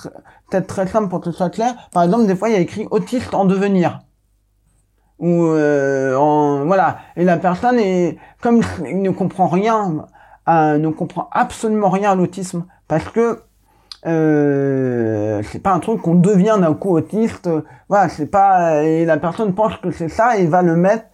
peut-être 0.50 0.66
très 0.66 0.88
simple 0.88 1.08
pour 1.08 1.20
que 1.20 1.30
ce 1.30 1.36
soit 1.36 1.50
clair. 1.50 1.74
Par 1.92 2.02
exemple, 2.02 2.26
des 2.26 2.34
fois, 2.34 2.48
il 2.48 2.52
y 2.52 2.56
a 2.56 2.60
écrit 2.60 2.88
autiste 2.90 3.34
en 3.34 3.44
devenir. 3.44 4.00
Ou 5.22 5.44
euh, 5.46 6.64
voilà, 6.66 6.98
et 7.16 7.22
la 7.22 7.36
personne 7.36 7.78
est 7.78 8.18
comme 8.42 8.60
il 8.84 9.02
ne 9.02 9.10
comprend 9.10 9.46
rien, 9.46 10.04
euh, 10.48 10.78
ne 10.78 10.88
comprend 10.88 11.28
absolument 11.30 11.90
rien 11.90 12.10
à 12.10 12.14
l'autisme 12.16 12.64
parce 12.88 13.08
que 13.08 13.40
euh, 14.04 15.40
c'est 15.44 15.60
pas 15.60 15.70
un 15.70 15.78
truc 15.78 16.02
qu'on 16.02 16.16
devient 16.16 16.58
d'un 16.60 16.74
coup 16.74 16.90
autiste. 16.90 17.48
Voilà, 17.88 18.08
c'est 18.08 18.26
pas 18.26 18.82
et 18.82 19.04
la 19.04 19.16
personne 19.16 19.54
pense 19.54 19.76
que 19.76 19.92
c'est 19.92 20.08
ça 20.08 20.38
et 20.38 20.46
va 20.46 20.60
le 20.60 20.74
mettre 20.74 21.04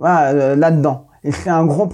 voilà, 0.00 0.56
là-dedans. 0.56 1.06
Et 1.22 1.30
c'est 1.30 1.50
un 1.50 1.64
gros 1.64 1.88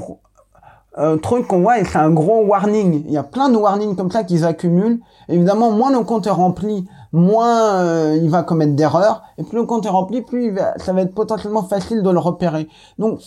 truc 1.20 1.47
qu'on 1.47 1.61
voit 1.61 1.78
et 1.78 1.85
c'est 1.85 1.99
un 1.99 2.11
gros 2.11 2.43
warning. 2.43 3.03
Il 3.05 3.12
y 3.12 3.19
a 3.19 3.23
plein 3.23 3.51
de 3.51 3.57
warnings 3.57 3.97
comme 3.97 4.11
ça 4.11 4.24
qui 4.24 4.39
s'accumulent. 4.39 5.01
Évidemment, 5.28 5.73
moins 5.73 5.93
le 5.93 6.03
compte 6.05 6.27
est 6.27 6.31
rempli, 6.31 6.89
moins 7.12 7.81
euh, 7.81 8.19
il 8.23 8.31
va 8.31 8.43
commettre 8.43 8.74
d'erreurs. 8.74 9.23
Et 9.39 9.45
plus 9.45 9.59
le 9.59 9.65
compte 9.66 9.87
est 9.87 9.91
rempli, 9.91 10.23
plus 10.23 10.57
ça 10.77 10.93
va 10.93 11.03
être 11.03 11.15
potentiellement 11.15 11.62
facile 11.62 12.03
de 12.03 12.11
le 12.11 12.19
repérer. 12.19 12.69
Donc 12.99 13.20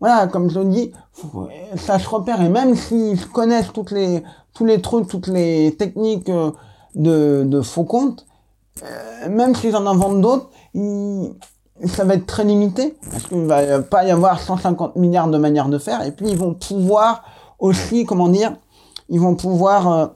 voilà, 0.00 0.26
comme 0.26 0.48
je 0.48 0.58
le 0.58 0.66
dis, 0.66 0.92
ça 1.76 1.98
se 1.98 2.08
repère. 2.08 2.40
Et 2.40 2.48
même 2.48 2.74
s'ils 2.74 3.26
connaissent 3.28 3.70
les, 3.90 4.22
tous 4.54 4.64
les 4.64 4.80
trucs, 4.80 5.06
toutes 5.06 5.26
les 5.26 5.76
techniques 5.78 6.30
euh, 6.30 6.52
de, 6.94 7.60
faux 7.60 7.84
comptes, 7.84 8.26
euh, 8.82 9.28
même 9.28 9.54
s'ils 9.54 9.76
en 9.76 9.86
inventent 9.86 10.22
d'autres, 10.22 10.50
ça 11.86 12.04
va 12.04 12.14
être 12.14 12.26
très 12.26 12.44
limité 12.44 12.96
parce 13.10 13.26
qu'il 13.26 13.44
va 13.44 13.80
pas 13.80 14.04
y 14.04 14.10
avoir 14.10 14.40
150 14.40 14.96
milliards 14.96 15.28
de 15.28 15.38
manières 15.38 15.68
de 15.68 15.78
faire 15.78 16.04
et 16.04 16.12
puis 16.12 16.28
ils 16.28 16.36
vont 16.36 16.52
pouvoir 16.52 17.24
aussi 17.58 18.04
comment 18.04 18.28
dire 18.28 18.54
ils 19.08 19.18
vont 19.18 19.34
pouvoir 19.34 19.90
euh, 19.90 20.06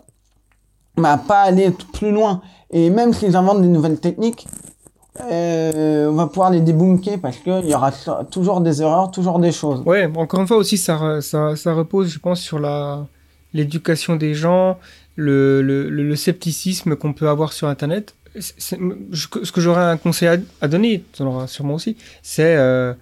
bah, 0.99 1.19
pas 1.27 1.41
aller 1.41 1.71
plus 1.95 2.13
loin 2.13 2.43
et 2.71 2.91
même 2.91 3.13
s'ils 3.13 3.37
inventent 3.37 3.63
des 3.63 3.69
nouvelles 3.69 4.01
techniques 4.01 4.47
euh, 5.31 6.09
on 6.09 6.15
va 6.15 6.27
pouvoir 6.27 6.51
les 6.51 6.61
débunker 6.61 7.21
parce 7.21 7.37
qu'il 7.37 7.67
y 7.67 7.75
aura 7.75 7.93
toujours 8.31 8.61
des 8.61 8.83
erreurs 8.83 9.13
toujours 9.13 9.39
des 9.39 9.53
choses. 9.53 9.81
Ouais 9.87 10.11
encore 10.17 10.41
une 10.41 10.49
fois 10.49 10.57
aussi 10.57 10.77
ça, 10.77 11.21
ça, 11.21 11.55
ça 11.55 11.73
repose 11.73 12.09
je 12.09 12.19
pense 12.19 12.41
sur 12.41 12.61
l'éducation 13.53 14.17
des 14.17 14.35
gens 14.35 14.77
le, 15.17 15.63
le, 15.63 16.17
scepticisme 16.17 16.97
qu'on 16.97 17.13
peut 17.13 17.29
avoir 17.29 17.53
sur 17.53 17.69
internet. 17.69 18.15
Ce 18.39 19.27
que 19.53 19.61
j'aurais 19.61 19.85
un 19.85 19.97
conseil 19.97 20.41
à, 20.61 20.69
donner, 20.69 21.05
tu 21.13 21.23
en 21.23 21.27
auras 21.27 21.47
sûrement 21.47 21.75
aussi, 21.75 21.97
c'est 22.23 22.57
euh, 22.57 22.93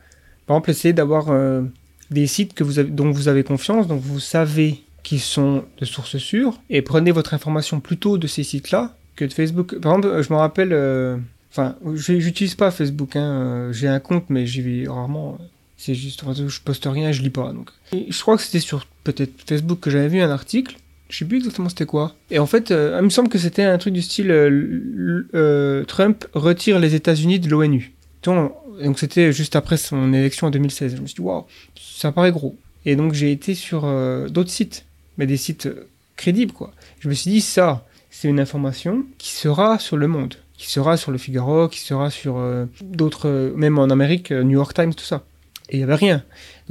par 0.47 0.57
exemple 0.57 0.71
essayer 0.71 0.93
d'avoir 0.93 1.31
euh, 1.31 1.63
des 2.11 2.27
sites 2.27 2.53
que 2.53 2.65
vous 2.65 2.79
avez, 2.79 2.91
dont 2.91 3.11
vous 3.11 3.29
avez 3.29 3.45
confiance, 3.45 3.87
donc 3.87 4.03
vous 4.03 4.21
savez 4.21 4.83
qu'ils 5.03 5.21
sont 5.21 5.65
de 5.79 5.85
sources 5.85 6.19
sûres, 6.19 6.61
et 6.69 6.83
prenez 6.83 7.13
votre 7.13 7.33
information 7.33 7.81
plutôt 7.81 8.19
de 8.19 8.27
ces 8.27 8.43
sites-là 8.43 8.95
que 9.17 9.25
de 9.25 9.33
Facebook. 9.33 9.79
Par 9.79 9.97
exemple, 9.97 10.23
je 10.23 10.33
me 10.33 10.39
rappelle, 10.39 10.73
euh, 10.73 11.17
enfin, 11.51 11.77
j'utilise 11.95 12.55
pas 12.55 12.71
Facebook, 12.71 13.17
hein, 13.17 13.69
j'ai 13.73 13.89
un 13.89 14.01
compte, 14.01 14.25
mais 14.29 14.47
j'y 14.47 14.61
vais 14.63 14.89
rarement. 14.89 15.39
C'est 15.77 15.95
juste, 15.95 16.23
je 16.49 16.61
poste 16.61 16.87
rien, 16.87 17.11
je 17.13 17.23
lis 17.23 17.31
pas. 17.31 17.53
Donc, 17.53 17.71
je 17.93 18.21
crois 18.21 18.37
que 18.37 18.43
c'était 18.43 18.61
sur 18.61 18.87
peut-être 19.05 19.33
Facebook 19.47 19.81
que 19.81 19.91
j'avais 19.91 20.09
vu 20.09 20.21
un 20.21 20.31
article 20.31 20.77
je 21.13 21.19
sais 21.19 21.25
plus 21.27 21.37
exactement 21.37 21.69
c'était 21.69 21.85
quoi. 21.85 22.15
Et 22.31 22.39
en 22.39 22.47
fait, 22.47 22.71
euh, 22.71 22.97
il 22.99 23.05
me 23.05 23.11
semble 23.11 23.29
que 23.29 23.39
c'était 23.39 23.63
un 23.65 23.77
truc 23.77 23.93
du 23.93 24.01
style 24.01 24.31
euh, 24.31 25.29
euh, 25.35 25.85
Trump 25.85 26.25
retire 26.33 26.79
les 26.79 26.95
États-Unis 26.95 27.39
de 27.39 27.51
l'ONU. 27.51 27.93
Donc 28.25 28.99
c'était 28.99 29.31
juste 29.31 29.55
après 29.55 29.77
son 29.77 30.15
élection 30.15 30.47
en 30.47 30.51
2016. 30.51 30.97
Je 30.97 31.03
me 31.03 31.07
suis 31.07 31.17
dit, 31.17 31.21
waouh, 31.21 31.45
ça 31.77 32.13
paraît 32.13 32.33
gros. 32.33 32.57
Et 32.87 32.97
donc 32.97 33.13
j'ai 33.13 33.31
été 33.31 33.55
sur 33.55 33.83
d'autres 34.31 34.51
sites, 34.51 34.87
mais 35.19 35.27
des 35.27 35.37
sites 35.37 35.69
crédibles 36.17 36.53
quoi. 36.53 36.73
Je 37.01 37.09
me 37.09 37.15
suis 37.15 37.31
dit, 37.31 37.41
ça, 37.43 37.85
c'est 38.13 38.29
une 38.29 38.39
information 38.39 39.05
qui 39.19 39.31
sera 39.31 39.81
sur 39.81 39.97
le 39.97 40.07
monde, 40.07 40.35
qui 40.57 40.71
sera 40.71 40.97
sur 40.97 41.11
le 41.11 41.19
Figaro, 41.19 41.67
qui 41.69 41.81
sera 41.81 42.11
sur 42.11 42.41
d'autres, 42.81 43.53
même 43.57 43.79
en 43.79 43.91
Amérique, 43.91 44.31
New 44.31 44.59
York 44.59 44.75
Times, 44.75 44.95
tout 44.95 45.03
ça. 45.03 45.25
Et 45.71 45.77
il 45.77 45.79
n'y 45.79 45.85
avait 45.85 45.95
rien. 45.95 46.23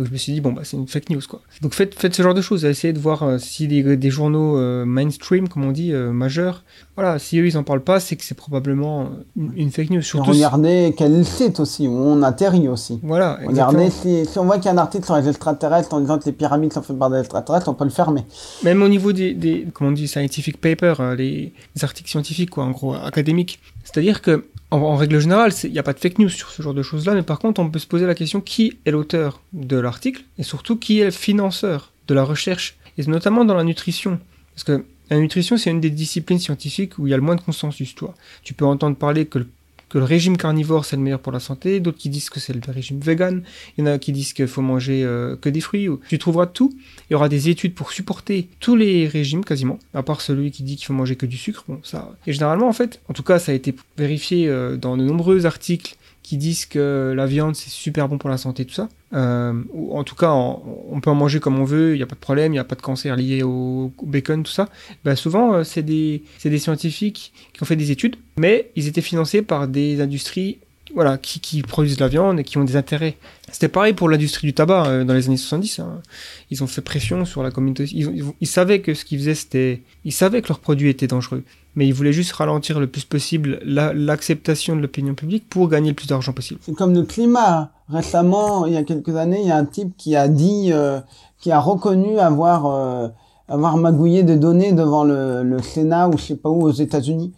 Donc 0.02 0.07
je 0.07 0.14
me 0.14 0.18
suis 0.18 0.34
dit, 0.34 0.41
bon, 0.41 0.52
bah, 0.52 0.64
c'est 0.64 0.78
une 0.78 0.88
fake 0.88 1.11
news, 1.11 1.22
quoi. 1.30 1.41
Donc 1.61 1.76
faites, 1.76 1.94
faites 1.94 2.15
ce 2.15 2.23
genre 2.23 2.34
de 2.34 2.41
choses, 2.41 2.65
essayez 2.65 2.91
de 2.91 2.98
voir 2.98 3.22
euh, 3.22 3.38
si 3.38 3.68
des, 3.68 3.95
des 3.98 4.10
journaux 4.10 4.57
euh, 4.57 4.84
mainstream, 4.84 5.48
comme 5.48 5.64
on 5.64 5.72
dit, 5.72 5.94
euh, 5.94 6.11
majeurs, 6.11 6.64
voilà, 6.95 7.19
si 7.19 7.38
eux 7.38 7.45
ils 7.45 7.56
en 7.56 7.61
parlent 7.61 7.84
pas, 7.84 7.99
c'est 7.99 8.15
que 8.15 8.23
c'est 8.23 8.34
probablement 8.34 9.11
une, 9.36 9.69
fake 9.69 9.91
news. 9.91 10.02
Surtout 10.02 10.32
regardez 10.32 10.95
quel 10.98 11.23
site 11.23 11.60
aussi, 11.60 11.88
où 11.88 11.91
on 11.91 12.23
atterrit 12.23 12.68
aussi. 12.68 12.99
Voilà, 13.03 13.38
Regardez 13.45 13.91
si, 13.91 14.26
si, 14.26 14.40
on 14.40 14.45
voit 14.45 14.56
qu'il 14.56 14.65
y 14.65 14.69
a 14.69 14.72
un 14.72 14.80
article 14.80 15.06
sur 15.06 15.15
les 15.15 15.30
extraterrestres 15.30 15.94
en 15.94 15.99
disant 15.99 16.18
que 16.18 16.26
les 16.26 16.32
pyramides 16.32 16.73
sont 16.73 16.82
faites 16.82 16.98
par 16.98 17.11
des 17.11 17.19
extraterrestres, 17.19 17.69
on 17.69 17.76
peut 17.76 17.84
le 17.84 17.91
fermer. 17.91 18.26
Même 18.64 18.82
au 18.82 18.90
niveau 18.90 19.11
des, 19.11 19.36
des 19.36 19.68
comment 19.72 19.91
on 19.91 19.94
dit, 19.94 20.07
scientific 20.07 20.60
papers, 20.60 21.14
les, 21.14 21.53
les 21.76 21.84
articles 21.84 22.10
scientifiques, 22.10 22.49
quoi, 22.49 22.64
en 22.64 22.72
gros, 22.72 22.95
académiques. 22.95 23.60
C'est-à-dire 23.84 24.23
que 24.23 24.45
en, 24.72 24.95
règle 24.95 25.19
générale, 25.19 25.52
il 25.64 25.72
n'y 25.72 25.80
a 25.80 25.84
pas 25.84 25.93
de 25.93 25.99
fake 25.99 26.19
news 26.19 26.30
sur 26.30 26.49
ce 26.49 26.61
genre 26.61 26.73
de 26.73 26.81
choses-là, 26.81 27.14
mais 27.14 27.23
par 27.23 27.39
contre, 27.39 27.60
on 27.60 27.69
peut 27.69 27.80
se 27.80 27.88
poser 27.88 28.06
la 28.06 28.15
question 28.15 28.39
qui 28.39 28.80
est 28.85 28.91
l'auteur 28.91 29.41
de 29.53 29.77
l'article 29.77 30.23
et 30.38 30.43
surtout 30.43 30.77
qui 30.77 31.02
est 31.02 31.06
le 31.06 31.11
financeur 31.11 31.91
de 32.07 32.14
la 32.14 32.23
recherche, 32.23 32.77
et 32.98 33.06
notamment 33.06 33.45
dans 33.45 33.53
la 33.53 33.64
nutrition. 33.64 34.19
Parce 34.56 34.64
que 34.64 34.85
la 35.10 35.19
nutrition, 35.19 35.57
c'est 35.57 35.69
une 35.69 35.81
des 35.81 35.89
disciplines 35.89 36.39
scientifiques 36.39 36.98
où 36.98 37.06
il 37.06 37.11
y 37.11 37.14
a 37.14 37.18
le 37.18 37.23
moins 37.23 37.35
de 37.35 37.41
consensus. 37.41 37.95
Toi. 37.95 38.15
Tu 38.43 38.53
peux 38.53 38.65
entendre 38.65 38.95
parler 38.95 39.26
que 39.26 39.39
le 39.39 39.48
que 39.92 39.98
le 39.98 40.06
régime 40.06 40.38
carnivore 40.38 40.86
c'est 40.86 40.96
le 40.96 41.02
meilleur 41.02 41.20
pour 41.20 41.34
la 41.34 41.42
santé, 41.42 41.80
d'autres 41.82 41.98
qui 41.98 42.10
disent 42.10 42.30
que 42.30 42.40
c'est 42.40 42.54
le 42.54 42.62
régime 42.72 43.00
vegan, 43.00 43.44
il 43.78 43.82
y 43.82 43.88
en 43.88 43.92
a 43.92 44.00
qui 44.00 44.14
disent 44.14 44.32
qu'il 44.34 44.48
faut 44.48 44.62
manger 44.62 45.04
euh, 45.04 45.36
que 45.36 45.50
des 45.50 45.60
fruits, 45.60 45.90
tu 46.08 46.18
trouveras 46.18 46.48
tout, 46.48 46.74
il 47.10 47.14
y 47.14 47.16
aura 47.16 47.28
des 47.28 47.50
études 47.50 47.76
pour 47.76 47.92
supporter 47.92 48.48
tous 48.60 48.76
les 48.76 49.08
régimes 49.08 49.44
quasiment, 49.44 49.80
à 49.94 50.02
part 50.02 50.22
celui 50.22 50.52
qui 50.52 50.64
dit 50.64 50.78
qu'il 50.78 50.86
faut 50.86 50.94
manger 50.94 51.18
que 51.18 51.26
du 51.26 51.38
sucre, 51.38 51.66
bon 51.68 51.80
ça... 51.84 52.16
Et 52.26 52.32
généralement 52.32 52.70
en 52.70 52.74
fait, 52.74 53.02
en 53.10 53.14
tout 53.14 53.24
cas 53.24 53.38
ça 53.38 53.52
a 53.52 53.56
été 53.56 53.76
vérifié 53.98 54.48
euh, 54.48 54.78
dans 54.78 54.96
de 54.96 55.04
nombreux 55.04 55.46
articles 55.46 55.98
qui 56.23 56.38
disent 56.38 56.65
que 56.65 57.14
la 57.15 57.26
viande 57.26 57.56
c'est 57.56 57.69
super 57.69 58.07
bon 58.07 58.18
pour 58.18 58.30
la 58.30 58.38
santé, 58.38 58.65
tout 58.65 58.73
ça. 58.73 58.89
Euh, 59.14 59.53
ou 59.73 59.98
en 59.98 60.03
tout 60.03 60.15
cas, 60.15 60.31
on, 60.31 60.99
peut 61.02 61.10
en 61.10 61.15
manger 61.15 61.39
comme 61.39 61.60
on 61.60 61.65
veut, 61.65 61.93
il 61.93 61.98
n'y 61.98 62.03
a 62.03 62.06
pas 62.06 62.15
de 62.15 62.19
problème, 62.19 62.53
il 62.53 62.56
n'y 62.56 62.60
a 62.60 62.64
pas 62.64 62.76
de 62.76 62.81
cancer 62.81 63.15
lié 63.15 63.43
au, 63.43 63.91
bacon, 64.03 64.43
tout 64.43 64.52
ça. 64.52 64.69
Bah 65.03 65.15
souvent, 65.15 65.53
euh, 65.53 65.64
c'est 65.64 65.84
des, 65.84 66.23
des 66.43 66.60
scientifiques 66.60 67.34
qui 67.53 67.64
ont 67.64 67.65
fait 67.65 67.76
des 67.76 67.91
études, 67.91 68.15
mais 68.38 68.72
ils 68.76 68.88
étaient 68.88 69.02
financés 69.02 69.41
par 69.41 69.68
des 69.68 69.99
industries 69.99 70.60
voilà, 70.93 71.18
qui, 71.18 71.39
qui 71.39 71.61
produisent 71.61 71.98
de 71.98 72.03
la 72.03 72.10
viande 72.10 72.39
et 72.39 72.43
qui 72.43 72.57
ont 72.57 72.64
des 72.64 72.76
intérêts. 72.76 73.18
C'était 73.52 73.68
pareil 73.68 73.93
pour 73.93 74.10
l'industrie 74.10 74.48
du 74.48 74.53
tabac 74.53 74.88
euh, 74.88 75.03
dans 75.03 75.14
les 75.14 75.27
années 75.27 75.38
70. 75.38 75.80
hein. 75.80 76.02
Ils 76.49 76.64
ont 76.64 76.68
fait 76.68 76.81
pression 76.81 77.26
sur 77.26 77.43
la 77.43 77.52
communauté. 77.52 77.85
Ils, 77.91 78.23
ils 78.39 78.48
savaient 78.48 78.81
que 78.81 78.93
ce 78.93 79.06
qu'ils 79.06 79.19
faisaient, 79.19 79.35
c'était. 79.35 79.81
Ils 80.06 80.14
savaient 80.14 80.41
que 80.41 80.49
leurs 80.49 80.60
produits 80.60 80.89
étaient 80.89 81.07
dangereux. 81.07 81.43
Mais 81.76 81.88
ils 81.88 81.93
voulaient 81.93 82.11
juste 82.11 82.34
ralentir 82.34 82.80
le 82.80 82.88
plus 82.88 83.06
possible 83.06 83.60
la- 83.64 83.93
l'acceptation 83.93 84.76
de 84.76 84.81
l'opinion 84.81 85.15
publique 85.15 85.48
pour 85.49 85.69
gagner 85.69 85.89
le 85.89 85.95
plus 85.95 86.07
d'argent 86.07 86.34
possible. 86.34 86.60
C'est 86.64 86.76
comme 86.76 86.93
le 86.93 87.03
climat. 87.03 87.72
Récemment, 87.88 88.65
il 88.65 88.73
y 88.73 88.77
a 88.77 88.84
quelques 88.84 89.15
années, 89.15 89.41
il 89.41 89.48
y 89.48 89.52
a 89.52 89.57
un 89.57 89.65
type 89.65 89.95
qui 89.98 90.15
a 90.15 90.27
dit, 90.27 90.69
euh, 90.72 90.99
qui 91.39 91.52
a 91.52 91.60
reconnu 91.60 92.19
avoir, 92.19 92.65
euh, 92.65 93.07
avoir 93.48 93.77
magouillé 93.77 94.23
des 94.23 94.38
données 94.38 94.73
devant 94.73 95.03
le, 95.06 95.43
le 95.43 95.61
Sénat 95.61 96.10
ou 96.10 96.18
je 96.18 96.23
sais 96.23 96.35
pas 96.35 96.49
où 96.49 96.64
aux 96.64 96.72
États-Unis. 96.72 97.34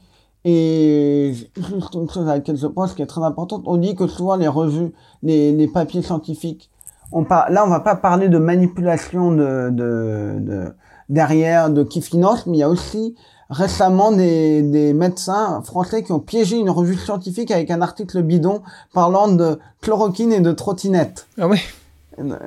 Et 0.45 1.33
juste 1.55 1.93
une 1.93 2.09
chose 2.09 2.27
à 2.27 2.35
laquelle 2.35 2.57
je 2.57 2.67
pense 2.67 2.93
qui 2.93 3.01
est 3.01 3.05
très 3.07 3.23
importante, 3.23 3.63
on 3.65 3.77
dit 3.77 3.95
que 3.95 4.07
souvent 4.07 4.35
les 4.35 4.47
revues, 4.47 4.91
les, 5.21 5.53
les 5.53 5.67
papiers 5.67 6.01
scientifiques, 6.01 6.69
on 7.11 7.23
par... 7.23 7.49
là 7.49 7.63
on 7.65 7.69
va 7.69 7.79
pas 7.79 7.95
parler 7.95 8.27
de 8.29 8.37
manipulation 8.39 9.31
de, 9.31 9.69
de, 9.69 10.35
de 10.39 10.73
derrière, 11.07 11.69
de 11.69 11.83
qui 11.83 12.01
finance, 12.01 12.45
mais 12.45 12.57
il 12.57 12.59
y 12.59 12.63
a 12.63 12.69
aussi 12.69 13.15
récemment 13.49 14.11
des, 14.11 14.61
des 14.61 14.93
médecins 14.93 15.61
français 15.63 16.03
qui 16.03 16.11
ont 16.11 16.19
piégé 16.19 16.57
une 16.57 16.69
revue 16.69 16.97
scientifique 16.97 17.51
avec 17.51 17.71
un 17.71 17.81
article 17.81 18.21
bidon 18.21 18.61
parlant 18.93 19.27
de 19.27 19.59
chloroquine 19.81 20.31
et 20.33 20.39
de 20.39 20.51
trottinette. 20.51 21.27
Ah 21.39 21.47
ouais, 21.47 21.61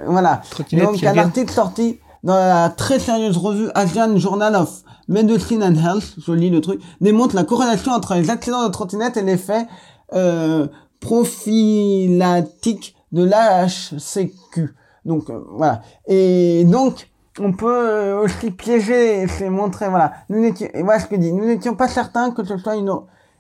Voilà. 0.06 0.43
Donc 0.73 1.02
un 1.05 1.18
article 1.18 1.52
sorti 1.52 1.98
dans 2.23 2.35
la 2.35 2.70
très 2.70 2.98
sérieuse 2.98 3.36
revue 3.36 3.68
Asian 3.74 4.16
Journal 4.16 4.56
of 4.56 4.82
Medicine 5.09 5.62
and 5.62 5.77
Health, 5.77 6.16
je 6.18 6.32
lis 6.32 6.51
le 6.51 6.60
truc, 6.60 6.81
démontre 7.01 7.36
la 7.36 7.44
corrélation 7.44 7.93
entre 7.93 8.14
les 8.14 8.31
accidents 8.31 8.66
de 8.66 8.73
trottinette 8.73 9.16
et 9.16 9.23
l'effet 9.23 9.66
euh, 10.12 10.66
prophylactique 11.01 12.97
de 13.12 13.23
l'AHCQ. 13.23 14.74
Donc 15.05 15.31
euh, 15.31 15.40
voilà. 15.52 15.82
Et 16.09 16.64
donc 16.64 17.09
on 17.40 17.52
peut 17.52 17.88
euh, 17.90 18.22
aussi 18.22 18.50
piéger, 18.50 19.26
c'est 19.28 19.50
montrer, 19.50 19.88
voilà. 19.88 20.12
Nous 20.28 20.40
n'étions, 20.40 20.68
voilà 20.74 20.98
ce 21.00 21.06
que 21.06 21.16
dit, 21.16 21.32
nous 21.32 21.44
n'étions 21.44 21.74
pas 21.74 21.88
certains 21.88 22.30
que 22.30 22.44
ce 22.44 22.56
soit 22.58 22.76
une, 22.76 22.92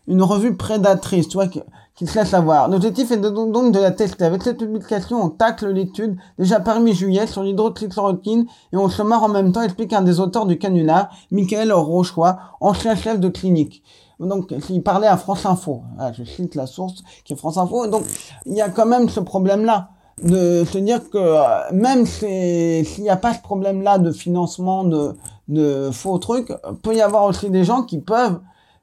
une 0.08 0.22
revue 0.22 0.56
prédatrice, 0.56 1.28
tu 1.28 1.36
vois, 1.36 1.46
qui, 1.48 1.62
qui 1.94 2.06
se 2.06 2.18
laisse 2.18 2.34
avoir. 2.34 2.68
L'objectif 2.68 3.10
est 3.10 3.16
de- 3.16 3.30
donc 3.30 3.52
donc 3.52 3.72
de 3.72 3.78
la 3.78 3.90
tester. 3.90 4.24
Avec 4.24 4.42
cette 4.42 4.58
publication, 4.58 5.22
on 5.22 5.30
tacle 5.30 5.68
l'étude, 5.68 6.16
déjà 6.38 6.60
parmi 6.60 6.92
juillet, 6.92 7.26
sur 7.26 7.42
l'hydroxychloroquine, 7.42 8.46
et 8.72 8.76
on 8.76 8.88
se 8.88 9.02
marre 9.02 9.24
en 9.24 9.28
même 9.28 9.52
temps, 9.52 9.62
explique 9.62 9.92
un 9.92 10.02
des 10.02 10.20
auteurs 10.20 10.46
du 10.46 10.58
canular, 10.58 11.08
Michael 11.30 11.72
Rochois, 11.72 12.38
ancien 12.60 12.94
chef 12.96 13.18
de 13.18 13.28
clinique. 13.28 13.82
Donc, 14.18 14.54
il 14.70 14.82
parlait 14.82 15.06
à 15.08 15.18
France 15.18 15.44
Info. 15.44 15.82
Ah, 15.98 16.10
je 16.12 16.24
cite 16.24 16.54
la 16.54 16.66
source 16.66 17.02
qui 17.24 17.34
est 17.34 17.36
France 17.36 17.58
Info. 17.58 17.86
Donc, 17.86 18.02
il 18.46 18.54
y 18.54 18.62
a 18.62 18.70
quand 18.70 18.86
même 18.86 19.10
ce 19.10 19.20
problème-là 19.20 19.90
de 20.22 20.64
se 20.64 20.78
dire 20.78 21.00
que 21.10 21.18
euh, 21.18 21.72
même 21.72 22.06
si- 22.06 22.84
s'il 22.84 23.02
n'y 23.04 23.10
a 23.10 23.16
pas 23.16 23.34
ce 23.34 23.40
problème-là 23.40 23.98
de 23.98 24.12
financement 24.12 24.84
de, 24.84 25.12
de 25.48 25.90
faux 25.92 26.18
trucs, 26.18 26.52
peut 26.82 26.94
y 26.94 27.02
avoir 27.02 27.24
aussi 27.24 27.50
des 27.50 27.64
gens 27.64 27.82
qui 27.82 28.00
peuvent 28.00 28.40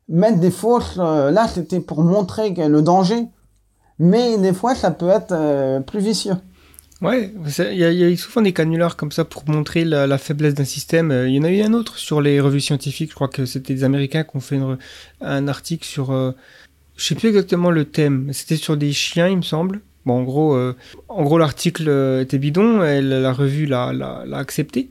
mettre 0.07 0.39
des 0.39 0.51
fausses. 0.51 0.97
euh, 0.99 1.31
là, 1.31 1.47
c'était 1.47 1.79
pour 1.79 2.03
montrer 2.03 2.51
le 2.51 2.81
danger, 2.81 3.25
mais 3.97 4.37
des 4.37 4.53
fois, 4.53 4.75
ça 4.75 4.91
peut 4.91 5.09
être 5.09 5.31
euh, 5.31 5.79
plus 5.79 5.99
vicieux. 5.99 6.35
Ouais, 7.01 7.33
il 7.57 7.73
y, 7.73 7.79
y 7.79 8.13
a 8.13 8.15
souvent 8.15 8.41
des 8.41 8.53
canulars 8.53 8.95
comme 8.95 9.11
ça 9.11 9.25
pour 9.25 9.43
montrer 9.49 9.83
la, 9.83 10.17
faiblesse 10.17 10.53
d'un 10.53 10.63
système. 10.63 11.11
Il 11.27 11.33
y 11.33 11.39
en 11.39 11.43
a 11.43 11.49
eu 11.49 11.61
un 11.61 11.73
autre 11.73 11.97
sur 11.97 12.21
les 12.21 12.39
revues 12.39 12.61
scientifiques. 12.61 13.09
Je 13.09 13.15
crois 13.15 13.27
que 13.27 13.45
c'était 13.45 13.73
des 13.73 13.83
Américains 13.83 14.23
qui 14.23 14.37
ont 14.37 14.39
fait 14.39 14.59
un 15.19 15.47
article 15.49 15.83
sur. 15.85 16.13
je 16.95 17.05
sais 17.05 17.15
plus 17.15 17.27
exactement 17.29 17.71
le 17.71 17.83
thème. 17.83 18.29
C'était 18.31 18.55
sur 18.55 18.77
des 18.77 18.93
chiens, 18.93 19.27
il 19.27 19.37
me 19.37 19.41
semble. 19.41 19.81
Bon, 20.05 20.15
en 20.15 20.23
gros, 20.23 20.55
euh, 20.55 20.75
gros, 21.07 21.37
l'article 21.37 21.85
euh, 21.87 22.21
était 22.21 22.37
bidon. 22.37 22.83
Elle, 22.83 23.09
la 23.09 23.33
revue 23.33 23.65
l'a, 23.65 24.23
accepté. 24.33 24.89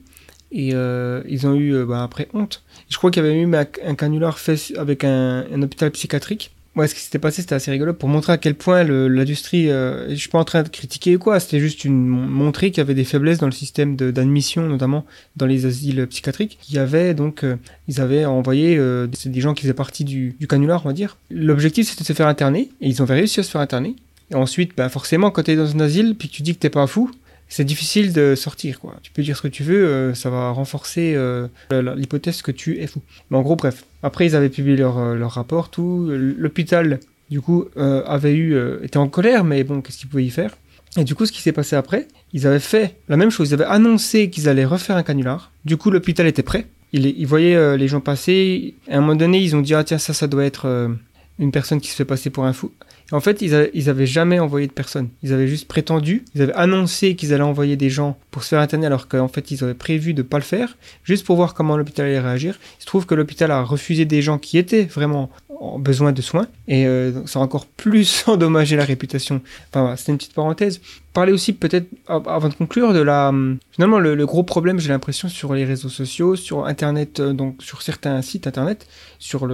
Et 0.50 0.70
euh, 0.74 1.22
ils 1.28 1.46
ont 1.46 1.54
eu 1.54 1.84
bah, 1.84 2.02
après 2.02 2.28
honte. 2.34 2.62
Je 2.88 2.96
crois 2.98 3.10
qu'il 3.10 3.22
y 3.22 3.26
avait 3.26 3.38
eu 3.38 3.50
un, 3.54 3.94
canular 3.94 4.38
fait 4.38 4.72
avec 4.76 5.04
un, 5.04 5.62
hôpital 5.62 5.90
psychiatrique. 5.90 6.52
Ouais, 6.74 6.88
ce 6.88 6.94
qui 6.94 7.02
s'était 7.02 7.18
passé, 7.18 7.42
c'était 7.42 7.54
assez 7.54 7.70
rigolo 7.70 7.92
pour 7.92 8.08
montrer 8.08 8.32
à 8.32 8.38
quel 8.38 8.54
point 8.54 8.82
l'industrie. 8.82 9.70
euh, 9.70 10.08
je 10.08 10.14
suis 10.14 10.30
pas 10.30 10.38
en 10.38 10.44
train 10.44 10.62
de 10.62 10.70
critiquer 10.70 11.16
ou 11.16 11.18
quoi, 11.18 11.38
c'était 11.38 11.60
juste 11.60 11.84
une 11.84 12.06
montrer 12.06 12.70
qu'il 12.70 12.78
y 12.78 12.80
avait 12.80 12.94
des 12.94 13.04
faiblesses 13.04 13.36
dans 13.36 13.46
le 13.46 13.52
système 13.52 13.94
d'admission, 13.94 14.66
notamment 14.66 15.04
dans 15.36 15.44
les 15.44 15.66
asiles 15.66 16.06
psychiatriques. 16.06 16.58
Il 16.70 16.74
y 16.74 16.78
avait 16.78 17.12
donc, 17.12 17.44
ils 17.88 18.00
avaient 18.00 18.24
envoyé 18.24 18.76
des, 18.76 19.30
des 19.30 19.40
gens 19.42 19.52
qui 19.52 19.62
faisaient 19.62 19.74
partie 19.74 20.04
du, 20.04 20.34
du 20.40 20.46
canular, 20.46 20.80
on 20.86 20.88
va 20.88 20.94
dire. 20.94 21.18
L'objectif, 21.30 21.90
c'était 21.90 22.04
de 22.04 22.06
se 22.06 22.14
faire 22.14 22.26
interner, 22.26 22.70
et 22.80 22.88
ils 22.88 23.02
ont 23.02 23.06
réussi 23.06 23.40
à 23.40 23.42
se 23.42 23.50
faire 23.50 23.60
interner. 23.60 23.94
Et 24.32 24.34
ensuite, 24.34 24.72
bah, 24.76 24.88
forcément, 24.88 25.30
quand 25.30 25.44
tu 25.44 25.52
es 25.52 25.56
dans 25.56 25.76
un 25.76 25.80
asile, 25.80 26.16
puis 26.18 26.28
que 26.28 26.34
tu 26.34 26.42
dis 26.42 26.54
que 26.54 26.58
t'es 26.58 26.70
pas 26.70 26.86
fou, 26.86 27.10
c'est 27.48 27.64
difficile 27.64 28.14
de 28.14 28.34
sortir, 28.34 28.80
quoi. 28.80 28.96
Tu 29.02 29.12
peux 29.12 29.22
dire 29.22 29.36
ce 29.36 29.42
que 29.42 29.48
tu 29.48 29.62
veux, 29.62 29.86
euh, 29.86 30.14
ça 30.14 30.30
va 30.30 30.50
renforcer 30.50 31.12
euh, 31.14 31.48
l'hypothèse 31.70 32.40
que 32.40 32.50
tu 32.50 32.78
es 32.78 32.86
fou. 32.86 33.02
Mais 33.30 33.36
en 33.36 33.42
gros, 33.42 33.56
bref. 33.56 33.84
Après, 34.02 34.24
ils 34.24 34.34
avaient 34.34 34.48
publié 34.48 34.76
leur, 34.76 34.98
euh, 34.98 35.14
leur 35.14 35.32
rapport, 35.32 35.68
tout. 35.68 36.08
L'hôpital, 36.10 36.98
du 37.30 37.42
coup, 37.42 37.66
avait 37.76 38.34
eu, 38.34 38.56
était 38.82 38.96
en 38.96 39.08
colère, 39.08 39.44
mais 39.44 39.64
bon, 39.64 39.82
qu'est-ce 39.82 39.98
qu'ils 39.98 40.08
pouvaient 40.08 40.24
y 40.24 40.30
faire? 40.30 40.56
Et 40.96 41.04
du 41.04 41.14
coup, 41.14 41.26
ce 41.26 41.32
qui 41.32 41.40
s'est 41.40 41.52
passé 41.52 41.76
après, 41.76 42.08
ils 42.32 42.46
avaient 42.46 42.58
fait 42.58 42.96
la 43.08 43.16
même 43.16 43.30
chose. 43.30 43.50
Ils 43.50 43.54
avaient 43.54 43.64
annoncé 43.64 44.28
qu'ils 44.30 44.48
allaient 44.48 44.66
refaire 44.66 44.96
un 44.96 45.02
canular. 45.02 45.50
Du 45.64 45.76
coup, 45.76 45.90
l'hôpital 45.90 46.26
était 46.26 46.42
prêt. 46.42 46.66
Ils, 46.92 47.06
ils 47.06 47.26
voyaient 47.26 47.78
les 47.78 47.88
gens 47.88 48.00
passer. 48.00 48.74
À 48.90 48.96
un 48.96 49.00
moment 49.00 49.14
donné, 49.14 49.40
ils 49.40 49.56
ont 49.56 49.62
dit 49.62 49.74
ah 49.74 49.84
tiens 49.84 49.96
ça, 49.96 50.12
ça 50.12 50.26
doit 50.26 50.44
être 50.44 50.90
une 51.38 51.52
personne 51.52 51.80
qui 51.80 51.88
se 51.88 51.96
fait 51.96 52.04
passer 52.04 52.30
pour 52.30 52.44
un 52.44 52.52
fou. 52.52 52.72
En 53.12 53.20
fait, 53.20 53.42
ils, 53.42 53.54
a- 53.54 53.66
ils 53.74 53.88
avaient 53.90 54.06
jamais 54.06 54.38
envoyé 54.38 54.66
de 54.66 54.72
personne. 54.72 55.08
Ils 55.22 55.32
avaient 55.32 55.46
juste 55.48 55.68
prétendu, 55.68 56.24
ils 56.34 56.42
avaient 56.42 56.54
annoncé 56.54 57.14
qu'ils 57.14 57.32
allaient 57.34 57.42
envoyer 57.42 57.76
des 57.76 57.90
gens 57.90 58.18
pour 58.30 58.42
se 58.42 58.48
faire 58.50 58.60
interner 58.60 58.86
alors 58.86 59.06
qu'en 59.08 59.28
fait, 59.28 59.50
ils 59.50 59.62
avaient 59.62 59.74
prévu 59.74 60.14
de 60.14 60.22
pas 60.22 60.38
le 60.38 60.44
faire, 60.44 60.76
juste 61.04 61.24
pour 61.26 61.36
voir 61.36 61.54
comment 61.54 61.76
l'hôpital 61.76 62.06
allait 62.06 62.20
réagir. 62.20 62.58
Il 62.78 62.82
se 62.82 62.86
trouve 62.86 63.06
que 63.06 63.14
l'hôpital 63.14 63.50
a 63.50 63.62
refusé 63.62 64.04
des 64.04 64.22
gens 64.22 64.38
qui 64.38 64.58
étaient 64.58 64.84
vraiment 64.84 65.30
en 65.60 65.78
besoin 65.78 66.10
de 66.10 66.20
soins 66.22 66.48
et 66.66 66.86
euh, 66.86 67.24
ça 67.26 67.38
a 67.38 67.42
encore 67.42 67.66
plus 67.66 68.24
endommagé 68.26 68.74
la 68.76 68.84
réputation. 68.84 69.40
Enfin, 69.70 69.82
voilà, 69.82 69.96
c'était 69.96 70.10
une 70.12 70.18
petite 70.18 70.34
parenthèse. 70.34 70.80
Parler 71.12 71.30
aussi 71.32 71.52
peut-être 71.52 71.86
av- 72.08 72.26
avant 72.26 72.48
de 72.48 72.54
conclure 72.54 72.92
de 72.94 73.00
la 73.00 73.28
hum, 73.28 73.58
finalement 73.70 73.98
le, 74.00 74.16
gros 74.26 74.42
problème 74.42 74.80
j'ai 74.80 74.88
l'impression 74.88 75.28
sur 75.28 75.52
les 75.54 75.64
réseaux 75.64 75.90
sociaux, 75.90 76.34
sur 76.36 76.64
internet 76.66 77.20
euh, 77.20 77.32
donc 77.34 77.62
sur 77.62 77.82
certains 77.82 78.22
sites 78.22 78.46
internet, 78.46 78.88
sur 79.18 79.46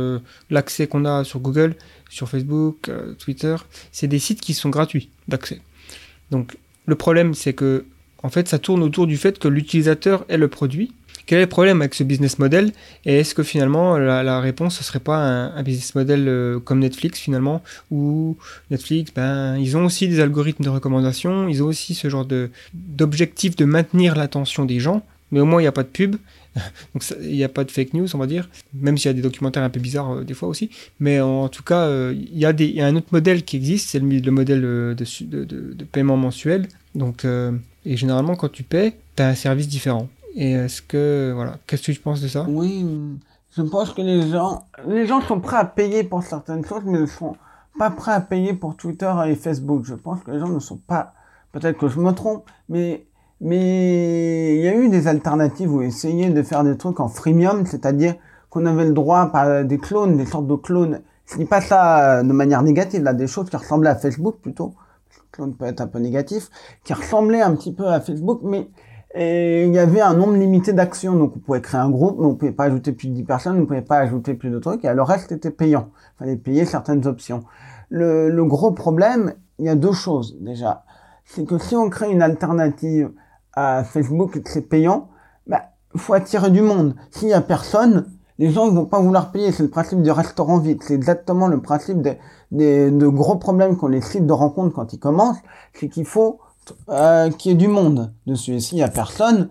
l'accès 0.50 0.86
qu'on 0.86 1.04
a 1.04 1.24
sur 1.24 1.40
Google, 1.40 1.74
sur 2.08 2.28
Facebook, 2.28 2.88
euh, 2.88 3.14
Twitter, 3.14 3.56
c'est 3.92 4.06
des 4.06 4.18
sites 4.18 4.40
qui 4.40 4.54
sont 4.54 4.70
gratuits 4.70 5.10
d'accès. 5.28 5.60
Donc 6.30 6.56
le 6.86 6.94
problème 6.94 7.34
c'est 7.34 7.52
que 7.52 7.84
en 8.22 8.28
fait 8.28 8.48
ça 8.48 8.58
tourne 8.58 8.82
autour 8.82 9.06
du 9.06 9.16
fait 9.16 9.38
que 9.38 9.48
l'utilisateur 9.48 10.24
est 10.28 10.36
le 10.36 10.48
produit. 10.48 10.92
Quel 11.26 11.38
est 11.38 11.42
le 11.42 11.48
problème 11.48 11.82
avec 11.82 11.92
ce 11.94 12.04
business 12.04 12.38
model? 12.38 12.72
Et 13.04 13.18
est-ce 13.18 13.34
que 13.34 13.42
finalement 13.42 13.98
la, 13.98 14.40
réponse 14.40 14.78
ce 14.78 14.84
serait 14.84 15.00
pas 15.00 15.16
un, 15.16 15.54
un 15.54 15.62
business 15.62 15.94
model 15.94 16.24
euh, 16.26 16.58
comme 16.58 16.78
Netflix 16.78 17.18
finalement 17.18 17.62
où 17.90 18.36
Netflix 18.70 19.12
ben 19.14 19.56
ils 19.56 19.76
ont 19.76 19.84
aussi 19.84 20.08
des 20.08 20.20
algorithmes 20.20 20.64
de 20.64 20.70
recommandation, 20.70 21.48
ils 21.48 21.62
ont 21.62 21.66
aussi 21.66 21.94
ce 21.94 22.08
genre 22.08 22.24
de 22.24 22.50
d'objectif 22.72 23.56
de 23.56 23.64
maintenir 23.64 24.16
l'attention 24.16 24.64
des 24.64 24.80
gens, 24.80 25.02
mais 25.30 25.40
au 25.40 25.44
moins 25.44 25.60
il 25.60 25.64
n'y 25.64 25.68
a 25.68 25.72
pas 25.72 25.82
de 25.82 25.88
pub. 25.88 26.16
Donc 26.94 27.04
il 27.20 27.36
n'y 27.36 27.44
a 27.44 27.48
pas 27.48 27.64
de 27.64 27.70
fake 27.70 27.94
news, 27.94 28.14
on 28.14 28.18
va 28.18 28.26
dire, 28.26 28.48
même 28.74 28.96
s'il 28.96 29.08
y 29.08 29.10
a 29.10 29.14
des 29.14 29.22
documentaires 29.22 29.62
un 29.62 29.70
peu 29.70 29.80
bizarres 29.80 30.10
euh, 30.12 30.24
des 30.24 30.34
fois 30.34 30.48
aussi. 30.48 30.70
Mais 31.00 31.20
en 31.20 31.48
tout 31.48 31.62
cas, 31.62 31.82
euh, 31.82 32.14
il 32.16 32.38
y, 32.38 32.44
a 32.80 32.86
un 32.86 32.96
autre 32.96 33.08
modèle 33.12 33.44
qui 33.44 33.56
existe, 33.56 33.90
c'est 33.90 33.98
le, 33.98 34.08
le 34.18 34.30
modèle 34.30 34.64
euh, 34.64 34.94
de, 34.94 35.84
paiement 35.84 36.16
mensuel. 36.16 36.68
Donc, 36.94 37.24
et 37.24 37.96
généralement, 37.96 38.34
quand 38.34 38.50
tu 38.50 38.64
paies, 38.64 38.96
tu 39.16 39.22
as 39.22 39.28
un 39.28 39.34
service 39.34 39.68
différent. 39.68 40.08
Et 40.34 40.52
est-ce 40.52 40.82
que, 40.82 41.32
voilà, 41.34 41.58
qu'est-ce 41.66 41.86
que 41.86 41.92
tu 41.92 42.00
penses 42.00 42.20
de 42.20 42.28
ça? 42.28 42.44
Oui, 42.48 42.84
je 43.56 43.62
pense 43.62 43.92
que 43.92 44.02
les 44.02 44.28
gens, 44.28 44.66
les 44.86 45.06
gens 45.06 45.20
sont 45.20 45.40
prêts 45.40 45.56
à 45.56 45.64
payer 45.64 46.04
pour 46.04 46.22
certaines 46.22 46.64
choses, 46.64 46.82
mais 46.84 47.00
ne 47.00 47.06
sont 47.06 47.36
pas 47.78 47.90
prêts 47.90 48.12
à 48.12 48.20
payer 48.20 48.52
pour 48.52 48.76
Twitter 48.76 49.12
et 49.26 49.34
Facebook. 49.34 49.84
Je 49.84 49.94
pense 49.94 50.22
que 50.22 50.30
les 50.30 50.38
gens 50.38 50.48
ne 50.48 50.58
sont 50.58 50.76
pas, 50.76 51.14
peut-être 51.52 51.78
que 51.78 51.88
je 51.88 51.98
me 51.98 52.12
trompe, 52.12 52.44
mais, 52.68 53.06
mais 53.40 54.56
il 54.56 54.62
y 54.62 54.68
a 54.68 54.74
eu 54.74 54.88
des 54.88 55.06
alternatives 55.06 55.72
où 55.72 55.82
essayer 55.82 56.30
de 56.30 56.42
faire 56.42 56.64
des 56.64 56.76
trucs 56.76 57.00
en 57.00 57.08
freemium, 57.08 57.66
c'est-à-dire 57.66 58.14
qu'on 58.50 58.66
avait 58.66 58.84
le 58.84 58.92
droit 58.92 59.30
par 59.30 59.64
des 59.64 59.78
clones, 59.78 60.16
des 60.16 60.26
sortes 60.26 60.46
de 60.46 60.56
clones. 60.56 61.00
Je 61.26 61.36
dis 61.36 61.44
pas 61.44 61.60
ça 61.60 62.18
euh, 62.18 62.22
de 62.22 62.32
manière 62.32 62.62
négative, 62.62 63.02
là, 63.02 63.12
des 63.12 63.26
choses 63.26 63.50
qui 63.50 63.56
ressemblaient 63.56 63.90
à 63.90 63.96
Facebook 63.96 64.36
plutôt. 64.42 64.74
Le 65.16 65.22
clone 65.30 65.54
peut 65.54 65.66
être 65.66 65.80
un 65.80 65.86
peu 65.86 65.98
négatif, 65.98 66.50
qui 66.84 66.94
ressemblait 66.94 67.42
un 67.42 67.54
petit 67.54 67.72
peu 67.72 67.86
à 67.86 68.00
Facebook, 68.00 68.40
mais 68.42 68.68
il 69.14 69.72
y 69.72 69.78
avait 69.78 70.00
un 70.00 70.14
nombre 70.14 70.34
limité 70.34 70.72
d'actions, 70.72 71.16
donc 71.16 71.34
on 71.36 71.38
pouvait 71.38 71.60
créer 71.60 71.80
un 71.80 71.90
groupe, 71.90 72.18
mais 72.18 72.26
on 72.26 72.34
pouvait 72.34 72.52
pas 72.52 72.64
ajouter 72.64 72.92
plus 72.92 73.08
de 73.08 73.14
10 73.14 73.24
personnes, 73.24 73.60
on 73.60 73.66
pouvait 73.66 73.82
pas 73.82 73.98
ajouter 73.98 74.34
plus 74.34 74.50
de 74.50 74.58
trucs, 74.58 74.84
et 74.84 74.92
le 74.92 75.02
reste 75.02 75.32
était 75.32 75.50
payant. 75.50 75.90
Il 75.92 76.18
fallait 76.18 76.36
payer 76.36 76.64
certaines 76.64 77.06
options. 77.06 77.42
Le, 77.90 78.30
le 78.30 78.44
gros 78.44 78.72
problème, 78.72 79.34
il 79.58 79.64
y 79.64 79.68
a 79.68 79.74
deux 79.74 79.92
choses 79.92 80.36
déjà. 80.40 80.84
C'est 81.24 81.46
que 81.46 81.58
si 81.58 81.74
on 81.74 81.90
crée 81.90 82.10
une 82.10 82.22
alternative 82.22 83.10
à 83.58 83.84
Facebook 83.84 84.40
que 84.40 84.50
c'est 84.50 84.68
payant, 84.68 85.08
bah, 85.46 85.62
faut 85.96 86.14
attirer 86.14 86.50
du 86.50 86.62
monde. 86.62 86.94
S'il 87.10 87.28
y 87.28 87.32
a 87.32 87.40
personne, 87.40 88.06
les 88.38 88.50
gens 88.50 88.66
ne 88.66 88.70
vont 88.70 88.86
pas 88.86 89.00
vouloir 89.00 89.32
payer. 89.32 89.50
C'est 89.50 89.64
le 89.64 89.68
principe 89.68 90.02
du 90.02 90.12
restaurant 90.12 90.58
vide. 90.58 90.80
C'est 90.82 90.94
exactement 90.94 91.48
le 91.48 91.60
principe 91.60 92.00
des, 92.52 92.90
de 92.90 93.06
gros 93.08 93.36
problèmes 93.36 93.76
qu'ont 93.76 93.88
les 93.88 94.00
sites 94.00 94.26
de 94.26 94.32
rencontres 94.32 94.74
quand 94.74 94.92
ils 94.92 95.00
commencent. 95.00 95.38
C'est 95.74 95.88
qu'il 95.88 96.04
faut 96.04 96.38
euh, 96.90 97.30
qu'il 97.30 97.50
y 97.50 97.54
ait 97.54 97.56
du 97.56 97.66
monde 97.66 98.12
dessus. 98.26 98.60
S'il 98.60 98.78
y 98.78 98.82
a 98.82 98.88
personne, 98.88 99.48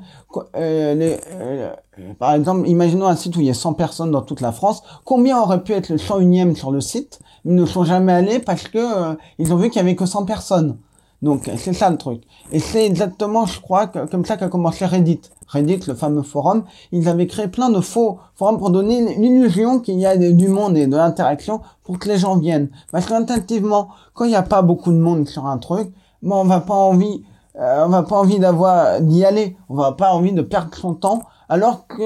euh, 0.56 1.18
euh, 1.36 1.74
par 2.18 2.34
exemple, 2.34 2.68
imaginons 2.70 3.08
un 3.08 3.16
site 3.16 3.36
où 3.36 3.42
il 3.42 3.48
y 3.48 3.50
a 3.50 3.56
100 3.56 3.74
personnes 3.74 4.12
dans 4.12 4.22
toute 4.22 4.40
la 4.40 4.54
France. 4.54 4.84
Combien 5.04 5.38
aurait 5.42 5.64
pu 5.64 5.74
être 5.74 5.90
le 5.90 5.98
101e 5.98 6.56
sur 6.56 6.72
le 6.72 6.80
site? 6.80 7.20
Ils 7.44 7.56
ne 7.56 7.66
sont 7.66 7.84
jamais 7.84 8.14
allés 8.14 8.40
parce 8.40 8.70
que 8.70 9.18
ils 9.38 9.54
ont 9.54 9.58
vu 9.58 9.70
qu'il 9.70 9.82
y 9.82 9.84
avait 9.84 9.96
que 9.96 10.06
100 10.06 10.26
personnes. 10.26 10.78
Donc 11.22 11.50
c'est 11.58 11.74
ça 11.74 11.90
le 11.90 11.98
truc. 11.98 12.24
Et 12.52 12.60
c'est 12.60 12.86
exactement, 12.86 13.46
je 13.46 13.60
crois, 13.60 13.88
comme 13.88 14.26
ça 14.26 14.38
qu'a 14.38 14.50
commencé 14.50 14.86
Reddit. 14.86 15.22
Reddit, 15.48 15.80
le 15.88 15.96
fameux 15.96 16.22
forum, 16.22 16.64
ils 16.92 17.08
avaient 17.08 17.28
créé 17.28 17.48
plein 17.48 17.70
de 17.70 17.82
faux 17.82 18.20
forums 18.36 18.58
pour 18.58 18.70
donner 18.70 19.16
l'illusion 19.16 19.80
qu'il 19.80 20.00
y 20.00 20.06
a 20.06 20.18
du 20.18 20.48
monde 20.48 20.78
et 20.78 20.88
de 20.88 20.96
l'interaction 20.96 21.62
pour 21.84 21.98
que 22.00 22.08
les 22.10 22.18
gens 22.18 22.38
viennent. 22.38 22.70
Parce 22.92 23.06
qu'intuitivement, 23.06 23.90
quand 24.14 24.26
il 24.26 24.30
n'y 24.30 24.36
a 24.36 24.44
pas 24.44 24.62
beaucoup 24.62 24.92
de 24.92 24.98
monde 24.98 25.28
sur 25.28 25.46
un 25.46 25.58
truc, 25.58 25.92
on 26.24 26.44
va 26.44 26.60
pas 26.60 26.74
envie, 26.74 27.24
euh, 27.58 27.86
on 27.86 27.90
va 27.90 28.04
pas 28.04 28.18
envie 28.18 28.40
d'y 28.40 29.26
aller. 29.26 29.58
On 29.70 29.76
va 29.76 29.94
pas 29.94 30.12
envie 30.12 30.34
de 30.34 30.42
perdre 30.42 30.76
son 30.76 30.94
temps. 30.94 31.24
Alors 31.50 31.88
que 31.88 32.04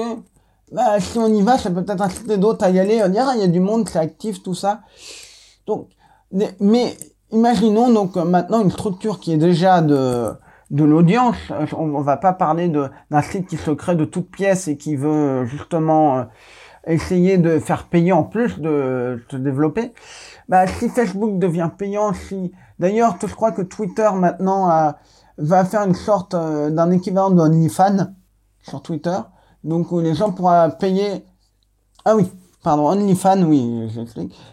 bah, 0.70 1.00
si 1.00 1.18
on 1.18 1.26
y 1.26 1.42
va, 1.42 1.58
ça 1.58 1.70
peut 1.70 1.84
peut-être 1.84 2.02
inciter 2.02 2.38
d'autres 2.38 2.64
à 2.64 2.70
y 2.70 2.78
aller. 2.78 3.02
On 3.04 3.08
dira, 3.08 3.30
ah, 3.30 3.34
il 3.34 3.40
y 3.40 3.44
a 3.44 3.48
du 3.48 3.60
monde, 3.60 3.88
c'est 3.88 3.98
actif, 3.98 4.42
tout 4.42 4.54
ça. 4.54 4.80
Donc, 5.66 5.88
mais 6.60 6.96
imaginons 7.32 7.92
donc 7.92 8.16
maintenant 8.16 8.62
une 8.62 8.70
structure 8.70 9.20
qui 9.20 9.32
est 9.32 9.38
déjà 9.38 9.82
de 9.82 10.32
de 10.72 10.84
l'audience. 10.84 11.36
On, 11.76 11.94
on 11.94 12.00
va 12.00 12.16
pas 12.16 12.32
parler 12.32 12.68
d'un 12.68 13.22
site 13.22 13.46
qui 13.46 13.56
se 13.56 13.70
crée 13.70 13.94
de 13.94 14.04
toutes 14.04 14.30
pièces 14.30 14.68
et 14.68 14.76
qui 14.76 14.96
veut 14.96 15.44
justement 15.44 16.18
euh, 16.18 16.24
essayer 16.86 17.38
de 17.38 17.58
faire 17.58 17.84
payer 17.84 18.12
en 18.12 18.24
plus 18.24 18.58
de 18.58 19.22
se 19.30 19.36
développer. 19.36 19.92
Bah, 20.48 20.66
si 20.66 20.88
Facebook 20.88 21.38
devient 21.38 21.70
payant, 21.76 22.12
si 22.14 22.52
d'ailleurs, 22.78 23.16
je 23.20 23.34
crois 23.34 23.52
que 23.52 23.62
Twitter 23.62 24.08
maintenant 24.14 24.94
va 25.38 25.64
faire 25.64 25.82
une 25.82 25.94
sorte 25.94 26.34
euh, 26.34 26.70
d'un 26.70 26.90
équivalent 26.90 27.30
de 27.30 27.40
OnlyFans 27.40 28.08
sur 28.62 28.82
Twitter, 28.82 29.18
donc 29.62 29.92
où 29.92 30.00
les 30.00 30.14
gens 30.14 30.32
pourront 30.32 30.70
payer. 30.70 31.24
Ah 32.04 32.16
oui, 32.16 32.32
pardon, 32.62 32.88
OnlyFans, 32.88 33.42
oui. 33.42 33.88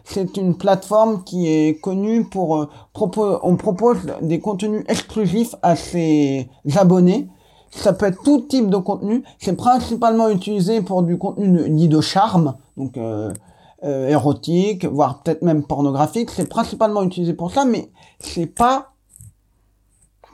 C'est 0.03 0.37
une 0.37 0.55
plateforme 0.55 1.23
qui 1.23 1.47
est 1.47 1.79
connue 1.79 2.25
pour 2.25 2.57
euh, 2.57 2.69
on 3.43 3.55
propose 3.55 3.97
des 4.21 4.39
contenus 4.39 4.83
exclusifs 4.87 5.55
à 5.61 5.75
ses 5.75 6.49
abonnés. 6.75 7.27
Ça 7.71 7.93
peut 7.93 8.07
être 8.07 8.23
tout 8.23 8.41
type 8.41 8.69
de 8.69 8.77
contenu. 8.77 9.23
C'est 9.37 9.55
principalement 9.55 10.29
utilisé 10.29 10.81
pour 10.81 11.03
du 11.03 11.17
contenu 11.17 11.69
dit 11.69 11.87
de 11.87 12.01
charme, 12.01 12.55
donc 12.77 12.97
euh, 12.97 13.31
euh, 13.83 14.09
érotique, 14.09 14.85
voire 14.85 15.21
peut-être 15.21 15.43
même 15.43 15.63
pornographique. 15.63 16.31
C'est 16.31 16.49
principalement 16.49 17.03
utilisé 17.03 17.33
pour 17.33 17.51
ça, 17.51 17.65
mais 17.65 17.91
c'est 18.19 18.47
pas 18.47 18.93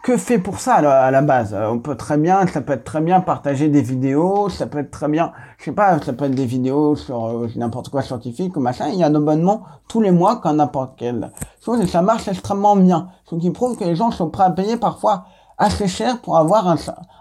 que 0.06 0.18
fait 0.18 0.38
pour 0.38 0.60
ça 0.60 0.76
à 0.76 1.10
la, 1.10 1.22
base? 1.24 1.56
Euh, 1.56 1.68
on 1.68 1.80
peut 1.80 1.96
très 1.96 2.20
bien, 2.20 2.46
ça 2.46 2.62
peut 2.62 2.74
être 2.74 2.84
très 2.84 3.02
bien 3.02 3.22
partager 3.22 3.70
des 3.70 3.82
vidéos, 3.82 4.50
ça 4.50 4.68
peut 4.68 4.78
être 4.78 4.92
très 4.92 5.08
bien, 5.08 5.32
je 5.58 5.64
sais 5.64 5.72
pas, 5.72 6.00
ça 6.00 6.14
peut 6.14 6.26
être 6.26 6.36
des 6.36 6.46
vidéos 6.46 6.96
sur 6.96 7.26
euh, 7.26 7.50
n'importe 7.56 7.90
quoi 7.90 8.04
scientifique 8.04 8.56
ou 8.56 8.60
machin. 8.60 8.90
Il 8.90 9.00
y 9.00 9.04
a 9.04 9.08
un 9.08 9.16
abonnement 9.16 9.64
tous 9.88 10.02
les 10.02 10.12
mois 10.12 10.36
quand 10.36 10.54
n'importe 10.54 10.92
quelle 10.98 11.32
chose 11.60 11.82
et 11.82 11.88
ça 11.88 12.04
marche 12.04 12.28
extrêmement 12.28 12.76
bien. 12.76 13.08
Ce 13.28 13.34
qui 13.34 13.50
prouve 13.50 13.78
que 13.78 13.84
les 13.84 13.96
gens 13.96 14.12
sont 14.12 14.30
prêts 14.30 14.44
à 14.44 14.52
payer 14.52 14.78
parfois 14.78 15.26
assez 15.58 15.88
cher 15.88 16.22
pour 16.22 16.38
avoir 16.38 16.68
un, 16.68 16.76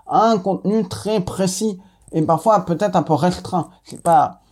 un 0.07 0.37
contenu 0.37 0.87
très 0.87 1.21
précis 1.21 1.81
et 2.13 2.21
parfois 2.21 2.67
peut-être 2.67 2.97
un 2.97 3.03
peu 3.03 3.15
restreint. 3.15 3.71
C'est 3.85 4.03
pas 4.03 4.43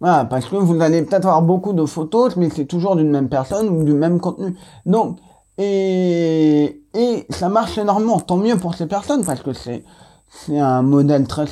voilà, 0.00 0.24
parce 0.24 0.46
que 0.46 0.56
vous 0.56 0.80
allez 0.80 1.02
peut-être 1.02 1.26
avoir 1.26 1.42
beaucoup 1.42 1.74
de 1.74 1.84
photos, 1.84 2.34
mais 2.36 2.48
c'est 2.48 2.64
toujours 2.64 2.96
d'une 2.96 3.10
même 3.10 3.28
personne 3.28 3.68
ou 3.68 3.84
du 3.84 3.92
même 3.92 4.20
contenu. 4.20 4.56
Donc, 4.86 5.18
et, 5.58 6.83
et 6.94 7.26
ça 7.30 7.48
marche 7.48 7.76
énormément. 7.78 8.20
Tant 8.20 8.36
mieux 8.36 8.56
pour 8.56 8.74
ces 8.74 8.86
personnes 8.86 9.24
parce 9.24 9.42
que 9.42 9.52
c'est, 9.52 9.84
c'est 10.28 10.58
un 10.58 10.82
modèle 10.82 11.26
très, 11.26 11.46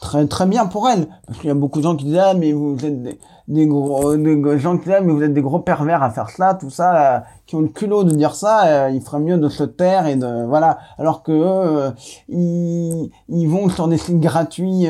très, 0.00 0.26
très 0.26 0.46
bien 0.46 0.66
pour 0.66 0.88
elles. 0.88 1.08
Parce 1.26 1.38
qu'il 1.38 1.48
y 1.48 1.50
a 1.50 1.54
beaucoup 1.54 1.78
de 1.78 1.84
gens 1.84 1.96
qui 1.96 2.06
disent, 2.06 2.18
ah, 2.18 2.34
mais 2.34 2.52
vous 2.52 2.76
êtes 2.84 3.18
des, 3.48 3.66
gros, 3.66 4.16
des 4.16 4.58
gens 4.58 4.78
qui 4.78 4.84
disent, 4.84 4.94
ah, 4.98 5.00
mais 5.02 5.12
vous 5.12 5.22
êtes 5.22 5.34
des 5.34 5.42
gros 5.42 5.58
pervers 5.58 6.02
à 6.02 6.10
faire 6.10 6.30
cela, 6.30 6.54
tout 6.54 6.70
ça, 6.70 7.16
euh, 7.16 7.20
qui 7.46 7.56
ont 7.56 7.60
le 7.60 7.68
culot 7.68 8.04
de 8.04 8.10
dire 8.14 8.34
ça, 8.34 8.66
euh, 8.66 8.90
il 8.90 9.00
ferait 9.02 9.20
mieux 9.20 9.38
de 9.38 9.48
se 9.48 9.64
taire 9.64 10.06
et 10.06 10.16
de, 10.16 10.46
voilà. 10.46 10.78
Alors 10.98 11.22
que, 11.22 11.32
euh, 11.32 11.90
ils, 12.28 13.10
ils 13.28 13.48
vont 13.48 13.68
sur 13.68 13.88
des 13.88 13.98
sites 13.98 14.20
gratuits, 14.20 14.86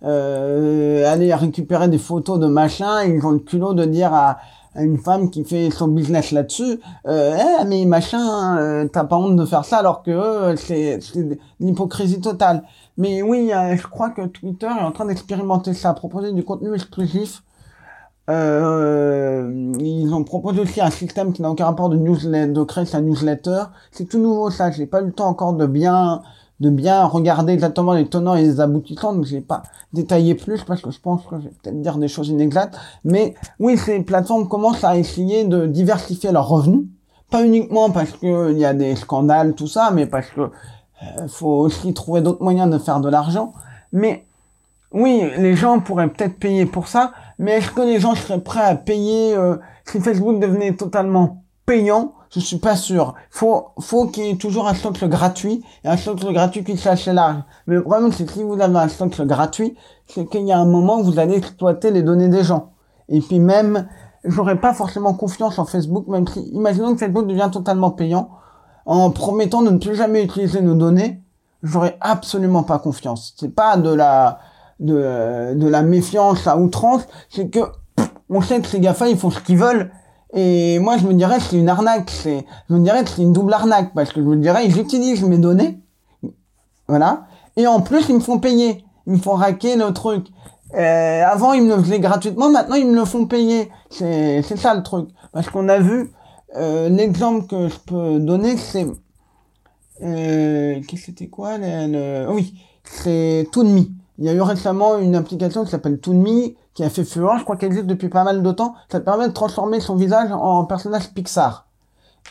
aller 0.00 1.34
récupérer 1.34 1.88
des 1.88 1.98
photos 1.98 2.38
de 2.38 2.46
machin, 2.46 3.02
ils 3.04 3.24
ont 3.24 3.32
le 3.32 3.40
culot 3.40 3.74
de 3.74 3.84
dire 3.84 4.14
à, 4.14 4.38
une 4.82 4.98
femme 4.98 5.30
qui 5.30 5.44
fait 5.44 5.70
son 5.70 5.88
business 5.88 6.32
là-dessus, 6.32 6.80
euh, 7.06 7.36
eh, 7.36 7.64
mais 7.64 7.84
machin, 7.84 8.58
euh, 8.58 8.88
t'as 8.88 9.04
pas 9.04 9.16
honte 9.16 9.36
de 9.36 9.44
faire 9.44 9.64
ça 9.64 9.78
alors 9.78 10.02
que 10.02 10.10
euh, 10.10 10.56
c'est 10.56 10.98
l'hypocrisie 11.60 12.20
totale. 12.20 12.62
Mais 12.96 13.22
oui, 13.22 13.52
euh, 13.52 13.76
je 13.76 13.86
crois 13.86 14.10
que 14.10 14.26
Twitter 14.26 14.66
est 14.66 14.84
en 14.84 14.92
train 14.92 15.06
d'expérimenter 15.06 15.74
ça, 15.74 15.92
proposer 15.94 16.32
du 16.32 16.44
contenu 16.44 16.74
exclusif. 16.74 17.42
Euh, 18.30 19.72
ils 19.80 20.12
ont 20.12 20.22
proposé 20.22 20.60
aussi 20.60 20.82
un 20.82 20.90
système 20.90 21.32
qui 21.32 21.40
n'a 21.40 21.50
aucun 21.50 21.64
rapport 21.64 21.88
de 21.88 21.96
newsletter, 21.96 22.52
de 22.52 22.62
créer 22.62 22.84
sa 22.84 23.00
newsletter. 23.00 23.62
C'est 23.90 24.04
tout 24.04 24.18
nouveau 24.18 24.50
ça, 24.50 24.70
j'ai 24.70 24.86
pas 24.86 25.00
eu 25.00 25.06
le 25.06 25.12
temps 25.12 25.28
encore 25.28 25.54
de 25.54 25.66
bien 25.66 26.20
de 26.60 26.70
bien 26.70 27.04
regarder 27.04 27.52
exactement 27.52 27.92
les 27.92 28.06
tenants 28.06 28.34
et 28.34 28.42
les 28.42 28.60
aboutissants, 28.60 29.12
donc 29.14 29.24
je 29.24 29.36
vais 29.36 29.40
pas 29.40 29.62
détailler 29.92 30.34
plus 30.34 30.64
parce 30.64 30.82
que 30.82 30.90
je 30.90 31.00
pense 31.00 31.24
que 31.24 31.36
je 31.36 31.44
vais 31.44 31.52
peut-être 31.62 31.80
dire 31.80 31.98
des 31.98 32.08
choses 32.08 32.28
inexactes. 32.28 32.76
Mais 33.04 33.34
oui, 33.60 33.76
ces 33.78 34.00
plateformes 34.00 34.48
commencent 34.48 34.84
à 34.84 34.96
essayer 34.96 35.44
de 35.44 35.66
diversifier 35.66 36.32
leurs 36.32 36.48
revenus, 36.48 36.86
pas 37.30 37.44
uniquement 37.44 37.90
parce 37.90 38.12
qu'il 38.12 38.58
y 38.58 38.64
a 38.64 38.74
des 38.74 38.96
scandales, 38.96 39.54
tout 39.54 39.68
ça, 39.68 39.90
mais 39.92 40.06
parce 40.06 40.28
que 40.30 40.40
euh, 40.40 41.28
faut 41.28 41.60
aussi 41.60 41.94
trouver 41.94 42.22
d'autres 42.22 42.42
moyens 42.42 42.68
de 42.70 42.78
faire 42.78 43.00
de 43.00 43.08
l'argent. 43.08 43.52
Mais 43.92 44.26
oui, 44.92 45.22
les 45.36 45.54
gens 45.54 45.78
pourraient 45.80 46.08
peut-être 46.08 46.38
payer 46.38 46.66
pour 46.66 46.88
ça, 46.88 47.12
mais 47.38 47.52
est-ce 47.52 47.70
que 47.70 47.82
les 47.82 48.00
gens 48.00 48.14
seraient 48.14 48.40
prêts 48.40 48.64
à 48.64 48.74
payer 48.74 49.36
euh, 49.36 49.56
si 49.84 50.00
Facebook 50.00 50.40
devenait 50.40 50.74
totalement 50.74 51.44
payant 51.66 52.14
je 52.30 52.40
suis 52.40 52.58
pas 52.58 52.76
sûr. 52.76 53.14
Faut, 53.30 53.68
faut 53.80 54.06
qu'il 54.06 54.24
y 54.24 54.30
ait 54.30 54.36
toujours 54.36 54.68
un 54.68 54.74
socle 54.74 55.08
gratuit 55.08 55.64
et 55.84 55.88
un 55.88 55.96
socle 55.96 56.32
gratuit 56.32 56.64
qui 56.64 56.76
soit 56.76 56.92
assez 56.92 57.12
large. 57.12 57.42
Mais 57.66 57.76
le 57.76 57.82
problème, 57.82 58.12
c'est 58.12 58.24
que 58.26 58.32
si 58.32 58.42
vous 58.42 58.60
avez 58.60 58.78
un 58.78 58.88
socle 58.88 59.26
gratuit, 59.26 59.76
c'est 60.06 60.26
qu'il 60.26 60.46
y 60.46 60.52
a 60.52 60.58
un 60.58 60.66
moment 60.66 61.00
où 61.00 61.04
vous 61.04 61.18
allez 61.18 61.36
exploiter 61.36 61.90
les 61.90 62.02
données 62.02 62.28
des 62.28 62.44
gens. 62.44 62.72
Et 63.08 63.20
puis 63.20 63.40
même, 63.40 63.88
j'aurais 64.24 64.60
pas 64.60 64.74
forcément 64.74 65.14
confiance 65.14 65.58
en 65.58 65.64
Facebook, 65.64 66.06
même 66.08 66.26
si, 66.26 66.40
imaginons 66.50 66.92
que 66.92 66.98
Facebook 66.98 67.26
devient 67.26 67.48
totalement 67.52 67.90
payant, 67.90 68.30
en 68.86 69.10
promettant 69.10 69.62
de 69.62 69.70
ne 69.70 69.78
plus 69.78 69.94
jamais 69.94 70.24
utiliser 70.24 70.60
nos 70.60 70.74
données, 70.74 71.22
j'aurais 71.62 71.96
absolument 72.00 72.62
pas 72.62 72.78
confiance. 72.78 73.34
C'est 73.38 73.54
pas 73.54 73.76
de 73.76 73.92
la, 73.92 74.38
de, 74.80 75.54
de 75.54 75.68
la 75.68 75.82
méfiance 75.82 76.46
à 76.46 76.56
outrance, 76.56 77.02
c'est 77.30 77.48
que, 77.48 77.60
on 78.30 78.40
sait 78.42 78.60
que 78.60 78.66
ces 78.66 78.80
GAFA, 78.80 79.08
ils 79.08 79.16
font 79.16 79.30
ce 79.30 79.40
qu'ils 79.40 79.58
veulent, 79.58 79.90
et 80.34 80.78
moi, 80.78 80.98
je 80.98 81.06
me 81.06 81.14
dirais 81.14 81.38
que 81.38 81.44
c'est 81.44 81.58
une 81.58 81.68
arnaque. 81.68 82.10
C'est, 82.10 82.44
je 82.68 82.74
me 82.74 82.84
dirais 82.84 83.02
que 83.02 83.10
c'est 83.10 83.22
une 83.22 83.32
double 83.32 83.52
arnaque 83.52 83.92
parce 83.94 84.12
que 84.12 84.20
je 84.20 84.26
me 84.26 84.36
dirais, 84.36 84.66
ils 84.66 84.78
utilisent 84.78 85.22
mes 85.22 85.38
données, 85.38 85.78
voilà, 86.86 87.26
et 87.56 87.66
en 87.66 87.80
plus 87.80 88.08
ils 88.08 88.14
me 88.14 88.20
font 88.20 88.38
payer, 88.38 88.84
ils 89.06 89.14
me 89.14 89.18
font 89.18 89.34
raquer 89.34 89.76
le 89.76 89.92
truc. 89.92 90.26
Euh, 90.74 91.24
avant, 91.24 91.54
ils 91.54 91.62
me 91.62 91.76
le 91.76 91.82
faisaient 91.82 92.00
gratuitement, 92.00 92.50
maintenant 92.50 92.76
ils 92.76 92.86
me 92.86 92.94
le 92.94 93.04
font 93.04 93.26
payer. 93.26 93.70
C'est, 93.90 94.42
c'est 94.42 94.56
ça 94.56 94.74
le 94.74 94.82
truc. 94.82 95.08
Parce 95.32 95.48
qu'on 95.48 95.68
a 95.68 95.78
vu 95.78 96.12
euh, 96.56 96.88
l'exemple 96.88 97.46
que 97.46 97.68
je 97.68 97.78
peux 97.78 98.18
donner, 98.18 98.56
c'est 98.56 98.86
euh, 100.02 100.80
qu'est-ce 100.86 101.00
que 101.00 101.06
c'était 101.06 101.28
quoi 101.28 101.58
le, 101.58 102.26
Oui, 102.30 102.54
c'est 102.84 103.48
ToonMe. 103.52 103.86
Il 104.18 104.24
y 104.24 104.28
a 104.28 104.34
eu 104.34 104.40
récemment 104.40 104.98
une 104.98 105.14
application 105.14 105.64
qui 105.64 105.70
s'appelle 105.70 106.00
ToonMe 106.00 106.52
qui 106.78 106.84
a 106.84 106.90
fait 106.90 107.02
fureur, 107.02 107.38
je 107.38 107.42
crois 107.42 107.56
qu'elle 107.56 107.70
existe 107.70 107.88
depuis 107.88 108.08
pas 108.08 108.22
mal 108.22 108.40
de 108.40 108.52
temps. 108.52 108.76
Ça 108.88 109.00
permet 109.00 109.26
de 109.26 109.32
transformer 109.32 109.80
son 109.80 109.96
visage 109.96 110.30
en 110.30 110.64
personnage 110.64 111.12
Pixar. 111.12 111.66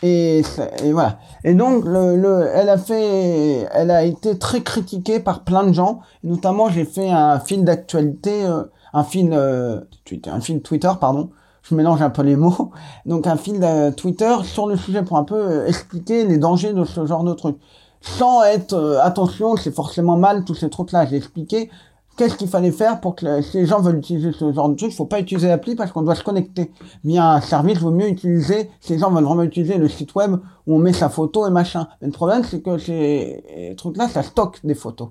Et, 0.04 0.42
voilà. 0.90 1.20
Et 1.44 1.54
donc, 1.54 1.84
le, 1.84 2.16
le, 2.16 2.50
elle 2.54 2.70
a 2.70 2.78
fait, 2.78 3.68
elle 3.74 3.92
a 3.92 4.04
été 4.04 4.38
très 4.40 4.62
critiquée 4.62 5.20
par 5.20 5.44
plein 5.44 5.66
de 5.66 5.74
gens. 5.74 6.00
Notamment, 6.24 6.70
j'ai 6.70 6.86
fait 6.86 7.10
un 7.10 7.42
fil 7.42 7.66
d'actualité, 7.66 8.46
euh, 8.46 8.64
un 8.94 9.04
fil 9.04 9.32
euh, 9.34 9.82
Twitter, 10.06 10.30
un 10.88 10.96
pardon. 10.96 11.30
Je 11.64 11.76
mélange 11.76 12.02
un 12.02 12.10
peu 12.10 12.22
les 12.22 12.38
mots. 12.38 12.72
Donc, 13.06 13.28
un 13.28 13.36
fil 13.36 13.60
de 13.60 13.90
Twitter 13.90 14.34
sur 14.46 14.66
le 14.66 14.78
sujet 14.78 15.04
pour 15.04 15.18
un 15.18 15.26
peu 15.26 15.36
euh, 15.36 15.68
expliquer 15.68 16.24
les 16.24 16.38
dangers 16.38 16.72
de 16.72 16.86
ce 16.86 17.06
genre 17.06 17.26
de 17.26 17.34
truc. 17.34 17.58
Sans 18.00 18.44
être, 18.44 19.02
attention, 19.04 19.58
c'est 19.58 19.76
forcément 19.76 20.16
mal 20.16 20.46
tous 20.46 20.56
ces 20.56 20.70
trucs-là. 20.70 21.06
J'ai 21.06 21.18
expliqué 21.18 21.70
qu'est-ce 22.18 22.36
qu'il 22.36 22.50
fallait 22.50 22.72
faire 22.72 23.00
pour 23.00 23.16
que 23.16 23.42
si 23.42 23.58
les 23.58 23.66
gens 23.66 23.80
veulent 23.80 24.00
utiliser 24.00 24.32
ce 24.34 24.52
genre 24.52 24.68
de 24.70 24.76
truc, 24.76 24.92
faut 24.92 25.06
pas 25.06 25.20
utiliser 25.20 25.48
l'appli 25.48 25.76
parce 25.76 25.92
qu'on 25.92 26.02
doit 26.02 26.16
se 26.16 26.24
connecter. 26.24 26.72
Via 27.06 27.34
un 27.34 27.42
service, 27.42 27.78
vaut 27.78 27.92
mieux 27.92 28.10
utiliser, 28.10 28.70
si 28.82 28.94
les 28.94 29.00
gens 29.00 29.12
veulent 29.12 29.24
vraiment 29.24 29.44
utiliser 29.44 29.78
le 29.78 29.88
site 29.88 30.14
web 30.16 30.36
où 30.66 30.76
on 30.76 30.80
met 30.80 30.94
sa 30.94 31.10
photo 31.10 31.48
et 31.48 31.52
machin. 31.52 31.88
Mais 32.02 32.08
le 32.08 32.14
problème, 32.14 32.44
c'est 32.44 32.62
que 32.62 32.78
ces 32.78 33.76
trucs-là, 33.78 34.10
ça 34.10 34.24
stocke 34.24 34.60
des 34.64 34.76
photos. 34.76 35.10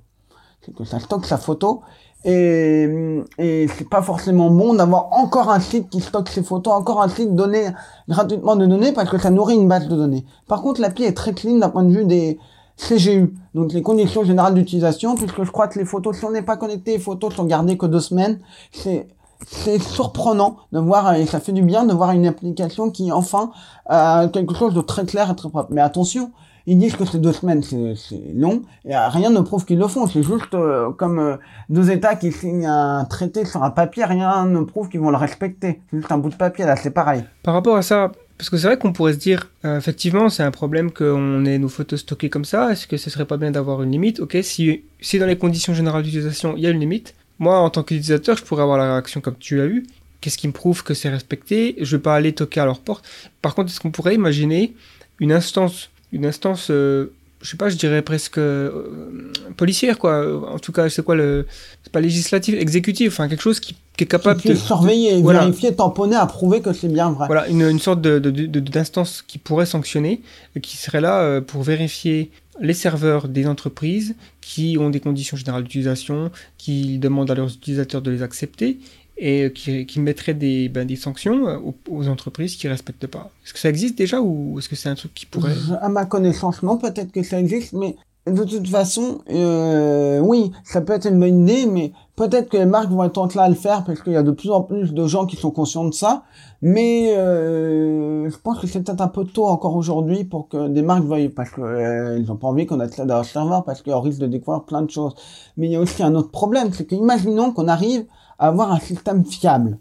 c'est 0.61 0.75
que 0.75 0.85
ça 0.85 0.99
stocke 0.99 1.25
sa 1.25 1.39
photo. 1.39 1.83
Et, 2.25 3.23
et 3.39 3.69
c'est 3.79 3.89
pas 3.89 4.03
forcément 4.03 4.51
bon 4.51 4.75
d'avoir 4.75 5.13
encore 5.13 5.49
un 5.51 5.61
site 5.61 5.89
qui 5.89 6.01
stocke 6.01 6.29
ses 6.29 6.43
photos, 6.43 6.75
encore 6.75 7.01
un 7.01 7.09
site 7.09 7.37
donné 7.37 7.69
gratuitement 8.09 8.57
de 8.57 8.67
données 8.67 8.91
parce 8.91 9.09
que 9.09 9.19
ça 9.19 9.31
nourrit 9.31 9.55
une 9.55 9.69
base 9.69 9.87
de 9.87 9.95
données. 9.95 10.25
Par 10.49 10.61
contre, 10.61 10.81
l'appli 10.81 11.05
est 11.05 11.13
très 11.13 11.35
clean 11.35 11.59
d'un 11.59 11.69
point 11.69 11.85
de 11.85 11.93
vue 11.93 12.05
des 12.05 12.41
CGU, 12.77 13.35
donc 13.55 13.73
les 13.73 13.83
conditions 13.83 14.25
générales 14.25 14.55
d'utilisation, 14.55 15.15
puisque 15.15 15.43
je 15.43 15.51
crois 15.51 15.69
que 15.69 15.79
les 15.79 15.85
photos, 15.85 16.19
si 16.19 16.25
on 16.25 16.31
n'est 16.31 16.43
pas 16.43 16.57
connecté, 16.57 16.93
les 16.93 16.99
photos 16.99 17.35
sont 17.35 17.45
gardées 17.45 17.79
que 17.79 17.87
deux 17.87 18.01
semaines. 18.01 18.39
C'est 18.71 19.09
c'est 19.47 19.79
surprenant 19.79 20.57
de 20.73 20.79
voir, 20.79 21.15
et 21.15 21.27
ça 21.27 21.41
fait 21.41 21.53
du 21.53 21.63
bien 21.63 21.85
de 21.85 21.93
voir 21.93 22.13
une 22.13 22.27
application 22.27 22.91
qui 22.91 23.13
enfin 23.13 23.51
a 23.87 24.29
quelque 24.29 24.55
chose 24.55 24.75
de 24.75 24.81
très 24.81 25.05
clair 25.05 25.31
et 25.31 25.37
très 25.37 25.51
propre. 25.51 25.69
Mais 25.73 25.83
attention, 25.83 26.31
ils 26.67 26.79
disent 26.79 26.97
que 26.97 27.05
c'est 27.05 27.21
deux 27.21 27.33
semaines, 27.33 27.63
c'est 27.63 28.33
long, 28.35 28.63
et 28.85 28.97
rien 28.97 29.31
ne 29.31 29.41
prouve 29.41 29.65
qu'ils 29.65 29.79
le 29.79 29.87
font. 29.87 30.07
C'est 30.07 30.23
juste 30.23 30.55
euh, 30.55 30.91
comme 30.91 31.19
euh, 31.19 31.37
deux 31.69 31.91
États 31.91 32.17
qui 32.17 32.33
signent 32.33 32.67
un 32.67 33.05
traité 33.05 33.45
sur 33.45 33.63
un 33.63 33.71
papier, 33.71 34.05
rien 34.05 34.47
ne 34.47 34.61
prouve 34.61 34.89
qu'ils 34.89 35.01
vont 35.01 35.11
le 35.11 35.17
respecter. 35.17 35.83
C'est 35.91 35.99
juste 35.99 36.11
un 36.11 36.19
bout 36.19 36.31
de 36.31 36.35
papier, 36.35 36.65
là, 36.65 36.75
c'est 36.77 36.91
pareil. 36.91 37.25
Par 37.45 37.55
rapport 37.55 37.77
à 37.77 37.83
ça, 37.83 38.11
parce 38.39 38.51
que 38.51 38.57
c'est 38.57 38.67
vrai 38.67 38.79
qu'on 38.79 38.93
pourrait 38.93 39.15
se 39.15 39.19
dire, 39.19 39.51
euh, 39.65 39.79
effectivement, 39.79 40.29
c'est 40.29 40.43
un 40.43 40.51
problème 40.51 40.91
qu'on 40.91 41.45
ait 41.45 41.59
nos 41.59 41.69
photos 41.69 42.01
stockées 42.01 42.29
comme 42.29 42.45
ça. 42.45 42.73
Est-ce 42.73 42.87
que 42.87 42.97
ce 42.97 43.09
serait 43.11 43.25
pas 43.25 43.37
bien 43.37 43.51
d'avoir 43.51 43.83
une 43.83 43.93
limite? 43.93 44.21
Ok, 44.21 44.37
si, 44.43 44.83
si 45.01 45.19
dans 45.19 45.27
les 45.27 45.39
conditions 45.39 45.75
générales 45.75 46.03
d'utilisation, 46.03 46.55
il 46.57 46.63
y 46.63 46.67
a 46.67 46.71
une 46.71 46.81
limite, 46.81 47.15
moi, 47.39 47.59
en 47.59 47.71
tant 47.71 47.83
qu'utilisateur, 47.83 48.37
je 48.37 48.45
pourrais 48.45 48.63
avoir 48.63 48.79
la 48.79 48.93
réaction 48.93 49.21
comme 49.21 49.37
tu 49.39 49.61
as 49.61 49.67
eu. 49.67 49.87
Qu'est-ce 50.21 50.39
qui 50.39 50.49
me 50.49 50.53
prouve 50.53 50.83
que 50.83 50.95
c'est 50.95 51.09
respecté? 51.09 51.77
Je 51.81 51.97
vais 51.97 52.03
pas 52.03 52.15
aller 52.15 52.33
toquer 52.33 52.61
à 52.61 52.65
leur 52.65 52.81
porte. 52.81 53.07
Par 53.43 53.55
contre, 53.55 53.71
est-ce 53.71 53.81
qu'on 53.81 53.91
pourrait 53.91 54.15
imaginer 54.15 54.75
une 55.19 55.33
instance, 55.33 55.91
une 56.13 56.27
instance, 56.27 56.69
euh, 56.71 57.13
je 57.43 57.51
sais 57.51 57.57
pas, 57.57 57.69
je 57.69 57.77
dirais 57.77 58.03
presque 58.03 58.39
euh, 58.39 59.31
policière, 59.57 59.99
quoi. 59.99 60.53
En 60.53 60.59
tout 60.59 60.73
cas, 60.73 60.89
c'est 60.89 61.03
quoi 61.05 61.15
le, 61.15 61.47
c'est 61.83 61.93
pas 61.93 62.01
législatif, 62.01 62.55
exécutif, 62.59 63.13
enfin 63.13 63.29
quelque 63.29 63.43
chose 63.43 63.61
qui, 63.61 63.77
qui 63.97 64.05
est 64.05 64.07
capable 64.07 64.41
Qui 64.41 64.49
de 64.49 64.55
surveiller, 64.55 65.21
Voilà. 65.23 65.41
vérifier, 65.41 65.75
tamponner, 65.75 66.17
approuver 66.17 66.61
que 66.61 66.73
c'est 66.73 66.89
bien 66.89 67.11
vrai. 67.11 67.27
Voilà, 67.27 67.49
une, 67.49 67.63
une 67.63 67.79
sorte 67.79 68.01
de, 68.01 68.19
de- 68.19 68.31
de- 68.31 68.61
d'instance 68.61 69.23
qui 69.27 69.39
pourrait 69.39 69.67
sanctionner, 69.67 70.23
et 70.55 70.61
qui 70.61 70.77
serait 70.77 71.01
là 71.01 71.21
euh, 71.21 71.41
pour 71.41 71.63
vérifier 71.63 72.31
les 72.61 72.73
serveurs 72.75 73.29
des 73.29 73.47
entreprises 73.47 74.15
qui 74.41 74.79
ont 74.81 74.89
des 74.89 75.01
conditions 75.01 75.37
générales 75.37 75.65
d'utilisation, 75.65 76.31
qui 76.57 76.99
demandent 76.99 77.31
à 77.31 77.35
leurs 77.35 77.53
utilisateurs 77.53 78.01
de 78.01 78.11
les 78.11 78.23
accepter, 78.23 78.79
et 79.19 79.45
euh, 79.45 79.49
qui, 79.49 79.87
qui 79.87 80.01
mettrait 80.01 80.35
des, 80.35 80.69
ben, 80.69 80.87
des 80.87 80.97
sanctions 80.97 81.49
euh, 81.49 81.59
aux, 81.91 82.09
entreprises 82.09 82.57
qui 82.57 82.67
ne 82.67 82.73
respectent 82.73 83.07
pas. 83.07 83.31
Est-ce 83.45 83.55
que 83.55 83.59
ça 83.59 83.69
existe 83.69 83.97
déjà 83.97 84.21
ou 84.21 84.59
est-ce 84.59 84.69
que 84.69 84.77
c'est 84.77 84.89
un 84.89 84.95
truc 84.95 85.15
qui 85.15 85.27
pourrait... 85.27 85.55
À 85.81 85.89
ma 85.89 86.05
connaissance, 86.05 86.63
non, 86.63 86.77
peut-être 86.77 87.13
que 87.13 87.23
ça 87.23 87.41
existe, 87.41 87.73
mais 87.73 87.97
de 88.27 88.43
toute 88.43 88.67
façon, 88.67 89.21
euh, 89.31 90.19
oui, 90.19 90.51
ça 90.65 90.81
peut 90.81 90.93
être 90.93 91.07
une 91.07 91.21
bonne 91.21 91.49
idée, 91.49 91.67
mais 91.67 91.93
peut-être 92.17 92.49
que 92.49 92.57
les 92.57 92.67
marques 92.67 92.91
vont 92.91 93.05
être 93.05 93.19
enclins 93.19 93.45
à 93.45 93.49
le 93.49 93.55
faire 93.55 93.85
parce 93.85 94.03
qu'il 94.03 94.15
y 94.15 94.17
a 94.17 94.25
de 94.25 94.33
plus 94.33 94.51
en 94.51 94.63
plus 94.63 94.93
de 94.93 95.07
gens 95.07 95.27
qui 95.27 95.37
sont 95.37 95.53
conscients 95.53 95.85
de 95.85 95.95
ça. 95.95 96.25
Mais 96.61 97.15
euh, 97.17 98.29
je 98.29 98.37
pense 98.39 98.59
que 98.59 98.67
c'est 98.67 98.83
peut-être 98.83 99.01
un 99.01 99.09
peu 99.09 99.25
tôt 99.25 99.47
encore 99.47 99.77
aujourd'hui 99.77 100.25
pour 100.25 100.49
que 100.49 100.67
des 100.67 100.83
marques 100.83 101.05
veuillent, 101.05 101.29
parce 101.29 101.51
que 101.51 101.61
euh, 101.61 102.19
n'ont 102.19 102.37
pas 102.37 102.49
envie 102.49 102.67
qu'on 102.67 102.81
accède 102.81 103.09
à 103.11 103.15
leur 103.15 103.25
serveur 103.25 103.63
parce 103.63 103.83
qu'on 103.83 104.01
risque 104.01 104.19
de 104.19 104.27
découvrir 104.27 104.65
plein 104.65 104.83
de 104.83 104.91
choses. 104.91 105.15
Mais 105.57 105.69
il 105.69 105.73
y 105.73 105.77
a 105.77 105.81
aussi 105.81 106.03
un 106.03 106.15
autre 106.17 106.31
problème, 106.31 106.71
c'est 106.73 106.87
qu'imaginons 106.87 107.53
qu'on 107.53 107.69
arrive 107.69 108.07
avoir 108.39 108.73
un 108.73 108.81
système 108.81 109.25
fiable. 109.25 109.79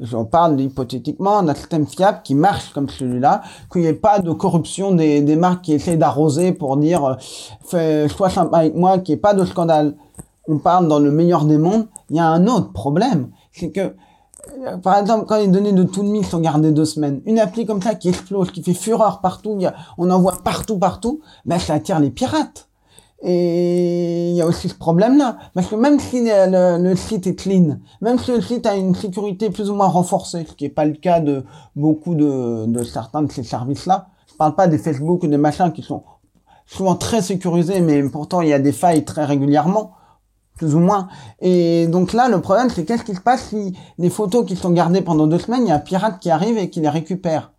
J'en 0.00 0.24
parle 0.24 0.60
hypothétiquement 0.60 1.42
d'un 1.42 1.54
système 1.54 1.86
fiable 1.86 2.20
qui 2.22 2.36
marche 2.36 2.72
comme 2.72 2.88
celui-là, 2.88 3.42
qu'il 3.72 3.82
n'y 3.82 3.88
ait 3.88 3.94
pas 3.94 4.20
de 4.20 4.30
corruption 4.30 4.92
des, 4.94 5.22
des 5.22 5.34
marques 5.34 5.62
qui 5.62 5.72
essaient 5.72 5.96
d'arroser 5.96 6.52
pour 6.52 6.76
dire 6.76 7.04
euh, 7.04 7.14
fais, 7.64 8.08
sois 8.08 8.30
sympa 8.30 8.58
avec 8.58 8.76
moi, 8.76 8.98
qu'il 8.98 9.14
n'y 9.14 9.18
ait 9.18 9.20
pas 9.20 9.34
de 9.34 9.44
scandale. 9.44 9.96
On 10.46 10.58
parle 10.58 10.86
dans 10.86 11.00
le 11.00 11.10
meilleur 11.10 11.44
des 11.44 11.58
mondes. 11.58 11.88
Il 12.10 12.16
y 12.16 12.20
a 12.20 12.28
un 12.28 12.46
autre 12.46 12.72
problème, 12.72 13.30
c'est 13.52 13.70
que 13.70 13.92
euh, 14.66 14.76
par 14.78 14.98
exemple, 14.98 15.26
quand 15.26 15.36
les 15.36 15.48
données 15.48 15.72
de 15.72 15.82
tout 15.82 16.02
le 16.02 16.22
sont 16.22 16.40
gardées 16.40 16.72
deux 16.72 16.84
semaines, 16.84 17.20
une 17.26 17.38
appli 17.38 17.66
comme 17.66 17.82
ça 17.82 17.94
qui 17.94 18.08
explose, 18.08 18.50
qui 18.50 18.62
fait 18.62 18.74
fureur 18.74 19.20
partout, 19.20 19.58
on 19.98 20.10
en 20.10 20.20
voit 20.20 20.38
partout, 20.44 20.78
partout, 20.78 21.20
ben 21.44 21.58
ça 21.58 21.74
attire 21.74 21.98
les 21.98 22.10
pirates. 22.10 22.67
Et 23.22 24.30
il 24.30 24.36
y 24.36 24.42
a 24.42 24.46
aussi 24.46 24.68
ce 24.68 24.74
problème-là. 24.74 25.38
Parce 25.54 25.66
que 25.66 25.74
même 25.74 25.98
si 25.98 26.22
le, 26.24 26.94
site 26.94 27.26
est 27.26 27.34
clean, 27.34 27.78
même 28.00 28.18
si 28.18 28.30
le 28.30 28.40
site 28.40 28.66
a 28.66 28.76
une 28.76 28.94
sécurité 28.94 29.50
plus 29.50 29.70
ou 29.70 29.74
moins 29.74 29.88
renforcée, 29.88 30.46
ce 30.48 30.54
qui 30.54 30.64
n'est 30.64 30.70
pas 30.70 30.84
le 30.84 30.94
cas 30.94 31.20
de 31.20 31.44
beaucoup 31.74 32.14
de, 32.14 32.82
certains 32.84 33.22
de 33.22 33.32
ces 33.32 33.42
services-là, 33.42 34.08
je 34.30 34.34
parle 34.34 34.54
pas 34.54 34.68
des 34.68 34.78
Facebook 34.78 35.22
ou 35.24 35.26
des 35.26 35.36
machins 35.36 35.72
qui 35.72 35.82
sont 35.82 36.04
souvent 36.66 36.94
très 36.94 37.22
sécurisés, 37.22 37.80
mais 37.80 38.02
pourtant 38.08 38.40
il 38.40 38.48
y 38.48 38.52
a 38.52 38.58
des 38.58 38.72
failles 38.72 39.04
très 39.04 39.24
régulièrement, 39.24 39.92
plus 40.54 40.74
ou 40.74 40.80
moins. 40.80 41.08
Et 41.40 41.88
donc 41.88 42.12
là, 42.12 42.28
le 42.28 42.40
problème, 42.40 42.68
c'est 42.70 42.84
qu'est-ce 42.84 43.04
qui 43.04 43.14
se 43.14 43.20
passe 43.20 43.48
si 43.48 43.76
les 43.96 44.10
photos 44.10 44.46
qui 44.46 44.54
sont 44.54 44.70
gardées 44.70 45.00
pendant 45.00 45.26
deux 45.26 45.38
semaines, 45.38 45.62
il 45.62 45.68
y 45.68 45.72
a 45.72 45.76
un 45.76 45.80
pirate 45.80 46.20
qui 46.20 46.30
arrive 46.30 46.56
et 46.56 46.70
qui 46.70 46.80
les 46.80 46.88
récupère 46.88 47.52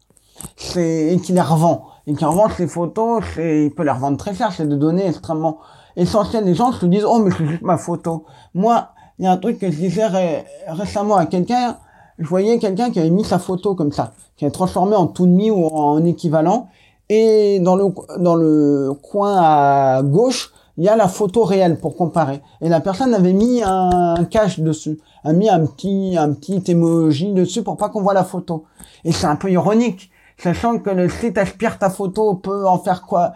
et 0.77 1.19
qui 1.22 1.34
les 1.34 1.41
revend 1.41 1.88
et 2.10 2.14
qui 2.15 2.26
revend 2.26 2.49
ces 2.49 2.68
photos 2.68 3.23
c'est 3.36 3.65
il 3.65 3.72
peut 3.72 3.84
les 3.84 3.91
revendre 3.91 4.18
très 4.18 4.34
cher 4.34 4.52
c'est 4.52 4.68
des 4.68 4.76
données 4.76 5.07
extrêmement 5.07 5.60
essentielles. 5.95 6.44
Les 6.45 6.56
gens 6.56 6.72
se 6.72 6.86
disent 6.88 7.06
oh 7.06 7.19
mais 7.19 7.30
c'est 7.38 7.45
juste 7.45 7.61
ma 7.61 7.77
photo. 7.77 8.26
Moi 8.56 8.90
il 9.19 9.26
y 9.26 9.27
a 9.27 9.31
un 9.31 9.38
truc 9.38 9.60
que 9.60 9.69
je 9.69 9.77
disais 9.77 10.07
ré- 10.07 10.44
récemment 10.68 11.18
à 11.18 11.26
quelqu'un. 11.27 11.77
Je 12.18 12.27
voyais 12.27 12.57
quelqu'un 12.57 12.90
qui 12.90 12.99
avait 12.99 13.11
mis 13.11 13.23
sa 13.23 13.38
photo 13.38 13.76
comme 13.76 13.91
ça 13.91 14.14
qui 14.36 14.45
avait 14.45 14.52
transformé 14.52 14.95
en 14.95 15.07
tout 15.07 15.26
demi 15.27 15.52
ou 15.52 15.68
en 15.68 16.03
équivalent. 16.03 16.68
Et 17.10 17.60
dans 17.60 17.76
le 17.76 17.86
dans 18.19 18.36
le 18.36 18.91
coin 19.10 19.38
à 19.40 20.02
gauche 20.03 20.52
il 20.77 20.86
y 20.86 20.90
a 20.90 20.95
la 20.95 21.10
photo 21.10 21.44
réelle 21.44 21.77
pour 21.77 21.95
comparer. 21.95 22.41
Et 22.61 22.69
la 22.69 22.80
personne 22.80 23.14
avait 23.14 23.34
mis 23.34 23.61
un 23.64 24.23
cache 24.31 24.60
dessus 24.60 24.99
a 25.26 25.34
mis 25.34 25.49
un 25.49 25.65
petit 25.65 26.15
un 26.18 26.31
petit 26.34 26.64
emoji 26.72 27.34
dessus 27.34 27.61
pour 27.61 27.76
pas 27.77 27.90
qu'on 27.90 28.02
voit 28.02 28.14
la 28.14 28.23
photo. 28.23 28.64
Et 29.03 29.11
c'est 29.11 29.27
un 29.27 29.36
peu 29.36 29.52
ironique 29.52 30.10
sachant 30.41 30.80
que 30.80 30.90
le 30.90 31.10
site 31.10 31.38
aspire 31.38 31.78
ta 31.78 31.90
photo 31.90 32.34
peut 32.36 32.66
en 32.68 32.80
faire 32.80 33.03
quoi 33.03 33.34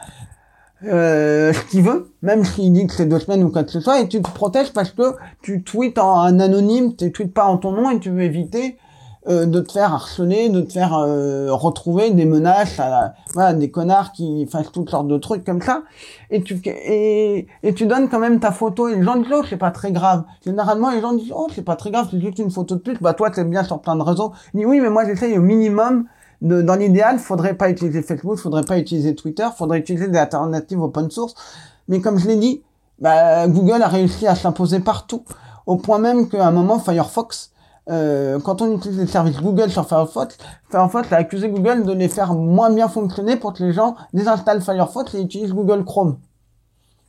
euh, 0.86 1.54
ce 1.54 1.62
qu'il 1.66 1.82
veut, 1.84 2.12
même 2.22 2.44
s'il 2.44 2.74
dit 2.74 2.88
que 2.88 2.94
c'est 2.94 3.06
deux 3.06 3.20
semaines 3.20 3.44
ou 3.44 3.50
quoi 3.50 3.64
que 3.64 3.72
ce 3.72 3.80
soit, 3.80 4.02
et 4.02 4.08
tu 4.08 4.22
te 4.22 4.30
protèges 4.30 4.74
parce 4.74 4.92
que 4.92 5.16
tu 5.42 5.64
tweets 5.64 5.98
en 5.98 6.40
anonyme, 6.40 6.96
tu 6.96 7.12
tweets 7.12 7.34
pas 7.34 7.46
en 7.46 7.58
ton 7.58 7.72
nom 7.72 7.90
et 7.90 8.00
tu 8.00 8.10
veux 8.10 8.24
éviter 8.24 8.78
euh, 9.30 9.46
de 9.46 9.62
te 9.62 9.72
faire 9.72 9.94
harceler, 9.94 10.50
de 10.50 10.60
te 10.60 10.74
faire 10.74 10.94
euh, 10.98 11.48
retrouver 11.54 12.12
des 12.12 12.26
menaces, 12.26 12.78
à 12.82 12.90
la- 12.90 13.14
voilà, 13.34 13.54
des 13.54 13.72
connards 13.72 14.12
qui 14.12 14.46
fassent 14.48 14.74
toutes 14.74 14.90
sortes 14.90 15.08
de 15.08 15.18
trucs 15.18 15.46
comme 15.46 15.62
ça, 15.62 15.84
et 16.30 16.44
tu 16.44 16.60
et, 16.66 17.48
tu 17.74 17.86
donnes 17.86 18.10
quand 18.10 18.20
même 18.20 18.42
ta 18.42 18.52
photo 18.52 18.90
et 18.90 18.96
les 18.96 19.04
gens 19.04 19.16
disent 19.16 19.32
oh 19.34 19.44
c'est 19.50 19.56
pas 19.56 19.72
très 19.72 19.94
grave. 19.94 20.26
Généralement 20.44 20.92
les 20.92 21.00
gens 21.00 21.14
disent 21.14 21.32
oh 21.34 21.48
c'est 21.56 21.64
pas 21.64 21.78
très 21.78 21.92
grave, 21.92 22.10
c'est 22.12 22.20
juste 22.20 22.40
une 22.40 22.52
photo 22.52 22.76
de 22.76 22.82
plus. 22.82 22.98
Bah 23.00 23.14
toi 23.14 23.30
t'es 23.30 23.46
bien 23.46 23.64
sur 23.64 23.80
plein 23.80 23.96
de 23.96 24.02
réseaux. 24.04 24.34
Dis 24.54 24.66
oui 24.66 24.82
mais 24.82 24.90
moi 24.90 25.06
j'essaye 25.06 25.38
au 25.38 25.42
minimum 25.42 26.04
dans 26.44 26.76
l'idéal, 26.76 27.20
faudrait 27.20 27.54
pas 27.54 27.70
utiliser 27.70 28.02
Facebook, 28.02 28.38
faudrait 28.38 28.64
pas 28.64 28.78
utiliser 28.78 29.16
Twitter, 29.16 29.48
faudrait 29.58 29.80
utiliser 29.80 30.10
des 30.10 30.18
alternatives 30.18 30.82
open 30.82 31.10
source. 31.10 31.36
Mais 31.88 32.02
comme 32.02 32.20
je 32.20 32.28
l'ai 32.28 32.36
dit, 32.36 32.62
bah, 33.00 33.48
Google 33.48 33.82
a 33.82 33.88
réussi 33.88 34.28
à 34.28 34.36
s'imposer 34.36 34.82
partout, 34.82 35.24
au 35.66 35.78
point 35.78 36.00
même 36.00 36.28
qu'à 36.28 36.46
un 36.46 36.52
moment 36.52 36.80
Firefox, 36.80 37.52
euh, 37.90 38.40
quand 38.40 38.62
on 38.62 38.76
utilise 38.76 39.00
les 39.00 39.08
services 39.08 39.42
Google 39.42 39.70
sur 39.70 39.88
Firefox, 39.88 40.38
Firefox 40.70 41.12
a 41.12 41.18
accusé 41.18 41.50
Google 41.50 41.86
de 41.86 41.94
les 41.94 42.10
faire 42.10 42.34
moins 42.34 42.72
bien 42.72 42.90
fonctionner 42.90 43.38
pour 43.38 43.54
que 43.54 43.64
les 43.64 43.72
gens 43.72 43.96
désinstallent 44.14 44.62
Firefox 44.62 45.16
et 45.16 45.22
utilisent 45.22 45.54
Google 45.54 45.86
Chrome. 45.86 46.18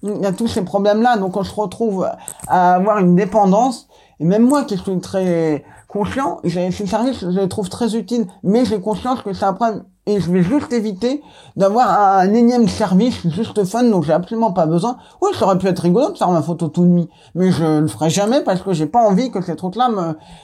Il 0.02 0.20
y 0.20 0.26
a 0.26 0.32
tous 0.32 0.48
ces 0.48 0.62
problèmes-là, 0.62 1.16
donc 1.16 1.36
on 1.36 1.44
se 1.44 1.54
retrouve 1.54 2.08
à 2.46 2.74
avoir 2.74 2.98
une 2.98 3.16
dépendance. 3.16 3.88
Et 4.20 4.24
même 4.24 4.46
moi, 4.46 4.64
qui 4.64 4.76
suis 4.76 5.00
très 5.00 5.64
conscient, 5.94 6.40
j'ai- 6.42 6.72
ces 6.72 6.86
services, 6.86 7.20
je 7.20 7.40
les 7.40 7.48
trouve 7.48 7.68
très 7.68 7.94
utiles, 7.94 8.26
mais 8.42 8.64
j'ai 8.64 8.80
conscience 8.80 9.22
que 9.22 9.30
un 9.44 9.52
problème. 9.52 9.84
Et 10.06 10.20
je 10.20 10.30
vais 10.30 10.42
juste 10.42 10.70
éviter 10.72 11.22
d'avoir 11.56 11.88
un, 12.18 12.34
énième 12.34 12.68
service 12.68 13.26
juste 13.28 13.64
fun 13.64 13.84
dont 13.84 14.02
j'ai 14.02 14.12
absolument 14.12 14.52
pas 14.52 14.66
besoin. 14.66 14.98
Oui, 15.22 15.30
ça 15.38 15.46
aurait 15.46 15.56
pu 15.56 15.66
être 15.66 15.78
rigolo 15.78 16.10
de 16.10 16.18
faire 16.18 16.30
ma 16.30 16.42
photo 16.42 16.68
tout 16.68 16.82
demi, 16.82 17.08
mais 17.34 17.50
je 17.52 17.80
le 17.80 17.86
ferai 17.86 18.10
jamais 18.10 18.42
parce 18.42 18.60
que 18.60 18.72
j'ai 18.74 18.86
pas 18.86 19.02
envie 19.08 19.30
que 19.30 19.40
ces 19.40 19.56
trucs-là 19.56 19.88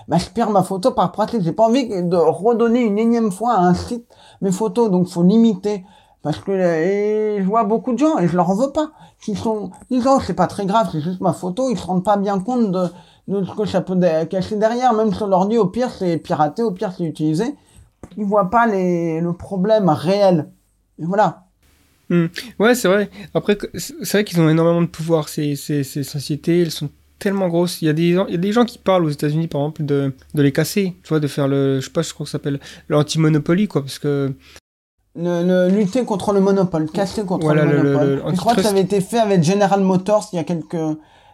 m'aspirent 0.08 0.50
ma 0.50 0.62
photo 0.62 0.92
par 0.92 1.12
pratique. 1.12 1.42
J'ai 1.42 1.52
pas 1.52 1.64
envie 1.64 1.86
de 1.88 2.16
redonner 2.16 2.80
une 2.80 2.98
énième 2.98 3.30
fois 3.30 3.52
à 3.54 3.60
un 3.60 3.74
site 3.74 4.06
mes 4.40 4.52
photos, 4.52 4.90
donc 4.90 5.08
faut 5.08 5.24
limiter. 5.24 5.84
Parce 6.22 6.38
que 6.38 6.52
je 6.52 7.44
vois 7.44 7.64
beaucoup 7.64 7.92
de 7.92 7.98
gens, 7.98 8.18
et 8.18 8.28
je 8.28 8.36
leur 8.36 8.48
en 8.50 8.54
veux 8.54 8.72
pas, 8.72 8.90
qui 9.22 9.34
sont, 9.34 9.70
oh, 9.90 10.18
c'est 10.26 10.34
pas 10.34 10.46
très 10.46 10.64
grave, 10.64 10.88
c'est 10.92 11.00
juste 11.00 11.20
ma 11.20 11.32
photo, 11.32 11.68
ils 11.70 11.78
se 11.78 11.86
rendent 11.86 12.04
pas 12.04 12.16
bien 12.16 12.38
compte 12.40 12.70
de, 12.70 12.88
ce 13.30 13.56
que 13.56 13.64
ça 13.66 13.80
peut 13.80 13.96
cacher 14.28 14.56
derrière, 14.56 14.92
même 14.92 15.12
sur 15.14 15.26
leur 15.28 15.46
dit, 15.46 15.56
au 15.58 15.66
pire 15.66 15.90
c'est 15.90 16.16
piraté, 16.18 16.62
au 16.62 16.70
pire 16.72 16.92
c'est 16.96 17.04
utilisé. 17.04 17.44
Ils 18.16 18.24
voient 18.24 18.50
pas 18.50 18.66
les, 18.66 19.20
le 19.20 19.32
problème 19.32 19.88
réel. 19.88 20.50
Et 20.98 21.04
voilà. 21.04 21.44
Ouais, 22.58 22.74
c'est 22.74 22.88
vrai. 22.88 23.08
Après, 23.34 23.56
c'est 23.78 24.10
vrai 24.12 24.24
qu'ils 24.24 24.40
ont 24.40 24.48
énormément 24.48 24.82
de 24.82 24.88
pouvoir, 24.88 25.28
ces, 25.28 25.54
ces, 25.54 25.84
ces 25.84 26.02
sociétés. 26.02 26.62
Elles 26.62 26.72
sont 26.72 26.88
tellement 27.20 27.46
grosses. 27.48 27.82
Il 27.82 27.86
y 27.86 27.88
a 27.88 27.92
des, 27.92 28.08
il 28.08 28.30
y 28.30 28.34
a 28.34 28.36
des 28.38 28.52
gens 28.52 28.64
qui 28.64 28.78
parlent 28.78 29.04
aux 29.04 29.10
États-Unis, 29.10 29.46
par 29.46 29.60
exemple, 29.60 29.84
de, 29.84 30.12
de 30.34 30.42
les 30.42 30.50
casser. 30.50 30.96
Tu 31.04 31.08
vois, 31.10 31.20
de 31.20 31.28
faire 31.28 31.46
le. 31.46 31.76
Je 31.80 31.84
sais 31.84 31.92
pas, 31.92 32.02
je 32.02 32.12
crois 32.12 32.24
que 32.24 32.30
ça 32.30 32.38
s'appelle 32.38 32.58
l'anti-monopoly, 32.88 33.68
quoi. 33.68 33.82
Parce 33.82 34.00
que. 34.00 34.32
Le, 35.14 35.44
le- 35.44 35.68
lutter 35.74 36.04
contre 36.04 36.32
le 36.32 36.40
monopole, 36.40 36.90
casser 36.90 37.24
contre 37.24 37.44
Voilà, 37.44 37.64
le 37.64 37.70
le- 37.76 37.82
le- 37.82 37.92
monopole. 37.92 38.22
le 38.26 38.34
je 38.34 38.40
crois 38.40 38.54
que 38.56 38.62
ça 38.62 38.70
avait 38.70 38.80
été 38.80 39.00
fait 39.00 39.18
avec 39.18 39.42
General 39.44 39.80
Motors 39.80 40.28
il 40.32 40.36
y 40.36 40.38
a 40.38 40.44
quelques, 40.44 40.76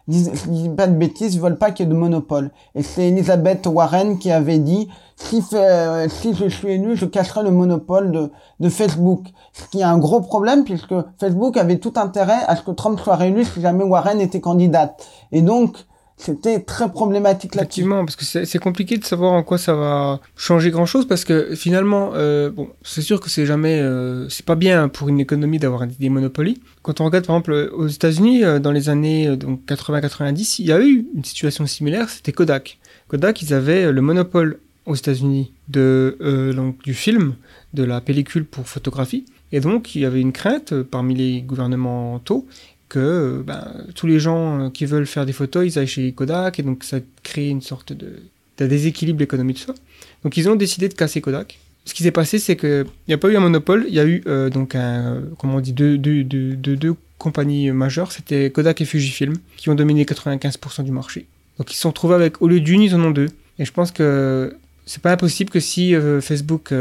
je 0.07 0.49
dis 0.49 0.69
pas 0.69 0.87
de 0.87 0.95
bêtises, 0.95 1.35
ils 1.35 1.41
veulent 1.41 1.57
pas 1.57 1.71
qu'il 1.71 1.85
y 1.85 1.89
ait 1.89 1.91
de 1.91 1.97
monopole. 1.97 2.51
Et 2.75 2.83
c'est 2.83 3.09
Elizabeth 3.09 3.65
Warren 3.67 4.17
qui 4.17 4.31
avait 4.31 4.59
dit, 4.59 4.87
si, 5.17 5.43
euh, 5.53 6.07
je 6.07 6.47
suis 6.47 6.71
élu, 6.71 6.95
je 6.95 7.05
casserai 7.05 7.43
le 7.43 7.51
monopole 7.51 8.11
de, 8.11 8.31
de 8.59 8.69
Facebook. 8.69 9.25
Ce 9.53 9.67
qui 9.67 9.81
est 9.81 9.83
un 9.83 9.97
gros 9.97 10.21
problème 10.21 10.63
puisque 10.63 10.95
Facebook 11.19 11.57
avait 11.57 11.79
tout 11.79 11.93
intérêt 11.95 12.39
à 12.47 12.55
ce 12.55 12.61
que 12.61 12.71
Trump 12.71 12.99
soit 12.99 13.15
réélu 13.15 13.43
si 13.43 13.59
jamais 13.61 13.83
Warren 13.83 14.21
était 14.21 14.41
candidate. 14.41 15.05
Et 15.31 15.41
donc, 15.41 15.85
c'était 16.17 16.59
très 16.59 16.89
problématique 16.91 17.53
là-dessus. 17.53 17.81
Effectivement, 17.81 18.03
parce 18.03 18.15
que 18.15 18.25
c'est 18.25 18.59
compliqué 18.59 18.97
de 18.97 19.05
savoir 19.05 19.33
en 19.33 19.43
quoi 19.43 19.59
ça 19.59 19.75
va 19.75 20.19
changer 20.35 20.71
grand-chose, 20.71 21.07
parce 21.07 21.23
que 21.23 21.53
finalement, 21.55 22.11
euh, 22.15 22.49
bon, 22.49 22.69
c'est 22.83 23.03
sûr 23.03 23.19
que 23.19 23.29
c'est 23.29 23.45
jamais, 23.45 23.79
euh, 23.79 24.27
c'est 24.27 24.45
pas 24.45 24.55
bien 24.55 24.89
pour 24.89 25.09
une 25.09 25.19
économie 25.19 25.59
d'avoir 25.59 25.85
des 25.85 26.09
monopolies. 26.09 26.59
Quand 26.81 27.01
on 27.01 27.05
regarde 27.05 27.27
par 27.27 27.35
exemple 27.35 27.71
aux 27.71 27.87
États-Unis, 27.87 28.43
euh, 28.43 28.57
dans 28.57 28.71
les 28.71 28.89
années 28.89 29.27
euh, 29.27 29.35
donc 29.35 29.61
80-90, 29.67 30.55
il 30.59 30.65
y 30.65 30.71
a 30.71 30.81
eu 30.81 31.05
une 31.15 31.23
situation 31.23 31.67
similaire, 31.67 32.09
c'était 32.09 32.31
Kodak. 32.31 32.79
Kodak, 33.09 33.43
ils 33.43 33.53
avaient 33.53 33.91
le 33.91 34.01
monopole 34.01 34.59
aux 34.87 34.95
États-Unis 34.95 35.53
de 35.67 36.17
donc, 36.55 36.81
du 36.83 36.93
film, 36.93 37.35
de 37.73 37.83
la 37.83 38.01
pellicule 38.01 38.45
pour 38.45 38.67
photographie, 38.67 39.25
et 39.51 39.59
donc 39.59 39.95
il 39.95 40.01
y 40.01 40.05
avait 40.05 40.21
une 40.21 40.31
crainte 40.31 40.73
parmi 40.81 41.13
les 41.13 41.41
gouvernementaux 41.41 42.47
que 42.89 43.43
ben, 43.45 43.85
tous 43.95 44.07
les 44.07 44.19
gens 44.19 44.59
euh, 44.59 44.69
qui 44.69 44.85
veulent 44.85 45.05
faire 45.05 45.25
des 45.25 45.33
photos, 45.33 45.65
ils 45.65 45.79
aillent 45.79 45.87
chez 45.87 46.11
Kodak, 46.11 46.59
et 46.59 46.63
donc 46.63 46.83
ça 46.83 46.99
crée 47.23 47.49
une 47.49 47.61
sorte 47.61 47.93
de, 47.93 48.19
de 48.57 48.67
déséquilibre 48.67 49.21
économique, 49.21 49.59
tout 49.59 49.73
ça. 49.73 49.79
Donc 50.23 50.37
ils 50.37 50.49
ont 50.49 50.55
décidé 50.55 50.89
de 50.89 50.93
casser 50.93 51.21
Kodak. 51.21 51.59
Ce 51.85 51.93
qui 51.93 52.03
s'est 52.03 52.11
passé, 52.11 52.39
c'est 52.39 52.57
qu'il 52.57 52.85
n'y 53.07 53.13
a 53.13 53.17
pas 53.17 53.29
eu 53.29 53.37
un 53.37 53.41
monopole, 53.41 53.85
il 53.87 53.93
y 53.93 53.99
a 53.99 54.05
eu 54.05 54.21
euh, 54.27 54.49
donc 54.49 54.75
euh, 54.75 55.21
comment 55.37 55.55
on 55.55 55.59
dit, 55.59 55.73
deux, 55.73 55.97
deux, 55.97 56.23
deux, 56.23 56.55
deux, 56.55 56.95
compagnies 57.17 57.71
majeures, 57.71 58.11
c'était 58.11 58.51
Kodak 58.51 58.79
et 58.81 58.85
Fujifilm, 58.85 59.33
qui 59.55 59.69
ont 59.69 59.75
dominé 59.75 60.03
95% 60.03 60.83
du 60.83 60.91
marché. 60.91 61.25
Donc 61.57 61.71
ils 61.71 61.75
se 61.75 61.81
sont 61.81 61.89
retrouvés 61.89 62.13
avec, 62.13 62.43
au 62.43 62.47
lieu 62.47 62.59
d'une, 62.59 62.81
ils 62.81 62.93
en 62.93 63.01
ont 63.01 63.09
deux. 63.09 63.29
Et 63.57 63.65
je 63.65 63.71
pense 63.71 63.91
que 63.91 64.55
c'est 64.85 65.01
pas 65.01 65.11
impossible 65.11 65.49
que 65.49 65.59
si 65.59 65.95
Facebook 66.21 66.71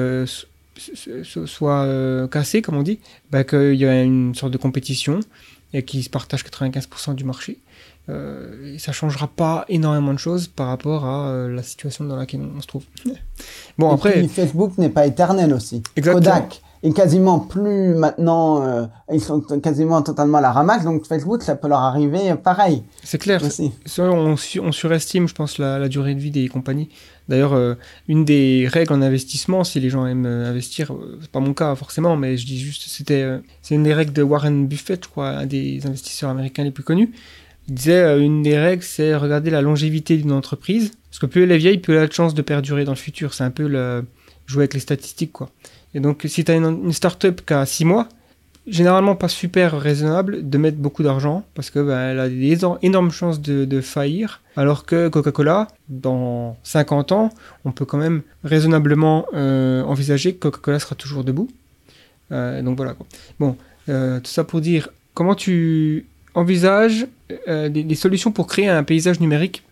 soit 1.46 2.28
cassé, 2.30 2.60
comme 2.60 2.76
on 2.76 2.82
dit, 2.82 2.98
bah, 3.30 3.44
qu'il 3.44 3.76
y 3.76 3.86
a 3.86 4.02
une 4.02 4.34
sorte 4.34 4.52
de 4.52 4.58
compétition 4.58 5.20
et 5.72 5.84
qu'ils 5.84 6.04
se 6.04 6.10
partagent 6.10 6.44
95% 6.44 7.14
du 7.14 7.24
marché. 7.24 7.58
Euh, 8.08 8.74
et 8.74 8.78
ça 8.78 8.92
changera 8.92 9.26
pas 9.26 9.64
énormément 9.68 10.12
de 10.12 10.18
choses 10.18 10.46
par 10.46 10.68
rapport 10.68 11.04
à 11.04 11.28
euh, 11.28 11.54
la 11.54 11.62
situation 11.62 12.04
dans 12.04 12.16
laquelle 12.16 12.40
on 12.40 12.60
se 12.60 12.66
trouve. 12.66 12.84
Bon, 13.78 13.90
Et 13.90 13.94
après, 13.94 14.12
puis, 14.12 14.28
Facebook 14.28 14.78
n'est 14.78 14.90
pas 14.90 15.06
éternel 15.06 15.52
aussi. 15.52 15.82
Exactement. 15.96 16.22
Kodak 16.22 16.62
est 16.82 16.92
quasiment 16.92 17.38
plus 17.38 17.94
maintenant, 17.94 18.62
euh, 18.62 18.86
ils 19.12 19.20
sont 19.20 19.40
quasiment 19.40 20.02
totalement 20.02 20.38
à 20.38 20.40
la 20.40 20.52
ramasse, 20.52 20.84
donc 20.84 21.06
Facebook, 21.06 21.42
ça 21.42 21.56
peut 21.56 21.68
leur 21.68 21.80
arriver 21.80 22.34
pareil 22.42 22.82
c'est 23.02 23.18
clair. 23.18 23.42
aussi. 23.42 23.72
On, 23.98 24.36
su- 24.36 24.60
on 24.60 24.72
surestime, 24.72 25.28
je 25.28 25.34
pense, 25.34 25.58
la, 25.58 25.78
la 25.78 25.88
durée 25.88 26.14
de 26.14 26.20
vie 26.20 26.30
des 26.30 26.48
compagnies. 26.48 26.88
D'ailleurs, 27.28 27.54
euh, 27.54 27.74
une 28.06 28.24
des 28.24 28.68
règles 28.70 28.92
en 28.92 29.02
investissement, 29.02 29.64
si 29.64 29.80
les 29.80 29.90
gens 29.90 30.06
aiment 30.06 30.26
euh, 30.26 30.48
investir, 30.48 30.92
euh, 30.92 31.18
c'est 31.20 31.30
pas 31.30 31.40
mon 31.40 31.54
cas 31.54 31.74
forcément, 31.74 32.16
mais 32.16 32.36
je 32.36 32.46
dis 32.46 32.60
juste, 32.60 32.84
c'était, 32.86 33.26
c'est 33.62 33.74
une 33.74 33.82
des 33.82 33.94
règles 33.94 34.12
de 34.12 34.22
Warren 34.22 34.66
Buffett, 34.68 35.04
je 35.04 35.08
crois, 35.08 35.30
un 35.30 35.46
des 35.46 35.86
investisseurs 35.86 36.30
américains 36.30 36.62
les 36.62 36.70
plus 36.70 36.84
connus. 36.84 37.10
Il 37.68 37.74
disait, 37.74 38.20
une 38.24 38.44
des 38.44 38.56
règles, 38.56 38.84
c'est 38.84 39.16
regarder 39.16 39.50
la 39.50 39.60
longévité 39.60 40.16
d'une 40.16 40.30
entreprise, 40.30 40.92
parce 41.10 41.18
que 41.18 41.26
plus 41.26 41.42
elle 41.42 41.50
est 41.50 41.58
vieille, 41.58 41.78
plus 41.78 41.94
elle 41.94 42.02
a 42.04 42.06
de 42.06 42.12
chances 42.12 42.34
de 42.34 42.42
perdurer 42.42 42.84
dans 42.84 42.92
le 42.92 42.96
futur. 42.96 43.34
C'est 43.34 43.42
un 43.42 43.50
peu 43.50 43.66
le 43.66 44.04
jouer 44.46 44.62
avec 44.62 44.74
les 44.74 44.80
statistiques, 44.80 45.32
quoi. 45.32 45.50
Et 45.96 46.00
donc, 46.00 46.26
si 46.26 46.44
tu 46.44 46.52
as 46.52 46.56
une, 46.56 46.92
start-up 46.92 47.40
qui 47.46 47.54
a 47.54 47.64
6 47.64 47.86
mois, 47.86 48.06
généralement 48.66 49.16
pas 49.16 49.28
super 49.28 49.80
raisonnable 49.80 50.46
de 50.46 50.58
mettre 50.58 50.76
beaucoup 50.76 51.02
d'argent 51.02 51.42
parce 51.54 51.70
que 51.70 51.78
ben, 51.78 52.10
elle 52.10 52.20
a 52.20 52.28
des 52.28 52.54
éno- 52.54 52.76
énormes 52.82 53.10
chances 53.10 53.40
de, 53.40 53.80
faillir. 53.80 54.42
Alors 54.56 54.84
que 54.84 55.08
Coca-Cola 55.08 55.68
dans 55.88 56.58
50 56.64 57.12
ans 57.12 57.30
on 57.64 57.72
peut 57.72 57.86
quand 57.86 57.96
même 57.96 58.22
raisonnablement 58.44 59.24
euh, 59.32 59.82
envisager 59.84 60.34
que 60.34 60.40
Coca-Cola 60.40 60.80
sera 60.80 60.96
toujours 60.96 61.24
debout. 61.24 61.48
Euh, 62.32 62.60
donc 62.60 62.76
voilà 62.76 62.96
bon 63.38 63.56
euh, 63.88 64.18
tout 64.18 64.30
ça 64.30 64.42
pour 64.42 64.60
dire 64.60 64.88
comment 65.14 65.36
tu 65.36 66.06
envisages 66.34 67.06
des, 67.46 67.94
solutions 67.94 68.32
pour 68.32 68.48
créer 68.48 68.68
un 68.68 68.82
paysage 68.82 69.20
numérique 69.20 69.62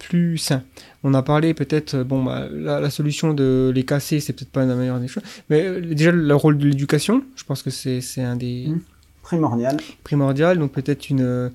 plus 0.00 0.36
sain? 0.36 0.62
On 1.04 1.14
a 1.14 1.22
parlé 1.22 1.54
peut-être 1.54 1.94
euh, 1.94 2.04
bon 2.04 2.22
bah, 2.24 2.46
la, 2.50 2.80
la 2.80 2.90
solution 2.90 3.34
de 3.34 3.72
les 3.74 3.84
casser 3.84 4.20
c'est 4.20 4.32
peut-être 4.32 4.50
pas 4.52 4.64
la 4.64 4.74
meilleure 4.74 5.00
des 5.00 5.08
choses 5.08 5.22
mais 5.50 5.62
euh, 5.66 5.80
déjà 5.94 6.12
le 6.12 6.34
rôle 6.36 6.58
de 6.58 6.66
l'éducation 6.66 7.22
je 7.36 7.44
pense 7.44 7.62
que 7.62 7.70
c'est 7.70 8.00
un 8.22 8.36
des 8.36 8.66
Mm. 8.68 8.80
Primordial. 9.22 9.76
primordial, 10.02 10.58
donc 10.58 10.72
peut-être 10.72 11.08
une, 11.08 11.20
euh, 11.22 11.48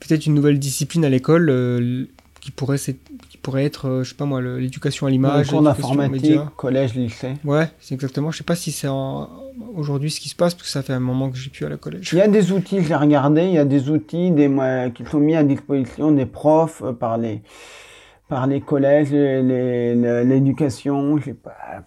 peut-être 0.00 0.24
une 0.26 0.32
nouvelle 0.34 0.58
discipline 0.58 1.04
à 1.04 1.10
l'école 1.10 1.50
euh, 1.50 2.06
qui, 2.40 2.50
pourrait, 2.50 2.78
qui 2.78 3.36
pourrait 3.42 3.64
être, 3.66 3.86
euh, 3.88 4.04
je 4.04 4.08
sais 4.08 4.14
pas 4.14 4.24
moi, 4.24 4.40
le- 4.40 4.58
l'éducation 4.58 5.06
à 5.06 5.10
l'image, 5.10 5.48
cours 5.48 5.60
d'informatique, 5.62 6.22
médias. 6.22 6.50
collège, 6.56 6.94
lycée. 6.94 7.34
Ouais, 7.44 7.68
c'est 7.78 7.94
exactement. 7.94 8.30
Je 8.30 8.38
sais 8.38 8.44
pas 8.44 8.56
si 8.56 8.72
c'est 8.72 8.88
aujourd'hui 9.74 10.10
ce 10.10 10.18
qui 10.18 10.30
se 10.30 10.34
passe, 10.34 10.54
parce 10.54 10.64
que 10.66 10.70
ça 10.72 10.82
fait 10.82 10.94
un 10.94 10.98
moment 11.00 11.30
que 11.30 11.36
j'ai 11.36 11.50
plus 11.50 11.66
à 11.66 11.68
la 11.68 11.76
collège. 11.76 12.08
Il 12.12 12.18
y 12.18 12.22
a 12.22 12.28
des 12.28 12.52
outils, 12.52 12.82
je 12.82 12.88
l'ai 12.88 12.94
regardé, 12.96 13.42
il 13.44 13.52
y 13.52 13.58
a 13.58 13.66
des 13.66 13.90
outils 13.90 14.30
des, 14.30 14.48
mo- 14.48 14.90
qui 14.94 15.04
sont 15.04 15.20
mis 15.20 15.36
à 15.36 15.42
disposition 15.44 16.10
des 16.10 16.26
profs 16.26 16.82
euh, 16.82 16.92
par 16.92 17.18
les, 17.18 17.42
par 18.28 18.46
les 18.46 18.60
collèges, 18.60 19.12
l'éducation. 19.12 21.18
J'ai 21.18 21.34
pas 21.34 21.82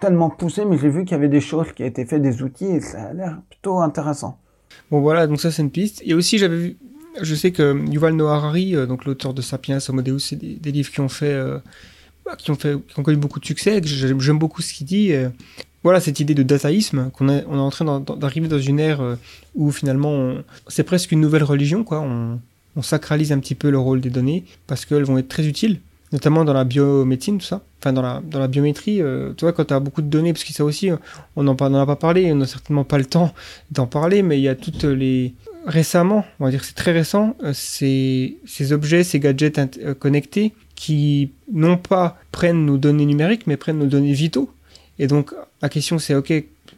tellement 0.00 0.30
poussé, 0.30 0.64
mais 0.64 0.78
j'ai 0.78 0.88
vu 0.88 1.04
qu'il 1.04 1.12
y 1.12 1.14
avait 1.14 1.28
des 1.28 1.40
choses 1.40 1.72
qui 1.72 1.82
étaient 1.82 2.04
faites, 2.04 2.22
des 2.22 2.42
outils, 2.42 2.66
et 2.66 2.80
ça 2.80 3.04
a 3.04 3.12
l'air 3.12 3.38
plutôt 3.48 3.80
intéressant. 3.80 4.38
Bon 4.90 5.00
voilà, 5.00 5.26
donc 5.26 5.40
ça 5.40 5.50
c'est 5.50 5.62
une 5.62 5.70
piste. 5.70 6.02
Et 6.04 6.14
aussi 6.14 6.38
j'avais 6.38 6.56
vu, 6.56 6.76
je 7.20 7.34
sais 7.34 7.52
que 7.52 7.76
Yuval 7.90 8.14
Noah 8.14 8.34
Harari, 8.34 8.76
euh, 8.76 8.86
donc 8.86 9.04
l'auteur 9.04 9.34
de 9.34 9.42
Sapiens, 9.42 9.78
Homo 9.88 10.02
Deus, 10.02 10.18
c'est 10.18 10.36
des, 10.36 10.72
livres 10.72 10.90
qui 10.90 11.00
ont 11.00 11.08
fait, 11.08 11.32
euh, 11.32 11.58
bah, 12.24 12.36
qui 12.36 12.50
ont 12.50 12.54
fait, 12.54 12.76
qui 12.88 13.00
ont 13.00 13.02
connu 13.02 13.16
beaucoup 13.16 13.40
de 13.40 13.46
succès. 13.46 13.80
J'aime 13.82 14.38
beaucoup 14.38 14.62
ce 14.62 14.74
qu'il 14.74 14.86
dit. 14.86 15.12
voilà 15.82 16.00
cette 16.00 16.20
idée 16.20 16.34
de 16.34 16.42
dataïsme 16.42 17.10
qu'on 17.10 17.28
est, 17.28 17.44
on 17.48 17.56
est 17.56 17.60
en 17.60 17.70
train 17.70 18.00
d'arriver 18.00 18.48
dans 18.48 18.58
une 18.58 18.80
ère 18.80 19.00
euh, 19.00 19.16
où 19.54 19.70
finalement 19.70 20.34
c'est 20.68 20.84
presque 20.84 21.12
une 21.12 21.20
nouvelle 21.20 21.44
religion 21.44 21.84
quoi. 21.84 22.06
On 22.76 22.82
sacralise 22.82 23.32
un 23.32 23.38
petit 23.38 23.54
peu 23.54 23.70
le 23.70 23.78
rôle 23.78 24.00
des 24.00 24.10
données 24.10 24.44
parce 24.66 24.84
qu'elles 24.84 25.04
vont 25.04 25.18
être 25.18 25.28
très 25.28 25.46
utiles 25.46 25.80
notamment 26.14 26.44
dans 26.44 26.52
la 26.52 26.64
biomédecine, 26.64 27.38
tout 27.38 27.44
ça. 27.44 27.62
Enfin, 27.80 27.92
dans 27.92 28.02
la, 28.02 28.48
biométrie, 28.48 29.02
euh, 29.02 29.32
tu 29.36 29.44
vois, 29.44 29.52
quand 29.52 29.64
tu 29.64 29.74
as 29.74 29.80
beaucoup 29.80 30.00
de 30.00 30.06
données, 30.06 30.32
parce 30.32 30.44
que 30.44 30.52
ça 30.52 30.64
aussi, 30.64 30.90
on 31.34 31.42
n'en 31.42 31.54
a 31.54 31.86
pas 31.86 31.96
parlé, 31.96 32.32
on 32.32 32.36
n'a 32.36 32.46
certainement 32.46 32.84
pas 32.84 32.98
le 32.98 33.04
temps 33.04 33.34
d'en 33.72 33.86
parler, 33.86 34.22
mais 34.22 34.38
il 34.38 34.42
y 34.42 34.48
a 34.48 34.54
toutes 34.54 34.84
les... 34.84 35.34
Récemment, 35.66 36.24
on 36.40 36.44
va 36.44 36.50
dire 36.50 36.60
que 36.60 36.66
c'est 36.66 36.74
très 36.74 36.92
récent, 36.92 37.36
euh, 37.42 37.52
ces, 37.54 38.36
objets, 38.70 39.02
ces 39.02 39.18
gadgets 39.18 39.58
euh, 39.82 39.94
connectés 39.94 40.52
qui, 40.74 41.32
non 41.52 41.78
pas 41.78 42.18
prennent 42.32 42.66
nos 42.66 42.76
données 42.76 43.06
numériques, 43.06 43.46
mais 43.46 43.56
prennent 43.56 43.78
nos 43.78 43.86
données 43.86 44.12
vitaux. 44.12 44.50
Et 44.98 45.06
donc, 45.06 45.34
la 45.62 45.68
question 45.68 45.98
c'est, 45.98 46.14
ok, 46.14 46.32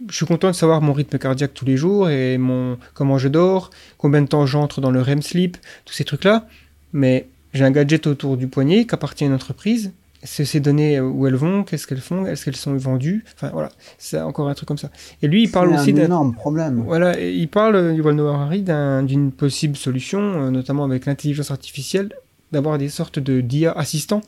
je 0.09 0.15
suis 0.17 0.27
content 0.27 0.49
de 0.51 0.55
savoir 0.57 0.81
mon 0.83 0.93
rythme 0.93 1.19
cardiaque 1.19 1.55
tous 1.55 1.65
les 1.65 1.77
jours 1.77 2.09
et 2.11 2.39
mon 2.39 2.79
comment 2.95 3.19
je 3.19 3.29
dors, 3.29 3.71
combien 3.99 4.23
de 4.23 4.27
temps 4.27 4.47
j'entre 4.47 4.81
dans 4.81 4.91
le 4.91 5.01
REM 5.01 5.23
sleep, 5.23 5.57
tous 5.85 5.95
ces 5.95 6.05
trucs-là, 6.05 6.47
mais 6.93 7.27
j'ai 7.55 7.65
un 7.65 7.71
gadget 7.71 8.07
autour 8.07 8.37
du 8.37 8.49
poignet 8.49 8.85
qui 8.87 8.95
appartient 8.95 9.25
à 9.25 9.27
une 9.29 9.33
entreprise. 9.35 9.93
Ces 10.23 10.59
données, 10.59 10.97
euh, 10.99 11.05
où 11.05 11.27
elles 11.29 11.37
vont, 11.37 11.63
qu'est-ce 11.63 11.87
qu'elles 11.87 12.01
font, 12.01 12.27
est-ce 12.27 12.45
qu'elles 12.45 12.57
sont 12.57 12.75
vendues? 12.77 13.25
Enfin 13.37 13.51
voilà, 13.53 13.69
c'est 13.97 14.21
encore 14.21 14.49
un 14.49 14.55
truc 14.55 14.67
comme 14.67 14.79
ça. 14.79 14.91
Et 15.23 15.29
lui, 15.29 15.45
il 15.45 15.51
parle 15.51 15.73
aussi 15.73 15.91
un 15.91 15.95
d'un 15.95 16.05
énorme 16.07 16.35
problème. 16.35 16.83
voilà, 16.85 17.21
et 17.21 17.33
il 17.33 17.47
parle, 17.49 17.93
Yuval 17.95 18.17
Noah 18.17 18.35
Harari, 18.35 18.63
d'un- 18.63 19.05
d'une 19.05 19.31
possible 19.31 19.77
solution, 19.77 20.19
euh, 20.21 20.51
notamment 20.51 20.85
avec 20.85 21.07
l'intelligence 21.07 21.51
artificielle, 21.53 22.11
d'avoir 22.51 22.77
des 22.79 22.89
sortes 22.89 23.19
de 23.21 23.41
d'IA 23.41 23.71
assistants 23.73 24.23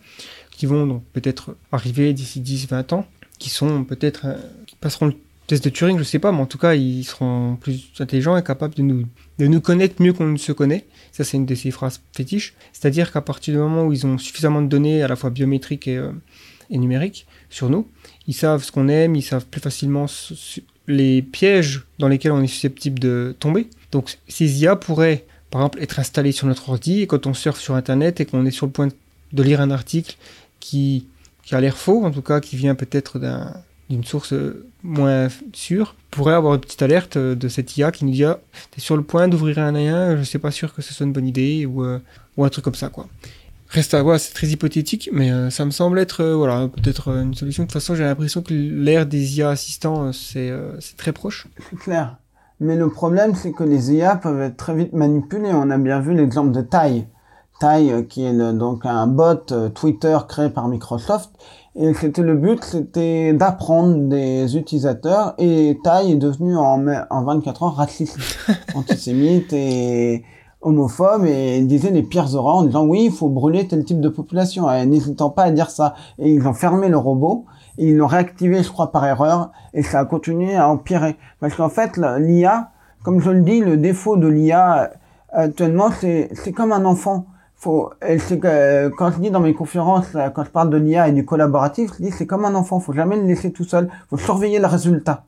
qui 0.53 0.66
vont 0.66 0.86
donc 0.86 1.03
peut-être 1.15 1.57
arriver 1.73 2.12
d'ici 2.12 2.40
10-20 2.40 2.93
ans, 2.93 3.07
qui 3.40 3.51
sont 3.51 3.82
peut-être, 3.82 4.27
euh, 4.27 4.35
qui 4.66 4.77
passeront 4.77 5.07
le 5.07 5.15
test 5.48 5.64
de 5.64 5.70
Turing, 5.70 5.98
je 5.98 6.04
sais 6.04 6.20
pas, 6.20 6.30
mais 6.30 6.38
en 6.40 6.46
tout 6.46 6.58
cas, 6.58 6.74
ils 6.74 7.02
seront 7.02 7.56
plus 7.60 7.90
intelligents 7.98 8.36
et 8.36 8.44
capables 8.44 8.74
de 8.74 8.82
nous, 8.82 9.04
de 9.38 9.46
nous 9.48 9.60
connaître 9.60 10.00
mieux 10.00 10.12
qu'on 10.12 10.26
ne 10.28 10.36
se 10.36 10.52
connaît. 10.52 10.84
Ça, 11.10 11.24
c'est 11.24 11.36
une 11.36 11.46
de 11.46 11.54
ces 11.56 11.72
phrases 11.72 12.00
fétiches. 12.12 12.54
C'est-à-dire 12.72 13.10
qu'à 13.10 13.20
partir 13.22 13.54
du 13.54 13.58
moment 13.58 13.84
où 13.84 13.92
ils 13.92 14.06
ont 14.06 14.18
suffisamment 14.18 14.62
de 14.62 14.68
données, 14.68 15.02
à 15.02 15.08
la 15.08 15.16
fois 15.16 15.30
biométriques 15.30 15.88
et, 15.88 15.96
euh, 15.96 16.12
et 16.70 16.78
numériques, 16.78 17.26
sur 17.50 17.68
nous, 17.70 17.88
ils 18.28 18.34
savent 18.34 18.62
ce 18.62 18.70
qu'on 18.70 18.88
aime, 18.88 19.16
ils 19.16 19.22
savent 19.22 19.46
plus 19.46 19.60
facilement 19.60 20.06
les 20.86 21.22
pièges 21.22 21.84
dans 21.98 22.08
lesquels 22.08 22.32
on 22.32 22.42
est 22.42 22.46
susceptible 22.46 22.98
de 22.98 23.34
tomber. 23.40 23.68
Donc 23.90 24.18
ces 24.28 24.60
IA 24.62 24.76
pourraient, 24.76 25.24
par 25.50 25.62
exemple, 25.62 25.82
être 25.82 25.98
installées 25.98 26.32
sur 26.32 26.46
notre 26.46 26.68
ordi 26.68 27.00
et 27.00 27.06
quand 27.06 27.26
on 27.26 27.34
surfe 27.34 27.58
sur 27.60 27.74
Internet 27.74 28.20
et 28.20 28.26
qu'on 28.26 28.44
est 28.46 28.50
sur 28.50 28.66
le 28.66 28.72
point 28.72 28.88
de 29.32 29.42
lire 29.42 29.60
un 29.60 29.70
article 29.70 30.16
qui, 30.60 31.06
qui 31.42 31.54
a 31.54 31.60
l'air 31.60 31.76
faux, 31.78 32.04
en 32.04 32.10
tout 32.10 32.22
cas 32.22 32.40
qui 32.40 32.56
vient 32.56 32.74
peut-être 32.74 33.18
d'un- 33.18 33.54
d'une 33.88 34.04
source 34.04 34.34
euh, 34.34 34.66
moins 34.82 35.28
sûre, 35.52 35.94
pourrait 36.10 36.34
avoir 36.34 36.55
une 36.55 36.60
petite 36.60 36.82
alerte 36.82 37.16
euh, 37.16 37.34
de 37.34 37.48
cette 37.48 37.76
IA 37.76 37.90
qui 37.92 38.05
nous 38.05 38.12
dit 38.12 38.24
ah, 38.24 38.38
t'es 38.70 38.80
sur 38.80 38.96
le 38.96 39.02
point 39.02 39.28
d'ouvrir 39.28 39.59
un 39.59 39.72
lien, 39.72 40.16
je 40.16 40.22
suis 40.22 40.38
pas 40.38 40.50
sûr 40.50 40.74
que 40.74 40.82
ce 40.82 40.94
soit 40.94 41.06
une 41.06 41.12
bonne 41.12 41.26
idée 41.26 41.66
ou, 41.66 41.84
euh, 41.84 41.98
ou 42.36 42.44
un 42.44 42.48
truc 42.48 42.64
comme 42.64 42.74
ça 42.74 42.88
quoi. 42.88 43.06
Reste 43.70 43.92
à 43.92 44.02
voir, 44.02 44.18
c'est 44.18 44.32
très 44.32 44.46
hypothétique, 44.46 45.10
mais 45.12 45.30
euh, 45.30 45.50
ça 45.50 45.66
me 45.66 45.70
semble 45.70 45.98
être 45.98 46.24
voilà 46.24 46.68
peut-être 46.68 47.09
une 47.09 47.34
solution. 47.34 47.64
De 47.64 47.66
toute 47.66 47.74
façon, 47.74 47.94
j'ai 47.94 48.05
l'impression 48.05 48.40
que 48.40 48.55
l'ère 48.55 49.05
des 49.05 49.36
IA 49.36 49.50
assistants, 49.50 50.10
c'est 50.14 50.50
très 50.96 51.12
proche. 51.12 51.48
C'est 51.68 51.78
clair. 51.78 52.16
Mais 52.60 52.76
le 52.76 52.88
problème, 52.88 53.34
c'est 53.34 53.52
que 53.52 53.64
les 53.64 53.92
IA 53.92 54.16
peuvent 54.16 54.40
être 54.40 54.56
très 54.56 54.74
vite 54.74 54.94
manipulées. 54.94 55.50
On 55.52 55.68
a 55.68 55.76
bien 55.76 56.00
vu 56.00 56.14
l'exemple 56.14 56.52
de 56.52 56.62
Tai. 56.62 57.06
Tai, 57.60 58.06
qui 58.09 58.24
est 58.24 58.32
donc 58.55 58.86
un 58.86 59.06
bot 59.06 59.68
Twitter 59.74 60.16
créé 60.26 60.48
par 60.48 60.68
Microsoft. 60.68 61.30
Et 61.80 61.94
c'était 61.94 62.22
le 62.22 62.34
but, 62.34 62.64
c'était 62.64 63.32
d'apprendre 63.32 64.09
des 64.09 64.56
utilisateurs. 64.56 65.34
Et 65.38 65.78
Tai 65.84 66.10
est 66.10 66.16
devenu 66.16 66.56
en, 66.56 66.78
mai- 66.78 67.02
en 67.09 67.22
24 67.22 67.62
heures 67.62 67.76
raciste, 67.76 68.18
antisémite 68.74 69.52
et 69.52 70.24
homophobe. 70.60 71.24
Et 71.24 71.59
il 71.59 71.68
disait 71.68 71.90
les 71.92 72.02
pires 72.02 72.34
horreurs 72.34 72.56
en 72.56 72.62
disant 72.64 72.84
oui, 72.84 73.05
il 73.05 73.12
faut 73.12 73.28
brûler 73.28 73.68
tel 73.68 73.84
type 73.84 74.00
de 74.00 74.09
population. 74.09 74.68
Et 74.72 74.84
n'hésitant 74.86 75.30
pas 75.30 75.44
à 75.44 75.50
dire 75.52 75.70
ça. 75.70 75.94
Et 76.18 76.32
ils 76.32 76.46
ont 76.48 76.52
fermé 76.55 76.88
le 76.88 76.98
robot. 76.98 77.44
Et 77.78 77.90
ils 77.90 77.96
l'ont 77.96 78.09
réactivé, 78.09 78.64
je 78.64 78.70
crois, 78.72 78.90
par 78.90 79.06
erreur. 79.06 79.52
Et 79.72 79.84
ça 79.84 80.00
a 80.00 80.05
continué 80.05 80.56
à 80.56 80.68
empirer. 80.68 81.16
Parce 81.38 81.55
qu'en 81.55 81.68
fait, 81.68 81.96
l'IA, 82.18 82.70
comme 83.05 83.20
je 83.20 83.30
le 83.30 83.42
dis, 83.42 83.60
le 83.60 83.76
défaut 83.76 84.16
de 84.16 84.26
l'IA 84.26 84.82
euh, 84.82 84.86
actuellement, 85.30 85.90
c'est 86.00 86.28
c'est 86.34 86.50
comme 86.50 86.72
un 86.72 86.84
enfant. 86.84 87.26
Faut, 87.60 87.90
que, 88.01 88.39
euh, 88.44 88.90
quand 88.97 89.10
je 89.10 89.18
dis 89.18 89.30
dans 89.32 89.40
mes 89.40 89.52
conférences, 89.52 90.06
quand 90.35 90.44
je 90.44 90.51
parle 90.51 90.70
de 90.70 90.76
l'IA 90.76 91.09
et 91.09 91.12
du 91.12 91.24
collaboratif, 91.24 91.90
je 91.98 92.05
dis 92.05 92.12
c'est 92.12 92.26
comme 92.26 92.44
un 92.44 92.55
enfant. 92.55 92.78
Faut 92.78 92.93
jamais 92.93 93.16
le 93.16 93.24
laisser 93.24 93.51
tout 93.51 93.64
seul. 93.64 93.90
Faut 94.09 94.16
surveiller 94.16 94.60
le 94.60 94.66
résultat. 94.66 95.24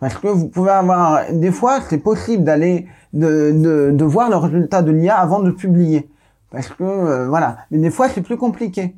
Parce 0.00 0.14
que 0.14 0.28
vous 0.28 0.48
pouvez 0.48 0.70
avoir, 0.70 1.30
des 1.30 1.52
fois, 1.52 1.80
c'est 1.88 1.98
possible 1.98 2.44
d'aller, 2.44 2.86
de, 3.12 3.52
de, 3.52 3.90
de 3.92 4.04
voir 4.04 4.30
le 4.30 4.36
résultat 4.36 4.80
de 4.80 4.90
l'IA 4.90 5.18
avant 5.18 5.40
de 5.40 5.50
publier. 5.50 6.08
Parce 6.50 6.68
que, 6.68 6.82
euh, 6.82 7.28
voilà. 7.28 7.58
Mais 7.70 7.78
des 7.78 7.90
fois, 7.90 8.08
c'est 8.08 8.22
plus 8.22 8.38
compliqué. 8.38 8.94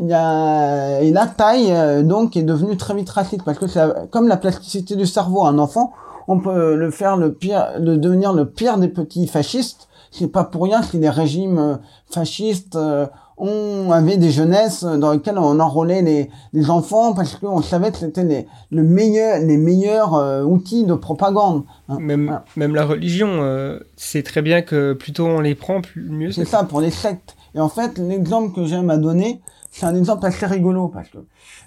Il 0.00 0.08
y 0.08 0.14
a, 0.14 1.00
et 1.00 1.10
la 1.10 1.26
taille, 1.26 1.70
euh, 1.70 2.02
donc, 2.02 2.34
est 2.36 2.42
devenue 2.42 2.78
très 2.78 2.94
vite 2.94 3.10
raciste. 3.10 3.44
Parce 3.44 3.58
que 3.58 3.66
c'est 3.66 3.82
comme 4.10 4.26
la 4.26 4.38
plasticité 4.38 4.96
du 4.96 5.04
cerveau. 5.04 5.44
Un 5.44 5.58
enfant, 5.58 5.92
on 6.28 6.38
peut 6.38 6.76
le 6.76 6.90
faire 6.90 7.18
le 7.18 7.34
pire, 7.34 7.72
le 7.78 7.98
devenir 7.98 8.32
le 8.32 8.46
pire 8.46 8.78
des 8.78 8.88
petits 8.88 9.26
fascistes. 9.26 9.88
C'est 10.18 10.28
pas 10.28 10.44
pour 10.44 10.64
rien 10.64 10.82
si 10.82 10.98
les 10.98 11.10
régimes 11.10 11.58
euh, 11.58 11.76
fascistes 12.10 12.76
euh, 12.76 13.06
on 13.38 13.90
avait 13.92 14.16
des 14.16 14.30
jeunesses 14.30 14.82
dans 14.82 15.12
lesquelles 15.12 15.36
on 15.36 15.60
enrôlait 15.60 16.00
les, 16.00 16.30
les 16.54 16.70
enfants 16.70 17.12
parce 17.12 17.34
qu'on 17.36 17.60
savait 17.60 17.90
que 17.92 17.98
c'était 17.98 18.24
les, 18.24 18.46
le 18.70 18.82
meilleur, 18.82 19.38
les 19.40 19.58
meilleurs 19.58 20.14
euh, 20.14 20.42
outils 20.42 20.84
de 20.84 20.94
propagande. 20.94 21.64
hein. 21.90 21.98
Même, 22.00 22.24
Voilà. 22.24 22.44
même 22.56 22.74
la 22.74 22.86
religion, 22.86 23.28
euh, 23.42 23.78
c'est 23.96 24.22
très 24.22 24.40
bien 24.40 24.62
que 24.62 24.94
plus 24.94 25.12
tôt 25.12 25.26
on 25.26 25.40
les 25.40 25.54
prend, 25.54 25.82
plus 25.82 26.08
mieux 26.08 26.30
C'est 26.32 26.44
c'est. 26.46 26.50
ça 26.52 26.64
pour 26.64 26.80
les 26.80 26.90
sectes. 26.90 27.36
Et 27.54 27.60
en 27.60 27.68
fait, 27.68 27.98
l'exemple 27.98 28.54
que 28.54 28.64
j'aime 28.64 28.88
à 28.88 28.96
donner, 28.96 29.42
c'est 29.76 29.84
un 29.84 29.94
exemple 29.94 30.24
assez 30.24 30.46
rigolo 30.46 30.88
parce 30.88 31.10
que 31.10 31.18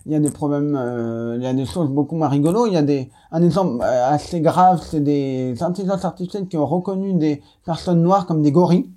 il 0.07 0.11
y 0.11 0.15
a 0.15 0.19
des 0.19 0.31
problèmes, 0.31 0.75
euh, 0.75 1.35
il 1.37 1.43
y 1.43 1.45
a 1.45 1.53
des 1.53 1.65
choses 1.65 1.89
beaucoup 1.89 2.15
moins 2.15 2.27
rigolos. 2.27 2.65
Il 2.65 2.73
y 2.73 2.77
a 2.77 2.81
des 2.81 3.11
un 3.31 3.43
exemple 3.43 3.83
euh, 3.83 4.09
assez 4.11 4.41
grave, 4.41 4.81
c'est 4.83 5.01
des 5.01 5.61
intelligences 5.61 6.05
artificielles 6.05 6.47
qui 6.47 6.57
ont 6.57 6.65
reconnu 6.65 7.13
des 7.13 7.43
personnes 7.65 8.01
noires 8.01 8.25
comme 8.25 8.41
des 8.41 8.51
gorilles. 8.51 8.89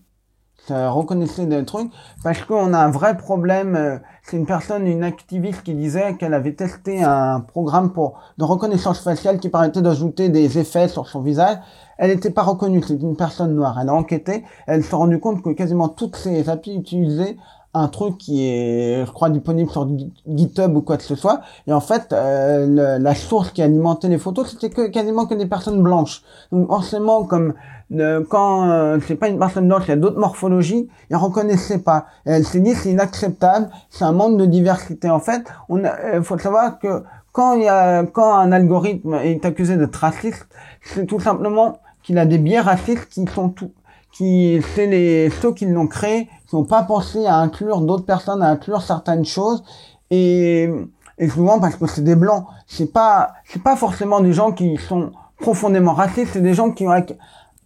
Ça 0.66 0.90
reconnaissait 0.90 1.44
des 1.44 1.64
trucs 1.64 1.90
parce 2.22 2.40
qu'on 2.44 2.72
a 2.72 2.78
un 2.78 2.90
vrai 2.90 3.16
problème. 3.18 3.74
euh, 3.76 3.98
C'est 4.22 4.38
une 4.38 4.46
personne, 4.46 4.86
une 4.86 5.04
activiste 5.04 5.62
qui 5.62 5.74
disait 5.74 6.16
qu'elle 6.16 6.32
avait 6.32 6.54
testé 6.54 7.02
un 7.02 7.40
programme 7.40 7.92
pour 7.92 8.18
de 8.38 8.44
reconnaissance 8.44 9.00
faciale 9.00 9.40
qui 9.40 9.50
permettait 9.50 9.82
d'ajouter 9.82 10.30
des 10.30 10.58
effets 10.58 10.88
sur 10.88 11.06
son 11.08 11.20
visage. 11.20 11.58
Elle 11.98 12.10
n'était 12.10 12.30
pas 12.30 12.44
reconnue, 12.44 12.82
c'est 12.82 12.94
une 12.94 13.16
personne 13.16 13.54
noire. 13.54 13.78
Elle 13.80 13.90
a 13.90 13.94
enquêté, 13.94 14.44
elle 14.66 14.82
s'est 14.84 14.96
rendue 14.96 15.20
compte 15.20 15.42
que 15.42 15.50
quasiment 15.50 15.88
toutes 15.88 16.16
ces 16.16 16.48
applis 16.48 16.76
utilisaient 16.76 17.36
un 17.74 17.88
truc 17.88 18.18
qui 18.18 18.46
est, 18.46 19.04
je 19.06 19.10
crois, 19.10 19.30
disponible 19.30 19.70
sur 19.70 19.86
Git- 19.88 20.12
GitHub 20.26 20.76
ou 20.76 20.82
quoi 20.82 20.96
que 20.98 21.02
ce 21.04 21.14
soit. 21.14 21.40
Et 21.66 21.72
en 21.72 21.80
fait, 21.80 22.12
euh, 22.12 22.66
le- 22.66 23.02
la 23.02 23.14
source 23.14 23.50
qui 23.50 23.62
alimentait 23.62 24.08
les 24.08 24.18
photos, 24.18 24.50
c'était 24.50 24.68
que 24.70 24.88
quasiment 24.88 25.26
que 25.26 25.34
des 25.34 25.46
personnes 25.46 25.82
blanches. 25.82 26.22
Donc 26.52 26.66
forcément, 26.68 27.24
comme 27.24 27.54
euh, 27.94 28.22
quand 28.28 28.68
euh, 28.70 28.98
c'est 29.06 29.16
pas 29.16 29.28
une 29.28 29.38
personne 29.38 29.68
blanche, 29.68 29.84
il 29.86 29.90
y 29.90 29.92
a 29.92 29.96
d'autres 29.96 30.18
morphologies, 30.18 30.88
elle 31.10 31.16
reconnaissait 31.16 31.78
pas. 31.78 32.06
Et 32.26 32.30
elle 32.32 32.44
s'est 32.44 32.60
dit 32.60 32.74
c'est 32.74 32.90
inacceptable, 32.90 33.70
c'est 33.90 34.04
un 34.04 34.12
manque 34.12 34.36
de 34.38 34.44
diversité. 34.46 35.08
En 35.10 35.20
fait, 35.20 35.42
on 35.70 35.78
il 35.82 36.22
faut 36.22 36.38
savoir 36.38 36.78
que 36.78 37.02
quand 37.32 37.54
il 37.54 37.62
y 37.62 37.68
a 37.68 38.04
quand 38.04 38.34
un 38.34 38.52
algorithme 38.52 39.14
est 39.14 39.44
accusé 39.46 39.76
d'être 39.78 39.96
raciste, 39.96 40.46
c'est 40.82 41.06
tout 41.06 41.20
simplement 41.20 41.78
qu'il 42.02 42.18
a 42.18 42.26
des 42.26 42.38
biais 42.38 42.60
racistes 42.60 43.08
qui 43.08 43.24
sont 43.26 43.48
tout 43.48 43.70
qui 44.12 44.60
c'est 44.74 44.86
les 44.86 45.30
ceux 45.40 45.52
qui 45.54 45.66
l'ont 45.66 45.86
créé 45.88 46.28
qui 46.48 46.54
n'ont 46.56 46.64
pas 46.64 46.82
pensé 46.82 47.24
à 47.26 47.36
inclure 47.36 47.80
d'autres 47.80 48.04
personnes 48.04 48.42
à 48.42 48.48
inclure 48.50 48.82
certaines 48.82 49.24
choses 49.24 49.62
et 50.10 50.70
et 51.18 51.28
souvent 51.28 51.58
parce 51.60 51.76
que 51.76 51.86
c'est 51.86 52.04
des 52.04 52.16
blancs 52.16 52.44
c'est 52.66 52.92
pas 52.92 53.32
c'est 53.46 53.62
pas 53.62 53.76
forcément 53.76 54.20
des 54.20 54.32
gens 54.32 54.52
qui 54.52 54.76
sont 54.76 55.12
profondément 55.40 55.94
racistes 55.94 56.30
c'est 56.34 56.42
des 56.42 56.54
gens 56.54 56.70
qui 56.70 56.86
ont 56.86 56.90
acc- 56.90 57.16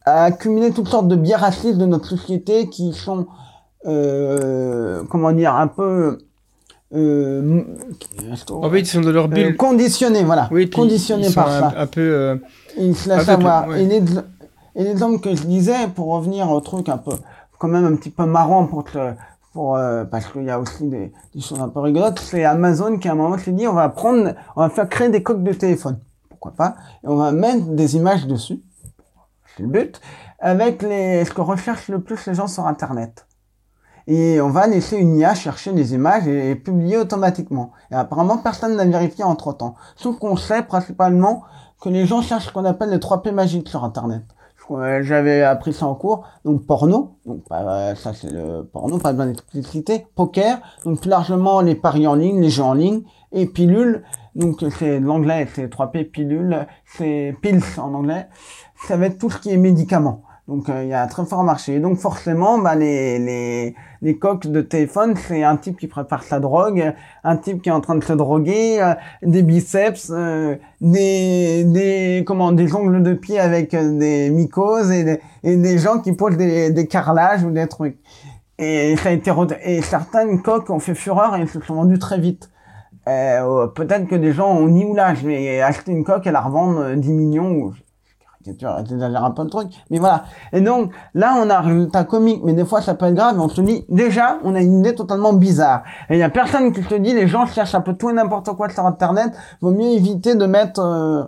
accumulé 0.05 0.71
toutes 0.71 0.89
sortes 0.89 1.09
de 1.09 1.17
biais 1.17 1.35
racistes 1.37 1.79
de 1.79 1.87
notre 1.87 2.09
société 2.09 2.69
qui 2.69 2.93
sont 2.93 3.27
euh, 3.87 5.03
comment 5.11 5.33
dire 5.33 5.55
un 5.55 5.67
peu 5.69 6.19
euh, 6.95 7.63
En 8.51 8.71
fait, 8.71 8.81
ils 8.81 8.87
sont 8.87 9.01
de 9.01 9.11
leur 9.11 9.25
euh, 9.25 9.29
bulle. 9.29 9.57
conditionnés 9.57 10.25
voilà 10.25 10.49
oui, 10.53 10.71
conditionnés 10.71 11.27
ils 11.27 11.33
sont 11.33 11.35
par 11.43 11.49
un, 11.49 11.61
ça 11.61 11.73
un 11.77 11.87
peu. 11.87 12.01
euh, 12.01 12.37
il 12.79 12.95
se 12.97 13.09
laisse 13.09 13.29
Aveugle, 13.29 13.47
avoir. 13.47 13.69
ouais. 13.69 13.83
Et 14.77 14.95
que 14.95 15.35
je 15.35 15.43
disais, 15.45 15.89
pour 15.89 16.09
revenir 16.09 16.51
au 16.51 16.61
truc 16.61 16.89
un 16.89 16.99
peu, 16.99 17.13
quand 17.59 17.69
même 17.69 17.87
un 17.87 17.97
petit 17.97 18.11
peu 18.11 18.27
marrant 18.27 18.67
pour 18.67 18.85
pour, 19.53 19.77
euh, 19.77 20.05
parce 20.05 20.27
qu'il 20.27 20.45
y 20.45 20.51
a 20.51 20.61
aussi 20.61 20.85
des, 20.85 21.15
des 21.35 21.41
choses 21.41 21.61
un 21.61 21.71
peu 21.71 21.81
rigolotes, 21.81 22.19
c'est 22.19 22.45
Amazon 22.45 22.99
qui 22.99 23.09
à 23.09 23.13
un 23.13 23.15
moment 23.15 23.39
s'est 23.39 23.53
dit, 23.53 23.67
on 23.67 23.73
va 23.73 23.89
prendre, 23.89 24.35
on 24.55 24.61
va 24.61 24.69
faire 24.69 24.87
créer 24.87 25.09
des 25.09 25.23
coques 25.23 25.43
de 25.43 25.55
téléphone. 25.55 25.99
Pourquoi 26.29 26.53
pas? 26.53 26.77
Et 27.03 27.09
on 27.09 27.17
va 27.17 27.33
mettre 27.33 27.65
des 27.69 27.97
images 27.97 28.27
dessus. 28.27 28.61
C'est 29.57 29.63
le 29.63 29.71
but. 29.71 29.99
Avec 30.41 30.83
les, 30.83 31.25
ce 31.25 31.31
que 31.33 31.41
recherchent 31.41 31.89
le 31.89 32.03
plus 32.03 32.27
les 32.27 32.35
gens 32.35 32.49
sur 32.49 32.67
Internet. 32.67 33.27
Et 34.07 34.43
on 34.43 34.51
va 34.51 34.67
laisser 34.67 34.99
une 34.99 35.17
IA 35.17 35.35
chercher 35.35 35.73
les 35.73 35.95
images 35.95 36.29
et, 36.29 36.51
et 36.51 36.55
publier 36.55 36.99
automatiquement. 36.99 37.73
Et 37.91 37.95
apparemment, 37.95 38.37
personne 38.37 38.77
n'a 38.77 38.85
vérifié 38.85 39.25
entre 39.25 39.55
temps. 39.55 39.75
Sauf 39.97 40.19
qu'on 40.19 40.37
sait 40.37 40.65
principalement 40.65 41.45
que 41.81 41.89
les 41.89 42.05
gens 42.05 42.21
cherchent 42.21 42.49
ce 42.49 42.53
qu'on 42.53 42.67
appelle 42.67 42.91
les 42.91 43.01
3 43.01 43.23
P 43.23 43.33
magiques 43.33 43.71
sur 43.71 43.85
Internet. 43.85 44.23
J'avais 45.01 45.43
appris 45.43 45.73
ça 45.73 45.87
en 45.87 45.95
cours. 45.95 46.25
Donc 46.45 46.67
porno, 46.67 47.19
donc 47.25 47.43
bah, 47.49 47.95
ça 47.95 48.13
c'est 48.13 48.31
le 48.31 48.65
porno, 48.65 48.99
pas 48.99 49.13
besoin 49.13 49.27
d'expliciter. 49.27 50.07
Poker, 50.15 50.59
donc 50.85 51.01
plus 51.01 51.11
largement 51.11 51.61
les 51.61 51.75
paris 51.75 52.07
en 52.07 52.15
ligne, 52.15 52.41
les 52.41 52.51
jeux 52.51 52.63
en 52.63 52.75
ligne. 52.75 53.03
Et 53.33 53.47
pilule, 53.47 54.05
donc 54.35 54.65
c'est 54.79 55.01
l'anglais, 55.01 55.49
c'est 55.55 55.69
3 55.69 55.91
P 55.91 56.05
pilule, 56.05 56.67
c'est 56.85 57.37
pills 57.43 57.63
en 57.79 57.95
anglais. 57.95 58.29
Ça 58.87 58.97
va 58.97 59.07
être 59.07 59.19
tout 59.19 59.31
ce 59.31 59.39
qui 59.39 59.51
est 59.51 59.57
médicaments. 59.57 60.23
Donc 60.49 60.69
euh, 60.69 60.85
il 60.85 60.91
y 60.91 60.95
a 60.95 61.03
un 61.03 61.07
très 61.07 61.25
fort 61.25 61.43
marché. 61.43 61.81
Donc 61.81 61.99
forcément, 61.99 62.59
bah, 62.59 62.77
les, 62.77 63.19
les, 63.19 63.75
les 64.01 64.19
coques 64.19 64.47
de 64.47 64.61
téléphone, 64.61 65.15
c'est 65.17 65.43
un 65.43 65.57
type 65.57 65.77
qui 65.77 65.89
prépare 65.89 66.23
sa 66.23 66.39
drogue, 66.39 66.95
un 67.25 67.37
type 67.37 67.63
qui 67.63 67.69
est 67.69 67.73
en 67.73 67.81
train 67.81 67.97
de 67.97 68.05
se 68.05 68.13
droguer, 68.13 68.81
euh, 68.81 68.95
des 69.23 69.43
biceps, 69.43 70.13
euh, 70.15 70.57
des, 70.81 71.65
des, 71.65 72.25
comment, 72.27 72.53
des 72.53 72.75
ongles 72.75 73.03
de 73.03 73.15
pied 73.15 73.41
avec 73.41 73.75
euh, 73.75 73.99
des 73.99 74.31
mycoses 74.31 74.93
et 74.93 75.05
des, 75.05 75.21
et 75.43 75.57
des 75.57 75.79
gens 75.79 75.99
qui 75.99 76.13
posent 76.13 76.37
des, 76.37 76.71
des 76.71 76.87
carrelages 76.87 77.43
ou 77.43 77.51
des 77.51 77.67
trucs. 77.67 77.99
Et 78.59 78.97
ça 78.97 79.11
a 79.11 79.13
été 79.13 79.31
et 79.65 79.83
certaines 79.83 80.41
coques 80.43 80.71
ont 80.71 80.79
fait 80.79 80.95
fureur 80.95 81.37
et 81.37 81.47
se 81.47 81.61
sont 81.61 81.75
vendues 81.75 81.99
très 81.99 82.19
vite. 82.19 82.49
Euh, 83.09 83.69
peut-être 83.69 84.09
que 84.09 84.17
des 84.17 84.33
gens 84.33 84.51
ont 84.51 84.67
ni 84.69 84.85
ou 84.85 84.95
là, 84.95 85.15
je 85.15 85.27
vais 85.27 85.61
acheter 85.61 85.93
une 85.93 86.03
coque 86.05 86.27
et 86.27 86.33
la 86.33 86.41
revendre 86.41 86.81
euh, 86.81 86.97
10 86.97 87.13
millions 87.13 87.53
ou 87.53 87.75
j'exagère 88.47 89.25
un 89.25 89.31
peu 89.31 89.43
le 89.43 89.51
truc, 89.51 89.69
mais 89.91 89.99
voilà. 89.99 90.25
Et 90.53 90.61
donc, 90.61 90.93
là, 91.15 91.35
on 91.39 91.51
a 91.51 91.59
un 91.59 91.61
résultat 91.61 92.05
comique, 92.05 92.41
mais 92.45 92.53
des 92.53 92.65
fois, 92.65 92.81
ça 92.81 92.95
peut 92.95 93.07
être 93.07 93.15
grave, 93.15 93.37
et 93.37 93.41
on 93.41 93.49
se 93.49 93.61
dit, 93.61 93.85
déjà, 93.89 94.39
on 94.45 94.55
a 94.55 94.61
une 94.61 94.81
idée 94.81 94.95
totalement 94.95 95.33
bizarre. 95.33 95.83
Et 96.09 96.15
il 96.15 96.19
y 96.19 96.23
a 96.23 96.31
personne 96.31 96.73
qui 96.73 96.83
se 96.83 96.95
dit, 96.95 97.13
les 97.13 97.29
gens 97.29 97.47
cherchent 97.47 97.75
un 97.75 97.81
peu 97.81 97.95
tout 97.95 98.11
et 98.11 98.13
n'importe 98.13 98.51
quoi 98.53 98.69
sur 98.69 98.87
Internet, 98.87 99.33
vaut 99.61 99.73
mieux 99.73 99.91
éviter 99.91 100.35
de 100.35 100.47
mettre, 100.47 100.81
euh, 100.81 101.25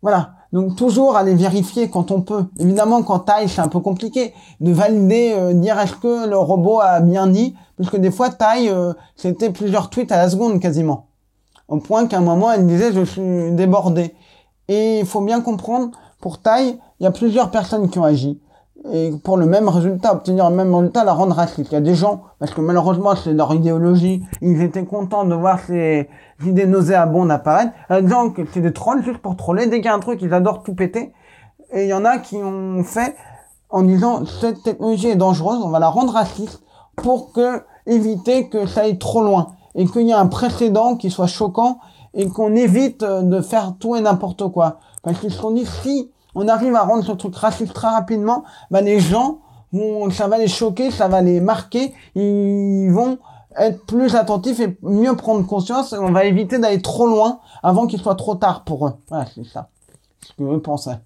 voilà. 0.00 0.30
Donc, 0.52 0.76
toujours 0.76 1.16
aller 1.16 1.34
vérifier 1.34 1.88
quand 1.88 2.10
on 2.10 2.20
peut. 2.20 2.44
Évidemment, 2.58 3.02
quand 3.02 3.20
taille, 3.20 3.48
c'est 3.48 3.62
un 3.62 3.68
peu 3.68 3.80
compliqué. 3.80 4.34
De 4.60 4.70
valider, 4.70 5.32
euh, 5.34 5.54
dire 5.54 5.78
est-ce 5.78 5.94
que 5.94 6.28
le 6.28 6.36
robot 6.36 6.80
a 6.80 7.00
bien 7.00 7.26
dit, 7.26 7.56
puisque 7.76 7.96
des 7.96 8.10
fois, 8.10 8.28
taille, 8.28 8.68
euh, 8.68 8.92
c'était 9.16 9.48
plusieurs 9.48 9.88
tweets 9.88 10.12
à 10.12 10.18
la 10.18 10.28
seconde, 10.28 10.60
quasiment. 10.60 11.06
Au 11.68 11.78
point 11.78 12.06
qu'à 12.06 12.18
un 12.18 12.22
moment, 12.22 12.52
elle 12.52 12.66
disait, 12.66 12.92
je 12.92 13.02
suis 13.02 13.52
débordé. 13.52 14.14
Et 14.68 15.00
il 15.00 15.06
faut 15.06 15.22
bien 15.22 15.40
comprendre, 15.40 15.90
pour 16.22 16.40
taille, 16.40 16.78
il 17.00 17.04
y 17.04 17.06
a 17.06 17.10
plusieurs 17.10 17.50
personnes 17.50 17.90
qui 17.90 17.98
ont 17.98 18.04
agi. 18.04 18.40
Et 18.92 19.12
pour 19.22 19.36
le 19.36 19.44
même 19.44 19.68
résultat, 19.68 20.12
obtenir 20.12 20.48
le 20.48 20.56
même 20.56 20.74
résultat, 20.74 21.04
la 21.04 21.12
rendre 21.12 21.34
raciste. 21.34 21.70
Il 21.70 21.74
y 21.74 21.76
a 21.76 21.80
des 21.80 21.94
gens, 21.94 22.22
parce 22.38 22.54
que 22.54 22.60
malheureusement, 22.60 23.14
c'est 23.14 23.32
leur 23.32 23.52
idéologie, 23.54 24.24
ils 24.40 24.62
étaient 24.62 24.84
contents 24.84 25.24
de 25.24 25.34
voir 25.34 25.60
ces 25.60 26.08
idées 26.44 26.66
nauséabondes 26.66 27.30
apparaître. 27.30 27.72
Il 27.90 28.08
c'est 28.52 28.60
des 28.60 28.72
trolls 28.72 29.04
juste 29.04 29.18
pour 29.18 29.36
troller. 29.36 29.66
Dès 29.66 29.76
qu'il 29.76 29.86
y 29.86 29.88
a 29.88 29.94
un 29.94 30.00
truc, 30.00 30.20
ils 30.22 30.32
adorent 30.32 30.62
tout 30.62 30.74
péter. 30.74 31.12
Et 31.72 31.84
il 31.84 31.88
y 31.88 31.92
en 31.92 32.04
a 32.04 32.18
qui 32.18 32.36
ont 32.36 32.82
fait 32.84 33.14
en 33.70 33.82
disant, 33.82 34.24
cette 34.24 34.62
technologie 34.62 35.08
est 35.08 35.16
dangereuse, 35.16 35.60
on 35.62 35.70
va 35.70 35.78
la 35.78 35.88
rendre 35.88 36.12
raciste 36.12 36.62
pour 36.96 37.32
éviter 37.86 38.48
que 38.48 38.66
ça 38.66 38.82
aille 38.82 38.98
trop 38.98 39.22
loin. 39.22 39.48
Et 39.74 39.86
qu'il 39.86 40.06
y 40.06 40.10
ait 40.10 40.14
un 40.14 40.26
précédent 40.26 40.96
qui 40.96 41.10
soit 41.10 41.26
choquant 41.26 41.78
et 42.14 42.28
qu'on 42.28 42.54
évite 42.54 43.04
de 43.04 43.40
faire 43.40 43.74
tout 43.78 43.96
et 43.96 44.00
n'importe 44.00 44.46
quoi. 44.52 44.78
Parce 45.02 45.18
qu'ils 45.20 45.32
se 45.32 45.38
sont 45.38 45.50
dit, 45.50 45.66
si 45.82 46.10
on 46.34 46.48
arrive 46.48 46.74
à 46.74 46.82
rendre 46.82 47.04
ce 47.04 47.12
truc 47.12 47.34
raciste 47.36 47.74
très 47.74 47.88
rapidement, 47.88 48.44
bah 48.70 48.80
les 48.80 49.00
gens 49.00 49.40
vont, 49.72 50.10
ça 50.10 50.28
va 50.28 50.38
les 50.38 50.48
choquer, 50.48 50.90
ça 50.90 51.08
va 51.08 51.20
les 51.20 51.40
marquer, 51.40 51.92
ils 52.14 52.90
vont 52.90 53.18
être 53.56 53.84
plus 53.84 54.14
attentifs 54.14 54.60
et 54.60 54.76
mieux 54.82 55.14
prendre 55.14 55.46
conscience 55.46 55.92
et 55.92 55.98
on 55.98 56.12
va 56.12 56.24
éviter 56.24 56.58
d'aller 56.58 56.80
trop 56.80 57.06
loin 57.06 57.40
avant 57.62 57.86
qu'il 57.86 58.00
soit 58.00 58.14
trop 58.14 58.34
tard 58.34 58.64
pour 58.64 58.86
eux. 58.86 58.94
Voilà, 59.08 59.26
c'est 59.34 59.44
ça. 59.44 59.68
Ce 60.26 60.32
que 60.32 60.50
je 60.50 60.58
pensais. 60.58 60.98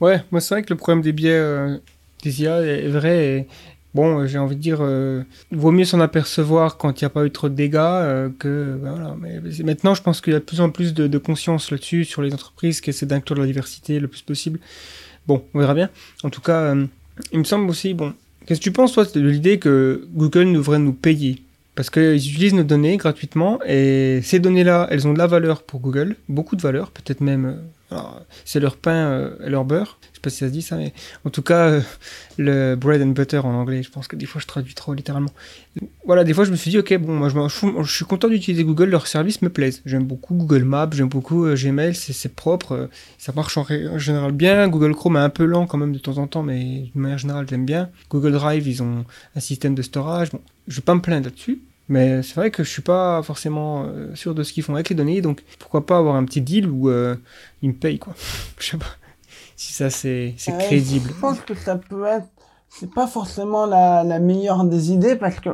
Ouais, 0.00 0.22
moi 0.30 0.40
c'est 0.40 0.54
vrai 0.54 0.62
que 0.62 0.72
le 0.72 0.78
problème 0.78 1.02
des 1.02 1.12
biais 1.12 1.30
euh, 1.32 1.78
des 2.22 2.42
IA 2.42 2.60
est 2.60 2.88
vrai. 2.88 3.24
Et, 3.24 3.48
bon, 3.94 4.20
euh, 4.20 4.26
j'ai 4.26 4.38
envie 4.38 4.56
de 4.56 4.60
dire, 4.60 4.78
euh, 4.80 5.22
vaut 5.50 5.70
mieux 5.70 5.84
s'en 5.84 6.00
apercevoir 6.00 6.76
quand 6.76 7.00
il 7.00 7.04
n'y 7.04 7.06
a 7.06 7.10
pas 7.10 7.24
eu 7.24 7.30
trop 7.30 7.48
de 7.48 7.54
dégâts 7.54 7.76
euh, 7.76 8.28
que 8.38 8.78
ben 8.80 8.90
voilà. 8.92 9.16
Mais 9.20 9.40
maintenant, 9.64 9.94
je 9.94 10.02
pense 10.02 10.20
qu'il 10.20 10.32
y 10.32 10.36
a 10.36 10.38
de 10.38 10.44
plus 10.44 10.60
en 10.60 10.70
plus 10.70 10.94
de, 10.94 11.18
conscience 11.18 11.70
là-dessus 11.70 12.04
sur 12.04 12.22
les 12.22 12.32
entreprises 12.32 12.80
qui 12.80 12.90
essaient 12.90 13.06
d'inclure 13.06 13.38
la 13.38 13.46
diversité 13.46 14.00
le 14.00 14.08
plus 14.08 14.22
possible. 14.22 14.58
Bon, 15.26 15.44
on 15.54 15.60
verra 15.60 15.74
bien. 15.74 15.90
En 16.24 16.30
tout 16.30 16.40
cas, 16.40 16.60
euh, 16.60 16.86
il 17.32 17.38
me 17.38 17.44
semble 17.44 17.70
aussi, 17.70 17.94
bon, 17.94 18.12
qu'est-ce 18.46 18.60
que 18.60 18.64
tu 18.64 18.72
penses 18.72 18.92
toi 18.92 19.04
de 19.04 19.20
l'idée 19.20 19.58
que 19.58 20.06
Google 20.12 20.52
devrait 20.52 20.78
nous 20.78 20.92
payer? 20.92 21.42
Parce 21.74 21.88
qu'ils 21.88 22.16
utilisent 22.16 22.54
nos 22.54 22.64
données 22.64 22.98
gratuitement 22.98 23.58
et 23.66 24.20
ces 24.22 24.40
données-là, 24.40 24.88
elles 24.90 25.08
ont 25.08 25.14
de 25.14 25.18
la 25.18 25.26
valeur 25.26 25.62
pour 25.62 25.80
Google, 25.80 26.16
beaucoup 26.28 26.54
de 26.54 26.60
valeur, 26.60 26.90
peut-être 26.90 27.22
même, 27.22 27.56
c'est 28.44 28.60
leur 28.60 28.76
pain 28.76 28.92
euh, 28.92 29.36
et 29.44 29.50
leur 29.50 29.64
beurre. 29.64 29.98
Je 30.12 30.16
sais 30.16 30.20
pas 30.20 30.30
si 30.30 30.38
ça 30.38 30.48
se 30.48 30.52
dit 30.52 30.62
ça, 30.62 30.76
mais 30.76 30.92
en 31.24 31.30
tout 31.30 31.42
cas, 31.42 31.68
euh, 31.68 31.80
le 32.38 32.74
bread 32.74 33.02
and 33.02 33.08
butter 33.08 33.38
en 33.38 33.54
anglais. 33.54 33.82
Je 33.82 33.90
pense 33.90 34.08
que 34.08 34.16
des 34.16 34.26
fois 34.26 34.40
je 34.40 34.46
traduis 34.46 34.74
trop 34.74 34.94
littéralement. 34.94 35.30
Voilà, 36.04 36.24
des 36.24 36.34
fois 36.34 36.44
je 36.44 36.50
me 36.50 36.56
suis 36.56 36.70
dit, 36.70 36.78
ok, 36.78 36.96
bon, 36.98 37.14
moi 37.14 37.28
je, 37.28 37.92
suis 37.92 38.04
content 38.04 38.28
d'utiliser 38.28 38.64
Google, 38.64 38.90
leurs 38.90 39.06
services 39.06 39.40
me 39.42 39.48
plaisent. 39.48 39.82
J'aime 39.86 40.04
beaucoup 40.04 40.34
Google 40.34 40.64
Maps, 40.64 40.90
j'aime 40.92 41.08
beaucoup 41.08 41.46
euh, 41.46 41.54
Gmail, 41.54 41.94
c'est 41.94 42.34
propre, 42.34 42.72
euh, 42.72 42.86
ça 43.18 43.32
marche 43.34 43.56
en 43.56 43.64
général 43.98 44.32
bien. 44.32 44.68
Google 44.68 44.94
Chrome 44.94 45.16
est 45.16 45.20
un 45.20 45.30
peu 45.30 45.44
lent 45.44 45.66
quand 45.66 45.78
même 45.78 45.92
de 45.92 45.98
temps 45.98 46.18
en 46.18 46.26
temps, 46.26 46.42
mais 46.42 46.90
de 46.94 47.00
manière 47.00 47.18
générale 47.18 47.46
j'aime 47.48 47.64
bien. 47.64 47.90
Google 48.10 48.32
Drive, 48.32 48.66
ils 48.66 48.82
ont 48.82 49.04
un 49.34 49.40
système 49.40 49.74
de 49.74 49.82
storage. 49.82 50.30
Bon, 50.30 50.40
je 50.68 50.76
vais 50.76 50.82
pas 50.82 50.94
me 50.94 51.00
plaindre 51.00 51.26
là-dessus. 51.26 51.62
Mais 51.92 52.22
c'est 52.22 52.34
vrai 52.36 52.50
que 52.50 52.64
je 52.64 52.70
suis 52.70 52.82
pas 52.82 53.22
forcément 53.22 53.84
euh, 53.84 54.14
sûr 54.14 54.34
de 54.34 54.42
ce 54.42 54.54
qu'ils 54.54 54.62
font 54.62 54.74
avec 54.74 54.88
les 54.88 54.94
données, 54.94 55.20
donc 55.20 55.44
pourquoi 55.58 55.84
pas 55.84 55.98
avoir 55.98 56.16
un 56.16 56.24
petit 56.24 56.40
deal 56.40 56.66
où 56.70 56.88
euh, 56.88 57.16
ils 57.60 57.68
me 57.68 57.74
payent 57.74 57.98
quoi. 57.98 58.14
je 58.58 58.70
sais 58.70 58.78
pas 58.78 58.86
si 59.56 59.74
ça 59.74 59.90
c'est 59.90 60.34
crédible. 60.58 61.10
Je 61.14 61.20
pense 61.20 61.40
que 61.40 61.54
ça 61.54 61.76
peut 61.76 62.06
être, 62.06 62.26
c'est 62.70 62.90
pas 62.90 63.06
forcément 63.06 63.66
la, 63.66 64.04
la 64.04 64.18
meilleure 64.20 64.64
des 64.64 64.90
idées 64.90 65.16
parce 65.16 65.38
que 65.38 65.50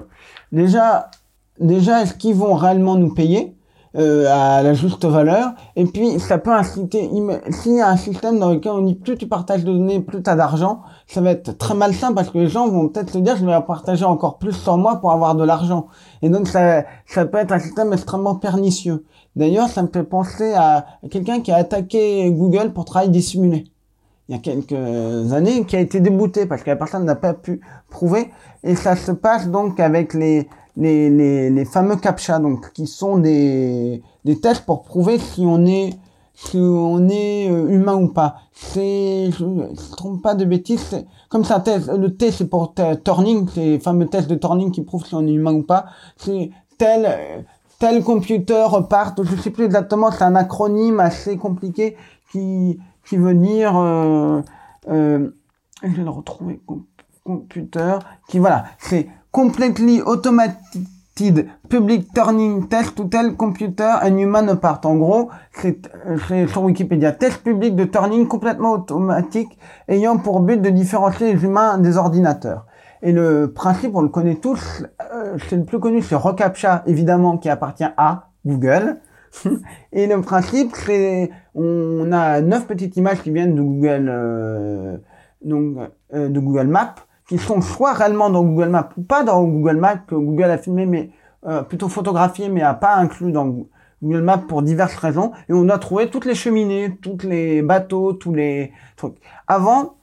déjà, 0.52 1.10
déjà, 1.58 2.02
est-ce 2.02 2.14
qu'ils 2.14 2.36
vont 2.36 2.54
réellement 2.54 2.94
nous 2.94 3.12
payer? 3.12 3.54
Euh, 3.96 4.26
à 4.28 4.62
la 4.62 4.74
juste 4.74 5.04
valeur 5.04 5.52
Et 5.74 5.84
puis, 5.84 6.20
ça 6.20 6.38
peut 6.38 6.52
inciter, 6.52 7.08
s'il 7.50 7.76
y 7.76 7.80
a 7.80 7.88
un 7.88 7.96
système 7.96 8.38
dans 8.38 8.50
lequel 8.50 8.72
on 8.72 8.82
dit 8.82 8.94
plus 8.94 9.16
tu 9.16 9.26
partages 9.26 9.64
de 9.64 9.72
données, 9.72 10.00
plus 10.00 10.22
tu 10.22 10.28
as 10.28 10.36
d'argent, 10.36 10.82
ça 11.06 11.20
va 11.20 11.30
être 11.30 11.56
très 11.56 11.74
malsain 11.74 12.12
parce 12.12 12.30
que 12.30 12.38
les 12.38 12.48
gens 12.48 12.68
vont 12.68 12.88
peut-être 12.88 13.10
se 13.10 13.18
dire 13.18 13.36
je 13.36 13.46
vais 13.46 13.60
partager 13.66 14.04
encore 14.04 14.38
plus 14.38 14.52
sur 14.52 14.76
moi 14.76 15.00
pour 15.00 15.12
avoir 15.12 15.34
de 15.34 15.44
l'argent. 15.44 15.86
Et 16.22 16.28
donc, 16.28 16.48
ça, 16.48 16.84
ça 17.06 17.24
peut 17.24 17.38
être 17.38 17.52
un 17.52 17.58
système 17.58 17.92
extrêmement 17.92 18.34
pernicieux. 18.34 19.04
D'ailleurs, 19.36 19.68
ça 19.68 19.82
me 19.82 19.88
fait 19.88 20.04
penser 20.04 20.52
à 20.54 20.84
quelqu'un 21.10 21.40
qui 21.40 21.52
a 21.52 21.56
attaqué 21.56 22.30
Google 22.30 22.72
pour 22.72 22.84
travail 22.84 23.08
dissimulé 23.08 23.64
il 24.28 24.34
y 24.34 24.38
a 24.38 24.40
quelques 24.40 25.32
années, 25.32 25.64
qui 25.64 25.74
a 25.76 25.80
été 25.80 26.00
débouté 26.00 26.44
parce 26.44 26.62
que 26.62 26.68
la 26.68 26.76
personne 26.76 27.04
n'a 27.04 27.14
pas 27.14 27.32
pu 27.32 27.62
prouver. 27.88 28.30
Et 28.62 28.76
ça 28.76 28.94
se 28.94 29.10
passe 29.10 29.48
donc 29.48 29.80
avec 29.80 30.12
les, 30.12 30.48
les, 30.78 31.10
les, 31.10 31.50
les 31.50 31.64
fameux 31.66 31.96
CAPTCHA, 31.96 32.38
donc 32.38 32.72
qui 32.72 32.86
sont 32.86 33.18
des, 33.18 34.02
des 34.24 34.40
tests 34.40 34.64
pour 34.64 34.84
prouver 34.84 35.18
si 35.18 35.42
on 35.44 35.66
est 35.66 35.90
si 36.40 36.56
on 36.56 37.08
est 37.08 37.50
euh, 37.50 37.68
humain 37.68 37.96
ou 37.96 38.06
pas. 38.06 38.36
C'est, 38.52 39.32
je 39.32 39.44
ne 39.44 39.96
trompe 39.96 40.22
pas 40.22 40.36
de 40.36 40.44
bêtises, 40.44 41.04
comme 41.28 41.44
ça, 41.44 41.58
test, 41.58 41.88
le 41.88 42.16
T 42.16 42.30
c'est 42.30 42.46
pour 42.46 42.74
Turning, 43.04 43.48
c'est 43.52 43.80
fameux 43.80 44.06
tests 44.06 44.30
de 44.30 44.36
Turning 44.36 44.70
qui 44.70 44.82
prouvent 44.82 45.04
si 45.04 45.16
on 45.16 45.26
est 45.26 45.32
humain 45.32 45.52
ou 45.52 45.64
pas. 45.64 45.86
C'est 46.16 46.50
tel, 46.78 47.06
euh, 47.06 47.42
tel 47.80 48.04
computer 48.04 48.68
part, 48.88 49.16
je 49.20 49.34
sais 49.34 49.50
plus 49.50 49.64
exactement, 49.64 50.12
c'est 50.12 50.22
un 50.22 50.36
acronyme 50.36 51.00
assez 51.00 51.36
compliqué 51.36 51.96
qui, 52.30 52.78
qui 53.04 53.16
veut 53.16 53.34
dire, 53.34 53.76
euh, 53.76 54.40
euh, 54.90 55.30
je 55.82 55.88
vais 55.88 56.04
le 56.04 56.10
retrouver, 56.10 56.60
com- 56.64 56.84
computer, 57.24 57.98
qui 58.28 58.38
voilà, 58.38 58.66
c'est 58.78 59.08
completely 59.38 60.02
automated 60.02 61.48
public 61.68 62.12
turning 62.12 62.68
test 62.68 62.96
to 62.96 63.08
tell 63.08 63.36
computer 63.36 64.00
and 64.02 64.18
human 64.18 64.48
apart. 64.48 64.84
En 64.84 64.96
gros, 64.96 65.30
c'est 65.52 65.80
sur 66.48 66.64
Wikipédia, 66.64 67.12
test 67.12 67.44
public 67.44 67.76
de 67.76 67.84
turning 67.84 68.26
complètement 68.26 68.72
automatique 68.72 69.56
ayant 69.86 70.16
pour 70.18 70.40
but 70.40 70.60
de 70.60 70.70
différencier 70.70 71.34
les 71.34 71.44
humains 71.44 71.78
des 71.78 71.96
ordinateurs. 71.96 72.66
Et 73.00 73.12
le 73.12 73.52
principe, 73.52 73.94
on 73.94 74.02
le 74.02 74.08
connaît 74.08 74.34
tous, 74.34 74.84
euh, 75.14 75.38
c'est 75.48 75.54
le 75.54 75.64
plus 75.64 75.78
connu, 75.78 76.02
c'est 76.02 76.16
reCAPTCHA, 76.16 76.82
évidemment, 76.86 77.38
qui 77.38 77.48
appartient 77.48 77.92
à 77.96 78.30
Google. 78.44 78.96
Et 79.92 80.08
le 80.08 80.20
principe, 80.20 80.74
c'est, 80.74 81.30
on 81.54 82.10
a 82.10 82.40
neuf 82.40 82.66
petites 82.66 82.96
images 82.96 83.22
qui 83.22 83.30
viennent 83.30 83.54
de 83.54 83.62
Google, 83.62 84.08
euh, 84.08 84.96
donc, 85.44 85.76
euh, 86.12 86.28
de 86.28 86.40
Google 86.40 86.66
Maps, 86.66 86.96
qui 87.28 87.38
sont 87.38 87.60
soit 87.60 87.92
réellement 87.92 88.30
dans 88.30 88.42
Google 88.42 88.70
Maps 88.70 88.88
ou 88.96 89.02
pas 89.02 89.22
dans 89.22 89.44
Google 89.44 89.76
Maps 89.76 89.98
que 90.06 90.14
Google 90.14 90.44
a 90.44 90.58
filmé, 90.58 90.86
mais 90.86 91.10
euh, 91.46 91.62
plutôt 91.62 91.88
photographié, 91.88 92.48
mais 92.48 92.62
a 92.62 92.74
pas 92.74 92.96
inclus 92.96 93.30
dans 93.30 93.46
Google 94.02 94.22
Maps 94.22 94.38
pour 94.48 94.62
diverses 94.62 94.96
raisons. 94.96 95.32
Et 95.48 95.52
on 95.52 95.68
a 95.68 95.78
trouvé 95.78 96.08
toutes 96.08 96.24
les 96.24 96.34
cheminées, 96.34 96.98
tous 97.00 97.18
les 97.24 97.62
bateaux, 97.62 98.14
tous 98.14 98.32
les 98.32 98.72
trucs. 98.96 99.16
Avant, 99.46 99.94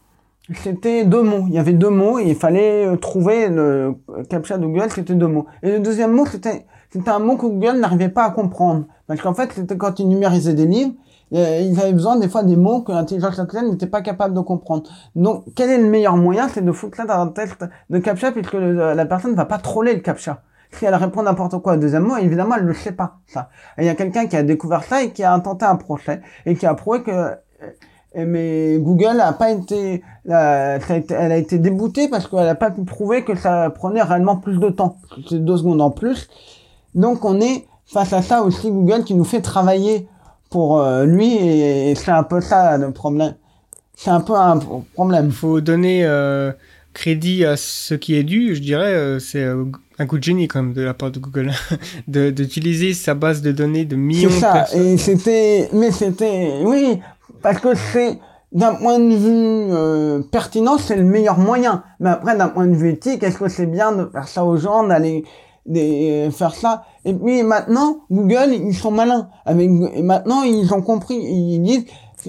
c'était 0.53 1.03
deux 1.03 1.23
mots. 1.23 1.45
Il 1.47 1.53
y 1.55 1.59
avait 1.59 1.73
deux 1.73 1.89
mots 1.89 2.19
et 2.19 2.29
il 2.29 2.35
fallait 2.35 2.85
euh, 2.85 2.95
trouver 2.95 3.49
le 3.49 3.95
captcha 4.29 4.57
de 4.59 4.65
Google, 4.67 4.91
c'était 4.91 5.15
deux 5.15 5.27
mots. 5.27 5.47
Et 5.63 5.71
le 5.71 5.79
deuxième 5.79 6.11
mot, 6.11 6.25
c'était 6.25 6.65
c'était 6.95 7.11
un 7.11 7.19
mot 7.19 7.35
que 7.35 7.45
Google 7.45 7.79
n'arrivait 7.79 8.07
pas 8.07 8.23
à 8.23 8.29
comprendre. 8.29 8.85
Parce 9.07 9.21
qu'en 9.21 9.33
fait, 9.33 9.51
c'était 9.53 9.75
quand 9.75 9.99
ils 9.99 10.07
numérisaient 10.07 10.53
des 10.53 10.65
livres, 10.65 10.93
ils 11.39 11.79
avaient 11.79 11.93
besoin 11.93 12.15
des 12.17 12.29
fois 12.29 12.43
des 12.43 12.55
mots 12.55 12.81
que 12.81 12.91
l'intelligence 12.91 13.37
artificielle 13.39 13.69
n'était 13.71 13.87
pas 13.87 14.01
capable 14.01 14.33
de 14.33 14.39
comprendre. 14.41 14.83
Donc, 15.15 15.43
quel 15.55 15.69
est 15.69 15.77
le 15.77 15.87
meilleur 15.89 16.15
moyen 16.17 16.47
C'est 16.49 16.63
de 16.63 16.71
foutre 16.71 16.97
ça 16.97 17.05
dans 17.05 17.19
un 17.19 17.27
test 17.27 17.63
de 17.89 17.97
captcha 17.99 18.31
puisque 18.31 18.53
la 18.53 19.05
personne 19.05 19.31
ne 19.31 19.35
va 19.35 19.45
pas 19.45 19.57
troller 19.57 19.93
le 19.93 19.99
captcha. 19.99 20.41
Si 20.71 20.85
elle 20.85 20.95
répond 20.95 21.23
n'importe 21.23 21.57
quoi 21.61 21.73
au 21.73 21.77
deuxième 21.77 22.03
mot, 22.03 22.17
évidemment, 22.17 22.55
elle 22.55 22.63
ne 22.63 22.69
le 22.69 22.73
sait 22.73 22.91
pas, 22.91 23.17
ça. 23.27 23.49
Il 23.77 23.85
y 23.85 23.89
a 23.89 23.95
quelqu'un 23.95 24.25
qui 24.27 24.35
a 24.35 24.43
découvert 24.43 24.83
ça 24.83 25.03
et 25.03 25.11
qui 25.11 25.23
a 25.23 25.33
intenté 25.33 25.65
un 25.65 25.75
procès 25.77 26.21
et 26.45 26.55
qui 26.55 26.65
a 26.65 26.73
prouvé 26.73 27.01
que 27.03 27.11
euh, 27.11 28.25
mais 28.27 28.77
Google 28.79 29.19
a 29.19 29.33
pas 29.33 29.51
été, 29.51 30.01
euh, 30.29 30.79
été- 30.89 31.13
elle 31.13 31.31
a 31.33 31.37
été 31.37 31.59
déboutée 31.59 32.07
parce 32.07 32.27
qu'elle 32.27 32.47
a 32.47 32.55
pas 32.55 32.71
pu 32.71 32.83
prouver 32.85 33.23
que 33.25 33.35
ça 33.35 33.69
prenait 33.69 34.01
réellement 34.01 34.37
plus 34.37 34.57
de 34.57 34.69
temps. 34.69 34.97
C'est 35.29 35.43
deux 35.43 35.57
secondes 35.57 35.81
en 35.81 35.91
plus. 35.91 36.29
Donc 36.93 37.25
on 37.25 37.41
est 37.41 37.67
face 37.85 38.13
à 38.13 38.21
ça 38.21 38.41
aussi 38.43 38.71
Google 38.71 39.03
qui 39.03 39.15
nous 39.15 39.25
fait 39.25 39.41
travailler 39.41 40.07
pour 40.55 40.79
euh, 40.79 41.03
lui 41.05 41.35
et, 41.35 41.91
et 41.91 41.95
c'est 41.95 42.11
un 42.11 42.23
peu 42.23 42.39
ça 42.39 42.77
le 42.77 42.91
problème. 42.91 43.35
C'est 43.93 44.09
un 44.09 44.21
peu 44.21 44.35
un 44.35 44.57
problème. 44.93 45.25
Il 45.25 45.33
faut 45.33 45.59
donner 45.59 46.05
euh, 46.05 46.53
crédit 46.93 47.43
à 47.43 47.57
ce 47.57 47.93
qui 47.93 48.15
est 48.15 48.23
dû, 48.23 48.55
je 48.55 48.61
dirais, 48.61 48.93
euh, 48.93 49.19
c'est 49.19 49.45
un 49.99 50.05
coup 50.05 50.17
de 50.17 50.23
génie 50.23 50.47
quand 50.47 50.63
même 50.63 50.73
de 50.73 50.81
la 50.81 50.93
part 50.93 51.11
de 51.11 51.19
Google, 51.19 51.51
d'utiliser 52.07 52.93
sa 52.93 53.15
base 53.15 53.41
de 53.41 53.51
données 53.51 53.83
de 53.83 53.97
millions 53.97 54.29
C'est 54.29 54.35
de 54.37 54.39
ça. 54.39 54.53
personnes. 54.53 54.81
Et 54.87 54.97
c'était, 54.97 55.69
mais 55.73 55.91
c'était, 55.91 56.61
oui, 56.63 57.01
parce 57.41 57.59
que 57.59 57.75
c'est 57.75 58.17
d'un 58.53 58.75
point 58.75 58.97
de 58.97 59.13
vue 59.13 59.73
euh, 59.73 60.21
pertinent, 60.31 60.77
c'est 60.77 60.95
le 60.95 61.03
meilleur 61.03 61.37
moyen. 61.37 61.83
Mais 61.99 62.11
après, 62.11 62.37
d'un 62.37 62.47
point 62.47 62.65
de 62.65 62.75
vue 62.75 62.91
éthique, 62.91 63.23
est-ce 63.23 63.37
que 63.39 63.49
c'est 63.49 63.65
bien 63.65 63.91
de 63.91 64.05
faire 64.05 64.29
ça 64.29 64.45
aux 64.45 64.55
gens, 64.55 64.87
d'aller 64.87 65.25
des- 65.65 66.29
faire 66.31 66.53
ça 66.55 66.83
Et 67.05 67.13
puis 67.13 67.43
maintenant, 67.43 67.97
Google, 68.11 68.53
ils 68.53 68.73
sont 68.75 68.91
malins. 68.91 69.29
Avec, 69.45 69.69
et 69.93 70.01
maintenant, 70.01 70.43
ils 70.43 70.73
ont 70.73 70.81
compris. 70.81 71.15
Ils 71.17 71.59
disent, 71.61 71.85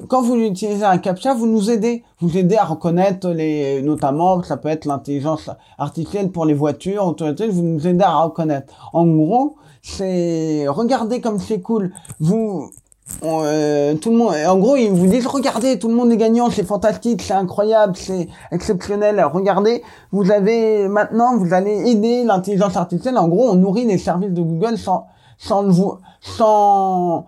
quand 0.09 0.23
vous 0.23 0.37
utilisez 0.37 0.85
un 0.85 0.99
captcha, 0.99 1.35
vous 1.35 1.47
nous 1.47 1.71
aidez. 1.71 2.03
Vous 2.21 2.37
aidez 2.37 2.57
à 2.57 2.65
reconnaître 2.65 3.29
les, 3.31 3.83
notamment, 3.83 4.43
ça 4.43 4.57
peut 4.57 4.69
être 4.69 4.85
l'intelligence 4.85 5.51
artificielle 5.79 6.31
pour 6.31 6.45
les 6.45 6.55
voitures, 6.55 7.15
vous 7.19 7.63
nous 7.63 7.87
aidez 7.87 8.05
à 8.05 8.23
reconnaître. 8.23 8.73
En 8.93 9.07
gros, 9.07 9.57
c'est, 9.83 10.67
regardez 10.69 11.21
comme 11.21 11.39
c'est 11.39 11.61
cool. 11.61 11.93
Vous, 12.21 12.71
euh, 13.23 13.95
tout 13.95 14.11
le 14.11 14.17
monde, 14.17 14.35
en 14.47 14.59
gros, 14.59 14.77
ils 14.77 14.91
vous 14.91 15.07
disent, 15.07 15.27
regardez, 15.27 15.79
tout 15.79 15.89
le 15.89 15.95
monde 15.95 16.11
est 16.13 16.17
gagnant, 16.17 16.51
c'est 16.51 16.65
fantastique, 16.65 17.23
c'est 17.23 17.35
incroyable, 17.35 17.95
c'est 17.97 18.29
exceptionnel. 18.51 19.25
Regardez, 19.33 19.83
vous 20.11 20.31
avez, 20.31 20.89
maintenant, 20.89 21.37
vous 21.37 21.55
allez 21.55 21.89
aider 21.91 22.25
l'intelligence 22.25 22.77
artificielle. 22.77 23.17
En 23.17 23.29
gros, 23.29 23.49
on 23.49 23.55
nourrit 23.55 23.85
les 23.85 23.99
services 23.99 24.33
de 24.33 24.43
Google 24.43 24.77
sans, 24.77 25.07
sans 25.39 25.65
vous, 25.69 25.99
sans, 26.21 27.27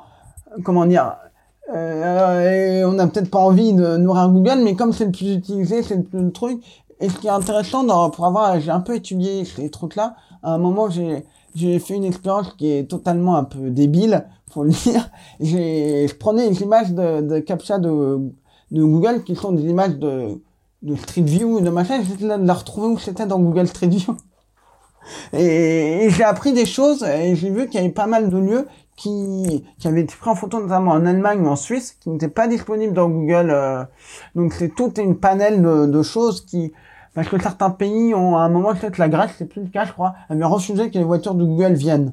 comment 0.64 0.84
dire, 0.84 1.16
euh, 1.74 2.84
on 2.84 2.92
n'a 2.92 3.06
peut-être 3.06 3.30
pas 3.30 3.38
envie 3.38 3.72
de 3.72 3.96
nourrir 3.98 4.28
Google, 4.30 4.60
mais 4.64 4.74
comme 4.74 4.92
c'est 4.92 5.04
le 5.06 5.12
plus 5.12 5.34
utilisé, 5.34 5.82
c'est 5.82 5.96
le 5.96 6.02
plus 6.02 6.32
truc. 6.32 6.60
Et 7.00 7.08
ce 7.08 7.16
qui 7.18 7.28
est 7.28 7.30
intéressant, 7.30 7.84
dans, 7.84 8.10
pour 8.10 8.26
avoir, 8.26 8.58
j'ai 8.60 8.70
un 8.70 8.80
peu 8.80 8.96
étudié 8.96 9.44
ces 9.44 9.70
trucs-là. 9.70 10.16
À 10.42 10.54
un 10.54 10.58
moment, 10.58 10.90
j'ai, 10.90 11.24
j'ai 11.54 11.78
fait 11.78 11.94
une 11.94 12.04
expérience 12.04 12.52
qui 12.54 12.72
est 12.72 12.90
totalement 12.90 13.36
un 13.36 13.44
peu 13.44 13.70
débile, 13.70 14.26
faut 14.50 14.64
le 14.64 14.70
dire. 14.70 15.10
Je 15.40 16.12
prenais 16.14 16.48
les 16.48 16.62
images 16.62 16.92
de, 16.92 17.20
de 17.20 17.38
captcha 17.38 17.78
de, 17.78 18.18
de 18.70 18.82
Google 18.82 19.22
qui 19.24 19.36
sont 19.36 19.52
des 19.52 19.64
images 19.64 19.96
de, 19.96 20.40
de 20.82 20.96
Street 20.96 21.22
View, 21.22 21.60
de 21.60 21.70
machin, 21.70 22.00
j'essaie 22.02 22.38
de 22.38 22.46
la 22.46 22.54
retrouver 22.54 22.88
où 22.88 22.98
c'était 22.98 23.26
dans 23.26 23.38
Google 23.38 23.66
Street 23.66 23.88
View. 23.88 24.16
Et, 25.32 26.08
j'ai 26.10 26.24
appris 26.24 26.52
des 26.52 26.66
choses 26.66 27.02
et 27.02 27.34
j'ai 27.34 27.50
vu 27.50 27.66
qu'il 27.66 27.80
y 27.80 27.82
avait 27.82 27.92
pas 27.92 28.06
mal 28.06 28.28
de 28.28 28.38
lieux 28.38 28.68
qui, 28.96 29.64
qui 29.78 29.88
avaient 29.88 30.02
été 30.02 30.14
pris 30.14 30.28
en 30.28 30.34
photo 30.34 30.60
notamment 30.60 30.90
en 30.90 31.06
Allemagne 31.06 31.40
ou 31.40 31.48
en 31.48 31.56
Suisse 31.56 31.96
qui 32.00 32.10
n'étaient 32.10 32.28
pas 32.28 32.46
disponibles 32.46 32.92
dans 32.92 33.08
Google. 33.08 33.50
euh. 33.50 33.84
donc 34.34 34.52
c'est 34.52 34.74
toute 34.74 34.98
une 34.98 35.16
panel 35.16 35.62
de, 35.62 35.86
de 35.86 36.02
choses 36.02 36.44
qui 36.44 36.72
parce 37.14 37.28
que 37.28 37.40
certains 37.40 37.70
pays 37.70 38.14
ont 38.14 38.36
à 38.36 38.42
un 38.42 38.48
moment 38.48 38.74
peut-être 38.74 38.98
la 38.98 39.08
Grèce 39.08 39.30
c'est 39.38 39.46
plus 39.48 39.62
le 39.62 39.68
cas 39.68 39.84
je 39.84 39.92
crois 39.92 40.14
avaient 40.28 40.44
refusé 40.44 40.90
que 40.90 40.98
les 40.98 41.04
voitures 41.04 41.34
de 41.34 41.44
Google 41.44 41.74
viennent 41.74 42.12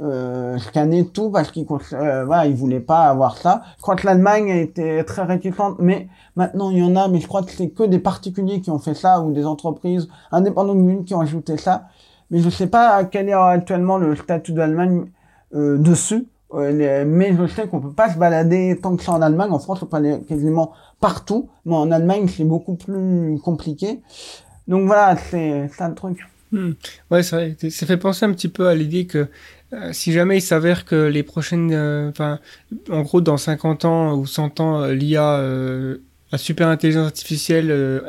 euh, 0.00 0.58
scanner 0.58 1.06
tout 1.06 1.30
parce 1.30 1.50
qu'ils 1.50 1.66
euh, 1.92 2.24
voilà 2.24 2.46
ils 2.46 2.54
voulaient 2.54 2.80
pas 2.80 3.08
avoir 3.08 3.36
ça. 3.36 3.62
Je 3.76 3.82
crois 3.82 3.96
que 3.96 4.06
l'Allemagne 4.06 4.48
était 4.48 5.04
très 5.04 5.22
réticente 5.22 5.76
mais 5.78 6.08
maintenant 6.34 6.70
il 6.70 6.78
y 6.78 6.82
en 6.82 6.96
a 6.96 7.08
mais 7.08 7.20
je 7.20 7.26
crois 7.26 7.42
que 7.42 7.50
c'est 7.50 7.68
que 7.68 7.82
des 7.82 7.98
particuliers 7.98 8.60
qui 8.60 8.70
ont 8.70 8.78
fait 8.78 8.94
ça 8.94 9.20
ou 9.20 9.32
des 9.32 9.44
entreprises 9.44 10.08
indépendantes 10.30 10.78
Google 10.78 11.04
qui 11.04 11.14
ont 11.14 11.20
ajouté 11.20 11.56
ça. 11.56 11.88
Mais 12.30 12.38
je 12.40 12.48
sais 12.48 12.66
pas 12.66 13.04
quel 13.04 13.28
est 13.28 13.34
actuellement 13.34 13.98
le 13.98 14.16
statut 14.16 14.52
de 14.52 14.58
l'Allemagne 14.58 15.04
euh, 15.54 15.76
dessus. 15.76 16.26
Euh, 16.54 17.04
mais 17.06 17.34
je 17.36 17.46
sais 17.46 17.68
qu'on 17.68 17.80
peut 17.80 17.92
pas 17.92 18.12
se 18.12 18.18
balader 18.18 18.78
tant 18.82 18.96
que 18.96 19.02
ça 19.02 19.12
en 19.12 19.22
Allemagne. 19.22 19.50
En 19.50 19.58
France, 19.58 19.82
on 19.82 19.86
peut 19.86 19.98
aller 19.98 20.20
quasiment 20.26 20.72
partout. 21.00 21.50
Mais 21.66 21.74
en 21.74 21.90
Allemagne, 21.90 22.28
c'est 22.28 22.44
beaucoup 22.44 22.74
plus 22.74 23.38
compliqué. 23.44 24.00
Donc 24.66 24.86
voilà, 24.86 25.16
c'est 25.16 25.68
ça 25.76 25.88
le 25.88 25.94
truc. 25.94 26.26
Ouais, 27.10 27.22
c'est 27.22 27.36
vrai. 27.36 27.70
Ça 27.70 27.86
fait 27.86 27.96
penser 27.96 28.24
un 28.24 28.32
petit 28.32 28.48
peu 28.48 28.68
à 28.68 28.74
l'idée 28.74 29.06
que 29.06 29.28
si 29.92 30.12
jamais 30.12 30.38
il 30.38 30.42
s'avère 30.42 30.84
que 30.84 31.06
les 31.06 31.22
prochaines, 31.22 31.72
euh, 31.72 32.10
enfin, 32.10 32.38
en 32.90 33.02
gros, 33.02 33.20
dans 33.20 33.36
50 33.36 33.84
ans 33.84 34.14
ou 34.14 34.26
100 34.26 34.60
ans, 34.60 34.82
euh, 34.82 34.92
l'IA, 34.94 35.36
euh, 35.38 35.98
la 36.30 36.38
super 36.38 36.68
intelligence 36.68 37.06
artificielle 37.06 37.70
euh, 37.70 38.00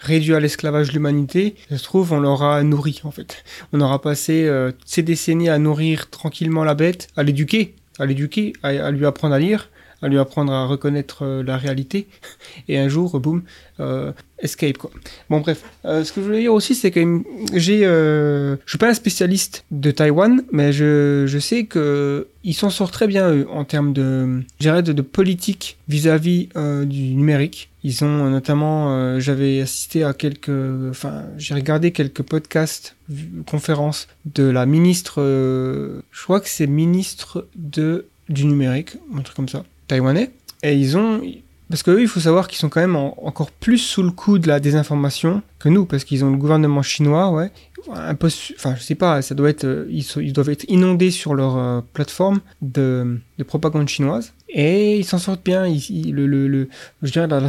réduit 0.00 0.34
à 0.34 0.40
l'esclavage 0.40 0.92
l'humanité, 0.92 1.54
ça 1.68 1.78
se 1.78 1.84
trouve, 1.84 2.12
on 2.12 2.20
l'aura 2.20 2.62
nourri, 2.62 3.00
en 3.04 3.10
fait. 3.10 3.44
On 3.72 3.80
aura 3.80 4.00
passé 4.00 4.46
euh, 4.46 4.72
ces 4.84 5.02
décennies 5.02 5.48
à 5.48 5.58
nourrir 5.58 6.10
tranquillement 6.10 6.64
la 6.64 6.74
bête, 6.74 7.08
à 7.16 7.22
l'éduquer, 7.22 7.76
à 7.98 8.06
l'éduquer, 8.06 8.52
à 8.62 8.90
lui 8.90 9.06
apprendre 9.06 9.34
à 9.34 9.38
lire, 9.38 9.70
à 10.02 10.08
lui 10.08 10.18
apprendre 10.18 10.52
à 10.52 10.66
reconnaître 10.66 11.24
euh, 11.24 11.42
la 11.42 11.56
réalité. 11.56 12.06
Et 12.68 12.78
un 12.78 12.88
jour, 12.88 13.18
boum, 13.20 13.42
euh, 13.80 14.12
escape, 14.42 14.76
quoi. 14.76 14.90
Bon, 15.30 15.40
bref. 15.40 15.62
Euh, 15.84 16.04
ce 16.04 16.12
que 16.12 16.20
je 16.20 16.26
voulais 16.26 16.40
dire 16.40 16.52
aussi, 16.52 16.74
c'est 16.74 16.90
que 16.90 17.22
j'ai, 17.54 17.86
euh, 17.86 18.56
je 18.64 18.70
suis 18.70 18.78
pas 18.78 18.90
un 18.90 18.94
spécialiste 18.94 19.64
de 19.70 19.90
Taïwan, 19.90 20.42
mais 20.52 20.72
je, 20.72 21.24
je 21.26 21.38
sais 21.38 21.64
que 21.64 22.28
ils 22.44 22.54
s'en 22.54 22.70
sortent 22.70 22.92
très 22.92 23.06
bien 23.06 23.30
eux, 23.30 23.46
en 23.50 23.64
termes 23.64 23.92
de, 23.92 24.42
dirais, 24.58 24.82
de, 24.82 24.92
de 24.92 25.02
politique 25.02 25.78
vis-à-vis 25.88 26.48
euh, 26.56 26.84
du 26.84 27.14
numérique. 27.14 27.70
Ils 27.84 28.04
ont 28.04 28.26
euh, 28.26 28.30
notamment, 28.30 29.18
j'avais 29.20 29.60
assisté 29.60 30.04
à 30.04 30.12
quelques, 30.12 30.50
enfin, 30.90 31.24
j'ai 31.38 31.54
regardé 31.54 31.92
quelques 31.92 32.22
podcasts, 32.22 32.96
conférences 33.46 34.08
de 34.24 34.44
la 34.44 34.66
ministre, 34.66 35.20
je 35.20 36.22
crois 36.22 36.40
que 36.40 36.48
c'est 36.48 36.66
ministre 36.66 37.46
de 37.54 38.06
du 38.28 38.46
numérique, 38.46 38.96
un 39.14 39.20
truc 39.20 39.36
comme 39.36 39.48
ça, 39.48 39.64
taïwanais. 39.92 40.30
Et 40.62 40.74
ils 40.74 40.96
ont, 40.96 41.20
parce 41.68 41.82
que 41.82 41.90
eux, 41.90 42.00
il 42.02 42.08
faut 42.08 42.20
savoir 42.20 42.48
qu'ils 42.48 42.58
sont 42.58 42.68
quand 42.68 42.80
même 42.80 42.96
en- 42.96 43.14
encore 43.26 43.50
plus 43.50 43.78
sous 43.78 44.02
le 44.02 44.10
coup 44.10 44.38
de 44.38 44.48
la 44.48 44.58
désinformation 44.60 45.42
que 45.58 45.68
nous, 45.68 45.84
parce 45.86 46.04
qu'ils 46.04 46.24
ont 46.24 46.30
le 46.30 46.36
gouvernement 46.36 46.82
chinois, 46.82 47.30
ouais. 47.30 47.50
Un 47.94 48.14
peu, 48.14 48.28
enfin, 48.56 48.76
je 48.76 48.82
sais 48.82 48.94
pas, 48.94 49.22
ça 49.22 49.34
doit 49.34 49.50
être, 49.50 49.64
euh, 49.64 49.86
ils, 49.90 50.06
ils 50.22 50.32
doivent 50.32 50.50
être 50.50 50.64
inondés 50.68 51.10
sur 51.10 51.34
leur 51.34 51.56
euh, 51.58 51.80
plateforme 51.92 52.40
de, 52.60 53.18
de 53.38 53.44
propagande 53.44 53.88
chinoise. 53.88 54.32
Et 54.54 54.98
ils 54.98 55.04
s'en 55.04 55.18
sortent 55.18 55.44
bien. 55.44 55.66
Ils- 55.66 56.12
le, 56.12 56.26
le, 56.26 56.46
le- 56.46 56.68
je 57.02 57.10
dirais, 57.10 57.26
la- 57.26 57.40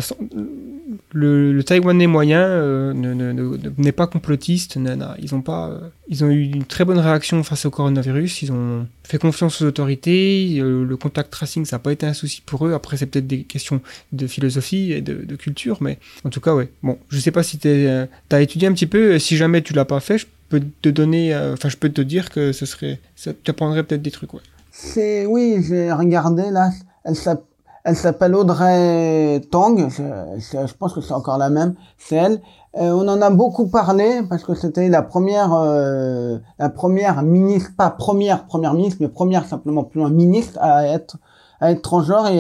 le, 1.12 1.52
le 1.52 1.64
Taïwanais 1.64 2.08
moyen 2.08 2.40
euh, 2.40 2.94
ne- 2.94 3.14
ne- 3.14 3.32
ne- 3.32 3.58
ne- 3.58 3.72
n'est 3.78 3.92
pas 3.92 4.08
complotiste. 4.08 4.78
Ils 5.22 5.36
ont 5.36 5.42
pas, 5.42 5.70
euh, 5.70 5.80
ils 6.08 6.24
ont 6.24 6.30
eu 6.30 6.44
une 6.44 6.64
très 6.66 6.86
bonne 6.86 7.00
réaction 7.00 7.44
face 7.44 7.66
au 7.66 7.70
coronavirus. 7.72 8.42
Ils 8.44 8.52
ont 8.52 8.88
fait 9.04 9.18
confiance 9.18 9.62
aux 9.62 9.66
autorités. 9.66 10.60
euh, 10.60 10.86
le 10.86 10.98
contact 10.98 11.32
tracing, 11.32 11.66
ça 11.66 11.76
n'a 11.76 11.80
pas 11.80 11.92
été 11.92 12.06
un 12.06 12.14
souci 12.14 12.42
pour 12.46 12.66
eux. 12.68 12.74
Après, 12.74 12.98
c'est 12.98 13.06
peut-être 13.06 13.28
des 13.28 13.44
questions 13.44 13.82
de 14.12 14.28
philosophie 14.28 14.92
et 14.94 15.02
de, 15.02 15.36
culture, 15.36 15.78
mais 15.82 15.98
en 16.24 16.30
tout 16.30 16.40
cas, 16.40 16.54
ouais. 16.56 16.70
Bon, 16.84 16.98
je 17.10 17.20
sais 17.20 17.32
pas 17.32 17.44
si 17.44 17.58
tu 17.58 17.68
as 17.68 18.42
étudié 18.42 18.68
un 18.68 18.74
petit 18.74 18.86
peu. 18.88 19.20
Si 19.20 19.36
jamais 19.36 19.62
tu 19.62 19.74
l'as 19.74 19.86
pas 19.86 20.00
fait, 20.00 20.18
je 20.20 20.26
peux 20.50 20.62
te 20.82 20.90
donner, 20.90 21.34
euh, 21.34 21.54
enfin, 21.54 21.70
je 21.70 21.78
peux 21.78 21.90
te 21.90 22.02
dire 22.02 22.30
que 22.30 22.52
ce 22.54 22.66
serait, 22.66 23.00
ça 23.16 23.34
t'apprendrait 23.34 23.84
peut-être 23.84 24.02
des 24.02 24.12
trucs, 24.12 24.34
ouais. 24.34 24.42
C'est 24.72 25.26
oui, 25.26 25.58
j'ai 25.68 25.92
regardé 25.92 26.44
là. 26.52 26.70
Elle 27.04 27.16
s'appelle 27.16 27.46
elle 27.86 27.98
s'appelle 27.98 28.34
Audrey 28.34 29.42
Tang. 29.52 29.78
Je, 29.90 30.74
pense 30.76 30.94
que 30.94 31.02
c'est 31.02 31.14
encore 31.14 31.38
la 31.38 31.50
même. 31.50 31.76
C'est 31.98 32.16
elle. 32.16 32.42
Euh, 32.78 32.92
on 32.92 33.08
en 33.10 33.22
a 33.22 33.30
beaucoup 33.30 33.68
parlé 33.68 34.22
parce 34.30 34.44
que 34.44 34.56
c'était 34.56 34.88
la 34.88 35.02
première, 35.02 35.54
euh, 35.54 36.38
la 36.60 36.70
première 36.70 37.22
ministre, 37.24 37.72
pas 37.78 37.90
première 37.90 38.46
première 38.46 38.74
ministre, 38.74 39.00
mais 39.02 39.10
première 39.10 39.46
simplement 39.46 39.84
plus 39.84 40.00
loin 40.00 40.10
ministre 40.10 40.58
à 40.62 40.88
être 40.88 41.18
à 41.60 41.72
être 41.72 41.82
transgenre 41.82 42.28
et 42.28 42.38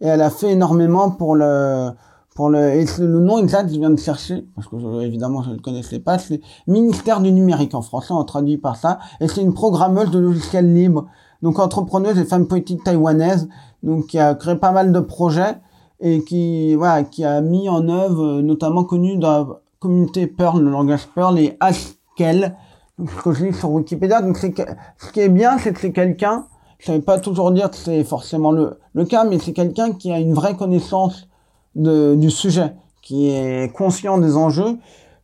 elle 0.00 0.20
a 0.20 0.30
fait 0.30 0.50
énormément 0.50 1.10
pour 1.10 1.34
le 1.34 1.90
pour 2.34 2.50
le 2.50 2.58
et 2.74 2.84
le 2.98 3.20
nom 3.20 3.38
exact 3.38 3.72
je 3.72 3.78
viens 3.78 3.90
de 3.90 3.98
chercher 3.98 4.46
parce 4.54 4.68
que 4.68 4.78
je- 4.78 5.00
évidemment 5.02 5.42
je 5.42 5.50
ne 5.50 5.58
connaissais 5.58 5.98
pas 5.98 6.18
c'est 6.18 6.40
ministère 6.66 7.20
du 7.20 7.32
numérique 7.32 7.74
en 7.74 7.82
français 7.82 8.12
on 8.12 8.22
traduit 8.24 8.58
par 8.58 8.76
ça 8.76 8.98
et 9.20 9.28
c'est 9.28 9.40
une 9.40 9.54
programmeuse 9.54 10.10
de 10.10 10.18
logiciels 10.18 10.72
libres 10.72 11.06
donc 11.44 11.58
entrepreneuse 11.58 12.18
et 12.18 12.24
femme 12.24 12.46
politique 12.46 12.82
taïwanaise, 12.82 13.48
donc 13.82 14.06
qui 14.06 14.18
a 14.18 14.34
créé 14.34 14.56
pas 14.56 14.72
mal 14.72 14.92
de 14.92 15.00
projets 15.00 15.56
et 16.00 16.24
qui 16.24 16.74
voilà 16.74 17.04
qui 17.04 17.22
a 17.22 17.42
mis 17.42 17.68
en 17.68 17.86
œuvre 17.88 18.24
euh, 18.24 18.42
notamment 18.42 18.84
connu 18.84 19.18
dans 19.18 19.30
la 19.30 19.46
communauté 19.78 20.26
Perl, 20.26 20.62
le 20.62 20.70
langage 20.70 21.06
Perl 21.14 21.38
et 21.38 21.58
Haskell, 21.60 22.56
ce 22.98 23.22
que 23.22 23.32
je 23.32 23.44
lis 23.44 23.52
sur 23.52 23.70
Wikipédia. 23.70 24.22
Donc 24.22 24.38
c'est 24.38 24.54
ce 24.96 25.12
qui 25.12 25.20
est 25.20 25.28
bien, 25.28 25.58
c'est 25.58 25.74
que 25.74 25.80
c'est 25.80 25.92
quelqu'un, 25.92 26.46
je 26.78 26.86
savais 26.86 27.02
pas 27.02 27.18
toujours 27.20 27.52
dire 27.52 27.70
que 27.70 27.76
c'est 27.76 28.04
forcément 28.04 28.50
le, 28.50 28.78
le 28.94 29.04
cas, 29.04 29.24
mais 29.24 29.38
c'est 29.38 29.52
quelqu'un 29.52 29.92
qui 29.92 30.10
a 30.12 30.18
une 30.18 30.32
vraie 30.32 30.56
connaissance 30.56 31.28
de, 31.74 32.14
du 32.14 32.30
sujet, 32.30 32.72
qui 33.02 33.28
est 33.28 33.70
conscient 33.74 34.16
des 34.16 34.34
enjeux. 34.36 34.78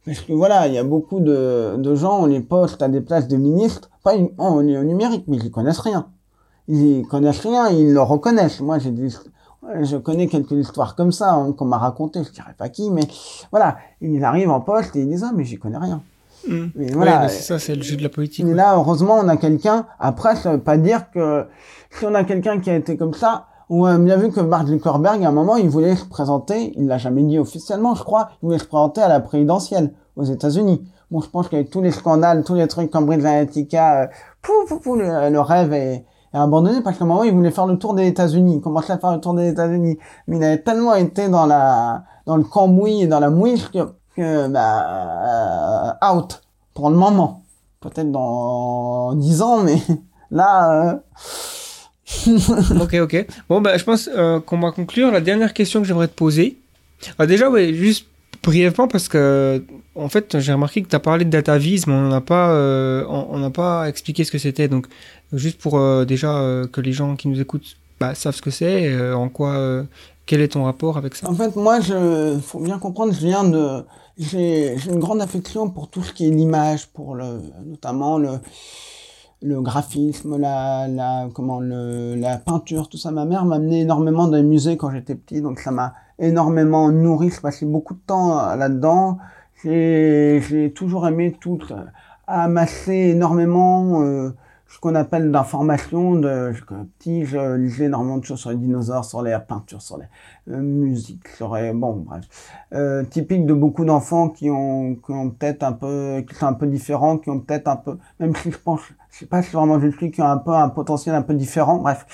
Parce 0.04 0.20
que 0.20 0.34
voilà, 0.34 0.66
il 0.66 0.74
y 0.74 0.78
a 0.78 0.84
beaucoup 0.84 1.20
de, 1.20 1.76
de 1.78 1.94
gens, 1.94 2.22
on 2.22 2.26
les 2.26 2.40
poste 2.40 2.82
à 2.82 2.88
des 2.88 3.00
places 3.00 3.28
de 3.28 3.36
ministres, 3.36 3.89
pas 4.02 4.14
est 4.16 4.32
au 4.38 4.62
numérique, 4.62 5.24
mais 5.28 5.36
ils 5.36 5.50
connaissent 5.50 5.80
rien. 5.80 6.06
Ils 6.68 7.06
connaissent 7.06 7.40
rien, 7.40 7.68
ils 7.68 7.92
le 7.92 8.00
reconnaissent. 8.00 8.60
Moi, 8.60 8.78
j'ai 8.78 8.90
des, 8.90 9.08
je 9.82 9.96
connais 9.96 10.26
quelques 10.28 10.52
histoires 10.52 10.94
comme 10.96 11.12
ça, 11.12 11.32
hein, 11.32 11.52
qu'on 11.52 11.64
m'a 11.64 11.78
raconté, 11.78 12.22
je 12.24 12.30
dirais 12.30 12.54
pas 12.56 12.68
qui, 12.68 12.90
mais 12.90 13.02
voilà, 13.50 13.76
ils 14.00 14.22
arrivent 14.24 14.50
en 14.50 14.60
poste 14.60 14.94
et 14.96 15.00
ils 15.00 15.08
disent, 15.08 15.24
ah, 15.28 15.32
mais 15.34 15.44
j'y 15.44 15.58
connais 15.58 15.78
rien. 15.78 16.00
Mais 16.48 16.86
Ouais, 16.86 16.92
voilà. 16.92 17.20
mais 17.20 17.28
c'est 17.28 17.42
ça, 17.42 17.58
c'est 17.58 17.74
le 17.74 17.82
jeu 17.82 17.96
de 17.96 18.02
la 18.02 18.08
politique. 18.08 18.46
Ouais. 18.46 18.54
là, 18.54 18.74
heureusement, 18.76 19.18
on 19.22 19.28
a 19.28 19.36
quelqu'un. 19.36 19.86
Après, 19.98 20.36
ça 20.36 20.52
veut 20.52 20.60
pas 20.60 20.78
dire 20.78 21.10
que 21.10 21.44
si 21.90 22.06
on 22.06 22.14
a 22.14 22.24
quelqu'un 22.24 22.60
qui 22.60 22.70
a 22.70 22.76
été 22.76 22.96
comme 22.96 23.12
ça, 23.12 23.46
on 23.68 23.84
a 23.84 23.98
bien 23.98 24.16
vu 24.16 24.30
que 24.30 24.40
Mark 24.40 24.66
Zuckerberg, 24.66 25.22
à 25.24 25.28
un 25.28 25.32
moment, 25.32 25.56
il 25.56 25.68
voulait 25.68 25.96
se 25.96 26.04
présenter, 26.06 26.72
il 26.76 26.86
l'a 26.86 26.98
jamais 26.98 27.22
dit 27.22 27.38
officiellement, 27.38 27.94
je 27.94 28.02
crois, 28.02 28.30
il 28.42 28.46
voulait 28.46 28.58
se 28.58 28.64
présenter 28.64 29.00
à 29.02 29.08
la 29.08 29.20
présidentielle 29.20 29.92
aux 30.16 30.24
États-Unis. 30.24 30.82
Bon, 31.10 31.20
je 31.20 31.28
pense 31.28 31.48
qu'avec 31.48 31.70
tous 31.70 31.82
les 31.82 31.90
scandales, 31.90 32.44
tous 32.44 32.54
les 32.54 32.68
trucs 32.68 32.90
Cambridge 32.90 33.24
Analytica, 33.24 34.02
euh, 34.02 34.06
pouf, 34.42 34.68
pouf, 34.68 34.82
pouf, 34.82 34.98
le, 34.98 35.40
rêve 35.40 35.72
est, 35.72 35.94
est 35.94 36.04
abandonné 36.32 36.80
parce 36.82 36.98
qu'à 36.98 37.04
un 37.04 37.08
moment, 37.08 37.24
il 37.24 37.32
voulait 37.32 37.50
faire 37.50 37.66
le 37.66 37.78
tour 37.78 37.94
des 37.94 38.06
États-Unis, 38.06 38.56
il 38.56 38.60
commençait 38.60 38.92
à 38.92 38.98
faire 38.98 39.12
le 39.12 39.20
tour 39.20 39.34
des 39.34 39.48
États-Unis. 39.48 39.98
Mais 40.28 40.36
il 40.36 40.44
avait 40.44 40.62
tellement 40.62 40.94
été 40.94 41.28
dans 41.28 41.46
la, 41.46 42.04
dans 42.26 42.36
le 42.36 42.44
cambouis 42.44 43.02
et 43.02 43.06
dans 43.06 43.20
la 43.20 43.30
mouise 43.30 43.68
que, 43.68 43.78
que 44.16 44.48
bah, 44.48 45.96
euh, 46.02 46.12
out 46.14 46.42
pour 46.74 46.90
le 46.90 46.96
moment. 46.96 47.42
Peut-être 47.80 48.12
dans 48.12 49.14
10 49.14 49.42
ans, 49.42 49.62
mais 49.62 49.78
là, 50.30 50.92
euh, 50.92 50.98
ok, 52.80 52.94
ok. 53.02 53.26
Bon, 53.48 53.60
bah, 53.60 53.76
je 53.76 53.84
pense 53.84 54.08
euh, 54.14 54.40
qu'on 54.40 54.58
va 54.60 54.72
conclure. 54.72 55.10
La 55.10 55.20
dernière 55.20 55.54
question 55.54 55.80
que 55.80 55.86
j'aimerais 55.86 56.08
te 56.08 56.14
poser. 56.14 56.58
Ah, 57.18 57.26
déjà, 57.26 57.48
ouais, 57.48 57.72
juste 57.72 58.06
brièvement, 58.42 58.88
parce 58.88 59.08
que, 59.08 59.62
en 59.94 60.08
fait, 60.08 60.38
j'ai 60.38 60.52
remarqué 60.52 60.82
que 60.82 60.88
tu 60.88 60.96
as 60.96 61.00
parlé 61.00 61.24
de 61.24 61.30
DataVis, 61.30 61.84
mais 61.86 61.92
on 61.94 62.08
n'a 62.08 62.20
pas, 62.20 62.50
euh, 62.52 63.04
on 63.08 63.38
n'a 63.38 63.50
pas 63.50 63.88
expliqué 63.88 64.24
ce 64.24 64.30
que 64.30 64.38
c'était. 64.38 64.68
Donc, 64.68 64.86
juste 65.32 65.60
pour 65.60 65.78
euh, 65.78 66.04
déjà 66.04 66.36
euh, 66.38 66.66
que 66.66 66.80
les 66.80 66.92
gens 66.92 67.16
qui 67.16 67.28
nous 67.28 67.40
écoutent 67.40 67.76
bah, 68.00 68.14
savent 68.14 68.34
ce 68.34 68.42
que 68.42 68.50
c'est, 68.50 68.88
euh, 68.88 69.14
en 69.14 69.28
quoi, 69.28 69.50
euh, 69.50 69.82
quel 70.26 70.40
est 70.40 70.48
ton 70.48 70.64
rapport 70.64 70.96
avec 70.96 71.14
ça 71.14 71.28
En 71.28 71.34
fait, 71.34 71.54
moi, 71.56 71.80
je, 71.80 72.38
faut 72.42 72.60
bien 72.60 72.78
comprendre, 72.78 73.12
je 73.12 73.20
viens 73.20 73.44
de, 73.44 73.84
j'ai, 74.18 74.78
j'ai 74.78 74.90
une 74.90 74.98
grande 75.00 75.20
affection 75.20 75.68
pour 75.68 75.88
tout 75.88 76.02
ce 76.02 76.12
qui 76.12 76.26
est 76.26 76.30
l'image, 76.30 76.88
pour 76.88 77.14
le, 77.14 77.40
notamment 77.66 78.16
le, 78.18 78.38
le 79.42 79.60
graphisme, 79.60 80.38
la, 80.38 80.88
la, 80.88 81.28
comment, 81.34 81.60
le, 81.60 82.14
la 82.14 82.38
peinture, 82.38 82.88
tout 82.88 82.96
ça. 82.96 83.10
Ma 83.10 83.24
mère 83.24 83.44
m'a 83.44 83.56
amené 83.56 83.80
énormément 83.82 84.28
dans 84.28 84.36
les 84.36 84.42
musées 84.42 84.76
quand 84.76 84.90
j'étais 84.90 85.14
petit, 85.14 85.42
donc 85.42 85.58
ça 85.60 85.70
m'a 85.70 85.92
énormément 86.20 86.90
nourri. 86.92 87.30
Je 87.30 87.40
passais 87.40 87.66
beaucoup 87.66 87.94
de 87.94 88.00
temps 88.06 88.38
euh, 88.38 88.56
là-dedans. 88.56 89.18
J'ai, 89.62 90.40
j'ai 90.48 90.72
toujours 90.72 91.06
aimé 91.06 91.36
tout, 91.38 91.58
euh, 91.70 91.84
amasser 92.26 92.92
énormément, 92.92 94.02
euh, 94.02 94.30
ce 94.66 94.78
qu'on 94.78 94.94
appelle 94.94 95.30
d'information. 95.32 96.14
De, 96.14 96.52
petit, 96.98 97.24
je 97.26 97.56
lisais 97.56 97.86
énormément 97.86 98.18
de 98.18 98.24
choses 98.24 98.38
sur 98.38 98.50
les 98.50 98.56
dinosaures, 98.56 99.04
sur 99.04 99.20
les 99.20 99.36
peintures, 99.46 99.82
sur 99.82 99.98
les 99.98 100.06
euh, 100.52 100.60
musiques, 100.60 101.28
sur 101.28 101.54
les, 101.56 101.72
bon, 101.72 102.04
bref. 102.06 102.24
Euh, 102.72 103.02
typique 103.04 103.44
de 103.46 103.52
beaucoup 103.52 103.84
d'enfants 103.84 104.28
qui 104.28 104.48
ont 104.48 104.94
peut-être 105.38 105.62
un 105.64 105.72
peu, 105.72 106.24
qui 106.26 106.34
sont 106.34 106.46
un 106.46 106.54
peu 106.54 106.66
différents, 106.66 107.18
qui 107.18 107.28
ont 107.30 107.40
peut-être 107.40 107.68
un 107.68 107.76
peu, 107.76 107.98
même 108.20 108.34
si 108.36 108.52
je 108.52 108.58
pense, 108.58 108.80
je 109.10 109.18
sais 109.18 109.26
pas 109.26 109.42
si 109.42 109.50
vraiment 109.50 109.80
je 109.80 109.88
suis, 109.88 110.10
qui 110.10 110.22
ont 110.22 110.26
un 110.26 110.38
peu 110.38 110.52
un 110.52 110.68
potentiel 110.68 111.14
un 111.14 111.22
peu 111.22 111.34
différent, 111.34 111.78
bref. 111.78 112.06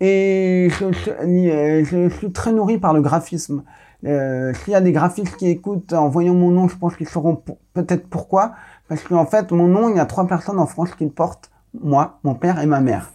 Et 0.00 0.68
je, 0.70 0.92
je, 0.92 2.08
suis 2.08 2.32
très 2.32 2.52
nourri 2.52 2.78
par 2.78 2.92
le 2.92 3.00
graphisme. 3.00 3.62
Euh, 4.04 4.52
S'il 4.54 4.72
y 4.72 4.76
a 4.76 4.80
des 4.80 4.92
graphistes 4.92 5.36
qui 5.36 5.48
écoutent 5.48 5.92
en 5.92 6.08
voyant 6.08 6.34
mon 6.34 6.50
nom, 6.50 6.68
je 6.68 6.76
pense 6.76 6.96
qu'ils 6.96 7.08
sauront 7.08 7.42
peut-être 7.72 8.08
pourquoi. 8.08 8.52
Parce 8.88 9.02
qu'en 9.02 9.24
fait, 9.24 9.50
mon 9.52 9.66
nom, 9.66 9.88
il 9.88 9.96
y 9.96 10.00
a 10.00 10.06
trois 10.06 10.26
personnes 10.26 10.58
en 10.58 10.66
France 10.66 10.94
qui 10.94 11.04
le 11.04 11.10
portent 11.10 11.50
moi, 11.82 12.18
mon 12.22 12.34
père 12.34 12.60
et 12.60 12.66
ma 12.66 12.80
mère. 12.80 13.10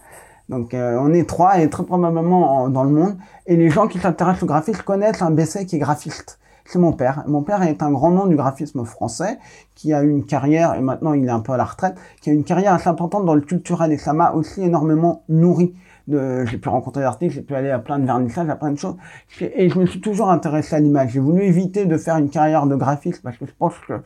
Donc 0.49 0.73
euh, 0.73 0.97
on 0.99 1.13
est 1.13 1.27
trois 1.27 1.59
et 1.59 1.69
très 1.69 1.83
probablement 1.83 2.69
dans 2.69 2.83
le 2.83 2.89
monde. 2.89 3.17
Et 3.45 3.55
les 3.55 3.69
gens 3.69 3.87
qui 3.87 3.99
s'intéressent 3.99 4.43
au 4.43 4.47
graphisme 4.47 4.81
connaissent 4.81 5.21
un 5.21 5.31
BC 5.31 5.65
qui 5.65 5.75
est 5.75 5.79
graphiste. 5.79 6.39
C'est 6.65 6.79
mon 6.79 6.93
père. 6.93 7.23
Mon 7.27 7.41
père 7.41 7.63
est 7.63 7.81
un 7.81 7.91
grand 7.91 8.11
nom 8.11 8.27
du 8.27 8.35
graphisme 8.35 8.85
français, 8.85 9.39
qui 9.73 9.91
a 9.91 10.03
eu 10.03 10.09
une 10.11 10.25
carrière, 10.25 10.75
et 10.75 10.81
maintenant 10.81 11.13
il 11.13 11.25
est 11.25 11.31
un 11.31 11.39
peu 11.39 11.51
à 11.51 11.57
la 11.57 11.65
retraite, 11.65 11.95
qui 12.21 12.29
a 12.29 12.33
une 12.33 12.43
carrière 12.43 12.73
assez 12.75 12.87
importante 12.87 13.25
dans 13.25 13.33
le 13.33 13.41
culturel, 13.41 13.91
et 13.91 13.97
ça 13.97 14.13
m'a 14.13 14.33
aussi 14.33 14.61
énormément 14.61 15.23
nourri. 15.29 15.73
J'ai 16.09 16.57
pu 16.57 16.69
rencontrer 16.69 17.01
des 17.01 17.07
artistes, 17.07 17.35
j'ai 17.35 17.41
pu 17.41 17.55
aller 17.55 17.69
à 17.69 17.79
plein 17.79 17.99
de 17.99 18.05
vernissages, 18.05 18.49
à 18.49 18.55
plein 18.55 18.71
de 18.71 18.77
choses, 18.77 18.95
et 19.41 19.69
je 19.69 19.77
me 19.77 19.85
suis 19.85 20.01
toujours 20.01 20.31
intéressé 20.31 20.75
à 20.75 20.79
l'image. 20.79 21.11
J'ai 21.11 21.19
voulu 21.19 21.43
éviter 21.43 21.85
de 21.85 21.97
faire 21.97 22.17
une 22.17 22.29
carrière 22.29 22.65
de 22.65 22.75
graphiste, 22.75 23.21
parce 23.21 23.37
que 23.37 23.45
je 23.45 23.53
pense 23.57 23.73
que 23.87 24.01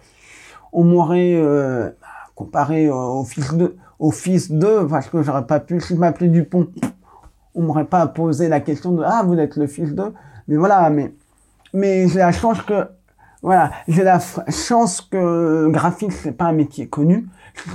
on 0.74 0.84
m'aurait 0.84 1.36
euh, 1.36 1.92
comparé 2.36 2.90
au 2.90 3.24
fils 3.24 3.54
de 3.54 4.86
parce 4.90 5.08
que 5.08 5.22
j'aurais 5.22 5.46
pas 5.46 5.60
pu, 5.60 5.80
si 5.80 5.96
je 5.96 6.00
m'appelais 6.00 6.28
Dupont, 6.28 6.68
on 7.56 7.62
m'aurait 7.62 7.86
pas 7.86 8.08
posé 8.08 8.50
la 8.50 8.60
question 8.60 8.92
de 8.92 9.04
ah 9.06 9.24
vous 9.26 9.38
êtes 9.38 9.56
le 9.56 9.68
fils 9.68 9.94
d'eux, 9.94 10.14
mais 10.48 10.58
voilà, 10.58 10.90
mais 10.90 11.14
mais 11.74 12.08
j'ai 12.08 12.20
la 12.20 12.32
chance 12.32 12.62
que 12.62 12.88
voilà, 13.42 13.72
j'ai 13.88 14.04
la 14.04 14.20
chance 14.50 15.02
que 15.02 15.70
graphiste 15.70 16.20
c'est 16.24 16.32
pas 16.32 16.46
un 16.46 16.54
métier 16.54 16.88
connu. 16.88 17.28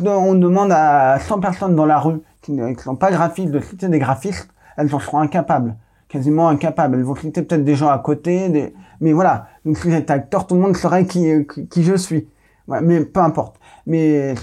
On 0.05 0.35
demande 0.35 0.73
à 0.73 1.19
100 1.21 1.41
personnes 1.41 1.77
dans 1.77 1.87
la 1.87 1.99
rue 1.99 2.21
qui 2.43 2.53
ne 2.53 2.75
sont 2.77 2.97
pas 2.97 3.11
graphistes 3.11 3.51
de 3.51 3.61
citer 3.61 3.89
des 3.89 3.99
graphistes, 3.99 4.49
elles 4.77 4.95
en 4.95 5.01
seront 5.01 5.19
incapables, 5.19 5.77
quasiment 6.09 6.49
incapables. 6.49 6.97
Elles 6.97 7.05
vont 7.05 7.17
citer 7.17 7.43
peut-être 7.43 7.65
des 7.65 7.75
gens 7.75 7.89
à 7.89 7.99
côté, 7.99 8.49
des... 8.49 8.75
mais 9.01 9.13
voilà. 9.13 9.49
Donc 9.65 9.77
si 9.79 9.91
j'étais 9.91 10.13
acteur, 10.13 10.47
tout 10.47 10.55
le 10.55 10.61
monde 10.61 10.77
saurait 10.77 11.07
qui, 11.07 11.29
qui, 11.71 11.83
je 11.83 11.95
suis. 11.95 12.29
Ouais, 12.69 12.81
mais 12.81 13.05
peu 13.05 13.21
importe. 13.21 13.57
Mais 13.87 14.35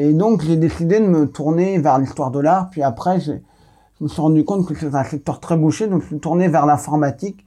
et 0.00 0.12
donc 0.12 0.42
j'ai 0.42 0.56
décidé 0.56 1.00
de 1.00 1.06
me 1.06 1.26
tourner 1.26 1.78
vers 1.78 1.98
l'histoire 1.98 2.30
de 2.30 2.40
l'art. 2.40 2.70
Puis 2.70 2.82
après, 2.82 3.20
je 3.20 3.32
me 4.00 4.08
suis 4.08 4.20
rendu 4.20 4.44
compte 4.44 4.66
que 4.66 4.74
c'est 4.74 4.94
un 4.94 5.04
secteur 5.04 5.40
très 5.40 5.56
bouché, 5.56 5.88
donc 5.88 6.02
je 6.02 6.06
suis 6.08 6.20
tourné 6.20 6.48
vers 6.48 6.66
l'informatique. 6.66 7.44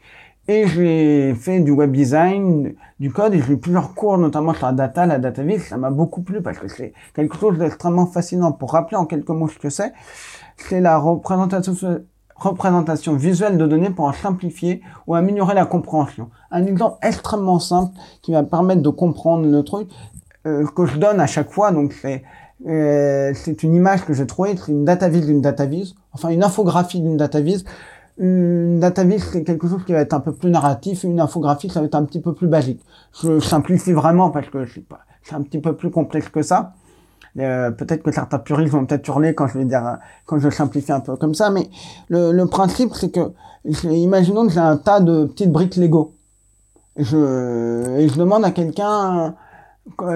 Et 0.48 0.68
j'ai 0.68 1.34
fait 1.34 1.60
du 1.60 1.72
web 1.72 1.92
design, 1.92 2.76
du 3.00 3.12
code, 3.12 3.34
et 3.34 3.42
j'ai 3.42 3.54
eu 3.54 3.58
plusieurs 3.58 3.96
cours, 3.96 4.20
notamment 4.20 4.54
sur 4.54 4.68
la 4.68 4.74
data, 4.74 5.08
la 5.08 5.18
data 5.18 5.42
viz. 5.42 5.64
Ça 5.64 5.78
m'a 5.78 5.90
beaucoup 5.90 6.22
plu 6.22 6.42
parce 6.42 6.60
que 6.60 6.68
c'est 6.68 6.94
quelque 7.16 7.36
chose 7.36 7.58
d'extrêmement 7.58 8.06
fascinant. 8.06 8.52
Pour 8.52 8.74
rappeler 8.74 8.98
en 8.98 9.06
quelques 9.06 9.30
mots 9.30 9.48
ce 9.48 9.58
que 9.58 9.72
c'est, 9.72 9.92
c'est 10.58 10.82
la 10.82 11.00
représentation, 11.00 11.74
visuelle 13.16 13.58
de 13.58 13.66
données 13.66 13.90
pour 13.90 14.06
en 14.06 14.14
simplifier 14.14 14.82
ou 15.08 15.16
améliorer 15.16 15.56
la 15.56 15.66
compréhension. 15.66 16.30
Un 16.52 16.68
exemple 16.68 16.98
extrêmement 17.02 17.60
simple 17.60 17.98
qui 18.22 18.32
va 18.32 18.44
permettre 18.44 18.84
de 18.84 18.90
comprendre 18.90 19.48
le 19.48 19.64
truc, 19.64 19.90
euh, 20.46 20.64
que 20.76 20.86
je 20.86 20.98
donne 20.98 21.20
à 21.20 21.28
chaque 21.28 21.50
fois. 21.50 21.72
Donc 21.72 21.92
c'est 21.92 22.24
euh, 22.68 23.34
c'est 23.36 23.64
une 23.64 23.76
image 23.76 24.06
que 24.06 24.14
j'ai 24.14 24.26
trouvée, 24.26 24.56
c'est 24.56 24.72
une 24.72 24.86
data 24.86 25.10
d'une 25.10 25.42
data 25.42 25.66
enfin 26.14 26.30
une 26.30 26.44
infographie 26.44 27.02
d'une 27.02 27.18
data 27.18 27.42
Une 28.18 28.80
data 28.80 29.04
c'est 29.20 29.44
quelque 29.44 29.68
chose 29.68 29.84
qui 29.86 29.92
va 29.92 30.00
être 30.00 30.14
un 30.14 30.22
peu 30.22 30.32
plus 30.32 30.50
narratif, 30.50 31.04
une 31.04 31.20
infographie 31.20 31.70
ça 31.70 31.82
va 31.82 31.88
être 31.88 31.96
un 31.96 32.06
petit 32.06 32.22
peu 32.22 32.34
plus 32.34 32.48
basique. 32.48 32.82
Je 33.22 33.40
simplifie 33.40 33.92
vraiment 33.92 34.30
parce 34.30 34.48
que 34.50 34.66
c'est 34.66 35.36
un 35.36 35.42
petit 35.42 35.60
peu 35.60 35.76
plus 35.76 35.92
complexe 35.92 36.30
que 36.30 36.42
ça. 36.42 36.74
Euh, 37.38 37.72
peut-être 37.72 38.02
que 38.04 38.14
certains 38.14 38.40
puristes 38.40 38.72
vont 38.72 38.86
peut-être 38.86 39.06
hurler 39.10 39.36
quand 39.36 39.48
je 39.48 39.58
vais 39.58 39.66
dire 39.66 39.98
quand 40.26 40.40
je 40.40 40.50
simplifie 40.50 40.94
un 40.94 41.02
peu 41.02 41.18
comme 41.18 41.34
ça, 41.34 41.50
mais 41.50 41.70
le, 42.08 42.32
le 42.32 42.46
principe 42.46 42.94
c'est 42.94 43.12
que 43.12 43.34
imaginons 43.66 44.48
que 44.48 44.54
j'ai 44.54 44.60
un 44.60 44.78
tas 44.78 45.02
de 45.02 45.26
petites 45.26 45.52
briques 45.52 45.76
Lego. 45.76 46.14
Et 46.98 47.04
je 47.04 48.18
demande 48.18 48.46
à 48.46 48.52
quelqu'un 48.52 49.36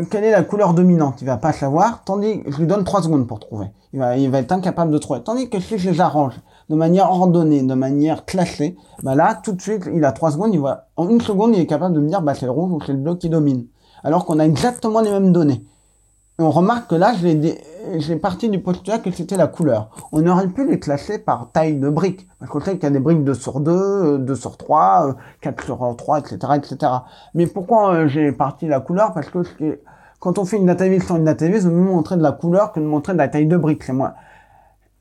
quelle 0.09 0.23
est 0.23 0.31
la 0.31 0.43
couleur 0.43 0.73
dominante? 0.73 1.21
Il 1.21 1.25
va 1.25 1.37
pas 1.37 1.53
savoir, 1.53 2.03
tandis 2.03 2.41
que 2.43 2.51
je 2.51 2.57
lui 2.57 2.67
donne 2.67 2.83
trois 2.83 3.03
secondes 3.03 3.27
pour 3.27 3.39
trouver. 3.39 3.67
Il 3.93 3.99
va, 3.99 4.17
il 4.17 4.29
va 4.29 4.39
être 4.39 4.51
incapable 4.51 4.91
de 4.91 4.97
trouver. 4.97 5.21
Tandis 5.23 5.49
que 5.49 5.59
si 5.59 5.77
je 5.77 5.89
les 5.89 6.01
arrange 6.01 6.33
de 6.69 6.75
manière 6.75 7.11
ordonnée, 7.11 7.61
de 7.61 7.73
manière 7.73 8.25
classée, 8.25 8.75
bah 9.03 9.15
là, 9.15 9.39
tout 9.43 9.51
de 9.51 9.61
suite, 9.61 9.89
il 9.93 10.03
a 10.05 10.11
trois 10.11 10.31
secondes, 10.31 10.53
il 10.53 10.59
va, 10.59 10.87
en 10.97 11.07
une 11.09 11.21
seconde, 11.21 11.55
il 11.55 11.61
est 11.61 11.67
capable 11.67 11.95
de 11.95 11.99
me 11.99 12.07
dire, 12.07 12.21
bah, 12.21 12.33
c'est 12.33 12.45
le 12.45 12.51
rouge 12.51 12.71
ou 12.71 12.79
c'est 12.85 12.93
le 12.93 12.99
bleu 12.99 13.15
qui 13.15 13.29
domine. 13.29 13.65
Alors 14.03 14.25
qu'on 14.25 14.39
a 14.39 14.45
exactement 14.45 15.01
les 15.01 15.11
mêmes 15.11 15.31
données 15.31 15.63
on 16.39 16.51
remarque 16.51 16.89
que 16.89 16.95
là, 16.95 17.13
j'ai 17.97 18.15
parti 18.15 18.49
du 18.49 18.59
postulat 18.59 18.99
que 18.99 19.11
c'était 19.11 19.35
la 19.35 19.47
couleur. 19.47 19.89
On 20.13 20.25
aurait 20.25 20.47
pu 20.47 20.65
les 20.65 20.79
classer 20.79 21.19
par 21.19 21.51
taille 21.51 21.75
de 21.75 21.89
briques. 21.89 22.27
Parce 22.39 22.49
qu'on 22.49 22.61
sait 22.61 22.75
qu'il 22.75 22.83
y 22.83 22.85
a 22.85 22.91
des 22.91 22.99
briques 22.99 23.25
2 23.25 23.33
sur 23.33 23.59
2, 23.59 24.19
2 24.19 24.31
euh, 24.31 24.35
sur 24.35 24.55
3, 24.55 25.15
4 25.41 25.59
euh, 25.59 25.65
sur 25.65 25.95
3, 25.97 26.19
etc., 26.19 26.37
etc. 26.55 26.91
Mais 27.33 27.45
pourquoi 27.45 27.93
euh, 27.93 28.07
j'ai 28.07 28.31
parti 28.31 28.67
la 28.67 28.79
couleur? 28.79 29.13
Parce 29.13 29.29
que 29.29 29.39
quand 30.19 30.37
on 30.37 30.45
fait 30.45 30.55
une 30.55 30.65
database 30.65 31.03
sur 31.03 31.17
une 31.17 31.25
database, 31.25 31.65
on 31.65 31.71
mieux 31.71 31.91
montrer 31.91 32.15
de 32.15 32.23
la 32.23 32.31
couleur 32.31 32.71
que 32.71 32.79
de 32.79 32.85
montrer 32.85 33.13
de 33.13 33.17
la 33.17 33.27
taille 33.27 33.47
de 33.47 33.57
brique, 33.57 33.83
c'est 33.83 33.93
moi. 33.93 34.13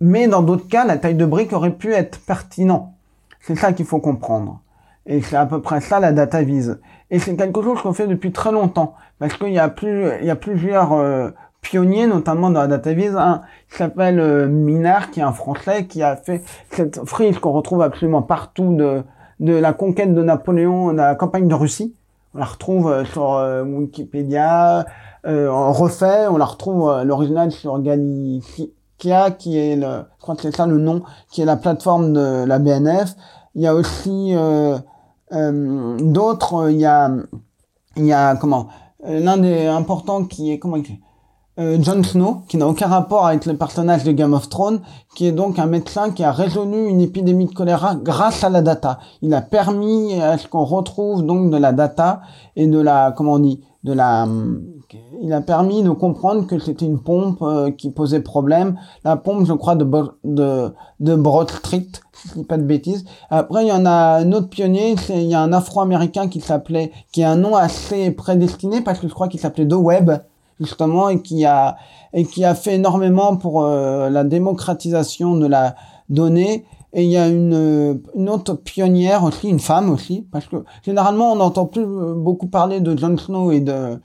Mais 0.00 0.26
dans 0.26 0.42
d'autres 0.42 0.68
cas, 0.68 0.84
la 0.84 0.96
taille 0.96 1.14
de 1.14 1.26
brique 1.26 1.52
aurait 1.52 1.74
pu 1.74 1.92
être 1.92 2.18
pertinent. 2.20 2.94
C'est 3.40 3.56
ça 3.56 3.72
qu'il 3.72 3.86
faut 3.86 4.00
comprendre. 4.00 4.60
Et 5.06 5.22
c'est 5.22 5.36
à 5.36 5.46
peu 5.46 5.62
près 5.62 5.80
ça 5.80 6.00
la 6.00 6.12
data 6.12 6.42
vise. 6.42 6.80
Et 7.10 7.18
c'est 7.18 7.36
quelque 7.36 7.62
chose 7.62 7.80
qu'on 7.80 7.92
fait 7.92 8.06
depuis 8.06 8.32
très 8.32 8.52
longtemps. 8.52 8.94
Parce 9.18 9.34
qu'il 9.34 9.52
y 9.52 9.58
a 9.58 9.68
plus, 9.68 10.10
il 10.20 10.26
y 10.26 10.30
a 10.30 10.36
plusieurs 10.36 10.92
euh, 10.92 11.30
pionniers, 11.62 12.06
notamment 12.06 12.50
dans 12.50 12.60
la 12.60 12.66
data 12.66 12.92
vise. 12.92 13.16
Un 13.16 13.42
qui 13.70 13.76
s'appelle 13.76 14.20
euh, 14.20 14.46
Minard, 14.46 15.10
qui 15.10 15.20
est 15.20 15.24
un 15.24 15.32
français, 15.32 15.86
qui 15.86 16.02
a 16.02 16.16
fait 16.16 16.42
cette 16.70 17.04
frise 17.06 17.38
qu'on 17.38 17.52
retrouve 17.52 17.82
absolument 17.82 18.22
partout 18.22 18.74
de, 18.74 19.02
de 19.40 19.54
la 19.54 19.72
conquête 19.72 20.14
de 20.14 20.22
Napoléon, 20.22 20.92
de 20.92 20.98
la 20.98 21.14
campagne 21.14 21.48
de 21.48 21.54
Russie. 21.54 21.94
On 22.34 22.38
la 22.38 22.44
retrouve 22.44 22.90
euh, 22.90 23.04
sur 23.04 23.34
euh, 23.34 23.64
Wikipédia, 23.64 24.84
en 25.26 25.72
refait, 25.72 26.26
on 26.28 26.38
la 26.38 26.46
retrouve 26.46 27.02
l'original 27.04 27.52
sur 27.52 27.78
Galicia, 27.80 29.30
qui 29.36 29.58
est 29.58 29.76
le, 29.76 30.04
je 30.16 30.22
crois 30.22 30.36
que 30.36 30.42
c'est 30.42 30.56
ça 30.56 30.66
le 30.66 30.78
nom, 30.78 31.02
qui 31.30 31.42
est 31.42 31.44
la 31.44 31.56
plateforme 31.56 32.14
de 32.14 32.44
la 32.46 32.58
BNF. 32.58 33.14
Il 33.54 33.62
y 33.62 33.66
a 33.66 33.74
aussi 33.74 34.34
euh, 34.36 34.78
d'autres, 35.30 36.54
euh, 36.54 36.72
il 36.72 36.78
y 36.78 36.86
a, 36.86 37.10
il 37.96 38.06
y 38.06 38.12
a 38.12 38.36
comment 38.36 38.68
euh, 39.06 39.20
L'un 39.20 39.38
des 39.38 39.66
importants 39.66 40.24
qui 40.24 40.52
est 40.52 40.58
comment 40.58 40.78
euh, 41.58 41.76
Jon 41.82 42.02
Snow, 42.04 42.42
qui 42.48 42.56
n'a 42.56 42.68
aucun 42.68 42.86
rapport 42.86 43.26
avec 43.26 43.44
le 43.44 43.56
personnage 43.56 44.04
de 44.04 44.12
Game 44.12 44.32
of 44.32 44.48
Thrones, 44.48 44.80
qui 45.16 45.26
est 45.26 45.32
donc 45.32 45.58
un 45.58 45.66
médecin 45.66 46.10
qui 46.12 46.22
a 46.22 46.30
résolu 46.30 46.86
une 46.86 47.00
épidémie 47.00 47.46
de 47.46 47.52
choléra 47.52 47.96
grâce 47.96 48.44
à 48.44 48.48
la 48.48 48.62
data. 48.62 49.00
Il 49.22 49.34
a 49.34 49.42
permis 49.42 50.20
à 50.20 50.38
ce 50.38 50.46
qu'on 50.46 50.64
retrouve 50.64 51.24
donc 51.24 51.50
de 51.50 51.56
la 51.56 51.72
data 51.72 52.20
et 52.54 52.66
de 52.66 52.78
la, 52.78 53.12
comment 53.16 53.34
on 53.34 53.38
dit, 53.40 53.60
de 53.82 53.92
la, 53.92 54.26
il 55.20 55.32
a 55.32 55.40
permis 55.40 55.82
de 55.82 55.90
comprendre 55.90 56.46
que 56.46 56.58
c'était 56.58 56.86
une 56.86 57.00
pompe 57.00 57.42
euh, 57.42 57.70
qui 57.70 57.90
posait 57.90 58.20
problème. 58.20 58.78
La 59.04 59.16
pompe, 59.16 59.44
je 59.44 59.52
crois, 59.52 59.74
de, 59.74 59.86
de, 60.24 60.72
de 61.00 61.14
Broad 61.14 61.50
Street, 61.50 61.88
si 62.12 62.28
je 62.28 62.34
dis 62.34 62.44
pas 62.44 62.56
de 62.56 62.62
bêtises. 62.62 63.04
Après, 63.30 63.64
il 63.64 63.68
y 63.68 63.72
en 63.72 63.84
a 63.86 64.18
un 64.20 64.32
autre 64.32 64.48
pionnier, 64.48 64.94
il 65.10 65.22
y 65.22 65.34
a 65.34 65.40
un 65.40 65.52
Afro-Américain 65.52 66.28
qui 66.28 66.40
s'appelait, 66.40 66.92
qui 67.12 67.22
a 67.22 67.30
un 67.30 67.36
nom 67.36 67.54
assez 67.54 68.10
prédestiné 68.10 68.80
parce 68.80 68.98
que 68.98 69.08
je 69.08 69.14
crois 69.14 69.28
qu'il 69.28 69.40
s'appelait 69.40 69.68
The 69.68 69.74
Web, 69.74 70.10
justement, 70.58 71.08
et 71.08 71.20
qui 71.20 71.44
a, 71.44 71.76
et 72.12 72.24
qui 72.24 72.44
a 72.44 72.54
fait 72.54 72.76
énormément 72.76 73.36
pour 73.36 73.64
euh, 73.64 74.08
la 74.10 74.24
démocratisation 74.24 75.36
de 75.36 75.46
la 75.46 75.74
donnée. 76.08 76.64
Et 76.94 77.04
il 77.04 77.10
y 77.10 77.18
a 77.18 77.28
une, 77.28 78.00
une 78.14 78.30
autre 78.30 78.54
pionnière 78.54 79.22
aussi, 79.22 79.48
une 79.48 79.60
femme 79.60 79.90
aussi, 79.90 80.26
parce 80.32 80.46
que 80.46 80.64
généralement 80.82 81.32
on 81.32 81.36
n'entend 81.36 81.66
plus 81.66 81.84
beaucoup 81.84 82.46
parler 82.46 82.80
de 82.80 82.96
Jon 82.96 83.18
Snow 83.18 83.52
et 83.52 83.60
de 83.60 84.00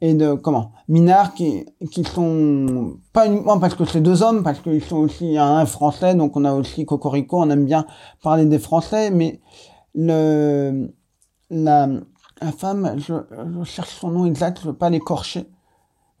et 0.00 0.14
de 0.14 0.34
comment? 0.34 0.72
Minard 0.88 1.34
qui 1.34 1.64
qui 1.90 2.04
sont 2.04 2.98
pas 3.12 3.26
uniquement 3.26 3.58
parce 3.58 3.74
que 3.74 3.84
c'est 3.84 4.00
deux 4.00 4.22
hommes 4.22 4.42
parce 4.42 4.60
qu'ils 4.60 4.84
sont 4.84 4.98
aussi 4.98 5.38
un 5.38 5.64
français 5.66 6.14
donc 6.14 6.36
on 6.36 6.44
a 6.44 6.52
aussi 6.52 6.84
Cocorico 6.84 7.40
on 7.40 7.50
aime 7.50 7.64
bien 7.64 7.86
parler 8.22 8.44
des 8.44 8.58
français 8.58 9.10
mais 9.10 9.40
le 9.94 10.92
la, 11.50 11.88
la 12.40 12.52
femme 12.52 12.96
je, 12.98 13.14
cherche 13.64 13.94
son 13.94 14.10
nom 14.10 14.26
exact 14.26 14.60
je 14.60 14.68
veux 14.68 14.74
pas 14.74 14.90
l'écorcher 14.90 15.46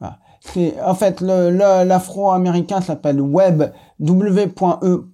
voilà. 0.00 0.18
c'est 0.40 0.80
en 0.82 0.94
fait 0.94 1.20
le 1.20 1.50
l'afro-américain 1.50 2.80
s'appelle 2.80 3.20
Web 3.20 3.72
W.E.B. 4.00 5.10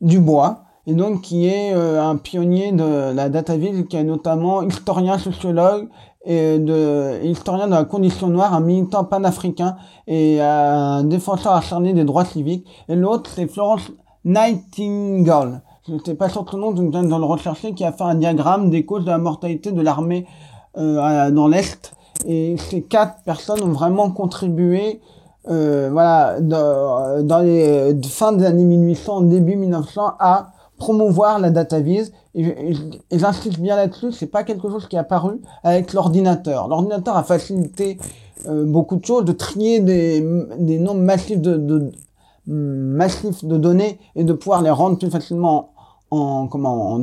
Dubois 0.00 0.64
et 0.86 0.94
donc 0.94 1.22
qui 1.22 1.46
est 1.46 1.74
euh, 1.74 2.02
un 2.02 2.16
pionnier 2.16 2.72
de 2.72 3.12
la 3.12 3.28
data 3.28 3.56
qui 3.56 3.96
est 3.96 4.04
notamment 4.04 4.62
historien, 4.62 5.18
sociologue 5.18 5.88
et 6.24 6.58
de 6.58 7.20
historien 7.24 7.66
de 7.66 7.72
la 7.72 7.84
condition 7.84 8.28
noire, 8.28 8.54
un 8.54 8.60
militant 8.60 9.04
panafricain 9.04 9.76
et 10.06 10.40
un 10.40 11.02
défenseur 11.04 11.54
acharné 11.54 11.92
des 11.92 12.04
droits 12.04 12.24
civiques. 12.24 12.66
Et 12.88 12.94
l'autre, 12.94 13.30
c'est 13.34 13.48
Florence 13.48 13.90
Nightingale. 14.24 15.62
Je 15.86 15.92
n'étais 15.92 16.14
pas 16.14 16.28
sûr 16.28 16.44
de 16.44 16.50
son 16.50 16.58
nom, 16.58 16.72
donc 16.72 16.94
je 16.94 17.00
de 17.00 17.08
le 17.08 17.24
rechercher, 17.24 17.74
qui 17.74 17.84
a 17.84 17.90
fait 17.90 18.04
un 18.04 18.14
diagramme 18.14 18.70
des 18.70 18.84
causes 18.84 19.04
de 19.04 19.10
la 19.10 19.18
mortalité 19.18 19.72
de 19.72 19.80
l'armée 19.80 20.26
euh, 20.76 21.30
dans 21.30 21.48
l'Est. 21.48 21.92
Et 22.24 22.56
ces 22.56 22.82
quatre 22.82 23.22
personnes 23.24 23.62
ont 23.62 23.72
vraiment 23.72 24.10
contribué 24.10 25.00
euh, 25.48 25.88
voilà, 25.90 26.40
dans, 26.40 27.20
dans 27.24 27.40
les 27.40 27.96
fins 28.04 28.32
des 28.32 28.44
années 28.44 28.64
1800, 28.64 29.22
début 29.22 29.56
1900, 29.56 30.12
à 30.20 30.52
promouvoir 30.82 31.38
la 31.38 31.50
data 31.50 31.78
vise 31.78 32.12
et, 32.34 32.74
j'insiste 33.12 33.60
bien 33.60 33.76
là-dessus, 33.76 34.10
c'est 34.10 34.26
pas 34.26 34.42
quelque 34.42 34.68
chose 34.68 34.88
qui 34.88 34.96
est 34.96 34.98
apparu 34.98 35.40
avec 35.62 35.92
l'ordinateur. 35.92 36.66
L'ordinateur 36.66 37.16
a 37.16 37.22
facilité 37.22 37.98
euh, 38.48 38.64
beaucoup 38.64 38.96
de 38.96 39.04
choses, 39.04 39.24
de 39.24 39.30
trier 39.30 39.78
des, 39.78 40.26
des 40.58 40.80
nombres 40.80 41.02
massifs 41.02 41.40
de, 41.40 41.92
massifs 42.46 43.44
de 43.44 43.56
données 43.58 44.00
et 44.16 44.24
de 44.24 44.32
pouvoir 44.32 44.62
les 44.62 44.70
rendre 44.70 44.98
plus 44.98 45.08
facilement 45.08 45.70
en, 46.10 46.48
comment, 46.48 46.94
en. 46.94 47.02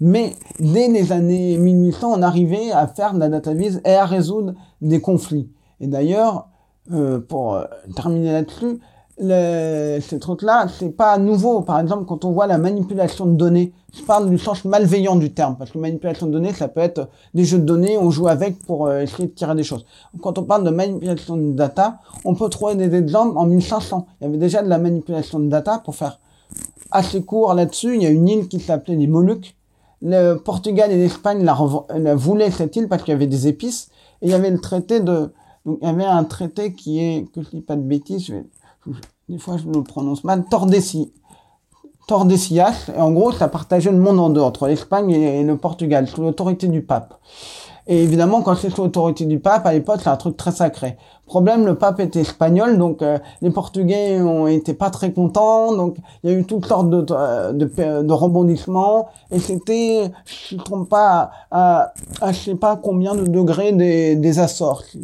Mais 0.00 0.34
dès 0.60 0.88
les 0.88 1.12
années 1.12 1.56
1800, 1.56 2.12
on 2.18 2.22
arrivait 2.22 2.72
à 2.72 2.86
faire 2.86 3.14
de 3.14 3.20
la 3.20 3.30
data 3.30 3.54
vise 3.54 3.80
et 3.86 3.94
à 3.94 4.04
résoudre 4.04 4.52
des 4.82 5.00
conflits. 5.00 5.48
Et 5.80 5.86
d'ailleurs, 5.86 6.48
euh, 6.92 7.20
pour 7.20 7.54
euh, 7.54 7.64
terminer 7.96 8.32
là-dessus, 8.32 8.80
le, 9.18 10.00
ces 10.00 10.18
trucs-là, 10.18 10.66
c'est 10.68 10.90
pas 10.90 11.18
nouveau. 11.18 11.60
Par 11.60 11.78
exemple, 11.80 12.04
quand 12.06 12.24
on 12.24 12.32
voit 12.32 12.46
la 12.46 12.58
manipulation 12.58 13.26
de 13.26 13.36
données, 13.36 13.72
je 13.94 14.02
parle 14.02 14.30
du 14.30 14.38
sens 14.38 14.64
malveillant 14.64 15.16
du 15.16 15.32
terme, 15.32 15.56
parce 15.58 15.70
que 15.70 15.78
manipulation 15.78 16.26
de 16.26 16.32
données, 16.32 16.54
ça 16.54 16.68
peut 16.68 16.80
être 16.80 17.08
des 17.34 17.44
jeux 17.44 17.58
de 17.58 17.64
données, 17.64 17.98
on 17.98 18.10
joue 18.10 18.28
avec 18.28 18.58
pour 18.64 18.86
euh, 18.86 19.00
essayer 19.00 19.28
de 19.28 19.32
tirer 19.32 19.54
des 19.54 19.64
choses. 19.64 19.84
Quand 20.22 20.38
on 20.38 20.44
parle 20.44 20.64
de 20.64 20.70
manipulation 20.70 21.36
de 21.36 21.52
data, 21.52 21.98
on 22.24 22.34
peut 22.34 22.48
trouver 22.48 22.74
des 22.74 22.94
exemples 22.96 23.36
en 23.36 23.46
1500. 23.46 24.06
Il 24.20 24.24
y 24.24 24.26
avait 24.28 24.38
déjà 24.38 24.62
de 24.62 24.68
la 24.68 24.78
manipulation 24.78 25.40
de 25.40 25.48
data 25.48 25.78
pour 25.84 25.94
faire 25.94 26.18
assez 26.90 27.22
court 27.22 27.52
là-dessus. 27.54 27.94
Il 27.96 28.02
y 28.02 28.06
a 28.06 28.10
une 28.10 28.28
île 28.28 28.48
qui 28.48 28.60
s'appelait 28.60 28.96
les 28.96 29.06
Moluques. 29.06 29.56
Le 30.00 30.34
Portugal 30.34 30.90
et 30.90 30.96
l'Espagne 30.96 31.44
la, 31.44 31.56
la 31.96 32.14
voulaient 32.14 32.50
cette 32.50 32.74
île 32.74 32.88
parce 32.88 33.02
qu'il 33.02 33.12
y 33.12 33.14
avait 33.14 33.26
des 33.26 33.46
épices. 33.46 33.88
Et 34.20 34.26
il 34.26 34.30
y 34.30 34.34
avait 34.34 34.50
le 34.50 34.58
traité 34.58 35.00
de, 35.00 35.32
donc 35.64 35.78
il 35.80 35.86
y 35.86 35.90
avait 35.90 36.04
un 36.04 36.24
traité 36.24 36.72
qui 36.72 36.98
est, 36.98 37.30
que 37.32 37.42
je 37.42 37.50
dis 37.50 37.60
pas 37.60 37.76
de 37.76 37.82
bêtises, 37.82 38.26
je 38.26 38.34
vais, 38.34 38.44
des 39.28 39.38
fois 39.38 39.56
je 39.56 39.68
le 39.68 39.82
prononce 39.82 40.24
mal, 40.24 40.44
Tordesillas. 40.50 41.08
Tordesillas, 42.08 42.90
et 42.96 43.00
en 43.00 43.12
gros, 43.12 43.30
ça 43.32 43.48
partageait 43.48 43.92
le 43.92 43.98
monde 43.98 44.18
en 44.18 44.28
deux, 44.28 44.40
entre 44.40 44.66
l'Espagne 44.66 45.10
et 45.12 45.44
le 45.44 45.56
Portugal, 45.56 46.08
sous 46.08 46.20
l'autorité 46.20 46.66
du 46.66 46.82
pape. 46.82 47.14
Et 47.86 48.02
évidemment, 48.02 48.42
quand 48.42 48.54
c'est 48.54 48.70
sous 48.70 48.82
l'autorité 48.82 49.24
du 49.24 49.40
pape, 49.40 49.66
à 49.66 49.72
l'époque, 49.72 50.00
c'est 50.02 50.08
un 50.10 50.16
truc 50.16 50.36
très 50.36 50.52
sacré. 50.52 50.96
Problème, 51.26 51.64
le 51.64 51.76
pape 51.76 52.00
était 52.00 52.20
espagnol, 52.20 52.78
donc 52.78 53.02
euh, 53.02 53.18
les 53.40 53.50
Portugais 53.50 54.20
ont 54.20 54.46
été 54.46 54.74
pas 54.74 54.90
très 54.90 55.12
contents, 55.12 55.74
donc 55.74 55.96
il 56.22 56.30
y 56.30 56.34
a 56.34 56.36
eu 56.36 56.44
toutes 56.44 56.66
sortes 56.66 56.90
de, 56.90 57.00
de, 57.00 58.12
rebondissements, 58.12 59.08
et 59.30 59.38
c'était, 59.38 60.12
je 60.26 60.56
ne 60.56 60.60
trompe 60.60 60.88
pas, 60.88 61.30
à, 61.50 61.92
à, 62.20 62.32
je 62.32 62.38
sais 62.38 62.54
pas 62.54 62.76
combien 62.76 63.14
de 63.14 63.24
degrés 63.24 63.72
des, 63.72 64.16
des 64.16 64.38
Açores, 64.38 64.82
je 64.92 64.98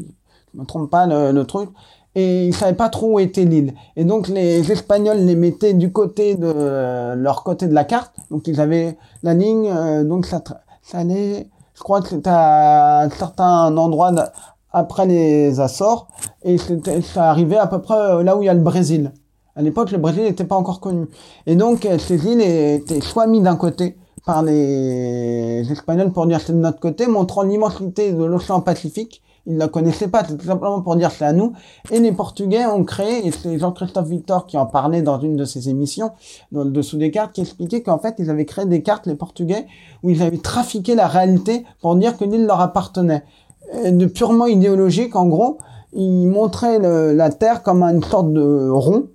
me 0.54 0.64
trompe 0.64 0.90
pas 0.90 1.06
le 1.06 1.42
truc, 1.44 1.70
et 2.18 2.46
ils 2.46 2.54
savaient 2.54 2.76
pas 2.76 2.88
trop 2.88 3.14
où 3.14 3.18
était 3.20 3.44
l'île. 3.44 3.74
Et 3.96 4.04
donc 4.04 4.26
les 4.26 4.72
Espagnols 4.72 5.18
les 5.18 5.36
mettaient 5.36 5.72
du 5.72 5.92
côté 5.92 6.34
de 6.34 7.14
leur 7.14 7.44
côté 7.44 7.68
de 7.68 7.74
la 7.74 7.84
carte. 7.84 8.12
Donc 8.30 8.48
ils 8.48 8.60
avaient 8.60 8.98
la 9.22 9.34
ligne, 9.34 9.70
euh, 9.70 10.02
donc 10.02 10.26
ça, 10.26 10.42
allait, 10.92 11.46
je 11.74 11.82
crois 11.82 12.02
que 12.02 12.08
c'était 12.08 12.30
à 12.30 13.02
un 13.02 13.10
certain 13.10 13.76
endroit 13.76 14.12
après 14.72 15.06
les 15.06 15.60
Açores, 15.60 16.08
et 16.42 16.56
ça 17.02 17.30
arrivait 17.30 17.56
à 17.56 17.68
peu 17.68 17.80
près 17.80 18.24
là 18.24 18.36
où 18.36 18.42
il 18.42 18.46
y 18.46 18.48
a 18.48 18.54
le 18.54 18.62
Brésil. 18.62 19.12
À 19.54 19.62
l'époque, 19.62 19.92
le 19.92 19.98
Brésil 19.98 20.24
n'était 20.24 20.44
pas 20.44 20.56
encore 20.56 20.80
connu. 20.80 21.06
Et 21.46 21.54
donc 21.54 21.86
euh, 21.86 21.98
ces 21.98 22.26
îles 22.26 22.40
étaient 22.40 23.00
soit 23.00 23.28
mis 23.28 23.40
d'un 23.40 23.56
côté 23.56 23.96
par 24.26 24.42
les 24.42 25.64
Espagnols 25.70 26.12
pour 26.12 26.26
dire 26.26 26.40
c'est 26.40 26.52
de 26.52 26.58
notre 26.58 26.80
côté, 26.80 27.06
montrant 27.06 27.42
l'immensité 27.42 28.12
de 28.12 28.24
l'océan 28.24 28.60
Pacifique, 28.60 29.22
ils 29.48 29.54
ne 29.54 29.58
la 29.58 29.68
connaissaient 29.68 30.08
pas, 30.08 30.22
tout 30.22 30.38
simplement 30.44 30.82
pour 30.82 30.94
dire 30.94 31.10
c'est 31.10 31.24
à 31.24 31.32
nous. 31.32 31.54
Et 31.90 31.98
les 31.98 32.12
Portugais 32.12 32.66
ont 32.66 32.84
créé, 32.84 33.26
et 33.26 33.32
c'est 33.32 33.58
Jean-Christophe 33.58 34.06
Victor 34.06 34.46
qui 34.46 34.58
en 34.58 34.66
parlait 34.66 35.00
dans 35.00 35.18
une 35.18 35.36
de 35.36 35.44
ses 35.46 35.70
émissions, 35.70 36.10
dans 36.52 36.64
le 36.64 36.70
dessous 36.70 36.98
des 36.98 37.10
cartes, 37.10 37.32
qui 37.32 37.40
expliquait 37.40 37.82
qu'en 37.82 37.98
fait, 37.98 38.14
ils 38.18 38.28
avaient 38.28 38.44
créé 38.44 38.66
des 38.66 38.82
cartes, 38.82 39.06
les 39.06 39.14
Portugais, 39.14 39.66
où 40.02 40.10
ils 40.10 40.22
avaient 40.22 40.36
trafiqué 40.36 40.94
la 40.94 41.08
réalité 41.08 41.64
pour 41.80 41.96
dire 41.96 42.16
que 42.18 42.24
l'île 42.24 42.46
leur 42.46 42.60
appartenait. 42.60 43.24
de 43.84 44.06
purement 44.06 44.46
idéologique, 44.46 45.16
en 45.16 45.26
gros, 45.26 45.58
ils 45.94 46.26
montraient 46.26 46.78
la 46.78 47.30
Terre 47.30 47.62
comme 47.62 47.82
une 47.82 48.04
sorte 48.04 48.32
de 48.32 48.68
rond, 48.68 49.06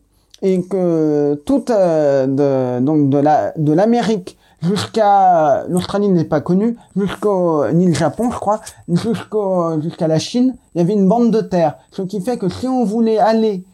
et 0.42 0.64
que 0.64 1.42
toute 1.46 1.70
euh, 1.70 2.26
de 2.28 3.72
l'Amérique 3.72 4.38
jusqu'à 4.64 5.66
l'Australie 5.68 6.10
n'est 6.10 6.24
pas 6.24 6.42
connue, 6.42 6.78
jusqu'au 6.96 7.70
ni 7.72 7.88
le 7.88 7.94
Japon, 7.94 8.32
je 8.32 8.40
crois, 8.40 8.62
jusqu'au 8.88 9.82
jusqu'à 9.82 10.08
la 10.08 10.20
Chine, 10.20 10.56
il 10.74 10.80
y 10.80 10.82
avait 10.82 10.94
une 10.94 11.08
bande 11.08 11.32
de 11.32 11.42
terre, 11.42 11.76
ce 11.92 12.02
qui 12.02 12.22
fait 12.22 12.38
que 12.38 12.50
si 12.50 12.68
on 12.68 12.84
voulait 12.84 13.20
aller 13.20 13.66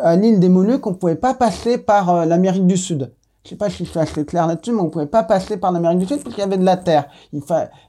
à 0.00 0.16
l'île 0.16 0.40
des 0.40 0.48
Moluques, 0.48 0.86
on 0.86 0.94
pouvait 0.94 1.14
pas 1.14 1.34
passer 1.34 1.78
par 1.78 2.10
euh, 2.10 2.24
l'Amérique 2.24 2.66
du 2.66 2.76
Sud. 2.76 3.12
Je 3.44 3.50
sais 3.50 3.56
pas 3.56 3.68
si 3.68 3.84
suis 3.84 3.98
assez 3.98 4.24
clair 4.24 4.46
là-dessus, 4.46 4.72
mais 4.72 4.80
on 4.80 4.88
pouvait 4.88 5.06
pas 5.06 5.22
passer 5.22 5.58
par 5.58 5.70
l'Amérique 5.70 5.98
du 5.98 6.06
Sud 6.06 6.22
parce 6.22 6.34
qu'il 6.34 6.42
y 6.42 6.46
avait 6.46 6.56
de 6.56 6.64
la 6.64 6.78
terre. 6.78 7.04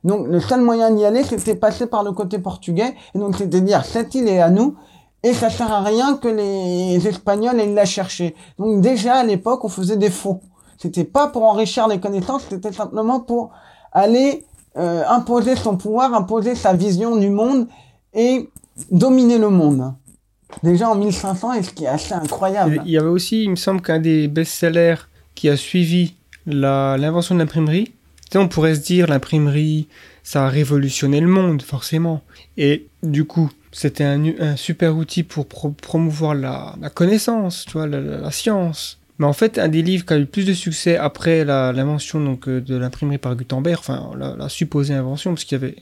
Donc 0.04 0.28
le 0.28 0.40
seul 0.40 0.62
moyen 0.62 0.92
d'y 0.92 1.06
aller, 1.06 1.24
c'était 1.24 1.56
passer 1.56 1.88
par 1.88 2.04
le 2.04 2.12
côté 2.12 2.40
portugais, 2.40 2.94
et 3.14 3.20
donc 3.20 3.38
c'était 3.38 3.62
dire 3.62 3.86
cette 3.86 4.14
île 4.16 4.28
est 4.28 4.42
à 4.42 4.50
nous, 4.50 4.76
et 5.24 5.34
ça 5.34 5.50
sert 5.50 5.72
à 5.72 5.82
rien 5.82 6.18
que 6.18 6.28
les 6.28 7.08
Espagnols 7.08 7.60
aient 7.60 7.74
la 7.74 7.86
chercher. 7.86 8.36
Donc 8.60 8.82
déjà 8.82 9.16
à 9.16 9.24
l'époque, 9.24 9.64
on 9.64 9.70
faisait 9.70 9.98
des 9.98 10.10
faux. 10.10 10.42
C'était 10.78 11.04
pas 11.04 11.28
pour 11.28 11.44
enrichir 11.44 11.88
les 11.88 12.00
connaissances, 12.00 12.46
c'était 12.50 12.72
simplement 12.72 13.20
pour 13.20 13.52
aller 13.92 14.46
euh, 14.78 15.04
imposer 15.08 15.56
son 15.56 15.78
pouvoir, 15.78 16.14
imposer 16.14 16.56
sa 16.56 16.74
vision 16.74 17.16
du 17.16 17.30
monde 17.30 17.68
et 18.14 18.50
dominer 18.92 19.38
le 19.38 19.50
monde. 19.50 19.94
Déjà 20.64 20.90
en 20.90 20.96
1500, 20.96 21.54
et 21.54 21.64
ce 21.64 21.72
qui 21.72 21.86
est 21.86 21.88
assez 21.88 22.14
incroyable. 22.14 22.82
Il 22.86 22.92
y 22.92 22.98
avait 22.98 23.08
aussi, 23.08 23.44
il 23.44 23.52
me 23.52 23.56
semble 23.56 23.82
qu'un 23.82 24.00
des 24.00 24.28
best-sellers 24.28 25.08
qui 25.34 25.50
a 25.50 25.58
suivi 25.58 26.16
l'invention 26.46 27.36
de 27.36 27.40
l'imprimerie, 27.40 27.94
on 28.38 28.48
pourrait 28.48 28.76
se 28.76 28.82
dire 28.82 29.08
l'imprimerie, 29.08 29.88
ça 30.24 30.46
a 30.46 30.50
révolutionné 30.50 31.20
le 31.20 31.28
monde, 31.28 31.62
forcément. 31.62 32.22
Et 32.58 32.88
du 33.04 33.26
coup, 33.26 33.50
c'était 33.72 34.04
un, 34.04 34.56
super 34.56 34.96
outil 34.98 35.24
pour 35.24 35.48
promouvoir 35.48 36.36
la, 36.36 36.76
la, 36.80 36.90
connaissance, 36.90 37.66
tu 37.66 37.74
vois, 37.74 37.88
la, 37.88 38.32
science. 38.32 39.00
Mais 39.18 39.26
en 39.26 39.34
fait, 39.34 39.58
un 39.58 39.68
des 39.68 39.82
livres 39.82 40.06
qui 40.06 40.14
a 40.14 40.18
eu 40.18 40.22
le 40.22 40.26
plus 40.26 40.46
de 40.46 40.54
succès 40.54 40.98
après 40.98 41.46
l'invention 41.46 42.20
donc 42.20 42.48
euh, 42.48 42.62
de 42.62 42.76
l'imprimerie 42.76 43.18
par 43.18 43.36
Gutenberg, 43.36 43.80
enfin 43.80 44.12
la, 44.18 44.36
la 44.36 44.50
supposée 44.50 44.94
invention, 44.94 45.32
parce 45.32 45.46
qu'il 45.46 45.58
y 45.58 45.64
avait 45.64 45.76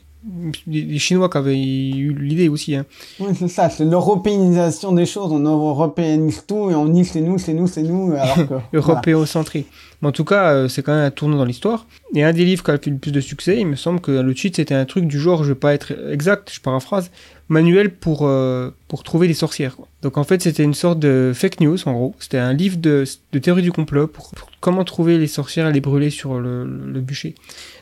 les 0.68 1.00
Chinois 1.00 1.30
qui 1.30 1.38
avaient 1.38 1.62
eu 1.62 2.14
l'idée 2.14 2.48
aussi. 2.48 2.76
Hein. 2.76 2.86
Oui, 3.20 3.34
c'est 3.38 3.50
ça, 3.50 3.70
c'est 3.70 3.84
l'européanisation 3.84 4.94
des 4.94 5.06
choses. 5.06 5.32
On 5.32 5.40
européanise 5.40 6.45
tout 6.48 6.70
et 6.70 6.76
on 6.76 6.86
dit 6.86 7.03
c'est 7.03 7.22
nous, 7.22 7.38
c'est 7.38 7.53
nous, 7.53 7.68
c'est 7.68 7.84
nous. 7.84 8.14
Alors 8.18 8.48
que, 8.48 8.78
Européocentré. 8.78 9.66
Mais 10.02 10.08
en 10.08 10.12
tout 10.12 10.24
cas, 10.24 10.53
euh, 10.53 10.68
c'est 10.68 10.82
quand 10.82 10.94
même 10.94 11.03
un 11.06 11.12
tournant 11.12 11.38
dans 11.38 11.45
l'histoire. 11.45 11.88
Et 12.16 12.24
un 12.24 12.32
des 12.32 12.45
livres 12.45 12.64
qui 12.64 12.72
a 12.72 12.76
eu 12.76 12.90
le 12.90 12.98
plus 12.98 13.12
de 13.12 13.22
succès, 13.22 13.58
il 13.60 13.68
me 13.68 13.76
semble 13.76 14.00
que 14.00 14.12
le 14.12 14.34
titre 14.34 14.58
c'était 14.58 14.76
un 14.76 14.86
truc 14.86 15.08
du 15.08 15.20
genre, 15.20 15.44
je 15.44 15.50
vais 15.50 15.60
pas 15.60 15.74
être 15.74 15.94
exact, 16.12 16.52
je 16.53 16.62
paraphrase, 16.62 17.12
manuel 17.50 17.92
pour, 17.94 18.22
euh, 18.24 18.72
pour 18.88 19.04
trouver 19.04 19.28
des 19.28 19.34
sorcières. 19.34 19.78
Donc 20.02 20.18
en 20.18 20.24
fait, 20.24 20.42
c'était 20.42 20.64
une 20.64 20.74
sorte 20.74 21.00
de 21.00 21.32
fake 21.34 21.60
news 21.60 21.78
en 21.86 21.94
gros. 21.94 22.16
C'était 22.20 22.38
un 22.38 22.54
livre 22.54 22.78
de, 22.78 23.06
théorie 23.42 23.62
du 23.62 23.72
complot 23.72 24.08
pour, 24.08 24.32
comment 24.60 24.84
trouver 24.84 25.18
les 25.18 25.28
sorcières 25.28 25.68
et 25.68 25.74
les 25.74 25.82
brûler 25.82 26.10
sur 26.10 26.40
le, 26.40 26.66
bûcher. 27.02 27.36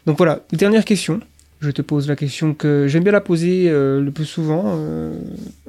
Donc 0.05 0.17
voilà, 0.17 0.41
dernière 0.51 0.85
question 0.85 1.19
je 1.59 1.69
te 1.69 1.83
pose 1.83 2.07
la 2.07 2.15
question 2.15 2.55
que 2.55 2.87
j'aime 2.87 3.03
bien 3.03 3.11
la 3.11 3.21
poser 3.21 3.69
euh, 3.69 4.01
le 4.01 4.09
plus 4.09 4.25
souvent 4.25 4.63
euh, 4.65 5.13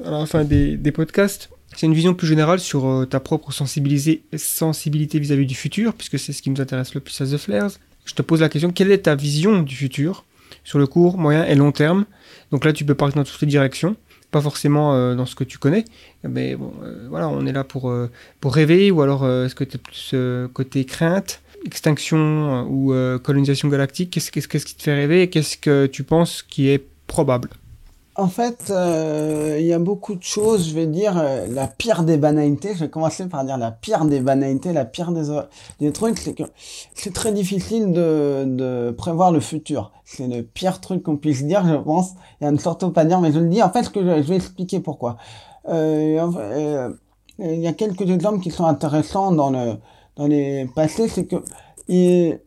à 0.03 0.11
la 0.11 0.25
fin 0.25 0.43
des, 0.43 0.79
podcasts. 0.91 1.51
C'est 1.77 1.85
une 1.85 1.93
vision 1.93 2.15
plus 2.15 2.27
générale 2.27 2.61
sur 2.61 3.07
ta 3.11 3.21
propre 3.21 3.53
sensibilité 3.53 4.23
vis-à-vis 4.33 5.45
-vis 5.45 5.47
du 5.47 5.55
futur, 5.55 5.93
puisque 5.93 6.19
c'est 6.19 6.33
ce 6.33 6.41
qui 6.41 6.49
nous 6.49 6.63
intéresse 6.63 6.95
le 6.95 7.01
plus 7.01 7.21
à 7.21 7.27
The 7.27 7.37
Flares. 7.37 7.73
Je 8.07 8.15
te 8.15 8.23
pose 8.23 8.41
la 8.41 8.49
question, 8.49 8.71
quelle 8.73 8.91
est 8.91 9.03
ta 9.03 9.15
vision 9.15 9.63
du 9.63 9.77
futur 9.77 10.25
sur 10.65 10.79
le 10.79 10.87
court, 10.87 11.19
moyen 11.19 11.45
et 11.45 11.55
long 11.55 11.73
terme? 11.73 12.07
Donc 12.53 12.65
là, 12.65 12.73
tu 12.73 12.85
peux 12.85 12.95
partir 12.95 13.17
dans 13.17 13.25
toutes 13.25 13.41
les 13.41 13.49
directions, 13.49 13.97
pas 14.31 14.41
forcément 14.41 14.95
euh, 14.95 15.17
dans 15.17 15.27
ce 15.27 15.35
que 15.35 15.43
tu 15.43 15.59
connais, 15.59 15.85
mais 16.23 16.55
bon, 16.55 16.73
euh, 16.85 17.07
voilà, 17.11 17.29
on 17.29 17.45
est 17.47 17.53
là 17.53 17.65
pour, 17.65 17.93
pour 18.41 18.55
rêver, 18.55 18.91
ou 18.93 19.03
alors 19.03 19.29
est-ce 19.29 19.57
que 19.57 19.65
tu 19.65 19.77
es 19.77 19.81
plus 19.81 20.15
côté 20.53 20.85
crainte 20.85 21.43
extinction 21.65 22.67
ou 22.69 22.93
colonisation 23.23 23.69
galactique, 23.69 24.11
qu'est-ce 24.11 24.31
qui 24.31 24.77
te 24.77 24.83
fait 24.83 24.95
rêver? 24.95 25.23
Et 25.23 25.31
qu'est-ce 25.31 25.57
que 25.57 25.87
tu 25.87 26.03
penses 26.03 26.43
qui 26.43 26.69
est 26.69 26.85
probable? 27.07 27.49
En 28.15 28.29
fait, 28.29 28.71
euh, 28.71 29.57
il 29.59 29.65
y 29.65 29.73
a 29.73 29.79
beaucoup 29.79 30.15
de 30.15 30.23
choses, 30.23 30.69
je 30.69 30.75
vais 30.75 30.87
dire, 30.87 31.17
euh, 31.17 31.47
la 31.49 31.67
pire 31.67 32.03
des 32.03 32.19
banalités, 32.19 32.75
je 32.75 32.81
vais 32.81 32.91
commencer 32.91 33.27
par 33.27 33.43
dire 33.45 33.57
la 33.57 33.71
pire 33.71 34.05
des 34.05 34.21
banalités, 34.21 34.75
la 34.75 34.85
pire 34.85 35.13
des, 35.13 35.29
des 35.81 35.93
trucs, 35.93 36.19
c'est 36.19 36.35
que 36.35 36.43
c'est 36.95 37.15
très 37.15 37.33
difficile 37.33 37.93
de, 37.93 38.45
de 38.47 38.91
prévoir 38.91 39.33
le 39.33 39.41
futur. 39.41 39.93
C'est 40.05 40.29
le 40.29 40.43
pire 40.43 40.81
truc 40.81 41.03
qu'on 41.05 41.17
puisse 41.17 41.43
dire, 41.45 41.67
je 41.67 41.75
pense. 41.75 42.11
Y 42.43 42.45
a 42.45 42.51
ne 42.51 42.59
surtout 42.59 42.91
pas 42.91 43.07
dire, 43.07 43.21
mais 43.21 43.33
je 43.33 43.39
le 43.39 43.49
dis. 43.49 43.63
En 43.63 43.71
fait, 43.71 43.89
que 43.91 44.01
je, 44.01 44.29
vais 44.29 44.37
expliquer 44.37 44.81
pourquoi. 44.81 45.17
Euh, 45.69 46.21
euh, 46.37 46.91
il 47.39 47.61
y 47.61 47.67
a 47.67 47.73
quelques 47.73 48.11
exemples 48.11 48.41
qui 48.41 48.51
sont 48.51 48.67
intéressants 48.67 49.33
dans 49.33 49.51
le 49.51 49.77
dans 50.17 50.27
les 50.27 50.69
passés, 50.75 51.09
c'est 51.09 51.25
que 51.25 51.37
il, 51.89 52.39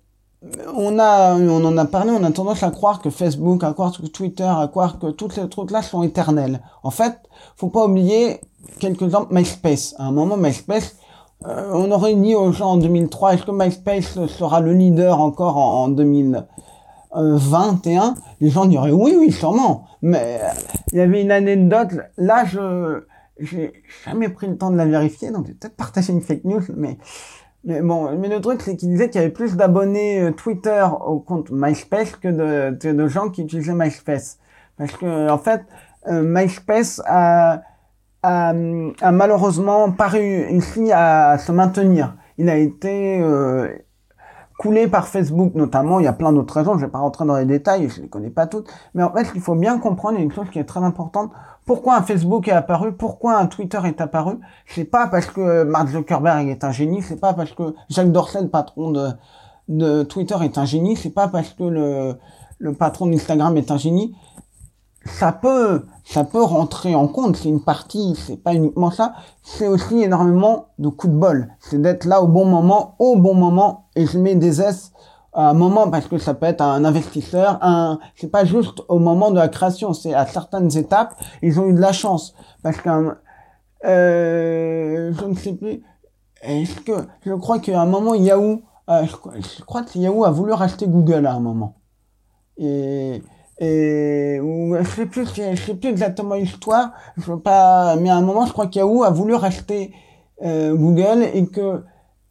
on 0.75 0.99
a, 0.99 1.35
on 1.35 1.65
en 1.65 1.77
a 1.77 1.85
parlé, 1.85 2.11
on 2.11 2.23
a 2.23 2.31
tendance 2.31 2.61
à 2.63 2.71
croire 2.71 3.01
que 3.01 3.09
Facebook, 3.09 3.63
à 3.63 3.73
croire 3.73 3.91
que 3.91 4.05
Twitter, 4.07 4.43
à 4.43 4.67
croire 4.67 4.99
que 4.99 5.11
toutes 5.11 5.33
ces 5.33 5.49
trucs-là 5.49 5.81
sont 5.81 6.03
éternels. 6.03 6.61
En 6.83 6.91
fait, 6.91 7.17
faut 7.55 7.69
pas 7.69 7.85
oublier 7.85 8.41
quelques 8.79 9.03
exemples 9.03 9.33
MySpace. 9.33 9.95
À 9.97 10.05
un 10.05 10.11
moment, 10.11 10.37
MySpace, 10.37 10.97
euh, 11.45 11.71
on 11.73 11.91
aurait 11.91 12.15
dit 12.15 12.35
aux 12.35 12.51
gens 12.51 12.71
en 12.71 12.77
2003, 12.77 13.33
est-ce 13.33 13.43
que 13.43 13.51
MySpace 13.51 14.25
sera 14.27 14.61
le 14.61 14.73
leader 14.73 15.19
encore 15.19 15.57
en, 15.57 15.83
en 15.83 15.87
2021 15.89 18.15
Les 18.41 18.49
gens 18.49 18.65
diraient 18.65 18.91
oui, 18.91 19.15
oui, 19.17 19.31
sûrement. 19.31 19.85
Mais 20.01 20.39
euh, 20.41 20.49
il 20.91 20.97
y 20.97 21.01
avait 21.01 21.21
une 21.21 21.31
anecdote. 21.31 21.89
Là, 22.17 22.45
je 22.45 23.03
j'ai 23.39 23.73
jamais 24.05 24.29
pris 24.29 24.47
le 24.47 24.57
temps 24.57 24.71
de 24.71 24.77
la 24.77 24.85
vérifier, 24.85 25.31
donc 25.31 25.47
j'ai 25.47 25.53
peut-être 25.53 25.75
partagé 25.75 26.13
une 26.13 26.21
fake 26.21 26.45
news, 26.45 26.61
mais 26.75 26.97
mais 27.65 27.81
bon, 27.81 28.15
mais 28.17 28.29
le 28.29 28.39
truc, 28.41 28.61
c'est 28.61 28.75
qu'il 28.75 28.89
disait 28.89 29.09
qu'il 29.09 29.19
y 29.19 29.23
avait 29.23 29.33
plus 29.33 29.55
d'abonnés 29.55 30.21
euh, 30.21 30.31
Twitter 30.31 30.85
au 31.05 31.19
compte 31.19 31.49
MySpace 31.51 32.15
que 32.15 32.27
de, 32.27 33.07
gens 33.07 33.29
qui 33.29 33.41
utilisaient 33.41 33.73
MySpace. 33.73 34.37
Parce 34.77 34.91
que, 34.91 35.29
en 35.29 35.37
fait, 35.39 35.61
euh, 36.07 36.21
MySpace 36.23 37.01
a, 37.05 37.63
a, 38.21 38.49
a, 39.01 39.11
malheureusement 39.11 39.91
pas 39.91 40.07
réussi 40.07 40.91
à 40.91 41.39
se 41.39 41.51
maintenir. 41.51 42.15
Il 42.37 42.49
a 42.49 42.57
été 42.57 43.19
euh, 43.21 43.67
coulé 44.59 44.87
par 44.87 45.07
Facebook 45.07 45.55
notamment. 45.55 45.99
Il 45.99 46.03
y 46.03 46.07
a 46.07 46.13
plein 46.13 46.33
d'autres 46.33 46.53
raisons. 46.53 46.77
Je 46.77 46.85
vais 46.85 46.91
pas 46.91 46.99
rentrer 46.99 47.25
dans 47.25 47.37
les 47.37 47.45
détails, 47.45 47.89
je 47.89 48.01
les 48.01 48.09
connais 48.09 48.29
pas 48.29 48.45
toutes. 48.45 48.71
Mais 48.93 49.01
en 49.01 49.11
fait, 49.11 49.27
il 49.33 49.41
faut 49.41 49.55
bien 49.55 49.79
comprendre 49.79 50.19
une 50.19 50.31
chose 50.31 50.49
qui 50.51 50.59
est 50.59 50.65
très 50.65 50.81
importante 50.81 51.31
pourquoi 51.65 51.97
un 51.97 52.03
Facebook 52.03 52.47
est 52.47 52.51
apparu? 52.51 52.93
Pourquoi 52.93 53.37
un 53.37 53.47
Twitter 53.47 53.79
est 53.85 53.99
apparu? 53.99 54.39
C'est 54.67 54.85
pas 54.85 55.07
parce 55.07 55.25
que 55.25 55.63
Mark 55.63 55.89
Zuckerberg 55.89 56.47
est 56.47 56.63
un 56.63 56.71
génie, 56.71 57.01
c'est 57.01 57.19
pas 57.19 57.33
parce 57.33 57.51
que 57.51 57.73
Jacques 57.89 58.11
Dorsey, 58.11 58.41
le 58.41 58.49
patron 58.49 58.91
de, 59.67 60.03
Twitter, 60.03 60.35
est 60.43 60.57
un 60.57 60.65
génie, 60.65 60.95
c'est 60.95 61.09
pas 61.09 61.27
parce 61.27 61.49
que 61.49 61.63
le, 61.63 62.17
le 62.59 62.73
patron 62.73 63.07
d'Instagram 63.07 63.57
est 63.57 63.71
un 63.71 63.77
génie. 63.77 64.15
Ça 65.05 65.31
peut, 65.31 65.85
ça 66.03 66.23
peut 66.23 66.41
rentrer 66.41 66.95
en 66.95 67.07
compte, 67.07 67.35
c'est 67.35 67.49
une 67.49 67.61
partie, 67.61 68.15
c'est 68.15 68.37
pas 68.37 68.55
uniquement 68.55 68.89
ça, 68.89 69.13
c'est 69.43 69.67
aussi 69.67 70.01
énormément 70.01 70.67
de 70.79 70.89
coups 70.89 71.13
de 71.13 71.17
bol. 71.17 71.49
C'est 71.59 71.79
d'être 71.79 72.05
là 72.05 72.21
au 72.21 72.27
bon 72.27 72.45
moment, 72.45 72.95
au 72.97 73.15
bon 73.15 73.35
moment, 73.35 73.87
et 73.95 74.07
je 74.07 74.17
mets 74.17 74.35
des 74.35 74.61
S 74.61 74.93
un 75.35 75.53
moment 75.53 75.89
parce 75.89 76.07
que 76.07 76.17
ça 76.17 76.33
peut 76.33 76.45
être 76.45 76.61
un 76.61 76.85
investisseur, 76.85 77.59
un 77.61 77.99
c'est 78.15 78.31
pas 78.31 78.45
juste 78.45 78.81
au 78.87 78.99
moment 78.99 79.31
de 79.31 79.37
la 79.37 79.49
création, 79.49 79.93
c'est 79.93 80.13
à 80.13 80.25
certaines 80.25 80.75
étapes, 80.77 81.15
ils 81.41 81.59
ont 81.59 81.67
eu 81.67 81.73
de 81.73 81.81
la 81.81 81.91
chance 81.91 82.33
parce 82.63 82.77
qu'un 82.81 83.17
euh, 83.85 85.13
je 85.13 85.25
ne 85.25 85.35
sais 85.35 85.53
plus 85.53 85.83
est-ce 86.41 86.79
que 86.81 86.93
je 87.25 87.33
crois 87.33 87.59
qu'à 87.59 87.81
un 87.81 87.85
moment 87.85 88.15
Yahoo 88.15 88.61
euh, 88.89 89.05
je, 89.05 89.63
crois 89.63 89.83
que 89.83 89.97
Yahoo 89.97 90.25
a 90.25 90.31
voulu 90.31 90.53
racheter 90.53 90.87
Google 90.87 91.25
à 91.25 91.33
un 91.33 91.39
moment. 91.39 91.75
Et 92.57 93.21
et 93.59 94.39
ou 94.41 94.75
je 94.77 94.83
sais 94.83 95.05
plus 95.05 95.25
je 95.25 95.55
sais 95.55 95.75
plus 95.75 95.89
exactement 95.89 96.35
l'histoire, 96.35 96.91
je 97.17 97.31
veux 97.31 97.39
pas 97.39 97.95
mais 97.97 98.09
à 98.09 98.15
un 98.15 98.21
moment 98.21 98.45
je 98.45 98.53
crois 98.53 98.67
que 98.67 98.75
Yahoo 98.75 99.03
a 99.03 99.09
voulu 99.09 99.33
racheter 99.33 99.93
euh, 100.43 100.75
Google 100.75 101.23
et 101.33 101.45
que 101.47 101.83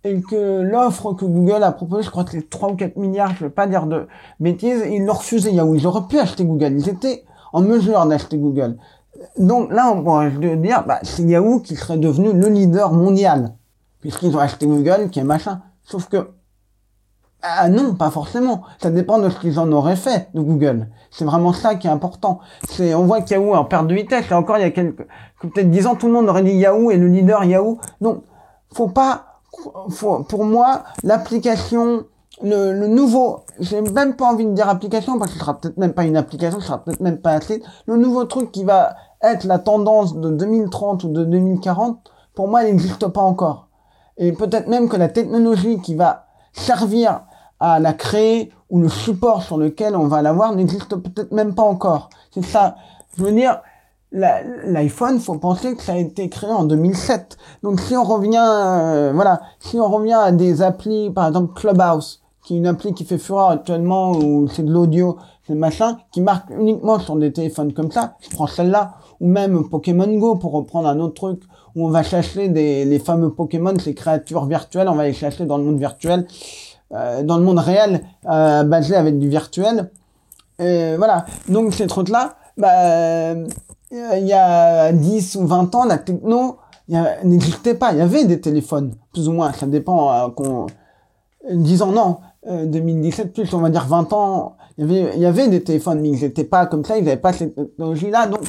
et 0.04 0.20
que 0.20 0.60
l'offre 0.60 1.14
que 1.14 1.24
Google 1.24 1.62
a 1.62 1.72
proposée, 1.72 2.02
je 2.02 2.10
crois 2.10 2.24
que 2.24 2.32
c'est 2.32 2.48
3 2.48 2.72
ou 2.72 2.76
4 2.76 2.96
milliards, 2.96 3.34
je 3.36 3.44
vais 3.44 3.50
pas 3.50 3.66
dire 3.66 3.86
de 3.86 4.06
bêtises, 4.38 4.84
ils 4.86 5.04
l'ont 5.04 5.14
refusé 5.14 5.50
Yahoo. 5.50 5.74
Ils 5.74 5.86
auraient 5.86 6.06
pu 6.06 6.18
acheter 6.18 6.44
Google. 6.44 6.74
Ils 6.76 6.88
étaient 6.90 7.24
en 7.54 7.62
mesure 7.62 8.04
d'acheter 8.04 8.36
Google. 8.36 8.76
Donc 9.38 9.72
là, 9.72 9.90
on 9.94 10.02
pourrait 10.02 10.30
dire, 10.56 10.84
bah, 10.86 10.98
c'est 11.02 11.22
Yahoo 11.22 11.60
qui 11.60 11.76
serait 11.76 11.96
devenu 11.96 12.32
le 12.34 12.48
leader 12.48 12.92
mondial. 12.92 13.54
Puisqu'ils 14.00 14.36
ont 14.36 14.40
acheté 14.40 14.66
Google, 14.66 15.08
qui 15.10 15.20
est 15.20 15.24
machin. 15.24 15.62
Sauf 15.82 16.10
que, 16.10 16.28
ah 17.40 17.70
non, 17.70 17.94
pas 17.94 18.10
forcément. 18.10 18.62
Ça 18.82 18.90
dépend 18.90 19.18
de 19.18 19.30
ce 19.30 19.38
qu'ils 19.38 19.58
en 19.58 19.72
auraient 19.72 19.96
fait 19.96 20.28
de 20.34 20.40
Google. 20.42 20.88
C'est 21.10 21.24
vraiment 21.24 21.54
ça 21.54 21.76
qui 21.76 21.86
est 21.86 21.90
important. 21.90 22.40
C'est, 22.68 22.94
on 22.94 23.04
voit 23.04 23.22
que 23.22 23.30
Yahoo 23.30 23.54
est 23.54 23.56
en 23.56 23.64
perte 23.64 23.86
de 23.86 23.94
vitesse. 23.94 24.30
Et 24.30 24.34
encore, 24.34 24.58
il 24.58 24.62
y 24.62 24.64
a 24.64 24.70
quelques, 24.70 25.06
peut-être 25.40 25.70
10 25.70 25.86
ans, 25.86 25.94
tout 25.94 26.08
le 26.08 26.12
monde 26.12 26.28
aurait 26.28 26.42
dit 26.42 26.52
Yahoo 26.52 26.90
est 26.90 26.98
le 26.98 27.08
leader 27.08 27.44
Yahoo. 27.44 27.78
Donc, 28.02 28.24
faut 28.74 28.88
pas 28.88 29.33
pour 30.28 30.44
moi, 30.44 30.84
l'application, 31.02 32.04
le, 32.42 32.72
le, 32.72 32.88
nouveau, 32.88 33.40
j'ai 33.60 33.80
même 33.80 34.16
pas 34.16 34.26
envie 34.26 34.46
de 34.46 34.52
dire 34.52 34.68
application 34.68 35.18
parce 35.18 35.32
que 35.32 35.38
ce 35.38 35.40
sera 35.40 35.58
peut-être 35.58 35.76
même 35.76 35.92
pas 35.92 36.04
une 36.04 36.16
application, 36.16 36.60
ce 36.60 36.66
sera 36.66 36.82
peut-être 36.82 37.00
même 37.00 37.18
pas 37.18 37.32
un 37.32 37.40
site. 37.40 37.64
Le 37.86 37.96
nouveau 37.96 38.24
truc 38.24 38.52
qui 38.52 38.64
va 38.64 38.94
être 39.22 39.44
la 39.44 39.58
tendance 39.58 40.16
de 40.16 40.30
2030 40.30 41.04
ou 41.04 41.08
de 41.08 41.24
2040, 41.24 42.10
pour 42.34 42.48
moi, 42.48 42.64
il 42.64 42.66
n'existe 42.66 43.06
pas 43.08 43.22
encore. 43.22 43.68
Et 44.16 44.32
peut-être 44.32 44.68
même 44.68 44.88
que 44.88 44.96
la 44.96 45.08
technologie 45.08 45.80
qui 45.80 45.94
va 45.94 46.26
servir 46.52 47.22
à 47.60 47.80
la 47.80 47.92
créer 47.92 48.52
ou 48.70 48.80
le 48.80 48.88
support 48.88 49.42
sur 49.42 49.56
lequel 49.56 49.96
on 49.96 50.06
va 50.06 50.22
l'avoir 50.22 50.54
n'existe 50.54 50.96
peut-être 50.96 51.32
même 51.32 51.54
pas 51.54 51.62
encore. 51.62 52.10
C'est 52.32 52.44
ça. 52.44 52.76
Je 53.16 53.24
veux 53.24 53.32
dire, 53.32 53.60
l'iPhone, 54.14 55.18
faut 55.18 55.38
penser 55.38 55.74
que 55.74 55.82
ça 55.82 55.94
a 55.94 55.96
été 55.96 56.28
créé 56.28 56.50
en 56.50 56.64
2007. 56.64 57.36
Donc 57.62 57.80
si 57.80 57.96
on 57.96 58.04
revient, 58.04 58.38
euh, 58.38 59.12
voilà, 59.14 59.40
si 59.58 59.78
on 59.78 59.88
revient 59.88 60.14
à 60.14 60.32
des 60.32 60.62
applis, 60.62 61.10
par 61.10 61.26
exemple 61.26 61.52
Clubhouse, 61.54 62.22
qui 62.44 62.54
est 62.54 62.58
une 62.58 62.66
appli 62.66 62.94
qui 62.94 63.04
fait 63.04 63.18
fureur 63.18 63.50
actuellement, 63.50 64.12
où 64.12 64.48
c'est 64.48 64.62
de 64.62 64.72
l'audio, 64.72 65.16
c'est 65.46 65.54
machin, 65.54 65.98
qui 66.12 66.20
marque 66.20 66.50
uniquement 66.50 66.98
sur 66.98 67.16
des 67.16 67.32
téléphones 67.32 67.72
comme 67.72 67.90
ça, 67.90 68.16
je 68.20 68.30
prends 68.30 68.46
celle-là, 68.46 68.94
ou 69.20 69.26
même 69.26 69.68
Pokémon 69.68 70.06
Go, 70.18 70.36
pour 70.36 70.52
reprendre 70.52 70.88
un 70.88 71.00
autre 71.00 71.14
truc, 71.14 71.42
où 71.74 71.86
on 71.86 71.90
va 71.90 72.02
chercher 72.02 72.48
des, 72.48 72.84
les 72.84 72.98
fameux 72.98 73.30
Pokémon, 73.30 73.74
ces 73.78 73.94
créatures 73.94 74.46
virtuelles, 74.46 74.88
on 74.88 74.94
va 74.94 75.04
les 75.04 75.12
chercher 75.12 75.44
dans 75.44 75.58
le 75.58 75.64
monde 75.64 75.78
virtuel, 75.78 76.26
euh, 76.92 77.22
dans 77.24 77.38
le 77.38 77.44
monde 77.44 77.58
réel, 77.58 78.02
euh, 78.30 78.62
basé 78.62 78.94
avec 78.94 79.18
du 79.18 79.28
virtuel. 79.28 79.90
Et 80.60 80.94
voilà. 80.96 81.26
Donc 81.48 81.74
ces 81.74 81.86
trucs-là, 81.88 82.36
bah, 82.56 82.68
euh, 82.70 83.46
il 84.16 84.26
y 84.26 84.32
a 84.32 84.92
10 84.92 85.36
ou 85.36 85.46
20 85.46 85.74
ans, 85.74 85.84
la 85.84 85.98
techno 85.98 86.58
n'existait 86.88 87.74
pas. 87.74 87.92
Il 87.92 87.98
y 87.98 88.02
avait 88.02 88.24
des 88.24 88.40
téléphones, 88.40 88.94
plus 89.12 89.28
ou 89.28 89.32
moins. 89.32 89.52
Ça 89.52 89.66
dépend. 89.66 90.12
Euh, 90.12 90.28
qu'on 90.30 90.66
10 91.50 91.82
ans, 91.82 91.92
non. 91.92 92.18
2017 92.46 93.26
euh, 93.26 93.30
plus, 93.30 93.54
on 93.54 93.58
va 93.58 93.70
dire 93.70 93.86
20 93.86 94.12
ans. 94.12 94.56
Il 94.76 94.90
y 94.90 95.26
avait, 95.26 95.48
des 95.48 95.62
téléphones, 95.62 96.00
mais 96.00 96.10
ils 96.10 96.20
n'étaient 96.20 96.44
pas 96.44 96.66
comme 96.66 96.84
ça. 96.84 96.98
Ils 96.98 97.04
n'avaient 97.04 97.16
pas 97.16 97.32
cette 97.32 97.54
technologie-là. 97.54 98.26
Donc, 98.26 98.40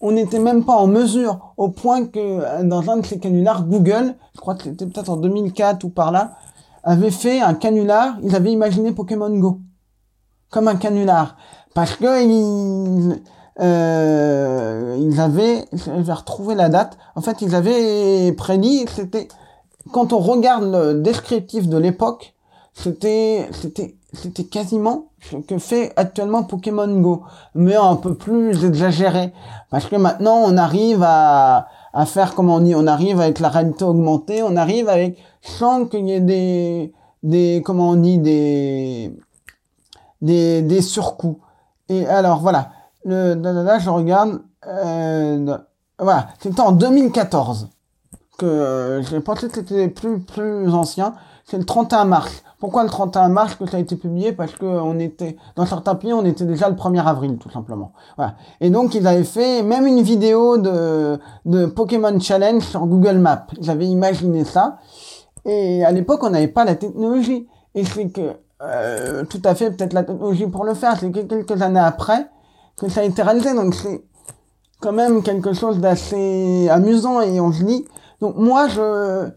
on 0.00 0.12
n'était 0.12 0.40
même 0.40 0.64
pas 0.64 0.74
en 0.74 0.88
mesure, 0.88 1.54
au 1.56 1.68
point 1.68 2.06
que 2.06 2.62
dans 2.64 2.90
un 2.90 2.96
de 2.96 3.06
ces 3.06 3.18
canulars, 3.18 3.64
Google, 3.64 4.14
je 4.34 4.40
crois 4.40 4.56
que 4.56 4.64
c'était 4.64 4.86
peut-être 4.86 5.10
en 5.10 5.16
2004 5.16 5.84
ou 5.84 5.90
par 5.90 6.10
là, 6.10 6.32
avait 6.82 7.12
fait 7.12 7.40
un 7.40 7.54
canular. 7.54 8.16
Ils 8.24 8.34
avaient 8.34 8.50
imaginé 8.50 8.90
Pokémon 8.92 9.30
Go 9.30 9.60
comme 10.50 10.68
un 10.68 10.76
canular 10.76 11.36
parce 11.74 11.96
que 11.96 12.04
euh, 13.60 14.96
ils 15.00 15.20
avaient, 15.20 15.64
je 15.72 15.90
vais 15.90 16.12
retrouver 16.12 16.54
la 16.54 16.68
date, 16.68 16.96
en 17.16 17.20
fait 17.20 17.42
ils 17.42 17.54
avaient 17.54 18.32
prédit, 18.32 18.86
c'était, 18.88 19.28
quand 19.92 20.12
on 20.12 20.18
regarde 20.18 20.64
le 20.64 20.94
descriptif 20.94 21.68
de 21.68 21.76
l'époque, 21.76 22.34
c'était, 22.74 23.48
c'était, 23.52 23.96
c'était 24.12 24.44
quasiment 24.44 25.06
ce 25.20 25.36
que 25.36 25.58
fait 25.58 25.92
actuellement 25.96 26.42
Pokémon 26.42 26.88
Go, 27.00 27.24
mais 27.54 27.76
un 27.76 27.96
peu 27.96 28.14
plus 28.14 28.64
exagéré, 28.64 29.32
parce 29.70 29.86
que 29.86 29.96
maintenant 29.96 30.36
on 30.46 30.56
arrive 30.56 31.02
à, 31.02 31.68
à 31.92 32.06
faire, 32.06 32.34
comme 32.34 32.48
on 32.48 32.60
dit, 32.60 32.74
on 32.74 32.86
arrive 32.86 33.20
avec 33.20 33.38
la 33.38 33.50
réalité 33.50 33.84
augmentée, 33.84 34.42
on 34.42 34.56
arrive 34.56 34.88
avec, 34.88 35.18
sans 35.42 35.84
qu'il 35.84 36.08
y 36.08 36.12
ait 36.12 36.20
des, 36.20 36.92
des, 37.22 37.62
comment 37.64 37.90
on 37.90 37.96
dit, 37.96 38.18
des, 38.18 39.14
des, 40.22 40.62
des 40.62 40.80
surcoûts. 40.80 41.40
Et 41.88 42.06
alors 42.06 42.40
voilà, 42.40 42.70
le, 43.04 43.34
là, 43.34 43.78
je 43.78 43.90
regarde, 43.90 44.40
euh, 44.66 45.56
voilà, 45.98 46.28
c'était 46.40 46.60
en 46.60 46.72
2014 46.72 47.68
que 48.38 48.46
euh, 48.46 49.02
j'ai 49.02 49.20
pensé 49.20 49.48
que 49.48 49.54
c'était 49.54 49.88
plus 49.88 50.20
plus 50.20 50.72
ancien. 50.72 51.14
C'est 51.44 51.58
le 51.58 51.64
31 51.64 52.04
mars. 52.04 52.42
Pourquoi 52.60 52.84
le 52.84 52.88
31 52.88 53.28
mars 53.28 53.56
que 53.56 53.66
ça 53.66 53.76
a 53.76 53.80
été 53.80 53.96
publié? 53.96 54.32
Parce 54.32 54.52
que 54.52 54.64
on 54.64 54.98
était 55.00 55.36
dans 55.56 55.66
certains 55.66 55.96
pays, 55.96 56.12
on 56.12 56.24
était 56.24 56.44
déjà 56.44 56.68
le 56.68 56.76
1er 56.76 57.04
avril, 57.04 57.36
tout 57.38 57.50
simplement. 57.50 57.92
Voilà. 58.16 58.36
Et 58.60 58.70
donc 58.70 58.94
ils 58.94 59.06
avaient 59.06 59.24
fait 59.24 59.62
même 59.62 59.86
une 59.86 60.02
vidéo 60.02 60.58
de 60.58 61.18
de 61.44 61.66
Pokémon 61.66 62.18
Challenge 62.20 62.62
sur 62.62 62.86
Google 62.86 63.18
Maps. 63.18 63.46
J'avais 63.60 63.86
imaginé 63.86 64.44
ça. 64.44 64.78
Et 65.44 65.84
à 65.84 65.90
l'époque, 65.90 66.22
on 66.22 66.30
n'avait 66.30 66.48
pas 66.48 66.64
la 66.64 66.76
technologie. 66.76 67.48
Et 67.74 67.84
c'est 67.84 68.08
que 68.10 68.36
euh, 68.62 69.24
tout 69.24 69.42
à 69.44 69.54
fait 69.54 69.70
peut-être 69.72 69.92
la 69.92 70.04
technologie 70.04 70.46
pour 70.46 70.64
le 70.64 70.74
faire. 70.74 70.96
C'est 70.98 71.10
que 71.10 71.20
quelques 71.20 71.62
années 71.62 71.80
après, 71.80 72.28
que 72.82 72.90
ça 72.90 73.00
a 73.00 73.04
été 73.04 73.22
réalisé. 73.22 73.54
Donc 73.54 73.74
c'est 73.74 74.02
quand 74.80 74.92
même 74.92 75.22
quelque 75.22 75.52
chose 75.52 75.78
d'assez 75.78 76.68
amusant 76.68 77.20
et 77.20 77.40
on 77.40 77.52
se 77.52 77.62
dit. 77.62 77.86
Donc 78.20 78.36
moi, 78.36 78.68
je, 78.68 78.80
euh, 78.80 79.30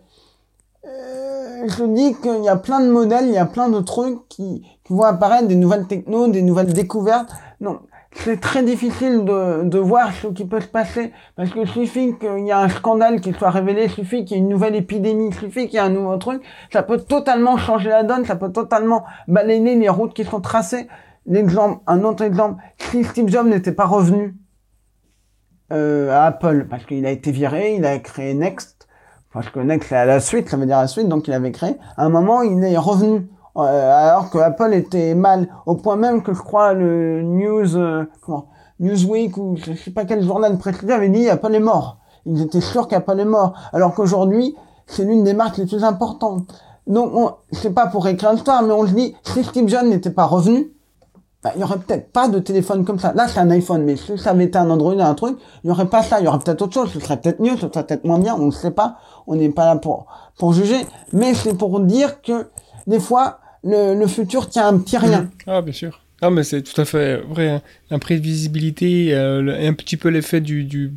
je 1.68 1.86
dis 1.86 2.16
qu'il 2.22 2.44
y 2.44 2.50
a 2.50 2.56
plein 2.56 2.82
de 2.82 2.90
modèles, 2.90 3.28
il 3.28 3.34
y 3.34 3.38
a 3.38 3.46
plein 3.46 3.70
de 3.70 3.80
trucs 3.80 4.28
qui, 4.28 4.66
qui 4.84 4.94
vont 4.94 5.04
apparaître, 5.04 5.48
des 5.48 5.56
nouvelles 5.56 5.88
technos, 5.88 6.28
des 6.28 6.42
nouvelles 6.42 6.74
découvertes. 6.74 7.32
Non, 7.62 7.80
c'est 8.12 8.40
très 8.40 8.64
difficile 8.64 9.26
de, 9.26 9.64
de 9.64 9.80
voir 9.80 10.12
ce 10.14 10.28
qui 10.28 10.46
peut 10.46 10.62
se 10.62 10.68
passer 10.68 11.12
parce 11.36 11.52
qu'il 11.52 11.68
suffit 11.68 12.16
qu'il 12.18 12.46
y 12.46 12.52
a 12.52 12.60
un 12.60 12.70
scandale 12.70 13.22
qui 13.22 13.34
soit 13.34 13.50
révélé, 13.50 13.88
suffit 13.88 14.26
qu'il 14.26 14.38
y 14.38 14.40
ait 14.40 14.44
une 14.44 14.50
nouvelle 14.50 14.76
épidémie, 14.76 15.34
suffit 15.34 15.68
qu'il 15.68 15.76
y 15.76 15.78
ait 15.78 15.86
un 15.86 15.90
nouveau 15.90 16.18
truc, 16.18 16.42
ça 16.72 16.84
peut 16.84 17.00
totalement 17.00 17.58
changer 17.58 17.90
la 17.90 18.04
donne, 18.04 18.26
ça 18.26 18.36
peut 18.36 18.52
totalement 18.52 19.04
balayer 19.28 19.76
les 19.76 19.90
routes 19.90 20.14
qui 20.14 20.24
sont 20.24 20.42
tracées. 20.42 20.88
L'exemple, 21.28 21.82
un 21.88 22.04
autre 22.04 22.24
exemple, 22.24 22.62
si 22.78 23.04
Steve 23.04 23.30
Jobs 23.30 23.48
n'était 23.48 23.72
pas 23.72 23.86
revenu 23.86 24.36
euh, 25.74 26.12
à 26.12 26.26
Apple 26.26 26.68
parce 26.70 26.86
qu'il 26.86 27.06
a 27.06 27.12
été 27.12 27.32
viré, 27.32 27.76
il 27.76 27.86
a 27.86 27.98
créé 27.98 28.34
Next, 28.36 28.88
parce 29.34 29.50
que 29.50 29.60
Next 29.60 29.90
c'est 29.90 29.96
à 29.96 30.06
la 30.06 30.20
suite, 30.20 30.50
ça 30.50 30.58
veut 30.58 30.68
dire 30.68 30.78
la 30.78 30.88
suite, 30.88 31.10
donc 31.10 31.28
il 31.28 31.34
avait 31.34 31.52
créé. 31.52 31.78
À 31.98 32.06
un 32.06 32.10
moment, 32.10 32.44
il 32.44 32.64
est 32.64 32.78
revenu 32.78 33.28
euh, 33.58 33.62
alors 33.92 34.30
que 34.30 34.38
Apple 34.38 34.74
était 34.74 35.16
mal, 35.16 35.48
au 35.66 35.76
point 35.76 35.96
même 35.96 36.22
que 36.22 36.34
je 36.34 36.42
crois 36.42 36.74
le 36.74 37.22
News, 37.24 37.78
euh, 37.78 38.06
Newsweek 38.80 39.38
ou 39.38 39.56
je 39.56 39.74
sais 39.74 39.92
pas 39.92 40.06
quel 40.06 40.22
journal 40.24 40.58
précédent 40.58 40.96
avait 40.96 41.10
dit 41.10 41.30
Apple 41.30 41.56
est 41.56 41.60
mort. 41.60 42.00
Ils 42.26 42.42
étaient 42.42 42.62
sûrs 42.62 42.88
qu'Apple 42.88 43.20
est 43.20 43.26
mort, 43.26 43.54
alors 43.72 43.96
qu'aujourd'hui 43.96 44.56
c'est 44.88 45.06
l'une 45.06 45.24
des 45.24 45.34
marques 45.34 45.58
les 45.58 45.66
plus 45.66 45.84
importantes. 45.84 46.54
Donc 46.86 47.38
c'est 47.52 47.74
pas 47.74 47.88
pour 47.88 48.08
écrire 48.08 48.34
l'histoire, 48.34 48.62
mais 48.62 48.74
on 48.74 48.86
se 48.86 48.94
dit 48.94 49.16
si 49.24 49.44
Steve 49.44 49.68
Jobs 49.70 49.86
n'était 49.86 50.12
pas 50.12 50.26
revenu, 50.26 50.75
il 51.56 51.62
y 51.62 51.64
aurait 51.64 51.78
peut-être 51.78 52.12
pas 52.12 52.28
de 52.28 52.40
téléphone 52.40 52.86
comme 52.86 53.00
ça. 53.00 53.14
Là, 53.14 53.28
c'est 53.28 53.40
un 53.40 53.50
iPhone, 53.52 53.84
mais 53.84 53.96
si 53.96 54.18
ça 54.18 54.32
avait 54.32 54.46
été 54.46 54.58
un 54.58 54.70
Android, 54.70 54.98
un 55.00 55.14
truc, 55.14 55.38
il 55.64 55.68
y 55.68 55.72
aurait 55.72 55.88
pas 55.90 56.02
ça. 56.04 56.20
Il 56.20 56.26
y 56.26 56.28
aurait 56.28 56.40
peut-être 56.40 56.62
autre 56.62 56.74
chose. 56.74 56.90
Ce 56.94 57.00
serait 57.00 57.18
peut-être 57.20 57.40
mieux, 57.40 57.56
ce 57.56 57.68
serait 57.68 57.84
peut-être 57.86 58.04
moins 58.06 58.20
bien. 58.20 58.36
On 58.36 58.48
ne 58.48 58.52
sait 58.52 58.72
pas. 58.72 58.98
On 59.28 59.36
n'est 59.36 59.50
pas 59.50 59.66
là 59.66 59.76
pour 59.76 60.08
pour 60.38 60.54
juger. 60.54 60.78
Mais 61.14 61.34
c'est 61.34 61.58
pour 61.58 61.80
dire 61.82 62.22
que 62.22 62.48
des 62.88 63.00
fois, 63.00 63.40
le, 63.64 63.94
le 63.96 64.08
futur 64.08 64.50
tient 64.50 64.68
un 64.68 64.78
petit 64.78 64.98
rien. 64.98 65.30
Ah, 65.48 65.62
bien 65.62 65.74
sûr. 65.74 66.02
Ah, 66.22 66.30
mais 66.30 66.44
c'est 66.44 66.62
tout 66.62 66.80
à 66.80 66.86
fait 66.86 67.18
vrai. 67.18 67.50
hein. 67.50 67.62
L'imprévisibilité, 67.92 69.14
euh, 69.14 69.68
un 69.68 69.74
petit 69.74 69.98
peu 69.98 70.10
l'effet 70.10 70.42
du, 70.42 70.94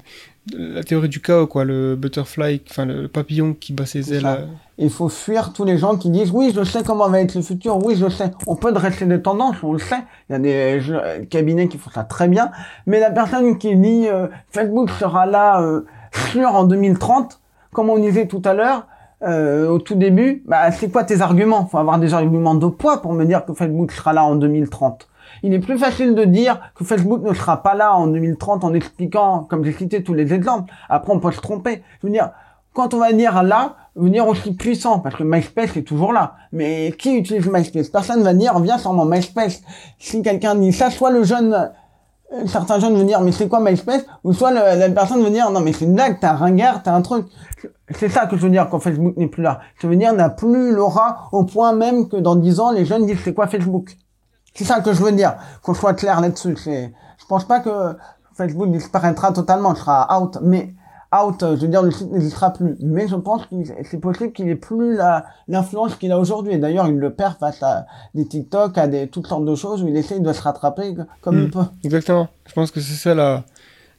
la 0.57 0.83
théorie 0.83 1.09
du 1.09 1.21
chaos, 1.21 1.47
quoi. 1.47 1.65
Le 1.65 1.97
butterfly, 1.97 2.63
enfin, 2.71 2.85
le, 2.85 3.09
papillon 3.09 3.55
qui 3.55 3.73
bat 3.73 3.87
ses 3.87 4.15
ailes. 4.15 4.27
euh. 4.27 4.47
Il 4.79 4.91
faut 4.91 5.09
fuir 5.09 5.53
tous 5.53 5.65
les 5.65 5.77
gens 5.77 5.97
qui 5.97 6.11
disent 6.11 6.31
oui, 6.33 6.53
je 6.55 6.63
sais 6.63 6.83
comment 6.85 7.09
va 7.09 7.21
être 7.21 7.35
le 7.35 7.43
futur, 7.43 7.85
oui, 7.85 7.97
je 7.97 8.09
sais. 8.09 8.31
On 8.47 8.57
peut 8.57 8.73
dresser 8.73 9.07
des 9.07 9.21
tendances, 9.21 9.57
on 9.63 9.73
le 9.73 9.79
sait. 9.79 10.03
Il 10.29 10.33
y 10.33 10.37
a 10.37 10.39
des 10.39 10.91
euh, 10.91 11.25
cabinets 11.25 11.69
qui 11.69 11.79
font 11.79 11.91
ça 11.91 12.05
très 12.05 12.29
bien. 12.29 12.51
Mais 12.87 13.01
la 13.01 13.11
personne 13.11 13.59
qui 13.59 13.75
dit 13.77 14.07
euh, 14.09 14.29
Facebook 14.51 14.91
sera 14.91 15.27
là 15.27 15.61
euh, 15.63 15.85
sûr 16.31 16.55
en 16.55 16.65
2030, 16.65 17.41
comme 17.73 17.91
on 17.91 17.99
disait 17.99 18.27
tout 18.27 18.43
à 18.45 18.55
l'heure, 18.55 18.87
euh, 19.23 19.69
au 19.69 19.79
tout 19.79 19.97
début, 19.97 20.45
bah, 20.47 20.71
c'est 20.71 20.91
quoi 20.91 21.03
tes 21.05 21.21
arguments? 21.21 21.67
Faut 21.67 21.79
avoir 21.79 21.99
des 21.99 22.15
arguments 22.15 22.55
de 22.55 22.67
poids 22.67 23.03
pour 23.03 23.13
me 23.15 23.25
dire 23.25 23.45
que 23.45 23.53
Facebook 23.53 23.91
sera 23.91 24.13
là 24.13 24.25
en 24.25 24.37
2030. 24.37 25.08
Il 25.43 25.55
est 25.55 25.59
plus 25.59 25.79
facile 25.79 26.15
de 26.15 26.25
dire 26.25 26.61
que 26.75 26.85
Facebook 26.85 27.23
ne 27.23 27.33
sera 27.35 27.63
pas 27.63 27.75
là 27.75 27.95
en 27.95 28.07
2030 28.07 28.65
en 28.65 28.75
expliquant, 28.75 29.45
comme 29.49 29.65
j'ai 29.65 29.73
cité 29.73 30.03
tous 30.03 30.15
les 30.15 30.33
exemples. 30.35 30.73
Après, 30.89 31.13
on 31.13 31.21
peut 31.21 31.33
se 31.33 31.41
tromper. 31.41 31.83
Je 32.03 32.07
veux 32.07 32.13
dire, 32.13 32.31
quand 32.75 32.95
on 32.95 32.99
va 32.99 33.13
dire 33.13 33.43
là, 33.43 33.77
veut 33.97 34.11
dire 34.11 34.29
aussi 34.29 34.55
puissant, 34.55 35.01
parce 35.01 35.17
que 35.17 35.25
MySpace 35.25 35.77
est 35.77 35.83
toujours 35.83 36.13
là. 36.13 36.35
Mais 36.53 36.93
qui 36.99 37.17
utilise 37.17 37.47
MySpace? 37.49 37.89
Personne 37.89 38.23
va 38.23 38.35
dire, 38.35 38.59
viens 38.61 38.79
sur 38.79 38.93
mon 38.93 39.05
MySpace. 39.05 39.63
Si 39.99 40.23
quelqu'un 40.23 40.55
dit 40.55 40.73
ça, 40.73 40.91
soit 40.91 41.11
le 41.11 41.25
jeune, 41.25 41.53
euh, 41.55 42.47
certains 42.47 42.79
jeunes 42.79 42.95
vont 42.97 43.05
dire, 43.05 43.21
mais 43.21 43.33
c'est 43.33 43.49
quoi 43.49 43.59
MySpace? 43.59 44.05
Ou 44.23 44.33
soit 44.33 44.53
le- 44.53 44.79
la 44.79 44.89
personne 44.91 45.23
veut 45.25 45.31
dire, 45.31 45.51
non 45.51 45.61
mais 45.61 45.73
c'est 45.73 45.87
une 45.87 45.95
blague, 45.95 46.21
t'es 46.21 46.27
un 46.27 46.35
ringard, 46.35 46.83
t'es 46.83 46.91
un 46.91 47.01
truc. 47.03 47.27
C'est 47.91 48.09
ça 48.11 48.27
que 48.27 48.37
je 48.37 48.43
veux 48.43 48.51
dire 48.51 48.69
quand 48.71 48.79
Facebook 48.79 49.17
n'est 49.17 49.27
plus 49.29 49.43
là. 49.43 49.61
Je 49.81 49.87
veux 49.89 49.97
dire, 49.97 50.13
n'a 50.13 50.29
plus 50.29 50.73
l'aura 50.73 51.29
au 51.33 51.43
point 51.45 51.73
même 51.73 52.09
que 52.09 52.17
dans 52.17 52.37
10 52.37 52.61
ans, 52.61 52.71
les 52.71 52.85
jeunes 52.85 53.07
disent, 53.07 53.19
c'est 53.25 53.35
quoi 53.35 53.49
Facebook? 53.49 53.97
C'est 54.55 54.65
ça 54.65 54.81
que 54.81 54.93
je 54.93 55.03
veux 55.03 55.13
dire, 55.13 55.35
qu'on 55.63 55.75
soit 55.75 55.95
clair 55.95 56.21
là-dessus. 56.21 56.57
C'est- 56.57 56.93
Je 57.21 57.27
pense 57.27 57.45
pas 57.47 57.61
que 57.61 57.97
Facebook 58.35 58.71
disparaîtra 58.71 59.33
totalement, 59.33 59.75
sera 59.75 60.21
out, 60.21 60.39
mais 60.43 60.75
out, 61.15 61.37
je 61.41 61.47
veux 61.63 61.69
dire, 61.69 61.83
le 61.83 61.91
site 61.91 62.11
n'existera 62.11 62.53
plus. 62.53 62.77
Mais 62.81 63.07
je 63.09 63.17
pense 63.17 63.47
que 63.47 63.55
c'est 63.91 63.99
possible 63.99 64.33
qu'il 64.33 64.49
ait 64.49 64.55
plus 64.57 64.97
la, 64.97 65.25
l'influence 65.49 65.95
qu'il 65.97 66.13
a 66.13 66.19
aujourd'hui. 66.19 66.55
Et 66.55 66.59
d'ailleurs, 66.59 66.87
il 66.89 66.97
le 66.99 67.13
perd 67.13 67.39
face 67.39 67.63
à 67.63 67.87
des 68.15 68.27
TikTok, 68.27 68.77
à 68.79 68.87
des, 68.89 69.09
toutes 69.09 69.27
sortes 69.27 69.45
de 69.45 69.55
choses 69.55 69.83
où 69.83 69.89
il 69.89 69.97
essaye 69.97 70.21
de 70.21 70.33
se 70.33 70.43
rattraper 70.43 70.95
comme 71.21 71.37
Mm. 71.39 71.45
il 71.45 71.51
peut. 71.51 71.65
Exactement. 71.85 72.29
Je 72.47 72.53
pense 72.53 72.71
que 72.71 72.81
c'est 72.81 72.95
ça 72.95 73.15
là. 73.15 73.45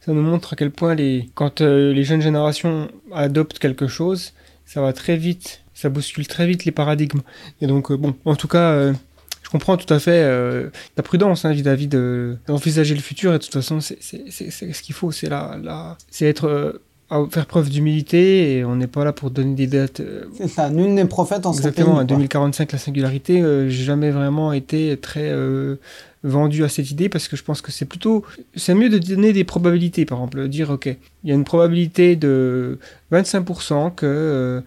Ça 0.01 0.13
nous 0.13 0.21
montre 0.21 0.53
à 0.53 0.55
quel 0.55 0.71
point 0.71 0.95
les 0.95 1.29
quand 1.35 1.61
euh, 1.61 1.91
les 1.93 2.03
jeunes 2.03 2.21
générations 2.21 2.87
adoptent 3.13 3.59
quelque 3.59 3.87
chose, 3.87 4.33
ça 4.65 4.81
va 4.81 4.93
très 4.93 5.17
vite, 5.17 5.61
ça 5.73 5.89
bouscule 5.89 6.25
très 6.27 6.47
vite 6.47 6.63
les 6.63 6.71
paradigmes. 6.71 7.19
Et 7.59 7.67
donc 7.67 7.91
euh, 7.91 7.97
bon, 7.97 8.13
en 8.23 8.35
tout 8.35 8.47
cas, 8.47 8.69
euh, 8.71 8.93
je 9.49 9.51
comprends 9.51 9.77
tout 9.77 9.91
à 9.91 9.97
fait 9.97 10.21
euh, 10.23 10.69
la 10.95 11.01
prudence 11.01 11.43
hein, 11.43 11.51
vis-à-vis 11.51 11.87
de 11.87 12.37
d'envisager 12.45 12.93
le 12.93 13.01
futur. 13.01 13.33
Et 13.33 13.39
de 13.39 13.43
toute 13.43 13.53
façon, 13.53 13.79
c'est 13.81 13.97
ce 13.99 14.81
qu'il 14.83 14.93
faut, 14.93 15.11
c'est 15.11 15.27
la 15.27 15.57
la 15.59 15.97
c'est 16.11 16.27
être 16.27 16.45
euh, 16.47 16.83
à 17.09 17.25
faire 17.29 17.47
preuve 17.47 17.69
d'humilité 17.69 18.57
et 18.57 18.65
on 18.65 18.75
n'est 18.75 18.87
pas 18.87 19.03
là 19.03 19.13
pour 19.13 19.31
donner 19.31 19.55
des 19.55 19.67
dates 19.67 19.99
euh, 19.99 20.25
C'est 20.37 20.47
ça. 20.47 20.69
Nul 20.69 20.93
n'est 20.93 21.05
prophète 21.05 21.45
en 21.45 21.53
Exactement, 21.53 21.93
en 21.93 21.95
quoi. 21.95 22.03
2045, 22.03 22.71
la 22.71 22.77
singularité, 22.77 23.41
euh, 23.41 23.69
j'ai 23.69 23.83
jamais 23.83 24.11
vraiment 24.11 24.53
été 24.53 24.95
très 24.97 25.29
euh, 25.29 25.77
vendu 26.23 26.63
à 26.63 26.69
cette 26.69 26.91
idée 26.91 27.09
parce 27.09 27.27
que 27.27 27.35
je 27.35 27.43
pense 27.43 27.61
que 27.61 27.71
c'est 27.71 27.85
plutôt. 27.85 28.23
C'est 28.55 28.75
mieux 28.75 28.89
de 28.89 28.99
donner 28.99 29.33
des 29.33 29.43
probabilités, 29.43 30.05
par 30.05 30.19
exemple, 30.19 30.47
dire, 30.47 30.69
OK, 30.69 30.85
il 30.85 31.29
y 31.29 31.31
a 31.31 31.35
une 31.35 31.45
probabilité 31.45 32.15
de 32.15 32.77
25% 33.11 33.95
que 33.95 34.61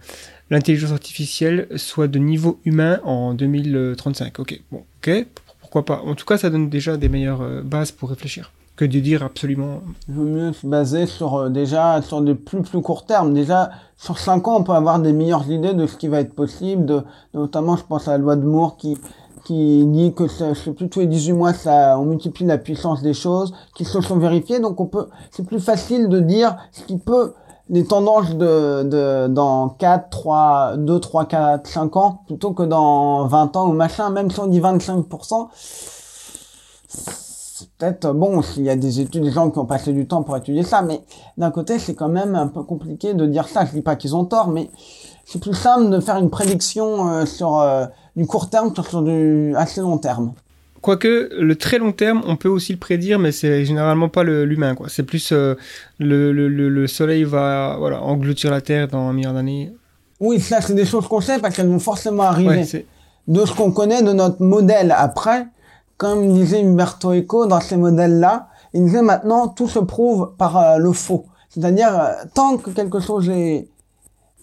l'intelligence 0.49 0.91
artificielle 0.91 1.67
soit 1.75 2.07
de 2.07 2.19
niveau 2.19 2.59
humain 2.65 2.99
en 3.03 3.33
2035. 3.33 4.39
OK, 4.39 4.61
bon, 4.71 4.83
OK, 5.01 5.27
pourquoi 5.61 5.85
pas. 5.85 6.01
En 6.05 6.15
tout 6.15 6.25
cas, 6.25 6.37
ça 6.37 6.49
donne 6.49 6.69
déjà 6.69 6.97
des 6.97 7.09
meilleures 7.09 7.41
euh, 7.41 7.61
bases 7.61 7.91
pour 7.91 8.09
réfléchir 8.09 8.51
que 8.75 8.85
de 8.85 8.99
dire 8.99 9.23
absolument. 9.23 9.81
Il 10.07 10.15
vaut 10.15 10.23
mieux 10.23 10.51
se 10.51 10.65
baser 10.65 11.05
sur 11.05 11.35
euh, 11.35 11.49
déjà 11.49 12.01
sur 12.01 12.21
des 12.21 12.33
plus 12.35 12.63
plus 12.63 12.81
court 12.81 13.05
terme. 13.05 13.33
Déjà 13.33 13.69
sur 13.97 14.17
5 14.17 14.47
ans, 14.47 14.57
on 14.59 14.63
peut 14.63 14.71
avoir 14.71 14.99
des 14.99 15.13
meilleures 15.13 15.49
idées 15.49 15.73
de 15.73 15.85
ce 15.85 15.95
qui 15.95 16.07
va 16.07 16.21
être 16.21 16.33
possible. 16.33 17.03
Notamment, 17.33 17.75
je 17.75 17.83
pense 17.83 18.07
à 18.07 18.11
la 18.11 18.17
loi 18.17 18.35
de 18.35 18.45
Moore 18.45 18.77
qui 18.77 18.97
qui 19.43 19.85
dit 19.85 20.13
que 20.13 20.27
ça, 20.27 20.53
je 20.53 20.59
sais 20.59 20.71
plus 20.71 20.87
tous 20.87 21.01
les 21.01 21.07
18 21.07 21.33
mois, 21.33 21.51
on 21.97 22.05
multiplie 22.05 22.45
la 22.45 22.57
puissance 22.57 23.01
des 23.01 23.13
choses 23.13 23.53
qui 23.75 23.83
se 23.83 23.99
sont 23.99 24.17
vérifiées. 24.17 24.59
Donc 24.59 24.79
on 24.79 24.85
peut, 24.85 25.07
c'est 25.31 25.45
plus 25.45 25.59
facile 25.59 26.07
de 26.07 26.19
dire 26.19 26.55
ce 26.71 26.83
qui 26.83 26.97
peut 26.97 27.33
les 27.69 27.85
tendances 27.85 28.35
de, 28.35 28.83
de 28.83 29.27
dans 29.27 29.69
4, 29.69 30.09
3, 30.09 30.77
2, 30.77 30.99
3, 30.99 31.25
4, 31.25 31.67
5 31.67 31.95
ans 31.97 32.23
plutôt 32.27 32.53
que 32.53 32.63
dans 32.63 33.25
20 33.27 33.55
ans 33.55 33.69
ou 33.69 33.73
machin. 33.73 34.09
Même 34.09 34.29
si 34.29 34.39
on 34.39 34.47
dit 34.47 34.59
25%, 34.59 35.47
c'est 36.87 37.69
peut-être 37.77 38.11
bon 38.11 38.41
s'il 38.41 38.63
y 38.63 38.69
a 38.69 38.75
des 38.75 38.99
études, 38.99 39.23
des 39.23 39.31
gens 39.31 39.49
qui 39.49 39.59
ont 39.59 39.65
passé 39.65 39.93
du 39.93 40.07
temps 40.07 40.23
pour 40.23 40.35
étudier 40.35 40.63
ça, 40.63 40.81
mais 40.81 41.01
d'un 41.37 41.51
côté 41.51 41.79
c'est 41.79 41.95
quand 41.95 42.09
même 42.09 42.35
un 42.35 42.47
peu 42.47 42.63
compliqué 42.63 43.13
de 43.13 43.25
dire 43.25 43.47
ça. 43.47 43.65
Je 43.65 43.71
dis 43.71 43.81
pas 43.81 43.95
qu'ils 43.95 44.15
ont 44.15 44.25
tort, 44.25 44.49
mais 44.49 44.69
c'est 45.25 45.39
plus 45.39 45.53
simple 45.53 45.89
de 45.89 45.99
faire 45.99 46.17
une 46.17 46.29
prédiction 46.29 47.09
euh, 47.09 47.25
sur 47.25 47.59
euh, 47.59 47.85
du 48.15 48.27
court 48.27 48.49
terme 48.49 48.73
que 48.73 48.81
sur 48.81 49.01
du 49.01 49.55
assez 49.55 49.81
long 49.81 49.97
terme. 49.97 50.33
Quoique, 50.83 51.29
le 51.39 51.55
très 51.55 51.77
long 51.77 51.93
terme, 51.93 52.21
on 52.27 52.35
peut 52.35 52.49
aussi 52.49 52.73
le 52.73 52.77
prédire, 52.77 53.17
mais 53.17 53.31
c'est 53.31 53.63
généralement 53.63 54.09
pas 54.09 54.23
l'humain, 54.25 54.75
quoi. 54.75 54.87
C'est 54.89 55.03
plus 55.03 55.31
euh, 55.31 55.55
le, 55.97 56.33
le, 56.33 56.49
le, 56.49 56.67
le 56.67 56.87
soleil 56.87 57.23
va 57.23 57.77
voilà, 57.79 58.01
engloutir 58.01 58.51
la 58.51 58.59
Terre 58.59 58.89
dans 58.89 59.07
un 59.07 59.13
milliard 59.13 59.33
d'années. 59.33 59.73
Oui, 60.19 60.41
ça 60.41 60.59
c'est 60.59 60.75
des 60.75 60.85
choses 60.85 61.07
qu'on 61.07 61.21
sait 61.21 61.39
parce 61.39 61.55
qu'elles 61.55 61.69
vont 61.69 61.79
forcément 61.79 62.23
arriver. 62.23 62.65
Ouais, 62.73 62.85
de 63.27 63.45
ce 63.45 63.53
qu'on 63.53 63.71
connaît 63.71 64.03
de 64.03 64.11
notre 64.11 64.41
modèle 64.43 64.93
après, 64.95 65.47
comme 65.95 66.33
disait 66.33 66.61
Umberto 66.61 67.13
Eco 67.13 67.45
dans 67.47 67.61
ces 67.61 67.77
modèles-là, 67.77 68.49
il 68.73 68.83
disait 68.83 69.01
maintenant 69.01 69.47
tout 69.47 69.69
se 69.69 69.79
prouve 69.79 70.33
par 70.37 70.57
euh, 70.57 70.77
le 70.79 70.91
faux. 70.91 71.25
C'est-à-dire 71.47 71.97
euh, 71.97 72.11
tant 72.33 72.57
que 72.57 72.71
quelque 72.71 72.99
chose 72.99 73.29
est 73.29 73.69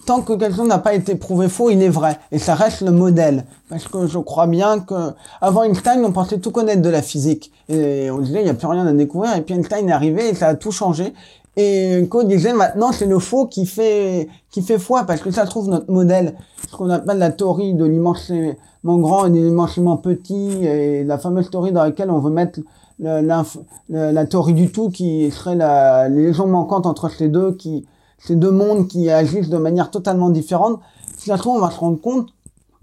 tant 0.07 0.23
que 0.23 0.33
quelque 0.35 0.57
chose 0.57 0.69
n'a 0.69 0.79
pas 0.79 0.95
été 0.95 1.15
prouvé 1.15 1.49
faux, 1.49 1.70
il 1.70 1.83
est 1.83 1.89
vrai. 1.89 2.19
Et 2.33 2.39
ça 2.39 2.55
reste 2.55 2.81
le 2.83 2.91
modèle. 2.91 3.45
Parce 3.69 3.87
que 3.89 4.07
je 4.07 4.19
crois 4.19 4.47
bien 4.47 4.81
que 4.81 5.11
avant 5.41 5.62
Einstein, 5.62 6.05
on 6.05 6.12
pensait 6.12 6.39
tout 6.39 6.51
connaître 6.51 6.83
de 6.83 6.89
la 6.89 7.03
physique. 7.03 7.53
Et 7.69 8.11
on 8.11 8.19
disait 8.19 8.41
il 8.41 8.45
n'y 8.45 8.51
a 8.51 8.55
plus 8.55 8.67
rien 8.67 8.87
à 8.87 8.93
découvrir. 8.93 9.37
Et 9.37 9.43
puis 9.43 9.55
Einstein 9.55 9.89
est 9.89 9.93
arrivé 9.93 10.29
et 10.31 10.35
ça 10.35 10.49
a 10.49 10.55
tout 10.55 10.73
changé. 10.73 11.12
Et 11.57 12.03
Eco 12.03 12.23
disait 12.23 12.53
maintenant 12.53 12.93
c'est 12.93 13.07
le 13.07 13.19
faux 13.19 13.47
qui 13.47 13.67
fait 13.67 14.29
qui 14.53 14.62
fait 14.62 14.79
foi 14.79 15.03
parce 15.05 15.20
que 15.20 15.31
ça 15.33 15.45
trouve 15.47 15.69
notre 15.69 15.91
modèle, 15.91 16.35
ce 16.70 16.77
qu'on 16.77 16.89
appelle 16.91 17.19
la 17.19 17.31
théorie 17.31 17.75
de 17.75 17.85
l'immensément 17.85 18.55
grand 18.99 19.27
et 19.27 19.31
de 19.31 19.35
l'immensément 19.37 19.97
petit 19.97 20.65
et 20.65 21.03
la 21.05 21.19
fameuse 21.19 21.51
théorie 21.51 21.73
dans 21.73 21.83
laquelle 21.83 22.11
on 22.11 22.20
veut 22.20 22.31
mettre 22.31 22.61
le- 23.01 23.20
le- 23.20 24.12
la 24.12 24.27
théorie 24.27 24.55
du 24.55 24.70
tout 24.70 24.91
qui 24.91 25.31
serait 25.33 25.57
la 25.57 26.09
les 26.09 26.27
liaisons 26.27 26.47
manquantes 26.47 26.87
entre 26.87 27.09
ces 27.11 27.29
deux 27.29 27.53
qui 27.53 27.85
ces 28.20 28.36
deux 28.36 28.50
mondes 28.50 28.86
qui 28.89 29.10
agissent 29.10 29.49
de 29.50 29.57
manière 29.58 29.90
totalement 29.90 30.31
différente. 30.31 30.81
Si 31.16 31.28
ça 31.31 31.36
se 31.36 31.42
trouve 31.42 31.57
on 31.57 31.60
va 31.60 31.70
se 31.70 31.78
rendre 31.78 32.00
compte 32.00 32.28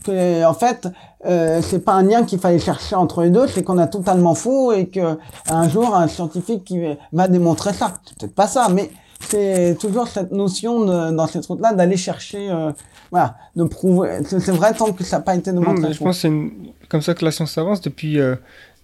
Que, 0.05 0.45
en 0.45 0.53
fait, 0.53 0.87
euh, 1.25 1.59
c'est 1.63 1.79
pas 1.83 1.93
un 1.93 2.03
lien 2.03 2.23
qu'il 2.23 2.37
fallait 2.39 2.59
chercher 2.59 2.95
entre 2.95 3.23
les 3.23 3.31
deux, 3.31 3.47
c'est 3.47 3.63
qu'on 3.63 3.79
a 3.79 3.87
totalement 3.87 4.35
faux 4.35 4.71
et 4.71 4.87
que 4.87 5.17
un 5.49 5.67
jour 5.67 5.95
un 5.95 6.07
scientifique 6.07 6.63
qui 6.65 6.79
va 7.11 7.27
démontrer 7.27 7.73
ça. 7.73 7.93
C'est 8.05 8.15
peut-être 8.17 8.35
pas 8.35 8.47
ça, 8.47 8.67
mais 8.71 8.91
c'est 9.27 9.75
toujours 9.79 10.07
cette 10.07 10.31
notion 10.31 10.85
de, 10.85 11.11
dans 11.11 11.25
cette 11.25 11.45
route-là 11.47 11.73
d'aller 11.73 11.97
chercher, 11.97 12.47
euh, 12.51 12.71
voilà, 13.09 13.35
de 13.55 13.63
prouver. 13.63 14.19
C'est 14.27 14.51
vrai 14.51 14.73
tant 14.75 14.91
que 14.93 15.03
ça 15.03 15.17
n'a 15.17 15.23
pas 15.23 15.35
été 15.35 15.51
démontré. 15.51 15.91
je 15.91 15.99
pense 16.03 16.15
que 16.17 16.21
c'est 16.21 16.27
une- 16.27 16.51
comme 16.89 17.01
ça 17.01 17.15
que 17.15 17.25
la 17.25 17.31
science 17.31 17.57
avance 17.57 17.81
depuis, 17.81 18.19
euh, 18.19 18.35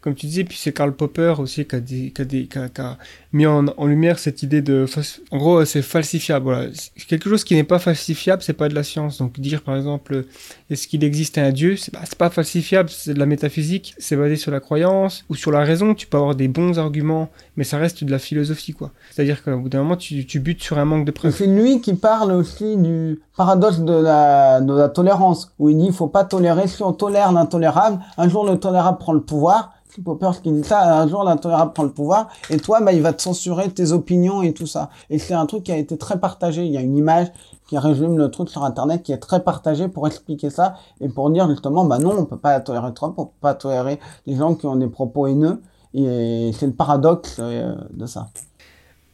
comme 0.03 0.15
tu 0.15 0.25
disais, 0.25 0.43
puis 0.43 0.57
c'est 0.57 0.73
Karl 0.73 0.91
Popper 0.93 1.35
aussi 1.39 1.65
qui 1.65 1.75
a, 1.75 1.79
dit- 1.79 2.11
qui 2.11 2.21
a 2.21 2.25
dit- 2.25 2.47
qui 2.49 2.57
a- 2.59 2.67
qui 2.67 2.81
a 2.81 2.97
mis 3.31 3.45
en, 3.45 3.67
en 3.67 3.85
lumière 3.87 4.19
cette 4.19 4.43
idée 4.43 4.61
de... 4.61 4.85
En 5.31 5.37
gros, 5.37 5.59
euh, 5.61 5.65
c'est 5.65 5.81
falsifiable. 5.81 6.43
Voilà. 6.43 6.67
Quelque 7.07 7.29
chose 7.29 7.43
qui 7.45 7.55
n'est 7.55 7.63
pas 7.63 7.79
falsifiable, 7.79 8.41
c'est 8.43 8.51
pas 8.53 8.67
de 8.67 8.75
la 8.75 8.83
science. 8.83 9.17
Donc 9.19 9.39
dire 9.39 9.61
par 9.61 9.77
exemple, 9.77 10.13
euh, 10.13 10.27
est-ce 10.69 10.87
qu'il 10.89 11.03
existe 11.05 11.37
un 11.37 11.51
dieu? 11.51 11.77
C'est 11.77 11.93
bah, 11.93 12.01
pas 12.17 12.29
falsifiable, 12.29 12.89
c'est 12.89 13.13
de 13.13 13.19
la 13.19 13.25
métaphysique, 13.25 13.95
c'est 13.97 14.17
basé 14.17 14.35
sur 14.35 14.51
la 14.51 14.59
croyance 14.59 15.23
ou 15.29 15.35
sur 15.35 15.51
la 15.51 15.61
raison. 15.63 15.93
Tu 15.95 16.05
peux 16.07 16.17
avoir 16.17 16.35
des 16.35 16.49
bons 16.49 16.77
arguments, 16.79 17.29
mais 17.55 17.63
ça 17.63 17.77
reste 17.77 18.03
de 18.03 18.11
la 18.11 18.19
philosophie, 18.19 18.73
quoi. 18.73 18.91
C'est-à-dire 19.11 19.41
qu'au 19.41 19.57
bout 19.57 19.69
d'un 19.69 19.83
moment, 19.83 19.95
tu, 19.95 20.25
tu 20.25 20.39
butes 20.41 20.61
sur 20.61 20.77
un 20.79 20.85
manque 20.85 21.05
de 21.05 21.11
preuves. 21.11 21.33
c'est 21.35 21.47
lui 21.47 21.79
qui 21.79 21.93
parle 21.93 22.33
aussi 22.33 22.75
du 22.75 23.21
paradoxe 23.37 23.79
de 23.79 23.93
la, 23.93 24.59
de 24.61 24.73
la 24.73 24.89
tolérance, 24.89 25.51
où 25.59 25.69
il 25.69 25.77
dit 25.77 25.85
il 25.87 25.93
faut 25.93 26.07
pas 26.07 26.23
tolérer, 26.25 26.67
si 26.67 26.83
on 26.83 26.91
tolère 26.93 27.31
l'intolérable, 27.31 27.99
un 28.17 28.27
jour 28.27 28.45
le 28.45 28.57
tolérable 28.59 28.97
prend 28.97 29.13
le 29.13 29.21
pouvoir, 29.21 29.73
Popper 30.01 30.31
qui 30.41 30.51
dit 30.51 30.63
ça, 30.63 31.01
un 31.01 31.07
jour 31.07 31.23
l'intolérable 31.23 31.73
prend 31.73 31.83
le 31.83 31.91
pouvoir, 31.91 32.29
et 32.49 32.57
toi, 32.57 32.81
bah, 32.81 32.93
il 32.93 33.01
va 33.01 33.13
te 33.13 33.21
censurer 33.21 33.69
tes 33.69 33.91
opinions 33.91 34.41
et 34.41 34.53
tout 34.53 34.67
ça. 34.67 34.89
Et 35.09 35.19
c'est 35.19 35.33
un 35.33 35.45
truc 35.45 35.63
qui 35.63 35.71
a 35.71 35.77
été 35.77 35.97
très 35.97 36.19
partagé, 36.19 36.65
il 36.65 36.71
y 36.71 36.77
a 36.77 36.81
une 36.81 36.97
image 36.97 37.27
qui 37.67 37.77
résume 37.77 38.17
le 38.17 38.29
truc 38.29 38.49
sur 38.49 38.63
Internet 38.65 39.03
qui 39.03 39.11
est 39.11 39.17
très 39.17 39.43
partagée 39.43 39.87
pour 39.87 40.07
expliquer 40.07 40.49
ça, 40.49 40.75
et 41.01 41.09
pour 41.09 41.29
dire 41.29 41.49
justement, 41.49 41.85
bah 41.85 41.99
non, 41.99 42.15
on 42.17 42.25
peut 42.25 42.37
pas 42.37 42.59
tolérer 42.59 42.93
Trump, 42.93 43.15
on 43.17 43.25
peut 43.25 43.31
pas 43.41 43.53
tolérer 43.53 43.99
les 44.25 44.35
gens 44.35 44.55
qui 44.55 44.65
ont 44.65 44.75
des 44.75 44.87
propos 44.87 45.27
haineux, 45.27 45.61
et 45.93 46.51
c'est 46.57 46.65
le 46.65 46.73
paradoxe 46.73 47.37
euh, 47.39 47.75
de 47.91 48.05
ça. 48.05 48.29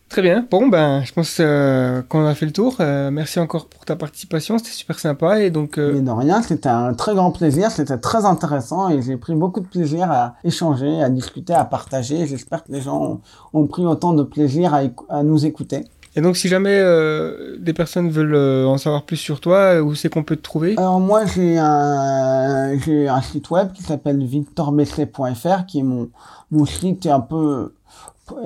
Très 0.09 0.23
bien. 0.23 0.47
Bon, 0.49 0.67
ben, 0.67 1.03
je 1.03 1.13
pense 1.13 1.38
euh, 1.39 2.01
qu'on 2.01 2.25
a 2.25 2.33
fait 2.33 2.47
le 2.47 2.51
tour. 2.51 2.77
Euh, 2.79 3.11
merci 3.11 3.39
encore 3.39 3.67
pour 3.67 3.85
ta 3.85 3.95
participation. 3.95 4.57
C'était 4.57 4.71
super 4.71 4.97
sympa. 4.97 5.41
Et 5.41 5.51
donc, 5.51 5.77
euh, 5.77 5.93
Mais 5.93 6.01
de 6.01 6.09
rien, 6.09 6.41
c'était 6.41 6.67
un 6.67 6.95
très 6.95 7.13
grand 7.13 7.31
plaisir, 7.31 7.69
c'était 7.69 7.99
très 7.99 8.25
intéressant 8.25 8.89
et 8.89 9.03
j'ai 9.03 9.17
pris 9.17 9.35
beaucoup 9.35 9.59
de 9.59 9.67
plaisir 9.67 10.11
à 10.11 10.35
échanger, 10.43 11.03
à 11.03 11.09
discuter, 11.09 11.53
à 11.53 11.63
partager. 11.63 12.25
J'espère 12.25 12.63
que 12.63 12.71
les 12.71 12.81
gens 12.81 12.99
ont, 12.99 13.21
ont 13.53 13.67
pris 13.67 13.85
autant 13.85 14.13
de 14.13 14.23
plaisir 14.23 14.73
à, 15.09 15.23
nous 15.23 15.45
écouter. 15.45 15.85
et 16.15 16.21
donc, 16.21 16.38
si 16.38 16.47
jamais 16.47 16.79
euh, 16.79 17.57
des 17.59 17.73
personnes 17.73 18.09
veulent 18.09 18.33
euh, 18.33 18.65
en 18.65 18.77
savoir 18.77 19.03
plus 19.03 19.17
sur 19.17 19.39
toi, 19.39 19.75
euh, 19.75 19.81
où 19.81 19.93
c'est 19.93 20.09
qu'on 20.09 20.23
peut 20.23 20.35
te 20.35 20.41
trouver? 20.41 20.73
Alors 20.77 20.99
moi, 20.99 21.25
j'ai 21.25 21.59
un, 21.59 22.77
j'ai 22.79 23.07
un 23.07 23.21
site 23.21 23.49
web 23.51 23.71
qui 23.73 23.83
s'appelle 23.83 24.23
victorbesset.fr 24.25 25.65
qui 25.67 25.79
est 25.79 25.83
mon, 25.83 26.09
mon 26.51 26.65
site 26.65 27.05
est 27.05 27.11
un 27.11 27.19
peu, 27.19 27.73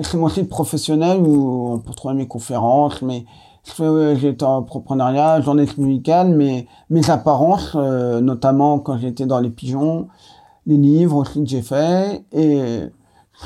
c'est 0.02 0.16
mon 0.16 0.28
site 0.28 0.48
professionnel 0.48 1.18
où 1.18 1.72
on 1.72 1.78
peut 1.78 1.92
trouver 1.92 2.14
mes 2.14 2.28
conférences, 2.28 3.02
mais 3.02 3.24
été 4.22 4.44
en 4.44 4.58
entrepreneuriat, 4.58 5.40
journaliste 5.40 5.78
musical, 5.78 6.28
mais 6.28 6.66
mes 6.90 7.10
apparences, 7.10 7.72
euh, 7.74 8.20
notamment 8.20 8.78
quand 8.78 8.98
j'étais 8.98 9.26
dans 9.26 9.40
les 9.40 9.50
pigeons, 9.50 10.08
les 10.66 10.76
livres 10.76 11.16
aussi 11.16 11.42
que 11.42 11.48
j'ai 11.48 11.62
fait, 11.62 12.24
et 12.32 12.88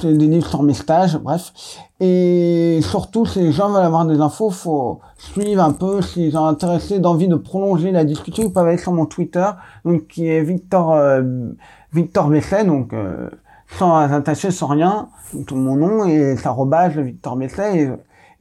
c'est 0.00 0.12
des 0.12 0.26
livres 0.26 0.48
sur 0.48 0.62
mes 0.62 0.74
stages, 0.74 1.16
bref. 1.16 1.52
Et 2.00 2.80
surtout, 2.82 3.26
si 3.26 3.40
les 3.40 3.52
gens 3.52 3.70
veulent 3.70 3.84
avoir 3.84 4.06
des 4.06 4.20
infos, 4.20 4.50
faut 4.50 5.00
suivre 5.16 5.62
un 5.62 5.72
peu, 5.72 6.02
s'ils 6.02 6.32
sont 6.32 6.44
intéressés 6.44 6.98
d'envie 6.98 7.28
de 7.28 7.36
prolonger 7.36 7.90
la 7.90 8.04
discussion, 8.04 8.44
ils 8.44 8.52
peuvent 8.52 8.66
aller 8.66 8.78
sur 8.78 8.92
mon 8.92 9.06
Twitter, 9.06 9.46
donc 9.84 10.06
qui 10.08 10.28
est 10.28 10.42
Victor, 10.42 10.92
euh, 10.92 11.22
Victor 11.92 12.28
Besset, 12.28 12.64
donc, 12.64 12.92
euh, 12.92 13.30
sans 13.68 13.96
attacher, 13.96 14.50
sans 14.50 14.66
rien, 14.66 15.08
tout 15.46 15.56
mon 15.56 15.76
nom, 15.76 16.04
et 16.04 16.36
c'est 16.36 16.46
arrobase 16.46 16.96
Victor 16.96 17.36
Besset, 17.36 17.76
et, 17.76 17.90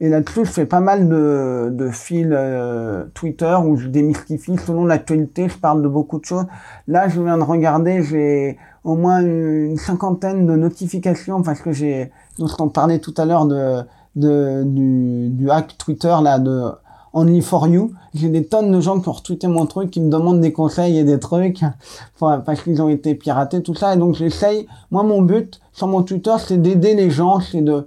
et 0.00 0.08
là-dessus, 0.08 0.44
je 0.44 0.50
fais 0.50 0.66
pas 0.66 0.80
mal 0.80 1.08
de, 1.08 1.70
de 1.72 1.90
fils 1.90 2.28
euh, 2.30 3.04
Twitter 3.14 3.56
où 3.64 3.76
je 3.76 3.88
démystifie 3.88 4.56
selon 4.56 4.84
l'actualité, 4.86 5.48
je 5.48 5.58
parle 5.58 5.82
de 5.82 5.88
beaucoup 5.88 6.20
de 6.20 6.24
choses. 6.24 6.46
Là, 6.86 7.08
je 7.08 7.20
viens 7.20 7.36
de 7.36 7.42
regarder, 7.42 8.02
j'ai 8.04 8.58
au 8.84 8.94
moins 8.94 9.20
une 9.20 9.76
cinquantaine 9.76 10.46
de 10.46 10.54
notifications 10.56 11.42
parce 11.42 11.60
que 11.60 11.72
j'ai, 11.72 12.12
dont 12.38 12.46
on 12.60 12.68
parlait 12.68 13.00
tout 13.00 13.14
à 13.16 13.24
l'heure 13.24 13.46
de, 13.46 13.82
de, 14.14 14.62
du, 14.64 15.30
du 15.30 15.50
hack 15.50 15.76
Twitter, 15.78 16.14
là, 16.22 16.38
de 16.38 16.70
Only 17.12 17.40
for 17.40 17.66
You. 17.66 17.92
J'ai 18.14 18.28
des 18.28 18.44
tonnes 18.44 18.72
de 18.72 18.80
gens 18.80 19.00
qui 19.00 19.08
ont 19.08 19.12
retweeté 19.12 19.46
mon 19.46 19.66
truc, 19.66 19.90
qui 19.90 20.00
me 20.00 20.10
demandent 20.10 20.40
des 20.40 20.52
conseils 20.52 20.98
et 20.98 21.04
des 21.04 21.18
trucs, 21.18 21.60
parce 22.18 22.62
qu'ils 22.62 22.80
ont 22.82 22.88
été 22.88 23.14
piratés, 23.14 23.62
tout 23.62 23.74
ça. 23.74 23.94
Et 23.94 23.96
donc, 23.96 24.14
j'essaye, 24.14 24.66
moi, 24.90 25.02
mon 25.02 25.22
but 25.22 25.60
sur 25.72 25.86
mon 25.86 26.02
Twitter, 26.02 26.34
c'est 26.38 26.60
d'aider 26.60 26.94
les 26.94 27.10
gens, 27.10 27.40
c'est 27.40 27.62
de, 27.62 27.86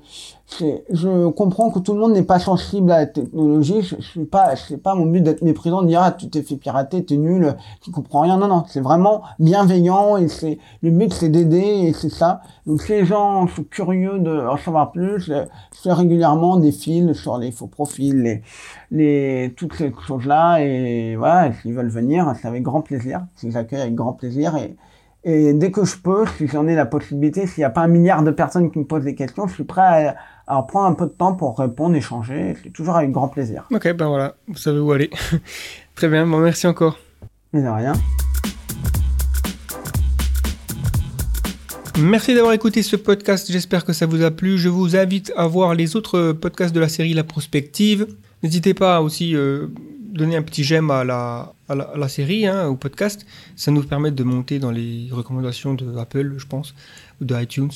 je 0.60 1.28
comprends 1.30 1.72
que 1.72 1.80
tout 1.80 1.94
le 1.94 2.00
monde 2.00 2.14
n'est 2.14 2.24
pas 2.24 2.40
sensible 2.40 2.92
à 2.92 3.00
la 3.00 3.06
technologie. 3.06 3.82
Je, 3.82 3.96
je 4.00 4.02
suis 4.02 4.26
pas, 4.26 4.56
c'est 4.56 4.78
pas 4.78 4.96
mon 4.96 5.06
but 5.06 5.22
d'être 5.22 5.42
méprisant, 5.42 5.82
de 5.82 5.88
dire 5.88 6.02
ah 6.04 6.12
tu 6.12 6.30
t'es 6.30 6.42
fait 6.42 6.58
pirater, 6.58 7.04
t'es 7.06 7.18
nul, 7.18 7.56
tu 7.82 7.92
comprends 7.92 8.22
rien. 8.22 8.38
Non 8.38 8.48
non, 8.48 8.64
c'est 8.68 8.82
vraiment 8.82 9.24
bienveillant 9.40 10.18
et 10.18 10.28
c'est 10.28 10.60
le 10.82 10.92
but 10.92 11.14
c'est 11.14 11.30
d'aider 11.30 11.58
et 11.88 11.94
c'est 11.94 12.10
ça. 12.10 12.42
Donc 12.66 12.82
si 12.82 12.92
les 12.92 13.06
gens 13.06 13.48
sont 13.48 13.64
curieux 13.64 14.20
de 14.20 14.48
en 14.48 14.58
savoir 14.58 14.92
plus, 14.92 15.20
je, 15.20 15.34
je 15.74 15.80
fais 15.82 15.94
régulièrement 15.94 16.58
des 16.58 16.72
fils 16.72 17.14
sur 17.14 17.38
les 17.38 17.52
faux 17.52 17.68
profils, 17.68 18.22
les, 18.22 18.42
les 18.92 19.54
toutes 19.56 19.74
ces 19.74 19.94
choses 20.06 20.26
là 20.26 20.60
et 20.60 21.16
voilà. 21.16 21.54
S'ils 21.54 21.74
veulent 21.74 21.90
venir, 21.90 22.34
c'est 22.42 22.48
avec 22.48 22.64
grand 22.64 22.82
plaisir. 22.82 23.26
Je 23.42 23.48
les 23.48 23.58
accueille 23.58 23.82
avec 23.82 23.96
grand 23.96 24.14
plaisir 24.14 24.56
et 24.58 24.76
et 25.24 25.54
dès 25.54 25.72
que 25.72 25.86
je 25.86 25.98
peux, 25.98 26.26
si 26.38 26.48
j'en 26.48 26.68
ai 26.68 26.76
la 26.76 26.86
possibilité, 26.86 27.46
s'il 27.46 27.62
n'y 27.62 27.66
a 27.66 27.70
pas 27.70 27.82
un 27.82 27.88
milliard 27.88 28.24
de 28.24 28.32
personnes 28.32 28.72
qui 28.72 28.80
me 28.80 28.86
posent 28.86 29.04
des 29.04 29.14
questions, 29.14 29.48
je 29.48 29.54
suis 29.54 29.64
prêt 29.64 30.08
à, 30.08 30.16
à 30.58 30.64
prendre 30.64 30.88
un 30.88 30.94
peu 30.94 31.06
de 31.06 31.12
temps 31.12 31.34
pour 31.34 31.60
répondre, 31.60 31.96
échanger. 31.96 32.56
C'est 32.64 32.72
toujours 32.72 32.96
avec 32.96 33.12
grand 33.12 33.28
plaisir. 33.28 33.68
Ok, 33.72 33.94
ben 33.94 34.08
voilà, 34.08 34.36
vous 34.48 34.58
savez 34.58 34.80
où 34.80 34.92
aller. 34.92 35.12
Très 35.96 36.08
bien, 36.08 36.26
bon, 36.26 36.40
merci 36.40 36.66
encore. 36.66 36.98
Mais 37.54 37.62
de 37.62 37.68
rien. 37.68 37.94
Merci 42.00 42.34
d'avoir 42.34 42.54
écouté 42.54 42.82
ce 42.82 42.96
podcast, 42.96 43.52
j'espère 43.52 43.86
que 43.86 43.94
ça 43.94 44.08
vous 44.08 44.24
a 44.24 44.32
plu. 44.32 44.58
Je 44.58 44.70
vous 44.70 44.96
invite 44.96 45.32
à 45.36 45.46
voir 45.46 45.76
les 45.76 45.96
autres 45.96 46.32
podcasts 46.32 46.74
de 46.74 46.80
la 46.80 46.90
série 46.90 47.14
La 47.14 47.24
Prospective. 47.24 48.08
N'hésitez 48.42 48.74
pas 48.74 49.02
aussi 49.02 49.36
euh, 49.36 49.68
donner 50.12 50.36
un 50.36 50.42
petit 50.42 50.64
j'aime 50.64 50.92
à 50.92 51.04
la, 51.04 52.08
série, 52.08 52.46
hein, 52.46 52.68
au 52.68 52.76
podcast. 52.76 53.26
Ça 53.56 53.72
nous 53.72 53.84
permet 53.84 54.12
de 54.12 54.24
monter 54.24 54.60
dans 54.60 54.72
les 54.72 55.08
recommandations 55.12 55.74
de 55.74 55.98
Apple, 55.98 56.36
je 56.38 56.46
pense, 56.46 56.76
ou 57.22 57.26
de 57.26 57.36
iTunes. 57.42 57.72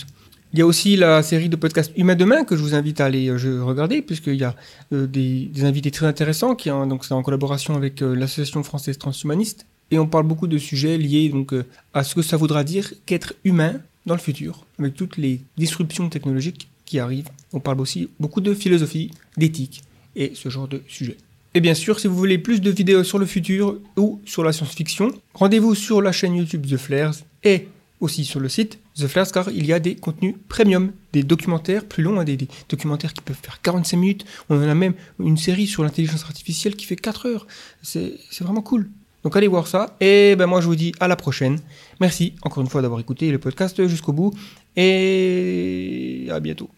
Il 0.53 0.59
y 0.59 0.61
a 0.61 0.65
aussi 0.65 0.95
la 0.95 1.21
série 1.21 1.49
de 1.49 1.55
podcasts 1.55 1.91
Humain 1.97 2.15
Demain 2.15 2.45
que 2.45 2.55
je 2.55 2.61
vous 2.61 2.75
invite 2.75 3.01
à 3.01 3.05
aller 3.05 3.27
euh, 3.29 3.63
regarder, 3.63 4.01
puisqu'il 4.01 4.35
y 4.35 4.43
a 4.43 4.55
euh, 4.93 5.05
des, 5.07 5.49
invités 5.63 5.91
très 5.91 6.05
intéressants, 6.05 6.55
qui 6.55 6.71
ont- 6.71 6.87
donc 6.87 7.03
c'est 7.03 7.13
en 7.13 7.23
collaboration 7.23 7.75
avec 7.75 8.01
euh, 8.01 8.15
l'Association 8.15 8.63
française 8.63 8.97
transhumaniste. 8.97 9.65
Et 9.91 9.99
on 9.99 10.07
parle 10.07 10.25
beaucoup 10.25 10.47
de 10.47 10.57
sujets 10.57 10.97
liés 10.97 11.29
donc, 11.29 11.53
à 11.93 12.03
ce 12.03 12.15
que 12.15 12.23
ça 12.23 12.37
voudra 12.37 12.63
dire 12.63 12.91
qu'être 13.05 13.33
humain 13.43 13.75
dans 14.05 14.15
le 14.15 14.19
futur, 14.19 14.65
avec 14.79 14.95
toutes 14.95 15.17
les 15.17 15.41
disruptions 15.57 16.09
technologiques 16.09 16.69
qui 16.85 16.99
arrivent. 16.99 17.29
On 17.53 17.59
parle 17.59 17.81
aussi 17.81 18.09
beaucoup 18.19 18.41
de 18.41 18.53
philosophie, 18.55 19.11
d'éthique 19.37 19.83
et 20.15 20.31
ce 20.33 20.49
genre 20.49 20.67
de 20.67 20.81
sujet. 20.87 21.17
Et 21.55 21.61
bien 21.61 21.73
sûr, 21.73 22.01
si 22.01 22.07
vous 22.07 22.17
voulez 22.17 22.37
plus 22.37 22.59
de 22.59 22.69
vidéos 22.69 23.05
sur 23.05 23.17
le 23.17 23.25
futur 23.25 23.79
ou 23.95 24.19
sur 24.25 24.43
la 24.43 24.51
science-fiction, 24.51 25.13
rendez-vous 25.33 25.73
sur 25.73 26.01
la 26.01 26.11
chaîne 26.11 26.35
YouTube 26.35 26.67
The 26.67 26.75
Flares 26.75 27.15
et 27.45 27.69
aussi 28.01 28.25
sur 28.25 28.41
le 28.41 28.49
site 28.49 28.77
The 28.97 29.07
Flares 29.07 29.31
car 29.31 29.49
il 29.49 29.65
y 29.65 29.71
a 29.71 29.79
des 29.79 29.95
contenus 29.95 30.35
premium, 30.49 30.91
des 31.13 31.23
documentaires 31.23 31.85
plus 31.85 32.03
longs, 32.03 32.19
hein, 32.19 32.25
des, 32.25 32.37
documentaires 32.67 33.13
qui 33.13 33.21
peuvent 33.21 33.39
faire 33.41 33.61
45 33.61 33.95
minutes. 33.95 34.25
On 34.49 34.57
en 34.57 34.67
a 34.67 34.75
même 34.75 34.95
une 35.17 35.37
série 35.37 35.65
sur 35.65 35.81
l'intelligence 35.81 36.25
artificielle 36.25 36.75
qui 36.75 36.85
fait 36.85 36.97
4 36.97 37.25
heures. 37.25 37.47
C'est 37.81 38.15
c'est 38.29 38.43
vraiment 38.43 38.61
cool. 38.61 38.89
Donc 39.23 39.37
allez 39.37 39.47
voir 39.47 39.67
ça. 39.67 39.95
Et 40.01 40.35
ben 40.35 40.47
moi 40.47 40.59
je 40.59 40.67
vous 40.67 40.75
dis 40.75 40.91
à 40.99 41.07
la 41.07 41.15
prochaine. 41.15 41.59
Merci 42.01 42.33
encore 42.41 42.63
une 42.63 42.69
fois 42.69 42.81
d'avoir 42.81 42.99
écouté 42.99 43.31
le 43.31 43.39
podcast 43.39 43.87
jusqu'au 43.87 44.11
bout. 44.11 44.33
Et 44.75 46.27
à 46.29 46.41
bientôt. 46.41 46.69